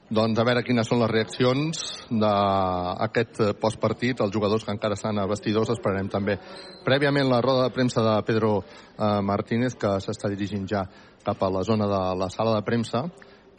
doncs, 0.08 0.40
a 0.40 0.44
veure 0.44 0.62
quines 0.64 0.88
són 0.88 1.00
les 1.02 1.10
reaccions 1.10 1.80
d'aquest 2.08 3.40
postpartit. 3.60 4.20
Els 4.20 4.32
jugadors 4.32 4.64
que 4.64 4.72
encara 4.72 4.97
estan 4.97 5.18
a 5.20 5.26
vestidors 5.28 5.72
esperarem 5.72 6.08
també 6.12 6.38
prèviament 6.84 7.28
la 7.28 7.40
roda 7.44 7.66
de 7.66 7.74
premsa 7.74 8.05
de 8.05 8.16
Pedro 8.28 8.58
eh, 8.60 9.20
Martínez, 9.24 9.76
que 9.76 9.97
s'està 10.05 10.30
dirigint 10.32 10.68
ja 10.68 10.84
cap 11.24 11.42
a 11.42 11.52
la 11.52 11.64
zona 11.64 11.88
de 11.88 12.02
la 12.20 12.28
sala 12.32 12.55
de 12.56 12.64
premsa, 12.64 13.06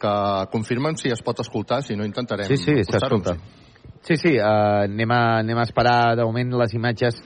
que 0.00 0.12
confirmen 0.52 0.96
si 0.96 1.12
es 1.12 1.22
pot 1.22 1.40
escoltar, 1.44 1.82
si 1.84 1.96
no 1.96 2.06
intentarem 2.08 2.48
Sí, 2.48 2.56
sí, 2.56 2.80
s'escolta. 2.88 3.36
Sí, 4.02 4.16
sí, 4.16 4.36
uh, 4.38 4.86
anem, 4.86 5.10
a, 5.12 5.22
anem 5.44 5.58
a 5.60 5.66
esperar 5.68 6.16
de 6.16 6.24
moment 6.24 6.56
les 6.62 6.72
imatges 6.74 7.20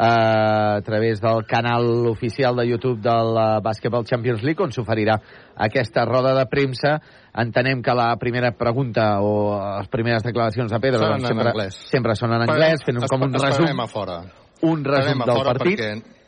a 0.00 0.80
través 0.84 1.20
del 1.20 1.44
canal 1.44 2.06
oficial 2.08 2.56
de 2.56 2.66
YouTube 2.68 3.00
del 3.04 3.34
uh, 3.36 3.60
Basketball 3.62 4.04
Champions 4.04 4.42
League, 4.42 4.62
on 4.64 4.72
s'oferirà 4.72 5.18
aquesta 5.60 6.06
roda 6.08 6.32
de 6.38 6.46
premsa. 6.48 6.94
Entenem 7.40 7.82
que 7.84 7.94
la 7.94 8.14
primera 8.20 8.52
pregunta 8.56 9.20
o 9.20 9.58
les 9.58 9.90
primeres 9.92 10.24
declaracions 10.24 10.72
de 10.72 10.80
Pedro 10.80 11.04
doncs, 11.04 11.24
en 11.24 11.34
sempre, 11.34 11.52
anglès. 11.52 11.82
sempre 11.92 12.16
són 12.16 12.32
en 12.36 12.46
anglès, 12.48 12.84
fent 12.86 13.00
un, 13.00 13.10
com 13.12 13.28
un 13.28 13.36
resum, 13.36 13.84
a 13.84 13.86
fora. 13.92 14.22
un 14.62 14.88
resum 14.88 15.22
del 15.24 15.44
partit. 15.44 15.84
Perquè 15.84 16.19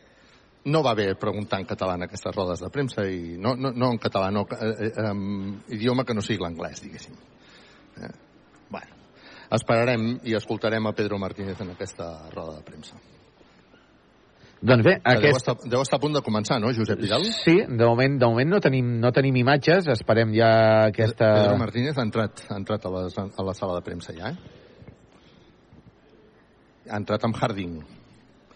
no 0.65 0.83
va 0.83 0.95
bé 0.95 1.09
preguntar 1.19 1.61
en 1.61 1.67
català 1.67 1.97
en 1.99 2.07
aquestes 2.07 2.35
rodes 2.35 2.61
de 2.63 2.71
premsa 2.71 3.07
i 3.11 3.37
no, 3.39 3.55
no, 3.57 3.73
no 3.75 3.91
en 3.91 3.99
català, 4.03 4.31
no, 4.31 4.45
eh, 4.55 4.75
eh, 4.89 5.09
um, 5.11 5.57
idioma 5.75 6.05
que 6.07 6.15
no 6.15 6.23
sigui 6.23 6.43
l'anglès, 6.43 6.83
diguéssim. 6.85 7.17
Eh? 7.99 8.13
Bueno, 8.71 9.01
esperarem 9.59 10.21
i 10.25 10.37
escoltarem 10.39 10.87
a 10.87 10.95
Pedro 10.95 11.19
Martínez 11.19 11.61
en 11.61 11.75
aquesta 11.75 12.13
roda 12.31 12.61
de 12.61 12.69
premsa. 12.69 13.01
Doncs 14.63 14.85
bé, 14.87 14.93
Que 15.03 15.11
Deu, 15.11 15.19
aquest... 15.19 15.41
estar, 15.41 15.57
deu 15.67 15.83
estar 15.83 15.99
a 15.99 16.03
punt 16.05 16.15
de 16.15 16.23
començar, 16.23 16.61
no, 16.63 16.71
Josep 16.71 17.01
Vidal? 17.03 17.25
Sí, 17.35 17.57
de 17.67 17.83
moment, 17.83 18.15
de 18.21 18.29
moment 18.31 18.53
no, 18.53 18.61
tenim, 18.63 18.93
no 19.03 19.11
tenim 19.11 19.41
imatges, 19.41 19.89
esperem 19.91 20.31
ja 20.37 20.53
aquesta... 20.93 21.33
Pedro 21.41 21.57
Martínez 21.59 21.99
ha 21.99 22.05
entrat, 22.07 22.45
ha 22.47 22.61
entrat 22.61 22.87
a, 22.87 22.93
les, 22.95 23.19
a 23.19 23.47
la 23.49 23.55
sala 23.59 23.81
de 23.81 23.83
premsa 23.89 24.15
ja, 24.15 24.31
eh? 24.31 24.37
Ha 26.93 26.99
entrat 27.03 27.27
amb 27.27 27.35
Harding. 27.39 27.75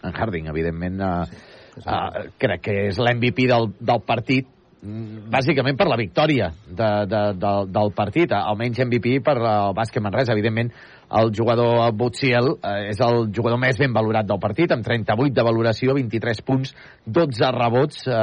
En 0.07 0.15
Harding, 0.15 0.47
evidentment, 0.47 1.03
uh, 1.03 1.46
uh, 1.85 2.27
crec 2.39 2.63
que 2.67 2.77
és 2.89 2.99
l'MVP 3.01 3.47
del, 3.49 3.71
del 3.79 4.03
partit, 4.05 4.47
mm, 4.81 5.27
bàsicament 5.33 5.77
per 5.79 5.87
la 5.89 5.97
victòria 5.99 6.51
de, 6.67 6.91
de, 7.09 7.23
de, 7.37 7.51
del 7.73 7.91
partit, 7.97 8.33
almenys 8.37 8.81
MVP 8.85 9.19
per 9.25 9.37
el 9.39 9.75
bàsquet 9.77 10.03
Manresa. 10.03 10.35
Evidentment, 10.35 10.71
el 11.17 11.31
jugador 11.31 11.91
Butsiel 11.95 12.49
eh, 12.57 12.89
és 12.91 13.01
el 13.03 13.29
jugador 13.35 13.59
més 13.61 13.77
ben 13.79 13.93
valorat 13.95 14.27
del 14.27 14.41
partit, 14.43 14.71
amb 14.75 14.83
38 14.83 15.35
de 15.35 15.45
valoració, 15.47 15.95
23 15.95 16.41
punts, 16.47 16.73
12 17.05 17.51
rebots, 17.55 18.07
eh, 18.07 18.17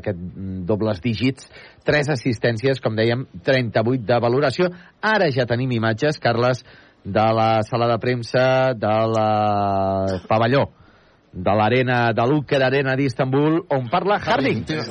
aquest 0.00 0.24
dobles 0.66 1.02
dígits, 1.04 1.50
3 1.86 2.14
assistències, 2.16 2.80
com 2.82 2.96
dèiem, 2.98 3.26
38 3.46 4.08
de 4.08 4.22
valoració. 4.22 4.72
Ara 5.02 5.30
ja 5.34 5.46
tenim 5.46 5.76
imatges, 5.76 6.18
Carles, 6.22 6.64
de 7.04 7.26
la 7.36 7.60
sala 7.62 7.86
de 7.92 7.98
premsa 8.00 8.72
de 8.72 8.94
la 9.12 10.20
pavelló 10.26 10.70
de 11.34 11.50
l'arena 11.50 12.12
de 12.12 12.22
l'Uker 12.22 12.62
Arena 12.62 12.94
d'Istanbul 12.94 13.66
on 13.68 13.88
parla 13.88 14.18
Harding. 14.18 14.64
Mira, 14.68 14.84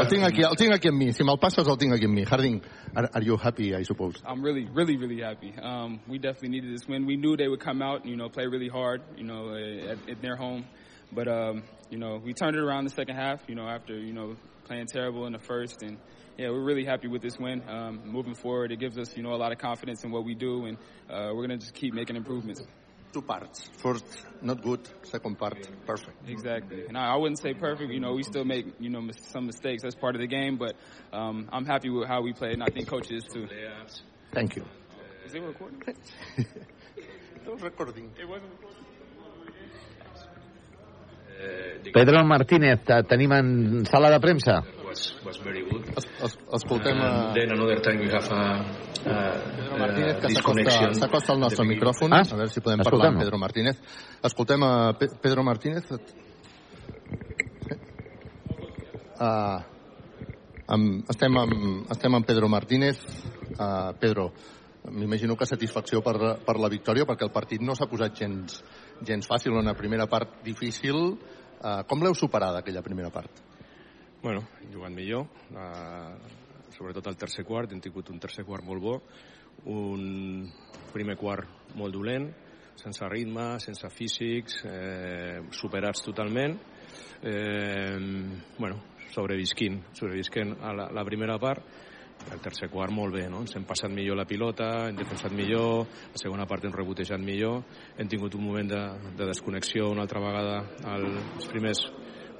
el 0.00 0.08
tinc, 0.08 0.24
aquí, 0.24 0.42
el 0.42 0.56
tinc 0.56 0.72
aquí 0.74 0.88
amb 0.88 0.98
mi. 0.98 1.12
Si 1.12 1.22
me'l 1.22 1.38
passes, 1.38 1.68
el 1.68 1.78
tinc 1.78 1.94
aquí 1.94 2.06
amb 2.06 2.14
mi. 2.14 2.24
Harding, 2.24 2.60
are, 2.96 3.08
are 3.14 3.22
you 3.22 3.36
happy, 3.36 3.74
I 3.74 3.84
suppose? 3.84 4.20
I'm 4.26 4.42
really, 4.42 4.66
really, 4.74 4.96
really 4.96 5.22
happy. 5.22 5.54
Um, 5.62 6.00
we 6.08 6.18
definitely 6.18 6.48
needed 6.48 6.74
this 6.74 6.88
win. 6.88 7.06
We 7.06 7.16
knew 7.16 7.36
they 7.36 7.46
would 7.46 7.60
come 7.60 7.82
out, 7.82 8.04
you 8.04 8.16
know, 8.16 8.28
play 8.28 8.46
really 8.46 8.68
hard, 8.68 9.02
you 9.16 9.24
know, 9.24 9.54
at, 9.54 10.10
at 10.10 10.22
their 10.22 10.34
home. 10.34 10.64
But, 11.12 11.28
um, 11.28 11.62
you 11.88 11.98
know, 11.98 12.20
we 12.22 12.34
turned 12.34 12.56
it 12.56 12.62
around 12.62 12.84
the 12.84 12.90
second 12.90 13.14
half, 13.14 13.40
you 13.46 13.54
know, 13.54 13.68
after, 13.68 13.96
you 13.96 14.12
know, 14.12 14.34
playing 14.64 14.86
terrible 14.86 15.26
in 15.26 15.32
the 15.32 15.38
first. 15.38 15.82
And, 15.82 15.98
yeah, 16.36 16.50
we're 16.50 16.64
really 16.64 16.84
happy 16.84 17.06
with 17.06 17.22
this 17.22 17.38
win. 17.38 17.62
Um, 17.68 18.00
moving 18.04 18.34
forward, 18.34 18.72
it 18.72 18.80
gives 18.80 18.98
us, 18.98 19.16
you 19.16 19.22
know, 19.22 19.34
a 19.34 19.38
lot 19.38 19.52
of 19.52 19.58
confidence 19.58 20.02
in 20.02 20.10
what 20.10 20.24
we 20.24 20.34
do, 20.34 20.66
and 20.66 20.76
uh, 21.08 21.30
we're 21.32 21.46
going 21.46 21.58
to 21.58 21.58
just 21.58 21.74
keep 21.74 21.94
making 21.94 22.16
improvements. 22.16 22.60
Two 23.16 23.22
parts. 23.22 23.70
First, 23.78 24.04
not 24.42 24.60
good. 24.62 24.86
Second 25.04 25.38
part, 25.38 25.56
perfect. 25.86 26.28
Exactly. 26.28 26.84
And 26.86 26.98
I, 26.98 27.14
I 27.14 27.16
wouldn't 27.16 27.38
say 27.40 27.54
perfect. 27.54 27.90
You 27.90 27.98
know, 27.98 28.12
we 28.12 28.22
still 28.22 28.44
make, 28.44 28.66
you 28.78 28.90
know, 28.90 29.00
mis- 29.00 29.16
some 29.32 29.46
mistakes. 29.46 29.84
That's 29.84 29.94
part 29.94 30.16
of 30.16 30.20
the 30.20 30.26
game. 30.26 30.58
But 30.58 30.76
um, 31.14 31.48
I'm 31.50 31.64
happy 31.64 31.88
with 31.88 32.06
how 32.08 32.20
we 32.20 32.34
played, 32.34 32.52
and 32.52 32.62
I 32.62 32.66
think 32.66 32.88
coaches 32.88 33.24
too. 33.32 33.48
Thank 34.34 34.56
you. 34.56 34.66
Is 35.24 35.34
it 35.34 35.40
recording? 35.40 35.80
No 37.46 37.54
recording. 37.54 38.10
It 38.20 38.28
wasn't 38.28 38.50
recording. 38.52 38.84
Pedro 41.94 42.22
Martínez, 42.24 42.80
tenim 43.08 43.32
en 43.32 43.86
sala 43.86 44.10
de 44.10 44.20
premsa. 44.20 44.62
Was, 44.96 45.14
was 45.24 45.36
very 45.38 45.62
good. 45.68 45.84
Es, 45.96 46.06
es, 46.22 46.38
escoltem 46.52 46.98
a... 47.00 47.28
And 47.28 47.36
then 47.36 47.52
another 47.52 47.80
time 47.80 48.00
we 48.00 48.08
have 48.08 48.28
a, 48.32 48.64
Pedro 49.04 49.74
a, 49.74 49.78
Martínez, 49.78 50.16
a 50.16 50.20
que 50.20 50.28
s'acosta 50.28 50.28
disconnection. 50.28 50.94
s'acosta 50.94 51.32
al 51.32 51.40
nostre 51.40 51.66
micròfon. 51.66 52.12
Ah, 52.12 52.24
a 52.24 52.36
veure 52.40 52.50
si 52.50 52.60
podem 52.64 52.82
parlar 52.84 53.12
amb 53.12 53.20
Pedro 53.20 53.38
Martínez. 53.38 53.80
Escoltem 54.24 54.64
a 54.64 54.72
Pe 54.98 55.08
Pedro 55.22 55.44
Martínez. 55.44 55.84
Uh, 59.16 59.60
amb, 60.66 61.08
estem, 61.12 61.38
amb, 61.40 61.90
estem 61.92 62.14
amb 62.18 62.26
Pedro 62.26 62.48
Martínez. 62.52 63.00
Uh, 63.56 63.92
Pedro, 64.00 64.30
m'imagino 64.90 65.36
que 65.36 65.48
satisfacció 65.48 66.02
per, 66.04 66.36
per 66.44 66.58
la 66.60 66.70
victòria, 66.72 67.06
perquè 67.08 67.26
el 67.26 67.34
partit 67.34 67.64
no 67.64 67.76
s'ha 67.76 67.88
posat 67.90 68.16
gens, 68.16 68.60
gens 69.02 69.28
fàcil, 69.28 69.56
una 69.56 69.76
primera 69.76 70.08
part 70.08 70.40
difícil. 70.44 71.16
Uh, 71.56 71.82
com 71.88 72.02
l'heu 72.04 72.14
superada, 72.14 72.60
aquella 72.60 72.84
primera 72.84 73.10
part? 73.10 73.45
Bueno, 74.26 74.42
jugant 74.74 74.90
millor, 74.90 75.28
eh, 75.54 76.16
sobretot 76.74 77.06
al 77.06 77.16
tercer 77.16 77.44
quart, 77.46 77.70
hem 77.70 77.78
tingut 77.78 78.08
un 78.10 78.18
tercer 78.18 78.42
quart 78.42 78.64
molt 78.66 78.82
bo, 78.82 78.94
un 79.70 80.48
primer 80.90 81.14
quart 81.14 81.70
molt 81.78 81.94
dolent, 81.94 82.26
sense 82.74 83.06
ritme, 83.06 83.60
sense 83.62 83.86
físics, 83.94 84.64
eh, 84.66 85.44
superats 85.54 86.02
totalment, 86.02 86.58
eh, 87.22 87.94
bueno, 88.58 88.80
sobrevisquint, 89.14 89.94
sobrevisquent 89.94 90.56
a 90.58 90.72
la, 90.74 90.88
la 90.90 91.04
primera 91.04 91.38
part, 91.38 91.62
el 92.32 92.42
tercer 92.42 92.66
quart 92.68 92.90
molt 92.90 93.14
bé, 93.14 93.28
no? 93.30 93.44
Ens 93.46 93.54
hem 93.54 93.68
passat 93.68 93.94
millor 93.94 94.18
la 94.18 94.26
pilota, 94.26 94.88
hem 94.88 94.98
defensat 94.98 95.30
millor, 95.30 95.86
la 95.86 96.18
segona 96.18 96.48
part 96.50 96.66
hem 96.66 96.74
rebotejat 96.74 97.22
millor, 97.22 97.62
hem 97.94 98.10
tingut 98.10 98.34
un 98.34 98.42
moment 98.48 98.74
de, 98.74 98.82
de 99.22 99.30
desconnexió 99.30 99.86
una 99.92 100.02
altra 100.02 100.18
vegada 100.18 100.64
als 100.96 101.46
primers 101.46 101.86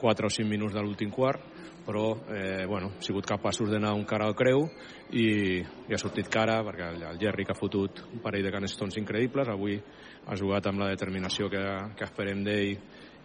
4 0.01 0.27
o 0.27 0.31
5 0.31 0.51
minuts 0.51 0.75
de 0.75 0.83
l'últim 0.83 1.15
quart, 1.15 1.55
però 1.87 2.17
eh, 2.35 2.67
bueno, 2.67 2.91
hem 2.97 3.05
sigut 3.07 3.27
capaços 3.29 3.71
d'anar 3.71 3.95
un 3.95 4.05
cara 4.05 4.27
al 4.27 4.35
creu 4.35 4.67
i, 5.15 5.63
i 5.63 5.95
ha 5.95 6.01
sortit 6.03 6.29
cara 6.33 6.59
perquè 6.67 6.91
el, 6.91 7.05
el 7.13 7.21
Jerry 7.23 7.47
que 7.47 7.55
ha 7.55 7.59
fotut 7.59 8.03
un 8.11 8.23
parell 8.25 8.45
de 8.45 8.53
canestons 8.53 8.99
increïbles, 8.99 9.49
avui 9.49 9.79
ha 10.27 10.39
jugat 10.39 10.67
amb 10.67 10.83
la 10.83 10.91
determinació 10.91 11.49
que, 11.53 11.63
que 11.97 12.09
esperem 12.09 12.43
d'ell 12.45 12.75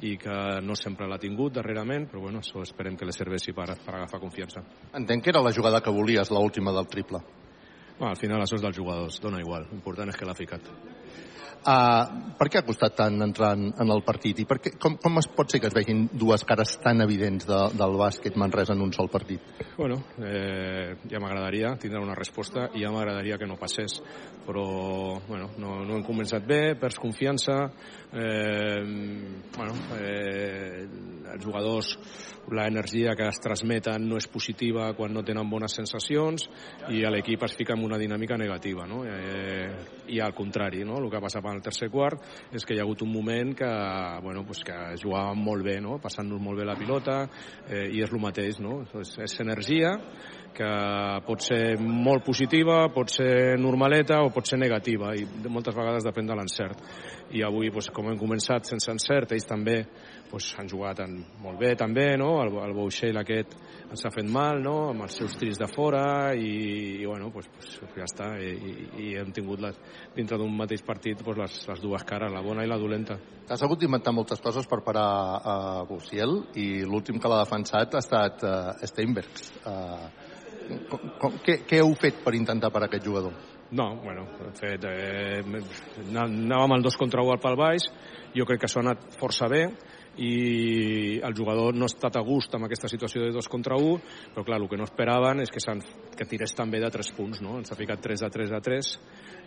i 0.06 0.16
que 0.18 0.38
no 0.66 0.78
sempre 0.78 1.08
l'ha 1.10 1.20
tingut 1.22 1.54
darrerament, 1.58 2.08
però 2.10 2.24
bueno, 2.24 2.42
això 2.42 2.64
esperem 2.66 2.96
que 2.98 3.06
li 3.06 3.14
serveixi 3.14 3.54
per, 3.54 3.68
per 3.86 3.96
agafar 3.98 4.22
confiança. 4.22 4.64
Entenc 4.98 5.26
que 5.26 5.34
era 5.34 5.44
la 5.46 5.54
jugada 5.54 5.82
que 5.82 5.94
volies, 5.94 6.32
l'última 6.34 6.74
del 6.74 6.90
triple. 6.90 7.22
Bueno, 8.00 8.16
al 8.16 8.18
final 8.18 8.42
això 8.42 8.58
és 8.58 8.66
dels 8.66 8.78
jugadors, 8.78 9.20
dona 9.22 9.42
igual, 9.42 9.68
l'important 9.70 10.10
és 10.10 10.18
que 10.18 10.26
l'ha 10.26 10.38
ficat. 10.38 10.70
Uh, 11.62 12.32
per 12.40 12.48
què 12.50 12.58
ha 12.58 12.66
costat 12.66 12.96
tant 12.98 13.22
entrar 13.22 13.52
en, 13.54 13.68
en 13.78 13.92
el 13.94 14.00
partit 14.02 14.40
i 14.42 14.48
per 14.50 14.56
què, 14.58 14.72
com, 14.82 14.96
com 14.98 15.22
es 15.22 15.28
pot 15.30 15.52
ser 15.54 15.60
que 15.62 15.70
es 15.70 15.76
vegin 15.78 16.08
dues 16.10 16.42
cares 16.50 16.72
tan 16.82 17.04
evidents 17.06 17.46
de, 17.46 17.60
del 17.78 17.98
bàsquet 18.00 18.40
Manresa 18.42 18.74
en 18.74 18.82
un 18.82 18.90
sol 18.96 19.12
partit? 19.14 19.46
Bueno, 19.76 20.00
eh, 20.26 20.96
ja 21.12 21.22
m'agradaria 21.22 21.76
tindre 21.78 22.02
una 22.02 22.18
resposta 22.18 22.66
i 22.74 22.82
ja 22.82 22.90
m'agradaria 22.90 23.38
que 23.38 23.46
no 23.46 23.60
passés, 23.62 24.00
però 24.48 24.66
bueno, 25.28 25.52
no, 25.62 25.78
no 25.86 26.00
hem 26.00 26.08
començat 26.08 26.50
bé, 26.50 26.74
perds 26.82 26.98
confiança, 27.04 27.60
eh, 28.10 28.82
bueno, 29.54 29.78
eh, 30.02 30.88
els 31.36 31.46
jugadors 31.46 31.94
l'energia 32.52 33.16
que 33.16 33.28
es 33.30 33.40
transmeten 33.44 34.08
no 34.10 34.18
és 34.20 34.28
positiva 34.32 34.92
quan 34.98 35.14
no 35.14 35.24
tenen 35.28 35.50
bones 35.50 35.76
sensacions 35.78 36.48
i 36.92 37.04
l'equip 37.04 37.46
es 37.48 37.56
fica 37.58 37.76
en 37.78 37.86
una 37.86 38.00
dinàmica 38.02 38.38
negativa 38.38 38.86
no? 38.88 39.04
eh, 39.06 39.72
i 40.12 40.20
al 40.20 40.36
contrari 40.36 40.84
no? 40.86 41.00
el 41.00 41.10
que 41.10 41.18
ha 41.18 41.24
passat 41.24 41.46
en 41.46 41.58
el 41.60 41.64
tercer 41.64 41.90
quart 41.94 42.52
és 42.52 42.66
que 42.66 42.76
hi 42.76 42.82
ha 42.82 42.86
hagut 42.86 43.02
un 43.06 43.12
moment 43.14 43.56
que, 43.58 43.72
bueno, 44.24 44.44
pues 44.46 44.64
que 44.68 44.78
jugàvem 45.02 45.42
molt 45.42 45.66
bé 45.66 45.80
no? 45.82 45.98
passant-nos 46.04 46.42
molt 46.42 46.60
bé 46.60 46.68
la 46.68 46.78
pilota 46.80 47.24
eh, 47.70 47.88
i 47.92 48.04
és 48.04 48.12
el 48.12 48.22
mateix 48.22 48.60
no? 48.60 48.82
és, 49.02 49.18
és 49.24 49.40
energia 49.42 49.96
que 50.52 50.70
pot 51.26 51.40
ser 51.44 51.78
molt 51.80 52.26
positiva, 52.28 52.84
pot 52.92 53.10
ser 53.12 53.58
normaleta 53.60 54.20
o 54.26 54.32
pot 54.36 54.50
ser 54.50 54.60
negativa 54.60 55.14
i 55.16 55.24
moltes 55.48 55.76
vegades 55.76 56.04
depèn 56.04 56.28
de 56.28 56.36
l'encert 56.36 56.84
i 57.32 57.44
avui 57.48 57.72
pues, 57.72 57.88
com 57.96 58.10
hem 58.12 58.20
començat 58.20 58.68
sense 58.68 58.92
encert 58.92 59.32
ells 59.32 59.48
també 59.48 59.78
pues, 60.32 60.48
han 60.58 60.70
jugat 60.72 61.04
en, 61.04 61.20
molt 61.44 61.60
bé 61.60 61.74
també, 61.80 62.16
no? 62.18 62.32
el, 62.42 62.56
el 62.64 62.74
Bouchel 62.78 63.20
aquest 63.22 63.58
ens 63.92 64.06
ha 64.08 64.14
fet 64.16 64.30
mal 64.32 64.62
no? 64.64 64.76
amb 64.94 65.06
els 65.06 65.20
seus 65.20 65.36
tirs 65.40 65.60
de 65.60 65.68
fora 65.68 66.32
i, 66.34 67.02
i 67.02 67.06
bueno, 67.06 67.30
pues, 67.36 67.52
pues, 67.52 67.76
ja 67.98 68.08
està 68.08 68.32
i, 68.40 68.56
i, 68.56 68.74
i 69.04 69.12
hem 69.20 69.36
tingut 69.36 69.62
les, 69.62 69.78
dintre 70.16 70.40
d'un 70.40 70.56
mateix 70.56 70.86
partit 70.88 71.22
pues, 71.24 71.38
les, 71.38 71.62
les 71.68 71.84
dues 71.84 72.08
cares, 72.08 72.32
la 72.32 72.44
bona 72.46 72.66
i 72.66 72.72
la 72.72 72.80
dolenta 72.82 73.20
T'has 73.52 73.66
hagut 73.66 73.82
d'inventar 73.82 74.14
moltes 74.16 74.40
coses 74.40 74.68
per 74.70 74.78
parar 74.86 75.08
a 75.44 75.54
uh, 75.82 75.88
Bussiel 75.90 76.38
i 76.56 76.86
l'últim 76.88 77.18
que 77.20 77.28
l'ha 77.28 77.42
defensat 77.42 77.98
ha 77.98 78.00
estat 78.00 78.46
uh, 78.48 78.86
Steinbergs. 78.88 79.50
Uh, 79.68 80.78
com, 80.88 81.10
com, 81.20 81.36
què, 81.44 81.58
què 81.68 81.82
heu 81.82 81.92
fet 82.00 82.22
per 82.24 82.32
intentar 82.38 82.70
parar 82.72 82.88
aquest 82.88 83.04
jugador? 83.10 83.36
No, 83.76 83.90
bueno, 84.04 84.24
de 84.38 84.52
fet, 84.56 84.84
eh, 84.88 85.44
anàvem 86.20 86.74
al 86.76 86.84
dos 86.84 86.98
contra 87.00 87.24
1 87.24 87.32
al 87.32 87.40
pal 87.44 87.56
baix, 87.60 87.86
jo 88.36 88.48
crec 88.48 88.64
que 88.64 88.70
s'ha 88.72 88.82
anat 88.84 89.06
força 89.20 89.48
bé 89.52 89.62
i 90.18 91.20
el 91.24 91.34
jugador 91.34 91.76
no 91.76 91.88
ha 91.88 91.92
estat 91.92 92.18
a 92.20 92.24
gust 92.26 92.54
amb 92.56 92.68
aquesta 92.68 92.90
situació 92.92 93.24
de 93.24 93.32
dos 93.32 93.48
contra 93.48 93.78
un, 93.80 94.02
però 94.34 94.44
clar, 94.44 94.60
el 94.60 94.68
que 94.70 94.80
no 94.80 94.88
esperaven 94.88 95.40
és 95.44 95.52
que, 95.54 95.62
que 96.18 96.28
tirés 96.28 96.54
també 96.58 96.82
de 96.84 96.90
3 96.92 97.12
punts, 97.16 97.40
no? 97.44 97.58
Ens 97.62 97.72
ha 97.72 97.78
ficat 97.80 98.04
3 98.04 98.26
a 98.28 98.30
3 98.34 98.52
a 98.58 98.60
3 98.66 98.92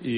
i, 0.09 0.17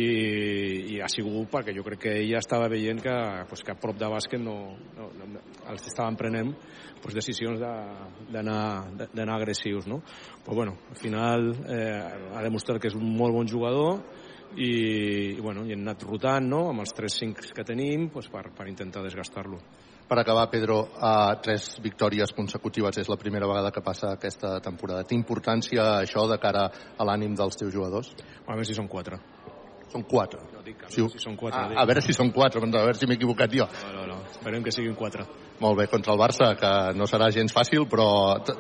i 0.95 1.01
ha 1.03 1.11
sigut 1.11 1.51
perquè 1.51 1.75
jo 1.75 1.85
crec 1.87 2.05
que 2.07 2.15
ella 2.23 2.39
estava 2.39 2.71
veient 2.71 3.03
que, 3.03 3.17
pues, 3.51 3.65
que 3.67 3.75
a 3.75 3.81
prop 3.81 3.99
de 3.99 4.11
bàsquet 4.13 4.43
no, 4.43 4.77
no, 4.97 5.11
no 5.19 5.43
els 5.73 5.89
estaven 5.91 6.19
prenent 6.21 6.55
pues, 7.03 7.17
decisions 7.19 7.59
d'anar 7.61 9.35
agressius, 9.37 9.91
no? 9.91 10.01
Però 10.45 10.55
bueno, 10.63 10.79
al 10.91 11.01
final 11.01 11.51
eh, 11.67 12.31
ha 12.35 12.47
demostrat 12.47 12.81
que 12.81 12.93
és 12.93 12.99
un 12.99 13.11
molt 13.19 13.35
bon 13.35 13.51
jugador 13.51 13.99
i, 14.55 14.71
i, 15.37 15.41
bueno, 15.41 15.65
i 15.67 15.75
hem 15.75 15.83
anat 15.83 16.07
rotant 16.07 16.47
no? 16.49 16.69
amb 16.71 16.85
els 16.85 16.95
3-5 16.97 17.53
que 17.57 17.65
tenim 17.67 18.09
pues, 18.15 18.31
per, 18.33 18.49
per 18.57 18.69
intentar 18.71 19.03
desgastar-lo. 19.05 19.61
Per 20.07 20.19
acabar, 20.21 20.47
Pedro, 20.53 20.79
uh, 20.87 21.35
tres 21.43 21.81
victòries 21.83 22.31
consecutives 22.31 23.01
és 23.03 23.09
la 23.11 23.19
primera 23.19 23.49
vegada 23.51 23.73
que 23.75 23.83
passa 23.83 24.13
aquesta 24.15 24.61
temporada. 24.63 25.03
Té 25.03 25.17
importància 25.19 25.97
això 25.99 26.29
de 26.31 26.39
cara 26.39 26.69
a 26.95 27.07
l'ànim 27.09 27.35
dels 27.35 27.59
teus 27.59 27.75
jugadors? 27.75 28.13
A 28.47 28.53
veure 28.53 28.69
si 28.69 28.77
són 28.77 28.87
quatre. 28.87 29.19
Són 29.91 30.05
quatre? 30.07 30.45
No, 30.53 30.63
dic 30.63 30.79
que 30.85 30.93
si, 30.95 31.03
si 31.11 31.23
són 31.23 31.35
quatre. 31.39 31.59
Ah, 31.59 31.83
a 31.83 31.87
veure 31.91 32.05
si 32.07 32.15
són 32.15 32.31
quatre, 32.35 32.63
a 32.63 32.71
veure 32.71 32.95
si 32.99 33.07
m'he 33.11 33.19
equivocat 33.19 33.51
jo. 33.51 33.67
No, 33.83 33.93
no, 33.97 34.07
no, 34.13 34.21
esperem 34.31 34.63
que 34.63 34.75
siguin 34.75 34.95
quatre. 34.95 35.27
Molt 35.59 35.79
bé, 35.79 35.87
contra 35.91 36.15
el 36.15 36.21
Barça, 36.21 36.53
que 36.61 36.73
no 36.95 37.07
serà 37.11 37.33
gens 37.35 37.55
fàcil, 37.55 37.89
però 37.91 38.09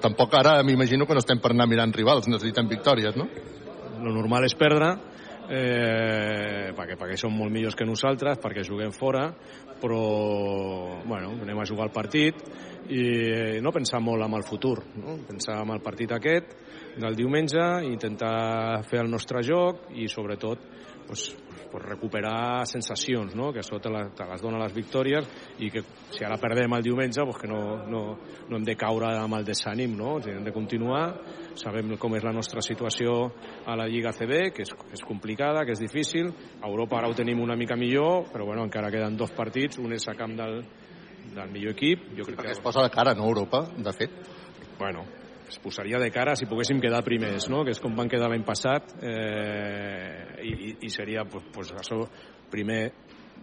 tampoc 0.03 0.35
ara 0.39 0.59
m'imagino 0.67 1.07
que 1.07 1.15
no 1.15 1.23
estem 1.23 1.43
per 1.43 1.53
anar 1.55 1.69
mirant 1.71 1.95
rivals, 1.95 2.27
necessitem 2.31 2.71
victòries, 2.71 3.19
no? 3.19 3.29
Lo 4.03 4.15
normal 4.15 4.47
és 4.49 4.55
perdre, 4.59 4.95
eh, 5.51 6.73
perquè, 6.77 6.97
perquè 6.99 7.17
són 7.21 7.35
molt 7.37 7.53
millors 7.55 7.77
que 7.77 7.87
nosaltres, 7.87 8.41
perquè 8.43 8.65
juguem 8.67 8.95
fora, 8.95 9.29
però 9.81 10.01
bueno, 11.05 11.35
anem 11.43 11.61
a 11.61 11.67
jugar 11.69 11.89
el 11.89 11.95
partit 11.95 12.41
i 12.93 13.59
no 13.63 13.73
pensar 13.75 14.01
molt 14.01 14.25
en 14.25 14.37
el 14.39 14.45
futur, 14.47 14.79
no? 15.03 15.19
pensar 15.27 15.61
en 15.63 15.75
el 15.75 15.83
partit 15.85 16.13
aquest 16.17 16.55
del 16.97 17.17
diumenge, 17.19 17.65
intentar 17.89 18.83
fer 18.89 19.03
el 19.05 19.11
nostre 19.13 19.43
joc 19.45 19.91
i 19.97 20.09
sobretot 20.09 20.63
pues, 21.07 21.37
pues 21.71 21.85
recuperar 21.85 22.67
sensacions, 22.67 23.35
no? 23.35 23.53
que 23.53 23.61
això 23.63 23.79
te, 23.83 23.91
la, 23.93 24.07
te 24.15 24.27
les 24.29 24.43
dona 24.43 24.61
les 24.63 24.75
victòries 24.75 25.29
i 25.63 25.71
que 25.73 25.83
si 26.15 26.25
ara 26.25 26.39
perdem 26.41 26.77
el 26.77 26.85
diumenge 26.85 27.25
pues 27.27 27.41
que 27.43 27.51
no, 27.51 27.61
no, 27.87 28.03
no 28.49 28.57
hem 28.59 28.65
de 28.67 28.77
caure 28.79 29.13
amb 29.19 29.39
el 29.39 29.47
desànim, 29.47 29.97
no? 29.99 30.17
hem 30.23 30.45
de 30.47 30.55
continuar, 30.55 31.05
sabem 31.59 31.97
com 32.01 32.17
és 32.17 32.25
la 32.27 32.35
nostra 32.37 32.63
situació 32.65 33.19
a 33.67 33.77
la 33.79 33.89
Lliga 33.91 34.15
CB, 34.17 34.51
que 34.57 34.67
és, 34.67 34.73
és 34.95 35.05
complicada, 35.07 35.65
que 35.67 35.77
és 35.77 35.83
difícil, 35.83 36.33
a 36.61 36.71
Europa 36.71 37.01
ara 37.01 37.11
ho 37.11 37.17
tenim 37.19 37.41
una 37.43 37.57
mica 37.57 37.77
millor, 37.77 38.31
però 38.33 38.47
bueno, 38.49 38.65
encara 38.67 38.91
queden 38.95 39.17
dos 39.17 39.33
partits, 39.37 39.81
un 39.83 39.95
és 39.97 40.09
a 40.09 40.17
camp 40.19 40.37
del, 40.39 40.61
del 41.35 41.53
millor 41.53 41.77
equip. 41.77 42.11
Jo 42.17 42.27
crec 42.27 42.43
que 42.43 42.57
es 42.57 42.65
posa 42.65 42.85
de 42.85 42.91
cara, 42.91 43.15
no, 43.15 43.29
Europa, 43.29 43.67
de 43.77 43.93
fet? 43.97 44.19
Bueno, 44.79 45.05
es 45.49 45.59
posaria 45.63 45.99
de 46.03 46.11
cara 46.11 46.35
si 46.37 46.49
poguéssim 46.51 46.81
quedar 46.83 47.03
primers, 47.07 47.49
no? 47.53 47.63
que 47.65 47.75
és 47.75 47.83
com 47.83 47.95
van 47.97 48.11
quedar 48.11 48.31
l'any 48.33 48.45
passat, 48.47 48.97
eh, 49.03 50.41
i, 50.43 50.73
i 50.87 50.91
seria, 50.91 51.25
pues, 51.31 51.47
pues, 51.55 51.73
això, 51.77 52.03
primer, 52.51 52.81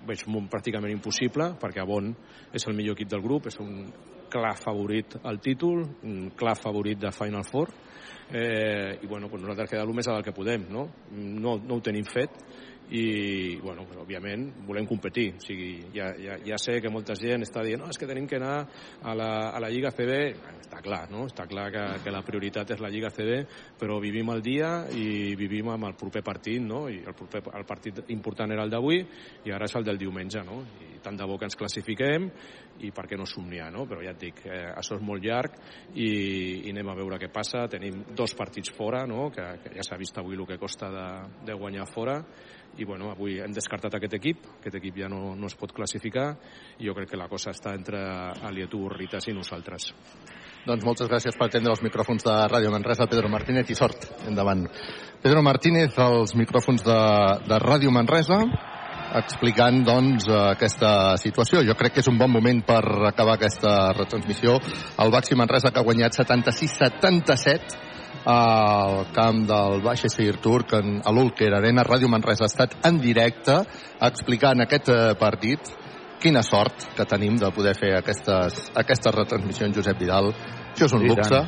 veig 0.08 0.26
pràcticament 0.52 0.92
impossible, 0.92 1.54
perquè 1.62 1.84
Avon 1.84 2.12
és 2.54 2.68
el 2.68 2.76
millor 2.76 2.98
equip 2.98 3.12
del 3.12 3.24
grup, 3.24 3.48
és 3.48 3.60
un 3.64 3.88
clar 4.34 4.56
favorit 4.58 5.20
al 5.24 5.40
títol, 5.40 5.84
un 6.04 6.32
clar 6.36 6.56
favorit 6.60 7.00
de 7.00 7.12
Final 7.14 7.46
Four, 7.46 7.70
eh, 8.34 9.00
i 9.02 9.08
bueno, 9.08 9.30
pues 9.30 9.42
nosaltres 9.42 9.70
quedar 9.70 9.86
el 9.86 9.94
més 9.94 10.08
a 10.08 10.18
del 10.18 10.24
que 10.26 10.34
podem, 10.34 10.66
no? 10.74 10.88
No, 11.14 11.58
no 11.62 11.78
ho 11.78 11.84
tenim 11.86 12.08
fet, 12.10 12.34
i, 12.92 13.56
bueno, 13.62 13.86
però, 13.88 14.04
òbviament, 14.04 14.50
volem 14.68 14.86
competir. 14.90 15.30
O 15.38 15.44
sigui, 15.44 15.72
ja, 15.96 16.12
ja, 16.20 16.38
ja 16.44 16.60
sé 16.62 16.80
que 16.84 16.92
molta 16.92 17.16
gent 17.18 17.46
està 17.46 17.64
dient 17.64 17.82
no, 17.82 17.90
és 17.90 18.00
que 18.00 18.10
tenim 18.10 18.28
que 18.28 18.38
anar 18.38 18.56
a 19.02 19.16
la, 19.16 19.30
a 19.56 19.62
la 19.64 19.70
Lliga 19.72 19.94
CB. 19.96 20.18
Està 20.60 20.82
clar, 20.84 21.04
no? 21.12 21.26
Està 21.30 21.48
clar 21.50 21.70
que, 21.74 21.84
que 22.04 22.14
la 22.14 22.24
prioritat 22.26 22.76
és 22.76 22.84
la 22.84 22.92
Lliga 22.94 23.12
CB, 23.14 23.44
però 23.80 24.00
vivim 24.04 24.30
el 24.34 24.44
dia 24.44 24.74
i 24.92 25.34
vivim 25.40 25.72
amb 25.74 25.90
el 25.90 25.98
proper 26.00 26.24
partit, 26.26 26.62
no? 26.64 26.86
I 26.92 27.02
el, 27.04 27.16
proper, 27.18 27.44
el 27.56 27.68
partit 27.70 28.04
important 28.14 28.52
era 28.52 28.66
el 28.68 28.74
d'avui 28.74 29.02
i 29.46 29.54
ara 29.54 29.70
és 29.70 29.78
el 29.80 29.88
del 29.88 30.02
diumenge, 30.02 30.44
no? 30.46 30.62
I 30.84 31.00
tant 31.04 31.18
de 31.20 31.28
bo 31.28 31.38
que 31.40 31.48
ens 31.50 31.58
classifiquem 31.60 32.30
i 32.84 32.90
per 32.96 33.06
què 33.10 33.18
no 33.20 33.28
somniar, 33.30 33.70
no? 33.74 33.88
Però 33.90 34.04
ja 34.04 34.14
et 34.14 34.22
dic, 34.22 34.44
eh, 34.48 34.66
això 34.72 34.98
és 34.98 35.06
molt 35.06 35.24
llarg 35.24 35.56
i, 35.94 36.10
i 36.64 36.72
anem 36.72 36.90
a 36.92 36.98
veure 36.98 37.20
què 37.22 37.30
passa. 37.34 37.68
Tenim 37.72 38.04
dos 38.16 38.36
partits 38.38 38.74
fora, 38.76 39.04
no? 39.10 39.30
Que, 39.34 39.46
que 39.64 39.76
ja 39.78 39.86
s'ha 39.86 40.00
vist 40.00 40.18
avui 40.20 40.38
el 40.38 40.48
que 40.48 40.60
costa 40.62 40.90
de, 40.94 41.08
de 41.48 41.58
guanyar 41.58 41.88
fora 41.92 42.20
i 42.78 42.86
bueno, 42.86 43.12
avui 43.14 43.38
hem 43.44 43.54
descartat 43.54 43.98
aquest 44.00 44.16
equip, 44.18 44.46
aquest 44.60 44.78
equip 44.80 44.98
ja 45.04 45.10
no, 45.12 45.36
no 45.38 45.50
es 45.50 45.56
pot 45.60 45.74
classificar 45.76 46.32
i 46.80 46.88
jo 46.88 46.96
crec 46.98 47.12
que 47.12 47.20
la 47.20 47.30
cosa 47.30 47.54
està 47.54 47.76
entre 47.78 48.00
Alietur, 48.50 48.96
Ritas 48.98 49.30
i 49.30 49.36
nosaltres. 49.36 49.92
Doncs 50.64 50.86
moltes 50.88 51.10
gràcies 51.12 51.36
per 51.38 51.50
atendre 51.50 51.74
els 51.76 51.84
micròfons 51.84 52.24
de 52.24 52.36
Ràdio 52.48 52.72
Manresa, 52.72 53.10
Pedro 53.12 53.30
Martínez, 53.30 53.70
i 53.70 53.76
sort 53.76 54.08
endavant. 54.30 54.64
Pedro 55.22 55.44
Martínez, 55.44 55.98
als 56.00 56.38
micròfons 56.40 56.86
de, 56.88 57.00
de 57.50 57.60
Ràdio 57.60 57.92
Manresa, 57.92 58.40
explicant 59.20 59.84
doncs 59.86 60.26
aquesta 60.32 61.18
situació. 61.22 61.62
Jo 61.68 61.76
crec 61.78 61.98
que 61.98 62.02
és 62.02 62.10
un 62.10 62.18
bon 62.18 62.32
moment 62.32 62.64
per 62.66 62.82
acabar 63.12 63.36
aquesta 63.38 63.92
retransmissió. 63.94 64.56
El 65.04 65.14
Baxi 65.14 65.38
Manresa 65.38 65.70
que 65.72 65.84
ha 65.84 65.86
guanyat 65.86 66.16
76-77 66.18 67.93
al 68.26 69.12
camp 69.16 69.44
del 69.48 69.82
Baix 69.84 70.06
Seguir 70.08 70.38
Turc 70.44 70.76
a 70.78 71.12
l'Ulker 71.12 71.52
Arena. 71.54 71.84
Ràdio 71.84 72.10
Manresa 72.12 72.46
ha 72.46 72.52
estat 72.52 72.78
en 72.88 73.00
directe 73.04 73.60
explicant 74.02 74.64
aquest 74.64 74.90
eh, 74.94 75.02
partit. 75.20 75.74
Quina 76.24 76.44
sort 76.44 76.88
que 76.96 77.06
tenim 77.10 77.36
de 77.40 77.52
poder 77.52 77.76
fer 77.76 77.98
aquestes, 77.98 78.70
aquestes 78.80 79.16
retransmissions, 79.16 79.76
Josep 79.76 80.00
Vidal. 80.00 80.32
Això 80.72 80.88
és 80.88 80.96
un 80.96 81.04
luxe 81.10 81.42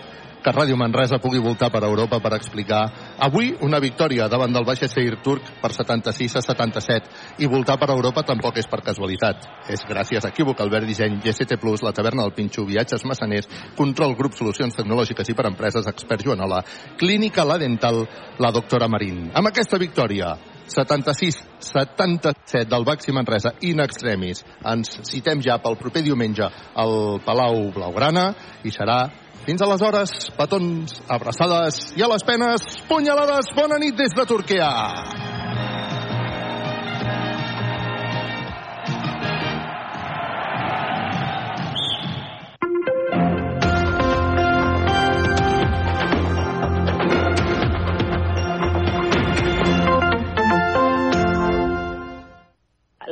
que 0.45 0.53
Ràdio 0.53 0.77
Manresa 0.77 1.17
pugui 1.17 1.40
voltar 1.41 1.72
per 1.74 1.82
Europa 1.88 2.19
per 2.22 2.35
explicar 2.35 2.83
avui 3.17 3.56
una 3.65 3.80
victòria 3.82 4.27
davant 4.30 4.53
del 4.53 4.65
Baix 4.67 4.83
Seguir 4.85 5.17
Turc 5.25 5.41
per 5.57 5.72
76 5.74 6.38
a 6.38 6.43
77 6.45 7.41
i 7.41 7.49
voltar 7.49 7.80
per 7.82 7.90
Europa 7.90 8.22
tampoc 8.22 8.59
és 8.61 8.69
per 8.69 8.83
casualitat. 8.85 9.41
És 9.74 9.82
gràcies 9.90 10.22
a 10.22 10.30
Equívoc, 10.30 10.61
Albert 10.61 10.85
Disseny, 10.85 11.17
GCT+, 11.24 11.57
la 11.82 11.95
taverna 11.98 12.22
del 12.22 12.35
Pinxo, 12.38 12.61
Viatges 12.65 13.06
Massaners, 13.09 13.49
Control 13.75 14.14
Grup 14.15 14.38
Solucions 14.38 14.75
Tecnològiques 14.77 15.33
i 15.33 15.35
per 15.35 15.48
Empreses, 15.49 15.90
Expert 15.90 16.22
Joanola, 16.22 16.61
Clínica 16.99 17.43
La 17.43 17.57
Dental, 17.57 18.06
la 18.38 18.51
doctora 18.53 18.88
Marín. 18.88 19.32
Amb 19.33 19.49
aquesta 19.49 19.82
victòria, 19.82 20.38
76-77 20.69 22.69
del 22.69 22.85
Baxi 22.85 23.11
Manresa 23.17 23.56
in 23.61 23.82
extremis. 23.82 24.45
Ens 24.61 25.01
citem 25.09 25.41
ja 25.41 25.57
pel 25.57 25.82
proper 25.82 26.06
diumenge 26.06 26.45
al 26.77 27.17
Palau 27.25 27.72
Blaugrana 27.74 28.33
i 28.65 28.74
serà 28.74 29.24
fins 29.45 29.61
aleshores, 29.61 30.11
petons, 30.38 30.98
abraçades 31.07 31.93
i 31.98 32.03
a 32.03 32.09
les 32.09 32.25
penes, 32.25 32.65
punyalades. 32.90 33.53
Bona 33.56 33.77
nit 33.82 33.95
des 33.98 34.17
de 34.17 34.25
Turquia. 34.25 34.72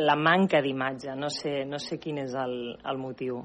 la 0.04 0.16
manca 0.20 0.60
d'imatge. 0.62 1.16
No 1.16 1.30
sé, 1.32 1.64
no 1.66 1.80
sé 1.80 1.98
quin 1.98 2.20
és 2.26 2.34
el, 2.38 2.56
el 2.76 2.98
motiu 3.00 3.40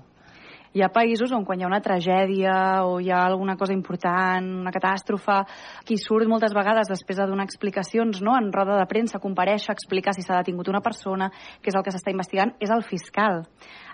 hi 0.76 0.82
ha 0.84 0.90
països 0.92 1.32
on 1.32 1.44
quan 1.48 1.60
hi 1.60 1.64
ha 1.64 1.70
una 1.70 1.80
tragèdia 1.84 2.84
o 2.84 2.98
hi 3.00 3.10
ha 3.10 3.22
alguna 3.24 3.56
cosa 3.56 3.72
important, 3.72 4.50
una 4.62 4.72
catàstrofe, 4.74 5.40
qui 5.88 5.96
surt 6.00 6.28
moltes 6.28 6.54
vegades 6.56 6.90
després 6.90 7.18
de 7.18 7.26
donar 7.30 7.48
explicacions 7.48 8.20
no? 8.22 8.36
en 8.36 8.52
roda 8.52 8.78
de 8.78 8.86
premsa, 8.90 9.22
compareixer, 9.22 9.72
explicar 9.72 10.14
si 10.16 10.26
s'ha 10.26 10.42
detingut 10.42 10.68
una 10.68 10.84
persona, 10.84 11.30
que 11.62 11.72
és 11.72 11.78
el 11.78 11.84
que 11.86 11.94
s'està 11.94 12.12
investigant, 12.12 12.54
és 12.60 12.72
el 12.74 12.84
fiscal. 12.84 13.44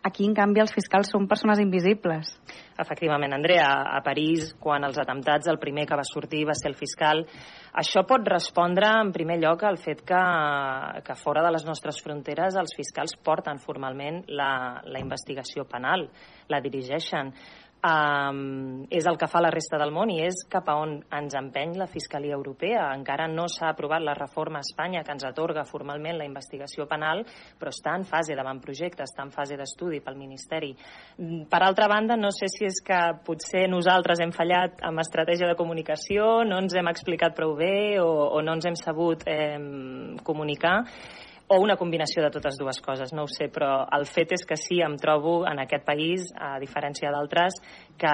Aquí, 0.05 0.26
en 0.28 0.34
canvi, 0.36 0.60
els 0.60 0.73
fiscals 0.74 1.08
són 1.15 1.24
persones 1.24 1.62
invisibles. 1.62 2.34
Efectivament, 2.83 3.33
Andrea, 3.33 3.70
a 3.97 4.02
París, 4.05 4.50
quan 4.60 4.84
els 4.84 4.99
atemptats, 5.00 5.49
el 5.49 5.57
primer 5.62 5.86
que 5.89 5.97
va 5.97 6.05
sortir 6.05 6.42
va 6.44 6.52
ser 6.58 6.68
el 6.68 6.76
fiscal. 6.76 7.23
Això 7.81 8.02
pot 8.05 8.28
respondre, 8.28 8.91
en 9.00 9.15
primer 9.16 9.39
lloc, 9.41 9.65
al 9.65 9.81
fet 9.81 10.02
que, 10.05 10.20
que 11.07 11.16
fora 11.16 11.47
de 11.47 11.55
les 11.57 11.65
nostres 11.65 12.02
fronteres 12.05 12.60
els 12.60 12.76
fiscals 12.76 13.16
porten 13.16 13.62
formalment 13.65 14.20
la, 14.28 14.83
la 14.84 15.00
investigació 15.00 15.65
penal, 15.65 16.05
la 16.52 16.60
dirigeixen 16.60 17.33
um, 17.84 18.84
és 18.90 19.06
el 19.06 19.18
que 19.20 19.28
fa 19.28 19.42
la 19.44 19.50
resta 19.52 19.78
del 19.80 19.92
món 19.94 20.10
i 20.12 20.20
és 20.24 20.44
cap 20.50 20.68
a 20.70 20.76
on 20.80 20.96
ens 21.14 21.36
empeny 21.38 21.76
la 21.78 21.88
Fiscalia 21.90 22.36
Europea. 22.36 22.86
Encara 22.96 23.26
no 23.28 23.46
s'ha 23.50 23.70
aprovat 23.72 24.02
la 24.04 24.16
reforma 24.16 24.60
a 24.60 24.66
Espanya 24.66 25.04
que 25.04 25.12
ens 25.12 25.26
atorga 25.28 25.66
formalment 25.68 26.18
la 26.18 26.28
investigació 26.28 26.88
penal, 26.90 27.24
però 27.60 27.72
està 27.74 27.94
en 27.98 28.06
fase 28.08 28.36
d'avantprojecte, 28.36 29.04
està 29.04 29.24
en 29.26 29.32
fase 29.34 29.58
d'estudi 29.60 30.00
pel 30.04 30.18
Ministeri. 30.18 30.72
Per 31.50 31.62
altra 31.62 31.88
banda, 31.90 32.16
no 32.16 32.32
sé 32.32 32.48
si 32.52 32.64
és 32.68 32.80
que 32.84 33.00
potser 33.26 33.66
nosaltres 33.70 34.22
hem 34.24 34.32
fallat 34.32 34.80
amb 34.82 35.04
estratègia 35.04 35.50
de 35.50 35.58
comunicació, 35.58 36.44
no 36.48 36.62
ens 36.62 36.74
hem 36.74 36.88
explicat 36.90 37.36
prou 37.36 37.54
bé 37.58 38.00
o, 38.00 38.08
o 38.08 38.42
no 38.42 38.56
ens 38.56 38.66
hem 38.70 38.78
sabut 38.80 39.26
eh, 39.28 39.58
comunicar, 40.24 40.80
o 41.47 41.58
una 41.60 41.76
combinació 41.76 42.23
de 42.24 42.31
totes 42.32 42.56
dues 42.58 42.81
coses, 42.81 43.12
no 43.12 43.26
ho 43.26 43.28
sé, 43.28 43.50
però 43.52 43.84
el 43.92 44.06
fet 44.08 44.32
és 44.36 44.44
que 44.48 44.56
sí, 44.56 44.78
em 44.84 44.97
trobo 45.00 45.42
en 45.48 45.60
aquest 45.60 45.84
país, 45.84 46.31
a 46.40 46.56
diferència 46.62 47.12
d'altres, 47.12 47.58
que 48.00 48.10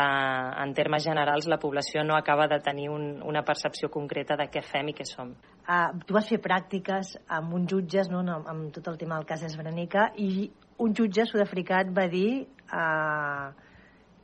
en 0.65 0.75
termes 0.75 1.07
generals 1.07 1.47
la 1.50 1.60
població 1.62 2.02
no 2.05 2.17
acaba 2.18 2.49
de 2.50 2.59
tenir 2.65 2.89
un, 2.91 3.23
una 3.23 3.44
percepció 3.47 3.89
concreta 3.89 4.36
de 4.41 4.49
què 4.50 4.65
fem 4.67 4.91
i 4.91 4.97
què 4.99 5.07
som. 5.07 5.31
Uh, 5.62 5.94
tu 6.07 6.17
vas 6.17 6.26
fer 6.26 6.41
pràctiques 6.42 7.15
amb 7.28 7.55
uns 7.55 7.70
jutges, 7.70 8.10
no, 8.10 8.25
amb, 8.26 8.49
amb 8.50 8.75
tot 8.75 8.91
el 8.91 8.99
tema 8.99 9.20
del 9.20 9.28
cas 9.28 9.47
Esbranica, 9.47 10.10
i 10.18 10.50
un 10.83 10.97
jutge 10.97 11.28
sud-africà 11.31 11.84
et 11.84 11.92
va 11.94 12.09
dir 12.10 12.31
uh, 12.75 13.52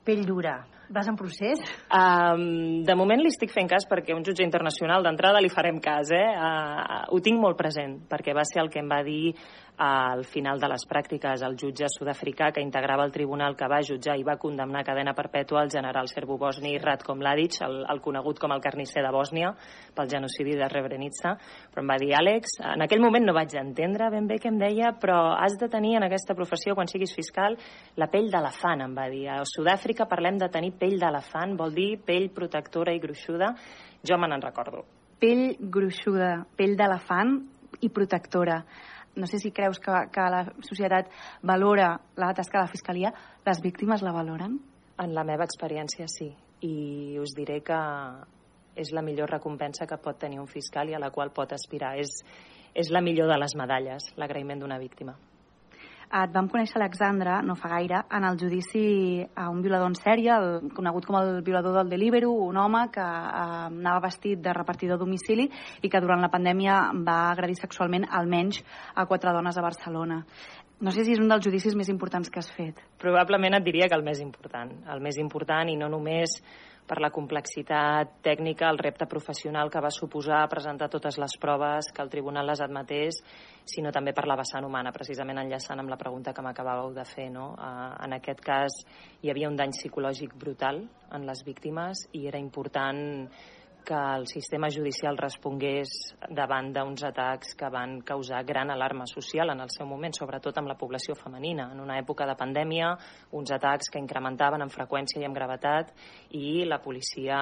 pell 0.07 0.26
dura. 0.26 0.59
Vas 0.89 1.08
en 1.10 1.16
procés? 1.18 1.58
Um, 1.90 2.84
de 2.86 2.94
moment 2.94 3.18
li 3.18 3.32
estic 3.32 3.50
fent 3.50 3.66
cas 3.70 3.86
perquè 3.90 4.15
un 4.15 4.23
jutge 4.26 4.44
internacional 4.47 5.02
d'entrada 5.02 5.40
li 5.42 5.50
farem 5.50 5.81
cas, 5.82 6.12
eh? 6.15 6.28
Uh, 6.39 7.00
ho 7.10 7.18
tinc 7.24 7.40
molt 7.42 7.58
present, 7.58 7.97
perquè 8.06 8.34
va 8.36 8.44
ser 8.47 8.62
el 8.62 8.70
que 8.70 8.78
em 8.82 8.90
va 8.90 9.00
dir 9.06 9.34
al 9.76 10.24
final 10.24 10.58
de 10.60 10.68
les 10.72 10.84
pràctiques 10.88 11.42
el 11.44 11.56
jutge 11.60 11.88
sud-africà 11.92 12.48
que 12.55 12.62
integrava 12.64 13.05
el 13.05 13.12
tribunal 13.12 13.56
que 13.56 13.68
va 13.68 13.82
jutjar 13.84 14.16
i 14.16 14.24
va 14.24 14.38
condemnar 14.40 14.84
cadena 14.84 15.12
perpètua 15.14 15.62
el 15.62 15.70
general 15.70 16.08
serbo-bosni 16.08 16.78
Ratko 16.80 17.14
Mladic, 17.14 17.58
el, 17.66 17.82
el 17.84 18.00
conegut 18.00 18.40
com 18.40 18.55
el 18.55 18.62
carnisser 18.64 19.05
de 19.05 19.12
Bòsnia, 19.12 19.52
pel 19.94 20.08
genocidi 20.08 20.56
de 20.56 20.68
Rebrenica, 20.72 21.36
però 21.72 21.84
em 21.84 21.92
va 21.92 21.98
dir, 22.00 22.12
Àlex, 22.16 22.56
en 22.72 22.86
aquell 22.86 23.05
moment 23.05 23.28
no 23.28 23.36
vaig 23.36 23.52
entendre 23.60 24.08
ben 24.12 24.26
bé 24.26 24.40
què 24.40 24.48
em 24.48 24.60
deia, 24.60 24.94
però 25.00 25.18
has 25.36 25.58
de 25.60 25.68
tenir 25.68 25.96
en 26.00 26.08
aquesta 26.08 26.34
professió, 26.34 26.74
quan 26.74 26.88
siguis 26.88 27.12
fiscal, 27.14 27.58
la 28.00 28.08
pell 28.12 28.30
d'elefant, 28.32 28.86
em 28.86 28.96
va 28.96 29.08
dir. 29.12 29.26
A 29.28 29.42
Sud-àfrica 29.44 30.08
parlem 30.08 30.40
de 30.40 30.48
tenir 30.52 30.72
pell 30.80 30.96
d'elefant, 31.00 31.56
vol 31.58 31.76
dir 31.76 31.90
pell 32.06 32.30
protectora 32.32 32.96
i 32.96 33.02
gruixuda. 33.02 33.52
Jo 34.06 34.16
me 34.16 34.28
n'en 34.30 34.44
recordo. 34.44 34.86
Pell 35.20 35.56
gruixuda, 35.60 36.46
pell 36.56 36.76
d'elefant 36.76 37.38
i 37.84 37.90
protectora 37.92 38.62
no 39.17 39.27
sé 39.27 39.39
si 39.41 39.51
creus 39.51 39.81
que, 39.81 39.93
que 40.12 40.25
la 40.31 40.45
societat 40.61 41.11
valora 41.43 41.95
la 42.17 42.33
tasca 42.35 42.61
de 42.61 42.65
la 42.65 42.73
Fiscalia, 42.73 43.12
les 43.47 43.61
víctimes 43.65 44.05
la 44.05 44.12
valoren? 44.12 44.59
En 45.03 45.15
la 45.17 45.25
meva 45.25 45.45
experiència, 45.45 46.07
sí. 46.09 46.31
I 46.65 47.19
us 47.20 47.35
diré 47.36 47.61
que 47.65 47.81
és 48.77 48.93
la 48.93 49.03
millor 49.05 49.33
recompensa 49.33 49.89
que 49.89 49.99
pot 50.01 50.20
tenir 50.20 50.41
un 50.41 50.49
fiscal 50.49 50.89
i 50.93 50.97
a 50.97 51.01
la 51.01 51.11
qual 51.11 51.33
pot 51.33 51.53
aspirar. 51.57 51.97
És, 52.01 52.20
és 52.77 52.93
la 52.93 53.01
millor 53.05 53.33
de 53.33 53.41
les 53.41 53.57
medalles, 53.57 54.12
l'agraïment 54.20 54.61
d'una 54.61 54.78
víctima. 54.78 55.17
Et 56.07 56.31
vam 56.31 56.47
conèixer 56.47 56.78
Alexandra, 56.78 57.41
no 57.43 57.57
fa 57.59 57.68
gaire, 57.73 58.05
en 58.15 58.25
el 58.28 58.36
judici 58.39 59.25
a 59.35 59.49
un 59.51 59.59
violador 59.62 59.91
en 59.91 59.97
sèrie, 59.99 60.36
el, 60.36 60.68
conegut 60.76 61.09
com 61.09 61.18
el 61.18 61.41
violador 61.43 61.75
del 61.81 61.91
Deliveroo, 61.91 62.44
un 62.47 62.60
home 62.62 62.85
que 62.94 63.02
eh, 63.02 63.41
anava 63.67 64.05
vestit 64.07 64.39
de 64.43 64.55
repartidor 64.55 65.01
domicili 65.02 65.49
i 65.83 65.91
que 65.91 66.01
durant 66.01 66.23
la 66.23 66.31
pandèmia 66.31 66.78
va 67.09 67.33
agredir 67.33 67.59
sexualment 67.59 68.07
almenys 68.07 68.62
a 68.94 69.07
quatre 69.10 69.35
dones 69.35 69.59
a 69.59 69.67
Barcelona. 69.67 70.20
No 70.78 70.93
sé 70.93 71.02
si 71.02 71.17
és 71.17 71.20
un 71.20 71.31
dels 71.33 71.43
judicis 71.43 71.75
més 71.75 71.91
importants 71.91 72.31
que 72.31 72.39
has 72.39 72.52
fet. 72.52 72.78
Probablement 73.02 73.59
et 73.59 73.65
diria 73.65 73.89
que 73.89 73.97
el 73.99 74.05
més 74.05 74.20
important. 74.23 74.70
El 74.93 75.02
més 75.02 75.18
important 75.18 75.73
i 75.73 75.76
no 75.81 75.89
només 75.89 76.39
per 76.86 77.00
la 77.02 77.10
complexitat 77.10 78.20
tècnica, 78.23 78.70
el 78.70 78.78
repte 78.78 79.08
professional 79.10 79.70
que 79.70 79.82
va 79.82 79.90
suposar 79.90 80.44
presentar 80.48 80.89
totes 80.92 81.18
les 81.18 81.36
proves, 81.42 81.90
que 81.92 82.02
el 82.02 82.12
tribunal 82.12 82.47
les 82.47 82.62
admetés, 82.62 83.18
sinó 83.66 83.90
també 83.92 84.15
per 84.15 84.26
la 84.31 84.39
vessant 84.39 84.65
humana, 84.65 84.94
precisament 84.94 85.42
enllaçant 85.42 85.82
amb 85.82 85.90
la 85.90 85.98
pregunta 85.98 86.32
que 86.32 86.44
m'acabàveu 86.47 86.94
de 86.94 87.05
fer. 87.05 87.28
No? 87.34 87.50
En 87.58 88.15
aquest 88.16 88.40
cas 88.47 88.81
hi 89.23 89.32
havia 89.32 89.50
un 89.50 89.58
dany 89.58 89.74
psicològic 89.74 90.36
brutal 90.39 90.84
en 91.12 91.26
les 91.26 91.42
víctimes 91.47 92.06
i 92.15 92.26
era 92.31 92.39
important 92.39 93.26
que 93.86 93.94
el 93.94 94.26
sistema 94.26 94.68
judicial 94.68 95.16
respongués 95.16 95.92
davant 96.34 96.73
d'uns 96.74 97.05
atacs 97.06 97.55
que 97.55 97.68
van 97.70 98.00
causar 98.02 98.42
gran 98.44 98.73
alarma 98.74 99.06
social 99.06 99.52
en 99.55 99.62
el 99.62 99.70
seu 99.70 99.86
moment, 99.86 100.12
sobretot 100.12 100.58
amb 100.58 100.68
la 100.68 100.76
població 100.76 101.15
femenina. 101.15 101.68
En 101.73 101.81
una 101.81 102.00
època 102.00 102.26
de 102.26 102.34
pandèmia, 102.36 102.90
uns 103.39 103.52
atacs 103.55 103.92
que 103.92 104.02
incrementaven 104.02 104.65
en 104.65 104.73
freqüència 104.74 105.23
i 105.23 105.28
en 105.28 105.36
gravetat 105.36 105.94
i 106.34 106.66
la 106.66 106.81
policia 106.82 107.39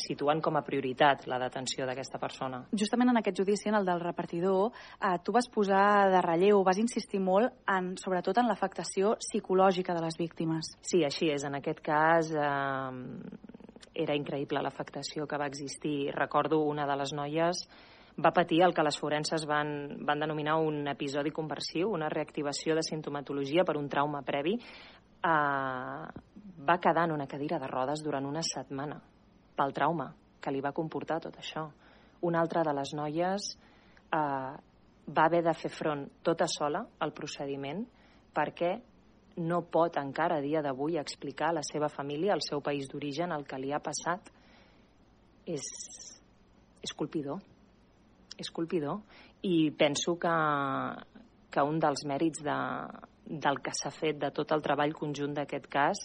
situant 0.00 0.40
com 0.40 0.56
a 0.56 0.64
prioritat 0.64 1.28
la 1.28 1.38
detenció 1.44 1.86
d'aquesta 1.86 2.18
persona. 2.22 2.64
Justament 2.72 3.12
en 3.12 3.20
aquest 3.20 3.42
judici, 3.42 3.68
en 3.68 3.76
el 3.76 3.86
del 3.86 4.00
repartidor, 4.00 4.72
eh, 4.72 5.18
tu 5.22 5.36
vas 5.36 5.50
posar 5.52 6.08
de 6.10 6.24
relleu, 6.24 6.64
vas 6.64 6.80
insistir 6.80 7.20
molt 7.20 7.52
en, 7.68 7.92
sobretot 8.00 8.40
en 8.40 8.48
l'afectació 8.48 9.18
psicològica 9.20 9.92
de 9.94 10.06
les 10.06 10.16
víctimes. 10.16 10.78
Sí, 10.80 11.04
així 11.04 11.28
és. 11.34 11.44
En 11.44 11.60
aquest 11.60 11.84
cas, 11.84 12.32
eh, 12.32 13.57
era 13.98 14.16
increïble 14.16 14.62
l'afectació 14.62 15.26
que 15.26 15.38
va 15.40 15.48
existir. 15.50 16.12
Recordo 16.14 16.60
una 16.62 16.86
de 16.86 16.96
les 17.00 17.12
noies 17.16 17.64
va 18.18 18.32
patir 18.34 18.62
el 18.66 18.74
que 18.74 18.82
les 18.82 18.98
forenses 18.98 19.44
van, 19.46 19.98
van 20.06 20.22
denominar 20.22 20.56
un 20.62 20.86
episodi 20.90 21.30
conversiu, 21.34 21.90
una 21.94 22.08
reactivació 22.10 22.74
de 22.74 22.82
sintomatologia 22.82 23.64
per 23.66 23.76
un 23.78 23.88
trauma 23.90 24.22
previ. 24.26 24.56
Uh, 25.18 26.06
va 26.68 26.78
quedar 26.82 27.08
en 27.08 27.14
una 27.14 27.26
cadira 27.26 27.58
de 27.58 27.66
rodes 27.70 28.02
durant 28.02 28.26
una 28.26 28.42
setmana 28.42 29.00
pel 29.58 29.74
trauma 29.74 30.12
que 30.40 30.54
li 30.54 30.62
va 30.62 30.74
comportar 30.74 31.20
tot 31.22 31.38
això. 31.38 31.66
Una 32.26 32.42
altra 32.42 32.62
de 32.66 32.74
les 32.74 32.94
noies 32.94 33.52
uh, 34.14 34.54
va 35.08 35.24
haver 35.26 35.42
de 35.46 35.54
fer 35.54 35.70
front 35.70 36.06
tota 36.22 36.46
sola 36.50 36.84
al 36.98 37.14
procediment 37.14 37.84
perquè 38.34 38.74
no 39.38 39.62
pot 39.70 39.96
encara 40.00 40.38
a 40.38 40.44
dia 40.44 40.62
d'avui 40.62 40.98
explicar 40.98 41.50
a 41.50 41.58
la 41.60 41.64
seva 41.66 41.88
família, 41.88 42.32
al 42.34 42.42
seu 42.44 42.60
país 42.60 42.88
d'origen, 42.90 43.32
el 43.32 43.46
que 43.46 43.58
li 43.58 43.72
ha 43.72 43.80
passat, 43.82 44.30
és, 45.46 45.66
és 46.82 46.94
colpidor. 46.94 47.40
És 48.38 48.50
colpidor. 48.54 49.00
I 49.42 49.70
penso 49.78 50.16
que, 50.20 50.34
que 51.50 51.64
un 51.64 51.78
dels 51.82 52.04
mèrits 52.06 52.42
de, 52.44 52.58
del 53.28 53.60
que 53.62 53.74
s'ha 53.74 53.92
fet 53.94 54.18
de 54.18 54.32
tot 54.34 54.52
el 54.54 54.64
treball 54.64 54.94
conjunt 54.96 55.36
d'aquest 55.36 55.68
cas 55.70 56.02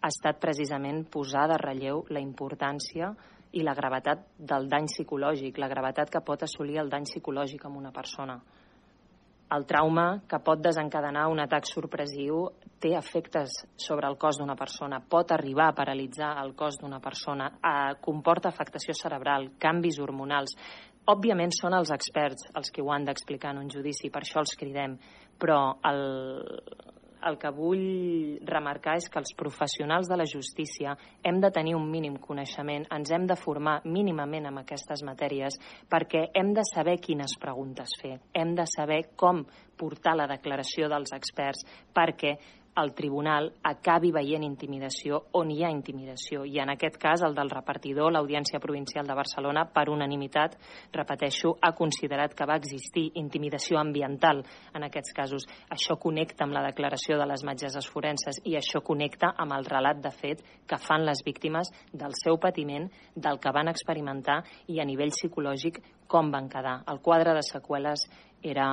ha 0.00 0.08
estat 0.08 0.40
precisament 0.40 1.04
posar 1.12 1.46
de 1.50 1.58
relleu 1.60 2.06
la 2.08 2.22
importància 2.24 3.12
i 3.52 3.64
la 3.66 3.74
gravetat 3.74 4.22
del 4.38 4.68
dany 4.70 4.86
psicològic, 4.88 5.58
la 5.58 5.68
gravetat 5.68 6.10
que 6.12 6.22
pot 6.24 6.42
assolir 6.46 6.78
el 6.80 6.88
dany 6.88 7.04
psicològic 7.08 7.66
amb 7.66 7.80
una 7.82 7.92
persona 7.92 8.38
el 9.54 9.66
trauma 9.66 10.22
que 10.30 10.38
pot 10.44 10.60
desencadenar 10.62 11.26
un 11.30 11.40
atac 11.42 11.66
sorpresiu 11.66 12.44
té 12.80 12.94
efectes 12.96 13.56
sobre 13.76 14.08
el 14.08 14.16
cos 14.18 14.38
d'una 14.40 14.56
persona, 14.56 15.00
pot 15.00 15.32
arribar 15.34 15.68
a 15.70 15.76
paralitzar 15.76 16.36
el 16.44 16.54
cos 16.56 16.78
d'una 16.80 17.00
persona, 17.00 17.50
eh, 17.58 17.96
comporta 18.00 18.48
afectació 18.48 18.94
cerebral, 18.94 19.50
canvis 19.58 19.98
hormonals. 20.00 20.56
Òbviament 21.10 21.52
són 21.56 21.74
els 21.74 21.90
experts 21.90 22.46
els 22.54 22.70
que 22.70 22.82
ho 22.82 22.92
han 22.92 23.04
d'explicar 23.04 23.50
en 23.52 23.64
un 23.64 23.70
judici, 23.70 24.10
per 24.10 24.22
això 24.22 24.40
els 24.40 24.54
cridem, 24.56 24.96
però 25.40 25.60
el, 25.90 26.02
el 27.28 27.38
que 27.40 27.50
vull 27.54 28.38
remarcar 28.48 28.96
és 29.00 29.08
que 29.10 29.20
els 29.20 29.32
professionals 29.36 30.08
de 30.08 30.18
la 30.18 30.26
justícia 30.28 30.96
hem 31.24 31.40
de 31.40 31.50
tenir 31.54 31.74
un 31.76 31.88
mínim 31.90 32.16
coneixement, 32.22 32.86
ens 32.92 33.10
hem 33.12 33.26
de 33.28 33.36
formar 33.36 33.80
mínimament 33.84 34.48
amb 34.48 34.62
aquestes 34.62 35.04
matèries 35.06 35.58
perquè 35.90 36.28
hem 36.34 36.54
de 36.56 36.64
saber 36.68 36.98
quines 37.02 37.36
preguntes 37.40 37.96
fer, 38.00 38.16
hem 38.34 38.54
de 38.56 38.66
saber 38.70 39.02
com 39.16 39.44
portar 39.80 40.16
la 40.16 40.28
declaració 40.28 40.88
dels 40.92 41.12
experts 41.16 41.64
perquè 41.96 42.36
el 42.76 42.92
tribunal 42.94 43.50
acabi 43.66 44.12
veient 44.14 44.44
intimidació 44.46 45.18
on 45.36 45.50
hi 45.50 45.64
ha 45.64 45.70
intimidació. 45.72 46.44
I 46.46 46.60
en 46.62 46.70
aquest 46.74 46.96
cas, 47.02 47.22
el 47.26 47.34
del 47.34 47.50
repartidor, 47.50 48.12
l'Audiència 48.12 48.60
Provincial 48.62 49.06
de 49.06 49.16
Barcelona, 49.18 49.64
per 49.74 49.88
unanimitat, 49.90 50.56
repeteixo, 50.94 51.56
ha 51.60 51.72
considerat 51.76 52.34
que 52.36 52.46
va 52.46 52.58
existir 52.60 53.08
intimidació 53.20 53.80
ambiental 53.80 54.44
en 54.74 54.86
aquests 54.86 55.16
casos. 55.16 55.48
Això 55.70 55.98
connecta 55.98 56.46
amb 56.46 56.54
la 56.54 56.64
declaració 56.68 57.18
de 57.18 57.26
les 57.26 57.44
metgesses 57.44 57.90
forenses 57.90 58.40
i 58.44 58.56
això 58.56 58.84
connecta 58.86 59.34
amb 59.36 59.56
el 59.58 59.66
relat 59.66 60.00
de 60.00 60.14
fet 60.14 60.44
que 60.66 60.78
fan 60.78 61.04
les 61.04 61.24
víctimes 61.26 61.72
del 61.92 62.14
seu 62.22 62.38
patiment, 62.38 62.88
del 63.16 63.40
que 63.40 63.52
van 63.52 63.68
experimentar 63.68 64.42
i 64.68 64.80
a 64.80 64.86
nivell 64.86 65.12
psicològic 65.14 65.82
com 66.06 66.30
van 66.30 66.48
quedar. 66.48 66.80
El 66.90 67.02
quadre 67.02 67.34
de 67.34 67.42
seqüeles 67.46 68.06
era 68.42 68.72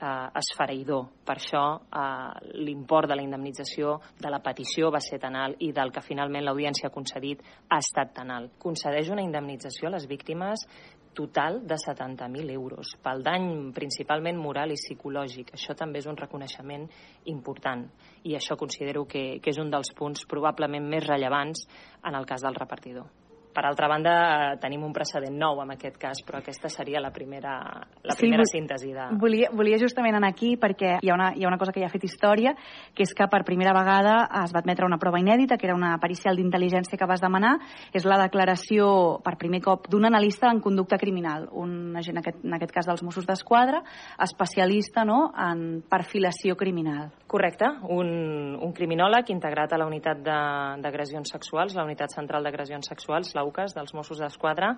eh, 0.00 0.40
esfereïdor. 0.40 1.06
Per 1.24 1.36
això 1.36 1.64
eh, 1.80 2.52
l'import 2.64 3.10
de 3.10 3.18
la 3.18 3.24
indemnització 3.26 3.98
de 4.18 4.32
la 4.32 4.40
petició 4.44 4.90
va 4.90 5.02
ser 5.04 5.20
tan 5.20 5.36
alt 5.36 5.60
i 5.60 5.72
del 5.76 5.92
que 5.92 6.04
finalment 6.04 6.46
l'audiència 6.46 6.88
ha 6.88 6.94
concedit 6.94 7.44
ha 7.68 7.78
estat 7.78 8.14
tan 8.16 8.32
alt. 8.34 8.56
Concedeix 8.58 9.10
una 9.10 9.24
indemnització 9.26 9.88
a 9.88 9.94
les 9.96 10.08
víctimes 10.10 10.66
total 11.12 11.66
de 11.66 11.74
70.000 11.74 12.52
euros 12.54 12.94
pel 13.02 13.24
dany 13.26 13.72
principalment 13.74 14.38
moral 14.38 14.70
i 14.70 14.78
psicològic. 14.78 15.54
Això 15.56 15.74
també 15.74 15.98
és 15.98 16.06
un 16.06 16.18
reconeixement 16.18 16.86
important 17.32 17.86
i 18.24 18.36
això 18.38 18.56
considero 18.56 19.06
que, 19.10 19.40
que 19.42 19.50
és 19.50 19.58
un 19.58 19.72
dels 19.74 19.92
punts 19.96 20.26
probablement 20.30 20.86
més 20.86 21.06
rellevants 21.06 21.66
en 22.06 22.14
el 22.14 22.28
cas 22.30 22.46
del 22.46 22.54
repartidor. 22.54 23.19
Per 23.50 23.64
altra 23.66 23.88
banda, 23.90 24.12
eh, 24.52 24.58
tenim 24.62 24.84
un 24.86 24.92
precedent 24.94 25.34
nou 25.34 25.58
en 25.64 25.72
aquest 25.74 25.96
cas, 25.98 26.20
però 26.26 26.38
aquesta 26.38 26.68
seria 26.70 27.00
la 27.02 27.10
primera, 27.10 27.54
la 28.06 28.14
primera 28.18 28.44
sí, 28.46 28.58
síntesi 28.58 28.92
de... 28.94 29.08
Volia, 29.18 29.50
volia 29.52 29.78
justament 29.80 30.14
anar 30.14 30.30
aquí 30.30 30.54
perquè 30.60 30.98
hi 31.02 31.10
ha, 31.10 31.16
una, 31.16 31.32
hi 31.34 31.44
ha 31.44 31.50
una 31.50 31.58
cosa 31.58 31.74
que 31.74 31.82
ja 31.82 31.88
ha 31.88 31.92
fet 31.92 32.06
història, 32.06 32.54
que 32.94 33.02
és 33.02 33.14
que 33.16 33.26
per 33.30 33.42
primera 33.48 33.74
vegada 33.74 34.16
es 34.44 34.54
va 34.54 34.62
admetre 34.62 34.86
una 34.86 35.00
prova 35.02 35.18
inèdita, 35.18 35.58
que 35.58 35.66
era 35.66 35.74
una 35.74 35.96
pericial 35.98 36.38
d'intel·ligència 36.38 36.98
que 36.98 37.08
vas 37.10 37.22
demanar, 37.22 37.56
és 37.92 38.06
la 38.06 38.20
declaració 38.22 39.18
per 39.24 39.36
primer 39.40 39.62
cop 39.64 39.88
d'un 39.90 40.06
analista 40.06 40.50
en 40.50 40.62
conducta 40.62 40.98
criminal, 40.98 41.48
un 41.50 41.96
agent, 41.98 42.16
en 42.16 42.22
aquest, 42.22 42.44
en 42.44 42.54
aquest 42.56 42.74
cas 42.74 42.88
dels 42.90 43.02
Mossos 43.06 43.26
d'Esquadra, 43.26 43.82
especialista 44.22 45.04
no, 45.04 45.32
en 45.34 45.82
perfilació 45.90 46.56
criminal. 46.56 47.10
Correcte, 47.30 47.68
un, 47.94 48.56
un 48.58 48.72
criminòleg 48.74 49.30
integrat 49.34 49.72
a 49.72 49.78
la 49.80 49.86
unitat 49.86 50.22
d'agressions 50.22 51.30
sexuals, 51.30 51.76
la 51.78 51.86
unitat 51.86 52.14
central 52.14 52.46
d'agressions 52.46 52.90
sexuals, 52.90 53.34
la 53.36 53.44
UCAS, 53.50 53.74
dels 53.76 53.92
Mossos 53.94 54.22
d'Esquadra. 54.22 54.72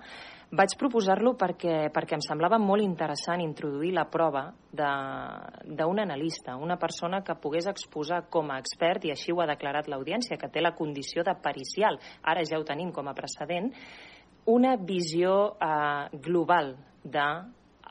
Vaig 0.53 0.75
proposar-lo 0.79 1.35
perquè, 1.39 1.87
perquè 1.93 2.17
em 2.17 2.25
semblava 2.25 2.59
molt 2.61 2.83
interessant 2.85 3.41
introduir 3.41 3.93
la 3.95 4.05
prova 4.11 4.47
d'un 4.73 6.03
analista, 6.03 6.57
una 6.57 6.77
persona 6.81 7.23
que 7.23 7.37
pogués 7.39 7.69
exposar 7.71 8.25
com 8.33 8.51
a 8.51 8.59
expert, 8.61 9.05
i 9.05 9.13
així 9.13 9.33
ho 9.33 9.41
ha 9.41 9.49
declarat 9.49 9.89
l'audiència, 9.89 10.37
que 10.37 10.51
té 10.51 10.61
la 10.61 10.75
condició 10.77 11.23
de 11.23 11.37
pericial, 11.41 11.99
ara 12.23 12.43
ja 12.45 12.59
ho 12.59 12.67
tenim 12.67 12.91
com 12.91 13.07
a 13.07 13.17
precedent, 13.17 13.71
una 14.45 14.75
visió 14.75 15.55
eh, 15.55 16.09
global 16.19 16.75
de 17.03 17.27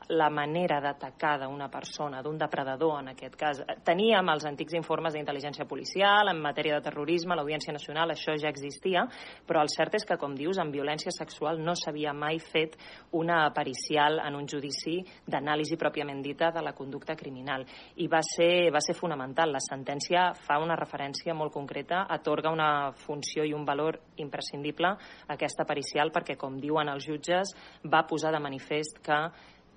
la 0.08 0.28
manera 0.30 0.80
d'atacar 0.80 1.38
d'una 1.42 1.68
persona, 1.70 2.22
d'un 2.22 2.38
depredador 2.38 2.98
en 3.00 3.12
aquest 3.12 3.36
cas. 3.38 3.60
Teníem 3.84 4.28
els 4.32 4.46
antics 4.48 4.74
informes 4.74 5.14
d'intel·ligència 5.14 5.66
policial, 5.68 6.28
en 6.28 6.40
matèria 6.42 6.78
de 6.78 6.86
terrorisme, 6.88 7.36
l'Audiència 7.36 7.72
Nacional, 7.72 8.10
això 8.10 8.34
ja 8.38 8.50
existia, 8.50 9.04
però 9.46 9.62
el 9.62 9.70
cert 9.72 9.94
és 9.98 10.06
que, 10.08 10.18
com 10.18 10.34
dius, 10.34 10.58
en 10.58 10.72
violència 10.72 11.12
sexual 11.14 11.60
no 11.62 11.74
s'havia 11.78 12.12
mai 12.12 12.40
fet 12.42 12.76
una 13.12 13.44
pericial 13.54 14.20
en 14.24 14.36
un 14.38 14.48
judici 14.48 14.98
d'anàlisi 15.26 15.78
pròpiament 15.80 16.22
dita 16.22 16.50
de 16.50 16.62
la 16.64 16.74
conducta 16.74 17.16
criminal. 17.16 17.66
I 17.96 18.08
va 18.08 18.22
ser, 18.26 18.70
va 18.72 18.82
ser 18.84 18.96
fonamental. 18.98 19.52
La 19.52 19.62
sentència 19.62 20.30
fa 20.46 20.58
una 20.62 20.76
referència 20.78 21.34
molt 21.34 21.52
concreta, 21.52 22.06
atorga 22.08 22.52
una 22.52 22.92
funció 22.92 23.44
i 23.44 23.54
un 23.54 23.64
valor 23.64 23.98
imprescindible 24.16 24.92
a 24.92 25.34
aquesta 25.36 25.66
pericial 25.68 26.12
perquè, 26.12 26.36
com 26.36 26.58
diuen 26.60 26.90
els 26.92 27.06
jutges, 27.06 27.54
va 27.84 28.06
posar 28.08 28.32
de 28.32 28.42
manifest 28.42 29.00
que 29.04 29.18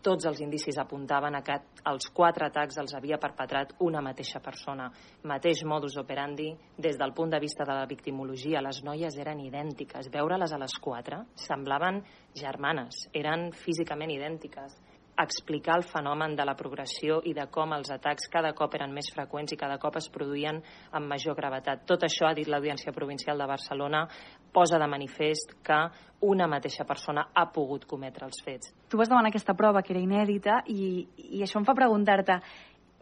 tots 0.05 0.27
els 0.29 0.39
indicis 0.45 0.77
apuntaven 0.77 1.35
a 1.35 1.41
que 1.45 1.57
els 1.89 2.11
quatre 2.13 2.45
atacs 2.45 2.77
els 2.81 2.93
havia 2.97 3.17
perpetrat 3.21 3.73
una 3.85 4.03
mateixa 4.05 4.41
persona. 4.43 4.91
Mateix 5.25 5.63
modus 5.65 5.97
operandi, 5.97 6.51
des 6.77 6.99
del 7.01 7.13
punt 7.17 7.33
de 7.33 7.41
vista 7.41 7.65
de 7.65 7.73
la 7.73 7.89
victimologia, 7.89 8.61
les 8.61 8.83
noies 8.85 9.17
eren 9.17 9.41
idèntiques. 9.41 10.11
Veure-les 10.13 10.53
a 10.53 10.61
les 10.61 10.77
quatre 10.81 11.23
semblaven 11.47 12.03
germanes, 12.37 13.07
eren 13.13 13.49
físicament 13.65 14.13
idèntiques 14.13 14.77
explicar 15.17 15.77
el 15.77 15.83
fenomen 15.87 16.35
de 16.35 16.45
la 16.45 16.55
progressió 16.59 17.21
i 17.23 17.33
de 17.33 17.45
com 17.51 17.73
els 17.75 17.91
atacs 17.93 18.27
cada 18.31 18.51
cop 18.57 18.73
eren 18.75 18.93
més 18.93 19.07
freqüents 19.15 19.53
i 19.55 19.59
cada 19.59 19.77
cop 19.79 19.95
es 19.99 20.09
produïen 20.11 20.59
amb 20.91 21.07
major 21.07 21.37
gravetat. 21.37 21.85
Tot 21.87 22.03
això, 22.03 22.27
ha 22.27 22.35
dit 22.35 22.49
l'Audiència 22.51 22.93
Provincial 22.95 23.39
de 23.39 23.47
Barcelona, 23.47 24.05
posa 24.55 24.79
de 24.79 24.87
manifest 24.87 25.57
que 25.65 25.79
una 26.25 26.47
mateixa 26.47 26.85
persona 26.87 27.27
ha 27.33 27.49
pogut 27.51 27.83
cometre 27.85 28.25
els 28.25 28.39
fets. 28.45 28.71
Tu 28.89 28.97
vas 28.97 29.11
demanar 29.11 29.33
aquesta 29.33 29.53
prova 29.53 29.83
que 29.83 29.93
era 29.93 30.01
inèdita 30.01 30.61
i, 30.71 31.03
i 31.35 31.43
això 31.43 31.59
em 31.59 31.67
fa 31.67 31.75
preguntar-te 31.77 32.39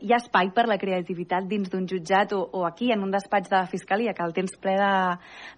hi 0.04 0.12
ha 0.12 0.20
espai 0.20 0.50
per 0.52 0.66
la 0.68 0.80
creativitat 0.82 1.46
dins 1.48 1.70
d'un 1.72 1.86
jutjat 1.88 2.34
o, 2.36 2.42
o 2.60 2.66
aquí, 2.68 2.90
en 2.92 3.06
un 3.06 3.14
despatx 3.14 3.54
de 3.54 3.62
fiscalia, 3.72 4.16
que 4.18 4.26
el 4.26 4.34
tens 4.36 4.58
ple 4.60 4.74
de, 4.76 4.96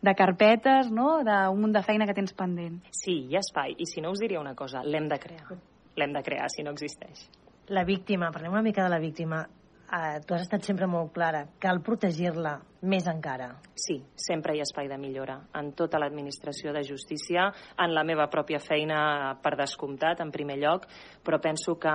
de 0.06 0.14
carpetes, 0.20 0.92
no? 0.94 1.24
d'un 1.26 1.64
munt 1.64 1.74
de 1.74 1.82
feina 1.88 2.06
que 2.06 2.14
tens 2.14 2.36
pendent. 2.38 2.84
Sí, 2.94 3.24
hi 3.32 3.40
ha 3.40 3.42
espai. 3.42 3.74
I 3.80 3.90
si 3.90 4.04
no 4.06 4.14
us 4.14 4.22
diria 4.22 4.44
una 4.44 4.54
cosa, 4.54 4.84
l'hem 4.86 5.10
de 5.10 5.18
crear 5.24 5.58
l'hem 5.96 6.14
de 6.14 6.24
crear 6.24 6.48
si 6.52 6.64
no 6.64 6.74
existeix. 6.76 7.28
La 7.74 7.84
víctima, 7.84 8.32
parlem 8.32 8.54
una 8.54 8.66
mica 8.66 8.84
de 8.84 8.90
la 8.90 9.00
víctima. 9.00 9.46
Uh, 9.86 10.18
tu 10.26 10.34
has 10.34 10.42
estat 10.42 10.66
sempre 10.66 10.88
molt 10.90 11.12
clara. 11.14 11.44
Cal 11.62 11.78
protegir-la 11.86 12.56
més 12.90 13.06
encara. 13.06 13.52
Sí, 13.78 14.00
sempre 14.18 14.56
hi 14.56 14.62
ha 14.62 14.66
espai 14.66 14.90
de 14.90 14.98
millora. 14.98 15.36
En 15.54 15.72
tota 15.78 16.00
l'administració 16.02 16.74
de 16.74 16.82
justícia, 16.88 17.52
en 17.78 17.94
la 17.94 18.04
meva 18.04 18.26
pròpia 18.34 18.58
feina, 18.60 19.36
per 19.44 19.54
descomptat, 19.60 20.24
en 20.26 20.34
primer 20.34 20.58
lloc, 20.58 20.90
però 21.22 21.38
penso 21.42 21.78
que 21.78 21.94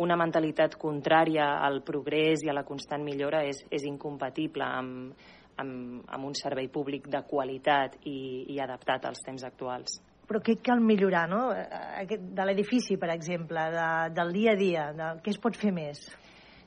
una 0.00 0.16
mentalitat 0.16 0.78
contrària 0.80 1.52
al 1.66 1.82
progrés 1.84 2.44
i 2.44 2.48
a 2.48 2.56
la 2.56 2.64
constant 2.64 3.04
millora 3.04 3.44
és, 3.44 3.60
és 3.68 3.84
incompatible 3.84 4.64
amb, 4.64 5.14
amb, 5.60 6.04
amb 6.08 6.32
un 6.32 6.36
servei 6.36 6.72
públic 6.72 7.08
de 7.12 7.20
qualitat 7.28 8.00
i, 8.04 8.46
i 8.56 8.60
adaptat 8.64 9.08
als 9.08 9.24
temps 9.24 9.44
actuals 9.44 10.00
però 10.26 10.40
què 10.42 10.56
cal 10.58 10.80
millorar, 10.82 11.28
no? 11.30 11.52
De 12.10 12.46
l'edifici, 12.48 12.96
per 12.98 13.12
exemple, 13.12 13.62
de, 13.70 13.90
del 14.10 14.32
dia 14.34 14.56
a 14.56 14.58
dia, 14.58 14.86
de, 14.90 15.10
què 15.22 15.30
es 15.30 15.38
pot 15.38 15.54
fer 15.54 15.70
més? 15.70 16.00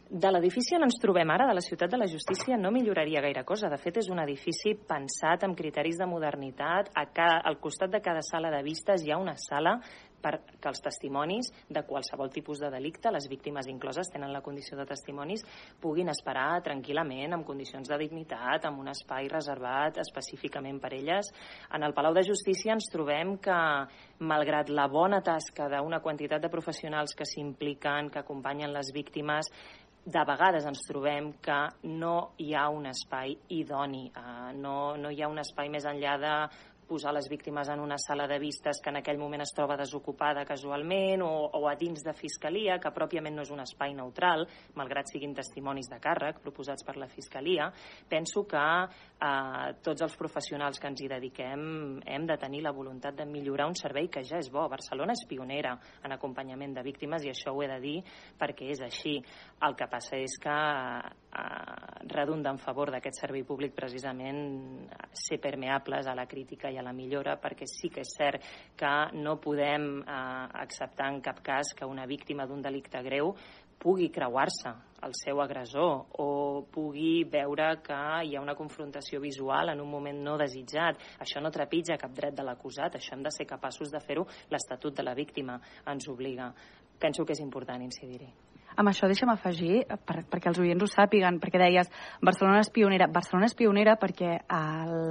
De 0.09 0.31
l'edifici 0.33 0.73
on 0.73 0.81
ens 0.87 0.95
trobem 0.97 1.29
ara, 1.29 1.45
de 1.45 1.53
la 1.53 1.61
Ciutat 1.61 1.91
de 1.93 1.97
la 2.01 2.07
Justícia, 2.09 2.57
no 2.57 2.71
milloraria 2.73 3.21
gaire 3.21 3.43
cosa. 3.45 3.69
De 3.69 3.77
fet, 3.77 3.99
és 4.01 4.07
un 4.09 4.17
edifici 4.17 4.71
pensat 4.73 5.43
amb 5.45 5.53
criteris 5.53 5.99
de 6.01 6.07
modernitat. 6.09 6.89
A 6.97 7.03
cada, 7.13 7.35
al 7.45 7.59
costat 7.61 7.93
de 7.93 8.01
cada 8.01 8.23
sala 8.25 8.49
de 8.49 8.63
vistes 8.65 9.03
hi 9.05 9.13
ha 9.13 9.19
una 9.21 9.35
sala 9.37 9.75
perquè 10.19 10.67
els 10.67 10.81
testimonis 10.83 11.47
de 11.69 11.83
qualsevol 11.87 12.31
tipus 12.33 12.59
de 12.59 12.67
delicte, 12.73 13.11
les 13.13 13.29
víctimes 13.31 13.69
incloses 13.71 14.09
tenen 14.11 14.33
la 14.33 14.41
condició 14.43 14.75
de 14.75 14.85
testimonis, 14.89 15.45
puguin 15.79 16.09
esperar 16.11 16.59
tranquil·lament, 16.65 17.37
amb 17.37 17.47
condicions 17.47 17.87
de 17.87 17.99
dignitat, 18.01 18.65
amb 18.67 18.81
un 18.81 18.89
espai 18.91 19.29
reservat 19.31 20.01
específicament 20.03 20.81
per 20.83 20.91
elles. 20.97 21.31
En 21.71 21.85
el 21.87 21.95
Palau 21.95 22.17
de 22.17 22.25
Justícia 22.27 22.73
ens 22.75 22.89
trobem 22.91 23.37
que, 23.39 23.59
malgrat 24.19 24.73
la 24.73 24.89
bona 24.91 25.21
tasca 25.23 25.69
d'una 25.71 26.01
quantitat 26.03 26.43
de 26.43 26.51
professionals 26.51 27.15
que 27.15 27.27
s'impliquen, 27.29 28.09
que 28.11 28.19
acompanyen 28.19 28.75
les 28.75 28.91
víctimes, 28.91 29.47
de 30.05 30.23
vegades 30.25 30.65
ens 30.65 30.81
trobem 30.87 31.31
que 31.43 31.57
no 31.83 32.31
hi 32.39 32.53
ha 32.55 32.69
un 32.73 32.87
espai 32.89 33.35
idoni, 33.49 34.07
eh, 34.15 34.51
no, 34.55 34.95
no 34.97 35.11
hi 35.11 35.21
ha 35.21 35.29
un 35.29 35.41
espai 35.43 35.69
més 35.69 35.85
enllà 35.89 36.17
de 36.21 36.35
posar 36.89 37.13
les 37.13 37.29
víctimes 37.29 37.69
en 37.69 37.79
una 37.79 37.97
sala 38.01 38.25
de 38.27 38.39
vistes 38.41 38.81
que 38.81 38.89
en 38.89 38.99
aquell 38.99 39.19
moment 39.21 39.45
es 39.45 39.53
troba 39.55 39.77
desocupada 39.77 40.45
casualment 40.45 41.21
o, 41.23 41.31
o 41.53 41.67
a 41.69 41.75
dins 41.77 42.01
de 42.03 42.13
Fiscalia, 42.17 42.79
que 42.81 42.91
pròpiament 42.95 43.37
no 43.37 43.45
és 43.45 43.53
un 43.53 43.61
espai 43.63 43.93
neutral, 43.93 44.47
malgrat 44.79 45.11
siguin 45.11 45.35
testimonis 45.37 45.91
de 45.91 46.01
càrrec 46.01 46.41
proposats 46.43 46.85
per 46.87 46.97
la 46.97 47.07
Fiscalia, 47.11 47.69
penso 48.09 48.43
que 48.49 48.65
eh, 48.89 49.73
tots 49.85 50.05
els 50.05 50.17
professionals 50.17 50.79
que 50.81 50.89
ens 50.89 51.03
hi 51.03 51.11
dediquem 51.11 52.01
hem 52.05 52.27
de 52.27 52.37
tenir 52.41 52.63
la 52.65 52.73
voluntat 52.75 53.17
de 53.19 53.27
millorar 53.29 53.69
un 53.69 53.77
servei 53.77 54.09
que 54.09 54.23
ja 54.25 54.41
és 54.41 54.49
bo. 54.51 54.65
Barcelona 54.71 55.13
és 55.13 55.25
pionera 55.29 55.75
en 56.03 56.15
acompanyament 56.15 56.73
de 56.75 56.85
víctimes 56.85 57.25
i 57.25 57.33
això 57.33 57.53
ho 57.53 57.63
he 57.63 57.69
de 57.69 57.79
dir 57.83 57.97
perquè 58.39 58.71
és 58.73 58.81
així. 58.85 59.19
El 59.65 59.75
que 59.77 59.89
passa 59.91 60.17
és 60.17 60.37
que 60.41 60.57
eh, 61.33 62.07
redunda 62.09 62.51
en 62.51 62.59
favor 62.59 62.91
d'aquest 62.91 63.21
servei 63.21 63.43
públic 63.43 63.75
precisament 63.75 64.89
ser 65.13 65.39
permeables 65.41 66.07
a 66.07 66.15
la 66.15 66.27
crítica 66.27 66.71
i 66.71 66.77
a 66.77 66.83
la 66.85 66.93
millora 66.93 67.39
perquè 67.41 67.67
sí 67.69 67.89
que 67.89 68.01
és 68.01 68.13
cert 68.17 68.45
que 68.75 68.93
no 69.13 69.39
podem 69.41 70.01
eh, 70.01 70.11
acceptar 70.65 71.09
en 71.13 71.21
cap 71.21 71.41
cas 71.45 71.73
que 71.75 71.85
una 71.85 72.05
víctima 72.05 72.47
d'un 72.47 72.61
delicte 72.61 73.01
greu 73.03 73.35
pugui 73.79 74.09
creuar-se 74.11 74.73
el 75.07 75.13
seu 75.15 75.39
agressor 75.41 76.19
o 76.19 76.65
pugui 76.71 77.23
veure 77.23 77.69
que 77.85 77.99
hi 78.27 78.35
ha 78.35 78.43
una 78.43 78.55
confrontació 78.55 79.21
visual 79.23 79.71
en 79.71 79.79
un 79.79 79.89
moment 79.89 80.19
no 80.25 80.35
desitjat. 80.37 80.99
Això 81.23 81.39
no 81.39 81.53
trepitja 81.55 81.97
cap 82.01 82.11
dret 82.11 82.35
de 82.35 82.43
l'acusat, 82.43 82.99
això 82.99 83.15
hem 83.15 83.23
de 83.23 83.31
ser 83.31 83.47
capaços 83.47 83.95
de 83.95 84.03
fer-ho. 84.03 84.27
L'Estatut 84.51 84.99
de 84.99 85.07
la 85.07 85.15
Víctima 85.15 85.59
ens 85.87 86.11
obliga. 86.11 86.51
Penso 86.99 87.23
que 87.23 87.37
és 87.37 87.45
important 87.47 87.87
incidir-hi. 87.87 88.48
Amb 88.79 88.87
això 88.87 89.09
deixa'm 89.11 89.27
afegir, 89.33 89.81
per, 90.07 90.21
perquè 90.31 90.47
els 90.47 90.59
oients 90.63 90.83
ho 90.85 90.87
sàpiguen, 90.87 91.41
perquè 91.43 91.59
deies 91.59 91.89
Barcelona 92.23 92.61
és 92.63 92.69
pionera. 92.71 93.09
Barcelona 93.11 93.49
és 93.49 93.55
pionera 93.59 93.97
perquè 93.99 94.37
a 94.47 94.61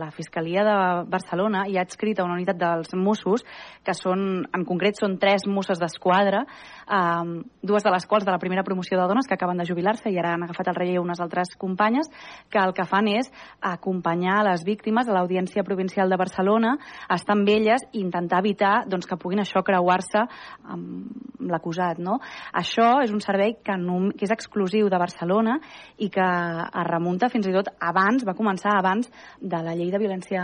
la 0.00 0.08
Fiscalia 0.14 0.62
de 0.64 0.76
Barcelona 1.12 1.66
hi 1.68 1.76
ha 1.76 1.82
adscrita 1.84 2.24
una 2.24 2.38
unitat 2.38 2.56
dels 2.56 2.94
Mossos, 2.96 3.44
que 3.84 3.92
són, 3.92 4.22
en 4.56 4.64
concret 4.64 4.96
són 4.96 5.18
tres 5.20 5.44
Mosses 5.44 5.76
d'Esquadra, 5.82 6.46
um, 6.88 7.34
dues 7.60 7.84
de 7.84 7.92
les 7.92 8.06
quals 8.08 8.24
de 8.24 8.32
la 8.32 8.40
primera 8.40 8.64
promoció 8.64 8.96
de 8.96 9.04
dones 9.10 9.28
que 9.28 9.36
acaben 9.36 9.60
de 9.60 9.68
jubilar-se 9.68 10.08
i 10.08 10.16
ara 10.16 10.32
han 10.38 10.48
agafat 10.48 10.72
el 10.72 10.78
relleu 10.80 11.04
unes 11.04 11.20
altres 11.20 11.52
companyes, 11.60 12.08
que 12.48 12.62
el 12.62 12.72
que 12.72 12.88
fan 12.88 13.12
és 13.12 13.28
acompanyar 13.60 14.38
les 14.48 14.64
víctimes 14.64 15.12
a 15.12 15.18
l'Audiència 15.18 15.66
Provincial 15.68 16.08
de 16.08 16.16
Barcelona, 16.16 16.78
estar 17.12 17.36
amb 17.36 17.52
elles 17.52 17.84
i 17.92 18.00
intentar 18.00 18.40
evitar 18.40 18.86
doncs, 18.88 19.04
que 19.04 19.20
puguin 19.20 19.44
això 19.44 19.60
creuar-se 19.60 20.24
amb 20.72 21.44
l'acusat. 21.52 22.00
No? 22.00 22.16
Això 22.56 23.02
és 23.04 23.12
un 23.12 23.20
servei 23.20 23.57
que, 23.64 23.76
no, 23.80 24.10
que 24.16 24.26
és 24.26 24.34
exclusiu 24.34 24.88
de 24.88 25.00
Barcelona 25.00 25.58
i 25.98 26.10
que 26.12 26.24
es 26.24 26.86
remunta 26.88 27.30
fins 27.32 27.48
i 27.48 27.54
tot 27.54 27.70
abans, 27.80 28.24
va 28.26 28.36
començar 28.38 28.76
abans 28.78 29.10
de 29.40 29.62
la 29.64 29.74
llei 29.76 29.90
de 29.92 30.00
violència 30.00 30.42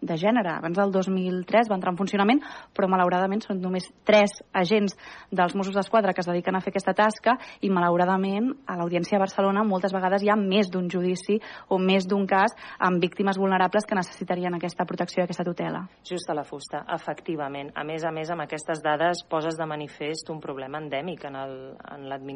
de 0.00 0.18
gènere. 0.20 0.56
Abans 0.58 0.78
del 0.78 0.92
2003 0.94 1.70
va 1.70 1.78
entrar 1.78 1.92
en 1.94 2.00
funcionament, 2.00 2.42
però 2.74 2.88
malauradament 2.90 3.42
són 3.44 3.60
només 3.62 3.88
tres 4.08 4.38
agents 4.52 4.96
dels 5.30 5.54
Mossos 5.58 5.76
d'Esquadra 5.76 6.14
que 6.14 6.22
es 6.24 6.30
dediquen 6.30 6.56
a 6.56 6.62
fer 6.64 6.72
aquesta 6.72 6.96
tasca 6.96 7.36
i 7.60 7.70
malauradament 7.70 8.50
a 8.66 8.78
l'Audiència 8.78 9.18
de 9.18 9.24
Barcelona 9.24 9.64
moltes 9.66 9.94
vegades 9.94 10.24
hi 10.24 10.30
ha 10.32 10.38
més 10.38 10.70
d'un 10.72 10.88
judici 10.90 11.38
o 11.68 11.78
més 11.78 12.06
d'un 12.08 12.26
cas 12.28 12.54
amb 12.78 13.02
víctimes 13.02 13.38
vulnerables 13.38 13.86
que 13.86 13.98
necessitarien 13.98 14.54
aquesta 14.54 14.86
protecció 14.88 15.22
i 15.22 15.26
aquesta 15.26 15.46
tutela. 15.46 15.84
Just 16.06 16.30
a 16.30 16.36
la 16.36 16.44
fusta, 16.44 16.84
efectivament. 16.94 17.72
A 17.74 17.84
més 17.84 18.04
a 18.04 18.12
més, 18.14 18.30
amb 18.30 18.44
aquestes 18.44 18.82
dades 18.84 19.24
poses 19.28 19.58
de 19.58 19.66
manifest 19.68 20.30
un 20.32 20.40
problema 20.40 20.80
endèmic 20.82 21.24
en 21.28 21.38
l'administració 21.38 22.27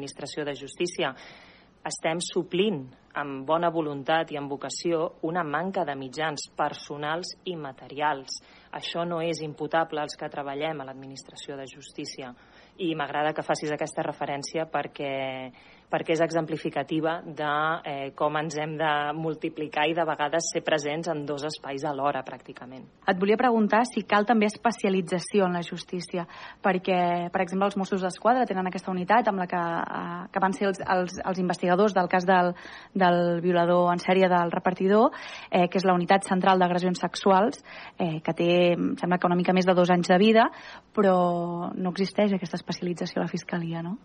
de 0.45 0.55
justícia 0.55 1.13
estem 1.83 2.19
suplint 2.23 2.85
amb 3.19 3.43
bona 3.45 3.69
voluntat 3.69 4.31
i 4.31 4.37
amb 4.39 4.49
vocació 4.49 5.19
una 5.27 5.43
manca 5.43 5.83
de 5.85 5.95
mitjans 5.99 6.47
personals 6.57 7.33
i 7.45 7.55
materials. 7.59 8.39
Això 8.71 9.03
no 9.05 9.19
és 9.21 9.41
imputable 9.43 10.01
als 10.01 10.15
que 10.17 10.31
treballem 10.31 10.79
a 10.81 10.87
l'administració 10.87 11.57
de 11.59 11.67
justícia 11.67 12.31
i 12.77 12.95
m'agrada 12.95 13.33
que 13.35 13.45
facis 13.45 13.71
aquesta 13.71 14.01
referència 14.01 14.65
perquè 14.71 15.51
perquè 15.93 16.15
és 16.15 16.23
exemplificativa 16.25 17.19
de 17.21 17.51
eh, 17.85 18.07
com 18.17 18.33
ens 18.39 18.57
hem 18.57 18.73
de 18.79 18.91
multiplicar 19.13 19.85
i 19.89 19.93
de 19.93 20.05
vegades 20.07 20.49
ser 20.49 20.63
presents 20.65 21.11
en 21.11 21.21
dos 21.29 21.45
espais 21.45 21.85
alhora, 21.85 22.23
pràcticament. 22.25 22.87
Et 23.05 23.19
volia 23.21 23.37
preguntar 23.37 23.83
si 23.85 24.01
cal 24.09 24.25
també 24.25 24.47
especialització 24.49 25.45
en 25.45 25.53
la 25.59 25.61
justícia, 25.61 26.25
perquè, 26.65 27.29
per 27.33 27.43
exemple, 27.43 27.69
els 27.69 27.77
Mossos 27.77 28.01
d'Esquadra 28.01 28.47
tenen 28.49 28.71
aquesta 28.71 28.89
unitat 28.91 29.29
amb 29.29 29.43
la 29.43 29.47
que, 29.51 29.59
eh, 29.59 30.23
que 30.33 30.41
van 30.41 30.57
ser 30.57 30.71
els, 30.71 30.81
els, 30.95 31.19
els 31.21 31.43
investigadors 31.43 31.93
del 31.93 32.09
cas 32.09 32.25
del, 32.25 32.53
del 32.97 33.41
violador 33.45 33.91
en 33.93 34.01
sèrie 34.01 34.31
del 34.31 34.51
repartidor, 34.51 35.13
eh, 35.51 35.67
que 35.69 35.77
és 35.77 35.85
la 35.85 35.93
unitat 35.93 36.25
central 36.25 36.57
d'agressions 36.57 37.03
sexuals, 37.05 37.61
eh, 37.99 38.17
que 38.25 38.33
té, 38.33 38.49
em 38.73 38.95
sembla 38.97 39.21
que 39.21 39.29
una 39.29 39.37
mica 39.37 39.53
més 39.53 39.69
de 39.69 39.77
dos 39.77 39.93
anys 39.93 40.09
de 40.09 40.17
vida, 40.17 40.49
però 40.95 41.69
no 41.69 41.93
existeix 41.93 42.33
aquesta 42.33 42.57
especialització 42.57 43.21
a 43.21 43.27
la 43.27 43.31
Fiscalia, 43.31 43.85
no? 43.85 43.99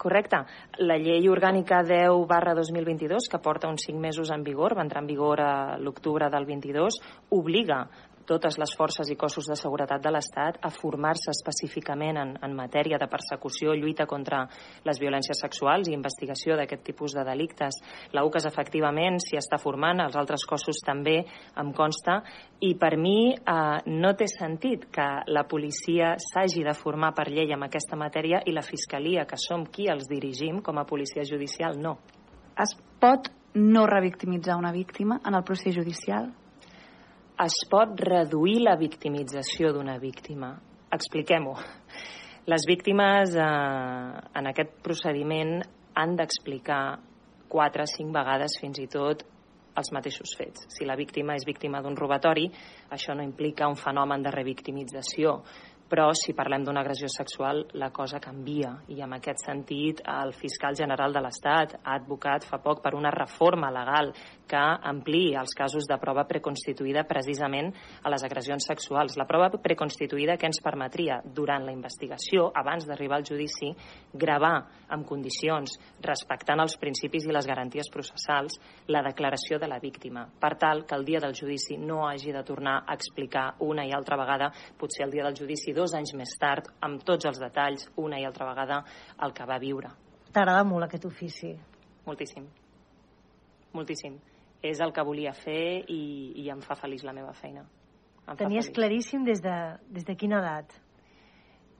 Correcte. 0.00 0.40
La 0.80 0.96
llei 0.96 1.28
orgànica 1.34 1.82
10 1.82 2.24
barra 2.30 2.54
2022, 2.54 3.28
que 3.30 3.42
porta 3.42 3.68
uns 3.68 3.84
5 3.88 4.00
mesos 4.00 4.30
en 4.30 4.44
vigor, 4.46 4.76
va 4.78 4.86
entrar 4.86 5.02
en 5.02 5.10
vigor 5.10 5.42
a 5.42 5.52
l'octubre 5.78 6.30
del 6.30 6.46
22, 6.46 7.00
obliga 7.34 7.84
totes 8.28 8.58
les 8.58 8.72
forces 8.76 9.10
i 9.10 9.16
cossos 9.16 9.46
de 9.48 9.56
seguretat 9.58 10.02
de 10.02 10.12
l'Estat 10.12 10.58
a 10.62 10.70
formar-se 10.72 11.32
específicament 11.32 12.18
en, 12.20 12.34
en 12.42 12.56
matèria 12.56 12.98
de 13.00 13.08
persecució, 13.10 13.74
lluita 13.76 14.06
contra 14.10 14.44
les 14.84 15.00
violències 15.00 15.40
sexuals 15.40 15.88
i 15.88 15.96
investigació 15.96 16.56
d'aquest 16.58 16.84
tipus 16.86 17.14
de 17.16 17.24
delictes. 17.26 17.78
La 18.16 18.24
UCAS 18.26 18.48
efectivament 18.50 19.20
s'hi 19.22 19.38
està 19.40 19.58
formant, 19.62 20.02
els 20.04 20.16
altres 20.16 20.46
cossos 20.48 20.82
també 20.84 21.20
em 21.60 21.72
consta, 21.76 22.20
i 22.60 22.74
per 22.80 22.94
mi 23.00 23.34
eh, 23.34 23.78
no 23.90 24.14
té 24.18 24.28
sentit 24.30 24.88
que 24.94 25.08
la 25.28 25.46
policia 25.48 26.14
s'hagi 26.20 26.64
de 26.64 26.76
formar 26.78 27.14
per 27.14 27.28
llei 27.30 27.52
en 27.54 27.66
aquesta 27.66 27.98
matèria 28.00 28.42
i 28.46 28.54
la 28.56 28.64
Fiscalia, 28.64 29.26
que 29.28 29.40
som 29.40 29.66
qui 29.66 29.88
els 29.90 30.08
dirigim 30.10 30.62
com 30.64 30.78
a 30.78 30.86
policia 30.88 31.24
judicial, 31.28 31.78
no. 31.80 31.98
Es 32.54 32.76
pot 33.00 33.28
no 33.54 33.86
revictimitzar 33.86 34.56
una 34.56 34.72
víctima 34.72 35.20
en 35.24 35.34
el 35.34 35.44
procés 35.44 35.74
judicial? 35.76 36.32
Es 37.42 37.54
pot 37.66 37.98
reduir 37.98 38.60
la 38.62 38.76
victimització 38.78 39.72
d'una 39.74 39.96
víctima. 39.98 40.52
Expliquem-ho. 40.94 41.54
Les 42.46 42.66
víctimes 42.68 43.34
eh, 43.34 43.46
en 44.38 44.50
aquest 44.50 44.76
procediment 44.84 45.56
han 45.98 46.14
d'explicar 46.14 46.98
quatre, 47.50 47.88
cinc 47.90 48.14
vegades 48.14 48.54
fins 48.60 48.78
i 48.78 48.86
tot 48.90 49.24
els 49.74 49.90
mateixos 49.90 50.36
fets. 50.38 50.68
Si 50.70 50.86
la 50.86 50.94
víctima 50.94 51.34
és 51.34 51.46
víctima 51.46 51.80
d'un 51.82 51.96
robatori, 51.98 52.46
això 52.94 53.16
no 53.18 53.26
implica 53.26 53.66
un 53.66 53.74
fenomen 53.74 54.22
de 54.22 54.30
revictimització, 54.30 55.40
però 55.90 56.08
si 56.16 56.32
parlem 56.34 56.64
d'una 56.64 56.80
agressió 56.80 57.08
sexual 57.12 57.64
la 57.78 57.90
cosa 57.94 58.20
canvia 58.22 58.72
i 58.88 59.02
en 59.04 59.12
aquest 59.14 59.44
sentit 59.44 60.00
el 60.08 60.32
fiscal 60.34 60.74
general 60.74 61.12
de 61.12 61.20
l'Estat 61.22 61.76
ha 61.82 61.98
advocat 61.98 62.46
fa 62.48 62.58
poc 62.64 62.80
per 62.82 62.94
una 62.96 63.12
reforma 63.14 63.70
legal 63.74 64.14
que 64.48 64.60
ampliï 64.90 65.34
els 65.40 65.54
casos 65.56 65.86
de 65.88 65.96
prova 66.00 66.26
preconstituïda 66.28 67.04
precisament 67.08 67.70
a 68.02 68.12
les 68.12 68.24
agressions 68.26 68.66
sexuals. 68.68 69.16
La 69.20 69.26
prova 69.28 69.50
preconstituïda 69.62 70.36
que 70.40 70.48
ens 70.50 70.60
permetria 70.64 71.20
durant 71.24 71.64
la 71.64 71.72
investigació, 71.74 72.50
abans 72.54 72.86
d'arribar 72.88 73.20
al 73.20 73.26
judici, 73.28 73.72
gravar 74.12 74.54
en 74.94 75.04
condicions, 75.08 75.78
respectant 76.04 76.60
els 76.62 76.76
principis 76.80 77.26
i 77.26 77.34
les 77.34 77.48
garanties 77.48 77.90
processals, 77.92 78.58
la 78.88 79.02
declaració 79.06 79.58
de 79.58 79.70
la 79.70 79.80
víctima, 79.82 80.26
per 80.40 80.54
tal 80.60 80.84
que 80.84 80.96
el 80.98 81.04
dia 81.04 81.22
del 81.24 81.34
judici 81.34 81.78
no 81.78 82.04
hagi 82.08 82.32
de 82.32 82.44
tornar 82.44 82.82
a 82.86 82.94
explicar 82.94 83.54
una 83.64 83.86
i 83.86 83.94
altra 83.96 84.18
vegada, 84.20 84.50
potser 84.78 85.06
el 85.06 85.14
dia 85.14 85.24
del 85.24 85.38
judici 85.38 85.72
dos 85.72 85.94
anys 85.94 86.14
més 86.18 86.36
tard, 86.40 86.68
amb 86.80 87.02
tots 87.04 87.26
els 87.30 87.40
detalls, 87.40 87.88
una 87.96 88.20
i 88.20 88.28
altra 88.28 88.48
vegada, 88.50 88.82
el 89.24 89.32
que 89.32 89.48
va 89.48 89.58
viure. 89.62 89.90
T'agrada 90.34 90.64
molt 90.66 90.88
aquest 90.88 91.04
ofici? 91.06 91.54
Moltíssim. 92.06 92.46
Moltíssim. 93.74 94.18
És 94.64 94.80
el 94.80 94.94
que 94.96 95.04
volia 95.04 95.34
fer 95.36 95.84
i, 95.92 96.02
i 96.40 96.48
em 96.52 96.62
fa 96.64 96.76
feliç 96.78 97.04
la 97.04 97.12
meva 97.16 97.34
feina. 97.36 97.66
Em 98.24 98.38
Tenies 98.40 98.70
claríssim 98.72 99.26
des 99.26 99.42
de, 99.44 99.56
des 99.92 100.06
de 100.08 100.16
quina 100.16 100.40
edat? 100.40 100.72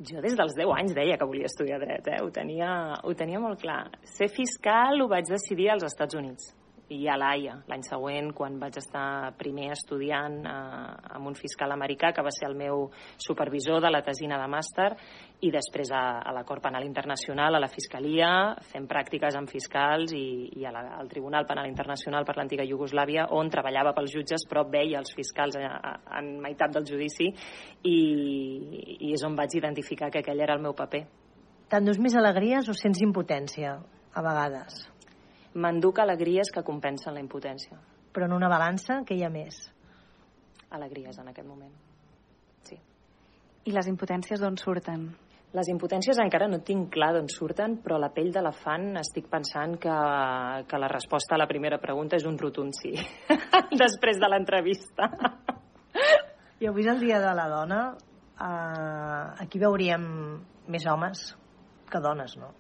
Jo 0.05 0.21
des 0.21 0.35
dels 0.37 0.57
10 0.59 0.75
anys 0.75 0.93
deia 0.97 1.17
que 1.17 1.27
volia 1.31 1.49
estudiar 1.49 1.79
dret, 1.81 2.11
eh? 2.11 2.19
ho, 2.21 2.29
tenia, 2.35 2.69
ho 3.01 3.15
tenia 3.17 3.41
molt 3.41 3.63
clar. 3.63 3.87
Ser 4.17 4.29
fiscal 4.29 5.01
ho 5.01 5.09
vaig 5.09 5.31
decidir 5.31 5.71
als 5.73 5.87
Estats 5.87 6.19
Units 6.19 6.53
i 6.93 7.07
a 7.09 7.17
l'AIA 7.17 7.55
l'any 7.71 7.83
següent 7.87 8.33
quan 8.37 8.59
vaig 8.61 8.77
estar 8.77 9.33
primer 9.41 9.71
estudiant 9.73 10.37
eh, 10.45 11.15
amb 11.17 11.31
un 11.31 11.37
fiscal 11.39 11.73
americà 11.73 12.13
que 12.13 12.25
va 12.25 12.33
ser 12.35 12.49
el 12.51 12.57
meu 12.59 12.91
supervisor 13.17 13.81
de 13.81 13.91
la 13.91 14.03
tesina 14.05 14.37
de 14.41 14.49
màster 14.53 14.91
i 15.45 15.51
després 15.53 15.91
a, 15.93 16.21
a 16.25 16.33
la 16.37 16.45
Cort 16.45 16.63
Penal 16.65 16.85
Internacional, 16.85 17.57
a 17.57 17.61
la 17.61 17.71
Fiscalia, 17.73 18.29
fent 18.73 18.87
pràctiques 18.89 19.37
amb 19.37 19.51
fiscals 19.51 20.13
i, 20.17 20.51
i 20.61 20.65
a 20.65 20.73
la, 20.73 20.85
al 21.01 21.09
Tribunal 21.09 21.49
Penal 21.49 21.69
Internacional 21.69 22.25
per 22.25 22.37
l'antiga 22.39 22.65
Iugoslàvia, 22.69 23.29
on 23.37 23.53
treballava 23.53 23.95
pels 23.97 24.13
jutges 24.15 24.47
però 24.49 24.65
veia 24.69 25.01
els 25.01 25.13
fiscals 25.17 25.59
a, 25.61 25.69
a, 25.69 25.95
en 26.21 26.35
meitat 26.45 26.73
del 26.77 26.89
judici 26.89 27.29
i, 27.29 27.99
i 29.01 29.13
és 29.13 29.25
on 29.25 29.37
vaig 29.37 29.57
identificar 29.57 30.11
que 30.13 30.25
aquell 30.25 30.41
era 30.41 30.57
el 30.57 30.65
meu 30.65 30.77
paper. 30.77 31.05
T'endús 31.73 31.99
més 31.99 32.17
alegries 32.17 32.69
o 32.69 32.77
sents 32.77 33.01
impotència, 33.03 33.79
a 34.15 34.23
vegades? 34.23 34.85
M'enduc 35.55 36.01
alegries 36.03 36.51
que 36.55 36.65
compensen 36.67 37.15
la 37.15 37.23
impotència. 37.23 37.79
Però 38.15 38.29
en 38.29 38.35
una 38.37 38.51
balança, 38.51 39.01
què 39.07 39.17
hi 39.19 39.25
ha 39.27 39.31
més? 39.33 39.59
Alegries 40.75 41.19
en 41.23 41.31
aquest 41.31 41.47
moment, 41.47 41.75
sí. 42.67 42.79
I 43.65 43.75
les 43.75 43.91
impotències 43.91 44.43
d'on 44.43 44.59
surten? 44.59 45.07
Les 45.55 45.69
impotències 45.71 46.19
encara 46.19 46.49
no 46.51 46.59
tinc 46.67 46.89
clar 46.97 47.13
d'on 47.15 47.29
surten, 47.31 47.77
però 47.83 47.95
a 47.95 48.03
la 48.03 48.11
pell 48.15 48.33
d'elefant 48.35 48.99
estic 48.99 49.29
pensant 49.31 49.77
que, 49.79 49.99
que 50.67 50.81
la 50.83 50.89
resposta 50.91 51.37
a 51.37 51.39
la 51.39 51.47
primera 51.47 51.79
pregunta 51.79 52.19
és 52.19 52.27
un 52.27 52.39
rotund 52.41 52.75
sí, 52.75 52.91
després 53.85 54.19
de 54.19 54.31
l'entrevista. 54.33 55.13
I 56.59 56.67
avui 56.71 56.83
és 56.83 56.91
el 56.91 56.99
Dia 57.07 57.23
de 57.23 57.31
la 57.39 57.47
Dona. 57.53 57.81
Uh, 58.35 59.31
aquí 59.45 59.63
veuríem 59.63 60.05
més 60.75 60.87
homes 60.91 61.23
que 61.87 62.03
dones, 62.03 62.35
no? 62.41 62.51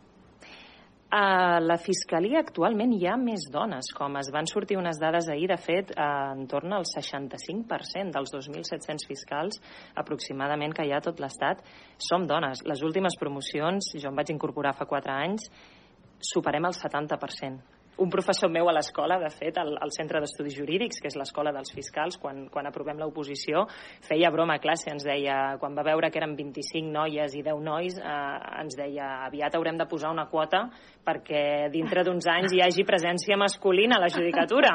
A 1.15 1.61
la 1.63 1.77
Fiscalia 1.79 2.41
actualment 2.43 2.91
hi 2.97 3.05
ha 3.07 3.13
més 3.15 3.45
dones, 3.55 3.87
com 3.95 4.17
es 4.19 4.33
van 4.35 4.49
sortir 4.51 4.75
unes 4.81 4.99
dades 4.99 5.29
ahir, 5.31 5.47
de 5.53 5.59
fet, 5.63 5.93
en 5.95 6.41
torn 6.51 6.75
al 6.75 6.87
65% 6.91 8.11
dels 8.17 8.33
2.700 8.35 9.07
fiscals 9.07 9.61
aproximadament 10.03 10.75
que 10.75 10.89
hi 10.89 10.91
ha 10.91 10.99
a 10.99 11.05
tot 11.07 11.23
l'Estat 11.23 11.63
som 12.09 12.27
dones. 12.27 12.65
Les 12.67 12.83
últimes 12.83 13.15
promocions, 13.21 13.93
jo 13.95 14.11
em 14.11 14.19
vaig 14.19 14.35
incorporar 14.35 14.75
fa 14.75 14.89
4 14.91 15.15
anys, 15.21 15.47
superem 16.35 16.67
el 16.67 16.75
70% 16.81 17.74
un 17.99 18.11
professor 18.11 18.51
meu 18.51 18.69
a 18.69 18.75
l'escola, 18.75 19.19
de 19.23 19.31
fet, 19.31 19.59
al, 19.61 19.75
al 19.81 19.93
Centre 19.95 20.21
d'Estudis 20.23 20.57
Jurídics, 20.59 21.01
que 21.03 21.11
és 21.11 21.19
l'escola 21.19 21.53
dels 21.55 21.71
fiscals, 21.75 22.19
quan, 22.21 22.45
quan 22.53 22.67
aprovem 22.67 22.99
l'oposició, 22.99 23.67
feia 24.05 24.33
broma 24.35 24.59
a 24.59 24.63
classe, 24.63 24.91
ens 24.91 25.07
deia, 25.07 25.57
quan 25.63 25.77
va 25.77 25.87
veure 25.87 26.11
que 26.11 26.19
eren 26.21 26.35
25 26.39 26.91
noies 26.91 27.37
i 27.39 27.45
10 27.47 27.63
nois, 27.65 27.99
eh, 28.01 28.63
ens 28.65 28.79
deia, 28.79 29.11
aviat 29.29 29.55
haurem 29.55 29.79
de 29.79 29.87
posar 29.91 30.11
una 30.15 30.27
quota 30.31 30.67
perquè 31.05 31.69
dintre 31.69 32.03
d'uns 32.05 32.27
anys 32.33 32.55
hi 32.57 32.63
hagi 32.65 32.85
presència 32.89 33.37
masculina 33.37 33.99
a 33.99 34.05
la 34.07 34.09
judicatura. 34.09 34.73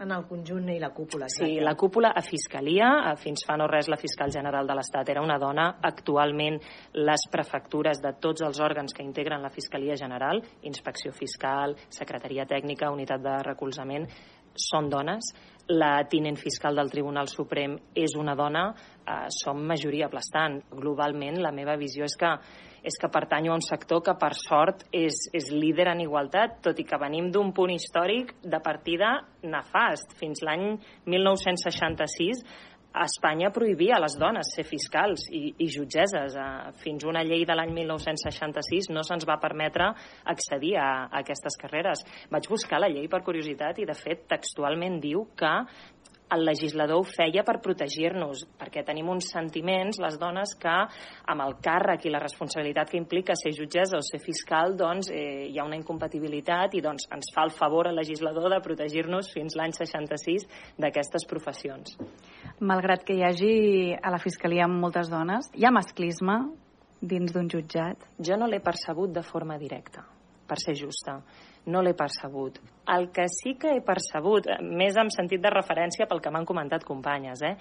En 0.00 0.10
el 0.10 0.24
conjunt 0.26 0.70
i 0.72 0.78
la 0.80 0.90
cúpula. 0.96 1.28
Sí, 1.30 1.60
la 1.60 1.74
cúpula 1.78 2.10
a 2.16 2.22
Fiscalia, 2.24 2.88
fins 3.20 3.44
fa 3.46 3.58
no 3.60 3.68
res 3.70 3.90
la 3.92 4.00
fiscal 4.00 4.32
general 4.32 4.66
de 4.66 4.74
l'Estat 4.78 5.12
era 5.12 5.22
una 5.22 5.38
dona. 5.38 5.68
Actualment 5.84 6.58
les 6.96 7.26
prefectures 7.30 8.00
de 8.02 8.14
tots 8.18 8.42
els 8.42 8.58
òrgans 8.64 8.96
que 8.96 9.04
integren 9.04 9.44
la 9.44 9.52
Fiscalia 9.52 9.94
General, 10.00 10.40
Inspecció 10.66 11.12
Fiscal, 11.12 11.76
Secretaria 11.92 12.31
Tècnica, 12.48 12.90
Unitat 12.90 13.20
de 13.20 13.36
Recolzament, 13.44 14.08
són 14.56 14.88
dones. 14.92 15.32
La 15.68 16.02
tinent 16.10 16.36
fiscal 16.40 16.76
del 16.76 16.90
Tribunal 16.90 17.28
Suprem 17.30 17.76
és 17.94 18.16
una 18.18 18.34
dona. 18.34 18.66
Eh, 19.02 19.28
som 19.30 19.60
majoria 19.68 20.08
aplastant. 20.08 20.62
Globalment, 20.72 21.40
la 21.44 21.52
meva 21.52 21.76
visió 21.76 22.08
és 22.08 22.16
que 22.18 22.36
és 22.82 22.98
que 22.98 23.08
pertanyo 23.08 23.52
a 23.52 23.54
un 23.54 23.62
sector 23.62 24.02
que, 24.02 24.14
per 24.18 24.32
sort, 24.34 24.82
és, 24.90 25.14
és 25.32 25.50
líder 25.54 25.86
en 25.92 26.02
igualtat, 26.02 26.58
tot 26.66 26.78
i 26.82 26.86
que 26.86 26.98
venim 26.98 27.30
d'un 27.30 27.52
punt 27.54 27.70
històric 27.70 28.34
de 28.42 28.58
partida 28.62 29.14
nefast. 29.46 30.16
Fins 30.18 30.42
l'any 30.42 30.74
1966 31.06 32.42
Espanya 32.92 33.48
prohibia 33.52 33.96
a 33.96 34.02
les 34.04 34.18
dones 34.20 34.50
ser 34.52 34.64
fiscals 34.68 35.24
i, 35.32 35.54
i 35.64 35.68
jutgeses. 35.72 36.36
Eh, 36.36 36.72
fins 36.82 37.06
una 37.08 37.24
llei 37.24 37.46
de 37.48 37.56
l'any 37.56 37.72
1966 37.72 38.90
no 38.92 39.04
se'ns 39.06 39.24
va 39.28 39.38
permetre 39.40 39.88
accedir 40.34 40.76
a, 40.76 40.90
a 41.08 41.22
aquestes 41.22 41.56
carreres. 41.60 42.04
Vaig 42.32 42.50
buscar 42.52 42.82
la 42.82 42.90
llei 42.92 43.08
per 43.08 43.22
curiositat 43.24 43.80
i, 43.80 43.88
de 43.88 43.96
fet, 43.96 44.26
textualment 44.28 45.00
diu 45.00 45.24
que 45.38 45.54
el 46.32 46.44
legislador 46.46 47.00
ho 47.00 47.06
feia 47.06 47.44
per 47.44 47.58
protegir-nos, 47.64 48.46
perquè 48.58 48.84
tenim 48.86 49.10
uns 49.12 49.28
sentiments, 49.32 50.00
les 50.02 50.16
dones, 50.20 50.54
que 50.60 50.72
amb 50.72 51.44
el 51.44 51.56
càrrec 51.64 52.06
i 52.06 52.12
la 52.12 52.22
responsabilitat 52.22 52.90
que 52.90 53.00
implica 53.00 53.36
ser 53.38 53.52
jutgessa 53.56 53.98
o 53.98 54.04
ser 54.06 54.22
fiscal, 54.22 54.76
doncs 54.78 55.10
eh, 55.12 55.48
hi 55.50 55.60
ha 55.60 55.66
una 55.66 55.78
incompatibilitat 55.78 56.76
i 56.78 56.82
doncs 56.84 57.08
ens 57.12 57.32
fa 57.34 57.44
el 57.46 57.54
favor 57.54 57.90
al 57.90 57.98
legislador 58.00 58.50
de 58.52 58.62
protegir-nos 58.64 59.30
fins 59.34 59.56
l'any 59.58 59.76
66 59.76 60.48
d'aquestes 60.80 61.28
professions. 61.28 61.96
Malgrat 62.60 63.04
que 63.04 63.16
hi 63.16 63.24
hagi 63.26 63.54
a 63.94 64.12
la 64.12 64.20
Fiscalia 64.22 64.68
moltes 64.70 65.12
dones, 65.12 65.50
hi 65.54 65.66
ha 65.66 65.74
masclisme 65.74 66.38
dins 67.02 67.32
d'un 67.34 67.48
jutjat? 67.50 68.08
Jo 68.22 68.38
no 68.38 68.48
l'he 68.48 68.62
percebut 68.62 69.12
de 69.12 69.24
forma 69.26 69.58
directa, 69.58 70.06
per 70.46 70.60
ser 70.62 70.76
justa 70.78 71.20
no 71.66 71.82
l'he 71.82 71.94
percebut. 71.94 72.58
El 72.92 73.10
que 73.14 73.28
sí 73.30 73.54
que 73.60 73.76
he 73.76 73.82
percebut, 73.86 74.48
més 74.62 74.96
en 74.98 75.10
sentit 75.14 75.42
de 75.42 75.52
referència 75.54 76.08
pel 76.10 76.20
que 76.22 76.32
m'han 76.34 76.48
comentat 76.48 76.84
companyes, 76.84 77.42
eh, 77.46 77.56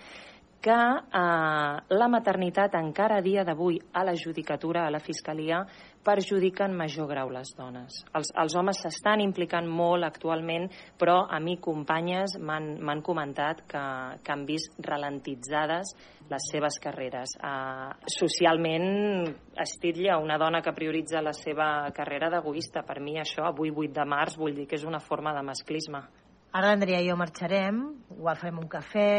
que 0.62 0.78
eh, 0.78 1.76
la 1.90 2.08
maternitat 2.08 2.76
encara 2.78 3.18
a 3.18 3.26
dia 3.26 3.44
d'avui 3.44 3.80
a 3.94 4.04
la 4.06 4.14
judicatura, 4.16 4.86
a 4.86 4.92
la 4.94 5.02
Fiscalia, 5.02 5.64
perjudica 6.06 6.66
en 6.66 6.78
major 6.78 7.10
grau 7.10 7.30
les 7.34 7.54
dones. 7.58 8.04
Els, 8.14 8.32
els 8.38 8.56
homes 8.58 8.82
s'estan 8.82 9.22
implicant 9.22 9.68
molt 9.68 10.06
actualment, 10.06 10.70
però 10.98 11.24
a 11.30 11.40
mi 11.42 11.58
companyes 11.58 12.38
m'han 12.42 13.02
comentat 13.06 13.66
que, 13.70 13.84
que 14.22 14.34
han 14.34 14.46
vist 14.46 14.78
ralentitzades 14.86 15.96
les 16.32 16.48
seves 16.52 16.80
carreres. 16.82 17.36
Uh, 17.44 17.92
socialment 18.10 19.28
es 19.60 19.76
titlla 19.82 20.18
una 20.22 20.38
dona 20.42 20.62
que 20.64 20.74
prioritza 20.76 21.22
la 21.24 21.34
seva 21.36 21.90
carrera 21.96 22.32
d'egoista. 22.32 22.86
Per 22.88 23.00
mi 23.04 23.18
això, 23.20 23.46
avui 23.50 23.72
8 23.72 23.94
de 24.00 24.08
març, 24.08 24.38
vull 24.40 24.56
dir 24.56 24.68
que 24.70 24.80
és 24.80 24.88
una 24.88 25.02
forma 25.04 25.36
de 25.36 25.44
masclisme. 25.46 26.04
Ara 26.52 26.72
l'Andrea 26.74 27.00
i 27.00 27.08
jo 27.08 27.16
marxarem, 27.20 27.84
igual 28.18 28.40
farem 28.40 28.60
un 28.60 28.72
cafè... 28.72 29.10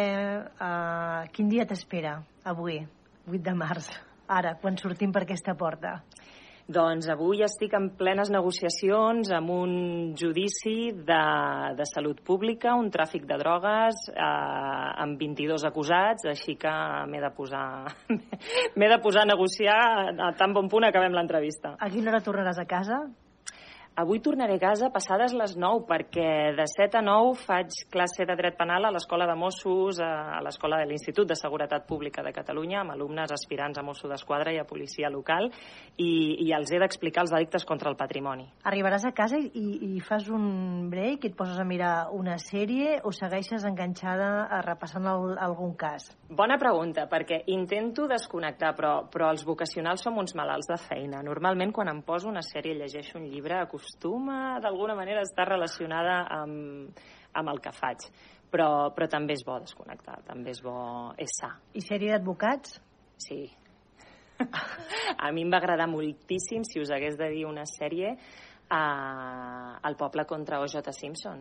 Uh, 0.57 1.29
quin 1.33 1.49
dia 1.53 1.65
t'espera 1.69 2.19
avui, 2.49 2.83
8 3.29 3.45
de 3.47 3.55
març? 3.57 3.89
Ara, 4.33 4.57
quan 4.61 4.77
sortim 4.81 5.13
per 5.13 5.25
aquesta 5.25 5.55
porta? 5.59 5.99
Doncs 6.73 7.09
avui 7.13 7.43
estic 7.45 7.75
en 7.77 7.91
plenes 7.99 8.31
negociacions 8.33 9.29
amb 9.37 9.51
un 9.53 9.73
judici 10.17 10.93
de, 10.95 11.23
de 11.77 11.87
salut 11.91 12.23
pública, 12.25 12.77
un 12.79 12.89
tràfic 12.95 13.27
de 13.29 13.37
drogues, 13.41 14.07
eh, 14.13 14.29
amb 15.05 15.21
22 15.21 15.67
acusats, 15.69 16.29
així 16.33 16.57
que 16.61 16.73
m'he 17.11 17.21
de 17.21 17.33
posar 17.37 17.67
m'he 18.79 18.89
de 18.89 19.01
posar 19.05 19.27
a 19.27 19.31
negociar 19.35 19.81
a 20.31 20.33
tan 20.39 20.57
bon 20.57 20.71
punt 20.73 20.89
acabem 20.89 21.13
l'entrevista. 21.19 21.77
A 21.79 21.91
quina 21.93 22.13
hora 22.13 22.25
tornaràs 22.25 22.63
a 22.63 22.69
casa? 22.69 23.03
Avui 23.95 24.23
tornaré 24.25 24.55
a 24.57 24.61
casa 24.61 24.89
passades 24.89 25.35
les 25.37 25.53
9 25.61 25.83
perquè 25.85 26.55
de 26.57 26.65
7 26.65 26.97
a 26.97 27.03
9 27.05 27.35
faig 27.37 27.75
classe 27.93 28.25
de 28.25 28.35
dret 28.39 28.55
penal 28.57 28.87
a 28.89 28.91
l'Escola 28.95 29.27
de 29.29 29.35
Mossos, 29.37 29.99
a 30.01 30.41
l'Escola 30.41 30.79
de 30.81 30.87
l'Institut 30.89 31.29
de 31.29 31.37
Seguretat 31.37 31.85
Pública 31.85 32.25
de 32.25 32.33
Catalunya, 32.33 32.81
amb 32.81 32.95
alumnes 32.95 33.35
aspirants 33.37 33.77
a 33.77 33.85
Mosso 33.85 34.09
d'Esquadra 34.09 34.55
i 34.55 34.57
a 34.57 34.65
policia 34.65 35.11
local, 35.13 35.51
i, 36.01 36.41
i 36.41 36.55
els 36.57 36.73
he 36.73 36.81
d'explicar 36.81 37.27
els 37.27 37.35
delictes 37.35 37.67
contra 37.69 37.93
el 37.93 37.99
patrimoni. 38.01 38.47
Arribaràs 38.65 39.05
a 39.05 39.13
casa 39.13 39.37
i, 39.37 39.67
i 39.85 40.01
fas 40.01 40.31
un 40.33 40.89
break 40.89 41.29
i 41.29 41.33
et 41.35 41.37
poses 41.37 41.61
a 41.61 41.69
mirar 41.69 42.09
una 42.17 42.39
sèrie 42.41 42.97
o 43.05 43.13
segueixes 43.13 43.69
enganxada 43.69 44.47
a 44.49 44.63
repassant 44.65 45.11
el, 45.13 45.37
algun 45.37 45.77
cas? 45.77 46.09
Bona 46.33 46.57
pregunta, 46.57 47.05
perquè 47.13 47.43
intento 47.53 48.09
desconnectar, 48.09 48.73
però, 48.73 48.95
però 49.13 49.29
els 49.37 49.45
vocacionals 49.45 50.01
som 50.01 50.17
uns 50.17 50.33
malalts 50.33 50.73
de 50.73 50.81
feina. 50.81 51.21
Normalment, 51.21 51.77
quan 51.77 51.93
em 51.93 52.01
poso 52.01 52.33
una 52.33 52.41
sèrie 52.41 52.79
llegeixo 52.81 53.21
un 53.21 53.29
llibre, 53.29 53.61
acostuma 53.83 54.61
d'alguna 54.61 54.95
manera 54.95 55.21
a 55.21 55.27
estar 55.27 55.49
relacionada 55.49 56.23
amb, 56.31 56.95
amb 57.35 57.49
el 57.49 57.61
que 57.61 57.73
faig. 57.73 58.07
Però, 58.53 58.93
però 58.93 59.09
també 59.09 59.33
és 59.33 59.43
bo 59.45 59.59
desconnectar, 59.59 60.21
també 60.27 60.53
és 60.53 60.61
bo, 60.63 61.13
és 61.17 61.33
sa. 61.41 61.55
I 61.73 61.81
sèrie 61.81 62.13
d'advocats? 62.13 62.77
Sí. 63.17 63.47
a 65.25 65.33
mi 65.33 65.43
em 65.43 65.51
va 65.51 65.59
agradar 65.59 65.89
moltíssim, 65.89 66.63
si 66.69 66.81
us 66.81 66.93
hagués 66.93 67.17
de 67.17 67.31
dir 67.33 67.47
una 67.49 67.65
sèrie, 67.65 68.15
a 68.69 69.79
El 69.89 69.97
poble 69.97 70.27
contra 70.29 70.61
O.J. 70.61 70.93
Simpson. 70.93 71.41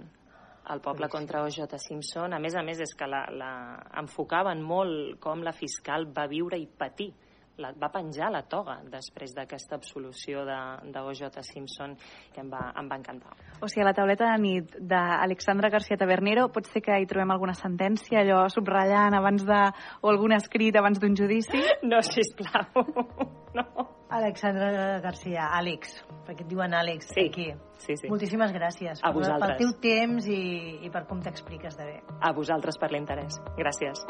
El 0.71 0.79
poble 0.79 1.09
sí. 1.09 1.11
contra 1.11 1.43
O.J. 1.43 1.77
Simpson, 1.83 2.33
a 2.33 2.39
més 2.39 2.55
a 2.55 2.63
més, 2.63 2.79
és 2.79 2.95
que 2.95 3.07
la, 3.07 3.25
la, 3.35 3.51
enfocaven 3.99 4.63
molt 4.63 5.19
com 5.19 5.43
la 5.43 5.51
fiscal 5.51 6.07
va 6.15 6.29
viure 6.31 6.57
i 6.57 6.65
patir 6.65 7.11
la, 7.57 7.71
va 7.77 7.89
penjar 7.93 8.31
la 8.31 8.43
toga 8.47 8.77
després 8.91 9.33
d'aquesta 9.35 9.75
absolució 9.75 10.45
de, 10.47 10.57
de 10.91 11.03
O.J. 11.03 11.43
Simpson 11.45 11.95
que 12.33 12.41
em 12.43 12.49
va, 12.51 12.71
em 12.79 12.89
va 12.89 12.99
encantar. 12.99 13.35
O 13.61 13.69
sigui, 13.69 13.83
a 13.85 13.89
la 13.89 13.95
tauleta 13.97 14.29
de 14.31 14.41
nit 14.41 14.75
d'Alexandra 14.79 15.71
García 15.73 15.99
Tabernero 15.99 16.47
pot 16.53 16.69
ser 16.71 16.83
que 16.85 16.97
hi 17.01 17.07
trobem 17.09 17.33
alguna 17.33 17.55
sentència, 17.57 18.21
allò 18.23 18.43
subratllant 18.51 19.17
abans 19.17 19.45
de... 19.47 19.61
o 20.01 20.11
algun 20.11 20.35
escrit 20.37 20.77
abans 20.77 21.01
d'un 21.01 21.17
judici? 21.17 21.59
No, 21.91 21.97
sisplau. 22.05 22.83
no. 23.57 23.87
Alexandra 24.11 24.99
García, 25.01 25.47
Àlex, 25.55 25.95
perquè 26.27 26.43
et 26.43 26.49
diuen 26.51 26.75
Àlex 26.75 27.13
sí, 27.13 27.25
aquí. 27.29 27.47
Sí, 27.79 27.95
sí. 27.95 28.11
Moltíssimes 28.11 28.51
gràcies 28.55 28.99
a 28.99 29.07
per, 29.07 29.15
vosaltres. 29.17 29.55
pel 29.55 29.63
teu 29.63 29.73
temps 29.87 30.27
i, 30.27 30.41
i 30.85 30.91
per 30.93 31.05
com 31.09 31.23
t'expliques 31.23 31.79
de 31.79 31.87
bé. 31.87 31.97
A 32.19 32.33
vosaltres 32.35 32.79
per 32.81 32.91
l'interès. 32.91 33.39
Gràcies. 33.57 34.03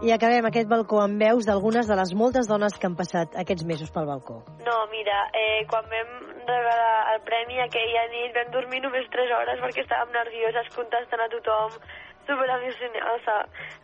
I 0.00 0.14
acabem 0.14 0.46
aquest 0.48 0.68
balcó 0.68 1.02
amb 1.02 1.20
veus 1.20 1.44
d'algunes 1.44 1.84
de 1.84 1.96
les 1.98 2.14
moltes 2.16 2.46
dones 2.48 2.72
que 2.80 2.88
han 2.88 2.94
passat 2.96 3.34
aquests 3.42 3.66
mesos 3.68 3.90
pel 3.92 4.06
balcó. 4.08 4.38
No, 4.64 4.76
mira, 4.88 5.18
eh, 5.36 5.60
quan 5.68 5.84
vam 5.90 6.14
rebre 6.48 6.76
el 7.12 7.20
premi 7.26 7.60
aquella 7.60 8.06
nit 8.14 8.32
vam 8.38 8.48
dormir 8.54 8.80
només 8.80 9.10
3 9.12 9.34
hores 9.36 9.60
perquè 9.60 9.84
estàvem 9.84 10.14
nervioses 10.16 10.72
contestant 10.72 11.20
a 11.20 11.28
tothom, 11.34 11.76
super 12.24 12.48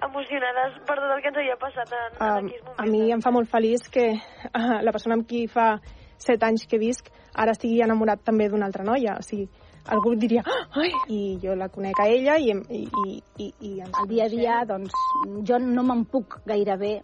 emocionades 0.08 0.80
per 0.88 0.96
tot 1.02 1.12
el 1.18 1.20
que 1.20 1.30
ens 1.34 1.40
havia 1.42 1.58
passat 1.60 1.92
en, 1.92 2.08
en 2.16 2.24
um, 2.24 2.48
aquells 2.48 2.64
moments. 2.64 2.80
A 2.80 2.88
mi 2.94 3.12
em 3.12 3.20
fa 3.26 3.34
molt 3.36 3.52
feliç 3.52 3.84
que 3.92 4.08
uh, 4.16 4.80
la 4.88 4.96
persona 4.96 5.20
amb 5.20 5.28
qui 5.28 5.44
fa 5.52 5.68
7 6.16 6.48
anys 6.48 6.64
que 6.70 6.80
visc 6.80 7.12
ara 7.36 7.52
estigui 7.52 7.84
enamorat 7.84 8.24
també 8.24 8.48
d'una 8.48 8.64
altra 8.72 8.88
noia, 8.88 9.20
o 9.20 9.26
sigui, 9.26 9.50
algú 9.92 10.14
diria, 10.18 10.42
ai, 10.74 10.90
i 11.12 11.20
jo 11.42 11.54
la 11.58 11.68
conec 11.72 12.00
a 12.02 12.08
ella 12.10 12.36
i, 12.38 12.52
i, 12.52 12.82
i, 12.86 13.16
i, 13.38 13.50
i 13.68 13.72
ens 13.84 14.00
el 14.02 14.08
dia 14.10 14.26
a 14.26 14.32
dia, 14.32 14.60
doncs, 14.68 14.94
jo 15.46 15.58
no 15.62 15.84
me'n 15.86 16.04
puc 16.10 16.40
gairebé 16.46 16.94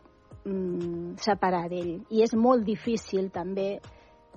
mm, 0.45 1.19
separar 1.23 1.69
d'ell. 1.71 1.99
I 2.11 2.25
és 2.27 2.35
molt 2.35 2.67
difícil 2.67 3.31
també 3.35 3.77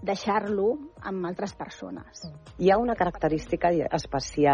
deixar-lo 0.06 0.76
amb 1.08 1.26
altres 1.26 1.56
persones. 1.56 2.26
Hi 2.60 2.70
ha 2.70 2.78
una 2.78 2.96
característica 3.00 3.72
especial 3.96 4.54